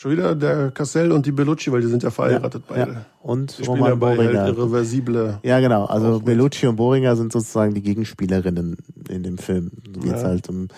Schon 0.00 0.12
wieder 0.12 0.34
der 0.34 0.70
Cassell 0.70 1.12
und 1.12 1.26
die 1.26 1.30
Bellucci, 1.30 1.70
weil 1.70 1.82
die 1.82 1.86
sind 1.86 2.02
ja 2.02 2.10
verheiratet 2.10 2.62
beide. 2.66 2.90
Ja. 2.92 3.04
Und 3.20 3.58
Die 3.58 3.64
spielen 3.64 3.80
ja 3.80 3.90
Roman 3.90 3.98
bei 4.00 4.16
Boringer. 4.16 4.40
halt 4.44 4.56
irreversible. 4.56 5.40
Ja, 5.42 5.60
genau. 5.60 5.84
Also. 5.84 6.20
Bellucci 6.20 6.66
und 6.68 6.76
Boringer 6.76 7.16
sind 7.16 7.30
sozusagen 7.32 7.74
die 7.74 7.82
Gegenspielerinnen 7.82 8.78
in 9.10 9.22
dem 9.22 9.36
Film. 9.36 9.72
Da 9.92 10.00
geht's 10.00 10.22
Ja. 10.22 10.28
halt 10.28 10.48
um 10.48 10.68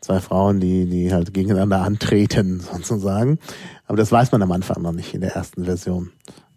zwei 0.00 0.18
Frauen, 0.18 0.60
die, 0.60 0.86
die 0.86 1.12
halt 1.12 1.34
gegeneinander 1.34 1.82
antreten, 1.82 2.60
sozusagen. 2.72 3.38
Aber 3.84 3.98
das 3.98 4.10
weiß 4.10 4.32
man 4.32 4.40
am 4.40 4.50
Anfang 4.52 4.80
noch 4.80 4.92
nicht 4.92 5.12
in 5.12 5.20
der 5.20 5.34
ersten 5.36 5.66
Version 5.66 6.12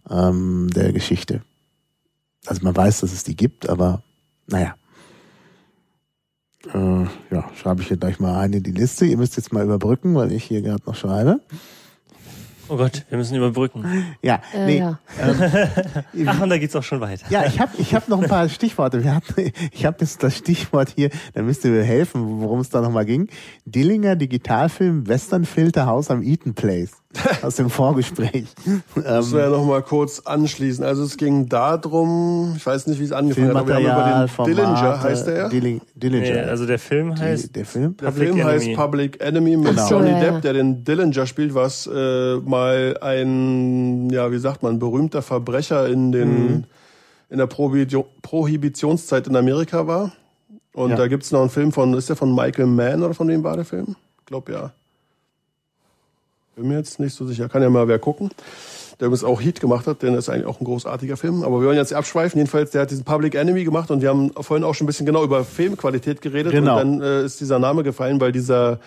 ähm, 0.09 0.69
der 0.73 0.93
Geschichte. 0.93 1.41
Also 2.45 2.63
man 2.63 2.73
weiß, 2.73 3.01
dass 3.01 3.11
es 3.11 3.25
die 3.25 3.35
gibt, 3.35 3.67
aber 3.67 4.01
naja. 4.47 4.75
Äh, 6.73 7.03
ja, 7.35 7.49
schreibe 7.61 7.81
ich 7.81 7.89
hier 7.89 7.97
gleich 7.97 8.21
mal 8.21 8.39
ein 8.39 8.53
in 8.53 8.63
die 8.63 8.71
Liste. 8.71 9.03
Ihr 9.05 9.17
müsst 9.17 9.35
jetzt 9.35 9.51
mal 9.51 9.65
überbrücken, 9.65 10.15
weil 10.15 10.31
ich 10.31 10.45
hier 10.45 10.61
gerade 10.61 10.83
noch 10.85 10.95
schreibe. 10.95 11.41
Oh 12.69 12.77
Gott, 12.77 13.05
wir 13.09 13.17
müssen 13.17 13.35
überbrücken. 13.35 14.15
Ja, 14.21 14.41
Äh, 14.53 14.65
nee. 14.65 14.77
ja. 14.79 14.99
Ähm, 15.21 16.27
Ach, 16.27 16.41
und 16.41 16.49
da 16.49 16.57
geht's 16.57 16.75
auch 16.75 16.83
schon 16.83 17.01
weiter. 17.01 17.25
Ja, 17.29 17.45
ich 17.45 17.59
habe 17.59 17.71
ich 17.77 17.93
hab 17.93 18.07
noch 18.07 18.21
ein 18.21 18.29
paar 18.29 18.47
Stichworte. 18.49 19.03
Wir 19.03 19.13
hatten, 19.15 19.51
ich 19.71 19.85
habe 19.85 19.97
jetzt 19.99 20.23
das 20.23 20.37
Stichwort 20.37 20.93
hier, 20.95 21.09
da 21.33 21.41
müsst 21.41 21.65
ihr 21.65 21.71
mir 21.71 21.83
helfen, 21.83 22.39
worum 22.41 22.59
es 22.59 22.69
da 22.69 22.81
nochmal 22.81 23.05
ging. 23.05 23.27
Dillinger 23.65 24.15
Digitalfilm 24.15 25.07
Westernfilter 25.07 25.85
Haus 25.85 26.09
am 26.09 26.23
Eaton 26.23 26.53
Place. 26.53 27.02
Aus 27.43 27.55
dem 27.55 27.69
Vorgespräch. 27.69 28.45
Müssen 28.95 29.33
wir 29.33 29.41
ja 29.41 29.49
noch 29.49 29.63
mal 29.65 29.81
kurz 29.83 30.19
anschließen. 30.21 30.83
Also 30.83 31.03
es 31.03 31.17
ging 31.17 31.47
darum, 31.47 32.53
ich 32.57 32.65
weiß 32.65 32.87
nicht, 32.87 32.99
wie 32.99 33.03
es 33.03 33.11
angefangen 33.11 33.49
hat, 33.49 33.55
aber 33.57 33.67
wir 33.67 33.75
haben 33.75 34.27
Filmmaterial, 34.27 34.27
über 34.27 34.45
den 34.45 34.55
Dillinger, 34.55 35.03
heißt 35.03 35.27
der 35.27 35.37
ja? 35.37 35.49
Dilling, 35.49 35.81
Dillinger. 35.95 36.21
Nee, 36.31 36.39
also 36.49 36.65
der 36.65 36.79
Film 36.79 37.13
Die, 37.15 37.21
heißt 37.21 37.55
der 37.55 37.65
Film? 37.65 37.95
Der 37.97 38.07
Public 38.07 38.27
Film 38.29 38.39
Enemy. 38.39 38.51
heißt 38.51 38.73
Public 38.75 39.21
Enemy 39.23 39.57
mit 39.57 39.67
Genau. 39.69 39.89
Johnny 39.89 40.09
ja, 40.09 40.19
Depp, 40.19 40.33
ja. 40.33 40.39
der 40.41 40.53
den 40.53 40.83
Dillinger 40.83 41.25
spielt, 41.27 41.53
was 41.53 41.87
äh, 41.93 42.35
mal 42.37 42.97
ein, 43.01 44.09
ja, 44.09 44.31
wie 44.31 44.39
sagt 44.39 44.63
man, 44.63 44.79
berühmter 44.79 45.21
Verbrecher 45.21 45.87
in 45.87 46.11
den 46.11 46.47
Mhm. 46.47 46.63
in 47.29 47.37
der 47.37 47.47
Prohibi- 47.49 48.05
Prohibitionszeit 48.21 49.27
in 49.27 49.35
Amerika 49.35 49.87
war. 49.87 50.11
Und 50.73 50.91
Ja. 50.91 50.95
da 50.95 51.07
gibt's 51.07 51.31
noch 51.31 51.41
einen 51.41 51.49
Film 51.49 51.71
von, 51.71 51.93
ist 51.93 52.09
der 52.09 52.15
von 52.15 52.33
Michael 52.33 52.65
Mann 52.67 53.03
oder 53.03 53.13
von 53.13 53.27
wem 53.27 53.43
war 53.43 53.55
der 53.55 53.65
Film? 53.65 53.95
Ich 54.19 54.25
glaube 54.25 54.51
ja. 54.51 54.71
Bin 56.55 56.67
mir 56.67 56.77
jetzt 56.77 56.99
nicht 56.99 57.15
so 57.15 57.25
sicher. 57.25 57.49
Kann 57.49 57.61
ja 57.61 57.69
mal 57.69 57.87
wer 57.87 57.99
gucken. 57.99 58.29
Der 58.99 59.07
übrigens 59.07 59.23
auch 59.23 59.41
Heat 59.41 59.59
gemacht 59.59 59.87
hat, 59.87 60.03
denn 60.03 60.13
das 60.13 60.25
ist 60.25 60.29
eigentlich 60.29 60.45
auch 60.45 60.61
ein 60.61 60.65
großartiger 60.65 61.17
Film. 61.17 61.43
Aber 61.43 61.59
wir 61.59 61.67
wollen 61.67 61.77
jetzt 61.77 61.93
abschweifen. 61.93 62.37
Jedenfalls, 62.37 62.71
der 62.71 62.83
hat 62.83 62.91
diesen 62.91 63.03
Public 63.03 63.33
Enemy 63.35 63.63
gemacht 63.63 63.89
und 63.89 64.01
wir 64.01 64.09
haben 64.09 64.31
vorhin 64.39 64.63
auch 64.63 64.75
schon 64.75 64.85
ein 64.85 64.87
bisschen 64.87 65.05
genau 65.05 65.23
über 65.23 65.43
Filmqualität 65.43 66.21
geredet. 66.21 66.51
Genau. 66.51 66.79
Und 66.79 66.99
dann 66.99 67.01
äh, 67.01 67.25
ist 67.25 67.41
dieser 67.41 67.57
Name 67.57 67.83
gefallen, 67.83 68.21
weil 68.21 68.31
dieser 68.31 68.79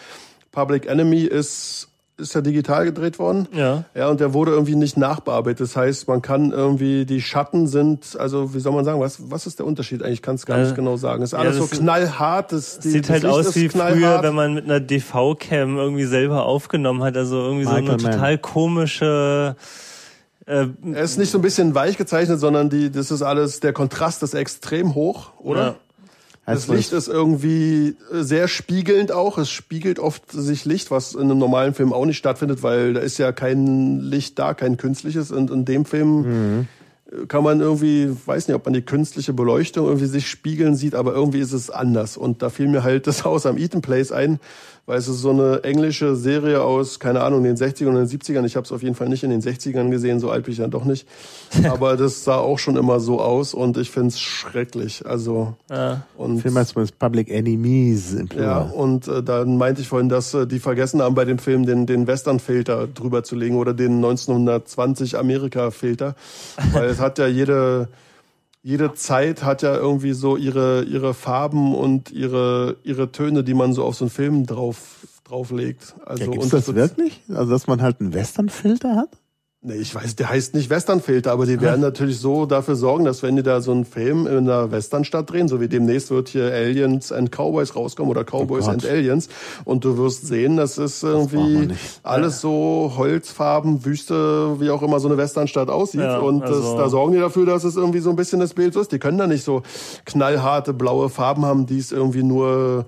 Public 0.53 0.87
Enemy 0.87 1.23
ist, 1.23 1.89
ist 2.19 2.35
ja 2.35 2.41
digital 2.41 2.85
gedreht 2.87 3.19
worden. 3.19 3.47
Ja. 3.53 3.85
Ja, 3.95 4.09
und 4.09 4.21
der 4.21 4.33
wurde 4.33 4.53
irgendwie 4.53 4.75
nicht 4.75 4.97
nachbearbeitet. 4.97 5.61
Das 5.61 5.77
heißt, 5.77 6.09
man 6.09 6.23
kann 6.23 6.51
irgendwie, 6.51 7.05
die 7.05 7.21
Schatten 7.21 7.67
sind, 7.67 8.17
also 8.19 8.55
wie 8.55 8.61
soll 8.61 8.73
man 8.73 8.85
sagen, 8.87 9.01
was, 9.01 9.31
was 9.31 9.47
ist 9.47 9.59
der 9.59 9.67
Unterschied 9.67 10.03
eigentlich? 10.03 10.15
Ich 10.15 10.23
kann 10.23 10.37
es 10.37 10.47
gar 10.47 10.57
Also, 10.57 10.71
nicht 10.71 10.77
genau 10.77 10.97
sagen. 10.97 11.23
Es 11.23 11.29
ist 11.29 11.33
ja, 11.35 11.39
alles 11.41 11.59
das 11.59 11.71
so 11.71 11.77
knallhart. 11.77 12.53
Das, 12.53 12.79
die, 12.79 12.91
Sieht 12.91 13.05
das 13.05 13.11
halt 13.11 13.23
Licht 13.25 13.35
aus 13.35 13.55
wie 13.57 13.69
früher, 13.69 13.83
knallhart. 13.91 14.23
wenn 14.23 14.35
man 14.35 14.55
mit 14.55 14.65
einer 14.65 14.81
DV-Cam 14.81 15.77
irgendwie 15.77 16.05
selber 16.05 16.47
aufgenommen 16.47 17.03
hat. 17.03 17.17
Also 17.17 17.37
irgendwie 17.37 17.65
so 17.65 17.71
Michael 17.73 17.91
eine 17.91 18.03
Mann. 18.03 18.13
total 18.13 18.39
komische 18.39 19.57
Äh, 20.47 20.67
Er 20.93 21.03
ist 21.03 21.19
nicht 21.19 21.31
so 21.33 21.39
ein 21.39 21.43
bisschen 21.43 21.75
weich 21.75 21.97
gezeichnet, 21.99 22.39
sondern 22.41 22.71
die, 22.71 22.91
das 22.91 23.11
ist 23.11 23.21
alles, 23.23 23.61
der 23.61 23.73
Kontrast 23.73 24.23
ist 24.23 24.33
extrem 24.35 24.95
hoch, 24.95 25.33
oder? 25.41 25.61
Ja. 25.61 25.75
Das 26.47 26.69
Licht 26.69 26.93
ist 26.93 27.09
irgendwie 27.09 27.97
äh, 28.13 28.23
sehr 28.23 28.47
spiegelnd 28.49 29.11
auch. 29.13 29.37
Es 29.39 29.51
spiegelt 29.51 29.99
oft 29.99 30.31
sich 30.31 30.65
Licht, 30.65 30.91
was 30.91 31.15
in 31.15 31.23
einem 31.23 31.39
normalen 31.39 31.75
Film 31.75 31.93
auch 31.93 32.07
nicht 32.07 32.19
stattfindet, 32.19 32.63
weil 32.63 32.95
da 32.95 33.01
ist 33.01 33.19
ja 33.19 33.33
kein 33.33 33.99
Licht 34.01 34.39
da, 34.39 34.55
kein 34.55 34.77
künstliches. 34.77 35.33
Und 35.33 35.51
in 35.51 35.65
dem 35.65 35.85
Film 35.85 36.21
Mhm. 36.21 36.69
äh, 37.11 37.27
kann 37.27 37.43
man 37.43 37.61
irgendwie, 37.61 38.11
weiß 38.27 38.47
nicht, 38.49 38.55
ob 38.55 38.65
man 38.65 38.75
die 38.75 38.83
künstliche 38.83 39.33
Beleuchtung 39.33 39.87
irgendwie 39.87 40.07
sich 40.07 40.29
spiegeln 40.29 40.77
sieht, 40.77 40.95
aber 40.95 41.13
irgendwie 41.15 41.41
ist 41.41 41.53
es 41.53 41.69
anders. 41.71 42.17
Und 42.17 42.43
da 42.43 42.49
fiel 42.51 42.69
mir 42.69 42.83
halt 42.85 43.07
das 43.07 43.25
Haus 43.25 43.45
am 43.47 43.59
Eaton 43.59 43.81
Place 43.83 44.13
ein, 44.13 44.39
weil 44.87 44.99
es 44.99 45.09
ist 45.09 45.21
so 45.21 45.31
eine 45.31 45.65
englische 45.65 46.15
Serie 46.15 46.63
aus, 46.63 47.01
keine 47.01 47.23
Ahnung, 47.23 47.43
den 47.43 47.57
60ern 47.57 47.89
und 47.89 47.97
den 47.97 48.07
70ern. 48.07 48.45
Ich 48.45 48.55
habe 48.55 48.65
es 48.65 48.71
auf 48.71 48.85
jeden 48.85 48.95
Fall 48.95 49.09
nicht 49.09 49.25
in 49.25 49.31
den 49.31 49.43
60ern 49.43 49.91
gesehen, 49.91 50.21
so 50.21 50.31
alt 50.31 50.45
bin 50.45 50.53
ich 50.53 50.59
dann 50.59 50.71
doch 50.71 50.85
nicht. 50.85 51.09
Aber 51.69 51.97
das 51.97 52.23
sah 52.23 52.37
auch 52.37 52.61
schon 52.61 52.77
immer 52.77 53.01
so 53.01 53.21
aus 53.21 53.53
und 53.53 53.77
ich 53.79 53.91
find's 53.91 54.21
schrecklich. 54.21 55.05
Also 55.05 55.55
ja. 55.69 56.03
und 56.17 56.41
Film 56.41 56.57
heißt 56.57 56.71
zumindest 56.71 57.01
Public 57.01 57.31
Enemies 57.31 58.13
im 58.13 58.29
ja, 58.37 58.61
Plural. 58.61 58.71
und 58.71 59.09
äh, 59.09 59.23
dann 59.25 59.57
meinte 59.57 59.81
ich 59.81 59.89
vorhin, 59.89 60.09
dass 60.09 60.33
äh, 60.35 60.47
die 60.47 60.61
vergessen 60.61 61.03
haben, 61.03 61.17
bei 61.17 61.25
dem 61.25 61.39
Film 61.39 61.67
den, 61.67 61.87
den 61.87 62.07
Western-Filter 62.07 62.87
drüber 62.87 63.25
zu 63.25 63.35
legen 63.35 63.57
oder 63.57 63.75
den 63.75 63.97
1920 63.97 65.19
Amerika-Filter. 65.19 66.15
Weil 66.73 66.89
es 66.89 67.01
hat 67.01 67.19
ja 67.19 67.27
jede, 67.27 67.89
jede 68.67 68.95
Zeit 68.95 69.45
hat 69.45 69.63
ja 69.63 69.77
irgendwie 69.77 70.13
so 70.13 70.37
ihre, 70.37 70.83
ihre 70.83 71.15
Farben 71.15 71.73
und 71.73 72.11
ihre, 72.11 72.79
ihre 72.83 73.13
Töne, 73.13 73.45
die 73.45 73.55
man 73.55 73.73
so 73.73 73.85
auf 73.85 73.95
so 73.95 74.07
einen 74.07 74.11
Film 74.11 74.45
drauf, 74.45 75.07
drauflegt. 75.23 75.95
Also, 76.05 76.25
Ja, 76.25 76.31
und 76.31 76.33
gibt's 76.33 76.49
das 76.49 76.75
wirklich? 76.75 77.23
Also, 77.29 77.53
dass 77.53 77.69
man 77.69 77.81
halt 77.81 78.01
einen 78.01 78.13
Western-Filter 78.13 78.97
hat? 78.97 79.11
Nee, 79.69 79.75
ich 79.79 79.93
weiß, 79.93 80.15
der 80.15 80.29
heißt 80.29 80.55
nicht 80.55 80.71
Westernfilter, 80.71 81.33
aber 81.33 81.45
die 81.45 81.61
werden 81.61 81.81
natürlich 81.81 82.21
so 82.21 82.47
dafür 82.47 82.77
sorgen, 82.77 83.05
dass 83.05 83.25
wenn 83.25 83.35
die 83.35 83.43
da 83.43 83.61
so 83.61 83.73
einen 83.73 83.85
Film 83.85 84.29
in 84.29 84.37
einer 84.37 84.71
Westernstadt 84.71 85.29
drehen, 85.29 85.49
so 85.49 85.61
wie 85.61 85.67
demnächst 85.67 86.13
wird 86.13 86.29
hier 86.29 86.53
Aliens 86.53 87.11
and 87.11 87.33
Cowboys 87.33 87.75
rauskommen 87.75 88.09
oder 88.09 88.23
Cowboys 88.23 88.69
Oh 88.69 88.71
and 88.71 88.87
Aliens 88.87 89.29
und 89.65 89.85
du 89.85 89.99
wirst 89.99 90.25
sehen, 90.29 90.57
das 90.57 90.79
ist 90.79 91.03
irgendwie 91.03 91.67
nicht. 91.67 91.81
alles 92.05 92.41
so 92.41 92.93
Holzfarben, 92.97 93.85
Wüste, 93.85 94.61
wie 94.61 94.71
auch 94.71 94.83
immer 94.83 95.01
so 95.01 95.09
eine 95.09 95.17
Westernstadt 95.17 95.69
aussieht 95.69 96.01
Ja, 96.01 96.19
und 96.19 96.43
das, 96.43 96.51
also- 96.53 96.77
da 96.79 96.89
sorgen 96.89 97.15
die 97.15 97.19
dafür, 97.19 97.45
dass 97.45 97.65
es 97.65 97.75
irgendwie 97.75 97.99
so 97.99 98.11
ein 98.11 98.17
bisschen 98.17 98.39
das 98.39 98.55
Bild 98.55 98.73
so 98.73 98.81
ist. 98.81 98.93
Die 98.93 99.01
können 99.01 99.19
da 99.19 99.27
nicht 99.27 99.43
so 99.43 99.65
knallharte 100.05 100.75
blaue 100.75 101.09
Farben 101.09 101.45
haben, 101.45 101.67
die 101.67 101.79
es 101.81 101.91
irgendwie 101.91 102.23
nur 102.23 102.87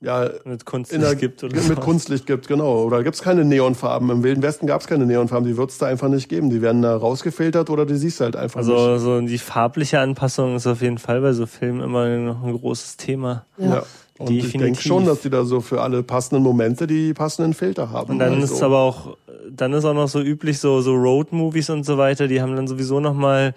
ja, 0.00 0.28
mit 0.44 0.66
Kunst 0.66 0.92
in 0.92 1.00
der, 1.00 1.14
gibt 1.14 1.42
oder 1.42 1.54
mit 1.54 1.62
so. 1.64 1.74
Kunstlicht 1.74 2.26
gibt, 2.26 2.48
genau. 2.48 2.82
Oder 2.84 3.02
gibt's 3.02 3.22
keine 3.22 3.44
Neonfarben. 3.44 4.10
Im 4.10 4.22
Wilden 4.22 4.42
Westen 4.42 4.66
gab's 4.66 4.86
keine 4.86 5.06
Neonfarben, 5.06 5.48
die 5.48 5.56
wird's 5.56 5.78
da 5.78 5.86
einfach 5.86 6.08
nicht 6.08 6.28
geben. 6.28 6.50
Die 6.50 6.60
werden 6.60 6.82
da 6.82 6.96
rausgefiltert 6.96 7.70
oder 7.70 7.86
die 7.86 7.96
siehst 7.96 8.20
du 8.20 8.24
halt 8.24 8.36
einfach 8.36 8.60
nicht. 8.60 8.70
Also 8.70 8.98
so 8.98 9.20
die 9.20 9.38
farbliche 9.38 10.00
Anpassung 10.00 10.56
ist 10.56 10.66
auf 10.66 10.82
jeden 10.82 10.98
Fall 10.98 11.20
bei 11.22 11.32
so 11.32 11.46
Filmen 11.46 11.80
immer 11.80 12.08
noch 12.18 12.44
ein 12.44 12.52
großes 12.52 12.98
Thema. 12.98 13.46
Ja. 13.58 13.84
Und 14.18 14.30
ich 14.30 14.44
Definitiv. 14.44 14.60
denke 14.62 14.82
schon, 14.82 15.04
dass 15.04 15.20
die 15.20 15.30
da 15.30 15.44
so 15.44 15.60
für 15.60 15.82
alle 15.82 16.02
passenden 16.02 16.42
Momente 16.42 16.86
die 16.86 17.12
passenden 17.12 17.52
Filter 17.52 17.90
haben. 17.90 18.12
Und 18.12 18.18
dann 18.18 18.34
Also, 18.40 18.54
ist 18.54 18.62
aber 18.62 18.78
auch, 18.78 19.16
dann 19.50 19.72
ist 19.74 19.84
auch 19.84 19.92
noch 19.94 20.08
so 20.08 20.20
üblich 20.20 20.58
so 20.58 20.80
so 20.80 20.94
Road-Movies 20.94 21.68
und 21.70 21.84
so 21.84 21.98
weiter. 21.98 22.26
Die 22.26 22.40
haben 22.40 22.56
dann 22.56 22.66
sowieso 22.66 22.98
noch 23.00 23.12
mal, 23.14 23.54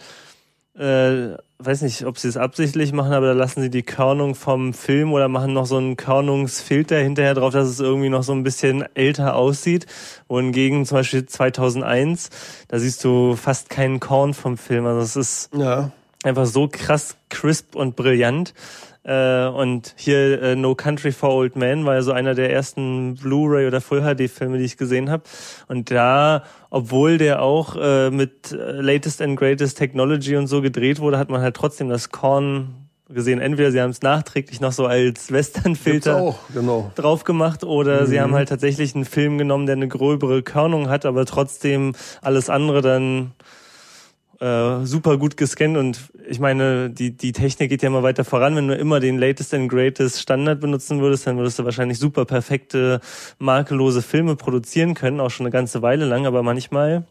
äh, 0.80 1.36
weiß 1.62 1.82
nicht, 1.82 2.06
ob 2.06 2.18
sie 2.18 2.30
es 2.30 2.38
absichtlich 2.38 2.94
machen, 2.94 3.12
aber 3.12 3.28
da 3.28 3.34
lassen 3.34 3.62
sie 3.62 3.70
die 3.70 3.84
Körnung 3.84 4.34
vom 4.34 4.74
Film 4.74 5.12
oder 5.12 5.28
machen 5.28 5.52
noch 5.54 5.66
so 5.66 5.76
einen 5.78 5.98
Körnungsfilter 5.98 6.98
hinterher 6.98 7.34
drauf, 7.34 7.52
dass 7.52 7.68
es 7.68 7.80
irgendwie 7.82 8.08
noch 8.10 8.24
so 8.24 8.32
ein 8.32 8.44
bisschen 8.44 8.86
älter 8.96 9.36
aussieht. 9.36 9.86
Wohingegen 10.30 10.86
zum 10.86 11.00
Beispiel 11.00 11.26
2001, 11.26 12.30
da 12.70 12.80
siehst 12.80 13.04
du 13.04 13.36
fast 13.36 13.70
keinen 13.70 14.00
Korn 14.00 14.34
vom 14.34 14.58
Film. 14.58 14.86
Also 14.86 15.02
es 15.02 15.16
ist 15.18 15.50
Ja. 15.54 15.92
einfach 16.24 16.46
so 16.46 16.70
krass 16.72 17.18
crisp 17.30 17.76
und 17.76 17.96
brillant. 17.98 18.54
Äh, 19.10 19.48
und 19.48 19.96
hier 19.98 20.40
äh, 20.40 20.56
No 20.56 20.76
Country 20.76 21.12
for 21.12 21.34
Old 21.34 21.56
Men 21.56 21.84
war 21.84 21.96
ja 21.96 22.02
so 22.04 22.12
einer 22.12 22.36
der 22.36 22.54
ersten 22.54 23.16
Blu-ray 23.16 23.66
oder 23.66 23.82
Full 23.82 24.02
HD 24.02 24.30
Filme, 24.30 24.60
die 24.60 24.66
ich 24.66 24.78
gesehen 24.78 25.10
habe. 25.10 25.24
Und 25.68 25.90
da, 25.90 26.44
obwohl 26.70 27.18
der 27.18 27.42
auch 27.42 27.76
äh, 27.76 28.12
mit 28.12 28.52
äh, 28.52 28.80
latest 28.80 29.20
and 29.24 29.36
greatest 29.36 29.80
Technology 29.80 30.36
und 30.36 30.46
so 30.46 30.62
gedreht 30.62 31.00
wurde, 31.00 31.18
hat 31.18 31.32
man 31.32 31.42
halt 31.42 31.56
trotzdem 31.56 31.90
das 31.90 32.10
Korn 32.10 32.88
gesehen. 33.10 33.42
Entweder 33.42 33.72
sie 33.72 33.82
haben 33.82 33.90
es 33.90 34.04
nachträglich 34.04 34.62
noch 34.62 34.74
so 34.74 34.86
als 34.86 35.32
Western-Filter 35.32 36.36
genau. 36.54 36.92
drauf 36.94 37.24
gemacht 37.24 37.64
oder 37.64 38.06
sie 38.06 38.22
haben 38.22 38.36
halt 38.36 38.50
tatsächlich 38.50 38.94
einen 38.94 39.06
Film 39.06 39.40
genommen, 39.40 39.66
der 39.66 39.76
eine 39.76 39.88
gröbere 39.88 40.44
Körnung 40.44 40.88
hat, 40.88 41.08
aber 41.08 41.26
trotzdem 41.26 41.94
alles 42.22 42.52
andere 42.52 42.84
dann 42.84 43.32
äh, 44.40 44.86
super 44.86 45.18
gut 45.18 45.38
gescannt 45.38 45.78
und 45.78 46.00
ich 46.28 46.40
meine, 46.40 46.90
die, 46.90 47.12
die 47.16 47.32
Technik 47.32 47.70
geht 47.70 47.82
ja 47.82 47.88
immer 47.88 48.04
weiter 48.04 48.24
voran. 48.24 48.56
Wenn 48.56 48.68
du 48.68 48.76
immer 48.76 49.00
den 49.00 49.18
latest 49.18 49.54
and 49.54 49.70
greatest 49.70 50.22
Standard 50.22 50.62
benutzen 50.62 51.02
würdest, 51.02 51.28
dann 51.28 51.38
würdest 51.38 51.60
du 51.60 51.66
wahrscheinlich 51.66 52.00
super 52.00 52.26
perfekte, 52.26 53.02
makellose 53.38 54.02
Filme 54.02 54.36
produzieren 54.36 54.94
können, 54.94 55.20
auch 55.20 55.30
schon 55.30 55.46
eine 55.46 55.52
ganze 55.52 55.82
Weile 55.82 56.06
lang, 56.06 56.26
aber 56.26 56.42
manchmal, 56.44 57.06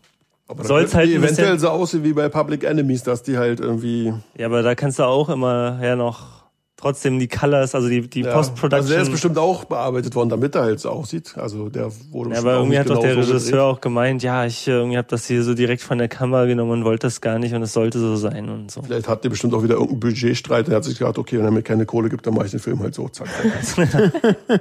Aber 0.46 0.64
Soll's 0.64 0.92
dann 0.92 1.00
halt 1.00 1.10
eventuell 1.10 1.58
so 1.58 1.68
aussehen 1.68 2.04
wie 2.04 2.14
bei 2.14 2.30
Public 2.30 2.64
Enemies, 2.64 3.02
dass 3.02 3.22
die 3.22 3.36
halt 3.36 3.60
irgendwie 3.60 4.14
ja, 4.36 4.46
aber 4.46 4.62
da 4.62 4.74
kannst 4.74 4.98
du 4.98 5.02
auch 5.02 5.28
immer 5.28 5.78
ja 5.82 5.96
noch 5.96 6.37
trotzdem 6.78 7.18
die 7.18 7.28
Colors, 7.28 7.74
also 7.74 7.88
die, 7.88 8.08
die 8.08 8.22
ja, 8.22 8.32
Post-Production. 8.32 8.74
Also 8.74 8.92
der 8.94 9.02
ist 9.02 9.10
bestimmt 9.10 9.36
auch 9.36 9.64
bearbeitet 9.64 10.14
worden, 10.14 10.28
damit 10.28 10.54
er 10.54 10.62
halt 10.62 10.80
so 10.80 10.90
aussieht. 10.90 11.34
Also 11.36 11.68
der 11.68 11.90
wurde 12.10 12.30
Ja, 12.30 12.38
aber 12.38 12.54
irgendwie 12.54 12.78
hat 12.78 12.88
doch 12.88 13.00
genau 13.00 13.14
der 13.14 13.22
so 13.24 13.32
Regisseur 13.32 13.64
auch 13.64 13.80
gemeint, 13.80 14.22
ja, 14.22 14.46
ich 14.46 14.66
äh, 14.68 14.72
irgendwie 14.72 14.96
habe 14.96 15.08
das 15.08 15.26
hier 15.26 15.42
so 15.42 15.54
direkt 15.54 15.82
von 15.82 15.98
der 15.98 16.08
Kamera 16.08 16.46
genommen 16.46 16.70
und 16.70 16.84
wollte 16.84 17.08
das 17.08 17.20
gar 17.20 17.38
nicht 17.38 17.52
und 17.52 17.62
es 17.62 17.72
sollte 17.72 17.98
so 17.98 18.16
sein 18.16 18.48
und 18.48 18.70
so. 18.70 18.82
Vielleicht 18.82 19.08
hat 19.08 19.24
der 19.24 19.30
bestimmt 19.30 19.54
auch 19.54 19.62
wieder 19.62 19.74
irgendeinen 19.74 20.00
Budgetstreit. 20.00 20.68
Er 20.68 20.76
hat 20.76 20.84
sich 20.84 20.98
gedacht, 20.98 21.18
okay, 21.18 21.38
wenn 21.38 21.44
er 21.44 21.50
mir 21.50 21.62
keine 21.62 21.84
Kohle 21.84 22.08
gibt, 22.08 22.26
dann 22.26 22.34
mache 22.34 22.46
ich 22.46 22.52
den 22.52 22.60
Film 22.60 22.80
halt 22.80 22.94
so. 22.94 23.08
Zack. 23.08 23.28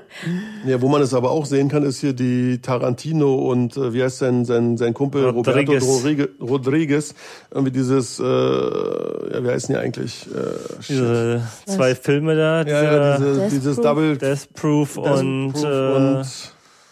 ja, 0.65 0.81
wo 0.81 0.87
man 0.87 1.01
es 1.03 1.13
aber 1.13 1.29
auch 1.29 1.45
sehen 1.45 1.69
kann, 1.69 1.83
ist 1.83 1.99
hier 1.99 2.13
die 2.13 2.59
Tarantino 2.61 3.35
und 3.35 3.77
äh, 3.77 3.93
wie 3.93 4.01
heißt 4.01 4.17
sein, 4.17 4.43
sein, 4.43 4.77
sein 4.77 4.95
Kumpel 4.95 5.29
Rodriguez. 5.29 5.83
Roberto 5.83 6.43
Rodriguez. 6.43 7.13
Irgendwie 7.51 7.71
dieses, 7.71 8.19
äh, 8.19 8.23
ja, 8.23 9.43
wie 9.43 9.49
heißen 9.49 9.73
die 9.73 9.79
eigentlich? 9.79 10.25
Äh. 10.27 10.85
Diese 10.87 11.41
zwei 11.65 11.93
Filme 12.07 12.35
da, 12.37 12.63
ja, 12.63 12.83
ja, 12.83 13.17
diese, 13.17 13.35
Death 13.35 13.49
dieses 13.49 13.75
Proof? 13.75 13.85
Double 13.85 14.17
Death 14.17 14.53
Proof 14.53 14.95
Death 14.95 15.19
und, 15.19 15.51
Proof 15.51 15.63
äh, 15.65 15.67
und 15.67 16.25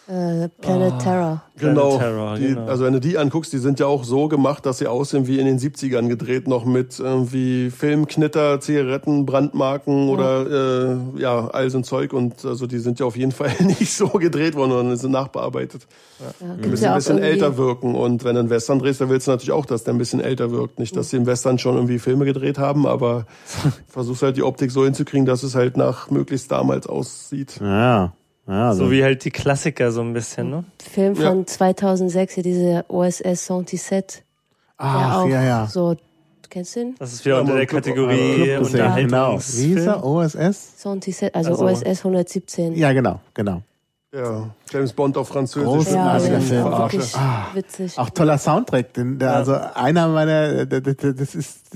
Äh, 0.08 0.50
Planet 0.62 1.00
Terror. 1.00 1.42
Genau. 1.58 1.98
Terror, 1.98 2.36
die, 2.36 2.48
genau. 2.50 2.66
Also 2.68 2.84
wenn 2.86 2.94
du 2.94 3.00
die 3.00 3.18
anguckst, 3.18 3.52
die 3.54 3.58
sind 3.58 3.80
ja 3.80 3.88
auch 3.88 4.04
so 4.04 4.28
gemacht, 4.28 4.66
dass 4.66 4.78
sie 4.78 4.88
aussehen 4.88 5.26
wie 5.26 5.40
in 5.40 5.46
den 5.46 5.58
70ern 5.58 6.08
gedreht, 6.10 6.48
noch 6.48 6.64
mit 6.66 7.00
irgendwie 7.00 7.72
Filmknitter, 7.72 8.60
Zigaretten, 8.60 9.26
Brandmarken 9.26 10.10
oder 10.10 10.94
äh, 11.16 11.22
ja, 11.22 11.48
all 11.48 11.70
so 11.70 11.78
ein 11.80 11.84
Zeug. 11.84 12.14
Und 12.14 12.46
also 12.46 12.68
die 12.68 12.78
sind 12.80 13.00
ja 13.00 13.06
auf 13.06 13.18
jeden 13.18 13.32
Fall 13.32 13.52
nicht 13.62 13.94
so 13.94 14.08
gedreht 14.10 14.56
worden, 14.56 14.72
sondern 14.72 14.98
sind 14.98 15.12
nachbearbeitet. 15.12 15.88
Ja, 16.20 16.26
Die 16.40 16.54
gibt's 16.56 16.68
müssen 16.70 16.84
ja 16.84 16.92
ein 16.92 16.96
bisschen 16.98 17.18
irgendwie- 17.18 17.32
älter 17.32 17.58
wirken. 17.58 17.96
Und 17.96 18.24
wenn 18.24 18.36
du 18.36 18.42
einen 18.42 18.50
Western 18.50 18.80
drehst, 18.80 19.02
dann 19.02 19.10
willst 19.10 19.28
du 19.28 19.32
natürlich 19.32 19.52
auch, 19.54 19.66
dass 19.66 19.84
der 19.86 19.94
ein 19.94 19.98
bisschen 19.98 20.20
älter 20.22 20.52
wirkt. 20.52 20.78
Nicht, 20.78 20.96
dass 20.96 21.10
sie 21.10 21.18
im 21.18 21.26
Western 21.26 21.58
schon 21.58 21.76
irgendwie 21.76 22.00
Filme 22.00 22.26
gedreht 22.26 22.60
haben, 22.60 22.86
aber 22.86 23.26
versuchst 23.88 24.22
halt 24.24 24.38
die 24.38 24.44
Optik 24.44 24.70
so 24.72 24.84
hinzukriegen, 24.86 25.26
dass 25.26 25.42
es 25.42 25.56
halt 25.56 25.78
nach 25.78 26.12
möglichst 26.12 26.52
damals 26.52 26.86
aussieht. 26.86 27.60
Ja. 27.62 28.14
Ja 28.48 28.70
also 28.70 28.86
so 28.86 28.92
wie 28.92 29.04
halt 29.04 29.24
die 29.26 29.32
Klassiker 29.32 29.92
so 29.92 30.02
ein 30.02 30.14
bisschen, 30.14 30.50
ne? 30.50 30.64
Film 30.92 31.16
von 31.16 31.46
2006, 31.48 32.34
hier 32.34 32.44
diese 32.44 32.86
OSS 32.88 33.48
77. 33.48 34.24
der 34.24 34.24
Ach, 34.78 35.24
auch 35.24 35.28
ja, 35.28 35.44
ja. 35.44 35.68
So, 35.68 35.94
du 35.94 36.00
kennst 36.50 36.76
den? 36.76 36.96
Das 37.00 37.14
ist 37.14 37.24
wieder 37.26 37.36
Ja, 37.36 37.42
unter 37.42 37.56
der 37.56 37.66
Kategorie 37.66 38.44
Club 38.44 38.60
gesehen, 38.60 38.96
genau. 38.96 39.38
Wie 39.40 39.68
hieß 39.68 39.86
er? 39.86 40.04
OSS? 40.06 40.82
77, 40.82 41.34
also, 41.36 41.52
Also- 41.52 41.66
OSS 41.66 42.00
117. 42.06 42.76
Ja, 42.76 42.92
genau, 42.94 43.20
genau. 43.34 43.62
Ja, 44.16 44.50
James 44.72 44.94
Bond 44.94 45.18
auf 45.18 45.28
Französisch. 45.28 45.68
Großartiger 45.68 46.34
ja, 46.36 46.40
Film. 46.40 46.62
Verarsche. 46.62 46.98
wirklich 47.00 47.16
witzig. 47.54 47.98
Auch 48.00 48.10
toller 48.12 48.38
Soundtrack. 48.38 48.94
Denn 48.94 49.20
der, 49.20 49.36
Also 49.36 49.56
einer 49.56 50.08
meiner, 50.08 50.66
da- 50.66 50.80
da- 50.80 50.94
da- 50.94 51.12
das 51.12 51.36
ist, 51.36 51.72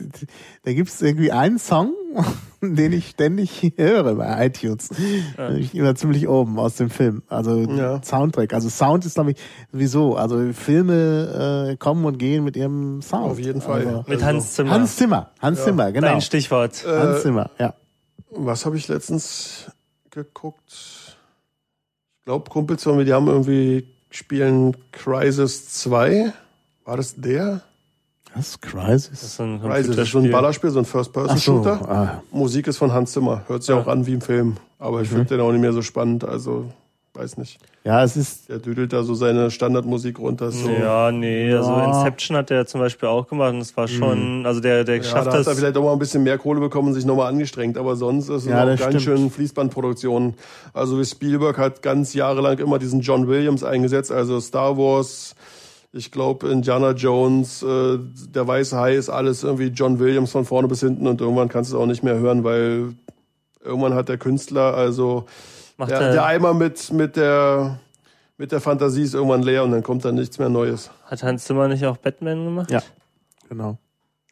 da 0.63 0.71
gibt's 0.73 1.01
irgendwie 1.01 1.31
einen 1.33 1.59
Song, 1.59 1.93
den 2.61 2.93
ich 2.93 3.09
ständig 3.09 3.73
höre 3.75 4.15
bei 4.15 4.45
iTunes. 4.45 4.89
Ich 5.57 5.75
immer 5.75 5.95
ziemlich 5.95 6.29
oben 6.29 6.59
aus 6.59 6.75
dem 6.75 6.89
Film. 6.89 7.23
Also 7.27 7.57
Ja. 7.59 8.01
Soundtrack. 8.01 8.53
Also 8.53 8.69
Sound 8.69 9.05
ist 9.05 9.15
glaube 9.15 9.31
ich 9.31 9.37
sowieso. 9.73 10.15
Also 10.15 10.53
Filme 10.53 11.71
äh, 11.71 11.75
kommen 11.77 12.05
und 12.05 12.19
gehen 12.19 12.45
mit 12.45 12.55
ihrem 12.55 13.01
Sound. 13.01 13.31
Auf 13.31 13.39
jeden 13.39 13.59
Fall. 13.61 13.85
Also, 13.85 14.05
Mit 14.07 14.23
Hans 14.23 14.53
Zimmer. 14.53 14.71
Hans 14.71 14.95
Zimmer. 14.95 15.31
Hans 15.41 15.63
Zimmer, 15.63 15.91
genau. 15.91 16.07
Dein 16.07 16.21
Stichwort. 16.21 16.85
Hans 16.87 17.21
Zimmer, 17.21 17.49
ja. 17.59 17.73
Was 18.31 18.65
habe 18.65 18.77
ich 18.77 18.87
letztens 18.87 19.65
geguckt? 20.11 20.98
Ich 22.29 22.31
glaube, 22.31 22.47
Kumpels 22.51 22.83
von 22.83 22.95
mir, 22.95 23.05
die 23.05 23.13
haben 23.13 23.25
irgendwie 23.25 23.87
spielen 24.11 24.77
Crisis 24.91 25.67
2. 25.81 26.31
War 26.85 26.95
das 26.95 27.15
der? 27.15 27.61
Was? 28.35 28.61
Crisis? 28.61 29.09
Das 29.09 29.23
ist 29.23 29.41
ein 29.41 29.59
Crisis, 29.59 29.95
das 29.95 30.05
ist 30.05 30.11
so 30.11 30.19
ein. 30.19 30.29
Ballerspiel, 30.29 30.69
so 30.69 30.77
ein 30.77 30.83
Ach 30.83 30.85
so, 30.85 30.91
First-Person-Shooter. 30.99 31.89
ah. 31.89 32.23
Musik 32.29 32.67
ist 32.67 32.77
von 32.77 32.93
Hans 32.93 33.13
Zimmer. 33.13 33.45
Hört 33.47 33.63
sich 33.63 33.73
auch 33.73 33.87
an 33.87 34.05
wie 34.05 34.13
im 34.13 34.21
Film. 34.21 34.57
Aber 34.77 35.01
ich 35.01 35.09
finde 35.09 35.25
den 35.25 35.39
auch 35.39 35.51
nicht 35.51 35.61
mehr 35.61 35.73
so 35.73 35.81
spannend. 35.81 36.23
Also, 36.23 36.71
weiß 37.19 37.37
nicht. 37.37 37.59
Ja, 37.83 38.03
es 38.03 38.15
ist, 38.17 38.49
Der 38.49 38.59
düdelt 38.59 38.93
da 38.93 39.03
so 39.03 39.13
seine 39.13 39.51
Standardmusik 39.51 40.17
runter. 40.19 40.51
So. 40.51 40.69
Ja, 40.69 41.11
nee, 41.11 41.53
also 41.53 41.71
Ja. 41.71 41.85
Inception 41.85 42.37
hat 42.37 42.49
der 42.49 42.65
zum 42.65 42.79
Beispiel 42.81 43.07
auch 43.09 43.27
gemacht 43.27 43.53
und 43.53 43.59
es 43.61 43.75
war 43.77 43.87
schon, 43.87 44.45
also 44.45 44.59
der, 44.59 44.83
der 44.83 44.97
Ja, 44.97 45.03
schafft 45.03 45.27
da 45.27 45.31
hat 45.31 45.37
er 45.39 45.43
das. 45.43 45.57
vielleicht 45.57 45.77
auch 45.77 45.83
mal 45.83 45.93
ein 45.93 45.99
bisschen 45.99 46.23
mehr 46.23 46.37
Kohle 46.37 46.59
bekommen 46.59 46.89
und 46.89 46.93
sich 46.95 47.05
nochmal 47.05 47.27
angestrengt, 47.27 47.77
aber 47.77 47.95
sonst 47.95 48.29
ist 48.29 48.43
es 48.43 48.45
Ja, 48.49 48.63
auch 48.63 48.65
das 48.67 48.79
ganz 48.79 49.01
stimmt. 49.01 49.19
schön 49.19 49.29
Fließbandproduktion. 49.31 50.33
Also 50.73 50.99
wie 50.99 51.05
Spielberg 51.05 51.57
hat 51.57 51.81
ganz 51.81 52.13
jahrelang 52.13 52.57
immer 52.59 52.79
diesen 52.79 53.01
John 53.01 53.27
Williams 53.27 53.63
eingesetzt, 53.63 54.11
also 54.11 54.39
Star 54.39 54.77
Wars, 54.77 55.35
ich 55.91 56.11
glaube 56.11 56.49
Indiana 56.49 56.91
Jones, 56.91 57.63
äh, 57.63 57.97
der 58.29 58.47
weiße 58.47 58.77
Hai 58.77 58.95
ist 58.95 59.09
alles 59.09 59.43
irgendwie 59.43 59.67
John 59.67 59.99
Williams 59.99 60.31
von 60.31 60.45
vorne 60.45 60.67
bis 60.67 60.81
hinten 60.81 61.07
und 61.07 61.19
irgendwann 61.21 61.49
kannst 61.49 61.71
du 61.71 61.75
es 61.77 61.81
auch 61.81 61.87
nicht 61.87 62.03
mehr 62.03 62.19
hören, 62.19 62.43
weil 62.43 62.93
irgendwann 63.63 63.93
hat 63.95 64.07
der 64.09 64.17
Künstler, 64.17 64.73
also 64.75 65.25
Macht 65.79 65.91
der, 65.91 65.99
er- 66.01 66.11
der 66.11 66.25
Eimer 66.25 66.53
mit, 66.53 66.91
mit 66.91 67.15
der 67.15 67.79
mit 68.37 68.51
der 68.51 68.61
Fantasie 68.61 69.01
ist 69.03 69.13
irgendwann 69.15 69.43
leer 69.43 69.63
und 69.63 69.71
dann 69.71 69.81
kommt 69.83 70.05
dann 70.05 70.15
nichts 70.15 70.37
mehr 70.39 70.47
Neues. 70.49 70.91
Hat 71.05 71.23
Hans 71.23 71.45
Zimmer 71.45 71.67
nicht 71.67 71.85
auch 71.85 71.97
Batman 71.97 72.45
gemacht? 72.45 72.69
ja, 72.71 72.81
genau. 73.49 73.77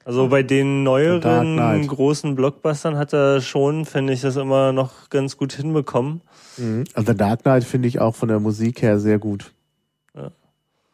Also 0.05 0.27
bei 0.29 0.43
den 0.43 0.83
neueren 0.83 1.85
großen 1.87 2.35
Blockbustern 2.35 2.97
hat 2.97 3.11
er 3.13 3.41
schon, 3.41 3.85
finde 3.85 4.13
ich, 4.13 4.21
das 4.21 4.35
immer 4.37 4.71
noch 4.71 5.09
ganz 5.09 5.35
gut 5.35 5.51
hinbekommen. 5.53 6.21
Mhm. 6.57 6.83
Also 6.93 7.11
Dark 7.13 7.41
Knight 7.43 7.63
finde 7.65 7.87
ich 7.89 7.99
auch 7.99 8.15
von 8.15 8.29
der 8.29 8.39
Musik 8.39 8.81
her 8.81 8.99
sehr 8.99 9.19
gut. 9.19 9.51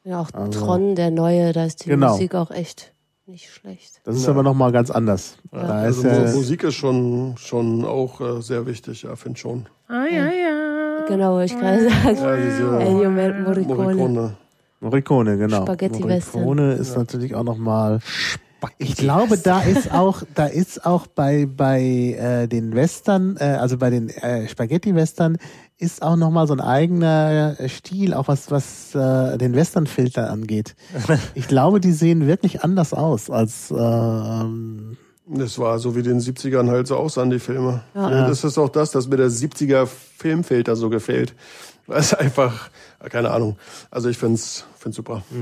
Ja, 0.06 0.20
auch 0.22 0.30
Also- 0.34 0.60
Tron, 0.66 0.96
der 0.96 1.12
neue, 1.12 1.52
da 1.54 1.66
ist 1.66 1.86
die 1.86 1.90
Genau. 1.90 2.12
Musik 2.14 2.36
auch 2.36 2.52
echt 2.52 2.93
nicht 3.26 3.50
schlecht. 3.50 4.02
Das 4.04 4.16
ist 4.16 4.24
Ja. 4.26 4.30
aber 4.32 4.44
nochmal 4.44 4.72
ganz 4.72 4.91
anders. 4.91 5.38
Da 5.52 5.60
Also 5.60 6.08
ist 6.08 6.14
ja, 6.18 6.20
Mu- 6.32 6.36
Musik 6.38 6.64
ist 6.64 6.76
schon 6.76 7.36
schon 7.38 7.86
auch 7.86 8.20
äh, 8.22 8.41
sehr 8.41 8.66
wichtig, 8.66 9.04
ja, 9.04 9.16
finde 9.16 9.40
schon. 9.40 9.66
Genau, 11.08 11.34
wollte 11.34 11.54
ich 11.54 11.60
gerade 11.60 11.90
sagen. 11.90 12.18
Ja, 12.18 12.36
diese 12.38 12.80
Ennio 12.80 13.10
Mor- 13.10 13.34
Morricone. 13.34 13.76
Morricone. 13.95 14.38
Morricone, 14.80 15.38
genau. 15.38 15.62
Spaghetti 15.64 16.04
Western. 16.04 16.41
Morricone 16.44 16.74
ist 16.74 16.98
natürlich 16.98 17.36
auch 17.36 17.44
nochmal. 17.44 18.00
Ich 18.78 18.95
glaube, 18.95 19.38
da 19.38 19.60
ist 19.62 19.91
auch, 19.91 20.24
da 20.36 20.45
ist 20.45 20.86
auch 20.86 21.08
bei 21.08 21.45
bei 21.45 21.82
äh, 22.18 22.48
den 22.48 22.74
Western, 22.74 23.36
äh, 23.38 23.44
also 23.60 23.78
bei 23.78 23.90
den 23.90 24.08
äh, 24.10 24.48
Spaghetti 24.48 24.95
Western, 24.95 25.38
ist 25.84 26.01
auch 26.01 26.15
nochmal 26.15 26.47
so 26.47 26.53
ein 26.53 26.61
eigener 26.61 27.55
äh, 27.60 27.69
Stil, 27.69 28.14
auch 28.14 28.27
was 28.27 28.49
was 28.49 28.95
äh, 28.95 29.38
den 29.38 29.53
Western-Filter 29.53 30.30
angeht. 30.30 30.76
Ich 31.35 31.47
glaube, 31.47 31.80
die 31.80 31.91
sehen 31.91 32.27
wirklich 32.27 32.64
anders 32.64 32.93
aus 32.93 33.30
als 33.30 33.72
äh, 33.72 33.76
ähm, 33.76 34.97
Das 35.27 35.60
war 35.60 35.80
so 35.80 35.95
wie 35.95 35.99
in 35.99 36.05
den 36.05 36.19
70ern 36.19 36.69
halt 36.69 36.88
so 36.88 36.95
aussahen, 36.95 37.30
die 37.30 37.39
Filme. 37.39 37.81
Ja. 37.93 38.10
Ja. 38.10 38.27
Das 38.27 38.43
ist 38.43 38.57
auch 38.57 38.69
das, 38.69 38.91
dass 38.91 39.07
mir 39.07 39.18
der 39.18 39.30
70er 39.30 39.85
Filmfilter 39.85 40.76
so 40.76 40.89
gefällt. 40.89 41.34
Weil 41.85 41.99
es 41.99 42.14
einfach, 42.14 42.69
keine 43.10 43.32
Ahnung. 43.32 43.58
Also 43.92 44.10
ich 44.10 44.18
find's 44.18 44.66
find's 44.78 44.98
super. 44.98 45.24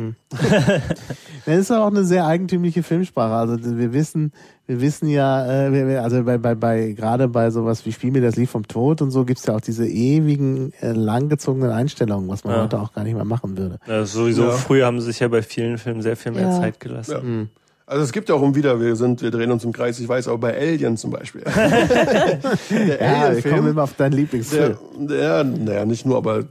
Das 1.45 1.57
ist 1.57 1.71
auch 1.71 1.87
eine 1.87 2.03
sehr 2.03 2.25
eigentümliche 2.27 2.83
Filmsprache. 2.83 3.33
Also 3.33 3.57
wir 3.77 3.93
wissen, 3.93 4.31
wir 4.67 4.79
wissen 4.79 5.07
ja, 5.09 5.67
äh, 5.69 5.97
also 5.97 6.23
bei, 6.23 6.37
bei, 6.37 6.53
bei 6.53 6.91
gerade 6.91 7.27
bei 7.27 7.49
sowas 7.49 7.83
wie 7.85 7.91
Spiel 7.91 8.11
mir 8.11 8.21
das 8.21 8.35
Lied 8.35 8.49
vom 8.49 8.67
Tod 8.67 9.01
und 9.01 9.09
so 9.11 9.25
gibt's 9.25 9.45
ja 9.47 9.55
auch 9.55 9.61
diese 9.61 9.87
ewigen, 9.87 10.71
äh, 10.81 10.91
langgezogenen 10.91 11.71
Einstellungen, 11.71 12.29
was 12.29 12.43
man 12.43 12.53
Ja. 12.55 12.63
heute 12.63 12.79
auch 12.79 12.93
gar 12.93 13.03
nicht 13.03 13.15
mehr 13.15 13.25
machen 13.25 13.57
würde. 13.57 13.79
Ja, 13.87 14.05
sowieso 14.05 14.43
Ja. 14.45 14.51
früher 14.51 14.85
haben 14.85 14.99
sie 14.99 15.07
sich 15.07 15.19
ja 15.19 15.27
bei 15.29 15.41
vielen 15.41 15.77
Filmen 15.79 16.01
sehr 16.03 16.15
viel 16.15 16.31
mehr 16.33 16.43
Ja. 16.43 16.59
Zeit 16.59 16.79
gelassen. 16.79 17.49
Ja. 17.51 17.61
Also 17.87 18.03
es 18.03 18.11
gibt 18.13 18.29
ja 18.29 18.35
auch 18.35 18.41
um 18.41 18.53
wieder, 18.55 18.79
wir 18.79 18.95
sind, 18.95 19.21
wir 19.21 19.31
drehen 19.31 19.51
uns 19.51 19.63
im 19.65 19.73
Kreis, 19.73 19.99
ich 19.99 20.07
weiß, 20.07 20.27
aber 20.27 20.37
bei 20.37 20.55
Alien 20.57 20.95
zum 20.95 21.09
Beispiel. 21.11 21.41
der 22.69 23.01
Ja, 23.01 23.35
wir 23.35 23.41
kommen 23.51 23.67
immer 23.69 23.83
auf 23.83 23.95
deinen 23.95 24.13
Lieblingsfilm. 24.13 24.77
der, 24.99 25.43
naja, 25.43 25.85
nicht 25.85 26.05
nur, 26.05 26.17
aber 26.17 26.43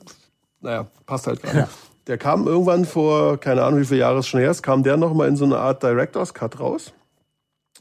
naja, 0.61 0.87
passt 1.07 1.27
halt 1.27 1.43
gerade. 1.43 1.69
Der 2.07 2.19
kam 2.19 2.47
irgendwann 2.47 2.87
vor, 2.87 3.39
keine 3.39 3.63
Ahnung, 3.63 3.81
wie 3.81 3.85
viele 3.85 4.01
Jahre 4.01 4.19
es 4.19 4.27
schon 4.27 4.41
her 4.41 4.51
ist, 4.51 4.63
kam 4.63 4.83
der 4.83 4.97
nochmal 4.97 5.29
in 5.29 5.37
so 5.37 5.45
eine 5.45 5.59
Art 5.59 5.83
Director's 5.83 6.35
Cut 6.35 6.59
raus. 6.59 6.93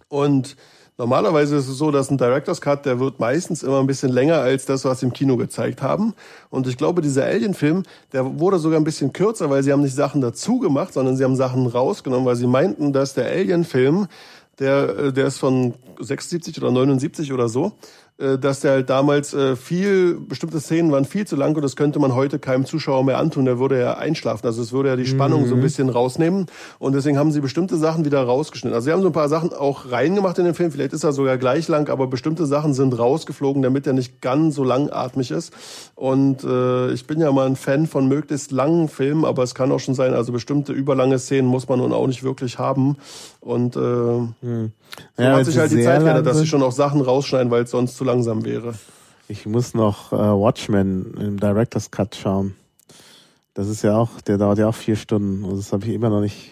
Und 0.07 0.55
normalerweise 0.97 1.55
ist 1.55 1.67
es 1.67 1.77
so, 1.77 1.89
dass 1.89 2.11
ein 2.11 2.17
Director's 2.17 2.61
Cut, 2.61 2.85
der 2.85 2.99
wird 2.99 3.19
meistens 3.19 3.63
immer 3.63 3.79
ein 3.79 3.87
bisschen 3.87 4.11
länger 4.11 4.35
als 4.35 4.65
das, 4.65 4.85
was 4.85 4.99
sie 4.99 5.05
im 5.05 5.13
Kino 5.13 5.37
gezeigt 5.37 5.81
haben. 5.81 6.13
Und 6.49 6.67
ich 6.67 6.77
glaube, 6.77 7.01
dieser 7.01 7.25
Alien-Film, 7.25 7.83
der 8.11 8.39
wurde 8.39 8.59
sogar 8.59 8.79
ein 8.79 8.83
bisschen 8.83 9.13
kürzer, 9.13 9.49
weil 9.49 9.63
sie 9.63 9.71
haben 9.71 9.81
nicht 9.81 9.95
Sachen 9.95 10.21
dazu 10.21 10.59
gemacht, 10.59 10.93
sondern 10.93 11.15
sie 11.15 11.23
haben 11.23 11.35
Sachen 11.35 11.65
rausgenommen, 11.65 12.25
weil 12.25 12.35
sie 12.35 12.47
meinten, 12.47 12.93
dass 12.93 13.13
der 13.13 13.31
Alien-Film, 13.31 14.07
der, 14.59 14.89
äh, 14.89 15.13
der 15.13 15.27
ist 15.27 15.39
von 15.39 15.73
76 15.99 16.61
oder 16.61 16.71
79 16.71 17.31
oder 17.33 17.47
so, 17.49 17.71
dass 18.37 18.59
der 18.59 18.71
halt 18.71 18.89
damals 18.89 19.33
äh, 19.33 19.55
viel, 19.55 20.19
bestimmte 20.19 20.59
Szenen 20.59 20.91
waren 20.91 21.05
viel 21.05 21.25
zu 21.25 21.37
lang 21.37 21.55
und 21.55 21.61
das 21.61 21.75
könnte 21.75 21.99
man 21.99 22.13
heute 22.13 22.37
keinem 22.37 22.65
Zuschauer 22.65 23.03
mehr 23.05 23.17
antun, 23.17 23.45
der 23.45 23.59
würde 23.59 23.79
ja 23.79 23.97
einschlafen. 23.97 24.45
Also 24.45 24.61
es 24.61 24.73
würde 24.73 24.89
ja 24.89 24.95
die 24.97 25.05
Spannung 25.05 25.45
so 25.47 25.55
ein 25.55 25.61
bisschen 25.61 25.89
rausnehmen 25.89 26.47
und 26.79 26.93
deswegen 26.93 27.17
haben 27.17 27.31
sie 27.31 27.39
bestimmte 27.39 27.77
Sachen 27.77 28.03
wieder 28.03 28.21
rausgeschnitten. 28.21 28.75
Also 28.75 28.85
sie 28.85 28.91
haben 28.91 29.01
so 29.01 29.07
ein 29.07 29.13
paar 29.13 29.29
Sachen 29.29 29.53
auch 29.53 29.89
reingemacht 29.91 30.37
in 30.37 30.45
den 30.45 30.53
Film, 30.53 30.71
vielleicht 30.71 30.93
ist 30.93 31.03
er 31.03 31.13
sogar 31.13 31.37
gleich 31.37 31.67
lang, 31.69 31.89
aber 31.89 32.07
bestimmte 32.07 32.45
Sachen 32.45 32.73
sind 32.73 32.97
rausgeflogen, 32.97 33.61
damit 33.61 33.87
er 33.87 33.93
nicht 33.93 34.21
ganz 34.21 34.55
so 34.55 34.63
langatmig 34.63 35.31
ist. 35.31 35.53
Und 35.95 36.43
äh, 36.43 36.91
ich 36.91 37.07
bin 37.07 37.21
ja 37.21 37.31
mal 37.31 37.47
ein 37.47 37.55
Fan 37.55 37.87
von 37.87 38.07
möglichst 38.07 38.51
langen 38.51 38.89
Filmen, 38.89 39.23
aber 39.23 39.43
es 39.43 39.55
kann 39.55 39.71
auch 39.71 39.79
schon 39.79 39.95
sein, 39.95 40.13
also 40.13 40.33
bestimmte 40.33 40.73
überlange 40.73 41.19
Szenen 41.19 41.47
muss 41.47 41.69
man 41.69 41.79
nun 41.79 41.93
auch 41.93 42.07
nicht 42.07 42.23
wirklich 42.23 42.59
haben. 42.59 42.97
Und 43.41 43.75
äh, 43.75 43.79
so 43.79 44.33
Ja, 45.17 45.37
hat 45.37 45.45
sich 45.45 45.57
halt 45.57 45.71
die 45.71 45.83
Zeit 45.83 46.01
geändert, 46.03 46.25
dass 46.25 46.37
sie 46.39 46.47
schon 46.47 46.61
auch 46.61 46.71
Sachen 46.73 47.01
rausschneiden, 47.01 47.49
weil 47.51 47.63
es 47.63 47.71
sonst 47.71 47.95
zu 47.95 48.03
langsam 48.03 48.43
wäre. 48.45 48.73
Ich 49.27 49.45
muss 49.45 49.73
noch 49.73 50.11
äh, 50.11 50.15
Watchmen 50.17 51.13
im 51.19 51.39
Director's 51.39 51.91
Cut 51.91 52.15
schauen. 52.15 52.55
Das 53.53 53.67
ist 53.67 53.81
ja 53.81 53.97
auch, 53.97 54.21
der 54.21 54.37
dauert 54.37 54.57
ja 54.57 54.67
auch 54.67 54.75
vier 54.75 54.95
Stunden. 54.95 55.43
Und 55.43 55.57
das 55.57 55.73
habe 55.73 55.85
ich 55.85 55.93
immer 55.93 56.09
noch 56.09 56.21
nicht, 56.21 56.49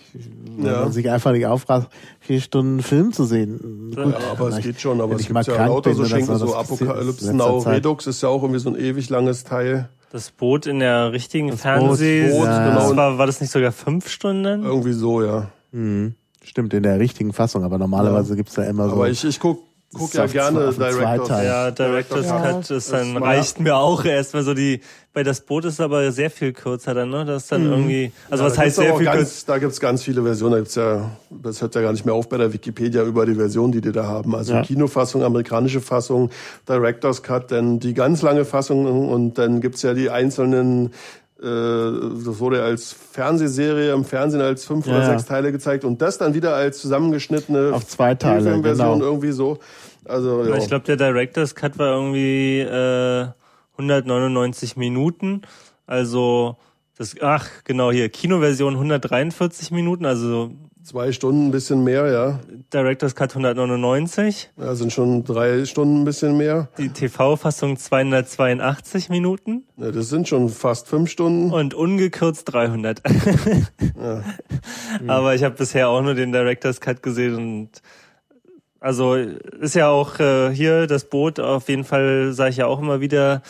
Ja. 0.58 0.82
man 0.82 0.92
sich 0.92 1.10
einfach 1.10 1.32
nicht 1.32 1.46
aufrafft, 1.46 1.90
vier 2.20 2.42
Stunden 2.42 2.82
Film 2.82 3.14
zu 3.14 3.24
sehen. 3.24 3.94
Gut, 3.96 4.06
Ja, 4.06 4.18
aber 4.32 4.50
es 4.50 4.60
geht 4.60 4.82
schon, 4.82 5.00
aber 5.00 5.16
es 5.16 5.22
ich 5.22 5.28
gibt 5.30 5.48
ja 5.48 5.66
lauter 5.68 5.94
so 5.94 6.06
Schenken, 6.06 6.36
so, 6.38 6.56
Apokalypse 6.56 7.34
Now 7.34 7.62
Zeit. 7.62 7.78
Redux 7.78 8.08
ist 8.08 8.22
ja 8.24 8.30
auch 8.30 8.42
irgendwie 8.42 8.60
so 8.60 8.70
ein 8.70 8.76
ewig 8.76 9.10
langes 9.10 9.44
Teil. 9.44 9.90
Das 10.12 10.32
Boot 10.32 10.66
in 10.66 10.80
der 10.80 11.12
richtigen 11.12 11.50
Das 11.50 11.62
Fernseh, 11.62 12.30
Boot, 12.30 12.46
ja. 12.46 12.76
das 12.76 12.96
war, 12.96 13.18
war 13.18 13.26
das 13.26 13.42
nicht 13.42 13.52
sogar 13.52 13.72
fünf 13.72 14.10
Stunden? 14.10 14.64
Irgendwie 14.64 14.94
so, 14.94 15.24
ja. 15.24 15.50
Mhm. 15.72 16.16
Stimmt, 16.48 16.74
in 16.74 16.84
der 16.84 17.00
richtigen 17.00 17.34
Fassung, 17.34 17.64
aber 17.64 17.78
normalerweise 17.78 18.36
gibt's 18.36 18.54
da 18.56 18.64
immer 18.64 18.88
so. 18.90 18.96
Aber 18.96 19.10
ich, 19.10 19.24
ich 19.26 19.40
guck, 19.40 19.60
guck 19.94 20.08
ist 20.10 20.14
ja 20.16 20.26
gerne 20.28 20.72
Directors. 20.74 21.30
Ja, 21.44 21.72
Director's 21.72 22.26
Ja. 22.26 22.40
Cut 22.42 22.72
ist 22.72 22.92
dann, 22.92 23.14
Das 23.14 23.22
war- 23.22 23.30
reicht 23.30 23.60
mir 23.60 23.76
auch 23.76 24.06
erstmal 24.06 24.44
so 24.44 24.54
die, 24.54 24.80
bei 25.14 25.24
das 25.24 25.42
Boot 25.42 25.66
ist 25.66 25.82
aber 25.82 26.12
sehr 26.12 26.30
viel 26.30 26.54
kürzer 26.54 26.94
dann, 26.94 27.10
ne? 27.10 27.26
Das 27.26 27.44
ist 27.44 27.52
dann 27.52 27.66
irgendwie, 27.66 28.12
also 28.30 28.44
was 28.46 28.54
Mhm. 28.54 28.56
Da 28.56 28.62
heißt 28.64 28.76
sehr 28.78 28.96
viel 28.96 29.06
kürzer? 29.06 29.18
ganz, 29.18 29.46
Da 29.46 29.58
gibt's 29.58 29.80
ganz 29.80 30.04
viele 30.04 30.24
Versionen. 30.24 30.52
Da 30.54 30.58
gibt's 30.60 30.76
ja, 30.76 31.10
das 31.32 31.62
hört 31.62 31.76
ja 31.76 31.82
gar 31.82 31.92
nicht 31.92 32.06
mehr 32.06 32.14
auf 32.14 32.30
bei 32.30 32.38
der 32.38 32.54
Wikipedia 32.54 33.04
über 33.04 33.26
die 33.26 33.36
Version, 33.36 33.72
die 33.72 33.82
die 33.82 33.92
da 33.92 34.06
haben. 34.06 34.36
Also 34.36 34.54
Ja. 34.54 34.62
Kinofassung, 34.62 35.24
amerikanische 35.24 35.82
Fassung, 35.82 36.30
Director's 36.70 37.24
Cut, 37.24 37.52
dann 37.52 37.80
die 37.80 37.94
ganz 37.94 38.22
lange 38.22 38.46
Fassung 38.46 39.10
und 39.10 39.38
dann 39.38 39.60
gibt's 39.60 39.82
ja 39.82 39.94
die 39.94 40.10
einzelnen 40.10 40.92
das 41.40 42.40
wurde 42.40 42.64
als 42.64 42.94
Fernsehserie 42.94 43.94
im 43.94 44.04
Fernsehen 44.04 44.42
als 44.42 44.66
fünf 44.66 44.88
Ja, 44.88 44.98
oder 44.98 45.06
sechs 45.06 45.26
Teile 45.26 45.52
gezeigt 45.52 45.86
und 45.86 46.02
das 46.02 46.18
dann 46.18 46.34
wieder 46.34 46.56
als 46.56 46.80
zusammengeschnittene 46.80 47.74
Auf 47.74 47.86
zwei 47.86 48.16
Teile, 48.16 48.42
Spielfilmversion 48.42 48.94
genau. 48.94 49.06
irgendwie 49.06 49.32
so. 49.32 49.60
Also 50.06 50.46
ja. 50.46 50.58
Ich 50.58 50.68
glaube, 50.68 50.86
der 50.86 50.96
Director's 50.98 51.54
Cut 51.54 51.78
war 51.78 51.94
irgendwie 51.94 52.62
äh, 52.62 53.28
199 53.74 54.78
Minuten. 54.78 55.44
Also 55.86 56.58
das, 56.98 57.16
ach 57.22 57.48
genau 57.64 57.92
hier 57.92 58.10
Kinoversion 58.10 58.74
143 58.74 59.72
Minuten, 59.72 60.06
also 60.06 60.52
zwei 60.88 61.12
Stunden 61.12 61.48
ein 61.48 61.52
bisschen 61.52 61.84
mehr, 61.84 62.10
ja. 62.10 62.40
Director's 62.74 63.14
Cut 63.14 63.32
199, 63.32 64.52
ja. 64.58 64.74
Sind 64.74 64.94
schon 64.94 65.26
drei 65.26 65.66
Stunden 65.66 66.02
ein 66.02 66.06
bisschen 66.06 66.38
mehr. 66.38 66.70
die 66.78 66.90
TV-Fassung 66.90 67.78
282 67.78 69.10
Minuten 69.10 69.66
Ja, 69.76 69.92
das 69.92 70.08
sind 70.08 70.30
schon 70.30 70.48
fast 70.48 70.88
fünf 70.88 71.10
Stunden. 71.10 71.52
und 71.52 71.74
ungekürzt 71.74 72.54
300. 72.54 73.02
Aber 75.08 75.36
ich 75.36 75.44
habe 75.44 75.56
bisher 75.56 75.90
auch 75.90 76.02
nur 76.02 76.16
den 76.16 76.32
Director's 76.32 76.80
Cut 76.80 77.04
gesehen 77.04 77.36
und 77.36 77.70
also 78.80 79.16
ist 79.16 79.76
ja 79.76 79.90
auch 79.90 80.20
äh, 80.20 80.52
hier 80.54 80.88
das 80.88 81.06
Boot 81.06 81.40
auf 81.40 81.68
jeden 81.68 81.84
Fall 81.84 82.32
sage 82.34 82.52
ich 82.52 82.58
ja 82.58 82.68
auch 82.68 82.80
immer 82.80 83.02
wieder 83.02 83.42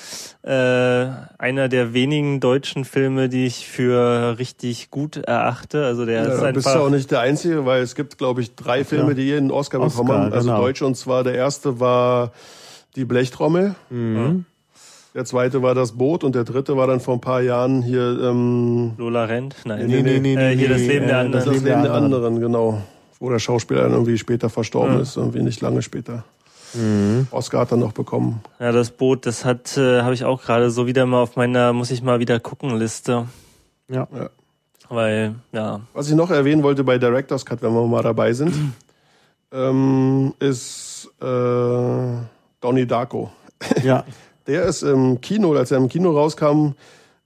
äh, 0.44 1.08
einer 1.38 1.68
der 1.68 1.94
wenigen 1.94 2.40
deutschen 2.40 2.86
Filme, 2.86 3.28
die 3.28 3.46
ich 3.46 3.68
für 3.68 4.38
richtig 4.40 4.90
gut 4.90 5.18
erachte. 5.18 5.86
Also 5.86 6.06
der 6.06 6.28
ist 6.28 6.42
Ja, 6.42 6.52
bist 6.52 6.66
du 6.66 6.70
auch 6.70 6.76
einfach 6.76 6.90
nicht 6.92 7.12
der 7.12 7.20
Einzige, 7.20 7.66
weil 7.66 7.82
es 7.82 7.96
gibt, 7.96 8.18
glaube 8.18 8.42
ich, 8.42 8.56
drei 8.56 8.84
Filme, 8.84 9.16
die 9.16 9.24
jeden 9.24 9.52
Oscar, 9.52 9.82
Oscar, 9.82 10.04
bekommen 10.04 10.26
haben. 10.26 10.34
Also 10.34 10.48
genau. 10.50 10.62
Deutsche. 10.62 10.86
Und 10.86 10.96
zwar 10.96 11.24
der 11.24 11.36
erste 11.36 11.80
war 11.80 12.32
die 12.96 13.06
Blechtrommel. 13.06 13.76
Mhm. 13.90 14.46
Der 15.14 15.26
zweite 15.26 15.62
war 15.64 15.74
das 15.74 15.94
Boot 15.94 16.24
und 16.24 16.36
der 16.36 16.44
dritte 16.44 16.78
war 16.78 16.86
dann 16.86 17.00
vor 17.00 17.16
ein 17.16 17.22
paar 17.22 17.42
Jahren 17.42 17.82
hier 17.82 18.20
ähm, 18.22 18.94
Lola 18.98 19.26
Rent. 19.26 19.56
Nein, 19.66 19.88
Nee, 19.88 20.04
nee, 20.04 20.20
nee, 20.20 20.36
äh, 20.36 20.56
hier 20.56 20.68
nee, 20.70 20.74
das 20.74 20.82
Leben 20.82 21.08
der 21.08 21.16
äh, 21.16 21.20
anderen. 21.20 21.32
das 21.32 21.46
Leben 21.46 21.66
Leben 21.66 21.82
der 21.82 21.92
der 21.92 21.94
anderen, 21.94 22.40
genau. 22.40 22.82
Wo 23.20 23.30
der 23.30 23.40
Schauspieler 23.40 23.84
dann 23.84 23.94
irgendwie 23.94 24.18
später 24.18 24.50
verstorben 24.50 24.96
Ja. 24.96 25.02
ist, 25.02 25.18
irgendwie 25.18 25.42
nicht 25.42 25.62
lange 25.62 25.82
später. 25.82 26.24
Oscar 27.32 27.62
hat 27.62 27.72
er 27.72 27.78
noch 27.78 27.94
bekommen. 27.94 28.42
Ja, 28.60 28.72
das 28.72 28.92
Boot, 28.92 29.26
das 29.26 29.46
hat, 29.46 29.78
äh, 29.78 30.02
habe 30.02 30.14
ich 30.14 30.26
auch 30.26 30.44
gerade 30.44 30.70
so 30.70 30.86
wieder 30.86 31.06
mal 31.06 31.22
auf 31.22 31.36
meiner, 31.36 31.74
muss 31.74 31.90
ich 31.90 32.04
mal 32.04 32.20
wieder 32.20 32.40
gucken 32.40 32.78
Liste. 32.78 33.26
Ja. 33.90 34.08
Ja. 34.16 34.30
Weil, 34.90 35.36
ja, 35.54 35.80
Was 35.94 36.10
ich 36.10 36.16
noch 36.16 36.30
erwähnen 36.30 36.64
wollte 36.64 36.84
bei 36.84 36.98
Director's 36.98 37.46
Cut, 37.46 37.62
wenn 37.62 37.74
wir 37.74 37.88
mal 37.88 38.04
dabei 38.04 38.34
sind, 38.34 38.54
ähm, 39.52 40.34
ist 40.40 41.10
äh, 41.22 41.26
Donnie 42.62 42.86
Darko. 42.86 43.32
Ja. 43.84 44.04
Der 44.48 44.64
ist 44.64 44.84
im 44.84 45.20
Kino, 45.20 45.54
als 45.56 45.72
er 45.72 45.78
im 45.78 45.90
Kino 45.90 46.12
rauskam, 46.12 46.72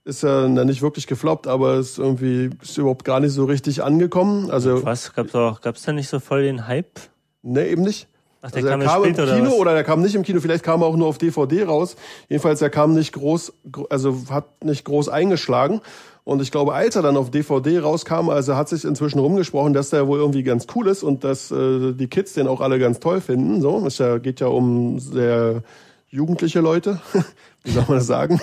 ist 0.04 0.24
er 0.24 0.48
na, 0.48 0.64
nicht 0.64 0.82
wirklich 0.82 1.06
gefloppt, 1.06 1.46
aber 1.46 1.76
ist 1.76 1.98
irgendwie 1.98 2.50
ist 2.62 2.76
überhaupt 2.78 3.04
gar 3.04 3.20
nicht 3.20 3.32
so 3.32 3.44
richtig 3.44 3.82
angekommen. 3.82 4.50
Also 4.50 4.84
was, 4.84 5.12
gab's 5.14 5.32
doch, 5.32 5.60
gab's 5.60 5.82
da 5.82 5.92
nicht 5.92 6.08
so 6.08 6.18
voll 6.20 6.42
den 6.42 6.66
Hype? 6.66 7.00
ne, 7.42 7.66
eben 7.68 7.82
nicht. 7.82 8.08
Ach, 8.44 8.50
der 8.50 8.58
Also 8.64 8.70
kam 8.70 8.80
er 8.80 8.84
erst 8.86 8.94
kam 8.94 9.04
im 9.04 9.14
oder 9.14 9.34
Kino 9.36 9.46
was? 9.50 9.54
oder 9.58 9.74
der 9.74 9.84
kam 9.84 10.02
nicht 10.02 10.14
im 10.16 10.22
Kino, 10.24 10.40
vielleicht 10.40 10.64
kam 10.64 10.82
er 10.82 10.86
auch 10.86 10.96
nur 10.96 11.06
auf 11.06 11.18
DVD 11.18 11.62
raus. 11.64 11.94
Jedenfalls, 12.28 12.60
er 12.60 12.70
kam 12.70 12.92
nicht 12.94 13.12
groß, 13.12 13.52
gro- 13.70 13.86
also 13.88 14.16
hat 14.30 14.64
nicht 14.64 14.84
groß 14.84 15.08
eingeschlagen. 15.08 15.80
Und 16.24 16.42
ich 16.42 16.50
glaube, 16.52 16.72
als 16.74 16.94
er 16.96 17.02
dann 17.02 17.16
auf 17.16 17.30
DVD 17.30 17.78
rauskam, 17.80 18.28
also 18.30 18.56
hat 18.56 18.68
sich 18.68 18.84
inzwischen 18.84 19.18
rumgesprochen, 19.20 19.72
dass 19.72 19.90
der 19.90 20.06
wohl 20.08 20.18
irgendwie 20.18 20.42
ganz 20.44 20.66
cool 20.74 20.86
ist 20.88 21.02
und 21.04 21.22
dass 21.24 21.50
äh, 21.52 21.92
die 21.94 22.06
Kids 22.08 22.32
den 22.34 22.46
auch 22.48 22.60
alle 22.60 22.78
ganz 22.80 22.98
toll 23.00 23.20
finden. 23.20 23.60
So, 23.60 23.84
es 23.86 23.98
ja, 23.98 24.18
geht 24.18 24.40
ja 24.40 24.46
um 24.48 24.98
sehr 25.00 25.62
jugendliche 26.08 26.60
Leute, 26.60 27.00
wie 27.64 27.70
soll 27.70 27.84
man 27.88 27.98
das 27.98 28.06
sagen? 28.08 28.40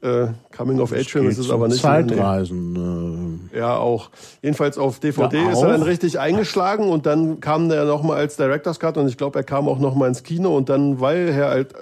Äh, 0.00 0.28
Coming 0.56 0.78
of 0.80 0.92
Age 0.92 1.10
Film 1.10 1.28
ist 1.28 1.38
es 1.38 1.50
aber 1.50 1.66
nicht. 1.66 1.82
mehr, 1.82 2.02
nee. 2.02 2.08
Zeitreisen. 2.14 3.50
Ja, 3.52 3.76
auch. 3.78 4.10
Jedenfalls 4.42 4.78
auf 4.78 5.00
DVD 5.00 5.38
Ja, 5.38 5.50
ist 5.50 5.60
er 5.62 5.68
dann 5.70 5.82
richtig 5.82 6.20
eingeschlagen 6.20 6.88
und 6.88 7.04
dann 7.06 7.40
kam 7.40 7.68
der 7.68 7.84
nochmal 7.84 8.18
als 8.18 8.36
Director's 8.36 8.78
Cut 8.78 8.96
und 8.96 9.08
ich 9.08 9.16
glaube, 9.16 9.40
er 9.40 9.44
kam 9.44 9.66
auch 9.68 9.80
nochmal 9.80 10.08
ins 10.08 10.22
Kino 10.22 10.56
und 10.56 10.68
dann, 10.68 11.00
weil 11.00 11.28
er 11.30 11.48
halt, 11.48 11.74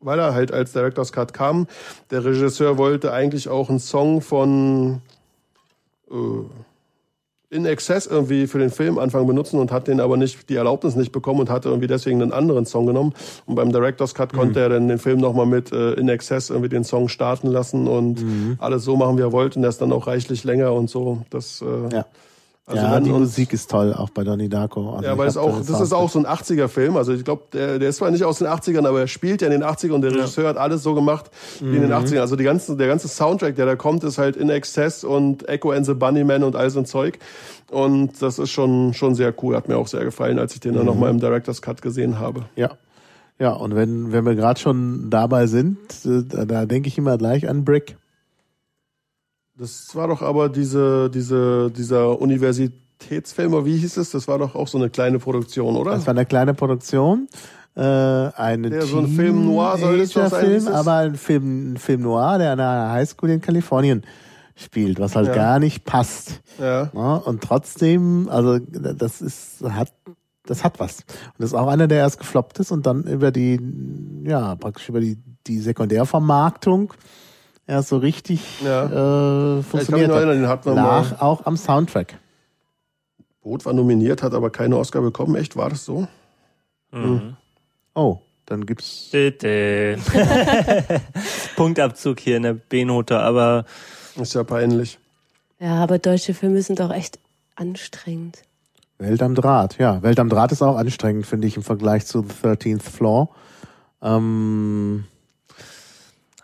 weil 0.00 0.18
er 0.18 0.34
halt 0.34 0.52
als 0.52 0.72
Director's 0.72 1.12
Cut 1.12 1.32
kam, 1.32 1.68
der 2.10 2.24
Regisseur 2.24 2.78
wollte 2.78 3.12
eigentlich 3.12 3.48
auch 3.48 3.70
einen 3.70 3.78
Song 3.78 4.22
von 4.22 5.00
äh, 6.10 6.14
In 7.52 7.66
Excess 7.66 8.06
irgendwie 8.06 8.46
für 8.46 8.58
den 8.58 8.70
Film 8.70 8.98
Anfang 8.98 9.26
benutzen 9.26 9.60
und 9.60 9.70
hat 9.70 9.86
den 9.86 10.00
aber 10.00 10.16
nicht, 10.16 10.48
die 10.48 10.56
Erlaubnis 10.56 10.96
nicht 10.96 11.12
bekommen 11.12 11.40
und 11.40 11.50
hatte 11.50 11.68
irgendwie 11.68 11.86
deswegen 11.86 12.22
einen 12.22 12.32
anderen 12.32 12.64
Song 12.64 12.86
genommen. 12.86 13.12
Und 13.44 13.56
beim 13.56 13.70
Director's 13.72 14.14
Cut 14.14 14.32
konnte 14.32 14.60
er 14.60 14.70
dann 14.70 14.88
den 14.88 14.98
Film 14.98 15.20
nochmal 15.20 15.44
mit 15.44 15.70
äh, 15.70 15.92
In 15.92 16.08
Excess 16.08 16.48
irgendwie 16.48 16.70
den 16.70 16.82
Song 16.82 17.08
starten 17.08 17.48
lassen 17.48 17.88
und 17.88 18.24
alles 18.58 18.84
so 18.84 18.96
machen, 18.96 19.18
wie 19.18 19.22
er 19.22 19.32
wollte. 19.32 19.56
Und 19.58 19.62
der 19.62 19.68
ist 19.68 19.82
dann 19.82 19.92
auch 19.92 20.06
reichlich 20.06 20.44
länger 20.44 20.72
und 20.72 20.88
so. 20.88 21.18
Das, 21.28 21.62
äh, 21.62 21.94
Ja. 21.94 22.06
Also 22.64 22.80
ja, 22.80 23.00
die 23.00 23.10
Musik 23.10 23.52
ist 23.52 23.68
toll, 23.70 23.92
auch 23.92 24.10
bei 24.10 24.22
Donnie 24.22 24.48
Darko. 24.48 24.92
Also 24.92 25.04
ja, 25.04 25.12
aber 25.12 25.26
ich 25.26 25.34
das, 25.34 25.36
ist 25.36 25.42
hab 25.42 25.52
auch, 25.52 25.58
das 25.58 25.80
ist 25.80 25.92
auch 25.92 26.08
so 26.08 26.20
ein 26.20 26.26
80er-Film. 26.26 26.96
Also 26.96 27.12
ich 27.12 27.24
glaube, 27.24 27.42
der, 27.52 27.80
der 27.80 27.88
ist 27.88 27.96
zwar 27.96 28.12
nicht 28.12 28.22
aus 28.22 28.38
den 28.38 28.46
80ern, 28.46 28.86
aber 28.86 29.00
er 29.00 29.08
spielt 29.08 29.42
ja 29.42 29.48
in 29.48 29.52
den 29.52 29.64
80ern 29.64 29.92
und 29.92 30.02
der 30.02 30.12
Regisseur 30.12 30.48
hat 30.48 30.56
alles 30.56 30.84
so 30.84 30.94
gemacht 30.94 31.30
wie 31.60 31.74
in 31.74 31.82
den 31.82 31.92
80ern. 31.92 32.20
Also 32.20 32.36
die 32.36 32.44
ganzen, 32.44 32.78
der 32.78 32.86
ganze 32.86 33.08
Soundtrack, 33.08 33.56
der 33.56 33.66
da 33.66 33.74
kommt, 33.74 34.04
ist 34.04 34.18
halt 34.18 34.36
In 34.36 34.48
Excess 34.48 35.02
und 35.02 35.48
Echo 35.48 35.72
and 35.72 35.86
the 35.86 35.94
Bunnyman 35.94 36.44
und 36.44 36.54
all 36.54 36.70
so 36.70 36.78
ein 36.78 36.86
Zeug. 36.86 37.18
Und 37.68 38.22
das 38.22 38.38
ist 38.38 38.50
schon, 38.50 38.94
schon 38.94 39.16
sehr 39.16 39.34
cool. 39.42 39.56
Hat 39.56 39.66
mir 39.66 39.76
auch 39.76 39.88
sehr 39.88 40.04
gefallen, 40.04 40.38
als 40.38 40.54
ich 40.54 40.60
den 40.60 40.74
dann 40.74 40.86
nochmal 40.86 41.10
im 41.10 41.18
Director's 41.18 41.62
Cut 41.62 41.82
gesehen 41.82 42.20
habe. 42.20 42.44
Ja. 42.54 42.70
Ja, 43.40 43.54
und 43.54 43.74
wenn, 43.74 44.12
wenn 44.12 44.24
wir 44.24 44.36
gerade 44.36 44.60
schon 44.60 45.10
dabei 45.10 45.48
sind, 45.48 45.78
äh, 46.04 46.22
da, 46.22 46.44
da 46.44 46.66
denke 46.66 46.86
ich 46.86 46.96
immer 46.96 47.18
gleich 47.18 47.48
an 47.48 47.64
Brick. 47.64 47.96
Das 49.58 49.94
war 49.94 50.08
doch 50.08 50.22
aber 50.22 50.48
diese, 50.48 51.10
diese, 51.10 51.70
dieser 51.70 52.20
Universitätsfilm, 52.20 53.52
oder 53.54 53.66
wie 53.66 53.76
hieß 53.76 53.96
es? 53.98 54.10
Das 54.10 54.26
war 54.28 54.38
doch 54.38 54.54
auch 54.54 54.68
so 54.68 54.78
eine 54.78 54.88
kleine 54.90 55.18
Produktion, 55.18 55.76
oder? 55.76 55.92
Das 55.92 56.06
war 56.06 56.12
eine 56.14 56.26
kleine 56.26 56.54
Produktion. 56.54 57.28
Äh, 57.74 57.80
eine 57.80 58.68
Der 58.70 58.82
so 58.82 58.98
ein 58.98 59.08
Film 59.08 59.46
noir 59.46 59.78
soll 59.78 59.98
das 59.98 60.10
doch 60.10 60.28
sein, 60.28 60.44
Film, 60.46 60.68
aber 60.68 60.92
ein 60.96 61.16
Film, 61.16 61.72
ein 61.72 61.76
Film 61.78 62.02
noir, 62.02 62.38
der 62.38 62.52
an 62.52 62.60
einer 62.60 62.92
Highschool 62.92 63.30
in 63.30 63.40
Kalifornien 63.40 64.02
spielt, 64.56 65.00
was 65.00 65.16
halt 65.16 65.28
Ja. 65.28 65.34
gar 65.34 65.58
nicht 65.58 65.84
passt. 65.84 66.42
ja. 66.58 66.90
Ja, 66.92 67.14
und 67.16 67.42
trotzdem, 67.42 68.28
also 68.28 68.58
das 68.58 69.22
ist, 69.22 69.64
hat, 69.66 69.90
das 70.44 70.64
hat 70.64 70.80
was. 70.80 70.98
Und 70.98 71.34
das 71.38 71.50
ist 71.50 71.54
auch 71.54 71.68
einer, 71.68 71.88
der 71.88 71.98
erst 71.98 72.18
gefloppt 72.18 72.58
ist 72.58 72.72
und 72.72 72.84
dann 72.84 73.04
über 73.04 73.30
die, 73.30 73.58
ja, 74.24 74.54
praktisch 74.56 74.90
über 74.90 75.00
die, 75.00 75.16
die 75.46 75.58
Sekundärvermarktung 75.58 76.92
erst 77.66 77.88
so 77.88 77.98
richtig 77.98 78.60
Ja. 78.62 78.84
äh, 78.84 78.86
ich 78.86 78.92
kann 78.92 79.56
mich 79.56 79.66
funktioniert. 79.66 80.08
noch 80.08 80.16
hat. 80.48 80.66
erinnern. 80.66 80.84
Lag 80.84 81.20
auch 81.20 81.46
am 81.46 81.56
Soundtrack. 81.56 82.18
Boot 83.42 83.64
war 83.64 83.72
nominiert, 83.72 84.22
hat 84.22 84.34
aber 84.34 84.50
keine 84.50 84.76
Oscar 84.76 85.00
bekommen. 85.00 85.34
Echt, 85.36 85.56
war 85.56 85.68
das 85.70 85.84
so? 85.84 86.06
Mhm. 86.92 87.36
Oh, 87.94 88.18
dann 88.46 88.66
gibt's. 88.66 89.08
Bitte. 89.10 89.98
Punktabzug 91.56 92.20
hier 92.20 92.36
in 92.36 92.42
der 92.44 92.54
B-Note, 92.54 93.18
aber 93.18 93.64
Ist 94.16 94.34
ja 94.34 94.44
peinlich. 94.44 94.98
Ja, 95.58 95.76
aber 95.82 95.98
deutsche 95.98 96.34
Filme 96.34 96.62
sind 96.62 96.80
doch 96.80 96.90
echt 96.92 97.18
anstrengend. 97.56 98.42
Welt 98.98 99.22
am 99.22 99.34
Draht, 99.34 99.78
ja. 99.78 100.02
Welt 100.02 100.20
am 100.20 100.28
Draht 100.28 100.52
ist 100.52 100.62
auch 100.62 100.76
anstrengend, 100.76 101.26
finde 101.26 101.48
ich, 101.48 101.56
im 101.56 101.62
Vergleich 101.62 102.06
zu 102.06 102.22
The 102.22 102.48
13th 102.48 102.82
Floor. 102.82 103.28
Ähm, 104.00 105.04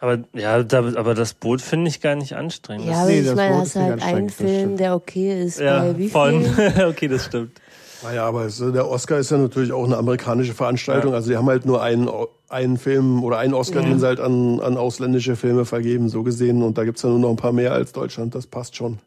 aber 0.01 0.19
ja, 0.33 0.63
da, 0.63 0.79
aber 0.97 1.15
das 1.15 1.35
Boot 1.35 1.61
finde 1.61 1.89
ich 1.89 2.01
gar 2.01 2.15
nicht 2.15 2.35
anstrengend. 2.35 2.87
Ja, 2.87 3.01
aber 3.03 3.11
nee, 3.11 3.21
ich 3.21 3.27
das 3.27 3.35
meine, 3.37 3.51
Wort 3.55 3.61
hast 3.63 3.67
ist 3.69 3.77
du 3.77 3.81
halt 3.81 4.03
einen 4.03 4.27
das 4.29 4.37
Film, 4.37 4.77
der 4.77 4.95
okay 4.95 5.43
ist. 5.45 5.59
ja, 5.61 5.81
bei 5.81 5.99
wie 5.99 6.09
von. 6.09 6.45
okay, 6.89 7.09
das 7.09 7.25
stimmt. 7.25 7.61
Naja, 8.03 8.25
aber 8.27 8.45
es, 8.45 8.59
der 8.59 8.89
Oscar 8.89 9.19
ist 9.19 9.31
ja 9.33 9.39
natürlich 9.39 9.73
auch 9.73 9.85
eine 9.85 9.97
amerikanische 9.97 10.55
Veranstaltung. 10.55 11.15
Also 11.15 11.31
die 11.31 11.37
haben 11.37 11.49
halt 11.49 11.67
nur 11.67 11.83
einen, 11.83 12.09
einen 12.49 12.77
Film 12.79 13.25
oder 13.25 13.39
einen 13.39 13.55
Oscar, 13.55 13.81
Ja. 13.81 13.89
den 13.89 13.99
sie 13.99 14.07
halt 14.07 14.21
an, 14.21 14.61
an 14.61 14.77
ausländische 14.77 15.35
Filme 15.35 15.65
vergeben, 15.65 16.09
so 16.09 16.23
gesehen. 16.23 16.63
Und 16.63 16.79
da 16.79 16.85
gibt's 16.85 17.03
ja 17.03 17.09
nur 17.09 17.19
noch 17.19 17.31
ein 17.31 17.37
paar 17.37 17.53
mehr 17.53 17.73
als 17.73 17.91
Deutschland. 17.93 18.37
Das 18.37 18.47
passt 18.47 18.77
schon. 18.77 19.01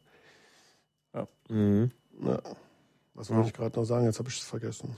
mhm. 1.50 1.92
Ja. 2.26 2.40
Was 3.14 3.30
wollte 3.30 3.48
ich 3.50 3.54
gerade 3.54 3.78
noch 3.80 3.86
sagen? 3.86 4.06
Jetzt 4.06 4.20
habe 4.20 4.30
ich 4.30 4.40
es 4.40 4.44
vergessen. 4.44 4.96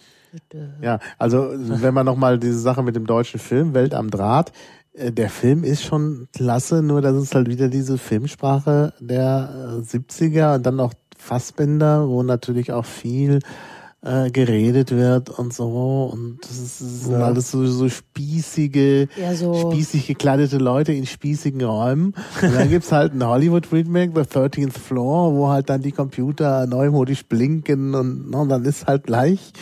Ja, 0.82 0.99
also 1.18 1.49
wenn 1.53 1.94
man 1.94 2.06
nochmal 2.06 2.40
diese 2.40 2.60
Sache 2.60 2.82
mit 2.82 2.95
dem 2.95 3.06
deutschen 3.06 3.40
Film, 3.40 3.74
Welt 3.74 3.94
am 3.94 4.10
Draht, 4.10 4.53
der 4.95 5.30
Film 5.30 5.64
ist 5.64 5.84
schon 5.84 6.28
klasse, 6.34 6.82
nur 6.84 7.02
das 7.02 7.15
ist 7.22 7.34
halt 7.36 7.49
wieder 7.49 7.68
diese 7.68 7.98
Filmsprache 7.98 8.94
der 8.99 9.80
äh, 9.80 9.82
70er 9.82 10.56
und 10.56 10.65
dann 10.65 10.76
noch 10.76 10.94
Fassbinder, 11.18 12.07
wo 12.10 12.22
natürlich 12.22 12.72
auch 12.72 12.86
viel 12.86 13.40
äh, 14.02 14.30
geredet 14.30 14.91
wird 14.91 15.30
und 15.30 15.53
so 15.53 16.10
und 16.11 16.40
das 16.41 16.52
ist, 16.60 16.82
das 16.82 17.03
sind 17.06 17.14
Ja. 17.14 17.20
alles 17.26 17.49
so, 17.52 17.65
so 17.65 17.88
spießige, 17.88 19.07
Ja, 19.20 19.34
so. 19.34 19.72
spießig 19.72 20.06
gekleidete 20.07 20.57
Leute 20.57 20.91
in 20.91 21.06
spießigen 21.06 21.61
Räumen. 21.64 22.14
Und 22.41 22.53
dann 22.53 22.70
gibt's 22.70 22.91
halt 22.91 23.14
ein 23.14 23.26
Hollywood-Remake, 23.26 24.11
The 24.14 24.22
13th 24.30 24.74
Floor, 24.78 25.34
wo 25.34 25.48
halt 25.49 25.70
dann 25.70 25.82
die 25.82 25.94
Computer 25.94 26.68
neumodisch 26.68 27.26
blinken 27.26 27.95
und, 27.95 28.30
ne, 28.30 28.38
und 28.38 28.49
dann 28.49 28.65
ist 28.65 28.86
halt 28.88 29.06
gleich, 29.06 29.53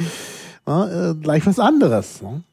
ne, 0.66 1.14
äh, 1.16 1.22
gleich 1.22 1.46
was 1.46 1.60
anderes. 1.60 2.22
Ne? 2.24 2.44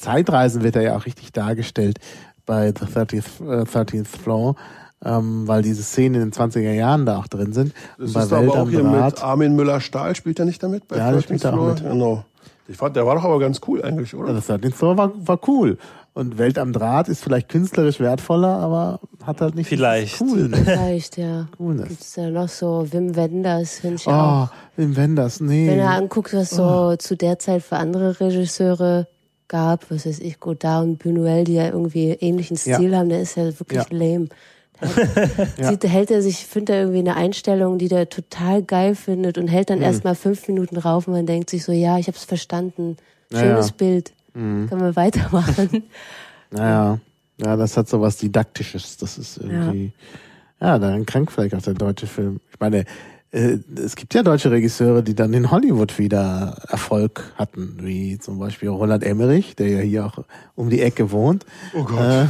Zeitreisen 0.00 0.62
wird 0.62 0.76
da 0.76 0.80
ja 0.80 0.96
auch 0.96 1.06
richtig 1.06 1.32
dargestellt 1.32 1.98
bei 2.46 2.68
The 2.68 2.86
30th, 2.86 3.40
äh, 3.40 3.64
13th 3.64 4.06
Floor, 4.08 4.56
ähm, 5.04 5.46
weil 5.46 5.62
diese 5.62 5.82
Szenen 5.82 6.16
in 6.16 6.30
den 6.30 6.32
20er 6.32 6.72
Jahren 6.72 7.06
da 7.06 7.18
auch 7.18 7.28
drin 7.28 7.52
sind. 7.52 7.72
Das 7.98 8.12
bei 8.12 8.22
ist 8.22 8.32
aber 8.32 8.52
auch 8.62 8.68
hier 8.68 8.80
Draht- 8.82 9.14
mit 9.14 9.22
Armin 9.22 9.56
Müller-Stahl. 9.56 10.14
Spielt 10.16 10.38
er 10.38 10.44
nicht 10.46 10.62
damit? 10.62 10.88
Bei 10.88 10.96
Ja, 10.96 11.10
der 11.10 11.20
13th 11.20 11.22
spielt 11.24 11.44
da 11.44 11.50
auch 11.50 11.52
Floor? 11.54 11.68
mit. 11.74 11.82
Genau. 11.84 12.24
Ich 12.68 12.76
fand, 12.76 12.94
der 12.96 13.04
war 13.06 13.16
doch 13.16 13.24
aber 13.24 13.38
ganz 13.40 13.60
cool 13.66 13.82
eigentlich, 13.82 14.14
oder? 14.14 14.28
Ja, 14.28 14.34
das 14.34 14.48
13th 14.48 14.74
Floor 14.74 14.96
war, 14.96 15.12
war 15.26 15.40
cool. 15.48 15.76
Und 16.12 16.38
Welt 16.38 16.58
am 16.58 16.72
Draht 16.72 17.08
ist 17.08 17.22
vielleicht 17.22 17.48
künstlerisch 17.48 18.00
wertvoller, 18.00 18.48
aber 18.58 18.98
hat 19.24 19.40
halt 19.40 19.54
nicht 19.54 19.68
Vielleicht. 19.68 20.20
Cool. 20.20 20.50
Vielleicht, 20.52 21.16
ja. 21.16 21.46
Coolness. 21.56 21.88
Gibt's 21.88 22.12
da 22.14 22.28
noch 22.30 22.48
so 22.48 22.84
Wim 22.90 23.14
Wenders, 23.14 23.78
finde 23.78 23.96
ich 23.96 24.06
auch. 24.08 24.48
Oh, 24.48 24.54
Wim 24.76 24.96
Wenders, 24.96 25.40
nee. 25.40 25.68
Wenn 25.68 25.78
du 25.78 25.86
anguckst, 25.86 26.34
was 26.34 26.50
so 26.50 26.96
zu 26.96 27.16
der 27.16 27.38
Zeit 27.38 27.62
für 27.62 27.76
andere 27.76 28.18
Regisseure 28.20 29.06
gab, 29.50 29.90
was 29.90 30.06
weiß 30.06 30.20
ich, 30.20 30.40
Godard 30.40 30.84
und 30.86 31.02
Buñuel, 31.02 31.44
die 31.44 31.54
ja 31.54 31.66
irgendwie 31.66 32.12
ähnlichen 32.12 32.56
Ja. 32.64 32.76
Stil 32.76 32.96
haben, 32.96 33.10
der 33.10 33.20
ist 33.20 33.36
ja 33.36 33.44
wirklich 33.60 33.82
Ja. 33.82 33.86
lame. 33.90 34.28
Ja. 35.58 35.68
Sieht, 35.70 35.84
hält 35.84 36.10
er 36.10 36.22
sich, 36.22 36.46
findet 36.46 36.70
er 36.70 36.80
irgendwie 36.82 37.00
eine 37.00 37.14
Einstellung, 37.16 37.76
die 37.76 37.88
der 37.88 38.08
total 38.08 38.62
geil 38.62 38.94
findet 38.94 39.36
und 39.36 39.48
hält 39.48 39.68
dann 39.68 39.80
Mhm. 39.80 39.84
erst 39.84 40.04
mal 40.04 40.14
fünf 40.14 40.48
Minuten 40.48 40.78
rauf 40.78 41.06
und 41.06 41.12
man 41.12 41.26
denkt 41.26 41.50
sich 41.50 41.64
so, 41.64 41.72
ja, 41.72 41.98
ich 41.98 42.06
hab's 42.08 42.24
verstanden. 42.24 42.96
Ja, 43.30 43.40
Schönes 43.40 43.68
ja. 43.68 43.74
Bild. 43.76 44.12
Mhm. 44.32 44.68
Können 44.70 44.80
wir 44.80 44.96
weitermachen. 44.96 45.82
Naja, 46.52 46.98
ja, 47.36 47.56
das 47.56 47.76
hat 47.76 47.88
so 47.88 48.00
was 48.00 48.16
Didaktisches. 48.16 48.96
Das 48.96 49.18
ist 49.18 49.36
irgendwie, 49.38 49.92
ja, 50.60 50.78
daran 50.78 51.06
krank 51.06 51.30
vielleicht 51.30 51.54
auch 51.54 51.62
der 51.62 51.74
deutsche 51.74 52.06
Film. 52.08 52.40
Ich 52.52 52.58
meine, 52.58 52.84
es 53.32 53.94
gibt 53.96 54.12
ja 54.14 54.22
deutsche 54.22 54.50
Regisseure, 54.50 55.02
die 55.02 55.14
dann 55.14 55.32
in 55.34 55.50
Hollywood 55.50 55.98
wieder 55.98 56.56
Erfolg 56.68 57.32
hatten, 57.36 57.76
wie 57.82 58.18
zum 58.18 58.38
Beispiel 58.38 58.68
Roland 58.68 59.04
Emmerich, 59.04 59.54
der 59.56 59.68
ja 59.68 59.78
hier 59.80 60.06
auch 60.06 60.24
um 60.56 60.68
die 60.70 60.80
Ecke 60.80 61.12
wohnt. 61.12 61.46
Oh 61.74 61.84
Gott. 61.84 62.00
Äh, 62.00 62.26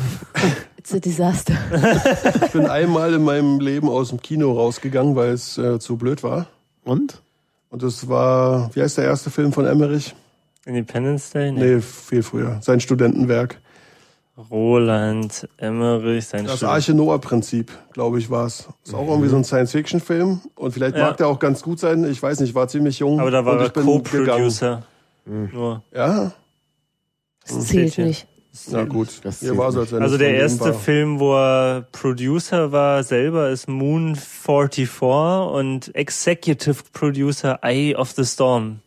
It's 0.78 0.94
a 0.94 0.98
disaster. 0.98 1.55
Ich 2.47 2.52
bin 2.52 2.66
einmal 2.66 3.14
in 3.14 3.22
meinem 3.22 3.60
Leben 3.60 3.89
aus 3.89 4.09
dem 4.10 4.20
Kino 4.20 4.52
rausgegangen, 4.52 5.14
weil 5.16 5.31
es 5.32 5.56
äh, 5.59 5.78
zu 5.78 5.97
blöd 5.97 6.22
war. 6.22 6.47
und? 6.85 7.22
Und 7.70 7.85
das 7.85 8.09
war, 8.09 8.74
wie 8.74 8.82
heißt 8.82 8.98
der 8.98 9.05
erste 9.05 9.31
Film 9.31 9.52
von 9.52 9.64
Emmerich? 9.64 10.14
Independence 10.66 11.31
Day? 11.31 11.52
Nee. 11.52 11.77
Nee, 11.77 11.81
viel 11.81 12.22
früher. 12.24 12.59
Sein 12.62 12.81
Studentenwerk. 12.81 13.60
Roland 14.51 15.49
Emmerich, 15.57 16.27
sein 16.27 16.45
Das 16.47 16.62
Arche 16.65 16.95
Noah-Prinzip, 16.95 17.71
glaube 17.93 18.19
ich, 18.19 18.31
war's. 18.31 18.69
Ist 18.85 18.95
auch 18.95 19.09
irgendwie 19.09 19.29
so 19.29 19.37
ein 19.37 19.45
Science-Fiction-Film. 19.45 20.41
Und 20.55 20.73
vielleicht 20.73 20.97
Ja. 20.97 21.07
mag 21.07 21.17
der 21.17 21.29
auch 21.29 21.39
ganz 21.39 21.62
gut 21.62 21.79
sein. 21.81 22.05
Ich 22.05 22.23
weiß 22.23 22.41
nicht, 22.41 22.55
war 22.55 22.69
ziemlich 22.69 22.99
jung. 23.01 23.21
Aber 23.21 23.31
da 23.31 23.45
war 23.45 23.55
und 23.55 23.61
er 23.61 23.71
Co-Producer. 23.71 24.83
Nur. 25.27 25.83
Ja, 25.95 26.33
Das 27.47 27.67
zählt 27.69 27.97
ja. 27.97 28.05
nicht. 28.07 28.27
na 28.71 28.85
gut. 28.85 29.09
Das 29.23 29.41
Hier 29.41 29.51
zählt 29.51 29.59
war 29.59 29.71
so, 29.73 29.81
nicht. 29.81 29.87
als 29.89 29.93
wenn 29.93 30.03
Also 30.03 30.15
es 30.17 30.19
der 30.21 30.35
erste 30.35 30.65
war. 30.67 30.75
Film, 30.75 31.21
wo 31.21 31.35
er 31.37 31.83
Producer 31.93 32.73
war, 32.73 33.03
selber 33.05 33.51
ist 33.51 33.69
Moon 33.69 34.17
44 34.17 35.53
und 35.53 35.95
Executive 35.95 36.83
Producer 36.93 37.59
Eye 37.62 37.95
of 37.95 38.11
the 38.12 38.25
Storm. 38.25 38.81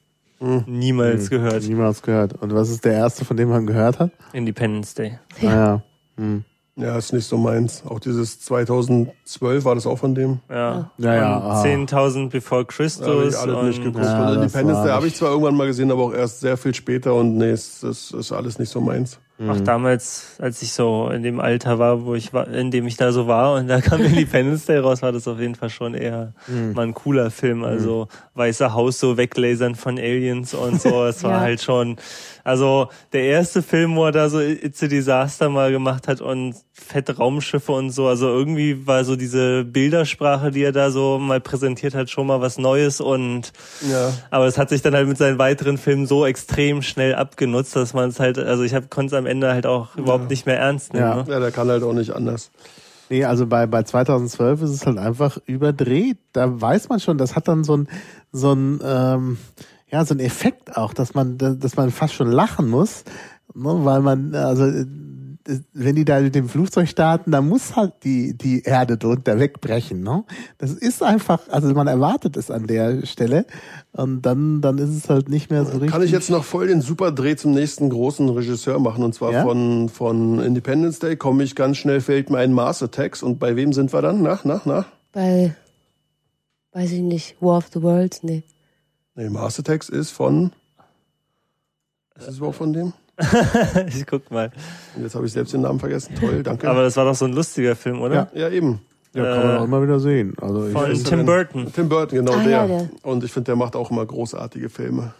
Hm. 0.43 0.63
Niemals 0.67 1.29
gehört. 1.29 1.63
Niemals 1.63 2.01
gehört. 2.01 2.33
Und 2.41 2.53
was 2.53 2.69
ist 2.69 2.83
der 2.83 2.93
erste, 2.93 3.23
von 3.25 3.37
dem 3.37 3.49
man 3.49 3.65
gehört 3.65 3.99
hat? 3.99 4.11
Independence 4.33 4.93
Day. 4.93 5.19
Ja. 5.41 5.49
Ah, 5.49 5.55
ja. 5.55 5.83
Hm. 6.17 6.43
Ja, 6.75 6.97
ist 6.97 7.13
nicht 7.13 7.25
so 7.27 7.37
meins. 7.37 7.83
Auch 7.85 7.99
dieses 7.99 8.39
2012 8.41 9.63
war 9.63 9.75
das 9.75 9.85
auch 9.85 9.97
von 9.99 10.15
dem. 10.15 10.39
Ja. 10.49 10.89
Ja, 10.97 11.15
ja, 11.15 11.37
Und 11.37 11.43
ah. 11.43 11.63
10.000 11.63 12.29
Before 12.31 12.65
Christus. 12.65 13.05
ich 13.35 13.37
alles 13.39 13.63
nicht 13.67 13.77
und 13.77 13.83
geguckt. 13.93 14.03
Ja, 14.05 14.19
und 14.21 14.25
das 14.27 14.35
Independence 14.37 14.81
Day 14.83 14.89
habe 14.91 15.05
ich 15.05 15.11
nicht- 15.13 15.17
zwar 15.17 15.29
irgendwann 15.29 15.55
mal 15.55 15.67
gesehen, 15.67 15.91
aber 15.91 16.03
auch 16.03 16.13
erst 16.13 16.39
sehr 16.39 16.57
viel 16.57 16.73
später. 16.73 17.13
Und 17.13 17.37
nee, 17.37 17.51
es, 17.51 17.83
es 17.83 18.11
ist 18.11 18.31
alles 18.31 18.57
nicht 18.57 18.69
so 18.69 18.81
meins. 18.81 19.19
Auch 19.49 19.59
damals, 19.59 20.37
als 20.39 20.61
ich 20.61 20.71
so 20.73 21.09
in 21.09 21.23
dem 21.23 21.39
Alter 21.39 21.77
war, 21.79 22.05
wo 22.05 22.13
ich 22.15 22.33
war, 22.33 22.47
in 22.47 22.71
dem 22.71 22.87
ich 22.87 22.97
da 22.97 23.11
so 23.11 23.27
war 23.27 23.55
und 23.55 23.67
da 23.67 23.81
kam 23.81 23.99
Independence 24.01 24.65
Day 24.67 24.77
raus, 24.77 25.01
war 25.01 25.11
das 25.11 25.27
auf 25.27 25.39
jeden 25.39 25.55
Fall 25.55 25.69
schon 25.69 25.95
eher 25.95 26.33
mal 26.73 26.83
ein 26.85 26.93
cooler 26.93 27.29
Film. 27.31 27.63
Also 27.63 28.07
weiße 28.35 28.73
Haus 28.73 28.99
so 28.99 29.17
weglasern 29.17 29.75
von 29.75 29.97
Aliens 29.97 30.53
und 30.53 30.79
so. 30.79 31.03
Es 31.05 31.23
war 31.23 31.31
Ja. 31.31 31.39
halt 31.41 31.61
schon, 31.61 31.97
also 32.43 32.89
der 33.13 33.23
erste 33.23 33.61
Film, 33.61 33.95
wo 33.95 34.05
er 34.05 34.11
da 34.11 34.29
so 34.29 34.39
It's 34.39 34.83
a 34.83 34.87
Disaster 34.87 35.49
mal 35.49 35.71
gemacht 35.71 36.07
hat 36.07 36.21
und 36.21 36.55
fette 36.73 37.15
Raumschiffe 37.17 37.71
und 37.71 37.91
so. 37.91 38.07
Also 38.07 38.27
irgendwie 38.27 38.85
war 38.85 39.05
so 39.05 39.15
diese 39.15 39.63
Bildersprache, 39.63 40.51
die 40.51 40.63
er 40.63 40.71
da 40.71 40.91
so 40.91 41.19
mal 41.19 41.39
präsentiert 41.39 41.95
hat, 41.95 42.09
schon 42.09 42.27
mal 42.27 42.41
was 42.41 42.57
Neues 42.57 42.99
und 42.99 43.53
Ja. 43.89 44.11
aber 44.31 44.45
es 44.47 44.57
hat 44.57 44.69
sich 44.69 44.81
dann 44.81 44.93
halt 44.93 45.07
mit 45.07 45.17
seinen 45.17 45.37
weiteren 45.39 45.77
Filmen 45.77 46.05
so 46.05 46.25
extrem 46.25 46.81
schnell 46.81 47.15
abgenutzt, 47.15 47.75
dass 47.75 47.93
man 47.93 48.09
es 48.09 48.19
halt, 48.19 48.37
also 48.37 48.63
ich 48.63 48.73
konnte 48.89 49.07
es 49.07 49.19
am 49.19 49.25
Ende 49.25 49.51
halt 49.51 49.65
auch 49.65 49.95
überhaupt 49.95 50.29
nicht 50.29 50.45
mehr 50.45 50.59
ernst 50.59 50.93
nehmen. 50.93 51.05
Ja. 51.05 51.15
Ne? 51.23 51.25
Ja, 51.27 51.39
der 51.39 51.51
kann 51.51 51.69
halt 51.69 51.83
auch 51.83 51.93
nicht 51.93 52.11
anders. 52.11 52.51
Nee, 53.09 53.25
also 53.25 53.45
bei, 53.45 53.67
bei 53.67 53.83
2012 53.83 54.61
ist 54.63 54.69
es 54.71 54.85
halt 54.85 54.97
einfach 54.97 55.37
überdreht. 55.45 56.17
Da 56.31 56.59
weiß 56.61 56.89
man 56.89 56.99
schon, 56.99 57.17
das 57.17 57.35
hat 57.35 57.47
dann 57.47 57.63
so 57.63 57.77
ein, 57.77 57.87
so 58.31 58.53
ein, 58.53 58.79
ähm, 58.83 59.37
ja, 59.93 60.03
so 60.05 60.15
ein 60.15 60.19
Effekt 60.19 60.75
auch, 60.75 60.91
dass 60.91 61.13
man, 61.13 61.37
dass 61.37 61.75
man 61.75 61.91
fast 61.91 62.15
schon 62.15 62.31
lachen 62.31 62.67
muss, 62.67 63.03
ne, 63.53 63.85
weil 63.85 64.01
man, 64.01 64.33
also, 64.33 64.65
äh, 64.65 64.87
wenn 65.73 65.95
die 65.95 66.03
da 66.03 66.19
mit 66.19 66.33
dem 66.33 66.49
Flugzeug 66.49 66.87
starten, 66.87 67.29
dann 67.29 67.47
muss 67.47 67.75
halt 67.75 67.93
die, 68.03 68.35
die 68.35 68.63
Erde 68.63 68.97
drunter 68.97 69.39
wegbrechen, 69.39 70.01
ne? 70.01 70.23
Das 70.57 70.71
ist 70.71 71.03
einfach, 71.03 71.41
also 71.49 71.71
man 71.75 71.85
erwartet 71.85 72.37
es 72.37 72.49
an 72.49 72.65
der 72.65 73.05
Stelle 73.05 73.45
und 73.91 74.23
dann, 74.23 74.61
dann 74.61 74.79
ist 74.79 74.89
es 74.89 75.09
halt 75.09 75.29
nicht 75.29 75.51
mehr 75.51 75.63
so 75.65 75.73
richtig. 75.73 75.91
Kann 75.91 76.01
ich 76.01 76.11
jetzt 76.11 76.31
noch 76.31 76.43
voll 76.43 76.67
den 76.67 76.81
super 76.81 77.11
Dreh 77.11 77.35
zum 77.35 77.51
nächsten 77.51 77.89
großen 77.89 78.27
Regisseur 78.29 78.79
machen 78.79 79.03
und 79.03 79.13
zwar 79.13 79.31
Ja? 79.31 79.43
von, 79.43 79.89
von 79.89 80.39
Independence 80.39 80.97
Day 80.97 81.17
komme 81.17 81.43
ich 81.43 81.55
ganz 81.55 81.77
schnell, 81.77 82.01
fällt 82.01 82.31
mir 82.31 82.39
ein 82.39 82.53
Mars 82.53 82.81
Attacks 82.81 83.21
und 83.21 83.37
bei 83.37 83.55
wem 83.55 83.73
sind 83.73 83.93
wir 83.93 84.01
dann? 84.01 84.23
Na, 84.23 84.39
na, 84.43 84.61
na? 84.65 84.85
Bei, 85.11 85.53
weiß 86.71 86.93
ich 86.93 87.01
nicht, 87.01 87.35
War 87.41 87.57
of 87.57 87.67
the 87.71 87.83
Worlds, 87.83 88.23
nee. 88.23 88.43
Nee, 89.15 89.29
Attacks 89.37 89.89
ist 89.89 90.11
von, 90.11 90.51
ist 92.17 92.27
es 92.27 92.37
überhaupt 92.37 92.57
von 92.57 92.73
dem? 92.73 92.93
ich 93.87 94.05
guck 94.07 94.31
mal. 94.31 94.51
Und 94.95 95.03
jetzt 95.03 95.13
habe 95.13 95.25
ich 95.25 95.31
selbst 95.31 95.53
den 95.53 95.61
Namen 95.61 95.79
vergessen. 95.79 96.15
Toll, 96.15 96.41
danke. 96.41 96.67
Aber 96.69 96.81
das 96.81 96.97
war 96.97 97.05
doch 97.05 97.15
so 97.15 97.25
ein 97.25 97.33
lustiger 97.33 97.75
Film, 97.75 98.01
oder? 98.01 98.29
ja, 98.33 98.49
eben. 98.49 98.81
ja, 99.13 99.23
kann 99.23 99.47
man 99.47 99.55
äh, 99.55 99.59
auch 99.59 99.63
immer 99.65 99.83
wieder 99.83 99.99
sehen. 99.99 100.33
Also 100.41 100.65
ich, 100.65 100.73
Von 100.73 100.91
ist 100.91 101.07
Tim? 101.07 101.25
Burton. 101.25 101.71
Tim 101.71 101.89
Burton, 101.89 102.17
genau 102.25 102.33
Ah, 102.33 102.43
der. 102.43 102.51
ja, 102.51 102.67
der. 102.67 102.89
Und 103.03 103.23
ich 103.23 103.31
finde, 103.31 103.45
der 103.45 103.55
macht 103.55 103.75
auch 103.75 103.91
immer 103.91 104.05
großartige 104.05 104.69
Filme. 104.69 105.13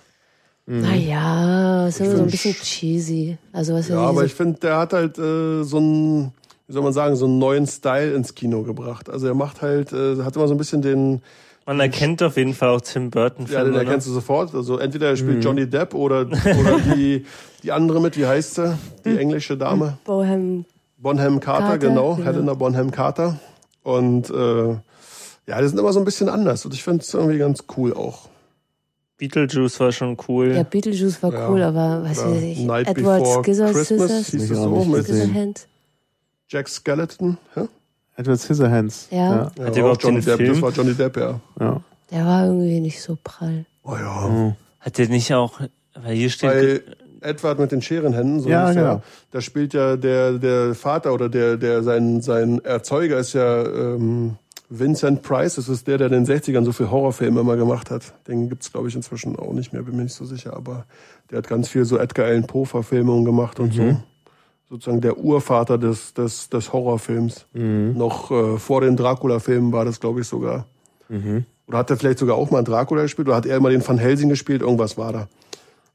Naja, 0.66 1.88
ist 1.88 2.00
immer 2.00 2.16
so 2.16 2.24
ein 2.24 2.30
bisschen 2.30 2.54
cheesy. 2.54 3.38
Also 3.52 3.74
was 3.74 3.90
Ja, 3.90 3.96
ja, 3.96 4.02
aber 4.02 4.22
diese, 4.22 4.26
ich 4.28 4.34
finde, 4.34 4.60
der 4.60 4.78
hat 4.78 4.94
halt 4.94 5.18
äh, 5.20 5.62
so 5.64 5.78
einen, 5.78 6.32
wie 6.68 6.74
soll 6.74 6.84
man 6.84 6.94
sagen, 6.94 7.16
so 7.16 7.26
einen 7.26 7.38
neuen 7.38 7.68
Style 7.68 8.14
ins 8.16 8.34
Kino 8.34 8.64
gebracht. 8.64 9.10
Also 9.10 9.28
er 9.28 9.36
macht 9.36 9.62
halt, 9.62 9.92
äh, 9.92 10.24
hat 10.24 10.36
immer 10.36 10.48
so 10.48 10.54
ein 10.54 10.58
bisschen 10.58 10.82
den, 10.82 11.22
Man 11.66 11.80
erkennt 11.80 12.22
auf 12.22 12.36
jeden 12.38 12.54
Fall 12.54 12.70
auch 12.70 12.82
Tim 12.82 13.10
Burton 13.10 13.46
ja, 13.46 13.60
den 13.64 13.72
Filme. 13.74 13.80
erkennst 13.80 14.08
du 14.08 14.12
sofort. 14.12 14.54
Also 14.54 14.78
entweder 14.80 15.08
er 15.08 15.14
Mhm. 15.14 15.18
spielt 15.18 15.44
Johnny 15.44 15.70
Depp 15.70 15.94
oder, 15.94 16.22
oder 16.28 16.80
die, 16.96 17.26
die 17.64 17.72
andere 17.72 18.02
mit, 18.02 18.18
wie 18.18 18.26
heißt 18.26 18.56
sie? 18.56 18.78
Die 19.06 19.18
englische 19.18 19.56
Dame. 19.58 19.98
Bohem, 20.04 20.66
Bonham 20.98 21.40
Carter, 21.40 21.64
Carter, 21.68 21.78
genau, 21.80 22.16
genau. 22.16 22.26
Helena 22.26 22.54
Bonham 22.54 22.92
Carter. 22.92 23.40
Und 23.82 24.30
äh, 24.30 24.70
ja, 25.48 25.62
die 25.62 25.68
sind 25.68 25.78
immer 25.80 25.94
so 25.94 26.00
ein 26.00 26.06
bisschen 26.06 26.30
anders. 26.30 26.66
Und 26.66 26.74
ich 26.74 26.84
finde 26.84 27.02
es 27.04 27.14
irgendwie 27.14 27.38
ganz 27.38 27.64
cool 27.78 27.94
auch. 27.94 28.30
Beetlejuice 29.18 29.80
war 29.80 29.92
schon 29.94 30.18
cool. 30.28 30.54
ja, 30.56 30.64
Beetlejuice 30.64 31.22
war 31.24 31.32
Ja. 31.34 31.50
cool, 31.50 31.62
aber 31.62 32.04
was 32.04 32.20
Oder 32.20 32.32
weiß 32.32 32.42
ich, 32.44 32.60
Night 32.60 32.88
Edward 32.90 33.20
Before 33.24 33.44
Scissors, 33.44 33.72
Christmas 33.74 33.88
Scissors, 34.10 34.28
hieß 34.28 34.52
es 34.52 34.58
so 34.58 34.86
nicht 34.86 35.34
mit. 35.34 35.68
Jack 36.50 36.68
Skeleton. 36.68 37.38
Hä? 37.54 37.62
Edward 38.16 38.40
Scissorhands. 38.40 39.08
Ja. 39.12 39.18
Ja, 39.18 39.44
Hat 39.46 39.58
der 39.58 39.68
auch 39.72 39.78
überhaupt 39.78 40.04
Johnny 40.04 40.20
den 40.20 40.26
Depp. 40.26 40.38
Film? 40.38 40.54
Das 40.54 40.62
war 40.62 40.72
Johnny 40.72 40.94
Depp, 40.94 41.18
ja. 41.18 41.40
ja. 41.60 41.82
Der 42.12 42.26
war 42.26 42.46
irgendwie 42.46 42.80
nicht 42.80 43.02
so 43.02 43.18
prall. 43.24 43.66
Oh 43.84 43.96
ja. 43.96 44.56
Hat 44.80 44.98
der 44.98 45.08
nicht 45.10 45.34
auch, 45.34 45.60
weil 46.02 46.16
hier 46.16 46.30
steht, 46.30 46.50
Bei 46.50 47.30
Edward 47.30 47.60
mit 47.60 47.72
den 47.72 47.82
Scherenhänden, 47.82 48.40
so 48.40 48.50
Ja, 48.50 48.72
genau. 48.72 48.86
er, 48.86 49.04
da 49.32 49.42
spielt 49.42 49.74
ja 49.74 49.96
der, 49.96 50.34
der 50.34 50.76
Vater 50.76 51.14
oder 51.14 51.30
der, 51.30 51.58
der 51.58 51.82
sein, 51.84 52.22
sein 52.22 52.60
Erzeuger 52.64 53.18
ist 53.18 53.34
ja 53.34 53.64
ähm, 53.66 54.36
Vincent 54.70 55.22
Price. 55.24 55.56
Das 55.56 55.70
ist 55.70 55.88
der, 55.88 55.98
der 55.98 56.12
in 56.12 56.26
den 56.26 56.26
60ern 56.26 56.66
so 56.66 56.72
viel 56.72 56.92
Horrorfilme 56.92 57.40
immer 57.40 57.56
gemacht 57.56 57.90
hat. 57.92 58.14
Den 58.28 58.50
gibt's 58.50 58.72
glaube 58.72 58.90
ich, 58.90 58.96
inzwischen 58.96 59.38
auch 59.38 59.54
nicht 59.54 59.74
mehr, 59.74 59.84
bin 59.84 59.96
mir 59.96 60.04
nicht 60.04 60.16
so 60.16 60.26
sicher. 60.26 60.56
Aber 60.56 60.86
der 61.32 61.40
hat 61.40 61.48
ganz 61.48 61.70
viel 61.70 61.86
so 61.86 61.98
Edgar 61.98 62.26
Allan 62.28 62.46
Poe-Verfilmungen 62.46 63.26
gemacht 63.26 63.60
und 63.60 63.74
so. 63.74 63.98
Sozusagen 64.74 65.02
der 65.02 65.20
Urvater 65.20 65.78
des, 65.78 66.16
des, 66.16 66.50
des 66.50 66.74
Horrorfilms. 66.74 67.46
Noch 67.54 68.32
äh, 68.32 68.58
vor 68.58 68.82
den 68.82 68.96
Dracula-Filmen 68.98 69.72
war 69.72 69.86
das, 69.86 70.00
glaube 70.00 70.22
ich, 70.22 70.28
sogar. 70.28 70.66
Oder 71.68 71.78
hat 71.78 71.92
er 71.92 71.98
vielleicht 71.98 72.18
sogar 72.18 72.38
auch 72.38 72.50
mal 72.50 72.64
Dracula 72.64 73.04
gespielt? 73.04 73.28
Oder 73.28 73.38
hat 73.38 73.46
er 73.46 73.58
immer 73.58 73.70
den 73.70 73.88
Van 73.88 74.00
Helsing 74.00 74.30
gespielt? 74.30 74.64
Irgendwas 74.64 74.98
war 74.98 75.14
da. 75.14 75.28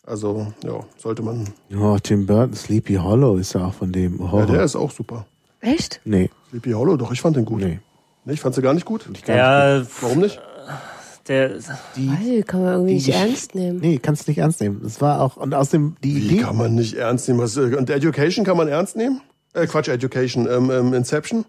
Also, 0.06 0.52
ja, 0.62 0.78
sollte 0.96 1.22
man. 1.22 1.48
Oh, 1.76 1.98
Tim 2.00 2.24
Burton, 2.26 2.54
Sleepy 2.54 2.94
Hollow 2.94 3.34
ist 3.38 3.52
ja 3.54 3.66
auch 3.66 3.74
von 3.74 3.90
dem 3.90 4.20
Ja, 4.20 4.30
Horror. 4.30 4.46
der 4.46 4.62
ist 4.62 4.76
auch 4.76 4.92
super. 4.92 5.26
Echt? 5.60 6.00
nee, 6.04 6.30
Sleepy 6.50 6.70
Hollow, 6.70 6.96
doch, 6.96 7.10
ich 7.10 7.20
fand 7.20 7.36
den 7.36 7.44
gut. 7.46 7.58
nee. 7.60 7.80
Nee, 8.24 8.34
ich 8.34 8.40
fand 8.40 8.54
sie 8.54 8.62
gar 8.62 8.74
nicht 8.74 8.86
gut. 8.86 9.08
ja, 9.26 9.82
Warum 10.02 10.18
nicht? 10.20 10.40
Der, 11.28 11.50
Die, 11.96 12.38
ich, 12.38 12.46
kann 12.46 12.62
man 12.62 12.72
irgendwie 12.72 12.90
Die 12.98 13.06
nicht 13.06 13.14
ernst 13.14 13.54
nehmen. 13.54 13.78
nee, 13.80 13.98
kannst 13.98 14.26
nicht 14.28 14.38
ernst 14.38 14.60
nehmen. 14.60 14.80
Das 14.82 15.00
war 15.00 15.20
auch, 15.20 15.36
und 15.36 15.54
außerdem 15.54 15.96
die 16.02 16.16
Wie 16.16 16.26
Idee. 16.26 16.42
kann 16.42 16.56
man 16.56 16.74
nicht 16.74 16.94
ernst 16.94 17.28
nehmen? 17.28 17.40
Was, 17.40 17.56
äh, 17.56 17.74
und 17.76 17.88
Education 17.90 18.44
kann 18.44 18.56
man 18.56 18.68
ernst 18.68 18.96
nehmen? 18.96 19.20
Äh, 19.54 19.66
Quatsch, 19.66 19.88
Education. 19.88 20.48
Ähm, 20.50 20.70
ähm, 20.70 20.94
Inception? 20.94 21.44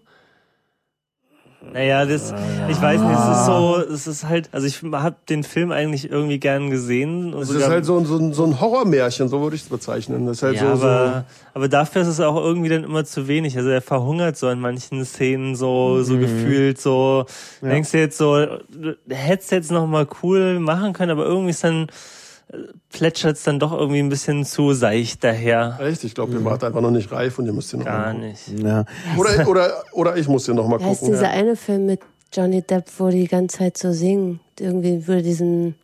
Naja, 1.73 2.05
das, 2.05 2.33
ich 2.69 2.81
weiß 2.81 2.99
nicht, 3.01 3.11
es 3.19 3.37
ist 3.39 3.45
so, 3.45 3.77
es 3.93 4.07
ist 4.07 4.27
halt, 4.27 4.49
also 4.51 4.65
ich 4.67 4.81
habe 4.83 5.15
den 5.29 5.43
Film 5.43 5.71
eigentlich 5.71 6.09
irgendwie 6.11 6.39
gern 6.39 6.69
gesehen. 6.69 7.33
und 7.33 7.41
Das 7.41 7.49
sogar- 7.49 7.63
ist 7.63 7.69
halt 7.69 7.85
so, 7.85 7.97
ein- 7.97 8.05
so, 8.05 8.17
ein- 8.17 8.33
so 8.33 8.45
ein 8.45 8.59
Horrormärchen, 8.59 9.27
so 9.29 9.41
würde 9.41 9.55
ich 9.55 9.63
es 9.63 9.69
bezeichnen. 9.69 10.25
Das 10.25 10.37
ist 10.37 10.43
halt 10.43 10.55
ja, 10.55 10.75
so, 10.75 10.83
aber, 10.85 11.25
aber 11.53 11.67
dafür 11.67 12.01
ist 12.01 12.07
es 12.07 12.19
auch 12.19 12.35
irgendwie 12.37 12.69
dann 12.69 12.83
immer 12.83 13.05
zu 13.05 13.27
wenig. 13.27 13.57
Also 13.57 13.69
er 13.69 13.81
verhungert 13.81 14.37
so 14.37 14.49
in 14.49 14.59
manchen 14.59 15.03
Szenen 15.05 15.55
so, 15.55 16.01
so 16.03 16.17
gefühlt 16.17 16.79
so. 16.81 17.25
Denkst 17.61 17.91
du 17.91 17.97
jetzt 17.99 18.17
so, 18.17 18.35
du 18.69 18.95
hättest 19.09 19.51
jetzt 19.51 19.72
noch 19.72 19.88
mal 19.88 20.07
cool 20.23 20.59
machen 20.59 20.93
können, 20.93 21.11
aber 21.11 21.25
irgendwie 21.25 21.51
ist 21.51 21.64
dann, 21.64 21.88
plätschert 22.90 23.38
es 23.38 23.44
dann 23.44 23.60
doch 23.60 23.72
irgendwie 23.72 24.00
ein 24.00 24.10
bisschen 24.10 24.44
zu 24.45 24.74
seicht 24.74 25.24
daher. 25.24 25.78
Echt? 25.82 26.03
Ich 26.03 26.16
glaube, 26.16 26.34
ihr 26.34 26.44
wart 26.44 26.64
einfach 26.64 26.82
noch 26.82 26.92
nicht 26.92 27.11
reif 27.11 27.38
und 27.38 27.45
ihr 27.45 27.53
müsst 27.53 27.72
den 27.72 27.80
noch 27.80 27.86
Gar 27.86 28.14
mal 28.14 28.14
gucken. 28.14 28.30
nicht. 28.30 28.64
Ja, 28.64 28.86
Oder, 29.18 29.48
oder, 29.48 29.84
oder 29.92 30.18
ich 30.18 30.28
muss 30.28 30.45
den 30.45 30.56
noch 30.56 30.68
mal 30.68 30.80
gucken. 30.80 31.08
dieser 31.08 31.24
Ja. 31.24 31.30
eine 31.30 31.56
Film 31.56 31.86
mit 31.86 32.02
Johnny 32.34 32.61
Depp, 32.61 32.86
wo 32.98 33.10
die 33.10 33.28
ganze 33.28 33.60
Zeit 33.60 33.78
so 33.78 33.92
singen. 33.92 34.40
Irgendwie 34.60 35.08
würde 35.08 35.24
diesen, 35.24 35.76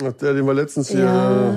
Der, 0.00 0.12
den 0.34 0.46
wir 0.46 0.54
letztens 0.54 0.88
hier. 0.88 1.00
Ja. 1.00 1.54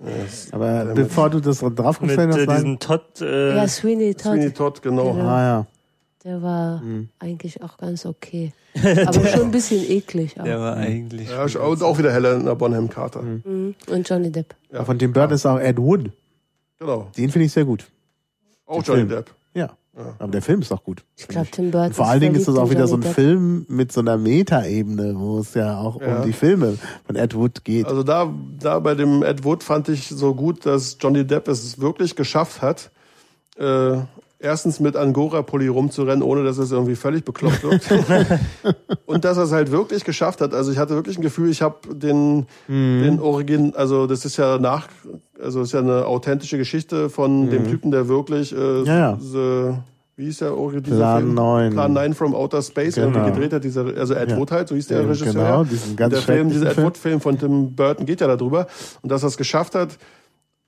aber 0.52 0.84
bevor 0.94 1.30
du 1.30 1.40
das 1.40 1.62
Mit 1.62 1.78
draufgestellt 1.78 2.30
äh, 2.30 2.32
hast, 2.32 2.44
sagen, 2.46 2.54
diesem 2.54 2.78
Todd, 2.78 3.20
äh, 3.20 3.56
ja, 3.56 3.68
Sweeney 3.68 4.14
Todd, 4.14 4.32
Sweeney 4.32 4.50
Todd, 4.52 4.82
genau. 4.82 5.12
Genau. 5.12 5.28
ah 5.28 5.42
ja. 5.42 5.66
der 6.24 6.42
war 6.42 6.82
eigentlich 7.18 7.62
auch 7.62 7.76
ganz 7.76 8.06
okay. 8.06 8.52
Aber 8.74 9.26
schon 9.26 9.40
ein 9.42 9.50
bisschen 9.50 9.82
eklig 9.90 10.38
auch. 10.40 10.44
der 10.44 10.60
war 10.60 10.76
eigentlich. 10.76 11.28
Ja, 11.30 11.42
und 11.64 11.82
auch 11.82 11.98
wieder 11.98 12.12
Helena 12.12 12.54
Bonham 12.54 12.88
Carter. 12.88 13.22
Mhm. 13.22 13.74
Und 13.88 14.08
Johnny 14.08 14.30
Depp. 14.30 14.54
Ja. 14.72 14.84
Von 14.84 14.98
Tim 14.98 15.12
Burton 15.12 15.34
ist 15.34 15.46
auch 15.46 15.58
Ed 15.58 15.78
Wood. 15.78 16.10
Genau. 16.78 17.10
Den 17.16 17.30
finde 17.30 17.46
ich 17.46 17.52
sehr 17.52 17.64
gut. 17.64 17.86
Auch 18.66 18.82
Den 18.82 18.84
Johnny 18.84 18.98
Film. 19.00 19.08
Depp. 19.08 19.30
Ja. 19.54 19.70
Aber 20.18 20.28
der 20.30 20.40
Film 20.40 20.62
ist 20.62 20.72
auch 20.72 20.82
gut. 20.84 21.02
Ich 21.16 21.26
glaube, 21.28 21.48
Tim 21.50 21.70
Burton. 21.72 21.92
Vor 21.92 22.06
allen 22.06 22.20
Dingen 22.20 22.34
ist 22.36 22.46
das 22.48 22.56
auch 22.56 22.70
wieder 22.70 22.86
so 22.86 22.94
ein. 22.94 23.02
Film 23.02 23.66
mit 23.68 23.92
so 23.92 24.00
einer 24.00 24.16
Metaebene, 24.16 25.14
wo 25.18 25.40
es 25.40 25.52
ja 25.54 25.78
auch 25.78 26.00
Ja. 26.00 26.18
um 26.20 26.24
die 26.26 26.32
Filme 26.32 26.78
von 27.06 27.16
Ed 27.16 27.34
Wood 27.34 27.64
geht. 27.64 27.86
Also 27.86 28.02
da, 28.04 28.32
da 28.60 28.78
bei 28.78 28.94
dem 28.94 29.22
Ed 29.22 29.44
Wood 29.44 29.62
fand 29.64 29.88
ich 29.90 30.08
so 30.08 30.34
gut, 30.34 30.64
dass 30.64 30.96
Johnny 31.00 31.26
Depp 31.26 31.48
es 31.48 31.80
wirklich 31.80 32.14
geschafft 32.16 32.62
hat, 32.62 32.90
äh, 33.58 33.98
erstens 34.42 34.80
mit 34.80 34.96
Angora-Pulli 34.96 35.68
rumzurennen, 35.68 36.22
ohne 36.22 36.42
dass 36.44 36.56
es 36.58 36.72
irgendwie 36.72 36.96
völlig 36.96 37.24
bekloppt 37.24 37.62
wird. 37.62 37.82
und 39.06 39.24
dass 39.24 39.36
er 39.36 39.44
es 39.44 39.52
halt 39.52 39.70
wirklich 39.70 40.02
geschafft 40.04 40.40
hat. 40.40 40.54
Also 40.54 40.72
ich 40.72 40.78
hatte 40.78 40.94
wirklich 40.94 41.18
ein 41.18 41.22
Gefühl, 41.22 41.50
ich 41.50 41.60
habe 41.62 41.76
den, 41.94 42.46
den 42.68 43.20
Origin, 43.20 43.74
also 43.76 44.06
das 44.06 44.24
ist 44.24 44.38
ja 44.38 44.58
nach, 44.58 44.88
also 45.40 45.60
ist 45.60 45.72
ja 45.72 45.80
eine 45.80 46.06
authentische 46.06 46.56
Geschichte 46.58 47.10
von 47.10 47.50
dem 47.50 47.68
Typen, 47.68 47.90
der 47.90 48.08
wirklich, 48.08 48.54
äh, 48.56 48.82
Ja, 48.84 48.98
ja. 48.98 49.18
The, 49.20 49.74
wie 50.16 50.24
hieß 50.24 50.38
der 50.38 50.56
Origin? 50.56 50.96
Plan 50.96 51.22
Film? 51.22 51.34
9. 51.34 51.72
Plan 51.72 51.92
9 51.92 52.14
from 52.14 52.34
Outer 52.34 52.62
Space 52.62 52.94
Genau. 52.94 53.08
irgendwie 53.08 53.30
gedreht 53.32 53.52
hat, 53.52 53.62
dieser, 53.64 53.84
also 53.96 54.14
Ed 54.14 54.30
Ja. 54.30 54.36
Wood 54.38 54.50
halt, 54.52 54.68
so 54.68 54.74
hieß 54.74 54.86
der 54.88 55.02
Ja, 55.02 55.06
Regisseur. 55.08 55.32
genau, 55.32 55.64
diesen 55.64 55.96
ganz 55.96 56.12
der 56.14 56.22
Film, 56.22 56.48
dieser 56.50 56.66
Ed 56.68 56.74
Film. 56.74 56.86
Wood-Film 56.86 57.20
von 57.20 57.38
Tim 57.38 57.74
Burton 57.74 58.06
geht 58.06 58.20
ja 58.22 58.26
darüber. 58.26 58.66
Und 59.02 59.12
dass 59.12 59.22
er 59.22 59.28
es 59.28 59.36
geschafft 59.36 59.74
hat, 59.74 59.98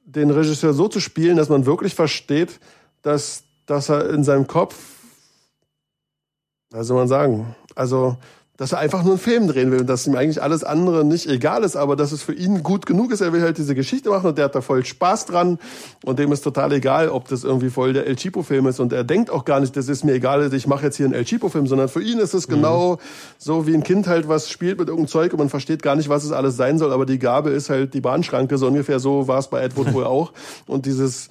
den 0.05 0.31
Regisseur 0.31 0.73
so 0.75 0.89
zu 0.89 1.01
spielen, 1.01 1.36
dass 1.39 1.49
man 1.49 1.65
wirklich 1.65 1.94
versteht, 1.94 2.60
dass, 3.02 3.44
dass 3.66 3.89
er 3.89 4.10
in 4.10 4.24
seinem 4.24 4.47
Kopf, 4.47 4.76
was 6.70 6.86
soll 6.86 6.97
man 6.97 7.08
sagen, 7.08 7.55
also, 7.74 8.16
dass 8.58 8.73
er 8.73 8.78
einfach 8.78 9.02
nur 9.02 9.15
einen 9.15 9.18
Film 9.18 9.49
drehen 9.49 9.73
will 9.73 9.81
und 9.81 9.89
dass 9.89 10.07
ihm 10.07 10.15
eigentlich 10.15 10.41
alles 10.41 10.62
andere 10.62 11.05
nicht 11.05 11.26
egal 11.26 11.65
ist, 11.65 11.74
aber 11.74 11.97
dass 11.97 12.12
es 12.12 12.23
für 12.23 12.34
ihn 12.34 12.62
gut 12.62 12.86
genug 12.86 13.10
ist. 13.10 13.20
Er 13.20 13.32
will 13.32 13.42
halt 13.42 13.58
diese 13.58 13.74
Geschichte 13.74 14.10
machen 14.10 14.28
und 14.28 14.39
der 14.39 14.44
hat 14.44 14.55
da 14.55 14.60
voll 14.60 14.84
Spaß 14.84 15.24
dran 15.26 15.58
und 16.05 16.18
dem 16.18 16.31
ist 16.31 16.42
total 16.42 16.73
egal, 16.73 17.08
ob 17.08 17.26
das 17.28 17.44
irgendwie 17.44 17.70
voll 17.70 17.94
der 17.94 18.07
El 18.07 18.15
Chipo-Film 18.15 18.66
ist. 18.66 18.78
Und 18.78 18.92
er 18.92 19.05
denkt 19.05 19.31
auch 19.31 19.44
gar 19.47 19.58
nicht, 19.58 19.76
das 19.76 19.89
ist 19.89 20.05
mir 20.05 20.12
egal, 20.12 20.52
ich 20.52 20.66
mache 20.66 20.84
jetzt 20.84 20.97
hier 20.97 21.07
einen 21.07 21.15
El 21.15 21.24
Chipo-Film, 21.24 21.66
sondern 21.66 21.89
für 21.89 22.02
ihn 22.02 22.18
ist 22.18 22.34
es 22.34 22.47
genau 22.47 22.99
so 23.36 23.66
wie 23.66 23.74
ein 23.74 23.82
Kind 23.82 24.07
halt 24.07 24.28
was 24.28 24.50
spielt 24.50 24.78
mit 24.78 24.89
irgendeinem 24.89 25.08
Zeug 25.08 25.32
und 25.32 25.39
man 25.39 25.49
versteht 25.49 25.82
gar 25.82 25.97
nicht, 25.97 26.08
was 26.08 26.23
es 26.23 26.31
alles 26.31 26.57
sein 26.57 26.78
soll, 26.78 26.92
aber 26.92 27.07
die 27.07 27.18
Gabe 27.18 27.50
ist 27.50 27.70
halt 27.70 27.94
die 27.94 28.00
Bahnschranke, 28.00 28.58
so 28.58 28.68
ungefähr 28.68 29.00
so 29.00 29.26
war 29.26 29.39
es 29.39 29.49
bei 29.49 29.60
Edward 29.62 29.92
wohl 29.92 30.05
auch. 30.05 30.32
Und 30.66 30.86
dieses 30.86 31.31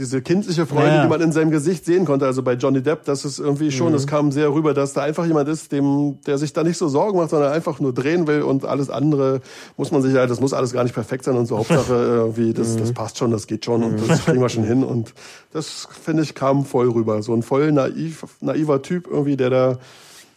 diese 0.00 0.22
kindliche 0.22 0.64
Freude, 0.66 0.88
Ja, 0.88 0.94
ja. 0.96 1.02
die 1.04 1.08
man 1.08 1.20
in 1.20 1.30
seinem 1.30 1.50
Gesicht 1.50 1.84
sehen 1.84 2.06
konnte, 2.06 2.24
also 2.24 2.42
bei 2.42 2.54
Johnny 2.54 2.82
Depp, 2.82 3.04
das 3.04 3.26
ist 3.26 3.38
irgendwie 3.38 3.70
schon, 3.70 3.92
das 3.92 4.06
kam 4.06 4.32
sehr 4.32 4.52
rüber, 4.52 4.72
dass 4.72 4.94
da 4.94 5.02
einfach 5.02 5.26
jemand 5.26 5.48
ist, 5.48 5.72
dem, 5.72 6.18
der 6.26 6.38
sich 6.38 6.54
da 6.54 6.64
nicht 6.64 6.78
so 6.78 6.88
Sorgen 6.88 7.18
macht, 7.18 7.30
sondern 7.30 7.52
einfach 7.52 7.80
nur 7.80 7.92
drehen 7.92 8.26
will 8.26 8.42
und 8.42 8.64
alles 8.64 8.88
andere 8.88 9.42
muss 9.76 9.92
man 9.92 10.00
sich 10.00 10.14
halt, 10.14 10.30
das 10.30 10.40
muss 10.40 10.54
alles 10.54 10.72
gar 10.72 10.84
nicht 10.84 10.94
perfekt 10.94 11.24
sein 11.24 11.36
und 11.36 11.46
so 11.46 11.58
Hauptsache 11.58 11.92
irgendwie, 11.94 12.54
das, 12.54 12.76
das 12.76 12.92
passt 12.92 13.18
schon, 13.18 13.30
das 13.30 13.46
geht 13.46 13.66
schon 13.66 13.84
und 13.84 14.08
das 14.08 14.24
kriegen 14.24 14.40
wir 14.40 14.48
schon 14.48 14.64
hin 14.64 14.82
und 14.82 15.12
das 15.52 15.86
finde 16.02 16.22
ich 16.22 16.34
kam 16.34 16.64
voll 16.64 16.90
rüber, 16.90 17.22
so 17.22 17.34
ein 17.34 17.42
voll 17.42 17.70
naiv, 17.70 18.24
naiver 18.40 18.80
Typ 18.80 19.06
irgendwie, 19.06 19.36
der 19.36 19.50
da 19.50 19.78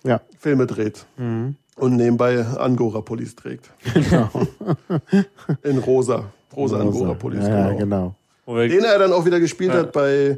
ja. 0.04 0.20
Filme 0.38 0.68
dreht. 0.68 1.06
Und 1.18 1.96
nebenbei 1.96 2.46
Angora-Pullis 2.46 3.36
trägt. 3.36 3.72
In 5.64 5.78
rosa. 5.80 6.26
Rosa 6.56 6.80
Angora-Pullis, 6.80 7.48
ja, 7.48 7.72
ja, 7.72 7.74
genau. 7.74 8.14
Den 8.48 8.84
er 8.84 9.00
dann 9.00 9.14
auch 9.14 9.26
wieder 9.26 9.40
gespielt 9.40 9.72
hat 9.74 9.92
bei, 9.94 10.38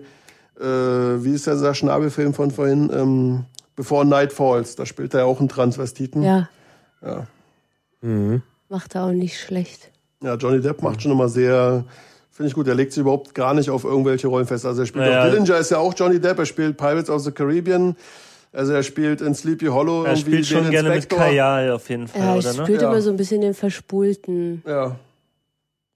äh, 0.59 0.63
wie 0.63 1.33
ist 1.33 1.47
der 1.47 1.73
Schnabelfilm 1.73 2.33
von 2.33 2.51
vorhin? 2.51 2.89
Ähm, 2.93 3.45
Before 3.75 4.05
Night 4.05 4.31
Falls. 4.31 4.75
Da 4.75 4.85
spielt 4.85 5.13
er 5.13 5.25
auch 5.25 5.39
einen 5.39 5.49
Transvestiten. 5.49 6.23
Ja, 6.23 6.47
Ja. 7.01 7.27
macht 8.69 8.95
er 8.95 9.05
auch 9.05 9.11
nicht 9.11 9.39
schlecht. 9.39 9.91
Ja, 10.23 10.35
Johnny 10.35 10.61
Depp 10.61 10.81
macht 10.81 11.01
schon 11.01 11.11
immer 11.11 11.27
sehr, 11.29 11.83
finde 12.31 12.47
ich 12.49 12.53
gut, 12.53 12.67
er 12.67 12.75
legt 12.75 12.93
sich 12.93 13.01
überhaupt 13.01 13.33
gar 13.35 13.53
nicht 13.53 13.69
auf 13.69 13.83
irgendwelche 13.83 14.27
Rollen 14.27 14.45
fest. 14.47 14.65
Also 14.65 14.81
er 14.81 14.85
spielt 14.85 15.05
Naja. 15.05 15.23
auch 15.25 15.29
Dillinger 15.31 15.57
ist 15.57 15.71
ja 15.71 15.77
auch 15.77 15.93
Johnny 15.95 16.19
Depp, 16.19 16.39
er 16.39 16.45
spielt 16.45 16.77
Pirates 16.77 17.09
of 17.09 17.21
the 17.23 17.31
Caribbean, 17.31 17.95
also 18.53 18.71
er 18.73 18.83
spielt 18.83 19.21
in 19.21 19.35
Sleepy 19.35 19.65
Hollow 19.65 20.03
er 20.05 20.15
spielt 20.15 20.45
schon 20.45 20.63
den 20.63 20.71
gerne 20.71 20.89
mit 20.89 20.97
Inspektor. 20.97 21.19
Kajal 21.27 21.71
auf 21.71 21.89
jeden 21.89 22.07
Fall, 22.07 22.21
Er 22.21 22.35
oder 22.37 22.53
ne? 22.53 22.63
spielt 22.63 22.81
Ja. 22.81 22.89
immer 22.91 23.01
so 23.01 23.09
ein 23.09 23.17
bisschen 23.17 23.41
den 23.41 23.53
Verspulten. 23.53 24.63
Ja, 24.65 24.95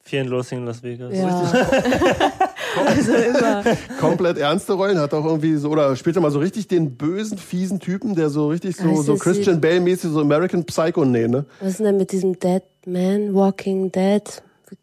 Vier 0.10 0.22
in 0.22 0.28
Los 0.28 0.52
in 0.52 0.66
Las 0.66 0.82
Vegas. 0.82 1.16
Ja. 1.16 1.28
also 2.88 3.14
immer. 3.14 3.64
komplett 4.00 4.40
ernste 4.40 4.74
Rollen, 4.74 4.98
hat 4.98 5.14
auch 5.14 5.24
irgendwie 5.24 5.56
so, 5.58 5.70
oder 5.70 5.96
spielt 5.96 6.16
er 6.16 6.24
mal 6.24 6.32
so 6.32 6.40
richtig 6.40 6.68
den 6.68 6.96
bösen, 6.98 7.38
fiesen 7.38 7.80
Typen, 7.80 8.16
der 8.16 8.30
so 8.32 8.48
richtig 8.48 8.76
so, 8.76 9.04
so 9.04 9.18
Christian 9.18 9.62
Bale-mäßig, 9.62 10.10
so 10.10 10.22
American 10.22 10.66
Psycho, 10.66 11.06
nee, 11.06 11.28
ne? 11.28 11.46
Was 11.60 11.74
ist 11.74 11.82
denn 11.82 11.98
mit 11.98 12.12
diesem 12.12 12.40
Dead 12.40 12.64
Man, 12.88 13.36
Walking 13.36 13.92
Dead? 13.92 14.24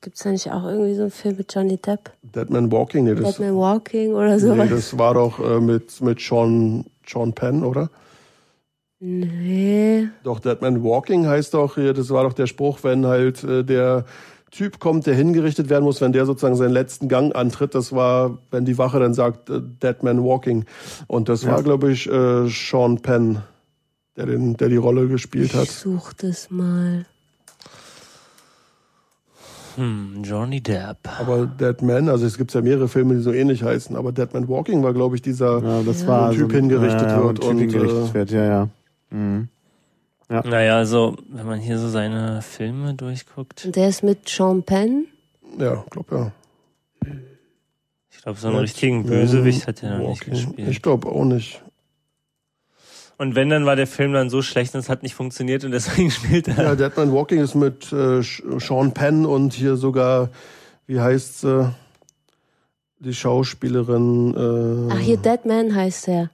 Gibt's 0.01 0.23
da 0.23 0.31
nicht 0.31 0.49
auch 0.53 0.63
irgendwie 0.65 0.95
so 0.95 1.03
einen 1.03 1.11
Film 1.11 1.39
mit 1.39 1.53
Johnny 1.53 1.77
Depp? 1.77 2.13
Dead 2.23 2.49
Man 2.49 2.71
Walking, 2.71 3.07
nee, 3.07 3.17
das, 3.17 3.37
Dead 3.37 3.47
Man 3.47 3.57
Walking 3.57 4.15
oder 4.15 4.35
nee, 4.35 4.39
sowas? 4.39 4.69
das 4.71 4.97
war 4.97 5.15
doch 5.15 5.41
äh, 5.41 5.59
mit, 5.59 6.01
mit 6.03 6.21
Sean, 6.21 6.85
Sean 7.05 7.33
Penn, 7.33 7.65
oder? 7.65 7.91
Nee. 9.01 10.09
Doch, 10.23 10.39
Dead 10.39 10.63
Man 10.63 10.85
Walking 10.85 11.27
heißt 11.27 11.53
doch, 11.53 11.75
hier, 11.75 11.95
das 11.95 12.11
war 12.11 12.23
doch 12.23 12.33
der 12.33 12.47
Spruch, 12.47 12.79
wenn 12.83 13.07
halt 13.07 13.43
äh, 13.43 13.65
der 13.65 14.05
Typ 14.53 14.79
kommt, 14.79 15.07
der 15.07 15.15
hingerichtet 15.15 15.69
werden 15.69 15.85
muss, 15.85 16.01
wenn 16.01 16.13
der 16.13 16.25
sozusagen 16.25 16.55
seinen 16.57 16.73
letzten 16.73 17.09
Gang 17.09 17.35
antritt. 17.35 17.75
Das 17.75 17.93
war, 17.93 18.39
wenn 18.51 18.65
die 18.65 18.79
Wache 18.79 18.99
dann 19.01 19.13
sagt, 19.13 19.51
äh, 19.51 19.61
Dead 19.83 20.03
Man 20.03 20.23
Walking. 20.25 20.65
Und 21.09 21.29
das 21.29 21.47
war, 21.47 21.63
glaube 21.63 21.91
ich, 21.93 22.09
äh, 22.11 22.49
Sean 22.49 23.01
Penn, 23.03 23.43
der, 24.17 24.27
den, 24.27 24.57
der 24.57 24.69
die 24.69 24.77
Rolle 24.77 25.09
gespielt 25.09 25.47
Ich 25.53 25.55
hat. 25.57 25.69
such 25.69 26.13
das 26.15 26.51
mal. 26.51 27.05
Hm, 29.77 30.23
Johnny 30.23 30.63
Depp. 30.63 30.97
Aber 31.21 31.45
Dead 31.47 31.83
Man, 31.83 32.09
also 32.09 32.25
es 32.25 32.39
gibt 32.39 32.55
ja 32.55 32.63
mehrere 32.63 32.89
Filme, 32.89 33.15
die 33.17 33.21
so 33.21 33.33
ähnlich 33.33 33.63
heißen, 33.63 33.95
aber 33.95 34.11
Dead 34.13 34.33
Man 34.33 34.49
Walking 34.49 34.83
war, 34.83 34.95
glaube 34.95 35.17
ich, 35.17 35.23
dieser. 35.23 35.63
Ja, 35.63 35.83
das 35.83 36.03
Ja. 36.03 36.09
war 36.09 36.31
Typ 36.31 36.39
so 36.39 36.45
ein- 36.47 36.51
hingerichtet 36.53 37.03
ja, 37.11 37.19
ja, 37.19 37.25
wird 37.25 37.41
Typ 37.41 37.51
und, 37.51 37.59
hingerichtet 37.59 38.11
äh, 38.11 38.15
wird, 38.15 38.31
ja, 38.31 38.45
ja. 38.45 38.69
Mhm. 39.11 39.49
Naja, 40.29 40.77
also, 40.77 41.17
wenn 41.29 41.47
man 41.47 41.61
hier 41.61 41.79
so 41.79 41.89
seine 41.89 42.43
Filme 42.43 42.95
durchguckt, 42.95 43.65
Und 43.65 43.77
der 43.77 43.89
ist 43.89 44.03
mit 44.03 44.29
Sean 44.29 44.63
Penn. 44.65 45.07
Ja, 45.59 45.85
glaub 45.91 46.11
ja. 46.11 46.33
ich 48.11 48.23
glaube, 48.23 48.39
so 48.39 48.49
einen 48.49 48.57
Ja, 48.57 48.63
richtigen 48.63 49.05
ja, 49.05 49.11
Bösewicht 49.11 49.67
hat 49.69 49.83
er 49.85 49.99
noch 49.99 50.09
nicht 50.09 50.27
Walking. 50.27 50.47
gespielt. 50.47 50.69
Ich 50.69 50.83
glaube 50.83 51.09
auch 51.09 51.25
nicht. 51.25 51.63
Und 53.19 53.35
wenn, 53.35 53.49
dann 53.49 53.65
war 53.65 53.77
der 53.77 53.87
Film 53.87 54.13
dann 54.13 54.29
so 54.29 54.43
schlecht 54.43 54.75
und 54.75 54.81
es 54.81 54.89
hat 54.89 55.03
nicht 55.03 55.15
funktioniert 55.15 55.65
und 55.65 55.71
deswegen 55.71 56.11
spielt 56.11 56.49
er. 56.49 56.63
Ja, 56.63 56.75
Dead 56.75 56.97
Man 56.97 57.13
Walking 57.13 57.39
ist 57.41 57.55
mit 57.55 57.93
äh, 57.93 58.21
Sean 58.23 58.93
Penn 58.93 59.25
und 59.27 59.55
hier 59.55 59.77
sogar, 59.77 60.31
wie 60.87 61.01
heißt 61.01 61.41
sie? 61.43 61.73
Die 62.99 63.15
Schauspielerin. 63.15 64.35
Äh, 64.91 64.93
Ach, 64.93 64.99
hier 64.99 65.19
Dead 65.19 65.45
Man 65.47 65.75
heißt 65.75 66.09
er. 66.09 66.31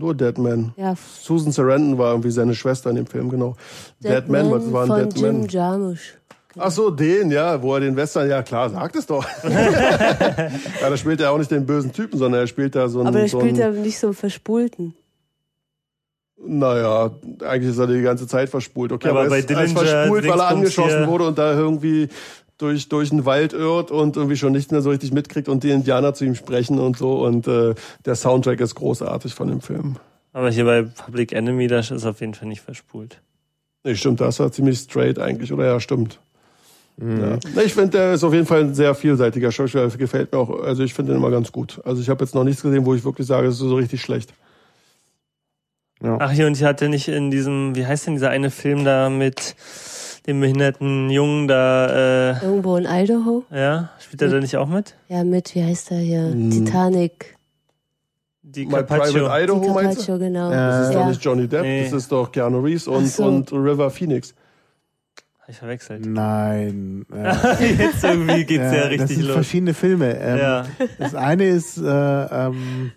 Nur 0.00 0.14
Dead 0.14 0.36
Man. 0.38 0.72
Ja, 0.76 0.94
Susan 1.22 1.52
Sarandon 1.52 1.98
war 1.98 2.12
irgendwie 2.12 2.30
seine 2.30 2.54
Schwester 2.54 2.90
in 2.90 2.96
dem 2.96 3.06
Film, 3.06 3.28
genau. 3.28 3.54
Dead, 4.00 4.26
Man, 4.28 4.50
was 4.50 4.72
war 4.72 4.86
von 4.86 4.96
ein 4.96 5.08
Dead 5.10 5.18
Jim 5.20 5.40
Man? 5.40 5.48
Jarmusch. 5.48 6.14
Ach 6.58 6.70
so, 6.70 6.90
den, 6.90 7.30
ja, 7.30 7.62
wo 7.62 7.74
er 7.74 7.80
den 7.80 7.94
Western, 7.94 8.28
ja 8.28 8.42
klar, 8.42 8.70
sagt 8.70 8.96
es 8.96 9.06
doch. 9.06 9.24
ja, 9.44 10.50
da 10.80 10.96
spielt 10.96 11.20
er 11.20 11.30
auch 11.30 11.38
nicht 11.38 11.50
den 11.50 11.64
bösen 11.64 11.92
Typen, 11.92 12.18
sondern 12.18 12.40
er 12.40 12.46
spielt 12.46 12.74
da 12.74 12.88
so 12.88 13.00
einen. 13.00 13.08
Aber 13.08 13.28
so 13.28 13.40
spielt 13.40 13.58
ja 13.58 13.68
einen, 13.68 13.82
nicht 13.82 13.98
so 13.98 14.08
einen 14.08 14.14
Verspulten. 14.14 14.94
Naja, 16.42 17.10
eigentlich 17.44 17.70
ist 17.70 17.78
er 17.78 17.86
die 17.86 18.00
ganze 18.00 18.26
Zeit 18.26 18.48
verspult. 18.48 18.90
Okay, 18.92 19.10
Aber 19.10 19.20
aber, 19.20 19.28
bei 19.28 19.36
er 19.36 19.44
ist, 19.44 19.50
er 19.50 19.56
Dillinger, 19.56 19.80
verspult, 19.80 20.26
weil 20.26 20.40
er 20.40 20.48
angeschossen 20.48 21.06
wurde 21.06 21.26
und 21.26 21.38
da 21.38 21.52
irgendwie 21.52 22.08
durch, 22.60 22.88
durch 22.88 23.10
den 23.10 23.24
Wald 23.24 23.52
irrt 23.52 23.90
und 23.90 24.16
irgendwie 24.16 24.36
schon 24.36 24.52
nicht 24.52 24.72
mehr 24.72 24.82
so 24.82 24.90
richtig 24.90 25.12
mitkriegt 25.12 25.48
und 25.48 25.64
die 25.64 25.70
Indianer 25.70 26.14
zu 26.14 26.24
ihm 26.24 26.34
sprechen 26.34 26.78
und 26.78 26.96
so. 26.96 27.24
Und 27.24 27.46
äh, 27.46 27.74
der 28.04 28.14
Soundtrack 28.14 28.60
ist 28.60 28.74
großartig 28.74 29.34
von 29.34 29.48
dem 29.48 29.60
Film. 29.60 29.96
Aber 30.32 30.50
hier 30.50 30.64
bei 30.64 30.82
Public 30.82 31.32
Enemy, 31.32 31.66
das 31.66 31.90
ist 31.90 32.04
auf 32.04 32.20
jeden 32.20 32.34
Fall 32.34 32.48
nicht 32.48 32.60
verspult. 32.60 33.20
Nee, 33.84 33.94
stimmt, 33.94 34.20
das 34.20 34.38
war 34.38 34.52
ziemlich 34.52 34.78
straight 34.78 35.18
eigentlich, 35.18 35.52
oder? 35.52 35.64
Ja, 35.64 35.80
stimmt. 35.80 36.20
Mhm. 36.98 37.38
Ja. 37.54 37.62
Ich 37.62 37.74
finde, 37.74 37.90
der 37.90 38.14
ist 38.14 38.24
auf 38.24 38.34
jeden 38.34 38.46
Fall 38.46 38.60
ein 38.60 38.74
sehr 38.74 38.94
vielseitiger 38.94 39.50
Schauspieler. 39.50 39.88
Gefällt 39.88 40.32
mir 40.32 40.38
auch. 40.38 40.62
Also 40.62 40.82
ich 40.82 40.92
finde 40.92 41.12
den 41.12 41.18
immer 41.18 41.30
ganz 41.30 41.50
gut. 41.50 41.80
Also 41.84 42.02
ich 42.02 42.08
habe 42.10 42.22
jetzt 42.22 42.34
noch 42.34 42.44
nichts 42.44 42.62
gesehen, 42.62 42.84
wo 42.84 42.94
ich 42.94 43.04
wirklich 43.04 43.26
sage, 43.26 43.48
es 43.48 43.54
ist 43.54 43.60
so 43.60 43.76
richtig 43.76 44.02
schlecht. 44.02 44.34
Ach, 46.02 46.30
hier, 46.30 46.46
und 46.46 46.56
ich 46.56 46.64
hatte 46.64 46.88
nicht 46.88 47.08
in 47.08 47.30
diesem, 47.30 47.76
wie 47.76 47.84
heißt 47.86 48.06
denn 48.06 48.14
dieser 48.14 48.30
eine 48.30 48.50
Film 48.50 48.84
da 48.84 49.10
mit 49.10 49.54
dem 50.26 50.40
behinderten 50.40 51.10
Jungen 51.10 51.48
da, 51.48 52.32
äh, 52.32 52.44
Irgendwo 52.44 52.76
in 52.76 52.86
Idaho. 52.88 53.44
ja, 53.50 53.90
spielt 53.98 54.22
er 54.22 54.28
da 54.28 54.38
nicht 54.40 54.56
auch 54.56 54.68
mit? 54.68 54.94
Ja, 55.08 55.24
mit, 55.24 55.54
wie 55.54 55.64
heißt 55.64 55.90
er 55.92 55.98
hier? 55.98 56.30
Hm. 56.30 56.50
Titanic. 56.50 57.36
Die 58.42 58.66
My 58.66 58.82
Private 58.82 59.12
Carpaccio. 59.12 59.26
Idaho 59.44 59.60
Die 59.60 59.68
meinst 59.68 59.68
du? 59.68 60.06
Carpaccio, 60.06 60.18
genau. 60.18 60.50
Das 60.50 60.88
ist 60.88 60.94
ja. 60.94 61.00
doch 61.00 61.08
nicht 61.08 61.24
Johnny 61.24 61.46
Depp, 61.48 61.62
Nee. 61.62 61.84
das 61.84 61.92
ist 61.92 62.10
doch 62.12 62.32
Keanu 62.32 62.58
Reeves 62.60 62.88
und, 62.88 63.06
so. 63.06 63.24
und 63.24 63.52
River 63.52 63.90
Phoenix. 63.90 64.34
Hab 65.40 65.48
ich 65.48 65.56
verwechselt. 65.56 66.04
Nein. 66.06 67.06
Äh, 67.12 67.34
Jetzt 67.78 68.02
irgendwie 68.04 68.44
geht's 68.44 68.72
ja, 68.72 68.80
das 68.82 68.90
richtig 68.90 69.08
sind 69.16 69.22
los. 69.26 69.34
verschiedene 69.34 69.74
Filme. 69.74 70.16
Ähm, 70.18 70.38
Ja. 70.38 70.66
Das 70.98 71.14
eine 71.14 71.44
ist 71.44 71.78
äh, 71.78 71.82
ähm, 71.86 72.92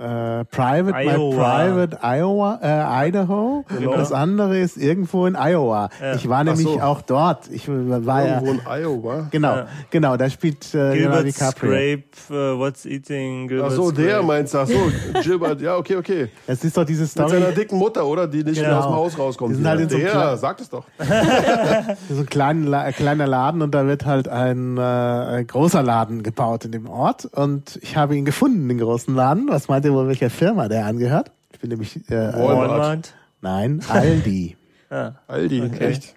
äh, 0.00 0.44
Private, 0.46 0.92
my 0.92 1.04
Iowa. 1.10 1.36
Private 1.44 1.98
Iowa, 2.02 2.58
äh, 2.62 3.08
Idaho. 3.08 3.64
Genau. 3.68 3.96
Das 3.96 4.12
andere 4.12 4.58
ist 4.58 4.76
irgendwo 4.78 5.26
in 5.26 5.34
Iowa. 5.36 5.90
Ja. 6.00 6.14
Ich 6.14 6.28
war 6.28 6.42
nämlich 6.42 6.66
so. 6.66 6.80
auch 6.80 7.02
dort. 7.02 7.48
Ich 7.50 7.68
war 7.68 8.24
ja, 8.26 8.40
Irgendwo 8.40 8.52
in 8.52 8.60
Iowa. 8.66 9.26
genau, 9.30 9.56
Ja. 9.56 9.66
genau, 9.90 10.16
da 10.16 10.30
spielt 10.30 10.74
äh, 10.74 10.96
Gilbert 10.96 11.26
DiCaprio. 11.26 11.70
Scrape, 11.72 12.04
uh, 12.30 12.58
What's 12.58 12.86
Eating 12.86 13.48
Gilbert 13.48 13.70
Ach 13.72 13.76
so, 13.76 13.90
der 13.90 14.10
Scrape. 14.10 14.26
meinst 14.26 14.54
du. 14.54 14.58
Ach 14.58 14.66
so, 14.66 15.20
Gilbert. 15.22 15.60
Ja, 15.60 15.76
okay, 15.76 15.96
okay. 15.96 16.28
Es 16.46 16.64
ist 16.64 16.76
doch 16.76 16.84
diese 16.84 17.02
Mit 17.02 17.10
Story, 17.10 17.30
seiner 17.30 17.52
dicken 17.52 17.76
Mutter, 17.78 18.06
oder? 18.06 18.26
Die 18.26 18.42
nicht 18.42 18.60
mehr 18.60 18.70
Genau. 18.70 18.78
aus 18.80 18.86
dem 18.86 18.94
Haus 18.94 19.18
rauskommt. 19.18 19.50
Die 19.52 19.56
sind 19.56 19.66
halt 19.68 19.80
in 19.80 19.88
so 19.88 19.96
der, 19.98 20.10
kleinen- 20.10 20.38
sag 20.38 20.60
es 20.60 20.70
doch. 20.70 20.84
so 22.08 22.20
ein 22.20 22.26
kleiner, 22.26 22.92
kleiner 22.92 23.26
Laden 23.26 23.62
und 23.62 23.74
da 23.74 23.86
wird 23.86 24.06
halt 24.06 24.28
ein, 24.28 24.76
äh, 24.78 24.80
ein 24.80 25.46
großer 25.46 25.82
Laden 25.82 26.22
gebaut 26.22 26.64
in 26.64 26.72
dem 26.72 26.88
Ort 26.88 27.24
und 27.26 27.78
ich 27.82 27.96
habe 27.96 28.16
ihn 28.16 28.24
gefunden, 28.24 28.68
den 28.68 28.78
großen 28.78 29.14
Laden. 29.14 29.46
Was 29.48 29.68
meint 29.68 29.84
ihr 29.84 29.89
wohl, 29.92 30.06
welcher 30.08 30.30
Firma 30.30 30.68
der 30.68 30.86
angehört? 30.86 31.30
Ich 31.52 31.60
bin 31.60 31.70
nämlich, 31.70 31.96
äh, 32.10 32.32
Walmart. 32.32 32.70
Walmart. 32.70 33.14
nein, 33.40 33.80
Aldi. 33.88 34.56
Ah. 34.92 35.12
Aldi, 35.28 35.62
Okay. 35.62 35.84
echt. 35.86 36.16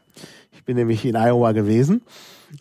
Ich 0.52 0.64
bin 0.64 0.77
nämlich 0.77 1.06
in 1.06 1.16
Iowa 1.16 1.52
gewesen 1.52 2.02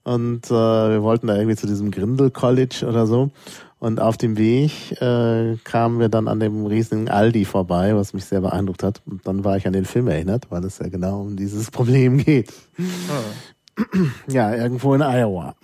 und 0.05 0.45
äh, 0.51 0.51
wir 0.51 1.03
wollten 1.03 1.27
da 1.27 1.37
irgendwie 1.37 1.57
zu 1.57 1.67
diesem 1.67 1.91
Grindel 1.91 2.31
College 2.31 2.85
oder 2.87 3.07
so. 3.07 3.31
Und 3.79 3.99
auf 3.99 4.19
dem 4.19 4.37
Weg 4.37 5.01
äh, 5.01 5.57
kamen 5.65 6.01
wir 6.01 6.11
dann 6.11 6.29
an 6.29 6.39
dem 6.39 6.67
riesigen 6.67 7.09
Aldi 7.09 7.47
vorbei, 7.47 7.97
was 7.97 8.13
mich 8.13 8.27
sehr 8.27 8.43
beeindruckt 8.43 8.83
hat. 8.83 9.01
Und 9.07 9.27
dann 9.27 9.43
war 9.43 9.57
ich 9.57 9.67
an 9.67 9.73
den 9.73 9.87
Film 9.87 10.07
erinnert, 10.07 10.51
weil 10.51 10.63
es 10.65 10.79
ja 10.81 10.89
genau 10.89 11.23
um 11.23 11.37
dieses 11.37 11.71
Problem 11.73 12.19
geht. 12.19 12.53
Ja, 14.29 14.55
irgendwo 14.55 14.95
in 14.95 15.01
Iowa. 15.01 15.55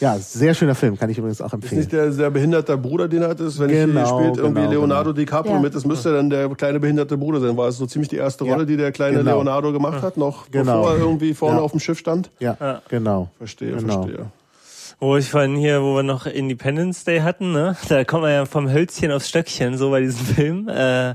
Ja, 0.00 0.18
sehr 0.18 0.52
schöner 0.54 0.74
Film, 0.74 0.98
kann 0.98 1.08
ich 1.10 1.18
übrigens 1.18 1.40
auch 1.40 1.46
Ist 1.46 1.52
empfehlen. 1.54 1.80
nicht 1.80 1.92
der, 1.92 2.10
der 2.10 2.30
behinderte 2.30 2.76
Bruder, 2.76 3.08
den 3.08 3.22
er 3.22 3.28
hat, 3.30 3.40
ist, 3.40 3.58
wenn 3.58 3.68
Genau, 3.68 4.02
ich 4.02 4.08
spielt 4.08 4.36
irgendwie 4.36 4.60
genau, 4.62 4.72
Leonardo 4.72 5.12
DiCaprio 5.12 5.54
Ja. 5.54 5.60
mit, 5.60 5.74
das 5.74 5.84
müsste 5.86 6.12
dann 6.12 6.28
der 6.30 6.48
kleine 6.50 6.80
behinderte 6.80 7.16
Bruder 7.16 7.40
sein. 7.40 7.56
War 7.56 7.68
es 7.68 7.78
so 7.78 7.86
ziemlich 7.86 8.08
die 8.08 8.16
erste 8.16 8.44
Ja. 8.44 8.52
Rolle, 8.52 8.66
die 8.66 8.76
der 8.76 8.92
kleine 8.92 9.18
Genau. 9.18 9.36
Leonardo 9.36 9.72
gemacht 9.72 10.02
hat, 10.02 10.16
noch 10.16 10.50
Genau. 10.50 10.80
bevor 10.82 10.90
er 10.94 10.98
irgendwie 11.00 11.32
vorne 11.34 11.56
Ja. 11.58 11.62
auf 11.62 11.70
dem 11.70 11.80
Schiff 11.80 11.98
stand? 11.98 12.30
Ja, 12.38 12.56
Ja. 12.60 12.82
genau. 12.88 13.30
Verstehe, 13.38 13.72
Genau. 13.76 14.02
verstehe. 14.02 14.26
Wo 14.98 15.16
ich 15.16 15.30
vorhin 15.30 15.56
hier, 15.56 15.82
wo 15.82 15.94
wir 15.96 16.02
noch 16.02 16.26
Independence 16.26 17.04
Day 17.04 17.20
hatten, 17.20 17.52
ne? 17.52 17.76
Da 17.88 18.04
kommt 18.04 18.22
man 18.22 18.32
ja 18.32 18.44
vom 18.46 18.70
Hölzchen 18.72 19.12
aufs 19.12 19.28
Stöckchen, 19.28 19.76
so 19.78 19.90
bei 19.90 20.00
diesem 20.00 20.24
Film. 20.24 20.68
Äh, 20.68 21.14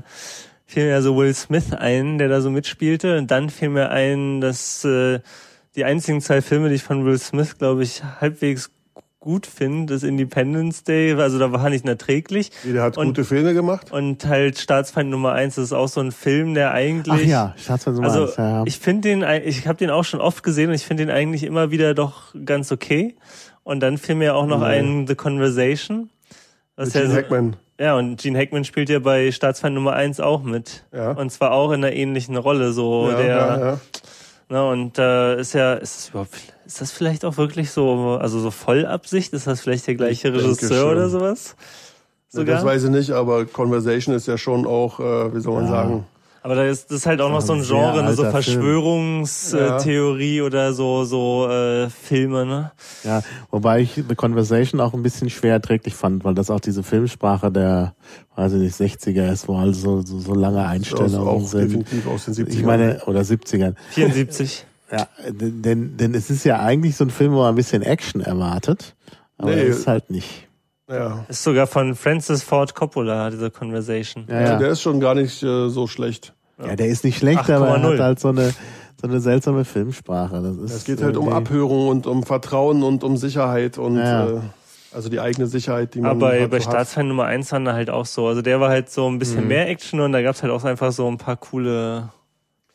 fiel 0.66 0.84
mir 0.84 0.90
ja 0.90 1.02
so 1.02 1.16
Will 1.16 1.34
Smith 1.34 1.72
ein, 1.72 2.18
der 2.18 2.28
da 2.28 2.40
so 2.40 2.50
mitspielte. 2.50 3.18
Und 3.18 3.30
dann 3.30 3.50
fiel 3.50 3.68
mir 3.70 3.90
ein, 3.90 4.40
dass 4.40 4.84
äh, 4.84 5.20
die 5.76 5.84
einzigen 5.84 6.20
zwei 6.20 6.42
Filme, 6.42 6.68
die 6.68 6.74
ich 6.76 6.82
von 6.82 7.04
Will 7.04 7.18
Smith, 7.18 7.58
glaube 7.58 7.82
ich, 7.82 8.02
halbwegs 8.20 8.70
gut 9.20 9.46
finde, 9.46 9.94
ist 9.94 10.02
Independence 10.02 10.82
Day, 10.82 11.12
also 11.14 11.38
da 11.38 11.52
war 11.52 11.62
er 11.62 11.70
nicht 11.70 11.86
erträglich. 11.86 12.50
Wie, 12.64 12.72
der 12.72 12.82
hat 12.82 12.98
Und- 12.98 13.06
gute 13.06 13.24
Filme 13.24 13.54
gemacht? 13.54 13.92
Und 13.92 14.26
halt 14.26 14.58
Staatsfeind 14.58 15.10
Nummer 15.10 15.30
eins, 15.32 15.54
das 15.54 15.66
ist 15.66 15.72
auch 15.72 15.86
so 15.86 16.00
ein 16.00 16.10
Film, 16.10 16.54
der 16.54 16.72
eigentlich. 16.72 17.22
Ach 17.24 17.28
ja, 17.28 17.54
Staatsmann 17.56 17.94
Nummer 17.94 18.08
Also 18.08 18.24
eins, 18.24 18.36
ja, 18.36 18.48
ja. 18.50 18.62
ich 18.66 18.78
finde 18.80 19.08
den, 19.08 19.24
ich 19.44 19.68
habe 19.68 19.78
den 19.78 19.90
auch 19.90 20.02
schon 20.04 20.20
oft 20.20 20.42
gesehen 20.42 20.70
und 20.70 20.74
ich 20.74 20.84
finde 20.84 21.06
den 21.06 21.14
eigentlich 21.14 21.44
immer 21.44 21.70
wieder 21.70 21.94
doch 21.94 22.34
ganz 22.44 22.72
okay. 22.72 23.14
Und 23.62 23.78
dann 23.78 23.96
fiel 23.96 24.16
mir 24.16 24.34
auch 24.34 24.46
noch 24.46 24.58
Nee. 24.58 24.78
ein 24.80 25.06
The 25.06 25.14
Conversation. 25.14 26.10
Was 26.74 26.86
Mit 26.88 26.94
ja, 26.96 27.00
Gene 27.02 27.12
so- 27.12 27.18
Hackman. 27.20 27.56
ja, 27.78 27.96
und 27.96 28.20
Gene 28.20 28.36
Hackman 28.40 28.64
spielt 28.64 28.88
ja 28.88 28.98
bei 28.98 29.30
Staatsfeind 29.30 29.76
Nummer 29.76 29.92
eins 29.92 30.18
auch 30.18 30.42
mit. 30.42 30.84
Ja. 30.92 31.12
Und 31.12 31.30
zwar 31.30 31.52
auch 31.52 31.70
in 31.70 31.84
einer 31.84 31.92
ähnlichen 31.94 32.36
Rolle, 32.36 32.72
so 32.72 33.08
ja, 33.10 33.16
der, 33.16 33.26
ja, 33.28 33.58
ja. 33.60 33.80
Ne, 34.52 34.62
und 34.68 34.98
äh, 34.98 35.40
ist 35.40 35.54
ja, 35.54 35.72
ist 35.72 35.96
das 35.96 36.08
überhaupt, 36.10 36.34
ist 36.66 36.82
das 36.82 36.92
vielleicht 36.92 37.24
auch 37.24 37.38
wirklich 37.38 37.70
so, 37.70 38.18
also 38.20 38.38
so 38.38 38.50
Vollabsicht? 38.50 39.32
Ist 39.32 39.46
das 39.46 39.62
vielleicht 39.62 39.86
der 39.86 39.94
gleiche 39.94 40.30
Regisseur 40.30 40.92
oder 40.92 41.08
sowas? 41.08 41.56
Sogar? 42.28 42.56
Das 42.56 42.64
weiß 42.66 42.84
ich 42.84 42.90
nicht, 42.90 43.12
aber 43.12 43.46
Conversation 43.46 44.14
ist 44.14 44.28
ja 44.28 44.36
schon 44.36 44.66
auch, 44.66 45.00
äh, 45.00 45.34
wie 45.34 45.40
soll 45.40 45.54
man 45.54 45.64
Ja. 45.64 45.70
sagen, 45.70 46.06
Aber 46.44 46.56
da 46.56 46.64
ist 46.64 46.90
das 46.90 46.98
ist 46.98 47.06
halt 47.06 47.20
auch 47.20 47.30
noch 47.30 47.40
so 47.40 47.52
ein 47.52 47.62
Genre, 47.62 48.02
ne, 48.02 48.14
so. 48.14 48.24
Verschwörungstheorie 48.24 50.42
oder 50.42 50.72
so 50.72 51.04
so 51.04 51.48
äh, 51.48 51.88
Filme, 51.88 52.44
ne? 52.46 52.72
Ja, 53.04 53.22
wobei 53.50 53.80
ich 53.80 53.94
The 54.08 54.14
Conversation 54.16 54.80
auch 54.80 54.92
ein 54.94 55.02
bisschen 55.02 55.30
schwer 55.30 55.52
erträglich 55.52 55.94
fand, 55.94 56.24
weil 56.24 56.34
das 56.34 56.50
auch 56.50 56.58
diese 56.60 56.82
Filmsprache 56.82 57.50
der, 57.52 57.94
weiß 58.36 58.54
ich 58.54 58.60
nicht, 58.60 58.74
60er 58.76 59.30
ist, 59.32 59.46
wo 59.48 59.56
also 59.56 60.02
so, 60.02 60.18
so 60.18 60.34
lange 60.34 60.66
Einstellungen 60.66 61.28
auch 61.28 61.46
sind. 61.46 61.70
definitiv 61.70 62.06
aus 62.08 62.24
den 62.24 62.34
70ern. 62.34 62.48
Ich 62.50 62.62
meine, 62.64 63.00
oder 63.06 63.20
70ern. 63.20 63.74
74. 63.90 64.66
Ja, 64.90 65.06
denn, 65.28 65.96
denn 65.96 66.14
es 66.14 66.28
ist 66.28 66.44
ja 66.44 66.58
eigentlich 66.60 66.96
so 66.96 67.04
ein 67.04 67.10
Film, 67.10 67.32
wo 67.32 67.38
man 67.38 67.50
ein 67.50 67.54
bisschen 67.54 67.82
Action 67.82 68.20
erwartet, 68.20 68.94
aber 69.38 69.52
Nee. 69.54 69.62
es 69.62 69.78
ist 69.78 69.86
halt 69.86 70.10
nicht. 70.10 70.48
Ja. 70.92 71.24
Ist 71.28 71.42
sogar 71.42 71.66
von 71.66 71.94
Francis 71.94 72.42
Ford 72.42 72.74
Coppola, 72.74 73.30
diese 73.30 73.50
Conversation. 73.50 74.24
Ja, 74.28 74.36
Also 74.36 74.52
ja. 74.52 74.58
der 74.58 74.68
ist 74.70 74.82
schon 74.82 75.00
gar 75.00 75.14
nicht 75.14 75.42
äh, 75.42 75.68
so 75.68 75.86
schlecht. 75.86 76.34
ja 76.64 76.76
der 76.76 76.86
ist 76.88 77.04
nicht 77.04 77.18
schlecht, 77.18 77.48
aber 77.50 77.68
er 77.68 77.76
8,0. 77.78 77.92
hat 77.94 78.00
halt 78.00 78.20
so 78.20 78.28
eine, 78.28 78.50
so 79.00 79.08
eine 79.08 79.20
seltsame 79.20 79.64
Filmsprache. 79.64 80.40
Das 80.42 80.56
ist 80.56 80.76
Es 80.76 80.84
geht 80.84 81.02
halt 81.02 81.16
um 81.16 81.28
Abhörung 81.28 81.88
und 81.88 82.06
um 82.06 82.22
Vertrauen 82.24 82.82
und 82.82 83.02
um 83.04 83.16
Sicherheit 83.16 83.78
und 83.78 83.96
Ja. 83.96 84.28
äh, 84.28 84.40
also 84.94 85.08
die 85.08 85.20
eigene 85.20 85.46
Sicherheit, 85.46 85.94
die 85.94 86.02
man 86.02 86.10
Aber 86.10 86.20
bei, 86.28 86.40
halt 86.40 86.50
bei 86.50 86.60
so. 86.60 86.68
Staatsfeind 86.68 87.08
Nummer 87.08 87.24
eins 87.24 87.50
waren 87.50 87.64
da 87.64 87.72
halt 87.72 87.88
auch 87.88 88.04
so. 88.04 88.26
Also 88.26 88.42
der 88.42 88.60
war 88.60 88.68
halt 88.68 88.90
so 88.90 89.06
ein 89.08 89.14
Mhm. 89.14 89.18
bisschen 89.20 89.48
mehr 89.48 89.68
Action 89.68 90.00
und 90.00 90.12
da 90.12 90.20
gab's 90.20 90.42
halt 90.42 90.52
auch 90.52 90.64
einfach 90.64 90.92
so 90.92 91.08
ein 91.08 91.16
paar 91.16 91.36
coole, 91.38 92.10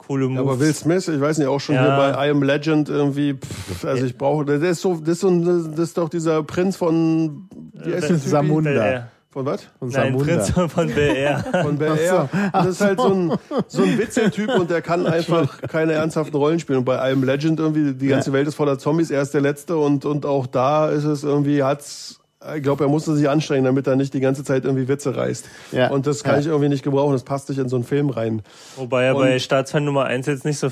coole 0.07 0.25
Ja, 0.25 0.29
Moves. 0.29 0.41
aber 0.41 0.59
Will 0.59 0.73
Smith, 0.73 1.07
ich 1.07 1.19
weiß 1.21 1.37
nicht, 1.37 1.47
auch 1.47 1.59
schon 1.59 1.75
Ja. 1.75 1.83
hier 1.83 2.13
bei 2.13 2.27
I 2.27 2.31
Am 2.31 2.41
Legend 2.43 2.89
irgendwie, 2.89 3.33
pff, 3.35 3.85
also 3.85 4.05
ich 4.05 4.17
brauche, 4.17 4.45
der 4.45 4.61
ist 4.61 4.81
so, 4.81 4.95
das 4.95 5.09
ist, 5.15 5.21
so, 5.21 5.29
das 5.69 5.79
ist 5.89 5.97
doch 5.97 6.09
dieser 6.09 6.43
Prinz 6.43 6.75
von, 6.77 7.47
wie 7.73 7.93
heißt 7.93 8.09
der 8.09 8.17
Typ? 8.19 8.27
Samunda. 8.29 9.07
Von 9.29 9.45
was? 9.45 9.67
Und 9.79 9.93
Nein, 9.93 10.13
Samunda. 10.13 10.25
Prinz 10.25 10.71
von 10.73 10.87
Bel 10.87 11.15
Air. 11.15 11.45
Von 11.61 11.77
Bel 11.77 11.97
Air. 11.97 12.29
Und 12.31 12.53
das 12.53 12.67
ist 12.67 12.81
halt 12.81 12.99
so 12.99 13.13
ein, 13.13 13.33
so 13.67 13.83
ein 13.83 13.97
Witzeltyp 13.99 14.49
und 14.55 14.71
der 14.71 14.81
kann 14.81 15.05
einfach 15.05 15.61
keine 15.61 15.93
ernsthaften 15.93 16.35
Rollen 16.37 16.59
spielen. 16.59 16.79
Und 16.79 16.85
bei 16.85 16.95
I 17.09 17.11
Am 17.13 17.23
Legend 17.23 17.59
irgendwie, 17.59 17.93
die 17.93 18.07
ganze 18.07 18.33
Welt 18.33 18.47
ist 18.47 18.55
voller 18.55 18.79
Zombies, 18.79 19.11
er 19.11 19.21
ist 19.21 19.33
der 19.35 19.41
Letzte 19.41 19.77
und, 19.77 20.05
und 20.05 20.25
auch 20.25 20.47
da 20.47 20.89
ist 20.89 21.03
es 21.03 21.23
irgendwie, 21.23 21.61
hat's, 21.61 22.19
ich 22.55 22.63
glaube, 22.63 22.85
er 22.85 22.89
musste 22.89 23.15
sich 23.15 23.29
anstrengen, 23.29 23.65
damit 23.65 23.87
er 23.87 23.95
nicht 23.95 24.13
die 24.13 24.19
ganze 24.19 24.43
Zeit 24.43 24.65
irgendwie 24.65 24.87
Witze 24.87 25.15
reißt. 25.15 25.45
Ja. 25.71 25.89
Und 25.89 26.07
das 26.07 26.23
kann 26.23 26.35
Ja. 26.35 26.39
ich 26.41 26.45
irgendwie 26.47 26.69
nicht 26.69 26.83
gebrauchen, 26.83 27.13
das 27.13 27.23
passt 27.23 27.49
nicht 27.49 27.57
in 27.59 27.69
so 27.69 27.75
einen 27.75 27.85
Film 27.85 28.09
rein. 28.09 28.41
Wobei 28.75 29.05
er 29.05 29.15
Und- 29.15 29.23
bei 29.23 29.39
Staatsfeind 29.39 29.85
Nummer 29.85 30.05
eins 30.05 30.25
jetzt 30.27 30.45
nicht 30.45 30.59
so. 30.59 30.69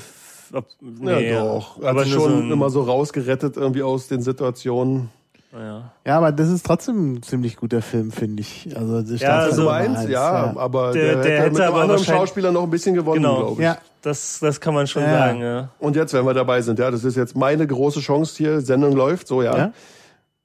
Ob, 0.52 0.64
nee, 0.80 1.30
ja, 1.32 1.40
doch. 1.42 1.80
Er 1.82 1.88
Aber 1.90 2.00
hat 2.00 2.06
sich 2.06 2.14
nur 2.16 2.24
schon 2.28 2.32
so 2.38 2.42
ein, 2.44 2.50
immer 2.52 2.70
so 2.70 2.82
rausgerettet 2.82 3.56
irgendwie 3.56 3.82
aus 3.82 4.06
den 4.06 4.22
Situationen. 4.22 5.10
Ja. 5.52 5.90
Ja, 6.04 6.18
aber 6.18 6.32
das 6.32 6.48
ist 6.50 6.66
trotzdem 6.66 7.14
ein 7.14 7.22
ziemlich 7.22 7.56
guter 7.56 7.80
Film, 7.82 8.12
finde 8.12 8.42
ich. 8.42 8.68
Also, 8.76 9.00
das 9.00 9.20
Ja, 9.20 9.38
also 9.38 9.68
eins, 9.70 10.06
ja, 10.08 10.54
aber 10.56 10.92
Der- 10.92 11.02
der, 11.02 11.14
der 11.14 11.18
hätte, 11.22 11.30
hätte 11.44 11.50
mit 11.52 11.60
einem 11.62 11.72
aber 11.72 11.82
anderen 11.82 12.04
Schauspieler 12.04 12.52
noch 12.52 12.62
ein 12.64 12.70
bisschen 12.70 12.94
gewonnen, 12.94 13.22
Genau. 13.22 13.36
glaube 13.38 13.52
ich. 13.62 13.64
Ja, 13.66 13.78
Das, 14.02 14.38
das 14.38 14.60
kann 14.60 14.72
man 14.74 14.86
schon 14.86 15.02
Ja. 15.02 15.18
sagen, 15.18 15.40
ja. 15.40 15.68
Und 15.80 15.96
jetzt, 15.96 16.12
wenn 16.14 16.24
wir 16.24 16.34
dabei 16.34 16.60
sind, 16.62 16.78
ja, 16.78 16.92
das 16.92 17.02
ist 17.02 17.16
jetzt 17.16 17.34
meine 17.36 17.66
große 17.66 17.98
Chance 17.98 18.34
hier, 18.36 18.60
Sendung 18.60 18.92
läuft, 18.92 19.26
so 19.26 19.42
ja. 19.42 19.72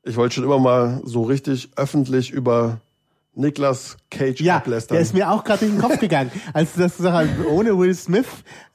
Ich 0.03 0.15
wollte 0.17 0.35
schon 0.35 0.43
immer 0.43 0.59
mal 0.59 1.01
so 1.05 1.21
richtig 1.23 1.69
öffentlich 1.75 2.31
über 2.31 2.79
Niklas 3.33 3.95
Cage 4.09 4.41
Ja, 4.41 4.57
ablästern. 4.57 4.95
der 4.95 5.01
ist 5.03 5.13
mir 5.13 5.31
auch 5.31 5.43
gerade 5.45 5.63
in 5.65 5.73
den 5.73 5.79
Kopf 5.81 5.99
gegangen. 5.99 6.31
Als 6.53 6.73
du 6.73 6.81
das 6.81 6.97
gesagt 6.97 7.29
hast, 7.37 7.45
ohne 7.47 7.77
Will 7.77 7.93
Smith 7.95 8.25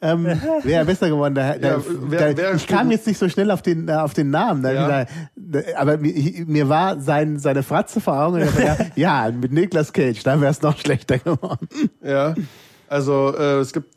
ähm, 0.01 0.25
wäre 0.25 0.41
er 0.81 0.85
besser 0.87 1.09
geworden. 1.11 1.35
Da, 1.35 1.59
da, 1.59 1.69
Ja, 1.77 1.83
wer- 1.87 2.33
da, 2.33 2.37
wer 2.39 2.55
ich 2.55 2.67
kam 2.67 2.91
jetzt 2.91 3.07
nicht 3.07 3.19
so 3.19 3.29
schnell 3.29 3.51
auf 3.51 3.61
den, 3.61 3.89
äh, 3.89 3.93
auf 3.93 4.15
den 4.15 4.31
Namen. 4.31 4.63
Da, 4.63 4.73
Ja. 4.73 5.07
da, 5.37 5.61
aber 5.77 5.99
mir, 5.99 6.15
mir 6.47 6.69
war 6.71 7.01
sein, 7.01 7.39
seine 7.39 7.63
Fratze 7.65 8.01
vor 8.01 8.19
Augen. 8.19 8.41
Dachte, 8.41 8.63
ja, 8.63 8.77
ja, 9.27 9.31
mit 9.33 9.53
Niklas 9.53 9.93
Cage, 9.93 10.23
da 10.23 10.41
wäre 10.41 10.53
es 10.53 10.63
noch 10.63 10.79
schlechter 10.79 11.19
geworden. 11.19 11.69
Ja, 12.03 12.35
also 12.89 13.35
äh, 13.37 13.59
es 13.59 13.73
gibt 13.75 13.93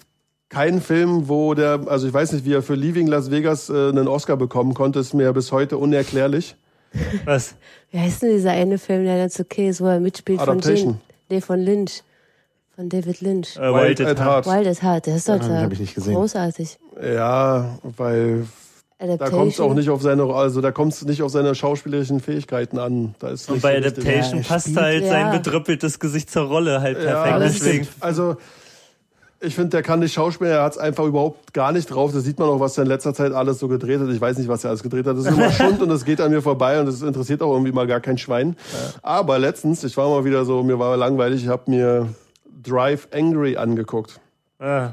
keinen 0.50 0.82
Film, 0.82 1.30
wo 1.30 1.54
der, 1.54 1.82
also 1.88 2.08
ich 2.08 2.14
weiß 2.14 2.34
nicht, 2.34 2.44
wie 2.44 2.54
er 2.54 2.64
für 2.64 2.76
Leaving 2.76 3.08
Las 3.08 3.32
Vegas 3.32 3.70
äh, 3.70 3.74
einen 3.90 4.08
Oscar 4.10 4.36
bekommen 4.36 4.74
konnte, 4.74 5.00
ist 5.00 5.14
mir 5.14 5.32
bis 5.32 5.52
heute 5.54 5.78
unerklärlich. 5.78 6.56
Was? 7.26 7.56
Wie 7.92 8.00
heißt 8.00 8.22
denn 8.24 8.32
dieser 8.32 8.52
eine 8.52 8.78
Film, 8.78 9.06
der 9.06 9.18
ganz 9.18 9.40
okay 9.40 9.70
ist, 9.70 9.82
wo 9.82 9.86
er 9.88 10.00
mitspielt 10.00 10.40
von 10.40 10.50
Adaptation. 10.50 10.90
Jim? 10.94 11.00
Nee, 11.30 11.42
von 11.42 11.60
Lynch. 11.60 12.04
Von 12.76 12.90
David 12.90 13.22
Lynch. 13.22 13.58
Äh, 13.58 13.74
Wild 13.74 14.02
at 14.02 14.20
Heart. 14.20 14.46
Wild 14.48 14.68
at 14.68 14.82
Heart, 14.82 15.06
der 15.08 15.16
ist 15.18 15.28
doch 15.30 15.38
da 15.40 15.62
hab 15.62 15.72
ich 15.72 15.80
nicht 15.80 15.96
gesehen. 15.96 16.14
großartig. 16.16 16.78
Ja, 17.02 17.78
weil 17.84 18.46
da 18.98 19.06
Adaptation. 19.06 19.40
kommt 19.40 19.52
es 19.54 19.60
auch 19.60 19.74
nicht 19.74 19.90
auf 19.90 20.02
seine, 20.02 20.24
also 20.24 20.62
da 20.62 20.72
kommt 20.72 20.94
es 20.94 21.04
nicht 21.06 21.22
auf 21.22 21.32
seine 21.32 21.56
schauspielerischen 21.56 22.20
Fähigkeiten 22.22 22.80
an. 22.80 23.16
Da 23.20 23.30
ist 23.30 23.50
Und 23.50 23.62
bei 23.62 23.78
Adaptation 23.78 24.42
Ja, 24.42 24.48
passt 24.48 24.68
spielt- 24.68 24.80
halt 24.82 25.06
sein 25.06 25.28
Ja. 25.28 25.32
bedrüppeltes 25.38 26.00
Gesicht 26.00 26.30
zur 26.32 26.44
Rolle 26.48 26.82
halt 26.82 26.98
Ja, 27.02 27.24
perfekt. 27.24 27.42
das 27.42 27.54
Deswegen. 27.60 27.88
Also 28.00 28.38
ich 29.42 29.56
finde, 29.56 29.70
der 29.70 29.84
kann 29.84 30.00
nicht 30.00 30.14
schauspielen, 30.14 30.52
er 30.54 30.64
hat 30.64 30.74
es 30.74 30.78
einfach 30.78 31.06
überhaupt 31.06 31.54
gar 31.54 31.72
nicht 31.72 31.86
drauf. 31.88 32.12
Das 32.14 32.24
sieht 32.24 32.40
man 32.40 32.50
auch, 32.50 32.60
was 32.60 32.78
er 32.78 32.84
in 32.84 32.90
letzter 32.90 33.14
Zeit 33.14 33.32
alles 33.32 33.60
so 33.60 33.68
gedreht 33.68 34.00
hat. 34.02 34.10
Ich 34.10 34.20
weiß 34.20 34.38
nicht, 34.38 34.50
was 34.50 34.64
er 34.64 34.70
alles 34.72 34.84
gedreht 34.84 35.06
hat. 35.08 35.18
Das 35.18 35.26
ist 35.26 35.32
immer 35.32 35.52
Schund 35.52 35.82
und 35.82 35.90
das 35.90 36.04
geht 36.06 36.20
an 36.22 36.32
mir 36.32 36.42
vorbei 36.42 36.80
und 36.80 36.86
das 36.88 37.02
interessiert 37.02 37.42
auch 37.42 37.52
irgendwie 37.54 37.72
mal 37.72 37.88
gar 37.88 38.02
kein 38.02 38.18
Schwein. 38.18 38.56
Aber 39.02 39.40
letztens, 39.40 39.84
ich 39.84 39.96
war 39.98 40.10
mal 40.10 40.26
wieder 40.26 40.44
so, 40.46 40.62
mir 40.64 40.78
war 40.80 40.98
langweilig, 40.98 41.44
ich 41.44 41.48
habe 41.50 41.72
mir 41.72 42.08
Drive 42.64 43.08
Angry 43.14 43.56
angeguckt. 43.58 44.20
Ah, 44.62 44.90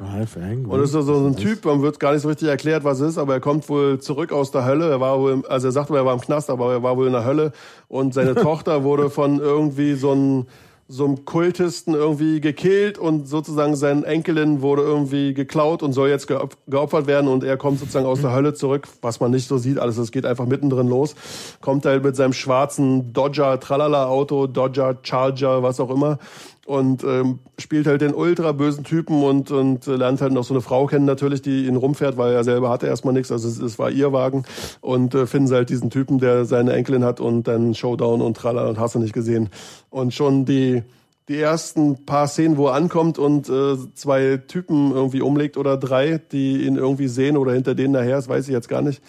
Und 0.71 0.81
das 0.81 0.95
ist 0.95 1.07
so 1.07 1.27
ein 1.27 1.35
Typ, 1.35 1.65
man 1.65 1.83
wird 1.83 1.99
gar 1.99 2.13
nicht 2.13 2.23
so 2.23 2.29
richtig 2.29 2.47
erklärt, 2.47 2.85
was 2.85 3.01
es 3.01 3.11
ist, 3.11 3.19
aber 3.19 3.35
er 3.35 3.41
kommt 3.41 3.69
wohl 3.69 3.99
zurück 3.99 4.31
aus 4.31 4.53
der 4.53 4.65
Hölle. 4.65 4.89
Er 4.89 5.01
war 5.01 5.19
wohl, 5.19 5.33
im- 5.33 5.45
also 5.49 5.67
er 5.67 5.73
sagt 5.73 5.91
wohl, 5.91 5.97
er 5.97 6.05
war 6.07 6.15
im 6.15 6.21
Knast, 6.21 6.51
aber 6.51 6.71
er 6.71 6.83
war 6.85 6.97
wohl 6.97 7.09
in 7.09 7.13
der 7.13 7.25
Hölle. 7.25 7.51
Und 7.89 8.15
seine 8.15 8.35
Tochter 8.37 8.85
wurde 8.85 9.11
von 9.11 9.41
irgendwie 9.41 9.95
so 9.95 10.13
einem 10.13 10.47
so 10.89 11.05
einem 11.05 11.25
Kultisten 11.25 11.95
irgendwie 11.95 12.41
gekillt 12.41 12.97
und 12.97 13.27
sozusagen 13.27 13.75
sein 13.75 14.05
Enkelin 14.05 14.63
wurde 14.63 14.83
irgendwie 14.83 15.35
geklaut 15.35 15.83
und 15.83 15.93
soll 15.93 16.09
jetzt 16.09 16.29
geop- 16.29 16.57
geopfert 16.69 17.09
werden 17.09 17.27
und 17.29 17.43
er 17.43 17.57
kommt 17.57 17.81
sozusagen 17.81 18.07
aus 18.07 18.21
der 18.21 18.33
Hölle 18.33 18.55
zurück, 18.55 18.87
was 19.03 19.19
man 19.19 19.33
nicht 19.33 19.49
so 19.49 19.59
sieht, 19.59 19.81
alles, 19.81 19.97
es 19.99 20.13
geht 20.13 20.25
einfach 20.25 20.47
mittendrin 20.47 20.87
los, 20.87 21.17
kommt 21.61 21.87
halt 21.87 22.05
mit 22.05 22.15
seinem 22.15 22.33
schwarzen 22.33 23.13
Dodger 23.13 23.59
Tralala 23.59 24.07
Auto, 24.07 24.47
Dodger 24.47 24.97
Charger, 25.03 25.65
was 25.65 25.81
auch 25.81 25.91
immer 25.91 26.19
und 26.67 27.05
ähm, 27.05 27.39
spielt 27.59 27.87
halt 27.87 28.01
den 28.01 28.13
ultra 28.13 28.51
bösen 28.51 28.83
Typen 28.83 29.23
und 29.23 29.53
und 29.53 29.87
äh, 29.87 29.95
lernt 29.95 30.21
halt 30.21 30.33
noch 30.33 30.45
so 30.45 30.53
eine 30.53 30.61
Frau 30.61 30.87
kennen 30.87 31.05
natürlich, 31.05 31.41
die 31.41 31.67
ihn 31.67 31.77
rumfährt, 31.77 32.17
weil 32.17 32.35
er 32.35 32.43
selber 32.43 32.71
hatte 32.71 32.89
erstmal 32.89 33.15
nichts, 33.15 33.31
also 33.31 33.49
es, 33.49 33.59
es 33.61 33.79
war 33.79 33.91
ihr 33.91 34.13
Wagen. 34.13 34.45
Und 34.81 35.15
äh, 35.15 35.27
finden 35.27 35.47
sie 35.47 35.55
halt 35.55 35.71
diesen 35.71 35.91
Typen, 35.91 36.19
der 36.19 36.45
seine 36.45 36.73
Enkelin 36.73 37.05
hat 37.05 37.21
und 37.21 37.47
dann 37.47 37.75
Showdown 37.75 38.21
und 38.21 38.37
Tralala 38.37 38.69
und 38.69 38.81
hast 38.81 38.97
du 38.97 38.99
nicht 38.99 39.15
gesehen. 39.15 39.49
Und 39.91 40.13
schon 40.13 40.45
die 40.45 40.83
die 41.29 41.41
ersten 41.41 42.05
paar 42.05 42.29
Szenen, 42.29 42.57
wo 42.57 42.69
er 42.69 42.75
ankommt 42.75 43.19
und 43.19 43.49
äh, 43.49 43.77
zwei 43.95 44.37
Typen 44.37 44.93
irgendwie 44.93 45.23
umlegt 45.23 45.57
oder 45.57 45.77
drei, 45.77 46.19
die 46.19 46.65
ihn 46.65 46.77
irgendwie 46.77 47.09
sehen 47.09 47.37
oder 47.37 47.53
hinter 47.53 47.75
denen 47.75 47.93
nachher 47.93 48.19
ist, 48.19 48.29
weiß 48.29 48.47
ich 48.47 48.53
jetzt 48.53 48.69
gar 48.69 48.83
nicht. 48.83 49.03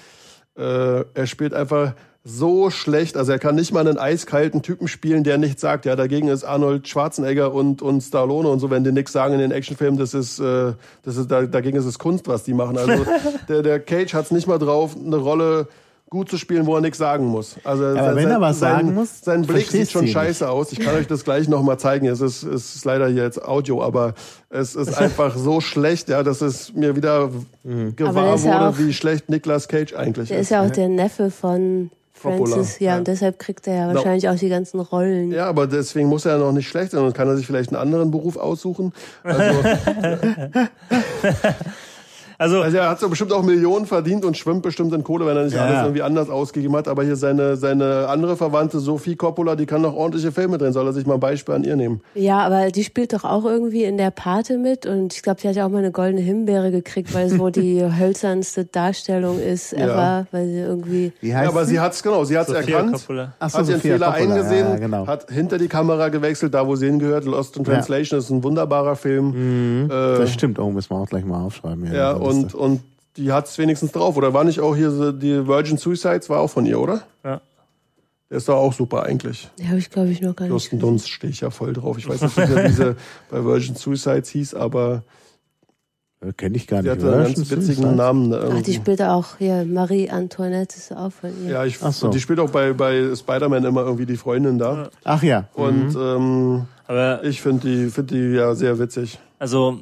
Äh, 0.58 1.04
er 1.14 1.28
spielt 1.28 1.54
einfach 1.54 1.94
so 2.30 2.70
schlecht. 2.70 3.16
Also 3.16 3.32
er 3.32 3.40
kann 3.40 3.56
nicht 3.56 3.72
mal 3.72 3.88
einen 3.88 3.98
eiskalten 3.98 4.62
Typen 4.62 4.88
spielen, 4.88 5.24
der 5.24 5.38
nichts 5.38 5.62
sagt. 5.62 5.86
Ja, 5.86 5.96
dagegen 5.96 6.28
ist 6.28 6.44
Arnold 6.44 6.88
Schwarzenegger 6.88 7.54
und, 7.54 7.82
und 7.82 8.02
Stallone 8.02 8.50
und 8.50 8.60
so, 8.60 8.70
wenn 8.70 8.84
die 8.84 8.92
nichts 8.92 9.14
sagen 9.14 9.34
in 9.36 9.40
den 9.40 9.52
Actionfilmen, 9.52 9.98
das 9.98 10.14
ist, 10.14 10.40
äh, 10.40 10.74
das 11.04 11.16
ist 11.18 11.32
da, 11.32 11.44
dagegen 11.44 11.78
ist 11.78 11.86
es 11.86 11.98
Kunst, 11.98 12.28
was 12.28 12.44
die 12.44 12.54
machen. 12.54 12.78
Also 12.78 13.06
der, 13.48 13.62
der 13.64 13.80
Cage 13.80 14.14
hat 14.14 14.26
es 14.26 14.32
nicht 14.32 14.48
mal 14.48 14.58
drauf, 14.60 14.96
eine 14.96 15.16
Rolle 15.16 15.68
gut 16.10 16.30
zu 16.30 16.38
spielen, 16.38 16.66
wo 16.66 16.76
er 16.76 16.80
nichts 16.82 16.98
sagen 16.98 17.26
muss. 17.26 17.58
Also 17.66 17.84
Aber 17.86 18.16
wenn 18.16 18.30
er 18.30 18.40
was 18.40 18.60
sagen 18.60 18.94
muss, 18.94 19.22
sein 19.22 19.42
Blick 19.42 19.68
sieht 19.68 19.92
schon 19.92 20.08
scheiße 20.08 20.50
aus. 20.50 20.72
Ich 20.72 20.80
kann 20.80 20.96
euch 20.96 21.08
das 21.08 21.26
gleich 21.26 21.50
noch 21.50 21.62
mal 21.64 21.78
zeigen. 21.78 22.08
Es 22.08 22.22
ist, 22.22 22.44
es 22.44 22.76
ist 22.76 22.86
leider 22.86 23.08
hier 23.10 23.24
jetzt 23.24 23.44
Audio, 23.44 23.84
aber 23.84 24.14
es 24.50 24.76
ist 24.76 24.94
einfach 24.98 25.36
so 25.36 25.60
schlecht, 25.60 26.08
ja, 26.08 26.24
dass 26.24 26.40
es 26.42 26.74
mir 26.74 26.96
wieder 26.96 27.30
der 27.64 27.92
gewahr 27.92 28.36
ist 28.36 28.46
ja 28.46 28.54
wurde, 28.56 28.70
auch- 28.70 28.78
wie 28.80 28.94
schlecht 28.94 29.30
Nicolas 29.30 29.68
Cage 29.68 29.94
eigentlich 29.96 30.30
Der 30.30 30.38
ist. 30.40 30.44
ist 30.46 30.50
ja 30.52 30.66
auch 30.66 30.70
der 30.72 30.88
Neffe 30.88 31.30
von 31.30 31.90
Francis, 32.20 32.80
ja, 32.80 32.92
ja. 32.92 32.98
und 32.98 33.08
deshalb 33.08 33.40
kriegt 33.40 33.68
er 33.68 33.76
ja 33.76 33.94
wahrscheinlich 33.94 34.28
auch 34.28 34.36
die 34.36 34.50
ganzen 34.50 34.80
Rollen. 34.80 35.32
Ja, 35.32 35.46
aber 35.46 35.68
deswegen 35.68 36.10
muss 36.10 36.26
er 36.26 36.34
ja 36.34 36.38
noch 36.40 36.52
nicht 36.52 36.68
schlecht 36.68 36.92
sein 36.92 37.04
und 37.04 37.14
kann 37.14 37.28
er 37.28 37.38
sich 37.38 37.46
vielleicht 37.46 37.70
einen 37.70 37.82
anderen 37.82 38.12
Beruf 38.12 38.38
aussuchen. 38.38 38.94
Also, 39.24 39.44
Also, 42.40 42.62
also 42.62 42.78
er 42.78 42.90
hat 42.90 43.00
so 43.00 43.10
bestimmt 43.10 43.34
auch 43.34 43.42
Millionen 43.42 43.86
verdient 43.88 44.24
und 44.24 44.38
schwimmt 44.38 44.62
bestimmt 44.62 44.94
in 44.94 45.04
Kohle, 45.04 45.26
wenn 45.26 45.36
er 45.38 45.46
nicht 45.46 45.56
Ja. 45.56 45.66
alles 45.66 45.82
irgendwie 45.82 46.04
anders 46.04 46.30
ausgegeben 46.30 46.76
hat. 46.76 46.88
Aber 46.88 47.04
hier 47.04 47.16
seine, 47.16 47.58
seine 47.58 48.08
andere 48.10 48.38
Verwandte, 48.38 48.80
Sophie 48.80 49.16
Coppola, 49.16 49.56
die 49.56 49.66
kann 49.66 49.82
noch 49.82 49.96
ordentliche 49.96 50.32
Filme 50.32 50.58
drehen. 50.60 50.72
Soll 50.72 50.86
er 50.86 50.94
sich 50.94 51.06
mal 51.08 51.16
ein 51.16 51.20
Beispiel 51.20 51.56
an 51.56 51.64
ihr 51.64 51.76
nehmen? 51.76 52.02
Ja, 52.14 52.40
aber 52.40 52.70
die 52.70 52.84
spielt 52.84 53.14
doch 53.14 53.24
auch 53.24 53.46
irgendwie 53.46 53.84
in 53.86 53.98
der 53.98 54.12
Pate 54.12 54.58
mit 54.60 54.86
und 54.86 55.14
ich 55.16 55.24
glaube, 55.24 55.42
die 55.42 55.48
hat 55.48 55.56
ja 55.56 55.66
auch 55.66 55.70
mal 55.72 55.80
eine 55.80 55.92
goldene 55.92 56.22
Himbeere 56.22 56.70
gekriegt, 56.70 57.12
weil 57.14 57.26
es 57.28 57.40
wohl 57.40 57.52
die 57.52 57.82
hölzernste 58.00 58.66
Darstellung 58.66 59.40
ist 59.40 59.72
Ja. 59.72 59.80
ever, 59.86 60.28
weil 60.32 60.46
sie 60.48 60.60
irgendwie 60.60 61.14
Wie 61.22 61.30
Ja, 61.30 61.38
heißt 61.38 61.50
aber 61.50 61.66
sie 61.66 61.80
hat's 61.80 62.04
genau, 62.04 62.24
sie 62.24 62.38
hat's 62.38 62.50
Sophia 62.50 62.78
erkannt. 62.78 62.94
Coppola. 62.94 63.34
Ach 63.40 63.50
so, 63.50 63.58
hat 63.58 63.68
ihren 63.68 63.76
Sophia 63.78 63.94
Fehler 63.94 64.12
Coppola, 64.12 64.34
eingesehen, 64.36 64.68
ja, 64.70 64.76
genau. 64.78 65.08
hat 65.08 65.32
hinter 65.32 65.58
die 65.58 65.68
Kamera 65.68 66.10
gewechselt, 66.10 66.54
da 66.54 66.68
wo 66.68 66.76
sie 66.76 66.86
hingehört. 66.86 67.26
Lost 67.26 67.58
in 67.58 67.64
Translation 67.64 68.20
ist 68.20 68.30
ein 68.30 68.44
wunderbarer 68.44 68.96
Film. 68.96 69.88
Äh, 69.90 70.20
Das 70.20 70.32
stimmt, 70.32 70.60
oh, 70.60 70.70
müssen 70.70 70.92
wir 70.92 70.98
auch 70.98 71.10
gleich 71.10 71.26
mal 71.26 71.44
aufschreiben. 71.44 71.86
hier 71.88 71.96
ja, 71.98 72.27
und, 72.28 72.54
und 72.54 72.82
die 73.18 73.32
hat's 73.32 73.58
wenigstens 73.58 73.92
drauf. 73.92 74.16
Oder 74.18 74.34
war 74.34 74.44
nicht 74.44 74.60
auch 74.60 74.76
hier 74.76 74.92
so 74.92 75.12
die 75.12 75.48
Virgin 75.48 75.78
Suicides, 75.78 76.30
war 76.30 76.40
auch 76.42 76.50
von 76.50 76.66
ihr, 76.66 76.80
oder? 76.80 77.02
Ja. 77.24 77.42
Der 78.30 78.38
ist 78.38 78.50
doch 78.50 78.58
auch 78.58 78.74
super 78.74 79.04
eigentlich. 79.04 79.50
die 79.58 79.68
habe 79.68 79.80
ich 79.80 79.90
glaube 79.90 80.10
ich 80.10 80.20
noch 80.22 80.36
gar 80.36 80.46
nicht. 80.46 80.52
Kirsten 80.52 80.80
Dunst 80.80 81.10
stehe 81.10 81.32
ich 81.32 81.40
ja 81.42 81.50
voll 81.50 81.72
drauf. 81.74 81.98
Ich 81.98 82.08
weiß 82.10 82.22
nicht, 82.22 82.38
wie 82.38 82.64
diese 82.68 82.96
bei 83.32 83.44
Virgin 83.44 83.76
Suicides 83.76 84.30
hieß, 84.30 84.54
aber 84.54 85.04
Äh, 86.20 86.34
Kenn 86.34 86.54
ich 86.56 86.68
gar 86.68 86.82
sie 86.84 86.90
nicht. 86.90 87.04
hatte 87.04 87.14
einen 87.14 87.24
ganz 87.36 87.38
witzigen 87.50 87.64
Suicide? 87.76 87.96
Namen. 87.96 88.32
da 88.32 88.50
Ach, 88.52 88.62
die 88.62 88.74
spielt 88.74 89.02
auch 89.02 89.38
hier 89.38 89.64
Marie 89.66 90.10
Antoinette 90.10 90.76
ist 90.78 90.92
auch 90.92 91.12
von 91.12 91.30
ihr. 91.46 91.52
Ja, 91.54 91.66
ich, 91.66 91.78
Ach 91.82 91.94
so. 91.94 92.08
und 92.08 92.16
die 92.16 92.20
spielt 92.20 92.40
auch 92.40 92.50
bei, 92.50 92.74
bei 92.74 93.16
Spider-Man 93.16 93.64
immer 93.64 93.82
irgendwie 93.82 94.06
die 94.06 94.18
Freundin 94.18 94.58
da. 94.58 94.90
Ach 95.06 95.24
ja. 95.24 95.48
Und 95.54 95.94
Mhm. 95.94 96.02
ähm, 96.02 96.66
aber 96.88 97.24
ich 97.24 97.42
finde 97.42 97.68
die, 97.70 97.90
find 97.90 98.12
die 98.12 98.18
ja 98.34 98.56
sehr 98.56 98.78
witzig. 98.80 99.20
also 99.40 99.80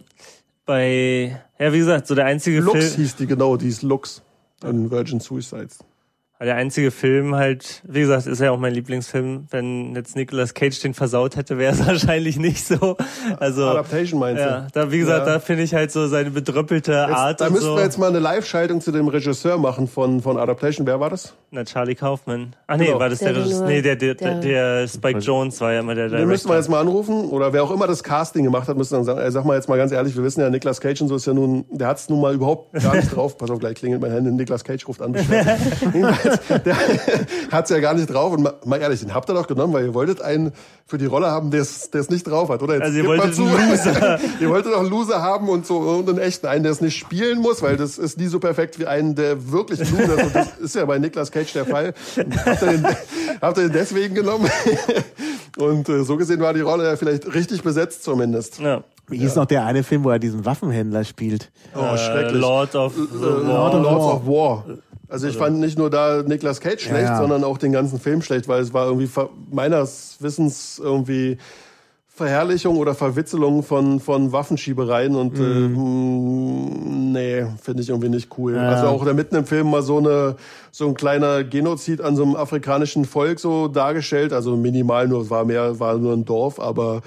bei, 0.66 1.42
ja, 1.60 1.74
wie 1.74 1.78
gesagt, 1.78 2.08
so 2.08 2.16
der 2.16 2.26
einzige 2.26 2.60
Lux 2.60 2.80
Film, 2.80 2.96
hieß 2.96 3.16
die 3.16 3.28
genau, 3.28 3.58
die 3.58 3.68
ist 3.68 3.84
Lux 3.84 4.22
in 4.64 4.90
Virgin 4.90 5.20
Suicides. 5.20 5.80
Der 6.42 6.56
einzige 6.56 6.92
Film 6.92 7.34
halt, 7.36 7.82
wie 7.88 8.02
gesagt, 8.02 8.28
ist 8.28 8.42
ja 8.42 8.52
auch 8.52 8.60
mein 8.60 8.74
Lieblingsfilm. 8.74 9.48
Wenn 9.52 9.96
jetzt 9.96 10.16
Nicolas 10.18 10.54
Cage 10.54 10.80
den 10.82 10.94
versaut 10.94 11.38
hätte, 11.38 11.58
wäre 11.58 11.74
es 11.74 11.80
wahrscheinlich 11.88 12.38
nicht 12.38 12.66
so. 12.66 12.98
Also, 13.40 13.68
Adaptation 13.70 14.20
meinst 14.20 14.44
du? 14.44 14.48
ja, 14.48 14.68
da, 14.74 14.92
wie 14.92 14.98
gesagt, 15.00 15.28
Ja. 15.28 15.34
da 15.36 15.40
finde 15.40 15.64
ich 15.64 15.74
halt 15.74 15.92
so 15.92 16.08
seine 16.08 16.32
bedröppelte 16.32 17.08
Art 17.08 17.32
Jetzt, 17.32 17.42
da 17.42 17.48
und 17.48 17.54
müssten 17.54 17.68
so. 17.70 17.76
wir 17.78 17.84
jetzt 17.84 17.98
mal 17.98 18.10
eine 18.10 18.20
Live-Schaltung 18.20 18.82
zu 18.82 18.92
dem 18.92 19.08
Regisseur 19.08 19.58
machen 19.58 19.88
von, 19.88 20.22
von 20.22 20.38
Adaptation. 20.38 20.86
Wer 20.86 21.00
war 21.00 21.10
das? 21.10 21.34
Na, 21.52 21.64
Charlie 21.64 21.96
Kaufman. 21.96 22.54
Ach 22.68 22.76
nee, 22.78 22.88
Genau. 22.88 23.00
war 23.00 23.08
das 23.10 23.20
der, 23.20 23.32
Der, 23.34 23.46
Nee, 23.62 23.82
der, 23.82 23.96
der, 23.96 24.16
der, 24.16 24.40
der- 24.42 24.88
Spike 24.90 25.20
Jones 25.20 25.62
war 25.62 25.72
ja 25.74 25.80
immer 25.80 25.96
der 25.96 26.10
Den 26.10 26.28
müssten 26.28 26.50
wir 26.50 26.54
Director. 26.54 26.56
jetzt 26.58 26.70
mal 26.70 26.80
anrufen. 26.82 27.30
Oder 27.30 27.54
wer 27.54 27.64
auch 27.64 27.72
immer 27.72 27.88
das 27.88 28.04
Casting 28.04 28.44
gemacht 28.44 28.68
hat, 28.68 28.76
müsste 28.78 28.96
dann 28.96 29.06
sagen, 29.06 29.20
ey, 29.20 29.32
sag 29.32 29.46
mal 29.46 29.56
jetzt 29.56 29.70
mal 29.70 29.78
ganz 29.78 29.94
ehrlich, 29.94 30.16
wir 30.18 30.24
wissen 30.24 30.42
ja, 30.42 30.50
Nicolas 30.50 30.82
Cage 30.82 31.02
und 31.02 31.08
so 31.08 31.16
ist 31.16 31.26
ja 31.28 31.34
nun, 31.34 31.64
der 31.72 31.88
hat's 31.88 32.10
nun 32.10 32.20
mal 32.20 32.34
überhaupt 32.34 32.74
gar 32.74 32.96
nicht 32.96 33.10
drauf. 33.16 33.38
Pass 33.38 33.50
auf, 33.50 33.60
gleich 33.60 33.76
klingelt 33.76 34.02
mein 34.02 34.12
Handy, 34.12 34.32
Nicolas 34.32 34.64
Cage 34.66 34.86
ruft 34.88 35.02
an. 35.02 35.16
der 36.66 36.76
hat's 37.52 37.70
ja 37.70 37.80
gar 37.80 37.94
nicht 37.94 38.08
drauf. 38.08 38.34
Und 38.34 38.44
mal, 38.66 38.78
ehrlich, 38.82 39.00
den 39.02 39.14
habt 39.14 39.30
ihr 39.30 39.34
doch 39.34 39.48
genommen, 39.48 39.74
weil 39.74 39.86
ihr 39.86 39.94
wolltet 39.94 40.22
einen 40.22 40.52
für 40.88 40.98
die 40.98 41.06
Rolle 41.08 41.28
haben, 41.28 41.50
der 41.52 41.62
es 41.62 41.90
es 41.94 42.10
nicht 42.10 42.28
drauf 42.28 42.50
hat, 42.50 42.62
oder? 42.62 42.76
Jetzt 42.76 42.84
Also 42.84 42.98
ihr 42.98 43.06
wolltet 43.08 43.38
einen 43.40 43.70
Loser. 43.70 44.20
ihr 44.40 44.50
wolltet 44.50 44.74
doch 44.74 44.80
einen 44.80 44.90
Loser 44.90 45.22
haben 45.22 45.50
und 45.50 45.66
so 45.66 45.78
und 45.78 46.08
einen 46.10 46.20
echten, 46.20 46.46
einen, 46.48 46.64
der 46.64 46.72
es 46.72 46.82
nicht 46.82 46.98
spielen 46.98 47.40
muss, 47.40 47.62
weil 47.62 47.76
das 47.78 47.98
ist 47.98 48.18
nie 48.20 48.28
so 48.28 48.40
perfekt 48.40 48.78
wie 48.80 48.86
einen, 48.86 49.16
der 49.16 49.52
wirklich 49.52 49.82
ein 49.82 49.92
Loser 49.98 50.16
ist. 50.18 50.24
Und 50.26 50.36
das 50.36 50.58
ist 50.60 50.76
ja 50.76 50.86
bei 50.86 51.00
Nicolas 51.00 51.32
Cage 51.32 51.54
der 51.54 51.66
Fall. 51.66 51.94
Habt 52.46 52.62
ihr 52.62 52.68
den, 52.68 52.88
habt 53.42 53.58
ihr 53.58 53.64
den 53.64 53.74
deswegen 53.74 54.14
genommen? 54.16 54.50
Und 55.58 55.88
äh, 55.90 56.04
so 56.04 56.18
gesehen 56.18 56.40
war 56.42 56.54
die 56.54 56.62
Rolle 56.62 56.84
ja 56.86 56.96
vielleicht 56.98 57.34
richtig 57.34 57.64
besetzt 57.64 58.04
zumindest. 58.04 58.60
ja. 58.60 58.84
Wie 59.08 59.20
hieß 59.20 59.36
noch 59.36 59.46
der 59.46 59.64
eine 59.66 59.84
Film, 59.84 60.04
wo 60.04 60.10
er 60.10 60.18
diesen 60.18 60.46
Waffenhändler 60.46 61.04
spielt? 61.04 61.52
Oh, 61.76 61.94
Äh, 61.94 61.98
schrecklich. 62.00 62.42
Lord 62.42 62.74
of 62.74 62.98
Äh, 62.98 63.48
War. 63.48 63.80
Lords 63.80 64.06
of 64.06 64.26
War. 64.26 64.66
Also 65.08 65.28
ich 65.28 65.38
fand 65.38 65.60
nicht 65.60 65.78
nur 65.78 65.90
da 65.90 66.24
Nicolas 66.24 66.62
Cage 66.62 66.84
schlecht, 66.84 67.10
ja. 67.10 67.18
sondern 67.18 67.44
auch 67.44 67.58
den 67.58 67.72
ganzen 67.72 68.00
Film 68.00 68.22
schlecht, 68.22 68.48
weil 68.48 68.62
es 68.62 68.74
war 68.74 68.88
irgendwie 68.88 69.10
meines 69.52 70.18
Wissens 70.20 70.80
irgendwie 70.84 71.38
Verherrlichung 72.08 72.78
oder 72.78 72.96
Verwitzelung 72.96 73.62
von, 73.62 74.00
von 74.00 74.32
Waffenschiebereien 74.32 75.16
und 75.16 75.38
Mhm. 75.38 77.16
äh, 77.16 77.42
nee, 77.42 77.46
finde 77.62 77.84
ich 77.84 77.90
irgendwie 77.90 78.08
nicht 78.08 78.30
cool. 78.38 78.58
Also 78.58 78.88
auch 78.88 79.04
da 79.04 79.14
mitten 79.14 79.36
im 79.36 79.46
Film 79.46 79.70
mal 79.70 79.82
so 79.82 79.98
eine 79.98 80.38
so 80.78 80.88
ein 80.90 80.94
kleiner 80.94 81.46
Genozid 81.46 82.02
an 82.02 82.18
so 82.18 82.24
einem 82.24 82.36
afrikanischen 82.36 83.06
Volk 83.06 83.40
so 83.40 83.70
dargestellt, 83.70 84.34
also 84.34 84.58
minimal 84.58 85.08
nur, 85.08 85.22
es 85.22 85.30
war 85.30 85.46
mehr, 85.46 85.80
war 85.80 85.98
nur 85.98 86.12
ein 86.12 86.26
Dorf, 86.26 86.60
aber 86.60 87.02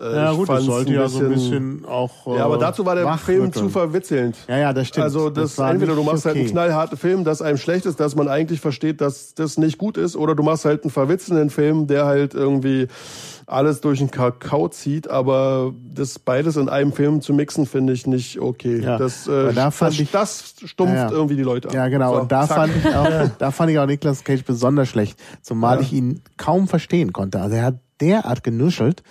äh, 0.00 0.12
Ja 0.12 0.32
ich 0.32 0.38
gut, 0.38 0.48
das 0.48 0.56
fand's 0.56 0.66
sollte 0.66 0.90
ein 0.90 0.94
ja 0.96 1.08
so 1.08 1.20
ein 1.20 1.28
bisschen 1.28 1.84
auch. 1.84 2.26
Äh, 2.26 2.38
ja, 2.38 2.44
aber 2.46 2.58
dazu 2.58 2.84
war 2.84 2.96
der 2.96 3.16
Film 3.18 3.52
zu 3.52 3.68
verwitzelnd. 3.68 4.36
Ja, 4.48 4.58
ja, 4.58 4.72
das 4.72 4.88
stimmt. 4.88 5.04
Also 5.04 5.30
das, 5.30 5.54
Das 5.54 5.70
entweder 5.70 5.94
du 5.94 6.02
machst 6.02 6.24
halt 6.24 6.34
einen 6.34 6.46
okay. 6.46 6.52
knallharten 6.52 6.98
Film, 6.98 7.22
das 7.22 7.42
einem 7.42 7.58
schlecht 7.58 7.86
ist, 7.86 8.00
dass 8.00 8.16
man 8.16 8.26
eigentlich 8.26 8.60
versteht, 8.60 9.00
dass 9.00 9.34
das 9.34 9.56
nicht 9.56 9.78
gut 9.78 9.96
ist, 9.98 10.16
oder 10.16 10.34
du 10.34 10.42
machst 10.42 10.64
halt 10.64 10.82
einen 10.82 10.90
verwitzelnden 10.90 11.50
Film, 11.50 11.86
der 11.86 12.06
halt 12.06 12.34
irgendwie 12.34 12.88
alles 13.46 13.80
durch 13.82 13.98
den 13.98 14.10
Kakao 14.10 14.68
zieht, 14.68 15.08
aber 15.10 15.72
das 15.94 16.18
beides 16.18 16.56
in 16.56 16.68
einem 16.68 16.92
Film 16.92 17.20
zu 17.20 17.34
mixen, 17.34 17.66
finde 17.66 17.92
ich 17.92 18.06
nicht 18.06 18.40
okay. 18.40 18.80
Ja, 18.82 18.96
Das, 18.98 19.26
äh, 19.28 19.52
da 19.52 19.70
fand 19.70 19.92
das, 19.92 20.00
ich- 20.00 20.10
das 20.10 20.54
stumpft 20.64 20.94
Ja, 20.94 21.06
ja. 21.08 21.12
irgendwie 21.12 21.36
die 21.36 21.42
Leute 21.42 21.68
ab. 21.68 21.74
Ja, 21.74 21.88
genau. 21.88 22.14
So, 22.14 22.20
und 22.22 22.32
da 22.32 22.46
zack. 22.48 22.56
fand 22.56 22.72
ich 22.76 22.86
auch, 22.94 23.04
da 23.38 23.50
fand 23.50 23.70
ich 23.70 23.78
auch 23.78 23.86
Nicolas 23.86 24.24
Cage 24.24 24.44
besonders 24.44 24.88
schlecht, 24.88 25.18
zumal 25.42 25.76
Ja. 25.76 25.82
ich 25.82 25.92
ihn 25.92 26.22
kaum 26.36 26.68
verstehen 26.68 27.12
konnte. 27.12 27.40
Also 27.40 27.56
er 27.56 27.64
hat 27.64 27.78
derart 28.00 28.42
genuschelt. 28.42 29.02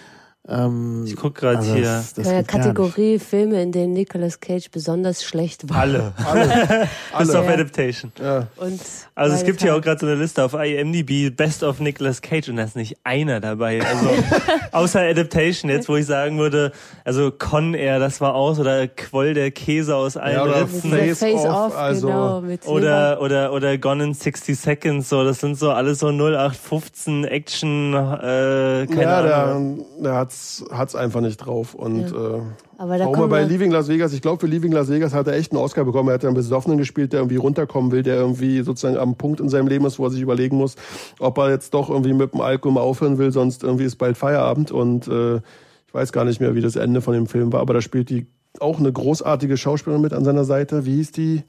Ähm, 0.48 1.04
Ich 1.06 1.16
guck 1.16 1.36
grad 1.36 1.58
also 1.58 1.76
hier. 1.76 1.84
das- 1.84 2.16
das 2.16 2.26
gar 2.28 2.38
nicht. 2.38 2.48
Kategorie 2.50 3.20
Filme, 3.20 3.62
in 3.62 3.72
denen 3.72 3.94
Nicolas 3.94 4.40
Cage 4.40 4.72
besonders 4.72 5.24
schlecht 5.24 5.70
war. 5.70 5.78
Alle. 5.82 6.14
Alle. 6.26 6.88
Best 7.18 7.36
of 7.36 7.46
Ja. 7.46 7.54
Adaptation. 7.54 8.12
Ja. 8.20 8.48
Und 8.58 8.82
Also 9.14 9.36
es 9.36 9.44
gibt 9.44 9.62
hier 9.62 9.76
auch 9.76 9.82
gerade 9.82 10.00
so 10.00 10.08
eine 10.08 10.16
Liste 10.16 10.44
auf 10.44 10.56
IMDb, 10.56 11.30
Best 11.30 11.62
of 11.62 11.80
Nicolas 11.80 12.24
Cage 12.24 12.50
und 12.50 12.56
da 12.56 12.64
ist 12.64 12.76
nicht 12.76 12.98
einer 13.04 13.40
dabei. 13.40 13.82
Also 13.86 14.10
außer 14.72 15.02
Adaptation 15.02 15.70
jetzt, 15.70 15.88
wo 15.88 15.96
ich 15.96 16.08
sagen 16.08 16.40
würde, 16.40 16.72
also 17.06 17.30
Con 17.32 17.76
Air, 17.76 18.00
das 18.00 18.20
war 18.20 18.34
aus 18.34 18.58
oder 18.58 18.88
Quoll 18.88 19.36
der 19.36 19.52
Käse 19.52 19.96
aus 19.96 20.18
allen 20.18 20.36
Ja, 20.38 20.44
oder 20.44 20.62
Ritzen. 20.62 20.90
Face 20.90 21.20
Face, 21.20 21.36
Off, 21.46 21.68
Off, 21.68 21.78
also- 21.78 22.08
genau. 22.08 22.42
Mit 22.42 22.66
Oder, 22.68 23.22
oder, 23.22 23.54
oder 23.54 23.78
Gone 23.78 24.04
in 24.06 24.14
60 24.16 24.58
Seconds, 24.60 25.08
so, 25.10 25.24
das 25.24 25.40
sind 25.40 25.56
so 25.60 25.70
alles 25.70 26.00
so 26.00 26.08
0815 26.12 27.26
Action, 27.26 27.94
äh, 27.94 28.88
keine 28.88 29.02
ja, 29.04 29.20
Ahnung. 29.44 29.86
der, 30.02 30.04
der 30.12 30.16
hat 30.20 30.31
hat's, 30.32 30.64
hat's 30.72 30.96
einfach 30.96 31.22
nicht 31.22 31.38
drauf. 31.38 31.74
Und 31.74 32.12
Ja. 32.12 32.38
äh, 32.38 32.42
Aber 32.78 32.98
da 32.98 33.06
kommen 33.06 33.30
bei 33.30 33.44
Leaving 33.44 33.72
Las 33.72 33.88
Vegas, 33.88 34.14
ich 34.14 34.22
glaube 34.22 34.40
für 34.40 34.48
Leaving 34.48 34.72
Las 34.72 34.90
Vegas 34.90 35.14
hat 35.14 35.28
er 35.28 35.34
echt 35.34 35.52
einen 35.52 35.62
Oscar 35.62 35.84
bekommen. 35.86 36.10
Er 36.10 36.16
hat 36.16 36.24
ja 36.24 36.30
einen 36.30 36.36
Besoffenen 36.36 36.78
gespielt, 36.78 37.14
der 37.14 37.20
irgendwie 37.20 37.36
runterkommen 37.38 37.92
will, 37.92 38.04
der 38.04 38.16
irgendwie 38.16 38.62
sozusagen 38.62 38.98
am 38.98 39.16
Punkt 39.16 39.40
in 39.40 39.50
seinem 39.50 39.68
Leben 39.68 39.86
ist, 39.86 40.00
wo 40.00 40.06
er 40.06 40.12
sich 40.12 40.22
überlegen 40.22 40.58
muss, 40.58 40.76
ob 41.20 41.38
er 41.38 41.50
jetzt 41.50 41.74
doch 41.74 41.90
irgendwie 41.90 42.14
mit 42.14 42.34
dem 42.34 42.42
Alkohol 42.42 42.74
mal 42.74 42.82
aufhören 42.82 43.18
will, 43.18 43.32
sonst 43.32 43.64
irgendwie 43.64 43.86
ist 43.86 43.98
bald 43.98 44.18
Feierabend. 44.18 44.72
Und 44.72 45.08
äh, 45.08 45.38
ich 45.38 45.94
weiß 45.94 46.12
gar 46.12 46.26
nicht 46.26 46.40
mehr, 46.40 46.56
wie 46.56 46.62
das 46.62 46.76
Ende 46.76 47.02
von 47.02 47.14
dem 47.14 47.28
Film 47.28 47.52
war, 47.54 47.60
aber 47.62 47.74
da 47.74 47.82
spielt 47.82 48.10
die 48.10 48.28
auch 48.60 48.80
eine 48.80 48.92
großartige 48.92 49.58
Schauspielerin 49.58 50.02
mit 50.02 50.14
an 50.14 50.26
seiner 50.26 50.44
Seite. 50.44 50.86
Wie 50.86 50.96
hieß 50.96 51.12
die? 51.12 51.44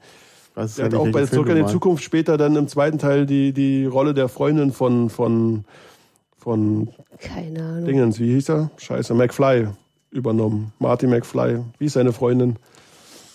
Weiß 0.55 0.75
Die 0.75 0.81
ja 0.81 0.85
hat 0.87 0.93
auch 0.93 1.07
bei 1.07 1.25
Zurück 1.25 1.49
in 1.49 1.55
die. 1.65 1.65
Zukunft 1.65 2.03
später 2.03 2.37
dann 2.37 2.55
im 2.55 2.67
zweiten 2.67 2.97
Teil 2.99 3.25
die, 3.25 3.53
die 3.53 3.85
Rolle 3.85 4.13
der 4.13 4.27
Freundin 4.29 4.71
von, 4.71 5.09
von, 5.09 5.65
von 6.43 6.89
keine 7.19 7.63
Ahnung. 7.63 7.85
Dingens, 7.85 8.19
wie 8.19 8.33
hieß 8.33 8.49
er? 8.49 8.69
Scheiße, 8.77 9.13
McFly 9.13 9.67
übernommen. 10.11 10.73
Marty 10.79 11.07
McFly. 11.07 11.59
Wie 11.79 11.85
ist 11.85 11.93
seine 11.93 12.13
Freundin? 12.13 12.57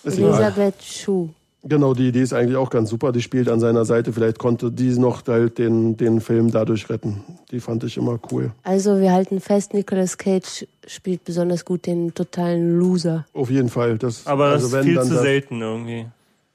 Ist 0.04 0.18
egal. 0.18 0.34
Elisabeth 0.42 0.82
Schuh. 0.82 1.28
Genau, 1.64 1.92
die, 1.92 2.12
die 2.12 2.20
ist 2.20 2.32
eigentlich 2.32 2.56
auch 2.56 2.70
ganz 2.70 2.88
super. 2.88 3.10
Die 3.10 3.20
spielt 3.20 3.48
an 3.48 3.58
seiner 3.58 3.84
Seite. 3.84 4.12
Vielleicht 4.12 4.38
konnte 4.38 4.70
die 4.70 4.96
noch 4.98 5.26
halt 5.26 5.58
den, 5.58 5.96
den 5.96 6.20
Film 6.20 6.52
dadurch 6.52 6.88
retten. 6.88 7.24
Die 7.50 7.58
fand 7.58 7.82
ich 7.82 7.96
immer 7.96 8.18
cool. 8.30 8.52
Also 8.62 9.00
wir 9.00 9.12
halten 9.12 9.40
fest, 9.40 9.74
Nicolas 9.74 10.16
Cage 10.18 10.66
spielt 10.86 11.24
besonders 11.24 11.64
gut 11.64 11.86
den 11.86 12.14
totalen 12.14 12.78
Loser. 12.78 13.26
Auf 13.32 13.50
jeden 13.50 13.70
Fall. 13.70 13.98
Das, 13.98 14.26
Aber 14.26 14.52
das 14.52 14.64
also 14.64 14.66
ist 14.68 14.72
wenn, 14.74 14.84
viel 14.84 15.02
zu 15.02 15.14
das, 15.14 15.22
selten 15.22 15.60
irgendwie. 15.60 16.06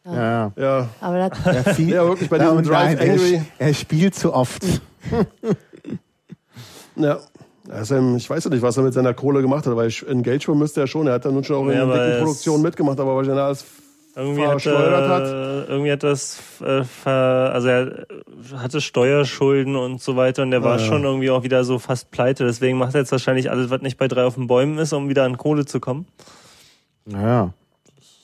Ja, 0.06 0.14
ja. 0.14 0.52
Ja, 0.56 0.90
Aber 1.02 1.30
da, 1.30 1.52
Er 1.52 1.74
viel, 1.76 1.90
Ja, 1.90 2.06
wirklich, 2.06 2.30
bei 2.30 2.38
Ja, 2.38 2.44
diesem 2.44 2.58
und 2.58 2.68
Drive 2.68 2.98
nein, 2.98 3.08
er, 3.08 3.14
Angry. 3.14 3.42
er 3.60 3.74
spielt 3.74 4.16
zu 4.16 4.34
oft. 4.34 4.64
ja. 6.96 7.20
Also, 7.70 7.96
ich 8.18 8.30
weiß 8.30 8.44
ja 8.44 8.50
nicht, 8.50 8.62
was 8.62 8.76
er 8.76 8.84
mit 8.84 8.94
seiner 8.94 9.14
Kohle 9.14 9.42
gemacht 9.42 9.66
hat, 9.66 9.76
weil 9.76 9.88
ich- 9.88 10.06
in 10.06 10.22
Geldschwur 10.22 10.56
müsste 10.56 10.82
er 10.82 10.88
schon. 10.88 11.08
Er 11.08 11.14
hat 11.14 11.26
dann 11.26 11.34
nun 11.34 11.44
schon 11.46 11.56
auch 11.56 11.70
in 11.72 11.78
Ja, 11.78 11.86
dicken 11.86 12.20
Produktionen 12.20 12.62
mitgemacht, 12.62 13.00
aber 13.00 13.16
wahrscheinlich 13.16 13.42
alles 13.42 13.66
Irgendwie 14.16 14.42
hat, 14.42 14.62
Versteuert 14.62 15.08
hat. 15.10 15.24
er, 15.24 15.70
irgendwie 15.70 15.92
hat 15.94 16.04
das, 16.04 16.40
äh, 16.62 16.84
ver, 16.84 17.52
also 17.54 17.68
er 17.70 18.06
hatte 18.58 18.82
Steuerschulden 18.82 19.78
und 19.78 20.02
so 20.02 20.18
weiter 20.18 20.44
und 20.44 20.52
der 20.52 20.62
war 20.62 20.74
Ah, 20.74 20.78
ja. 20.78 20.86
schon 20.86 21.04
irgendwie 21.06 21.32
auch 21.32 21.44
wieder 21.44 21.64
so 21.64 21.80
fast 21.80 22.12
pleite. 22.12 22.44
Deswegen 22.46 22.78
macht 22.78 22.96
er 22.96 23.00
jetzt 23.00 23.12
wahrscheinlich 23.14 23.50
alles, 23.50 23.70
was 23.70 23.82
nicht 23.82 23.98
bei 23.98 24.10
drei 24.10 24.26
auf 24.26 24.36
den 24.36 24.48
Bäumen 24.48 24.78
ist, 24.78 24.92
um 24.92 25.08
wieder 25.08 25.24
an 25.24 25.38
Kohle 25.38 25.66
zu 25.66 25.80
kommen. 25.80 26.06
Naja. 27.06 27.54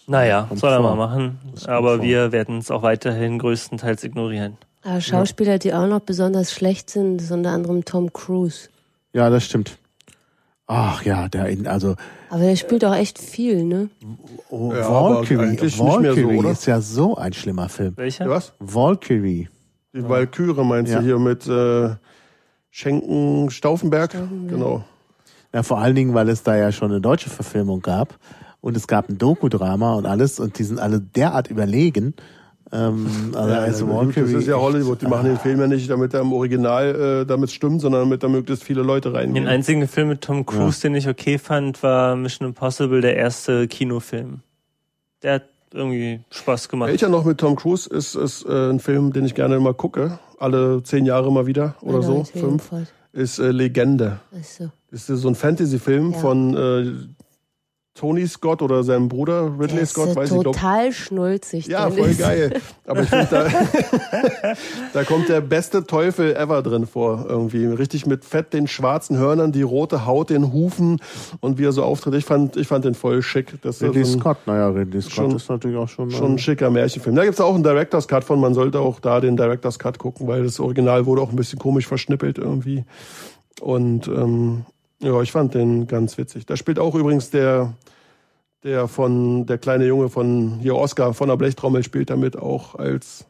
Naja, 0.06 0.45
Kommt 0.49 0.59
soll 0.59 0.72
er 0.73 0.81
vor. 0.81 0.95
mal 0.95 1.07
machen. 1.07 1.39
Aber 1.67 1.95
vor. 1.95 2.03
wir 2.03 2.31
werden 2.31 2.57
es 2.57 2.72
auch 2.72 2.81
weiterhin 2.81 3.39
größtenteils 3.39 4.03
ignorieren. 4.03 4.57
Aber 4.83 5.01
Schauspieler, 5.01 5.59
die 5.59 5.74
auch 5.74 5.88
noch 5.88 5.99
besonders 6.01 6.51
schlecht 6.53 6.90
sind, 6.90 7.22
ist 7.22 7.32
unter 7.32 7.51
anderem 7.51 7.85
Tom 7.85 8.11
Cruise. 8.14 8.69
Ja, 9.14 9.30
das 9.30 9.43
stimmt. 9.45 9.77
Ach 10.67 11.03
ja, 11.03 11.27
der 11.30 11.48
in, 11.48 11.66
also 11.66 11.95
Aber 12.30 12.41
der 12.43 12.56
spielt 12.56 12.85
auch 12.85 12.93
echt 12.95 13.17
viel, 13.19 13.64
ne? 13.64 13.90
oh, 14.49 14.72
Ja, 14.74 14.88
aber 14.88 15.16
Valkyrie, 15.16 15.41
eigentlich 15.43 15.80
nicht 15.80 15.99
mehr 16.01 16.14
so, 16.14 16.19
Valkyrie 16.22 16.38
oder? 16.38 16.51
ist 16.51 16.66
ja 16.67 16.80
so 16.80 17.17
ein 17.17 17.33
schlimmer 17.33 17.69
Film. 17.69 17.93
Welcher? 17.98 18.30
Was? 18.30 18.53
Valkyrie. 18.59 19.49
Die 19.95 20.08
Walküre 20.08 20.64
meinst 20.64 20.91
Ja. 20.93 20.99
du 20.99 21.06
hier 21.06 21.17
mit 21.17 21.48
äh, 21.48 21.95
Schenken 22.69 23.49
Stauffenberg? 23.49 24.11
Genau. 24.48 24.83
Ja, 25.53 25.64
vor 25.64 25.80
allen 25.80 25.95
Dingen, 25.95 26.14
weil 26.14 26.30
es 26.30 26.43
da 26.43 26.56
ja 26.56 26.72
schon 26.72 26.91
eine 26.91 27.01
deutsche 27.01 27.32
Verfilmung 27.32 27.82
gab 27.82 28.19
und 28.61 28.77
es 28.77 28.85
gab 28.88 29.09
ein 29.09 29.17
Dokudrama 29.17 29.95
und 29.95 30.06
alles 30.06 30.40
und 30.40 30.59
die 30.59 30.64
sind 30.64 30.80
alle 30.80 30.99
derart 30.99 31.49
überlegen. 31.49 32.14
Ähm, 32.72 33.07
also, 33.33 33.49
Ja, 33.49 33.59
also 33.59 33.85
gut, 33.88 34.15
das 34.17 34.30
ist 34.31 34.48
ja 34.48 34.56
Hollywood. 34.57 35.01
Die 35.01 35.07
machen 35.07 35.25
den 35.25 35.38
Film 35.38 35.59
ja 35.59 35.67
nicht, 35.67 35.89
damit 35.89 36.14
er 36.14 36.22
im 36.22 36.31
Original 36.33 37.22
äh, 37.22 37.25
damit 37.25 37.51
stimmt, 37.51 37.81
sondern 37.81 38.01
damit 38.01 38.22
da 38.23 38.27
möglichst 38.27 38.64
viele 38.64 38.81
Leute 38.83 39.09
Den 39.09 39.15
reingehen. 39.17 39.48
einzigen 39.48 39.88
Film 39.88 40.09
mit 40.09 40.22
Tom 40.22 40.45
Cruise, 40.45 40.80
den 40.81 40.93
ich 40.95 41.07
okay 41.07 41.38
fand, 41.39 41.81
war 41.81 42.15
Mission 42.15 42.48
Impossible, 42.49 43.01
der 43.01 43.15
erste 43.15 43.67
Kinofilm. 43.67 44.41
Der 45.23 45.33
hat 45.35 45.43
irgendwie 45.73 46.19
Spaß 46.31 46.69
gemacht. 46.69 46.89
Welcher 46.89 47.09
noch 47.09 47.25
mit 47.25 47.39
Tom 47.39 47.56
Cruise 47.56 47.89
ist, 47.89 48.15
ist 48.15 48.45
äh, 48.45 48.69
ein 48.69 48.80
Film, 48.80 49.14
den 49.14 49.25
ich 49.25 49.35
gerne 49.35 49.56
immer 49.56 49.73
gucke. 49.73 50.19
Alle 50.39 50.81
zehn 50.83 51.06
Jahre 51.06 51.31
mal 51.31 51.45
wieder 51.48 51.75
oder 51.81 52.01
so. 52.01 52.17
Leute, 52.19 52.39
Fünf. 52.39 52.69
Ist 53.14 53.39
äh, 53.39 53.51
Legende. 53.51 54.19
Achso. 54.38 54.69
Das 54.91 55.09
ist 55.09 55.22
so 55.22 55.27
ein 55.27 55.35
Fantasy-Film 55.35 56.11
Ja. 56.14 56.17
von 56.19 56.56
äh, 56.56 56.91
Tony 57.99 58.25
Scott 58.27 58.61
oder 58.61 58.81
seinem 58.83 59.09
Bruder 59.09 59.51
Ridley 59.59 59.73
Der 59.73 59.81
ist 59.81 59.89
Scott, 59.89 60.07
äh, 60.11 60.15
weiß 60.15 60.31
ich 60.31 60.39
glaub, 60.39 60.55
total 60.55 60.93
schnulzig. 60.93 61.67
Ja, 61.67 61.89
voll 61.89 62.07
ist. 62.11 62.19
geil. 62.19 62.53
Aber 62.87 63.01
ich 63.03 63.09
finde, 63.09 63.27
da, 63.29 63.47
da 64.93 65.03
kommt 65.03 65.27
der 65.27 65.41
beste 65.41 65.85
Teufel 65.85 66.33
ever 66.33 66.61
drin 66.61 66.87
vor. 66.87 67.25
Irgendwie 67.27 67.65
richtig 67.65 68.05
mit 68.05 68.23
Fett, 68.23 68.53
den 68.53 68.67
schwarzen 68.69 69.17
Hörnern, 69.17 69.51
die 69.51 69.63
rote 69.63 70.05
Haut, 70.05 70.29
den 70.29 70.53
Hufen 70.53 71.01
und 71.41 71.57
wie 71.57 71.65
er 71.65 71.73
so 71.73 71.83
auftritt. 71.83 72.13
Ich 72.13 72.23
fand, 72.23 72.55
ich 72.55 72.67
fand 72.67 72.85
den 72.85 72.95
voll 72.95 73.21
schick. 73.21 73.61
Das 73.63 73.75
ist 73.75 73.83
Ridley 73.83 74.05
so 74.05 74.13
ein, 74.13 74.19
Scott, 74.21 74.37
naja, 74.45 74.69
Ridley 74.69 75.01
Scott 75.01 75.13
schon- 75.13 75.35
ist 75.35 75.49
natürlich 75.49 75.75
auch 75.77 75.89
schon. 75.89 76.09
schon 76.09 76.31
ein 76.35 76.39
schicker 76.39 76.69
Märchenfilm. 76.69 77.17
Da 77.17 77.25
gibt's 77.25 77.41
auch 77.41 77.53
einen 77.53 77.63
Director's 77.63 78.07
Cut 78.07 78.23
von. 78.23 78.39
Man 78.39 78.53
sollte 78.53 78.79
auch 78.79 79.01
da 79.01 79.19
den 79.19 79.35
Director's 79.35 79.77
Cut 79.77 79.99
gucken, 79.99 80.25
weil 80.25 80.43
das 80.45 80.57
Original 80.61 81.05
wurde 81.05 81.21
auch 81.21 81.31
ein 81.31 81.35
bisschen 81.35 81.59
komisch 81.59 81.85
verschnippelt 81.85 82.37
irgendwie. 82.37 82.85
Und 83.59 84.07
ähm, 84.07 84.63
ja, 85.01 85.21
ich 85.21 85.31
fand 85.31 85.53
den 85.53 85.87
ganz 85.87 86.17
witzig. 86.17 86.45
Da 86.45 86.55
spielt 86.57 86.79
auch 86.79 86.95
übrigens 86.95 87.29
der 87.29 87.73
der 88.63 88.89
von 88.89 89.45
der 89.45 89.57
kleine 89.57 89.85
Junge 89.85 90.09
von 90.09 90.59
hier 90.61 90.75
Oscar 90.75 91.13
von 91.13 91.29
der 91.29 91.37
Blechtrommel 91.37 91.81
spielt 91.83 92.09
damit 92.09 92.35
auch 92.37 92.75
als 92.75 93.25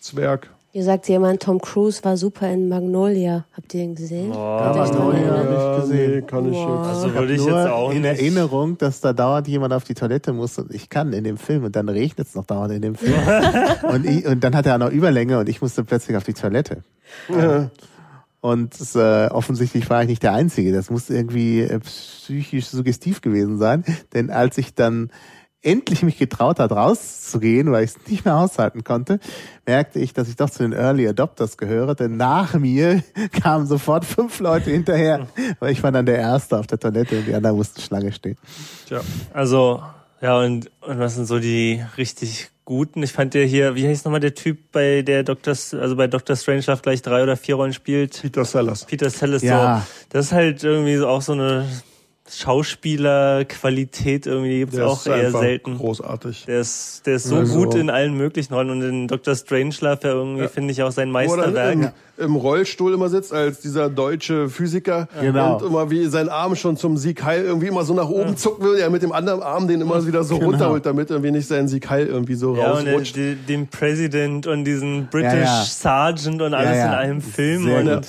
Zwerg. 0.00 0.50
Hier 0.72 0.84
sagt 0.84 1.08
jemand, 1.08 1.42
Tom 1.42 1.58
Cruise 1.58 2.04
war 2.04 2.18
super 2.18 2.50
in 2.52 2.68
Magnolia. 2.68 3.46
Habt 3.56 3.72
ihr 3.72 3.82
ihn 3.84 3.94
gesehen? 3.94 4.32
Oh, 4.32 4.34
ihr 4.34 4.74
Magnolia. 4.76 5.32
hab 5.32 5.76
ich 5.78 5.80
gesehen. 5.84 6.10
nee, 6.16 6.20
kann 6.20 6.52
ich 6.52 6.58
Wow. 6.58 6.78
jetzt. 6.80 6.88
Also 6.94 7.06
Ich 7.08 7.14
würde 7.14 7.32
ich 7.32 7.40
nur 7.46 7.58
jetzt 7.58 7.70
auch 7.70 7.90
in 7.92 8.02
nicht. 8.02 8.20
Erinnerung, 8.20 8.76
dass 8.76 9.00
da 9.00 9.14
dauernd 9.14 9.48
jemand 9.48 9.72
auf 9.72 9.84
die 9.84 9.94
Toilette 9.94 10.34
muss 10.34 10.58
und 10.58 10.74
ich 10.74 10.90
kann 10.90 11.14
in 11.14 11.24
dem 11.24 11.38
Film 11.38 11.64
und 11.64 11.74
dann 11.74 11.88
regnet 11.88 12.26
es 12.26 12.34
noch 12.34 12.44
dauernd 12.44 12.74
in 12.74 12.82
dem 12.82 12.94
Film. 12.96 13.14
und, 13.90 14.04
ich, 14.04 14.26
und 14.26 14.44
dann 14.44 14.54
hat 14.54 14.66
er 14.66 14.74
auch 14.74 14.78
noch 14.80 14.90
Überlänge 14.90 15.38
und 15.38 15.48
ich 15.48 15.62
musste 15.62 15.82
plötzlich 15.82 16.14
auf 16.18 16.24
die 16.24 16.34
Toilette. 16.34 16.82
Ja. 17.30 17.70
Und 18.46 18.76
äh, 18.94 19.26
offensichtlich 19.26 19.90
war 19.90 20.02
ich 20.02 20.08
nicht 20.08 20.22
der 20.22 20.32
Einzige. 20.32 20.72
Das 20.72 20.88
muss 20.88 21.10
irgendwie 21.10 21.62
äh, 21.62 21.80
psychisch 21.80 22.66
suggestiv 22.66 23.20
gewesen 23.20 23.58
sein. 23.58 23.84
Denn 24.14 24.30
als 24.30 24.56
ich 24.56 24.76
dann 24.76 25.10
endlich 25.62 26.04
mich 26.04 26.16
getraut 26.16 26.60
hat, 26.60 26.70
rauszugehen, 26.70 27.72
weil 27.72 27.82
ich 27.82 27.96
es 27.96 28.06
nicht 28.08 28.24
mehr 28.24 28.36
aushalten 28.36 28.84
konnte, 28.84 29.18
merkte 29.66 29.98
ich, 29.98 30.12
dass 30.12 30.28
ich 30.28 30.36
doch 30.36 30.48
zu 30.48 30.62
den 30.62 30.72
Early 30.72 31.08
Adopters 31.08 31.56
gehöre. 31.56 31.96
Denn 31.96 32.16
nach 32.16 32.54
mir 32.54 33.02
kamen 33.42 33.66
sofort 33.66 34.04
fünf 34.04 34.38
Leute 34.38 34.70
hinterher, 34.70 35.26
weil 35.58 35.72
ich 35.72 35.82
war 35.82 35.90
dann 35.90 36.06
der 36.06 36.18
Erste 36.18 36.56
auf 36.56 36.68
der 36.68 36.78
Toilette 36.78 37.18
und 37.18 37.26
die 37.26 37.34
anderen 37.34 37.56
mussten 37.56 37.80
Schlange 37.80 38.12
stehen. 38.12 38.36
Tja. 38.86 39.00
Also, 39.34 39.82
ja, 40.20 40.38
und, 40.38 40.70
und 40.82 41.00
was 41.00 41.16
sind 41.16 41.26
so 41.26 41.40
die 41.40 41.82
richtig 41.96 42.52
guten? 42.66 43.02
Ich 43.02 43.12
fand 43.12 43.34
ja 43.34 43.40
hier, 43.40 43.74
wie 43.76 43.88
heißt 43.88 44.04
nochmal 44.04 44.20
der 44.20 44.34
Typ 44.34 44.58
bei 44.72 45.00
der 45.00 45.22
Dr. 45.22 45.52
S- 45.52 45.72
also 45.72 45.96
bei 45.96 46.06
Dr. 46.08 46.36
Strangelove 46.36 46.82
gleich 46.82 47.00
drei 47.00 47.22
oder 47.22 47.38
vier 47.38 47.54
Rollen 47.54 47.72
spielt? 47.72 48.20
Peter 48.20 48.44
Sellers. 48.44 48.84
Peter 48.84 49.08
Sellers, 49.08 49.42
Ja. 49.42 49.78
so. 49.88 49.92
Das 50.10 50.26
ist 50.26 50.32
halt 50.32 50.62
irgendwie 50.62 50.96
so 50.96 51.08
auch 51.08 51.22
so 51.22 51.32
eine 51.32 51.64
Schauspielerqualität 52.28 54.26
irgendwie, 54.26 54.58
gibt's 54.60 54.76
Der 54.76 54.86
auch 54.88 54.98
ist 54.98 55.06
eher 55.06 55.30
selten. 55.30 55.76
großartig. 55.78 56.44
Der 56.46 56.60
ist, 56.60 57.02
der 57.06 57.16
ist 57.16 57.24
so 57.24 57.36
Also- 57.36 57.54
gut 57.58 57.74
in 57.74 57.90
allen 57.90 58.14
möglichen 58.16 58.52
Rollen 58.54 58.70
und 58.70 58.82
in 58.82 59.08
Dr. 59.08 59.34
Strangelove 59.34 59.98
ja 60.02 60.10
irgendwie, 60.10 60.42
Ja. 60.42 60.48
finde 60.48 60.72
ich, 60.72 60.82
auch 60.82 60.90
sein 60.92 61.12
Wo 61.12 61.18
er 61.18 61.26
dann 61.28 61.36
Meisterwerk. 61.54 61.72
im, 62.18 62.24
im 62.24 62.34
Rollstuhl 62.36 62.94
immer 62.94 63.08
sitzt 63.08 63.32
als 63.32 63.60
dieser 63.60 63.88
deutsche 63.90 64.48
Physiker 64.48 65.08
Genau. 65.20 65.56
und 65.58 65.66
immer 65.66 65.90
wie 65.90 66.06
sein 66.06 66.28
Arm 66.28 66.56
schon 66.56 66.76
zum 66.76 66.96
Sieg 66.96 67.22
Heil 67.24 67.44
irgendwie 67.44 67.66
immer 67.68 67.84
so 67.84 67.94
nach 67.94 68.08
oben 68.08 68.36
zucken 68.36 68.64
will, 68.64 68.78
er 68.78 68.90
mit 68.90 69.02
dem 69.02 69.12
anderen 69.12 69.42
Arm 69.42 69.68
den 69.68 69.80
immer 69.80 70.06
wieder 70.06 70.24
so 70.24 70.38
Genau. 70.38 70.50
runterholt, 70.50 70.86
damit 70.86 71.10
irgendwie 71.10 71.30
nicht 71.32 71.46
sein 71.48 71.68
Sieg 71.68 71.88
Heil 71.90 72.06
irgendwie 72.06 72.34
so 72.34 72.56
Ja, 72.56 72.72
und 72.72 72.84
der, 72.86 72.92
rausrutscht. 72.94 73.16
die- 73.16 73.34
den 73.36 73.68
President 73.68 74.46
und 74.46 74.64
diesen 74.64 75.08
British 75.10 75.32
Ja, 75.32 75.58
ja. 75.58 75.64
Sergeant 75.64 76.42
und 76.42 76.54
alles 76.54 76.76
ja. 76.76 76.86
in 76.86 76.92
einem 76.94 77.20
Film 77.20 77.64
Sehr 77.64 77.78
und 77.80 77.86
gut. 77.90 78.06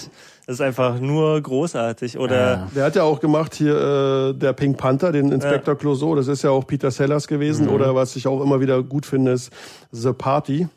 Das 0.48 0.56
ist 0.56 0.62
einfach 0.62 1.02
nur 1.02 1.42
großartig. 1.42 2.18
Oder 2.18 2.36
Ja. 2.36 2.68
Der 2.74 2.86
hat 2.86 2.96
ja 2.96 3.04
auch 3.04 3.20
gemacht 3.20 3.54
hier 3.54 3.76
äh, 3.76 4.34
der 4.34 4.54
Pink 4.54 4.78
Panther, 4.78 5.12
den 5.12 5.30
Inspektor 5.34 5.76
Clouseau, 5.76 6.16
das 6.16 6.30
ist 6.30 6.42
ja 6.42 6.52
auch 6.52 6.66
Peter 6.66 6.90
Sellers 6.90 7.28
gewesen. 7.28 7.66
Mhm. 7.66 7.74
Oder 7.74 7.96
was 7.96 8.16
ich 8.16 8.28
auch 8.28 8.42
immer 8.42 8.62
wieder 8.62 8.82
gut 8.82 9.06
finde, 9.06 9.34
ist 9.34 9.52
The 9.92 10.14
Party, 10.14 10.70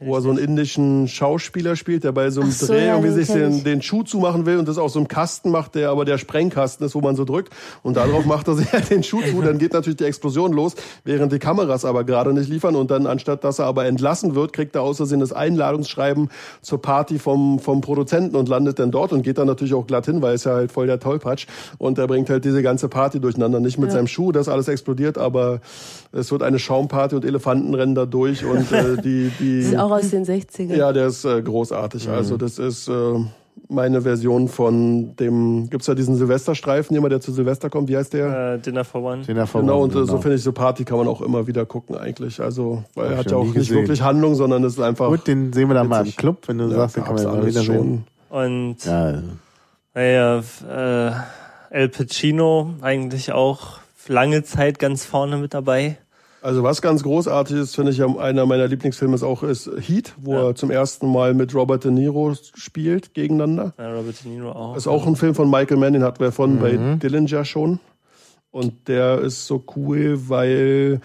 wo 0.00 0.14
er 0.14 0.20
so 0.20 0.30
einen 0.30 0.38
indischen 0.38 1.08
Schauspieler 1.08 1.76
spielt, 1.76 2.04
der 2.04 2.12
bei 2.12 2.30
so 2.30 2.40
einem 2.40 2.50
Ach 2.50 2.56
so, 2.56 2.66
Dreh 2.66 2.86
ja, 2.86 2.96
irgendwie 2.96 3.12
sich 3.12 3.28
den, 3.28 3.64
den 3.64 3.82
Schuh 3.82 4.02
zumachen 4.02 4.46
will 4.46 4.58
und 4.58 4.68
das 4.68 4.78
aus 4.78 4.94
so 4.94 4.98
einem 4.98 5.08
Kasten 5.08 5.50
macht, 5.50 5.74
der 5.74 5.90
aber 5.90 6.04
der 6.04 6.18
Sprengkasten 6.18 6.84
ist, 6.86 6.94
wo 6.94 7.00
man 7.00 7.16
so 7.16 7.24
drückt. 7.24 7.52
Und 7.82 7.96
darauf 7.96 8.24
macht 8.24 8.48
er 8.48 8.54
sich 8.54 8.68
den 8.90 9.02
Schuh 9.02 9.22
zu. 9.22 9.42
Dann 9.42 9.58
geht 9.58 9.72
natürlich 9.72 9.98
die 9.98 10.04
Explosion 10.04 10.52
los, 10.52 10.74
während 11.04 11.32
die 11.32 11.38
Kameras 11.38 11.84
aber 11.84 12.04
gerade 12.04 12.32
nicht 12.32 12.48
liefern. 12.48 12.76
Und 12.76 12.90
dann, 12.90 13.06
anstatt 13.06 13.44
dass 13.44 13.58
er 13.58 13.66
aber 13.66 13.86
entlassen 13.86 14.34
wird, 14.34 14.52
kriegt 14.52 14.74
er 14.74 14.82
aus 14.82 14.98
Versehen 14.98 15.20
das 15.20 15.32
Einladungsschreiben 15.32 16.30
zur 16.62 16.82
Party 16.82 17.18
vom, 17.18 17.58
vom 17.58 17.80
Produzenten 17.80 18.36
und 18.36 18.48
landet 18.48 18.78
dann 18.78 18.90
dort 18.90 19.12
und 19.12 19.22
geht 19.22 19.38
dann 19.38 19.46
natürlich 19.46 19.74
auch 19.74 19.86
glatt 19.86 20.06
hin, 20.06 20.22
weil 20.22 20.34
es 20.34 20.44
ja 20.44 20.52
halt 20.52 20.72
voll 20.72 20.86
der 20.86 21.00
Tollpatsch. 21.00 21.46
Und 21.78 21.98
er 21.98 22.06
bringt 22.06 22.30
halt 22.30 22.44
diese 22.44 22.62
ganze 22.62 22.88
Party 22.88 23.20
durcheinander. 23.20 23.60
Nicht 23.60 23.78
mit 23.78 23.92
seinem 23.92 24.06
Schuh, 24.06 24.32
das 24.32 24.48
alles 24.48 24.68
explodiert, 24.68 25.18
aber 25.18 25.60
es 26.12 26.32
wird 26.32 26.42
eine 26.42 26.58
Schaumparty 26.58 27.14
und 27.14 27.24
Elefanten 27.24 27.74
rennen 27.74 27.94
da 27.94 28.06
durch 28.06 28.44
und 28.44 28.72
äh, 28.72 29.00
die, 29.00 29.30
die. 29.38 29.69
Ist 29.72 29.78
auch 29.78 29.90
aus 29.90 30.10
den 30.10 30.24
60ern. 30.24 30.74
Ja, 30.76 30.92
der 30.92 31.06
ist 31.06 31.24
äh, 31.24 31.42
großartig. 31.42 32.06
Mhm. 32.06 32.14
Also 32.14 32.36
das 32.36 32.58
ist, 32.58 32.88
äh, 32.88 32.92
meine 33.68 34.02
Version 34.02 34.48
von 34.48 35.14
dem, 35.16 35.68
gibt's 35.70 35.86
ja 35.86 35.94
diesen 35.94 36.16
Silvesterstreifen, 36.16 36.96
immer 36.96 37.08
der 37.08 37.20
zu 37.20 37.32
Silvester 37.32 37.70
kommt, 37.70 37.88
wie 37.88 37.96
heißt 37.96 38.12
der? 38.12 38.54
Äh, 38.54 38.58
Dinner 38.58 38.84
for 38.84 39.02
One. 39.02 39.22
Den 39.22 39.36
davor 39.36 39.60
Genau, 39.60 39.82
und 39.82 39.90
äh, 39.90 39.98
so 39.98 40.06
genau. 40.06 40.20
finde 40.20 40.36
ich, 40.36 40.42
so 40.42 40.52
Party 40.52 40.84
kann 40.84 40.98
man 40.98 41.08
auch 41.08 41.20
immer 41.20 41.46
wieder 41.46 41.66
gucken 41.66 41.96
eigentlich. 41.96 42.40
Also, 42.40 42.84
weil 42.94 43.06
Hab 43.06 43.12
er 43.12 43.18
hat 43.18 43.30
ja 43.30 43.36
auch 43.36 43.44
nicht 43.44 43.54
gesehen. 43.54 43.76
wirklich 43.76 44.02
Handlung, 44.02 44.34
sondern 44.34 44.64
es 44.64 44.74
ist 44.74 44.80
einfach. 44.80 45.08
Gut, 45.08 45.26
den 45.26 45.52
sehen 45.52 45.68
wir 45.68 45.74
dann 45.74 45.88
mal 45.88 46.04
im. 46.06 46.16
Club, 46.16 46.48
wenn 46.48 46.58
du 46.58 46.64
ja, 46.64 46.70
sagst, 46.76 46.96
den 46.96 47.04
kann 47.04 47.14
man 47.14 47.26
alles 47.26 47.46
wieder 47.46 47.60
sehen. 47.62 48.04
Und 48.28 48.84
Ja, 48.84 49.22
naja, 49.94 50.42
äh, 50.68 51.12
El 51.70 51.88
Pacino 51.88 52.74
eigentlich 52.80 53.32
auch 53.32 53.78
lange 54.08 54.42
Zeit 54.42 54.78
ganz 54.78 55.04
vorne 55.04 55.36
mit 55.36 55.54
dabei. 55.54 55.98
Also 56.42 56.62
was 56.62 56.80
ganz 56.80 57.02
großartig 57.02 57.56
ist, 57.56 57.74
finde 57.74 57.92
ich, 57.92 57.98
ja, 57.98 58.06
einer 58.16 58.46
meiner 58.46 58.66
Lieblingsfilme 58.66 59.14
ist 59.14 59.22
auch 59.22 59.42
ist 59.42 59.70
Heat, 59.78 60.14
wo 60.18 60.32
Ja. 60.32 60.48
er 60.48 60.54
zum 60.54 60.70
ersten 60.70 61.10
Mal 61.12 61.34
mit 61.34 61.54
Robert 61.54 61.84
De 61.84 61.90
Niro 61.90 62.34
spielt 62.54 63.12
gegeneinander. 63.12 63.74
Ja, 63.78 63.92
Robert 63.94 64.24
De 64.24 64.30
Niro 64.32 64.50
auch. 64.52 64.76
Ist 64.76 64.86
auch 64.86 65.06
ein 65.06 65.16
Film 65.16 65.34
von 65.34 65.50
Michael 65.50 65.76
Mann, 65.76 65.92
den 65.92 66.02
hatten 66.02 66.20
wir 66.20 66.32
von 66.32 66.58
bei 66.58 66.76
Dillinger 66.96 67.44
schon. 67.44 67.78
Und 68.50 68.88
der 68.88 69.20
ist 69.20 69.46
so 69.46 69.62
cool, 69.76 70.18
weil 70.28 71.00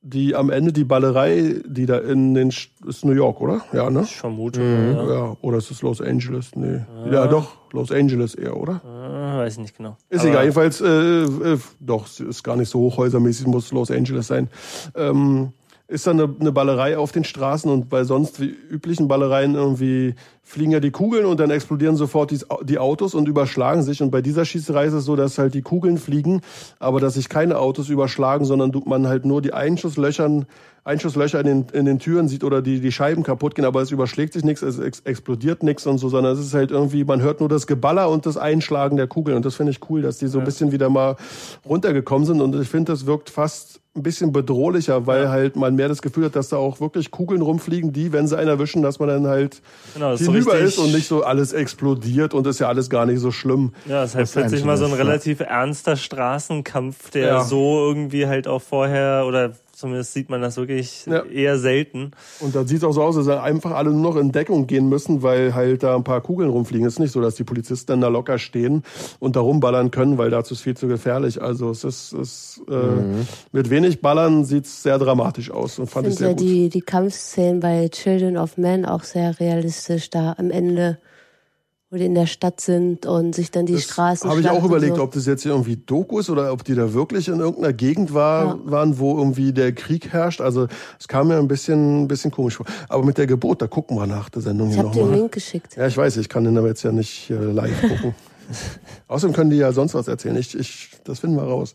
die 0.00 0.34
am 0.36 0.48
Ende 0.50 0.72
die 0.72 0.84
Ballerei, 0.84 1.56
die 1.66 1.84
da 1.86 1.98
in 1.98 2.34
den 2.34 2.48
ist 2.48 3.04
New 3.04 3.12
York, 3.12 3.40
oder? 3.40 3.62
Ja, 3.72 3.90
ne? 3.90 4.02
Ich 4.02 4.16
vermute, 4.16 4.60
Mhm. 4.60 4.92
ja. 4.96 5.12
Ja, 5.12 5.36
oder 5.42 5.58
ist 5.58 5.70
es 5.70 5.82
Los 5.82 6.00
Angeles? 6.00 6.52
Nee. 6.54 6.80
Ja, 7.10 7.26
doch, 7.26 7.56
Los 7.72 7.90
Angeles 7.90 8.34
eher, 8.34 8.56
oder? 8.56 8.80
Äh, 8.84 9.38
weiß 9.38 9.58
nicht 9.58 9.76
genau. 9.76 9.96
Ist 10.08 10.20
Aber 10.20 10.30
egal, 10.30 10.42
jedenfalls, 10.44 10.80
äh, 10.80 10.86
äh, 11.24 11.58
doch, 11.80 12.06
es 12.06 12.20
ist 12.20 12.42
gar 12.44 12.56
nicht 12.56 12.68
so 12.68 12.78
hochhäusermäßig, 12.80 13.46
muss 13.48 13.72
Los 13.72 13.90
Angeles 13.90 14.28
sein. 14.28 14.48
Ähm, 14.94 15.52
ist 15.88 16.06
dann 16.06 16.20
eine, 16.20 16.34
eine 16.38 16.52
Ballerei 16.52 16.96
auf 16.98 17.12
den 17.12 17.24
Straßen 17.24 17.70
und 17.70 17.88
bei 17.88 18.04
sonst 18.04 18.40
wie 18.40 18.48
üblichen 18.70 19.08
Ballereien 19.08 19.54
irgendwie 19.54 20.14
fliegen 20.48 20.72
ja 20.72 20.80
die 20.80 20.90
Kugeln 20.90 21.26
und 21.26 21.38
dann 21.40 21.50
explodieren 21.50 21.96
sofort 21.96 22.30
die, 22.30 22.38
die 22.64 22.78
Autos 22.78 23.14
und 23.14 23.28
überschlagen 23.28 23.82
sich. 23.82 24.00
Und 24.00 24.10
bei 24.10 24.22
dieser 24.22 24.46
Schießerei 24.46 24.86
ist 24.86 24.94
es 24.94 25.04
so, 25.04 25.14
dass 25.14 25.36
halt 25.36 25.52
die 25.52 25.60
Kugeln 25.60 25.98
fliegen, 25.98 26.40
aber 26.78 27.00
dass 27.00 27.14
sich 27.14 27.28
keine 27.28 27.58
Autos 27.58 27.90
überschlagen, 27.90 28.46
sondern 28.46 28.72
man 28.86 29.06
halt 29.06 29.26
nur 29.26 29.42
die 29.42 29.52
Einschusslöchern, 29.52 30.46
Einschusslöcher 30.84 31.40
in 31.40 31.46
den, 31.46 31.66
in 31.74 31.84
den 31.84 31.98
Türen 31.98 32.28
sieht 32.28 32.44
oder 32.44 32.62
die, 32.62 32.80
die 32.80 32.92
Scheiben 32.92 33.24
kaputt 33.24 33.54
gehen, 33.54 33.66
aber 33.66 33.82
es 33.82 33.90
überschlägt 33.90 34.32
sich 34.32 34.42
nichts, 34.42 34.62
es 34.62 34.78
ex 34.78 35.00
explodiert 35.00 35.62
nichts 35.62 35.86
und 35.86 35.98
so, 35.98 36.08
sondern 36.08 36.32
es 36.32 36.40
ist 36.40 36.54
halt 36.54 36.70
irgendwie, 36.70 37.04
man 37.04 37.20
hört 37.20 37.40
nur 37.40 37.50
das 37.50 37.66
Geballer 37.66 38.08
und 38.08 38.24
das 38.24 38.38
Einschlagen 38.38 38.96
der 38.96 39.06
Kugeln. 39.06 39.36
Und 39.36 39.44
das 39.44 39.54
finde 39.54 39.72
ich 39.72 39.80
cool, 39.90 40.00
dass 40.00 40.16
die 40.16 40.28
so 40.28 40.38
ein 40.38 40.46
bisschen 40.46 40.72
wieder 40.72 40.88
mal 40.88 41.16
runtergekommen 41.68 42.26
sind. 42.26 42.40
Und 42.40 42.58
ich 42.58 42.68
finde, 42.68 42.92
das 42.92 43.04
wirkt 43.04 43.28
fast 43.28 43.80
ein 43.98 44.02
bisschen 44.02 44.32
bedrohlicher, 44.32 45.06
weil 45.06 45.28
halt 45.28 45.56
man 45.56 45.74
mehr 45.74 45.88
das 45.88 46.00
Gefühl 46.00 46.26
hat, 46.26 46.36
dass 46.36 46.48
da 46.48 46.56
auch 46.56 46.80
wirklich 46.80 47.10
Kugeln 47.10 47.42
rumfliegen, 47.42 47.92
die, 47.92 48.12
wenn 48.12 48.26
sie 48.26 48.38
einen 48.38 48.48
erwischen, 48.48 48.82
dass 48.82 48.98
man 48.98 49.08
dann 49.08 49.26
halt 49.26 49.60
Genau, 49.94 50.12
das 50.12 50.20
ist 50.20 50.26
so 50.26 50.32
richtig- 50.46 50.68
ist 50.68 50.78
und 50.78 50.92
nicht 50.92 51.08
so 51.08 51.22
alles 51.24 51.52
explodiert 51.52 52.34
und 52.34 52.46
ist 52.46 52.58
ja 52.58 52.68
alles 52.68 52.88
gar 52.90 53.06
nicht 53.06 53.20
so 53.20 53.30
schlimm. 53.30 53.72
Ja, 53.86 54.02
es 54.04 54.10
ist 54.10 54.16
halt 54.16 54.32
plötzlich 54.32 54.64
mal 54.64 54.76
so 54.76 54.84
ein 54.86 54.92
relativ 54.92 55.40
ernster 55.40 55.96
Straßenkampf, 55.96 57.10
der 57.10 57.26
Ja. 57.26 57.44
so 57.44 57.86
irgendwie 57.88 58.26
halt 58.26 58.46
auch 58.48 58.62
vorher, 58.62 59.24
oder 59.26 59.52
zumindest 59.78 60.12
sieht 60.12 60.28
man 60.28 60.42
das 60.42 60.56
wirklich 60.56 61.06
Ja. 61.06 61.22
eher 61.24 61.58
selten. 61.58 62.10
Und 62.40 62.54
dann 62.56 62.66
sieht 62.66 62.78
es 62.78 62.84
auch 62.84 62.92
so 62.92 63.02
aus, 63.02 63.14
dass 63.16 63.28
einfach 63.28 63.70
alle 63.70 63.90
nur 63.90 64.12
noch 64.12 64.16
in 64.20 64.32
Deckung 64.32 64.66
gehen 64.66 64.88
müssen, 64.88 65.22
weil 65.22 65.54
halt 65.54 65.82
da 65.82 65.94
ein 65.94 66.04
paar 66.04 66.20
Kugeln 66.20 66.50
rumfliegen. 66.50 66.86
Es 66.86 66.94
ist 66.94 66.98
nicht 66.98 67.12
so, 67.12 67.20
dass 67.20 67.36
die 67.36 67.44
Polizisten 67.44 67.86
dann 67.92 68.00
da 68.00 68.08
locker 68.08 68.38
stehen 68.38 68.82
und 69.20 69.36
da 69.36 69.40
rumballern 69.40 69.90
können, 69.90 70.18
weil 70.18 70.30
dazu 70.30 70.54
ist 70.54 70.62
viel 70.62 70.76
zu 70.76 70.88
gefährlich. 70.88 71.40
Also 71.40 71.70
es 71.70 71.84
ist, 71.84 72.12
es, 72.12 72.60
äh, 72.68 72.74
mit 73.52 73.70
wenig 73.70 74.00
Ballern 74.00 74.44
sieht's 74.44 74.82
sehr 74.82 74.98
dramatisch 74.98 75.50
aus 75.50 75.78
und 75.78 75.84
Ich 75.86 75.90
fand 75.90 76.06
ich 76.08 76.18
finde 76.18 76.18
sehr 76.18 76.28
ja 76.28 76.34
gut. 76.34 76.42
die, 76.42 76.68
die 76.68 76.80
Kampfszenen 76.82 77.60
bei 77.60 77.88
Children 77.88 78.36
of 78.36 78.56
Men 78.56 78.84
auch 78.84 79.04
sehr 79.04 79.38
realistisch 79.38 80.10
da 80.10 80.34
am 80.38 80.50
Ende, 80.50 80.98
wo 81.90 81.96
die 81.96 82.04
in 82.04 82.14
der 82.14 82.26
Stadt 82.26 82.60
sind 82.60 83.06
und 83.06 83.34
sich 83.34 83.50
dann 83.50 83.64
die 83.64 83.78
Straßen 83.78 84.28
Habe 84.28 84.40
ich 84.40 84.48
auch 84.50 84.62
überlegt, 84.62 84.96
so. 84.96 85.02
ob 85.02 85.12
das 85.12 85.24
jetzt 85.24 85.42
hier 85.42 85.52
irgendwie 85.52 85.76
Doku 85.76 86.18
ist 86.18 86.28
oder 86.28 86.52
ob 86.52 86.62
die 86.62 86.74
da 86.74 86.92
wirklich 86.92 87.28
in 87.28 87.40
irgendeiner 87.40 87.72
Gegend 87.72 88.12
war, 88.12 88.44
Ja. 88.46 88.58
waren, 88.64 88.98
wo 88.98 89.16
irgendwie 89.16 89.52
der 89.54 89.72
Krieg 89.72 90.12
herrscht. 90.12 90.42
Also 90.42 90.66
es 91.00 91.08
kam 91.08 91.28
mir 91.28 91.38
ein 91.38 91.48
bisschen, 91.48 92.02
ein 92.02 92.08
bisschen 92.08 92.30
komisch 92.30 92.56
vor. 92.56 92.66
Aber 92.90 93.04
mit 93.04 93.16
der 93.16 93.26
Geburt, 93.26 93.62
da 93.62 93.66
gucken 93.68 93.96
wir 93.96 94.06
nach 94.06 94.28
der 94.28 94.42
Sendung 94.42 94.68
Ich 94.68 94.74
hier 94.74 94.82
habe 94.84 94.92
dir 94.92 94.98
den 95.00 95.04
nochmal. 95.06 95.18
Link 95.20 95.32
geschickt. 95.32 95.76
Ja, 95.76 95.86
ich 95.86 95.96
weiß, 95.96 96.18
ich 96.18 96.28
kann 96.28 96.44
den 96.44 96.58
aber 96.58 96.68
jetzt 96.68 96.82
ja 96.82 96.92
nicht 96.92 97.30
äh, 97.30 97.34
live 97.36 97.80
gucken. 97.80 98.14
Außerdem 99.08 99.34
können 99.34 99.50
die 99.50 99.56
ja 99.56 99.72
sonst 99.72 99.94
was 99.94 100.08
erzählen. 100.08 100.36
Ich, 100.36 100.54
ich, 100.58 100.90
das 101.04 101.20
finden 101.20 101.36
wir 101.36 101.44
raus. 101.44 101.74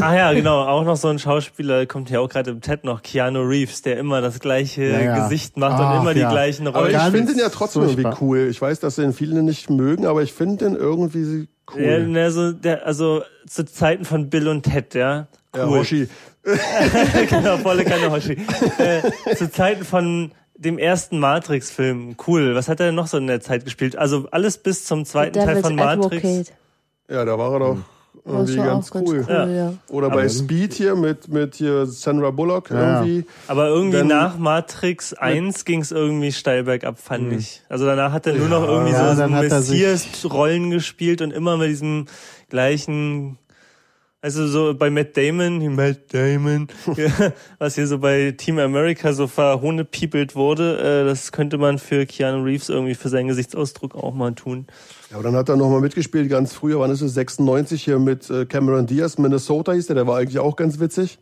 Ach 0.00 0.12
ja, 0.14 0.32
genau, 0.32 0.62
auch 0.62 0.84
noch 0.84 0.96
so 0.96 1.08
ein 1.08 1.18
Schauspieler, 1.18 1.86
kommt 1.86 2.10
ja 2.10 2.20
auch 2.20 2.28
gerade 2.28 2.50
im 2.50 2.60
TED 2.60 2.84
noch, 2.84 3.02
Keanu 3.02 3.40
Reeves, 3.42 3.82
der 3.82 3.98
immer 3.98 4.20
das 4.20 4.38
gleiche 4.40 4.84
Ja, 4.84 5.00
ja. 5.00 5.22
Gesicht 5.24 5.56
macht 5.56 5.80
Ach, 5.80 5.94
und 5.96 6.00
immer 6.02 6.14
die 6.14 6.20
ja. 6.20 6.30
gleichen 6.30 6.66
Aber 6.66 6.80
Rollen. 6.80 6.90
ich 6.92 6.96
Ganz 6.98 7.14
finde 7.14 7.32
den 7.32 7.40
ja 7.40 7.48
trotzdem 7.48 7.82
irgendwie 7.82 8.08
cool. 8.20 8.48
Ich 8.50 8.60
weiß, 8.60 8.80
dass 8.80 8.96
den 8.96 9.12
viele 9.12 9.42
nicht 9.42 9.70
mögen, 9.70 10.06
aber 10.06 10.22
ich 10.22 10.32
finde 10.32 10.64
den 10.66 10.76
irgendwie 10.76 11.48
Ja, 11.76 11.96
cool. 11.96 12.06
ne, 12.08 12.30
so, 12.30 12.52
der, 12.52 12.86
also 12.86 13.22
zu 13.48 13.64
Zeiten 13.64 14.04
von 14.04 14.28
Bill 14.30 14.48
und 14.48 14.62
Ted, 14.64 14.94
ja. 14.94 15.28
Ja, 15.56 15.66
Cool. 15.66 15.78
Hoshi. 15.78 16.08
genau, 17.30 17.56
volle 17.58 17.84
Kanne 17.84 18.10
Hoshi. 18.10 18.36
äh, 18.78 19.34
zu 19.36 19.50
Zeiten 19.50 19.84
von 19.84 20.32
dem 20.56 20.78
ersten 20.78 21.18
Matrix-Film. 21.18 22.16
Cool. 22.26 22.54
Was 22.54 22.68
hat 22.68 22.80
er 22.80 22.86
denn 22.86 22.94
noch 22.94 23.06
so 23.06 23.16
in 23.16 23.26
der 23.26 23.40
Zeit 23.40 23.64
gespielt? 23.64 23.96
Also 23.96 24.28
alles 24.30 24.58
bis 24.58 24.84
zum 24.84 25.04
zweiten 25.04 25.34
Teil 25.38 25.62
von 25.62 25.74
Matrix. 25.74 26.12
Advocate. 26.24 26.52
Ja, 27.08 27.24
da 27.24 27.38
war 27.38 27.52
er 27.54 27.58
doch 27.60 27.76
irgendwie 28.26 28.56
war 28.56 28.66
ganz 28.66 28.88
auch 28.88 28.94
ganz 28.94 29.08
cool. 29.10 29.26
cool, 29.28 29.50
ja. 29.54 29.74
Oder 29.90 30.08
bei 30.10 30.28
Speed 30.28 30.72
hier 30.72 30.94
mit, 30.96 31.28
mit 31.28 31.56
hier 31.56 31.84
Sandra 31.86 32.30
Bullock 32.30 32.70
Ja. 32.70 33.00
irgendwie. 33.02 33.26
Aber 33.48 33.68
irgendwie 33.68 33.98
Dann- 33.98 34.06
nach 34.08 34.38
Matrix 34.38 35.12
1 35.12 35.64
ging 35.66 35.80
es 35.82 35.92
irgendwie 35.92 36.32
steil 36.32 36.64
bergab, 36.64 36.98
fand 36.98 37.32
ich. 37.34 37.62
Also 37.68 37.84
danach 37.84 38.12
hat 38.12 38.26
er 38.26 38.34
nur 38.34 38.48
noch 38.48 38.66
irgendwie 38.66 38.92
Ja, 38.92 39.14
so, 39.14 39.22
so 39.22 39.28
Messias-Rollen 39.28 40.70
gespielt 40.70 41.20
und 41.20 41.32
immer 41.32 41.56
mit 41.58 41.68
diesem 41.68 42.06
gleichen, 42.48 43.36
also 44.22 44.46
so 44.46 44.72
bei 44.74 44.88
Matt 44.88 45.16
Damon, 45.18 45.74
Matt 45.74 46.14
Damon, 46.14 46.68
was 47.58 47.74
hier 47.74 47.86
so 47.86 47.98
bei 47.98 48.30
Team 48.30 48.58
America 48.58 49.12
so 49.12 49.26
verhohnepiepelt 49.26 50.34
wurde, 50.34 50.78
äh, 50.78 51.04
das 51.04 51.30
könnte 51.30 51.58
man 51.58 51.78
für 51.78 52.06
Keanu 52.06 52.42
Reeves 52.42 52.70
irgendwie 52.70 52.94
für 52.94 53.10
seinen 53.10 53.28
Gesichtsausdruck 53.28 53.94
auch 53.94 54.14
mal 54.14 54.32
tun. 54.34 54.66
Ja, 55.14 55.20
aber 55.20 55.28
dann 55.28 55.36
hat 55.36 55.48
er 55.48 55.54
nochmal 55.54 55.80
mitgespielt, 55.80 56.28
ganz 56.28 56.54
früher, 56.54 56.80
wann 56.80 56.90
ist 56.90 57.00
es, 57.00 57.14
96 57.14 57.84
hier 57.84 58.00
mit 58.00 58.28
äh, 58.30 58.46
Cameron 58.46 58.84
Diaz, 58.84 59.16
Minnesota 59.16 59.70
hieß 59.70 59.86
der, 59.86 59.94
der 59.94 60.08
war 60.08 60.18
eigentlich 60.18 60.40
auch 60.40 60.56
ganz 60.56 60.80
witzig. 60.80 61.20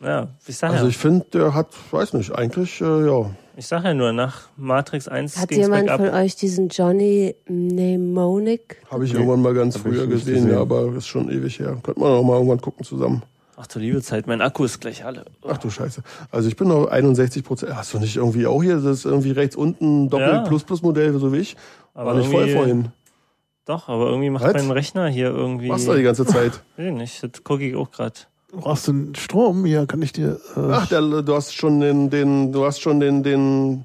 Ja, 0.00 0.28
ich 0.46 0.56
sag 0.56 0.70
Also 0.70 0.84
ja, 0.84 0.88
ich 0.88 0.96
finde, 0.96 1.26
der 1.30 1.52
hat, 1.52 1.68
weiß 1.90 2.14
nicht, 2.14 2.34
eigentlich, 2.34 2.80
äh, 2.80 3.06
ja. 3.06 3.30
ich 3.54 3.66
sag 3.66 3.84
ja 3.84 3.92
nur, 3.92 4.14
nach 4.14 4.48
Matrix 4.56 5.08
1 5.08 5.36
Hat 5.36 5.50
jemand 5.50 5.90
von 5.90 6.08
euch 6.08 6.36
diesen 6.36 6.70
Johnny 6.70 7.34
Mnemonic? 7.48 8.78
Habe 8.90 9.04
ich 9.04 9.12
irgendwann 9.12 9.42
mal 9.42 9.52
ganz 9.52 9.74
hab 9.74 9.82
früher 9.82 10.06
gesehen, 10.06 10.46
gesehen. 10.46 10.50
ja, 10.50 10.60
aber 10.62 10.96
ist 10.96 11.06
schon 11.06 11.30
ewig 11.30 11.58
her. 11.58 11.76
Könnte 11.82 12.00
man 12.00 12.12
auch 12.12 12.24
mal 12.24 12.36
irgendwann 12.36 12.62
gucken 12.62 12.86
zusammen. 12.86 13.22
Ach 13.58 13.66
du 13.66 13.78
liebe 13.78 14.00
Zeit, 14.00 14.26
mein 14.26 14.40
Akku 14.40 14.64
ist 14.64 14.80
gleich 14.80 15.04
alle. 15.04 15.26
Ach 15.46 15.58
du 15.58 15.68
Scheiße. 15.68 16.02
Also 16.30 16.48
ich 16.48 16.56
bin 16.56 16.68
noch 16.68 16.86
61 16.86 17.44
Prozent. 17.44 17.76
Hast 17.76 17.92
du 17.92 17.98
nicht 17.98 18.16
irgendwie 18.16 18.46
auch 18.46 18.62
hier 18.62 18.78
das 18.78 19.04
irgendwie 19.04 19.32
rechts 19.32 19.54
unten 19.54 20.04
Ja. 20.04 20.08
Doppel-Plus-Plus-Modell, 20.08 21.12
so 21.18 21.30
wie 21.34 21.40
ich? 21.40 21.56
War 21.92 22.06
Aber 22.06 22.14
nicht 22.14 22.30
voll 22.30 22.48
vorhin. 22.48 22.88
Doch, 23.64 23.88
aber 23.88 24.06
irgendwie 24.06 24.30
macht 24.30 24.44
Was? 24.44 24.54
mein 24.54 24.70
Rechner 24.72 25.08
hier 25.08 25.28
irgendwie. 25.28 25.68
Machst 25.68 25.86
du 25.86 25.94
die 25.94 26.02
ganze 26.02 26.26
Zeit. 26.26 26.60
Ich 26.76 26.92
nicht, 26.92 27.22
das 27.22 27.44
gucke 27.44 27.64
ich 27.64 27.76
auch 27.76 27.90
gerade. 27.90 28.14
Brauchst 28.52 28.88
du 28.88 28.92
einen 28.92 29.14
Strom? 29.14 29.64
Hier 29.64 29.86
kann 29.86 30.02
ich 30.02 30.12
dir. 30.12 30.38
Äh, 30.56 30.60
Ach, 30.72 30.86
der, 30.88 31.00
du 31.00 31.34
hast 31.34 31.54
schon 31.54 31.80
den, 31.80 32.10
den, 32.10 32.52
du 32.52 32.64
hast 32.66 32.80
schon 32.80 33.00
den, 33.00 33.22
den, 33.22 33.84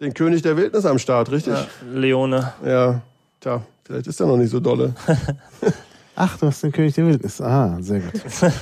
den 0.00 0.14
König 0.14 0.42
der 0.42 0.56
Wildnis 0.56 0.86
am 0.86 0.98
Start, 0.98 1.30
richtig? 1.30 1.54
Ja, 1.54 1.66
Leone. 1.92 2.52
Ja. 2.64 3.02
Tja, 3.40 3.62
vielleicht 3.84 4.06
ist 4.06 4.20
er 4.20 4.26
noch 4.26 4.36
nicht 4.36 4.50
so 4.50 4.60
dolle. 4.60 4.94
Ach, 6.14 6.38
du 6.38 6.46
hast 6.46 6.62
den 6.62 6.72
König 6.72 6.94
der 6.94 7.06
Wildnis. 7.06 7.40
Ah, 7.40 7.76
sehr 7.80 8.00
gut. 8.00 8.12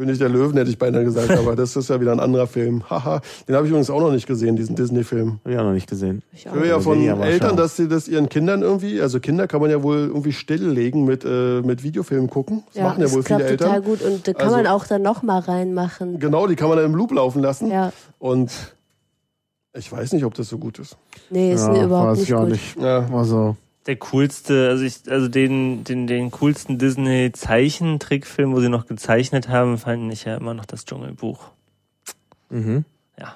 König 0.00 0.18
der 0.18 0.30
Löwen 0.30 0.56
hätte 0.56 0.70
ich 0.70 0.78
beinahe 0.78 1.04
gesagt, 1.04 1.30
aber 1.30 1.54
das 1.56 1.76
ist 1.76 1.90
ja 1.90 2.00
wieder 2.00 2.12
ein 2.12 2.20
anderer 2.20 2.46
Film. 2.46 2.88
Haha. 2.88 3.20
Den 3.46 3.54
habe 3.54 3.66
ich 3.66 3.70
übrigens 3.70 3.90
auch 3.90 4.00
noch 4.00 4.12
nicht 4.12 4.26
gesehen, 4.26 4.56
diesen 4.56 4.74
Disney-Film. 4.74 5.40
Ich 5.46 5.58
auch 5.58 5.62
noch 5.64 5.72
nicht 5.74 5.90
gesehen. 5.90 6.22
Ich 6.32 6.40
Ich 6.40 6.48
auch. 6.48 6.54
höre 6.54 6.64
ja 6.66 6.80
von 6.80 6.98
Eltern, 7.02 7.48
schauen. 7.50 7.56
dass 7.58 7.76
sie 7.76 7.86
das 7.86 8.08
ihren 8.08 8.30
Kindern 8.30 8.62
irgendwie, 8.62 8.98
also 9.02 9.20
Kinder 9.20 9.46
kann 9.46 9.60
man 9.60 9.70
ja 9.70 9.82
wohl 9.82 9.98
irgendwie 9.98 10.32
stilllegen 10.32 11.04
mit, 11.04 11.24
äh, 11.26 11.60
mit 11.60 11.82
Videofilmen 11.82 12.30
gucken. 12.30 12.62
Das 12.68 12.76
Ja, 12.76 12.84
machen 12.84 13.00
ja 13.00 13.04
das 13.04 13.14
wohl 13.14 13.22
viele 13.24 13.38
klappt 13.40 13.58
total 13.60 13.74
Eltern. 13.76 13.84
gut 13.90 14.02
und 14.02 14.26
da 14.26 14.32
kann 14.32 14.42
Also- 14.44 14.56
man 14.56 14.66
auch 14.68 14.86
dann 14.86 15.02
noch 15.02 15.22
mal 15.22 15.38
reinmachen. 15.40 16.18
Genau, 16.18 16.46
die 16.46 16.56
kann 16.56 16.68
man 16.68 16.78
dann 16.78 16.86
im 16.86 16.94
Loop 16.94 17.12
laufen 17.12 17.42
lassen. 17.42 17.70
Ja, 17.70 17.92
Und 18.18 18.50
ich 19.74 19.92
weiß 19.92 20.12
nicht, 20.14 20.24
ob 20.24 20.32
das 20.34 20.48
so 20.48 20.56
gut 20.58 20.78
ist. 20.78 20.96
nee, 21.30 21.52
ist 21.52 21.66
ja, 21.66 21.84
überhaupt 21.84 22.12
weiß 22.12 22.18
nicht 22.20 22.28
ich 22.28 22.34
auch 22.34 22.40
gut. 22.40 22.50
nicht. 22.52 22.80
Ja. 22.80 23.06
Also, 23.12 23.56
Der 23.90 23.96
coolste, 23.96 24.68
also 24.68 24.84
ich, 24.84 25.10
also 25.10 25.26
den, 25.26 25.82
den, 25.82 26.06
den 26.06 26.30
coolsten 26.30 26.78
Disney-Zeichentrickfilm, 26.78 28.52
wo 28.52 28.60
sie 28.60 28.68
noch 28.68 28.86
gezeichnet 28.86 29.48
haben, 29.48 29.78
fand 29.78 30.12
ich 30.12 30.26
ja 30.26 30.36
immer 30.36 30.54
noch 30.54 30.64
das 30.64 30.84
Dschungelbuch. 30.84 31.50
mhm. 32.50 32.84
Ja. 33.18 33.34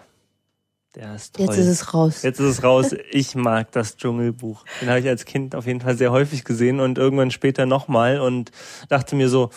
Der 0.95 1.17
ist 1.17 1.35
toll. 1.35 1.47
Jetzt 1.47 1.57
ist 1.59 1.67
es 1.67 1.93
raus. 1.93 2.23
Jetzt 2.23 2.39
ist 2.39 2.47
es 2.47 2.63
raus. 2.63 2.95
Ich 3.11 3.35
mag 3.35 3.73
das 3.73 3.97
Dschungelbuch. 3.97 4.65
Den 4.81 4.91
habe 4.91 5.01
ich 5.01 5.09
als 5.09 5.25
Kind 5.25 5.57
auf 5.57 5.67
jeden 5.67 5.81
Fall 5.81 5.99
sehr 5.99 6.13
häufig 6.13 6.45
gesehen 6.45 6.79
und 6.79 6.99
irgendwann 6.99 7.33
später 7.33 7.67
nochmal 7.67 8.21
und 8.21 8.53
dachte 8.89 9.17
mir 9.17 9.29
so, 9.29 9.51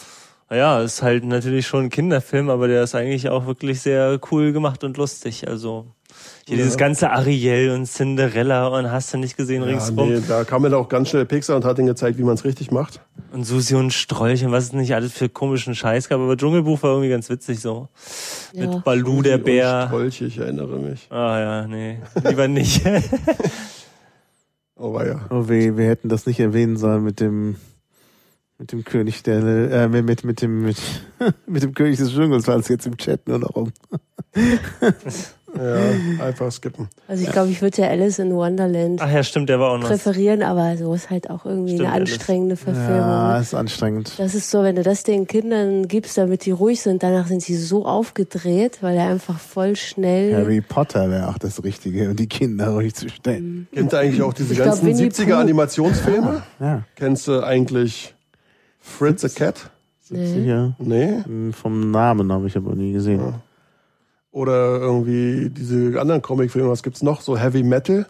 naja, 0.49 0.81
ist 0.81 1.03
halt 1.03 1.25
natürlich 1.25 1.67
schon 1.67 1.83
ein 1.85 1.89
Kinderfilm, 1.91 2.49
aber 2.49 2.67
der 2.67 2.81
ist 2.81 2.95
eigentlich 2.95 3.29
auch 3.29 3.45
wirklich 3.45 3.81
sehr 3.81 4.19
cool 4.31 4.51
gemacht 4.51 4.83
und 4.83 4.97
lustig. 4.97 5.47
Also 5.47 5.85
Hier 6.47 6.55
dieses 6.57 6.77
ganze 6.77 7.09
Ariel 7.11 7.71
und 7.71 7.85
Cinderella 7.87 8.67
und 8.67 8.89
hast 8.89 9.13
du 9.13 9.17
nicht 9.17 9.35
gesehen 9.35 9.63
Ja, 9.63 9.67
ringsrum. 9.67 10.09
nee, 10.09 10.21
da 10.25 10.45
kam 10.45 10.61
mir 10.61 10.69
doch 10.69 10.87
ganz 10.87 11.09
schnell 11.09 11.25
Pixar 11.25 11.57
und 11.57 11.65
hat 11.65 11.77
ihnen 11.77 11.87
gezeigt, 11.87 12.17
wie 12.17 12.23
man 12.23 12.35
es 12.35 12.45
richtig 12.45 12.71
macht. 12.71 13.01
Und 13.33 13.43
Susi 13.43 13.75
und 13.75 13.91
Strolch 13.91 14.45
und 14.45 14.53
was 14.53 14.63
es 14.65 14.73
nicht 14.73 14.95
alles 14.95 15.11
für 15.11 15.27
komischen 15.27 15.75
Scheiß 15.75 16.07
gab. 16.07 16.21
Aber 16.21 16.37
Dschungelbuch 16.37 16.81
war 16.83 16.91
irgendwie 16.91 17.09
ganz 17.09 17.29
witzig 17.29 17.59
so. 17.59 17.89
Ja. 18.53 18.65
Mit 18.65 18.83
Balu 18.85 19.21
der 19.21 19.35
Und 19.39 19.43
Bär. 19.43 19.87
Strolch, 19.87 20.21
ich 20.21 20.37
erinnere 20.37 20.79
mich. 20.79 21.07
Ah 21.11 21.39
ja, 21.39 21.67
nee, 21.67 21.99
lieber 22.23 22.47
nicht. 22.47 22.81
Oh, 24.79 24.93
war 24.93 25.07
ja. 25.07 25.25
Oh 25.31 25.49
weh, 25.49 25.75
wir 25.75 25.87
hätten 25.87 26.07
das 26.07 26.27
nicht 26.27 26.39
erwähnen 26.39 26.77
sollen 26.77 27.03
mit 27.03 27.19
dem 27.19 27.55
mit 28.59 28.71
dem 28.71 28.83
König 28.83 29.23
der 29.23 29.39
äh, 29.43 29.87
mit, 29.87 30.05
mit 30.05 30.23
mit 30.23 30.41
dem 30.43 30.61
mit, 30.65 30.77
mit 31.47 31.63
dem 31.63 31.73
König 31.73 31.97
des 31.97 32.11
Dschungels, 32.11 32.47
weil 32.47 32.59
es 32.59 32.67
jetzt 32.67 32.85
im 32.85 32.95
Chat 32.95 33.27
nur 33.27 33.39
noch 33.39 33.55
um. 33.55 33.71
Ja, 35.59 36.23
einfach 36.25 36.51
skippen. 36.51 36.87
Also 37.07 37.23
ich 37.23 37.31
glaube, 37.31 37.49
ich 37.49 37.61
würde 37.61 37.81
ja 37.81 37.87
Alice 37.89 38.19
in 38.19 38.33
Wonderland 38.33 39.01
Ach 39.01 39.11
ja, 39.11 39.23
stimmt, 39.23 39.49
der 39.49 39.59
war 39.59 39.71
auch 39.71 39.77
noch. 39.79 39.87
präferieren, 39.87 40.43
aber 40.43 40.77
so 40.77 40.93
ist 40.93 41.09
halt 41.09 41.29
auch 41.29 41.45
irgendwie 41.45 41.73
Stimmt, 41.75 41.87
eine 41.87 41.95
Alice. 41.95 42.13
anstrengende 42.13 42.55
Verfilmung. 42.55 42.89
Ja, 42.99 43.39
ist 43.39 43.53
anstrengend. 43.53 44.13
Das 44.17 44.35
ist 44.35 44.49
so, 44.51 44.63
wenn 44.63 44.75
du 44.75 44.83
das 44.83 45.03
den 45.03 45.27
Kindern 45.27 45.87
gibst, 45.87 46.17
damit 46.17 46.45
die 46.45 46.51
ruhig 46.51 46.81
sind, 46.81 47.03
danach 47.03 47.27
sind 47.27 47.41
sie 47.41 47.55
so 47.55 47.85
aufgedreht, 47.85 48.79
weil 48.81 48.97
er 48.97 49.07
einfach 49.09 49.39
voll 49.39 49.75
schnell. 49.75 50.35
Harry 50.35 50.61
Potter 50.61 51.09
wäre 51.09 51.27
auch 51.29 51.37
das 51.37 51.63
Richtige, 51.63 52.09
um 52.09 52.15
die 52.15 52.27
Kinder 52.27 52.69
ruhig 52.69 52.93
zu 52.95 53.09
stellen. 53.09 53.67
Kennt 53.73 53.93
ihr 53.93 53.99
eigentlich 53.99 54.21
auch 54.21 54.33
diese 54.33 54.53
Ich 54.53 54.59
ganzen 54.59 54.85
Winnie 54.87 55.09
70er 55.09 55.25
Pooh. 55.25 55.33
Animationsfilme? 55.35 56.43
Ja, 56.59 56.83
Kennst 56.95 57.27
du 57.27 57.41
eigentlich 57.43 58.13
Fritz 58.79 59.21
the 59.21 59.29
Cat? 59.29 59.69
Nee. 60.09 60.25
sicher. 60.25 60.75
Nee? 60.79 61.21
Hm, 61.25 61.51
Vom 61.53 61.91
Namen 61.91 62.31
habe 62.31 62.47
ich 62.47 62.55
aber 62.55 62.73
nie 62.75 62.93
gesehen. 62.93 63.19
Ja. 63.19 63.33
Oder 64.37 64.77
irgendwie 64.79 65.49
diese 65.49 65.99
anderen 65.99 66.21
Comicfilme, 66.21 66.69
was 66.69 66.83
gibt's 66.83 67.01
noch? 67.01 67.21
So 67.21 67.39
Heavy 67.39 67.63
Metal? 67.63 68.05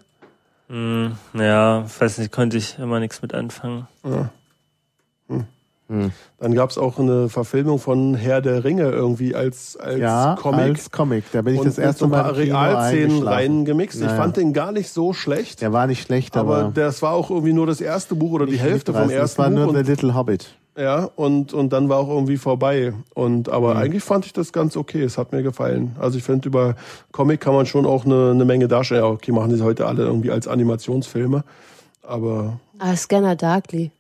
Hm, 0.68 1.14
ja, 1.34 1.86
weiß 2.00 2.18
nicht, 2.18 2.34
konnte 2.34 2.58
ich 2.58 2.78
immer 2.80 3.00
nichts 3.00 3.22
mit 3.22 3.34
anfangen. 3.34 3.88
Ja. 4.04 4.30
Hm. 5.90 6.12
Dann 6.38 6.54
gab's 6.54 6.78
auch 6.78 7.00
eine 7.00 7.30
Verfilmung 7.30 7.80
von 7.80 8.14
Herr 8.14 8.42
der 8.42 8.66
Ringe 8.66 8.90
irgendwie 8.90 9.36
als, 9.36 9.78
als 9.78 10.00
Ja, 10.02 10.36
Comic. 10.38 10.60
als 10.60 10.92
Comic. 10.92 11.24
Da 11.32 11.42
bin 11.42 11.54
ich 11.54 11.62
und 11.62 11.68
das 11.68 11.78
erste 11.78 12.00
so 12.00 12.06
ein 12.08 12.12
Mal 12.12 12.32
Realszenen 12.32 13.24
reingemixt. 13.24 14.02
Ich 14.02 14.08
fand 14.10 14.36
den 14.36 14.52
gar 14.52 14.74
nicht 14.74 14.90
so 14.90 15.14
schlecht. 15.14 15.62
Der 15.62 15.72
war 15.72 15.88
nicht 15.88 16.02
schlecht, 16.02 16.36
aber, 16.36 16.58
aber, 16.58 16.72
das 16.74 17.02
war 17.02 17.14
auch 17.14 17.30
irgendwie 17.30 17.54
nur 17.54 17.68
das 17.68 17.80
erste 17.80 18.16
Buch 18.16 18.32
oder 18.34 18.46
die 18.48 18.60
Hälfte 18.60 18.92
vom 18.92 19.04
ersten 19.04 19.18
Das 19.18 19.38
war 19.38 19.50
Buch. 19.50 19.56
nur 19.60 19.68
und 19.70 19.76
The 19.86 19.90
Little 19.90 20.14
Hobbit. 20.14 20.50
Ja, 20.78 21.06
und, 21.16 21.54
und 21.54 21.74
dann 21.74 21.90
war 21.90 21.98
auch 21.98 22.10
irgendwie 22.10 22.38
vorbei. 22.38 22.94
Und 23.16 23.50
aber 23.50 23.74
Mhm. 23.74 23.80
eigentlich 23.82 24.04
fand 24.04 24.26
ich 24.28 24.34
das 24.34 24.54
ganz 24.54 24.78
okay. 24.78 25.02
Es 25.02 25.18
hat 25.18 25.32
mir 25.32 25.42
gefallen. 25.42 25.96
Also 26.00 26.18
ich 26.20 26.24
finde, 26.24 26.48
über 26.48 26.76
Comic 27.12 27.42
kann 27.42 27.54
man 27.56 27.66
schon 27.66 27.86
auch 27.88 28.06
eine, 28.06 28.30
eine 28.32 28.46
Menge 28.46 28.68
darstellen. 28.68 29.02
Ja, 29.04 29.10
okay, 29.10 29.32
machen 29.32 29.56
die 29.56 29.62
heute 29.64 29.88
alle 29.88 30.04
irgendwie 30.04 30.30
als 30.30 30.48
Animationsfilme. 30.48 31.44
Aber 32.04 32.60
Ah, 32.80 32.96
Scanner 32.96 33.36
Darkly. 33.36 33.92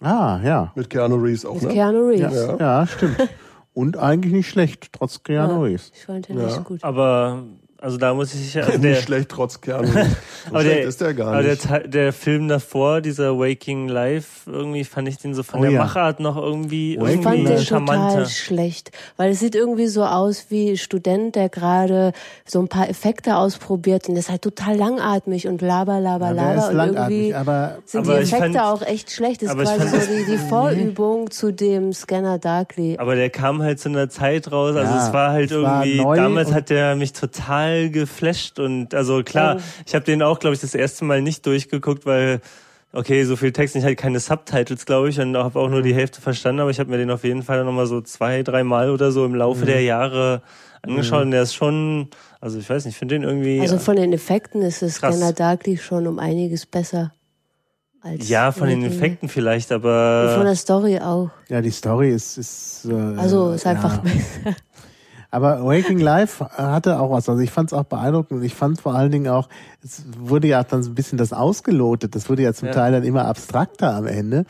Ah, 0.00 0.38
ja. 0.42 0.72
mit 0.76 0.88
Keanu 0.88 1.16
Reeves 1.16 1.44
auch, 1.44 1.54
Mit 1.54 1.64
ne? 1.64 1.68
Keanu 1.74 2.06
Reeves. 2.08 2.32
Ja, 2.34 2.56
ja 2.56 2.86
stimmt. 2.86 3.16
Und 3.74 3.96
eigentlich 3.98 4.32
nicht 4.32 4.48
schlecht, 4.48 4.88
trotz 4.92 5.22
Keanu 5.22 5.54
Ja. 5.54 5.60
Reeves. 5.62 5.92
Ich 5.94 6.04
fand 6.06 6.28
den 6.28 6.38
Ja. 6.38 6.46
nicht 6.46 6.64
gut. 6.64 6.82
Aber, 6.84 7.42
also 7.80 7.96
da 7.96 8.12
muss 8.14 8.34
ich 8.34 8.54
ja, 8.54 8.66
Nicht 8.68 8.84
der, 8.84 8.94
schlecht, 8.96 9.28
trotz 9.30 9.58
Reeves. 9.66 9.90
So 10.42 10.54
aber 10.54 10.60
schlecht 10.62 10.78
der, 10.78 10.88
ist 10.88 11.00
der 11.02 11.14
gar 11.14 11.28
aber 11.34 11.42
der, 11.42 11.52
nicht. 11.52 11.94
Der 11.94 12.12
Film 12.14 12.48
davor, 12.48 13.00
dieser 13.02 13.38
Waking 13.38 13.88
Life, 13.88 14.50
irgendwie 14.50 14.84
fand 14.84 15.06
ich 15.08 15.18
den 15.18 15.34
so 15.34 15.42
von 15.42 15.60
Oh 15.60 15.62
der 15.64 15.72
ja. 15.72 15.78
Machart 15.84 16.18
noch 16.20 16.36
irgendwie, 16.36 16.96
Waking 16.98 17.18
Ich 17.18 17.22
fand 17.24 17.36
irgendwie 17.36 17.54
den 17.56 17.64
charmanter. 17.64 18.08
total 18.10 18.26
schlecht, 18.28 18.90
weil 19.18 19.32
es 19.32 19.40
sieht 19.40 19.54
irgendwie 19.54 19.86
so 19.86 20.02
aus 20.04 20.46
wie 20.48 20.78
Student, 20.78 21.36
der 21.36 21.50
gerade 21.50 22.12
so 22.46 22.58
ein 22.60 22.68
paar 22.68 22.88
Effekte 22.88 23.36
ausprobiert 23.36 24.08
und 24.08 24.14
das 24.14 24.24
ist 24.24 24.30
halt 24.30 24.42
total 24.42 24.76
langatmig 24.76 25.46
und 25.46 25.60
laber, 25.60 26.00
laber, 26.00 26.28
Ja, 26.28 26.32
laber 26.32 26.54
ist 26.56 26.68
und 26.70 26.96
irgendwie 26.96 27.34
aber 27.34 27.76
sind 27.84 28.00
Aber 28.08 28.16
die 28.16 28.22
Effekte 28.22 28.52
fand- 28.54 28.60
auch 28.60 28.82
echt 28.82 29.10
schlecht. 29.10 29.42
Das 29.42 29.54
ist 29.54 29.58
quasi 29.62 29.88
so 29.88 29.96
die, 29.98 30.24
die 30.24 30.38
Vorübung 30.48 31.30
zu 31.30 31.52
dem 31.52 31.92
Scanner 31.92 32.38
Darkly. 32.38 32.96
Aber 32.98 33.14
der 33.14 33.28
kam 33.28 33.62
halt 33.62 33.78
zu 33.78 33.90
einer 33.90 34.08
Zeit 34.08 34.50
raus, 34.50 34.74
also 34.74 34.90
Ja, 34.90 35.06
es 35.06 35.12
war 35.12 35.32
halt 35.32 35.50
es 35.50 35.62
war 35.62 35.84
irgendwie, 35.84 36.02
neu 36.02 36.16
damals 36.16 36.52
hat 36.54 36.70
der 36.70 36.96
mich 36.96 37.12
total 37.12 37.69
geflasht 37.90 38.58
und 38.58 38.94
also 38.94 39.22
klar, 39.22 39.56
Ja. 39.56 39.62
ich 39.86 39.94
habe 39.94 40.04
den 40.04 40.22
auch, 40.22 40.38
glaube 40.38 40.54
ich, 40.54 40.60
das 40.60 40.74
erste 40.74 41.04
Mal 41.04 41.22
nicht 41.22 41.46
durchgeguckt, 41.46 42.06
weil 42.06 42.40
okay, 42.92 43.22
so 43.24 43.36
viel 43.36 43.52
Text, 43.52 43.76
ich 43.76 43.84
hatte 43.84 43.94
keine 43.96 44.18
Subtitles, 44.18 44.84
glaube 44.84 45.10
ich, 45.10 45.20
und 45.20 45.36
habe 45.36 45.58
auch 45.60 45.68
nur 45.70 45.78
Mhm. 45.80 45.84
die 45.84 45.94
Hälfte 45.94 46.20
verstanden, 46.20 46.60
aber 46.60 46.70
ich 46.70 46.80
habe 46.80 46.90
mir 46.90 46.98
den 46.98 47.10
auf 47.10 47.22
jeden 47.22 47.42
Fall 47.44 47.64
nochmal 47.64 47.86
so 47.86 48.00
zwei, 48.00 48.42
drei 48.42 48.64
Mal 48.64 48.90
oder 48.90 49.12
so 49.12 49.24
im 49.24 49.32
Mhm. 49.32 49.38
Laufe 49.38 49.64
der 49.64 49.82
Jahre 49.82 50.42
angeschaut 50.82 51.22
und 51.22 51.30
der 51.30 51.42
ist 51.42 51.54
schon, 51.54 52.08
also 52.40 52.58
ich 52.58 52.68
weiß 52.68 52.84
nicht, 52.86 52.94
ich 52.94 52.98
finde 52.98 53.14
den 53.14 53.22
irgendwie, 53.22 53.60
Also 53.60 53.78
von 53.78 53.94
den 53.96 54.12
Effekten 54.12 54.62
ist 54.62 54.80
Krass. 54.80 54.96
Scanner 54.96 55.32
Darkly 55.32 55.76
schon 55.76 56.06
um 56.08 56.18
einiges 56.18 56.66
besser. 56.66 57.12
Als 58.02 58.30
ja, 58.30 58.50
von 58.50 58.66
den. 58.66 58.82
Effekten 58.82 59.28
vielleicht, 59.28 59.70
Und 59.72 59.82
von 59.82 59.90
aber 59.90 60.44
der 60.44 60.54
Story 60.56 60.98
auch. 61.00 61.28
ja, 61.50 61.60
die 61.60 61.70
Story 61.70 62.10
ist, 62.10 62.38
ist 62.38 62.86
äh, 62.90 62.94
Also 62.94 63.50
ist 63.52 63.66
einfach 63.66 63.96
ja. 63.96 64.10
besser. 64.10 64.56
Aber 65.30 65.64
Waking 65.64 65.98
Life 65.98 66.44
hatte 66.56 66.98
auch 66.98 67.10
was. 67.10 67.28
Also 67.28 67.40
ich 67.40 67.50
fand 67.50 67.70
es 67.70 67.78
auch 67.78 67.84
beeindruckend 67.84 68.40
und 68.40 68.44
ich 68.44 68.54
fand 68.54 68.80
vor 68.80 68.94
allen 68.94 69.12
Dingen 69.12 69.28
auch, 69.28 69.48
es 69.82 70.02
wurde 70.18 70.48
ja 70.48 70.62
dann 70.64 70.82
so 70.82 70.90
ein 70.90 70.94
bisschen 70.94 71.18
das 71.18 71.32
ausgelotet. 71.32 72.14
Das 72.14 72.28
wurde 72.28 72.42
ja 72.42 72.52
zum 72.52 72.68
Ja. 72.68 72.74
Teil 72.74 72.92
dann 72.92 73.04
immer 73.04 73.26
abstrakter 73.26 73.94
am 73.94 74.06
Ende. 74.06 74.44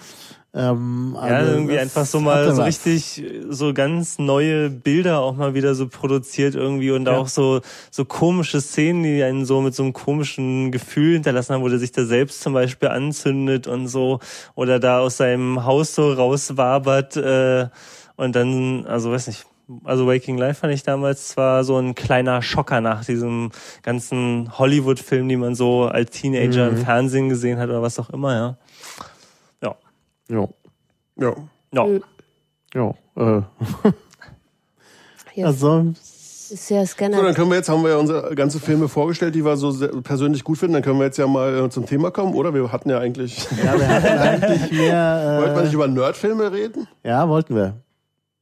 Ähm, 0.53 1.13
ja, 1.15 1.21
also 1.21 1.51
irgendwie 1.53 1.79
einfach 1.79 2.05
so 2.05 2.19
mal 2.19 2.53
so 2.53 2.63
richtig 2.63 3.23
so 3.51 3.73
ganz 3.73 4.19
neue 4.19 4.69
Bilder 4.69 5.21
auch 5.21 5.37
mal 5.37 5.55
wieder 5.55 5.77
so 5.77 5.87
produziert 5.87 6.57
irgendwie 6.57 6.91
und 6.91 7.07
Ja. 7.07 7.19
auch 7.19 7.29
so 7.29 7.61
so 7.93 8.05
komische 8.05 8.61
Szenen, 8.61 9.05
die 9.05 9.23
einen 9.23 9.45
so 9.45 9.61
mit 9.61 9.77
so 9.77 9.85
einem 9.85 9.93
komischen 9.93 10.73
Gefühl 10.73 11.13
hinterlassen 11.15 11.55
haben, 11.55 11.63
wo 11.63 11.69
der 11.69 11.79
sich 11.79 11.93
da 11.93 12.05
selbst 12.05 12.41
zum 12.41 12.53
Beispiel 12.53 12.89
anzündet 12.89 13.69
und 13.69 13.87
so 13.87 14.19
oder 14.57 14.81
da 14.81 14.99
aus 14.99 15.19
seinem 15.19 15.65
Haus 15.65 15.95
so 15.95 16.13
rauswabert 16.13 17.17
äh, 17.17 17.69
und 18.17 18.35
dann, 18.35 18.87
also 18.87 19.13
weiß 19.13 19.29
nicht, 19.29 19.47
also 19.85 20.07
Waking 20.07 20.37
Life 20.39 20.61
fand 20.61 20.73
ich 20.73 20.83
damals 20.83 21.29
zwar 21.29 21.65
so 21.65 21.77
ein 21.79 21.95
kleiner 21.95 22.43
Schocker 22.43 22.81
nach 22.81 23.05
diesem 23.05 23.51
ganzen 23.83 24.57
Hollywood-Film, 24.59 25.29
die 25.29 25.37
man 25.37 25.55
so 25.55 25.85
als 25.85 26.11
Teenager 26.11 26.71
Mhm. 26.71 26.77
im 26.79 26.85
Fernsehen 26.85 27.29
gesehen 27.29 27.59
hat 27.59 27.69
oder 27.69 27.83
was 27.83 27.99
auch 27.99 28.11
immer, 28.11 28.35
ja. 28.35 28.57
Ja. 29.63 29.75
Jo, 30.29 30.49
Ja. 31.17 31.35
Ja. 31.73 31.85
Mhm. 31.85 32.03
jo. 32.75 32.95
Äh, 33.17 33.43
also 35.45 35.93
ist 36.53 36.69
ja 36.69 36.85
Scanner. 36.85 37.17
So, 37.19 37.23
dann 37.23 37.35
können 37.35 37.49
wir 37.51 37.57
jetzt, 37.57 37.69
haben 37.69 37.83
wir 37.85 37.91
ja 37.91 37.97
unsere 37.97 38.35
ganze 38.35 38.59
Filme 38.59 38.89
vorgestellt, 38.89 39.35
die 39.37 39.45
wir 39.45 39.57
so 39.57 39.71
sehr 39.71 39.89
persönlich 40.03 40.43
gut 40.43 40.59
finden. 40.59 40.75
Dann 40.75 40.83
können 40.83 40.99
wir 40.99 41.07
jetzt 41.07 41.17
ja 41.17 41.27
mal 41.29 41.67
äh, 41.67 41.71
zum 41.71 41.87
Thema 41.87 42.11
kommen, 42.11 42.35
oder? 42.35 42.53
Wir 42.53 42.73
hatten 42.73 42.91
ja 42.91 42.99
eigentlich, 42.99 43.47
ja, 43.65 43.79
wir 43.79 43.89
hatten 43.89 44.07
eigentlich 44.49 44.73
mehr. 44.73 45.39
wollten 45.41 45.55
wir 45.55 45.63
nicht 45.63 45.73
Äh, 45.73 45.77
über 45.77 45.87
Nerdfilme 45.89 46.53
reden? 46.53 46.89
ja, 47.05 47.29
wollten 47.29 47.55
wir. 47.55 47.75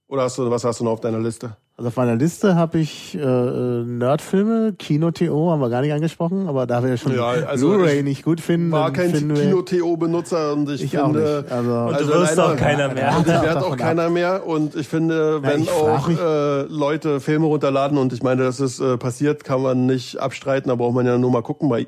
Oder 0.08 0.22
hast 0.22 0.38
du, 0.38 0.50
was 0.50 0.64
hast 0.64 0.80
du 0.80 0.84
noch 0.84 0.92
auf 0.92 1.00
deiner 1.00 1.18
Liste? 1.18 1.56
Also 1.76 1.88
auf 1.88 1.96
meiner 1.96 2.16
Liste 2.16 2.56
habe 2.56 2.78
ich 2.78 3.14
äh, 3.14 3.20
äh, 3.20 3.84
Nerdfilme, 3.84 4.72
Kino-TO 4.72 5.50
haben 5.50 5.60
wir 5.60 5.68
gar 5.68 5.82
nicht 5.82 5.92
angesprochen, 5.92 6.48
aber 6.48 6.66
da 6.66 6.82
wir 6.82 6.90
ja 6.90 6.96
schon 6.96 7.14
Ja, 7.14 7.26
also 7.26 7.68
Blu-ray 7.68 7.98
ich 7.98 8.04
nicht 8.04 8.24
gut 8.24 8.40
finden, 8.40 8.72
War 8.72 8.90
kein 8.90 9.12
Kino-TO-Benutzer 9.12 10.54
und 10.54 10.70
ich, 10.70 10.82
Ich 10.82 10.98
auch 10.98 11.12
finde, 11.12 11.42
nicht. 11.42 11.52
Also, 11.52 11.70
Und 11.70 12.00
du 12.00 12.08
wirst 12.08 12.40
auch 12.40 12.56
keiner 12.56 12.92
mehr. 12.92 13.14
Und 13.16 13.26
ich 13.26 13.32
Ja, 13.32 13.42
werde 13.42 13.66
auch 13.66 13.76
keiner 13.76 14.08
mehr. 14.10 14.46
Und 14.46 14.74
ich 14.74 14.88
finde, 14.88 15.42
wenn 15.42 15.60
ich 15.60 15.70
frag 15.70 16.04
auch 16.04 16.08
äh, 16.08 16.62
Leute 16.62 17.20
Filme 17.20 17.46
runterladen 17.46 17.98
und 17.98 18.12
ich 18.12 18.22
meine, 18.22 18.42
dass 18.42 18.60
es 18.60 18.80
äh, 18.80 18.96
passiert, 18.96 19.44
kann 19.44 19.62
man 19.62 19.86
nicht 19.86 20.18
abstreiten, 20.18 20.70
da 20.70 20.74
braucht 20.74 20.94
man 20.94 21.06
ja 21.06 21.18
nur 21.18 21.30
mal 21.30 21.42
gucken 21.42 21.68
bei 21.68 21.86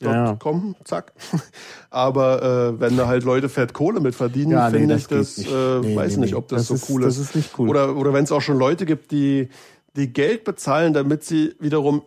isohand.com, 0.00 0.76
zack. 0.84 1.12
Aber 1.90 2.42
äh, 2.76 2.80
wenn 2.80 2.96
da 2.96 3.06
halt 3.06 3.24
Leute 3.24 3.48
fett 3.48 3.72
Kohle 3.74 4.00
mit 4.00 4.14
verdienen, 4.14 4.52
Ja, 4.52 4.70
nee, 4.70 4.78
finde 4.78 4.94
das 4.94 5.02
ich 5.02 5.08
das, 5.08 5.36
nicht. 5.38 5.50
äh, 5.52 5.80
Nee, 5.80 5.96
weiß 5.96 6.16
nee, 6.16 6.20
nicht, 6.22 6.30
nee. 6.32 6.36
ob 6.38 6.48
das, 6.48 6.60
Das 6.62 6.68
so 6.68 6.74
ist- 6.74 6.90
cool 6.90 7.02
das 7.02 7.16
ist. 7.16 7.30
ist 7.30 7.36
nicht 7.36 7.58
cool. 7.58 7.68
Oder, 7.68 7.96
oder 7.96 8.12
wenn 8.12 8.24
es 8.24 8.32
auch 8.32 8.40
schon 8.42 8.58
Leute 8.58 8.86
gibt, 8.86 9.10
die, 9.10 9.48
die 9.96 10.12
Geld 10.12 10.44
bezahlen, 10.44 10.92
damit 10.92 11.24
sie 11.24 11.54
wiederum 11.60 12.02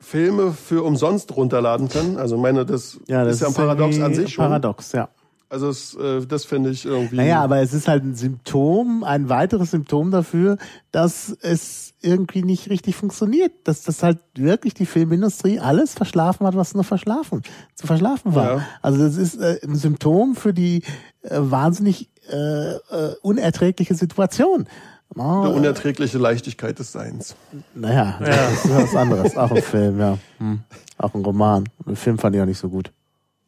Filme 0.00 0.52
für 0.52 0.84
umsonst 0.84 1.36
runterladen 1.36 1.88
können. 1.88 2.18
Also 2.18 2.36
ich 2.36 2.42
meine, 2.42 2.64
das, 2.64 2.98
ja, 3.08 3.24
das 3.24 3.34
ist 3.36 3.40
ja 3.42 3.48
ein 3.48 3.54
Paradox 3.54 4.00
an 4.00 4.14
sich 4.14 4.32
schon. 4.32 4.44
Paradox, 4.46 4.92
ja. 4.92 5.08
Also 5.50 5.68
es, 5.70 5.94
äh, 5.94 6.26
das 6.26 6.44
finde 6.44 6.70
ich 6.70 6.84
irgendwie. 6.84 7.16
Naja, 7.16 7.42
aber 7.42 7.58
es 7.58 7.72
ist 7.72 7.88
halt 7.88 8.04
ein 8.04 8.14
Symptom, 8.14 9.02
ein 9.02 9.30
weiteres 9.30 9.70
Symptom 9.70 10.10
dafür, 10.10 10.58
dass 10.92 11.34
es 11.40 11.94
irgendwie 12.02 12.42
nicht 12.42 12.68
richtig 12.68 12.96
funktioniert. 12.96 13.52
Dass 13.64 13.82
das 13.82 14.02
halt 14.02 14.18
wirklich 14.34 14.74
die 14.74 14.84
Filmindustrie 14.84 15.58
alles 15.58 15.94
verschlafen 15.94 16.46
hat, 16.46 16.54
was 16.54 16.74
nur 16.74 16.84
verschlafen, 16.84 17.42
zu 17.74 17.86
verschlafen 17.86 18.34
war. 18.34 18.56
Ja. 18.58 18.66
Also 18.82 18.98
das 18.98 19.16
ist 19.16 19.40
äh, 19.40 19.58
ein 19.64 19.74
Symptom 19.74 20.36
für 20.36 20.52
die 20.52 20.82
äh, 21.22 21.38
wahnsinnig 21.38 22.10
äh, 22.30 22.74
äh, 22.74 22.78
unerträgliche 23.22 23.94
Situation. 23.94 24.68
Oh, 25.16 25.22
eine 25.22 25.48
unerträgliche 25.50 26.18
Leichtigkeit 26.18 26.78
des 26.78 26.92
Seins. 26.92 27.34
naja, 27.74 28.18
das 28.20 28.64
ist 28.66 28.76
was 28.76 28.94
anderes. 28.94 29.36
Auch 29.38 29.50
ein 29.50 29.62
Film, 29.62 29.98
ja. 29.98 30.18
Hm. 30.36 30.60
Auch 30.98 31.14
ein 31.14 31.24
Roman. 31.24 31.64
Ein 31.86 31.96
Film 31.96 32.18
fand 32.18 32.36
ich 32.36 32.42
auch 32.42 32.46
nicht 32.46 32.58
so 32.58 32.68
gut. 32.68 32.92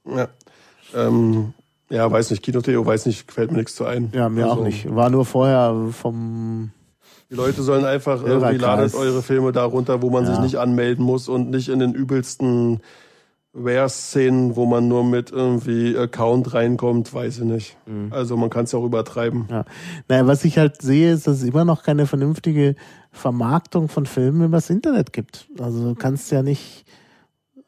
Ja. 0.06 0.28
Ähm, 0.94 1.52
ja, 1.90 2.10
weiß 2.10 2.30
nicht, 2.30 2.42
Kino 2.42 2.60
Theo, 2.60 2.84
weiß 2.86 3.06
nicht, 3.06 3.30
fällt 3.30 3.50
mir 3.50 3.58
nichts 3.58 3.74
zu 3.74 3.84
ein. 3.84 4.10
Ja, 4.14 4.28
mir 4.28 4.44
Also, 4.44 4.60
auch 4.60 4.64
nicht. 4.64 4.94
War 4.94 5.10
nur 5.10 5.24
vorher 5.24 5.88
vom 5.92 6.70
Die 7.30 7.34
Leute 7.36 7.62
sollen 7.62 7.84
einfach 7.84 8.22
irgendwie 8.24 8.56
ladet 8.56 8.94
eure 8.94 9.22
Filme 9.22 9.52
da 9.52 9.64
runter, 9.64 10.00
wo 10.02 10.10
man 10.10 10.24
Ja. 10.24 10.30
sich 10.32 10.40
nicht 10.40 10.56
anmelden 10.56 11.04
muss 11.04 11.28
und 11.28 11.50
nicht 11.50 11.68
in 11.68 11.78
den 11.78 11.92
übelsten 11.94 12.80
Ware-Szenen, 13.52 14.54
wo 14.54 14.64
man 14.66 14.86
nur 14.86 15.02
mit 15.04 15.32
irgendwie 15.32 15.96
Account 15.98 16.54
reinkommt, 16.54 17.12
weiß 17.12 17.38
ich 17.38 17.44
nicht. 17.44 17.76
Mhm. 17.86 18.12
Also 18.12 18.36
man 18.36 18.48
kann 18.48 18.64
es 18.64 18.72
ja 18.72 18.78
auch 18.78 18.84
übertreiben. 18.84 19.46
Ja. 19.50 19.64
Naja, 20.08 20.26
was 20.28 20.44
ich 20.44 20.56
halt 20.58 20.80
sehe, 20.82 21.12
ist, 21.12 21.26
dass 21.26 21.38
es 21.38 21.42
immer 21.42 21.64
noch 21.64 21.82
keine 21.82 22.06
vernünftige 22.06 22.76
Vermarktung 23.10 23.88
von 23.88 24.06
Filmen 24.06 24.44
übers 24.44 24.70
Internet 24.70 25.12
gibt. 25.12 25.48
Also 25.58 25.82
du 25.88 25.94
kannst 25.96 26.30
ja 26.30 26.42
nicht, 26.44 26.84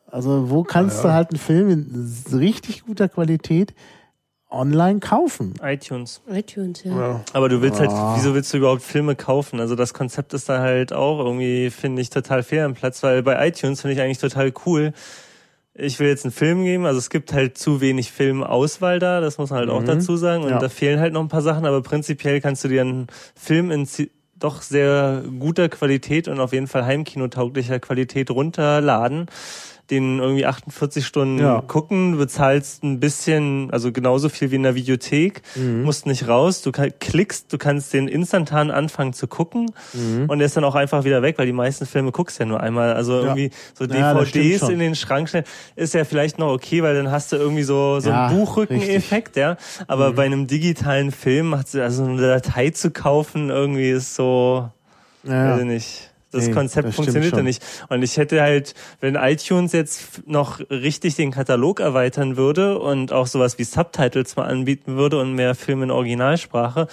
also 0.07 0.51
wo 0.51 0.62
kannst 0.62 0.99
Ja, 0.99 1.02
du 1.02 1.09
ja. 1.09 1.15
halt 1.15 1.31
einen 1.31 1.41
Film 1.41 1.68
in 1.70 2.39
richtig 2.39 2.84
guter 2.84 3.09
Qualität 3.09 3.75
online 4.53 5.01
kaufen? 5.01 5.55
iTunes. 5.63 6.21
iTunes, 6.31 6.85
ja. 6.85 6.97
Ja. 6.97 7.21
Aber 7.33 7.49
du 7.49 7.63
willst 7.63 7.81
halt, 7.81 7.91
Ah. 7.91 8.15
wieso 8.17 8.35
willst 8.35 8.53
du 8.53 8.59
überhaupt 8.59 8.83
Filme 8.83 9.17
kaufen? 9.17 9.61
Also 9.61 9.75
das 9.75 9.95
Konzept 9.95 10.35
ist 10.35 10.49
da 10.49 10.61
halt 10.61 10.93
auch 10.93 11.19
irgendwie, 11.25 11.71
finde 11.71 12.03
ich, 12.03 12.11
total 12.11 12.43
fehl 12.43 12.61
am 12.65 12.75
Platz, 12.75 13.03
weil 13.03 13.23
bei 13.23 13.47
iTunes 13.49 13.81
finde 13.81 13.95
ich 13.95 14.01
eigentlich 14.01 14.19
total 14.19 14.53
cool. 14.67 14.93
Ich 15.75 15.99
will 15.99 16.09
jetzt 16.09 16.25
einen 16.27 16.33
Film 16.33 16.65
geben, 16.65 16.85
also 16.85 16.99
es 16.99 17.09
gibt 17.09 17.33
halt 17.33 17.57
zu 17.57 17.81
wenig 17.81 18.13
Filmauswahl 18.13 18.99
da, 18.99 19.21
das 19.23 19.39
muss 19.39 19.49
man 19.51 19.61
halt 19.61 19.71
auch 19.71 19.81
Mhm. 19.81 19.87
dazu 19.87 20.17
sagen. 20.19 20.43
Und 20.43 20.51
Ja. 20.51 20.59
da 20.59 20.69
fehlen 20.69 21.01
halt 21.01 21.15
noch 21.15 21.23
ein 21.23 21.29
paar 21.29 21.41
Sachen, 21.41 21.65
aber 21.65 21.81
prinzipiell 21.83 22.41
kannst 22.43 22.63
du 22.65 22.69
dir 22.69 22.83
einen 22.83 23.07
Film 23.35 23.71
in 23.71 23.89
doch 24.39 24.61
sehr 24.61 25.23
guter 25.39 25.69
Qualität 25.69 26.27
und 26.29 26.41
auf 26.41 26.53
jeden 26.53 26.67
Fall 26.67 26.85
heimkinotauglicher 26.85 27.79
Qualität 27.79 28.29
runterladen, 28.31 29.27
den 29.93 30.19
irgendwie 30.21 30.47
48 30.47 31.07
Stunden 31.07 31.39
Ja. 31.39 31.61
gucken, 31.61 32.17
bezahlst 32.17 32.83
ein 32.83 32.99
bisschen, 32.99 33.71
also 33.71 33.93
genauso 33.93 34.29
viel 34.31 34.51
wie 34.51 34.57
in 34.57 34.62
der 34.62 34.75
Videothek, 34.75 35.43
Mhm. 35.55 35.83
musst 35.83 36.07
nicht 36.07 36.27
raus, 36.27 36.62
du 36.62 36.73
kann, 36.73 36.91
klickst, 36.99 37.53
du 37.53 37.59
kannst 37.59 37.93
den 37.93 38.09
instantan 38.09 38.71
anfangen 38.71 39.12
zu 39.12 39.27
gucken 39.27 39.71
Mhm. 39.93 40.25
und 40.29 40.39
der 40.39 40.47
ist 40.47 40.57
dann 40.57 40.65
auch 40.65 40.75
einfach 40.75 41.05
wieder 41.05 41.21
weg, 41.21 41.37
weil 41.39 41.45
die 41.47 41.53
meisten 41.53 41.85
Filme 41.85 42.11
guckst 42.11 42.39
ja 42.41 42.47
nur 42.47 42.61
einmal. 42.61 42.95
Also 42.95 43.12
irgendwie 43.21 43.51
so 43.75 43.85
Ja, 43.85 44.11
stimmt 44.25 44.35
DVDs 44.35 44.61
schon. 44.61 44.71
in 44.71 44.79
den 44.79 44.95
Schrank 44.95 45.29
stellen, 45.29 45.45
ist 45.77 45.93
ja 45.95 46.05
vielleicht 46.05 46.39
noch 46.39 46.51
okay, 46.53 46.83
weil 46.83 46.95
dann 46.95 47.11
hast 47.11 47.31
du 47.33 47.37
irgendwie 47.37 47.62
so, 47.65 48.01
so 48.01 48.09
Ja, 48.11 48.27
einen 48.29 48.37
Buchrückeneffekt, 48.39 49.37
ja. 49.37 49.57
Aber 49.89 50.12
Mhm. 50.12 50.15
bei 50.17 50.25
einem 50.25 50.47
digitalen 50.47 51.11
Film 51.12 51.49
macht 51.51 51.75
also 51.77 52.05
eine 52.05 52.21
Datei 52.23 52.71
zu 52.71 52.91
kaufen, 52.91 53.51
irgendwie 53.51 53.91
ist 53.91 54.15
so, 54.15 54.71
Ja, 55.25 55.51
weiß 55.53 55.61
ich 55.61 55.67
nicht. 55.67 56.12
Das 56.33 56.47
Nee, 56.47 56.52
Konzept 56.55 56.89
das 56.89 56.94
funktioniert 56.97 57.36
ja 57.36 57.43
nicht. 57.43 57.62
Und 57.89 58.02
ich 58.02 58.17
hätte 58.17 58.41
halt, 58.43 58.75
wenn 59.01 59.15
iTunes 59.17 59.73
jetzt 59.73 60.27
noch 60.27 60.61
richtig 60.70 61.15
den 61.17 61.31
Katalog 61.31 61.78
erweitern 61.81 62.36
würde 62.36 62.78
und 62.78 63.12
auch 63.12 63.27
sowas 63.27 63.59
wie 63.59 63.65
Subtitles 63.65 64.35
mal 64.36 64.47
anbieten 64.47 64.97
würde 64.97 65.20
und 65.20 65.35
mehr 65.35 65.55
Filme 65.55 65.85
in 65.85 65.91
Originalsprache, 65.91 66.89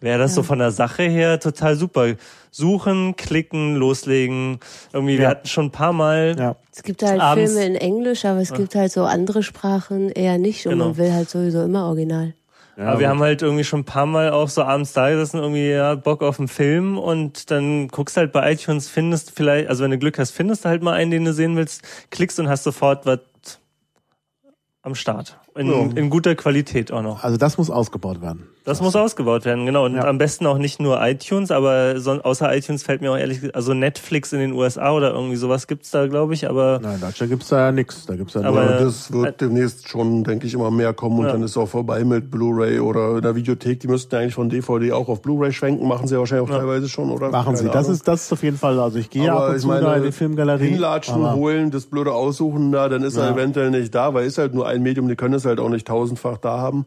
wäre 0.00 0.18
das 0.18 0.34
so 0.34 0.42
von 0.42 0.58
der 0.58 0.70
Sache 0.70 1.02
her 1.04 1.40
total 1.40 1.76
super. 1.76 2.14
Suchen, 2.50 3.16
klicken, 3.16 3.74
loslegen. 3.74 4.60
Irgendwie, 4.92 5.16
wir 5.18 5.24
Ja. 5.24 5.30
hatten 5.30 5.48
schon 5.48 5.66
ein 5.66 5.70
paar 5.72 5.92
Mal 5.92 6.36
ja. 6.38 6.56
Es 6.72 6.82
gibt 6.84 7.02
halt 7.02 7.20
Abends- 7.20 7.52
Filme 7.52 7.66
in 7.66 7.74
Englisch, 7.74 8.24
aber 8.24 8.40
es 8.40 8.52
gibt 8.52 8.74
halt 8.76 8.92
so 8.92 9.02
andere 9.04 9.42
Sprachen 9.42 10.10
eher 10.10 10.38
nicht 10.38 10.66
und 10.66 10.72
Genau. 10.74 10.84
man 10.88 10.96
will 10.98 11.12
halt 11.12 11.28
sowieso 11.30 11.64
immer 11.64 11.86
original. 11.86 12.34
Ja 12.76 12.86
Aber 12.86 13.00
wir 13.00 13.08
haben 13.08 13.20
halt 13.20 13.42
irgendwie 13.42 13.64
schon 13.64 13.80
ein 13.80 13.84
paar 13.84 14.06
Mal 14.06 14.30
auch 14.30 14.48
so 14.48 14.62
abends 14.62 14.92
da 14.92 15.10
gesessen, 15.10 15.38
irgendwie, 15.38 15.70
ja, 15.70 15.94
Bock 15.94 16.22
auf 16.22 16.38
einen 16.38 16.48
Film 16.48 16.98
und 16.98 17.50
dann 17.50 17.88
guckst 17.88 18.16
halt 18.16 18.32
bei 18.32 18.52
iTunes, 18.52 18.88
findest 18.88 19.30
vielleicht, 19.30 19.68
also 19.68 19.84
wenn 19.84 19.90
du 19.90 19.98
Glück 19.98 20.18
hast, 20.18 20.30
findest 20.32 20.64
du 20.64 20.68
halt 20.68 20.82
mal 20.82 20.94
einen, 20.94 21.10
den 21.10 21.24
du 21.24 21.32
sehen 21.32 21.56
willst, 21.56 21.82
klickst 22.10 22.38
und 22.40 22.48
hast 22.48 22.64
sofort 22.64 23.06
was 23.06 23.20
am 24.82 24.94
Start. 24.94 25.38
In, 25.56 25.68
Ja. 25.68 25.88
in 25.94 26.10
guter 26.10 26.34
Qualität 26.34 26.90
auch 26.90 27.02
noch. 27.02 27.22
Also 27.22 27.36
das 27.36 27.58
muss 27.58 27.70
ausgebaut 27.70 28.20
werden. 28.20 28.48
Das 28.64 28.80
muss 28.80 28.96
ausgebaut 28.96 29.44
werden, 29.44 29.66
genau. 29.66 29.84
Und 29.84 29.94
Ja. 29.94 30.04
am 30.06 30.18
besten 30.18 30.46
auch 30.46 30.58
nicht 30.58 30.80
nur 30.80 30.98
iTunes, 31.06 31.50
aber 31.52 32.00
so, 32.00 32.12
außer 32.12 32.52
iTunes 32.56 32.82
fällt 32.82 33.02
mir 33.02 33.12
auch 33.12 33.16
ehrlich, 33.16 33.54
also 33.54 33.72
Netflix 33.74 34.32
in 34.32 34.40
den 34.40 34.52
USA 34.52 34.90
oder 34.92 35.12
irgendwie 35.12 35.36
sowas 35.36 35.66
gibt's 35.68 35.90
da, 35.92 36.06
glaube 36.08 36.34
ich, 36.34 36.48
aber 36.48 36.80
Nein, 36.82 36.94
in 36.96 37.00
Deutschland 37.02 37.30
gibt's 37.30 37.48
da 37.50 37.66
ja 37.66 37.72
nichts. 37.72 38.06
Da 38.06 38.16
gibt's 38.16 38.34
ja 38.34 38.40
Aber- 38.40 38.64
nur, 38.64 38.72
das 38.80 39.12
wird 39.12 39.40
demnächst 39.42 39.88
schon, 39.88 40.24
denke 40.24 40.46
ich, 40.46 40.54
immer 40.54 40.70
mehr 40.72 40.92
kommen 40.94 41.18
und 41.20 41.26
Ja. 41.26 41.32
dann 41.32 41.42
ist 41.42 41.56
auch 41.56 41.68
vorbei 41.68 42.02
mit 42.04 42.30
Blu-ray 42.32 42.80
oder 42.80 43.16
in 43.16 43.22
der 43.22 43.36
Videothek. 43.36 43.78
Die 43.80 43.86
müssten 43.86 44.16
eigentlich 44.16 44.34
von 44.34 44.48
DVD 44.48 44.90
auch 44.92 45.08
auf 45.08 45.20
Blu-ray 45.22 45.52
schwenken, 45.52 45.86
machen 45.86 46.08
sie 46.08 46.14
ja 46.14 46.20
wahrscheinlich 46.20 46.50
auch 46.50 46.56
teilweise 46.58 46.88
schon, 46.88 47.10
oder? 47.10 47.28
machen 47.30 47.54
sie. 47.54 47.64
Keine 47.64 47.74
Das 47.74 47.84
Ahnung. 47.84 47.94
ist, 47.96 48.08
das 48.08 48.24
ist 48.24 48.32
auf 48.32 48.42
jeden 48.42 48.56
Fall, 48.58 48.80
also 48.80 48.98
ich 48.98 49.08
gehe 49.10 49.30
ab 49.30 49.50
und 49.50 49.60
zu 49.60 49.68
da 49.68 49.74
meine, 49.80 49.96
in 49.98 50.02
die 50.04 50.12
Filmgalerie. 50.12 50.64
Hinlatschen, 50.70 51.16
aber- 51.22 51.34
holen, 51.36 51.70
das 51.70 51.84
blöde 51.86 52.12
aussuchen, 52.12 52.70
na, 52.70 52.88
dann 52.88 53.02
ist 53.04 53.16
er 53.18 53.30
eventuell 53.30 53.70
nicht 53.70 53.94
da, 53.94 54.14
weil 54.14 54.26
ist 54.26 54.38
halt 54.38 54.54
nur 54.54 54.66
ein 54.66 54.82
Medium, 54.82 55.06
die 55.06 55.16
können 55.16 55.34
es 55.44 55.48
halt 55.48 55.60
auch 55.60 55.68
nicht 55.68 55.86
tausendfach 55.86 56.38
da 56.38 56.58
haben. 56.58 56.86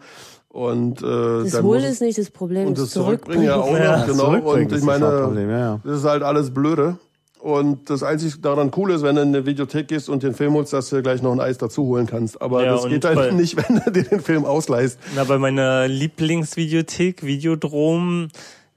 Und 0.50 1.02
äh, 1.04 1.06
Das 1.44 1.52
dann 1.52 1.64
Holen 1.66 1.84
ist 1.84 2.02
nicht 2.02 2.18
das 2.18 2.32
Problem, 2.32 2.68
und 2.70 2.78
das 2.78 2.86
das 2.86 2.94
Zurückbringen 2.94 3.44
ja 3.44 3.58
auch 3.58 3.78
Ja, 3.78 3.98
noch, 4.00 4.08
genau. 4.08 4.24
Zurückbringen 4.26 4.66
Und 4.68 4.72
ist 4.72 4.80
ich 4.82 4.86
das 4.88 5.00
meine, 5.00 5.06
Hauptproblem, 5.06 5.50
ja, 5.52 5.60
ja. 5.60 5.80
das 5.84 5.98
ist 6.00 6.06
halt 6.06 6.24
alles 6.24 6.54
blöde. 6.54 6.98
Und 7.40 7.92
das 7.92 8.02
einzig 8.02 8.42
daran 8.42 8.72
cool 8.76 8.90
ist, 8.92 9.04
wenn 9.04 9.16
du 9.16 9.22
in 9.22 9.28
eine 9.28 9.46
Videothek 9.46 9.88
gehst 9.88 10.10
und 10.10 10.24
den 10.24 10.34
Film 10.34 10.54
holst, 10.56 10.74
dass 10.74 10.90
du 10.90 11.04
gleich 11.04 11.22
noch 11.22 11.32
ein 11.32 11.40
Eis 11.40 11.60
dazu 11.60 11.84
holen 11.86 12.08
kannst. 12.08 12.42
Aber 12.42 12.66
Ja, 12.66 12.72
das 12.72 12.88
geht 12.88 13.06
halt 13.06 13.16
bei- 13.16 13.30
nicht, 13.32 13.56
wenn 13.70 13.80
du 13.86 13.92
dir 13.92 14.04
den 14.04 14.20
Film 14.22 14.44
ausleihst. 14.44 14.98
Na, 15.16 15.24
bei 15.24 15.38
meiner 15.38 15.88
Lieblingsvideothek, 15.88 17.24
Videodrom, 17.24 18.30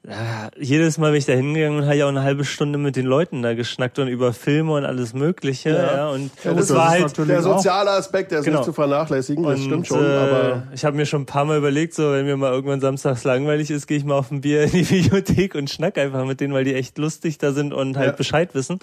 ja, 0.09 0.49
jedes 0.59 0.97
Mal, 0.97 1.13
wenn 1.13 1.19
ich 1.19 1.27
da 1.27 1.35
hingegangen 1.35 1.79
bin, 1.81 1.85
habe 1.87 1.97
ich 1.97 2.03
auch 2.03 2.09
eine 2.09 2.23
halbe 2.23 2.45
Stunde 2.47 2.79
mit 2.79 2.97
den 2.97 3.05
Leuten 3.05 3.43
da 3.43 3.55
geschnackt 3.55 3.99
und 3.99 4.09
über 4.09 4.33
Filme 4.33 4.73
und 4.73 4.85
alles 4.87 5.13
Mögliche. 5.13 5.71
Ja, 5.71 5.95
Ja. 5.97 6.09
und 6.11 6.31
Ja, 6.43 6.55
das 6.55 6.69
das 6.69 6.77
war 6.77 6.85
ist 6.87 6.91
halt. 6.93 7.03
natürlich 7.03 7.31
Der 7.33 7.43
soziale 7.43 7.91
Aspekt, 7.91 8.31
der 8.33 8.39
ist 8.39 8.45
Genau. 8.47 8.59
nicht 8.61 8.65
zu 8.65 8.73
vernachlässigen, 8.73 9.45
das 9.45 9.59
und, 9.61 9.67
stimmt 9.67 9.87
schon. 9.89 10.03
äh, 10.03 10.17
aber 10.17 10.63
ich 10.75 10.85
habe 10.87 10.97
mir 10.97 11.05
schon 11.05 11.23
ein 11.23 11.27
paar 11.27 11.45
Mal 11.45 11.59
überlegt, 11.59 11.93
so 11.95 12.13
wenn 12.13 12.25
mir 12.25 12.37
mal 12.39 12.51
irgendwann 12.53 12.81
samstags 12.81 13.25
langweilig 13.25 13.71
ist, 13.71 13.87
gehe 13.87 13.99
ich 13.99 14.05
mal 14.05 14.15
auf 14.15 14.31
ein 14.31 14.41
Bier 14.41 14.63
in 14.65 14.71
die 14.71 14.89
Videothek 14.91 15.55
und 15.55 15.69
schnack 15.69 15.99
einfach 15.99 16.25
mit 16.25 16.41
denen, 16.41 16.55
weil 16.55 16.65
die 16.65 16.75
echt 16.75 16.97
lustig 16.97 17.37
da 17.37 17.53
sind 17.53 17.75
und 17.75 17.97
halt 17.99 18.11
Ja. 18.13 18.17
Bescheid 18.17 18.55
wissen. 18.55 18.79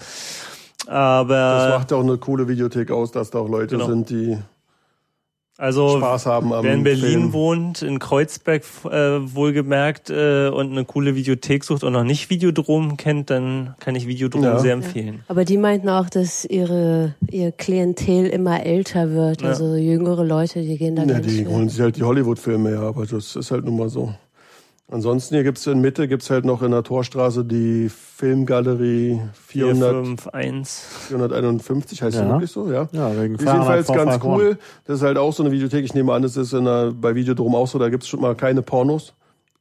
das 0.86 0.88
Aber 0.88 1.68
macht 1.78 1.90
ja 1.90 1.96
auch 1.96 2.02
eine 2.04 2.16
coole 2.18 2.46
Videothek 2.48 2.90
aus, 2.92 3.10
dass 3.12 3.30
da 3.30 3.38
auch 3.40 3.48
Leute 3.48 3.76
Genau. 3.76 3.88
sind, 3.88 4.08
die 4.10 4.38
also 5.58 5.98
Spaß 5.98 6.24
haben 6.26 6.52
am 6.52 6.64
Wer 6.64 6.74
in 6.74 6.84
Berlin 6.84 7.10
Film. 7.10 7.32
wohnt, 7.34 7.82
in 7.82 7.98
Kreuzberg 7.98 8.62
äh, 8.84 9.34
wohlgemerkt 9.34 10.08
äh, 10.08 10.48
und 10.48 10.70
eine 10.70 10.84
coole 10.84 11.14
Videothek 11.14 11.64
sucht 11.64 11.84
und 11.84 11.92
noch 11.92 12.04
nicht 12.04 12.30
Videodrom 12.30 12.96
kennt, 12.96 13.28
dann 13.28 13.74
kann 13.80 13.94
ich 13.94 14.06
Videodrom 14.06 14.42
Ja. 14.44 14.58
sehr 14.60 14.72
empfehlen. 14.72 15.24
Aber 15.28 15.44
die 15.44 15.58
meinten 15.58 15.88
auch, 15.88 16.08
dass 16.08 16.44
ihre 16.44 17.14
ihr 17.30 17.52
Klientel 17.52 18.26
immer 18.26 18.64
älter 18.64 19.10
wird. 19.10 19.42
Ja. 19.42 19.48
Also 19.48 19.74
jüngere 19.74 20.24
Leute, 20.24 20.62
die 20.62 20.78
gehen 20.78 20.96
da 20.96 21.02
Ja, 21.02 21.20
die 21.20 21.46
holen 21.46 21.68
sich 21.68 21.80
halt 21.80 21.96
die 21.96 22.02
Hollywood-Filme 22.04 22.70
her, 22.70 22.80
aber 22.80 23.04
das 23.04 23.36
ist 23.36 23.50
halt 23.50 23.64
nun 23.64 23.76
mal 23.76 23.88
so. 23.88 24.14
Ansonsten 24.90 25.34
hier 25.34 25.44
gibt's 25.44 25.66
in 25.66 25.80
Mitte, 25.82 26.08
gibt's 26.08 26.30
halt 26.30 26.46
noch 26.46 26.62
in 26.62 26.70
der 26.70 26.82
Torstraße 26.82 27.44
die 27.44 27.90
Filmgalerie 27.90 29.20
400, 29.46 30.18
451. 30.18 30.84
451, 31.08 32.02
heißt 32.02 32.16
die 32.16 32.20
Ja. 32.22 32.28
wirklich 32.30 32.50
so? 32.50 32.72
Ja. 32.72 32.88
Ja, 32.92 33.10
wegen 33.20 33.36
Die 33.36 33.44
ist 33.44 33.50
jedenfalls 33.52 33.86
ganz 33.88 34.16
451. 34.16 34.24
cool. 34.24 34.58
Das 34.86 34.96
ist 34.96 35.02
halt 35.02 35.18
auch 35.18 35.32
so 35.34 35.42
eine 35.42 35.52
Videothek. 35.52 35.84
Ich 35.84 35.92
nehme 35.92 36.14
an, 36.14 36.22
das 36.22 36.38
ist 36.38 36.54
in 36.54 36.64
der, 36.64 36.92
bei 36.92 37.14
Videodrom 37.14 37.54
auch 37.54 37.66
so. 37.68 37.78
Da 37.78 37.90
gibt's 37.90 38.08
schon 38.08 38.22
mal 38.22 38.34
keine 38.34 38.62
Pornos, 38.62 39.12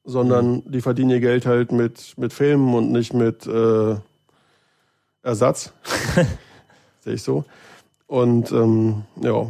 sondern 0.06 0.52
Mhm. 0.66 0.72
die 0.72 0.80
verdienen 0.82 1.10
ihr 1.10 1.20
Geld 1.20 1.46
halt 1.46 1.74
mit, 1.74 2.14
mit 2.18 2.32
Filmen 2.32 2.74
und 2.74 2.94
nicht 2.94 3.14
mit 3.14 3.46
äh, 3.48 3.96
Ersatz. 5.24 5.74
Sehe 7.02 7.16
ich 7.16 7.24
so. 7.24 7.44
Und 8.08 8.52
ähm, 8.54 9.04
ja, 9.22 9.48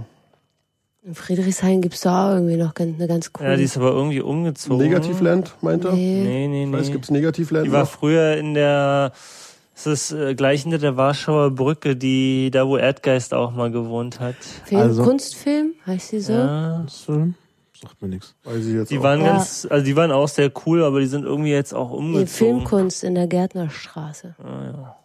In 1.08 1.16
Friedrichshain 1.16 1.82
gibt's 1.82 2.02
da 2.02 2.28
auch 2.32 2.34
irgendwie 2.36 2.58
noch 2.58 2.74
eine 2.76 3.08
ganz 3.08 3.32
coole. 3.32 3.52
Ja, 3.52 3.56
die 3.56 3.64
ist 3.64 3.78
aber 3.78 3.92
irgendwie 3.92 4.20
umgezogen. 4.20 4.78
Negativland, 4.78 5.56
meint 5.62 5.86
er? 5.86 5.94
nee. 5.94 6.22
Nee, 6.22 6.48
nee, 6.50 6.66
Ich 6.66 6.72
weiß, 6.74 6.88
nee. 6.88 6.92
gibt's 6.92 7.10
Negativland 7.12 7.66
Die 7.66 7.72
war 7.72 7.84
noch? 7.84 7.90
früher 7.90 8.36
in 8.36 8.54
der, 8.54 9.14
es 9.74 9.88
ist 9.88 10.12
äh, 10.12 10.36
gleich 10.36 10.64
hinter 10.64 10.80
der 10.80 10.98
Warschauer 10.98 11.52
Brücke, 11.52 11.96
die 11.96 12.52
da 12.52 12.68
wo 12.68 12.76
Erdgeist 12.76 13.34
auch 13.34 13.54
mal 13.54 13.72
gewohnt 13.72 14.20
hat. 14.20 14.36
Film, 14.66 14.82
Also- 14.82 15.04
Kunstfilm, 15.04 15.76
heißt 15.86 16.12
die 16.12 16.20
so? 16.20 16.34
Ja. 16.34 16.82
Das, 16.84 17.08
äh, 17.08 17.28
sagt 17.82 18.02
mir 18.02 18.10
nichts. 18.10 18.36
Weiß 18.44 18.66
ich 18.66 18.74
jetzt 18.74 18.92
Die 18.92 18.98
auch. 19.00 19.04
waren 19.04 19.22
Ja. 19.22 19.28
ganz, 19.38 19.66
also 19.70 19.86
die 19.86 19.96
waren 19.96 20.12
auch 20.12 20.28
sehr 20.28 20.52
cool, 20.66 20.84
aber 20.84 21.00
die 21.00 21.06
sind 21.08 21.24
irgendwie 21.24 21.52
jetzt 21.52 21.74
auch 21.74 21.92
umgezogen. 21.92 22.28
Filmkunst 22.28 23.06
in 23.06 23.16
der 23.16 23.28
Gärtnerstraße. 23.28 24.36
Ah, 24.44 24.64
ja. 24.66 24.96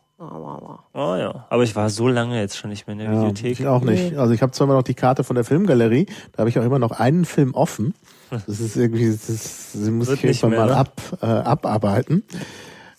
Oh, 0.94 1.16
ja. 1.16 1.46
Aber 1.50 1.62
ich 1.62 1.74
war 1.74 1.90
so 1.90 2.08
lange 2.08 2.38
jetzt 2.38 2.56
schon 2.56 2.70
nicht 2.70 2.86
mehr 2.86 2.92
in 2.92 2.98
der 3.00 3.12
Ja, 3.12 3.20
Videothek. 3.20 3.52
ich 3.60 3.66
auch 3.66 3.82
nicht. 3.82 4.16
Also 4.16 4.32
ich 4.34 4.42
habe 4.42 4.52
zwar 4.52 4.66
immer 4.66 4.74
noch 4.74 4.82
die 4.82 4.94
Karte 4.94 5.24
von 5.24 5.34
der 5.34 5.44
Filmgalerie, 5.44 6.06
da 6.32 6.38
habe 6.38 6.50
ich 6.50 6.58
auch 6.58 6.64
immer 6.64 6.78
noch 6.78 6.92
einen 6.92 7.24
Film 7.24 7.54
offen. 7.54 7.94
Das 8.30 8.60
ist 8.60 8.76
irgendwie, 8.76 9.10
das, 9.10 9.26
das 9.26 9.74
muss 9.90 10.08
Wird 10.08 10.24
ich 10.24 10.42
irgendwann 10.42 10.50
nicht 10.50 10.58
mal 10.58 10.66
mehr, 10.66 10.74
ne? 10.74 10.76
ab, 10.76 11.00
äh, 11.20 11.26
abarbeiten. 11.26 12.22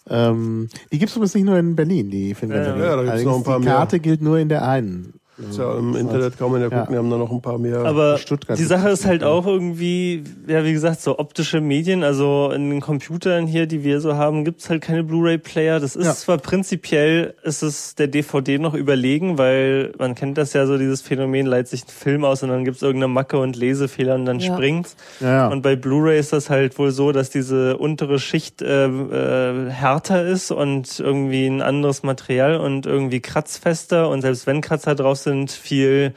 Ähm, 0.10 0.68
die 0.92 1.00
gibt's 1.00 1.16
übrigens 1.16 1.34
nicht 1.34 1.46
nur 1.46 1.58
in 1.58 1.76
Berlin, 1.76 2.10
die 2.10 2.36
Filmgalerie. 2.36 2.80
Ja, 2.80 2.86
ja, 2.86 2.96
da 2.98 3.04
gibt's 3.04 3.24
noch 3.24 3.38
ein 3.38 3.44
paar 3.44 3.60
die 3.60 3.66
mehr. 3.66 3.74
Karte 3.76 4.00
gilt 4.00 4.22
nur 4.22 4.38
in 4.38 4.50
der 4.50 4.68
einen 4.68 5.14
Gibt's 5.38 5.58
ja 5.58 5.76
im 5.78 5.96
Internet 5.96 6.38
kann 6.38 6.52
man 6.52 6.62
ja 6.62 6.70
gucken, 6.70 6.92
die 6.92 6.98
haben 6.98 7.10
da 7.10 7.18
noch 7.18 7.32
ein 7.32 7.42
paar 7.42 7.58
mehr. 7.58 7.80
Aber 7.86 8.18
Stuttgart 8.20 8.58
die 8.60 8.64
Sache 8.64 8.90
ist 8.90 9.06
halt 9.06 9.24
auch 9.24 9.48
irgendwie, 9.48 10.24
ja, 10.48 10.64
wie 10.64 10.74
gesagt, 10.74 11.02
so 11.02 11.18
optische 11.18 11.60
Medien. 11.60 12.04
Also 12.04 12.52
in 12.54 12.70
den 12.70 12.82
Computern 12.82 13.48
hier, 13.48 13.66
die 13.66 13.84
wir 13.84 14.00
so 14.00 14.14
haben, 14.16 14.46
gibt's 14.46 14.70
halt 14.70 14.82
keine 14.84 15.04
Blu-ray-Player. 15.04 15.80
Das 15.80 15.96
ist 15.96 16.06
Ja. 16.06 16.14
zwar 16.14 16.38
prinzipiell, 16.38 17.34
ist 17.44 17.64
es 17.64 17.96
der 17.96 18.08
DVD 18.08 18.60
noch 18.60 18.76
überlegen, 18.76 19.40
weil 19.40 19.92
man 19.98 20.14
kennt 20.14 20.38
das 20.38 20.54
ja 20.54 20.68
so, 20.68 20.78
dieses 20.78 21.02
Phänomen, 21.02 21.48
leiht 21.48 21.68
sich 21.68 21.84
ein 21.86 21.90
Film 21.90 22.26
aus 22.26 22.44
und 22.44 22.50
dann 22.50 22.64
gibt's 22.64 22.84
irgendeine 22.84 23.12
Macke 23.12 23.40
und 23.40 23.56
Lesefehler 23.56 24.16
und 24.16 24.26
dann 24.26 24.40
Ja. 24.40 24.54
springt's. 24.54 24.96
Ja, 25.20 25.28
ja. 25.30 25.48
Und 25.48 25.64
bei 25.64 25.76
Blu-ray 25.76 26.20
ist 26.20 26.32
das 26.32 26.52
halt 26.52 26.78
wohl 26.78 26.92
so, 26.92 27.12
dass 27.12 27.32
diese 27.32 27.78
untere 27.78 28.20
Schicht 28.20 28.62
äh, 28.62 28.86
äh, 28.86 29.70
härter 29.72 30.28
ist 30.28 30.52
und 30.52 31.00
irgendwie 31.00 31.48
ein 31.48 31.62
anderes 31.62 32.04
Material 32.04 32.58
und 32.58 32.86
irgendwie 32.86 33.20
kratzfester 33.20 34.10
und 34.10 34.22
selbst 34.22 34.46
wenn 34.48 34.62
Kratzer 34.62 34.94
drauf 34.96 35.18
sind, 35.24 35.52
viel 35.52 36.14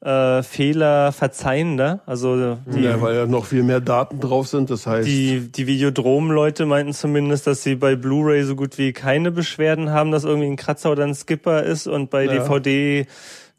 äh, 0.00 0.42
Fehler 0.42 1.12
verzeihender. 1.12 2.00
Also 2.06 2.58
die, 2.66 2.80
ja, 2.80 3.00
weil 3.00 3.14
ja 3.14 3.26
noch 3.26 3.46
viel 3.46 3.62
mehr 3.62 3.80
Daten 3.80 4.20
drauf 4.20 4.48
sind. 4.48 4.68
Das 4.70 4.86
heißt, 4.86 5.06
die, 5.08 5.50
die 5.52 5.66
Videodrom-Leute 5.66 6.66
meinten 6.66 6.92
zumindest, 6.92 7.46
dass 7.46 7.62
sie 7.62 7.76
bei 7.76 7.94
Blu-ray 7.94 8.42
so 8.42 8.56
gut 8.56 8.78
wie 8.78 8.92
keine 8.92 9.30
Beschwerden 9.30 9.90
haben, 9.90 10.10
dass 10.10 10.24
irgendwie 10.24 10.48
ein 10.48 10.56
Kratzer 10.56 10.90
oder 10.90 11.04
ein 11.04 11.14
Skipper 11.14 11.62
ist 11.62 11.86
und 11.86 12.10
bei 12.10 12.24
Ja. 12.24 12.32
DVD 12.32 13.06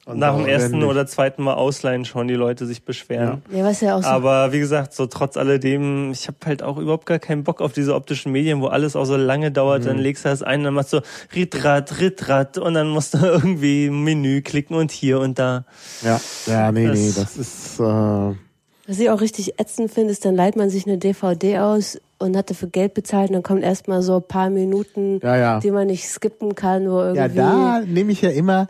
nach 0.05 0.35
dem 0.35 0.45
ersten 0.45 0.79
nicht. 0.79 0.87
oder 0.87 1.07
zweiten 1.07 1.43
Mal 1.43 1.53
ausleihen 1.53 2.03
schon 2.05 2.27
die 2.27 2.33
Leute 2.33 2.65
sich 2.65 2.83
beschweren. 2.83 3.41
Ja, 3.51 3.63
was 3.63 3.79
ja 3.81 3.95
auch 3.95 4.03
so 4.03 4.07
Aber 4.09 4.51
wie 4.51 4.59
gesagt, 4.59 4.93
so 4.93 5.05
trotz 5.05 5.37
alledem, 5.37 6.11
ich 6.11 6.27
habe 6.27 6.37
halt 6.45 6.61
auch 6.63 6.77
überhaupt 6.77 7.05
gar 7.05 7.19
keinen 7.19 7.43
Bock 7.43 7.61
auf 7.61 7.71
diese 7.73 7.95
optischen 7.95 8.31
Medien, 8.31 8.59
wo 8.61 8.67
alles 8.67 8.95
auch 8.95 9.05
so 9.05 9.15
lange 9.15 9.51
dauert. 9.51 9.83
Mhm. 9.83 9.87
Dann 9.87 9.97
legst 9.99 10.25
du 10.25 10.29
das 10.29 10.43
ein, 10.43 10.63
dann 10.63 10.73
machst 10.73 10.91
du 10.93 11.01
Ritrat, 11.35 11.99
Ritrat 12.01 12.57
und 12.57 12.73
dann 12.73 12.89
musst 12.89 13.13
du 13.13 13.17
irgendwie 13.25 13.85
ein 13.87 14.03
Menü 14.03 14.41
klicken 14.41 14.75
und 14.75 14.91
hier 14.91 15.19
und 15.19 15.39
da. 15.39 15.65
ja, 16.01 16.19
ja, 16.47 16.71
nee, 16.71 16.87
Das- 16.87 16.99
nee, 16.99 17.11
das 17.15 17.37
ist, 17.37 17.79
äh, 17.79 17.83
Was 17.83 18.99
ich 18.99 19.09
auch 19.09 19.21
richtig 19.21 19.59
ätzend 19.59 19.89
finde, 19.91 20.11
ist, 20.11 20.25
dann 20.25 20.35
leiht 20.35 20.55
man 20.57 20.69
sich 20.69 20.85
eine 20.85 20.97
DVD 20.97 21.59
aus 21.59 21.97
und 22.23 22.35
hat 22.37 22.49
dafür 22.49 22.69
Geld 22.69 22.93
bezahlt 22.93 23.29
und 23.29 23.33
dann 23.33 23.43
kommt 23.43 23.63
erstmal 23.63 24.01
so 24.01 24.15
ein 24.17 24.27
paar 24.27 24.49
Minuten, 24.49 25.19
Ja, 25.21 25.35
ja. 25.37 25.59
die 25.59 25.71
man 25.71 25.87
nicht 25.87 26.07
skippen 26.09 26.55
kann, 26.55 26.89
wo 26.89 26.99
Ja, 27.01 27.13
irgendwie. 27.25 27.35
da 27.37 27.81
nehme 27.85 28.11
ich 28.11 28.21
ja 28.21 28.29
immer, 28.31 28.67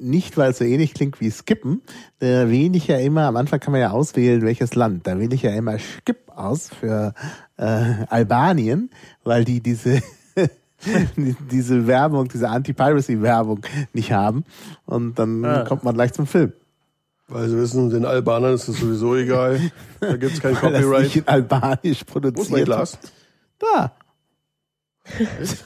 nicht 0.00 0.36
weil 0.36 0.50
es 0.50 0.58
so 0.58 0.64
ähnlich 0.64 0.92
klingt 0.94 1.20
wie 1.20 1.30
Skippen, 1.30 1.82
da 2.18 2.50
wähle 2.50 2.76
ich 2.76 2.86
ja 2.88 2.98
immer, 2.98 3.22
am 3.26 3.36
Anfang 3.36 3.60
kann 3.60 3.72
man 3.72 3.80
ja 3.80 3.90
auswählen, 3.90 4.42
welches 4.42 4.74
Land. 4.74 5.06
Da 5.06 5.18
wähle 5.18 5.34
ich 5.34 5.42
ja 5.42 5.52
immer 5.52 5.78
Skip 5.78 6.18
aus 6.34 6.68
für 6.68 7.14
äh, 7.56 7.64
Albanien, 8.08 8.90
weil 9.24 9.44
die 9.44 9.60
diese 9.62 10.02
diese 11.50 11.86
Werbung, 11.86 12.28
diese 12.28 12.48
Anti-Piracy-Werbung 12.48 13.60
nicht 13.92 14.12
haben. 14.12 14.44
Und 14.84 15.18
dann 15.18 15.44
Ah. 15.44 15.64
kommt 15.64 15.84
man 15.84 15.94
gleich 15.94 16.12
zum 16.12 16.26
Film. 16.26 16.52
Weil 17.28 17.48
sie 17.48 17.56
wissen, 17.58 17.90
den 17.90 18.04
Albanern 18.04 18.54
ist 18.54 18.68
es 18.68 18.78
sowieso 18.78 19.16
egal. 19.16 19.60
Da 20.00 20.16
gibt's 20.16 20.40
kein 20.40 20.54
Weil 20.62 20.72
das 20.72 20.80
nicht 20.80 20.90
Copyright. 20.90 21.16
in 21.16 21.28
Albanisch 21.28 21.82
Wo 21.82 21.90
ist 21.90 22.06
mein 22.06 22.06
produziert 22.06 22.64
Glas? 22.66 22.98
Da. 23.58 23.92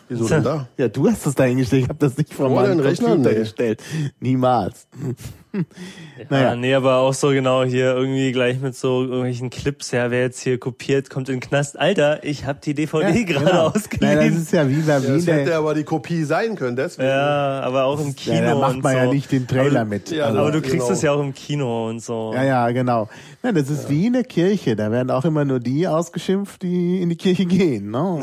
Wieso 0.08 0.28
denn 0.28 0.44
da? 0.44 0.68
Ja, 0.76 0.88
du 0.88 1.08
hast 1.08 1.26
das 1.26 1.34
da 1.34 1.44
hingestellt. 1.44 1.84
Ich 1.84 1.88
habe 1.88 1.98
das 1.98 2.16
nicht 2.16 2.34
vor 2.34 2.50
meinem 2.50 2.78
Rechner? 2.80 3.16
Nee. 3.16 3.34
gestellt. 3.34 3.82
Niemals. 4.20 4.86
Naja. 6.28 6.50
Ja, 6.50 6.54
nee, 6.56 6.74
aber 6.74 6.96
auch 6.96 7.14
so 7.14 7.28
genau 7.30 7.64
hier 7.64 7.94
irgendwie 7.96 8.30
gleich 8.32 8.60
mit 8.60 8.76
so 8.76 9.02
irgendwelchen 9.02 9.50
Clips, 9.50 9.90
ja, 9.90 10.10
wer 10.10 10.20
jetzt 10.20 10.40
hier 10.40 10.58
kopiert, 10.58 11.10
kommt 11.10 11.28
in 11.28 11.36
den 11.36 11.40
Knast. 11.40 11.78
Alter, 11.78 12.22
ich 12.22 12.44
hab 12.46 12.60
die 12.60 12.74
DVD 12.74 13.24
gerade 13.24 13.46
genau. 13.46 13.66
ausgeliehen. 13.68 14.14
Nein, 14.16 14.32
das 14.34 14.42
ist 14.42 14.52
ja 14.52 14.68
wie 14.68 14.76
bei 14.80 14.92
Ja, 14.92 15.02
wie 15.02 15.06
das 15.08 15.26
hätte 15.26 15.56
aber 15.56 15.74
die 15.74 15.84
Kopie 15.84 16.24
sein 16.24 16.54
können, 16.56 16.76
deswegen. 16.76 17.08
ja, 17.08 17.60
aber 17.60 17.84
auch 17.84 18.00
im 18.00 18.14
Kino. 18.14 18.36
Ja, 18.36 18.42
da 18.42 18.54
macht 18.54 18.74
und 18.76 18.82
man 18.84 18.92
so. 18.92 18.98
ja 18.98 19.06
nicht 19.06 19.32
den 19.32 19.46
Trailer 19.46 19.80
aber, 19.80 19.90
mit. 19.90 20.10
ja, 20.10 20.26
also, 20.26 20.38
Aber 20.38 20.50
du 20.52 20.60
kriegst 20.60 20.78
Genau. 20.78 20.90
es 20.92 21.02
ja 21.02 21.12
auch 21.12 21.20
im 21.20 21.34
Kino 21.34 21.88
und 21.88 22.00
so. 22.00 22.32
ja, 22.34 22.44
ja, 22.44 22.70
genau. 22.70 23.08
Nein, 23.42 23.54
das 23.54 23.70
ist 23.70 23.88
wie 23.88 24.06
in 24.06 24.12
der 24.12 24.24
Kirche. 24.24 24.76
Da 24.76 24.90
werden 24.90 25.10
auch 25.10 25.24
immer 25.24 25.46
nur 25.46 25.60
die 25.60 25.88
ausgeschimpft, 25.88 26.60
die 26.62 27.00
in 27.00 27.08
die 27.08 27.16
Kirche 27.16 27.46
gehen. 27.46 27.90
Ne? 27.90 28.20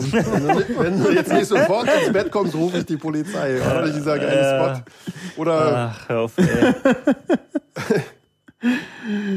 Wenn, 0.77 1.03
du, 1.03 1.09
jetzt 1.11 1.33
nicht 1.33 1.47
sofort 1.47 1.87
ins 2.01 2.13
Bett 2.13 2.29
kommst, 2.31 2.53
rufe 2.53 2.77
ich 2.77 2.85
die 2.85 2.97
Polizei. 2.97 3.57
Doch 3.57 3.83
nicht 3.83 3.95
dieser 3.95 4.19
geile 4.19 4.83
Spot. 4.83 5.41
Oder 5.41 5.91
Ach, 5.95 6.09
hör 6.09 6.19
auf, 6.21 6.37
ey. 6.37 6.45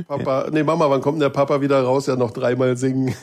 Papa, 0.09 0.47
nee, 0.51 0.63
Mama, 0.63 0.89
wann 0.89 1.01
kommt 1.01 1.17
denn 1.17 1.21
der 1.21 1.29
Papa 1.29 1.61
wieder 1.61 1.83
raus? 1.83 2.07
Ja, 2.07 2.17
noch 2.17 2.31
dreimal 2.33 2.77
singen. 2.77 3.15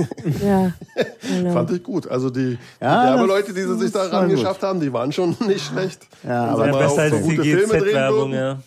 Ja, 0.44 0.72
genau. 1.28 1.54
Fand 1.54 1.72
ich 1.72 1.84
gut. 1.84 2.08
Also 2.08 2.30
die, 2.30 2.52
die 2.52 2.58
Ja, 2.86 3.16
Werbeleute, 3.16 3.54
die 3.54 3.62
das- 3.62 3.72
sie 3.72 3.80
sich 3.86 3.92
da 3.92 4.00
war 4.12 4.14
ran 4.22 4.30
gut. 4.30 4.38
geschafft 4.38 4.62
haben, 4.64 4.80
die 4.80 4.94
waren 4.94 5.12
schon 5.12 5.36
nicht 5.48 5.66
schlecht. 5.66 6.08
Ja, 6.26 6.46
aber 6.46 6.68
Ja, 6.68 6.78
besser 6.78 6.92
auch 6.94 6.98
als 7.00 7.20
so 7.24 7.30
die 7.30 7.38
GZ-Werbung, 7.38 8.34
ja. 8.34 8.60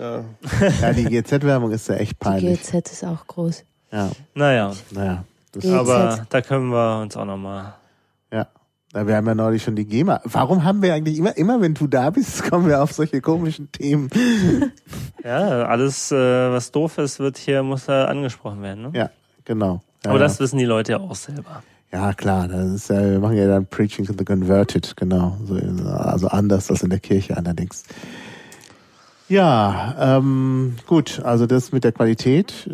Ja. 0.00 0.24
ja, 0.80 0.92
die 0.94 1.04
GZ-Werbung 1.04 1.70
ist 1.72 1.88
ja 1.88 1.96
echt 1.96 2.12
Die 2.12 2.16
peinlich. 2.16 2.62
GZ 2.62 2.90
ist 2.90 3.04
auch 3.04 3.26
groß. 3.26 3.64
Ja, 3.92 4.10
Naja, 4.34 4.72
naja. 4.92 5.24
Aber 5.74 6.26
da 6.30 6.40
können 6.40 6.70
wir 6.70 7.00
uns 7.02 7.16
auch 7.16 7.24
nochmal. 7.24 7.74
ja. 8.32 8.46
Wir 8.92 9.14
haben 9.16 9.26
ja 9.28 9.34
neulich 9.36 9.62
schon 9.62 9.76
die 9.76 9.84
GEMA. 9.84 10.20
Warum 10.24 10.64
haben 10.64 10.82
wir 10.82 10.94
eigentlich 10.94 11.16
immer, 11.18 11.36
immer 11.36 11.60
wenn 11.60 11.74
du 11.74 11.86
da 11.86 12.10
bist, 12.10 12.42
kommen 12.50 12.66
wir 12.66 12.82
auf 12.82 12.92
solche 12.92 13.20
komischen 13.20 13.70
Themen? 13.72 14.10
Ja, 15.22 15.66
alles, 15.66 16.10
äh, 16.12 16.16
was 16.50 16.72
doof 16.72 16.96
ist, 16.96 17.18
wird 17.20 17.36
hier, 17.36 17.62
muss 17.62 17.84
da 17.84 18.06
angesprochen 18.06 18.62
werden. 18.62 18.84
Ne? 18.84 18.90
Ja, 18.94 19.10
genau. 19.44 19.82
Ja, 20.02 20.10
Aber 20.12 20.18
ja. 20.18 20.24
das 20.24 20.40
wissen 20.40 20.56
die 20.58 20.64
Leute 20.64 20.92
ja 20.92 20.98
auch 20.98 21.14
selber. 21.14 21.62
Ja, 21.92 22.14
klar, 22.14 22.48
das 22.48 22.70
ist 22.70 22.88
ja, 22.88 23.02
wir 23.02 23.18
machen 23.18 23.36
ja 23.36 23.46
dann 23.46 23.66
Preaching 23.66 24.06
to 24.06 24.14
the 24.16 24.24
Converted, 24.24 24.96
genau. 24.96 25.36
So, 25.44 25.56
also 25.90 26.28
anders 26.28 26.70
als 26.70 26.82
in 26.82 26.88
der 26.88 27.00
Kirche 27.00 27.36
allerdings. 27.36 27.82
Ja, 29.30 29.94
ähm, 30.18 30.74
gut, 30.88 31.20
also 31.24 31.46
das 31.46 31.70
mit 31.70 31.84
der 31.84 31.92
Qualität, 31.92 32.68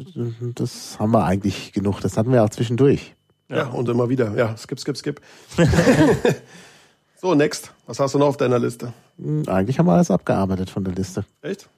das 0.55 0.99
haben 0.99 1.12
wir 1.12 1.23
eigentlich 1.25 1.73
genug. 1.73 2.01
Das 2.01 2.17
hatten 2.17 2.33
wir 2.33 2.43
auch 2.43 2.49
zwischendurch. 2.49 3.15
Ja. 3.49 3.67
und 3.67 3.89
immer 3.89 4.09
wieder. 4.09 4.35
Ja, 4.35 4.57
skip, 4.57 4.81
skip, 4.81 4.97
skip. 4.97 5.20
so, 7.20 7.35
next. 7.35 7.73
Was 7.86 8.01
hast 8.01 8.15
du 8.15 8.18
noch 8.18 8.28
auf 8.28 8.36
deiner 8.39 8.59
Liste? 8.59 8.93
Hm, 9.18 9.44
Eigentlich 9.47 9.78
haben 9.78 9.86
wir 9.86 9.93
alles 9.93 10.10
abgearbeitet 10.10 10.70
von 10.70 10.83
der 10.83 10.94
Liste. 10.94 11.25
Echt? 11.43 11.68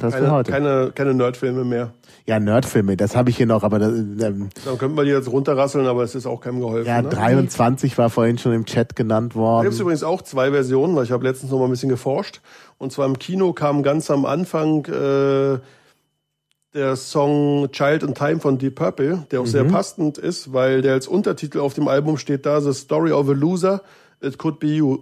Das 0.00 0.12
für 0.12 0.20
Keine, 0.20 0.32
heute. 0.32 0.50
keine, 0.50 0.92
keine 0.92 1.14
Nerdfilme 1.14 1.64
mehr. 1.64 1.92
ja, 2.26 2.40
Nerdfilme, 2.40 2.96
das 2.96 3.14
habe 3.14 3.30
ich 3.30 3.36
hier 3.36 3.46
noch, 3.46 3.62
aber 3.62 3.78
das, 3.78 3.92
ähm, 3.92 4.48
Dann 4.64 4.76
könnten 4.76 4.96
wir 4.96 5.04
die 5.04 5.10
jetzt 5.10 5.30
runterrasseln, 5.30 5.86
aber 5.86 6.02
es 6.02 6.16
ist 6.16 6.26
auch 6.26 6.40
keinem 6.40 6.58
geholfen. 6.60 6.88
ja, 6.88 7.00
ne? 7.00 7.08
23 7.08 7.96
war 7.96 8.10
vorhin 8.10 8.38
schon 8.38 8.52
im 8.52 8.64
Chat 8.64 8.96
genannt 8.96 9.34
Da 9.34 9.38
worden. 9.38 9.62
gibt 9.62 9.74
es 9.74 9.80
übrigens 9.80 10.02
auch 10.02 10.22
zwei 10.22 10.50
Versionen, 10.50 10.96
weil 10.96 11.04
ich 11.04 11.12
habe 11.12 11.24
letztens 11.24 11.52
noch 11.52 11.58
mal 11.60 11.66
ein 11.66 11.70
bisschen 11.70 11.88
geforscht. 11.90 12.40
Und 12.78 12.92
zwar 12.92 13.06
im 13.06 13.18
Kino 13.20 13.52
kam 13.52 13.84
ganz 13.84 14.10
am 14.10 14.26
Anfang 14.26 14.84
äh, 14.86 15.58
der 16.74 16.96
Song 16.96 17.68
Child 17.70 18.02
in 18.02 18.14
Time 18.14 18.40
von 18.40 18.58
Deep 18.58 18.74
Purple, 18.74 19.26
der 19.30 19.40
auch 19.40 19.46
sehr 19.46 19.64
passend 19.64 20.18
ist, 20.18 20.52
weil 20.52 20.82
der 20.82 20.94
als 20.94 21.06
Untertitel 21.08 21.60
auf 21.60 21.74
dem 21.74 21.88
Album 21.88 22.18
steht 22.18 22.46
da, 22.46 22.60
The 22.60 22.72
Story 22.74 23.12
of 23.12 23.28
a 23.28 23.32
Loser, 23.32 23.82
It 24.20 24.38
Could 24.38 24.58
Be 24.58 24.74
You 24.74 24.98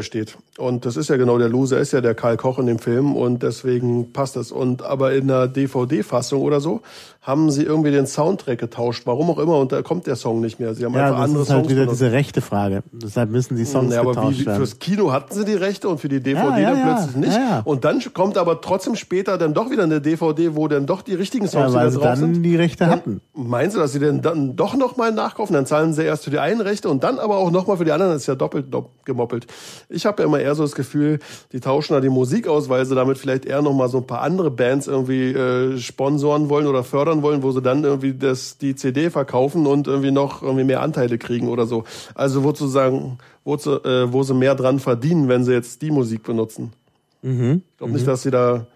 steht. 0.00 0.38
Und 0.58 0.86
das 0.86 0.96
ist 0.96 1.10
ja 1.10 1.16
genau 1.16 1.38
der 1.38 1.48
Loser, 1.48 1.78
ist 1.78 1.92
ja 1.92 2.00
der 2.00 2.14
Karl 2.14 2.36
Koch 2.36 2.58
in 2.58 2.66
dem 2.66 2.78
Film 2.78 3.16
und 3.16 3.42
deswegen 3.42 4.12
passt 4.12 4.36
das. 4.36 4.52
Und 4.52 4.82
aber 4.82 5.12
in 5.12 5.28
der 5.28 5.48
DVD-Fassung 5.48 6.40
oder 6.40 6.60
so 6.60 6.82
haben 7.22 7.52
sie 7.52 7.62
irgendwie 7.62 7.92
den 7.92 8.08
Soundtrack 8.08 8.58
getauscht, 8.58 9.02
warum 9.06 9.30
auch 9.30 9.38
immer, 9.38 9.56
und 9.58 9.70
da 9.70 9.80
kommt 9.82 10.08
der 10.08 10.16
Song 10.16 10.40
nicht 10.40 10.58
mehr. 10.58 10.74
Sie 10.74 10.84
haben 10.84 10.92
ja, 10.94 11.04
einfach 11.06 11.18
das 11.20 11.24
andere 11.28 11.42
ist 11.44 11.50
halt 11.50 11.60
Songs 11.66 11.70
wieder 11.70 11.86
diese 11.86 12.10
rechte 12.10 12.40
Frage. 12.40 12.82
Deshalb 12.90 13.30
müssen 13.30 13.54
die 13.56 13.64
Songs 13.64 13.94
Ja, 13.94 14.00
aber 14.00 14.10
getauscht 14.10 14.40
wie, 14.40 14.46
werden. 14.46 14.56
fürs 14.58 14.78
Kino 14.80 15.12
hatten 15.12 15.32
sie 15.32 15.44
die 15.44 15.54
Rechte 15.54 15.88
und 15.88 16.00
für 16.00 16.08
die 16.08 16.18
DVD 16.20 16.44
Ja, 16.48 16.58
ja, 16.58 16.70
dann 16.74 16.82
plötzlich 16.96 17.16
nicht. 17.16 17.38
Und 17.64 17.84
dann 17.84 18.02
kommt 18.12 18.36
aber 18.36 18.60
trotzdem 18.60 18.96
später 18.96 19.38
dann 19.38 19.54
doch 19.54 19.70
wieder 19.70 19.84
eine 19.84 20.00
DVD, 20.00 20.56
wo 20.56 20.66
dann 20.66 20.84
doch 20.86 21.00
die 21.02 21.14
richtigen 21.14 21.46
Songs 21.46 21.72
ja, 21.72 21.78
weil 21.78 21.82
wieder 21.82 21.90
sie 21.92 21.96
drauf 21.98 22.06
dann 22.08 22.18
sind. 22.34 22.42
die 22.42 22.56
Rechte 22.56 22.88
hatten. 22.88 23.20
Meinen 23.34 23.70
Sie, 23.70 23.78
dass 23.78 23.92
sie 23.92 24.00
denn 24.00 24.20
dann 24.20 24.56
doch 24.56 24.74
nochmal 24.74 25.12
nachkaufen? 25.12 25.54
Dann 25.54 25.64
zahlen 25.66 25.92
sie 25.94 26.02
erst 26.02 26.24
für 26.24 26.30
die 26.30 26.40
einen 26.40 26.60
Rechte 26.60 26.88
und 26.88 27.04
dann 27.04 27.20
aber 27.20 27.36
auch 27.36 27.52
nochmal 27.52 27.76
für 27.76 27.84
die 27.84 27.92
anderen. 27.92 28.12
Das 28.14 28.22
ist 28.22 28.26
ja 28.26 28.34
doppelt 28.34 28.74
dopp- 28.74 28.88
gemoppelt. 29.04 29.46
Ich 29.88 30.06
habe 30.06 30.22
ja 30.22 30.28
immer 30.28 30.40
eher 30.40 30.56
so 30.56 30.64
das 30.64 30.74
Gefühl, 30.74 31.20
die 31.52 31.60
tauschen 31.60 31.92
da 31.94 32.00
die 32.00 32.08
Musik 32.08 32.48
aus, 32.48 32.68
weil 32.68 32.84
sie 32.84 32.96
damit 32.96 33.16
vielleicht 33.18 33.44
eher 33.44 33.62
nochmal 33.62 33.88
so 33.88 33.98
ein 33.98 34.06
paar 34.08 34.22
andere 34.22 34.50
Bands 34.50 34.88
irgendwie 34.88 35.30
äh, 35.32 35.78
sponsoren 35.78 36.48
wollen 36.48 36.66
oder 36.66 36.82
fördern 36.82 37.11
wollen, 37.20 37.42
wo 37.42 37.52
sie 37.52 37.60
dann 37.60 37.84
irgendwie 37.84 38.14
das, 38.14 38.56
die 38.56 38.74
CD 38.74 39.10
verkaufen 39.10 39.66
und 39.66 39.86
irgendwie 39.86 40.10
noch 40.10 40.40
irgendwie 40.42 40.64
mehr 40.64 40.80
Anteile 40.80 41.18
kriegen 41.18 41.48
oder 41.48 41.66
so. 41.66 41.84
Also 42.14 42.42
wo 42.42 42.48
sozusagen, 42.48 43.18
wo, 43.44 43.58
sie, 43.58 43.72
äh, 43.72 44.10
wo 44.10 44.22
sie 44.22 44.32
mehr 44.32 44.54
dran 44.54 44.78
verdienen, 44.78 45.28
wenn 45.28 45.44
sie 45.44 45.52
jetzt 45.52 45.82
die 45.82 45.90
Musik 45.90 46.22
benutzen. 46.22 46.72
Mhm. 47.20 47.62
Ich 47.72 47.78
glaube 47.78 47.92
nicht, 47.92 48.06
dass 48.06 48.22
sie 48.22 48.30
da 48.30 48.66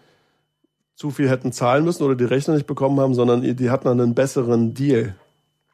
zu 0.94 1.10
viel 1.10 1.30
hätten 1.30 1.52
zahlen 1.52 1.84
müssen 1.84 2.02
oder 2.02 2.14
die 2.14 2.24
Rechnung 2.24 2.56
nicht 2.56 2.66
bekommen 2.66 3.00
haben, 3.00 3.14
sondern 3.14 3.42
die 3.42 3.70
hatten 3.70 3.86
dann 3.86 4.00
einen 4.00 4.14
besseren 4.14 4.74
Deal. 4.74 5.14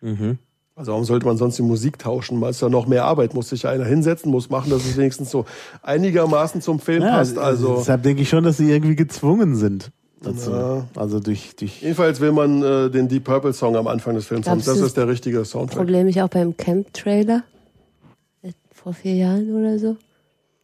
Mhm. 0.00 0.38
Also 0.74 0.92
warum 0.92 1.04
sollte 1.04 1.26
man 1.26 1.36
sonst 1.36 1.58
die 1.58 1.62
Musik 1.62 1.98
tauschen? 1.98 2.40
Weil 2.40 2.50
es 2.50 2.60
ja 2.60 2.68
noch 2.68 2.86
mehr 2.86 3.04
Arbeit, 3.04 3.34
muss 3.34 3.50
sich 3.50 3.62
ja 3.62 3.70
einer 3.70 3.84
hinsetzen, 3.84 4.30
muss 4.30 4.50
machen, 4.50 4.70
dass 4.70 4.84
es 4.84 4.96
wenigstens 4.96 5.30
so 5.30 5.44
einigermaßen 5.82 6.60
zum 6.60 6.80
Film 6.80 7.02
Ja, 7.02 7.10
passt. 7.10 7.38
Also 7.38 7.76
deshalb 7.76 8.02
denke 8.02 8.22
ich 8.22 8.28
schon, 8.28 8.42
dass 8.44 8.56
sie 8.56 8.70
irgendwie 8.70 8.96
gezwungen 8.96 9.54
sind 9.54 9.90
dazu. 10.22 10.50
Ja. 10.50 10.84
Also 10.96 11.20
durch, 11.20 11.54
durch 11.56 11.82
jedenfalls 11.82 12.20
will 12.20 12.32
man 12.32 12.62
äh, 12.62 12.90
den 12.90 13.08
Deep 13.08 13.24
Purple 13.24 13.52
Song 13.52 13.76
am 13.76 13.86
Anfang 13.86 14.14
des 14.14 14.26
Films 14.26 14.48
haben. 14.48 14.62
Das 14.64 14.78
ist 14.78 14.96
der 14.96 15.08
richtige 15.08 15.44
Soundtrack. 15.44 15.78
Problem 15.78 16.08
ich 16.08 16.20
auch 16.22 16.28
beim 16.28 16.56
Camp-Trailer. 16.56 17.42
Vor 18.72 18.94
vier 18.94 19.14
Jahren 19.14 19.54
oder 19.54 19.78
so. 19.78 19.96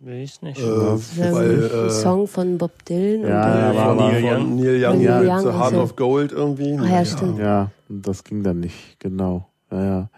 Ich 0.04 0.42
nicht. 0.42 0.58
Äh, 0.58 0.62
Ja, 0.62 0.98
weil, 1.32 1.70
ein 1.72 1.86
äh, 1.86 1.90
Song 1.90 2.26
von 2.26 2.58
Bob 2.58 2.84
Dylan. 2.84 3.22
Ja, 3.22 3.26
und, 3.26 3.28
ja, 3.28 3.72
äh, 3.72 3.76
war 3.76 3.96
von, 3.96 3.96
Neil 3.96 4.24
Young, 4.24 4.56
Neil 4.56 4.84
Young 4.84 5.02
Neil 5.02 5.28
Young 5.28 5.40
The 5.40 5.48
Heart 5.52 5.72
ja- 5.72 5.82
of 5.82 5.96
Gold 5.96 6.32
irgendwie. 6.32 6.78
Ah, 6.78 6.86
ja, 6.86 7.04
stimmt. 7.04 7.38
Ja, 7.38 7.70
das 7.88 8.24
ging 8.24 8.42
dann 8.42 8.60
nicht, 8.60 8.98
genau. 8.98 9.48
Ja, 9.70 9.84
ja. 9.84 10.10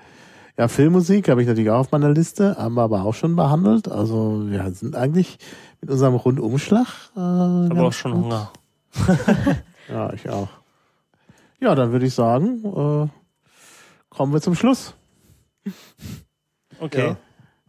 ja 0.58 0.68
Filmmusik 0.68 1.28
habe 1.28 1.42
ich 1.42 1.48
natürlich 1.48 1.70
auch 1.70 1.80
auf 1.80 1.92
meiner 1.92 2.10
Liste, 2.10 2.56
haben 2.56 2.74
wir 2.74 2.82
aber 2.82 3.04
auch 3.04 3.14
schon 3.14 3.36
behandelt. 3.36 3.88
Also 3.88 4.44
wir 4.46 4.70
sind 4.72 4.96
eigentlich 4.96 5.38
mit 5.80 5.90
unserem 5.90 6.14
Rundumschlag. 6.14 6.86
Äh, 7.16 7.20
Aber 7.20 7.68
ganz 7.68 7.80
auch 7.80 7.92
schon 7.92 8.12
gut. 8.12 8.24
Hunger. 8.24 8.52
Ja, 9.88 10.12
ich 10.12 10.28
auch. 10.28 10.48
Ja, 11.58 11.74
dann 11.74 11.90
würde 11.90 12.06
ich 12.06 12.14
sagen, 12.14 12.64
äh, 12.64 13.08
kommen 14.08 14.32
wir 14.32 14.40
zum 14.40 14.54
Schluss. 14.54 14.94
Okay. 16.78 17.16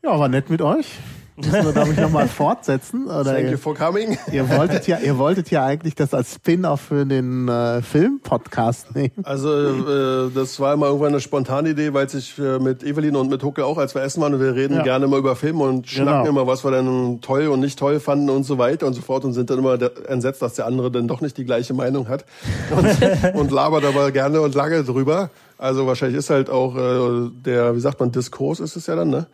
Ja, 0.03 0.19
war 0.19 0.30
nett 0.30 0.50
mit 0.50 0.61
euch. 0.61 1.00
Müssen 1.38 1.53
wir, 1.66 1.72
glaube 1.72 1.92
ich, 1.92 2.00
nochmal 2.00 2.27
fortsetzen. 2.27 3.06
Oder 3.06 3.24
Thank 3.24 3.45
you 3.45 3.51
ihr, 3.51 3.58
for 3.58 3.74
coming. 3.76 4.18
ihr 4.32 4.48
wolltet 4.50 4.85
ja, 4.88 4.98
ihr 5.00 5.18
wolltet 5.18 5.50
ja 5.50 5.66
eigentlich 5.66 5.95
das 5.95 6.14
als 6.14 6.35
Spin-off 6.35 6.82
für 6.82 7.06
den 7.06 7.48
äh, 7.48 7.82
Film-Podcast 7.82 8.93
nehmen. 8.95 9.11
Also 9.24 9.50
äh, 9.50 10.30
das 10.35 10.60
war 10.60 10.74
immer 10.74 10.88
irgendwann 10.88 11.10
eine 11.10 11.22
spontane 11.22 11.69
Idee, 11.69 11.93
weil 11.93 12.10
sich 12.10 12.38
äh, 12.38 12.60
mit 12.60 12.84
Evelyn 12.84 13.16
und 13.16 13.30
mit 13.30 13.43
Hucke 13.43 13.66
auch, 13.66 13.77
als 13.77 13.95
wir 13.95 14.01
essen 14.03 14.22
waren, 14.22 14.34
und 14.34 14.40
wir 14.42 14.53
reden 14.56 14.76
Ja. 14.76 14.84
gerne 14.84 15.06
immer 15.06 15.18
über 15.18 15.35
Filme 15.35 15.64
und 15.64 15.88
schnacken 15.88 16.26
Genau. 16.26 16.42
immer, 16.42 16.48
was 16.48 16.64
wir 16.64 16.72
dann 16.72 17.19
toll 17.22 17.48
und 17.48 17.60
nicht 17.61 17.80
toll 17.80 18.00
fanden 18.00 18.30
und 18.30 18.43
so 18.43 18.58
weiter 18.58 18.85
und 18.85 18.93
so 18.93 19.01
fort 19.01 19.24
und 19.26 19.34
sind 19.34 19.50
dann 19.50 19.60
immer 19.60 19.77
entsetzt, 20.08 20.42
dass 20.42 20.56
der 20.56 20.66
andere 20.66 20.92
dann 20.92 21.08
doch 21.08 21.22
nicht 21.22 21.38
die 21.38 21.45
gleiche 21.45 21.74
Meinung 21.74 22.08
hat 22.08 22.26
und, 22.76 23.35
und 23.40 23.51
labert 23.51 23.85
aber 23.85 24.11
gerne 24.11 24.42
und 24.42 24.53
lange 24.53 24.84
drüber. 24.84 25.30
Also 25.62 25.86
wahrscheinlich 25.86 26.18
ist 26.18 26.32
halt 26.32 26.50
auch 26.50 26.76
äh, 26.76 27.30
der, 27.46 27.76
wie 27.76 27.80
sagt 27.80 28.00
man, 28.00 28.12
Diskurs 28.12 28.60
ist 28.60 28.76
es 28.76 28.88
ja 28.88 28.96
dann, 28.96 29.10
ne? 29.12 29.28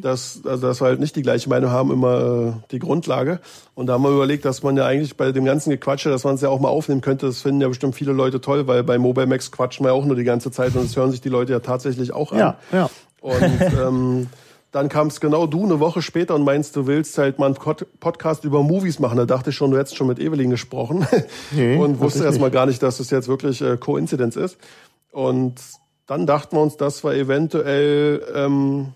Dass, 0.00 0.40
also, 0.46 0.66
dass 0.66 0.80
wir 0.80 0.86
halt 0.86 0.98
nicht 0.98 1.14
die 1.14 1.20
gleiche 1.20 1.50
Meinung 1.50 1.70
haben, 1.70 1.92
immer 1.92 2.54
äh, 2.56 2.70
die 2.70 2.78
Grundlage. 2.78 3.38
Und 3.74 3.86
da 3.88 3.92
haben 3.92 4.02
wir 4.02 4.10
überlegt, 4.10 4.46
dass 4.46 4.62
man 4.62 4.78
ja 4.78 4.86
eigentlich 4.86 5.16
bei 5.18 5.30
dem 5.30 5.44
ganzen 5.44 5.68
Gequatsche, 5.68 6.08
dass 6.08 6.24
man 6.24 6.36
es 6.36 6.40
ja 6.40 6.48
auch 6.48 6.58
mal 6.58 6.68
aufnehmen 6.70 7.02
könnte. 7.02 7.26
Das 7.26 7.42
finden 7.42 7.60
ja 7.60 7.68
bestimmt 7.68 7.94
viele 7.96 8.12
Leute 8.12 8.40
toll, 8.40 8.66
weil 8.66 8.82
bei 8.82 8.96
Mobile 8.96 9.26
Max 9.26 9.52
quatschen 9.52 9.84
wir 9.84 9.90
ja 9.90 9.94
auch 9.94 10.06
nur 10.06 10.16
die 10.16 10.24
ganze 10.24 10.50
Zeit 10.50 10.74
und 10.74 10.84
das 10.84 10.96
hören 10.96 11.10
sich 11.10 11.20
die 11.20 11.28
Leute 11.28 11.52
ja 11.52 11.60
tatsächlich 11.60 12.12
auch 12.14 12.32
an. 12.32 12.38
Ja, 12.38 12.56
ja. 12.72 12.90
Und 13.20 13.42
ähm, 13.86 14.26
dann 14.72 14.88
kam 14.88 15.06
es 15.06 15.20
genau 15.20 15.46
du 15.46 15.62
eine 15.64 15.78
Woche 15.78 16.02
später 16.02 16.34
und 16.34 16.42
meinst, 16.42 16.74
du 16.74 16.88
willst 16.88 17.16
halt 17.16 17.38
mal 17.38 17.46
einen 17.46 17.54
Pod- 17.54 17.86
Podcast 18.00 18.42
über 18.44 18.62
Movies 18.64 18.98
machen. 18.98 19.16
Da 19.18 19.24
dachte 19.24 19.50
ich 19.50 19.56
schon, 19.56 19.70
du 19.70 19.78
hättest 19.78 19.94
schon 19.96 20.08
mit 20.08 20.18
Evelyn 20.18 20.50
gesprochen 20.50 21.06
Nee, 21.52 21.76
und 21.78 22.00
wusste 22.00 22.18
ich 22.20 22.24
erst 22.24 22.40
mal 22.40 22.46
nicht. 22.46 22.54
gar 22.54 22.66
nicht, 22.66 22.82
dass 22.82 22.98
es 22.98 23.10
jetzt 23.10 23.28
wirklich 23.28 23.62
äh, 23.62 23.76
Koinzidenz 23.76 24.34
ist. 24.34 24.56
Und 25.14 25.54
dann 26.06 26.26
dachten 26.26 26.56
wir 26.56 26.60
uns, 26.62 26.76
dass 26.76 27.04
wir 27.04 27.14
eventuell 27.14 28.20
ähm, 28.34 28.92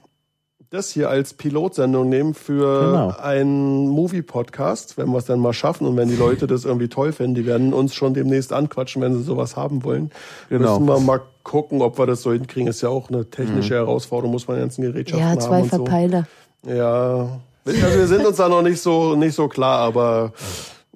das 0.70 0.90
hier 0.90 1.08
als 1.08 1.32
Pilotsendung 1.32 2.08
nehmen 2.10 2.34
für 2.34 2.80
Genau. 2.90 3.14
einen 3.22 3.88
Movie-Podcast, 3.88 4.98
wenn 4.98 5.08
wir 5.10 5.18
es 5.18 5.24
dann 5.24 5.38
mal 5.40 5.52
schaffen 5.54 5.86
und 5.86 5.96
wenn 5.96 6.08
die 6.08 6.16
Leute 6.16 6.46
das 6.46 6.64
irgendwie 6.66 6.88
toll 6.88 7.12
finden, 7.12 7.34
die 7.36 7.46
werden 7.46 7.72
uns 7.72 7.94
schon 7.94 8.12
demnächst 8.12 8.52
anquatschen, 8.52 9.00
wenn 9.00 9.14
sie 9.14 9.22
sowas 9.22 9.56
haben 9.56 9.84
wollen. 9.84 10.10
Genau. 10.50 10.78
Müssen 10.80 10.86
wir 10.88 11.00
mal 11.00 11.20
gucken, 11.44 11.80
ob 11.80 11.98
wir 11.98 12.06
das 12.06 12.20
so 12.20 12.32
hinkriegen. 12.32 12.68
Ist 12.68 12.82
ja 12.82 12.90
auch 12.90 13.08
eine 13.08 13.30
technische 13.30 13.76
Herausforderung, 13.76 14.32
muss 14.32 14.46
man 14.48 14.56
die 14.58 14.62
ganzen 14.62 14.82
Gerätschaften 14.82 15.24
ja, 15.24 15.30
haben 15.30 15.40
zwei 15.40 15.62
und 15.62 15.70
so. 15.70 15.76
Verpeiler. 15.76 16.26
Ja, 16.66 17.40
also 17.64 17.98
wir 17.98 18.06
sind 18.08 18.26
uns 18.26 18.36
da 18.36 18.48
noch 18.48 18.62
nicht 18.62 18.82
so 18.82 19.14
nicht 19.14 19.34
so 19.34 19.46
klar, 19.48 19.78
aber 19.78 20.32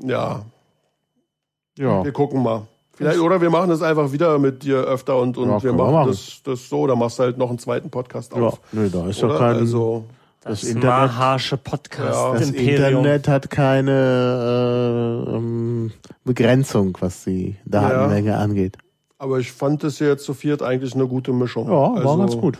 ja, 0.04 0.42
Ja. 1.78 2.04
wir 2.04 2.12
gucken 2.12 2.42
mal. 2.42 2.66
Vielleicht, 3.02 3.20
oder 3.20 3.40
wir 3.40 3.50
machen 3.50 3.70
das 3.70 3.82
einfach 3.82 4.12
wieder 4.12 4.38
mit 4.38 4.62
dir 4.62 4.78
öfter 4.78 5.16
und, 5.18 5.36
und 5.38 5.48
Ja, 5.48 5.62
wir 5.62 5.72
machen 5.72 5.92
machen. 5.92 6.10
das, 6.10 6.40
das 6.44 6.68
so, 6.68 6.86
dann 6.86 6.98
machst 6.98 7.18
du 7.18 7.24
halt 7.24 7.38
noch 7.38 7.48
einen 7.50 7.58
zweiten 7.58 7.90
Podcast 7.90 8.32
Ja, 8.34 8.42
auf. 8.42 8.60
nö, 8.72 8.88
da 8.90 9.06
ist 9.08 9.20
ja 9.20 9.28
Oder? 9.28 9.38
kein. 9.38 9.56
also, 9.56 10.04
das 10.42 10.60
Das, 10.62 10.68
Internet- 10.70 10.84
maharsche 11.12 11.58
Ja. 11.98 12.32
das. 12.32 12.50
Internet 12.50 13.28
hat 13.28 13.50
keine 13.50 15.24
äh, 15.28 15.36
ähm, 15.36 15.92
Begrenzung, 16.24 16.96
was 17.00 17.24
die 17.24 17.56
Datenmenge 17.64 18.36
angeht. 18.36 18.76
aber 19.18 19.38
ich 19.38 19.52
fand 19.52 19.84
das 19.84 19.98
hier 19.98 20.08
jetzt 20.08 20.24
zu 20.24 20.34
viert 20.34 20.62
eigentlich 20.62 20.94
eine 20.94 21.06
gute 21.06 21.32
Mischung. 21.32 21.66
Ja, 21.68 21.72
war 21.72 21.96
also, 21.96 22.18
ganz 22.18 22.36
gut. 22.36 22.58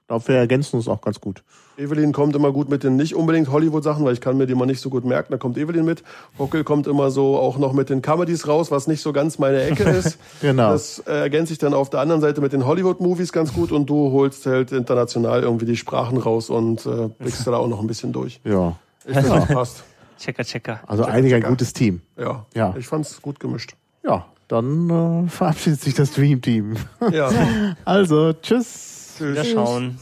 Ich 0.00 0.06
glaube, 0.08 0.26
wir 0.28 0.36
ergänzen 0.36 0.76
uns 0.76 0.88
auch 0.88 1.00
ganz 1.00 1.20
gut. 1.20 1.42
Evelyn 1.82 2.12
kommt 2.12 2.36
immer 2.36 2.52
gut 2.52 2.68
mit 2.70 2.84
den 2.84 2.96
nicht 2.96 3.14
unbedingt 3.14 3.50
Hollywood-Sachen, 3.50 4.04
weil 4.04 4.12
ich 4.14 4.20
kann 4.20 4.36
mir 4.36 4.46
die 4.46 4.54
mal 4.54 4.66
nicht 4.66 4.80
so 4.80 4.88
gut 4.90 5.04
merken. 5.04 5.32
Da 5.32 5.36
kommt 5.38 5.58
Evelyn 5.58 5.84
mit. 5.84 6.02
Hockel 6.38 6.64
kommt 6.64 6.86
immer 6.86 7.10
so 7.10 7.36
auch 7.36 7.58
noch 7.58 7.72
mit 7.72 7.90
den 7.90 8.00
Comedies 8.02 8.46
raus, 8.48 8.70
was 8.70 8.86
nicht 8.86 9.02
so 9.02 9.12
ganz 9.12 9.38
meine 9.38 9.62
Ecke 9.62 9.82
ist. 9.90 10.18
Genau. 10.40 10.70
Das 10.70 11.00
äh, 11.00 11.12
ergänzt 11.20 11.48
sich 11.50 11.58
dann 11.58 11.74
auf 11.74 11.90
der 11.90 12.00
anderen 12.00 12.20
Seite 12.20 12.40
mit 12.40 12.52
den 12.52 12.64
Hollywood-Movies 12.64 13.32
ganz 13.32 13.52
gut 13.52 13.72
und 13.72 13.86
du 13.90 14.12
holst 14.12 14.46
halt 14.46 14.72
international 14.72 15.42
irgendwie 15.42 15.66
die 15.66 15.76
Sprachen 15.76 16.18
raus 16.18 16.48
und 16.50 16.86
äh, 16.86 17.08
blickst 17.18 17.46
da 17.46 17.56
auch 17.56 17.68
noch 17.68 17.80
ein 17.80 17.86
bisschen 17.86 18.12
durch. 18.12 18.40
Ja. 18.44 18.76
Ich 19.06 19.14
finde, 19.14 19.30
das 19.30 19.46
passt. 19.48 19.84
Checker, 20.18 20.44
checker. 20.44 20.80
Also 20.86 21.02
Checker, 21.02 21.14
eigentlich 21.16 21.34
ein 21.34 21.42
gutes 21.42 21.72
Team. 21.72 22.00
Ja, 22.16 22.46
Ja. 22.54 22.74
ich 22.78 22.86
fand's 22.86 23.20
gut 23.20 23.40
gemischt. 23.40 23.74
Ja, 24.04 24.26
dann 24.46 25.24
äh, 25.26 25.28
verabschiedet 25.28 25.80
sich 25.80 25.94
das 25.94 26.12
Dream 26.12 26.40
Team. 26.40 26.76
Ja, 27.10 27.28
Also, 27.84 28.32
tschüss. 28.34 29.14
tschüss. 29.18 29.32
Wieder 29.32 29.44
schauen. 29.44 29.98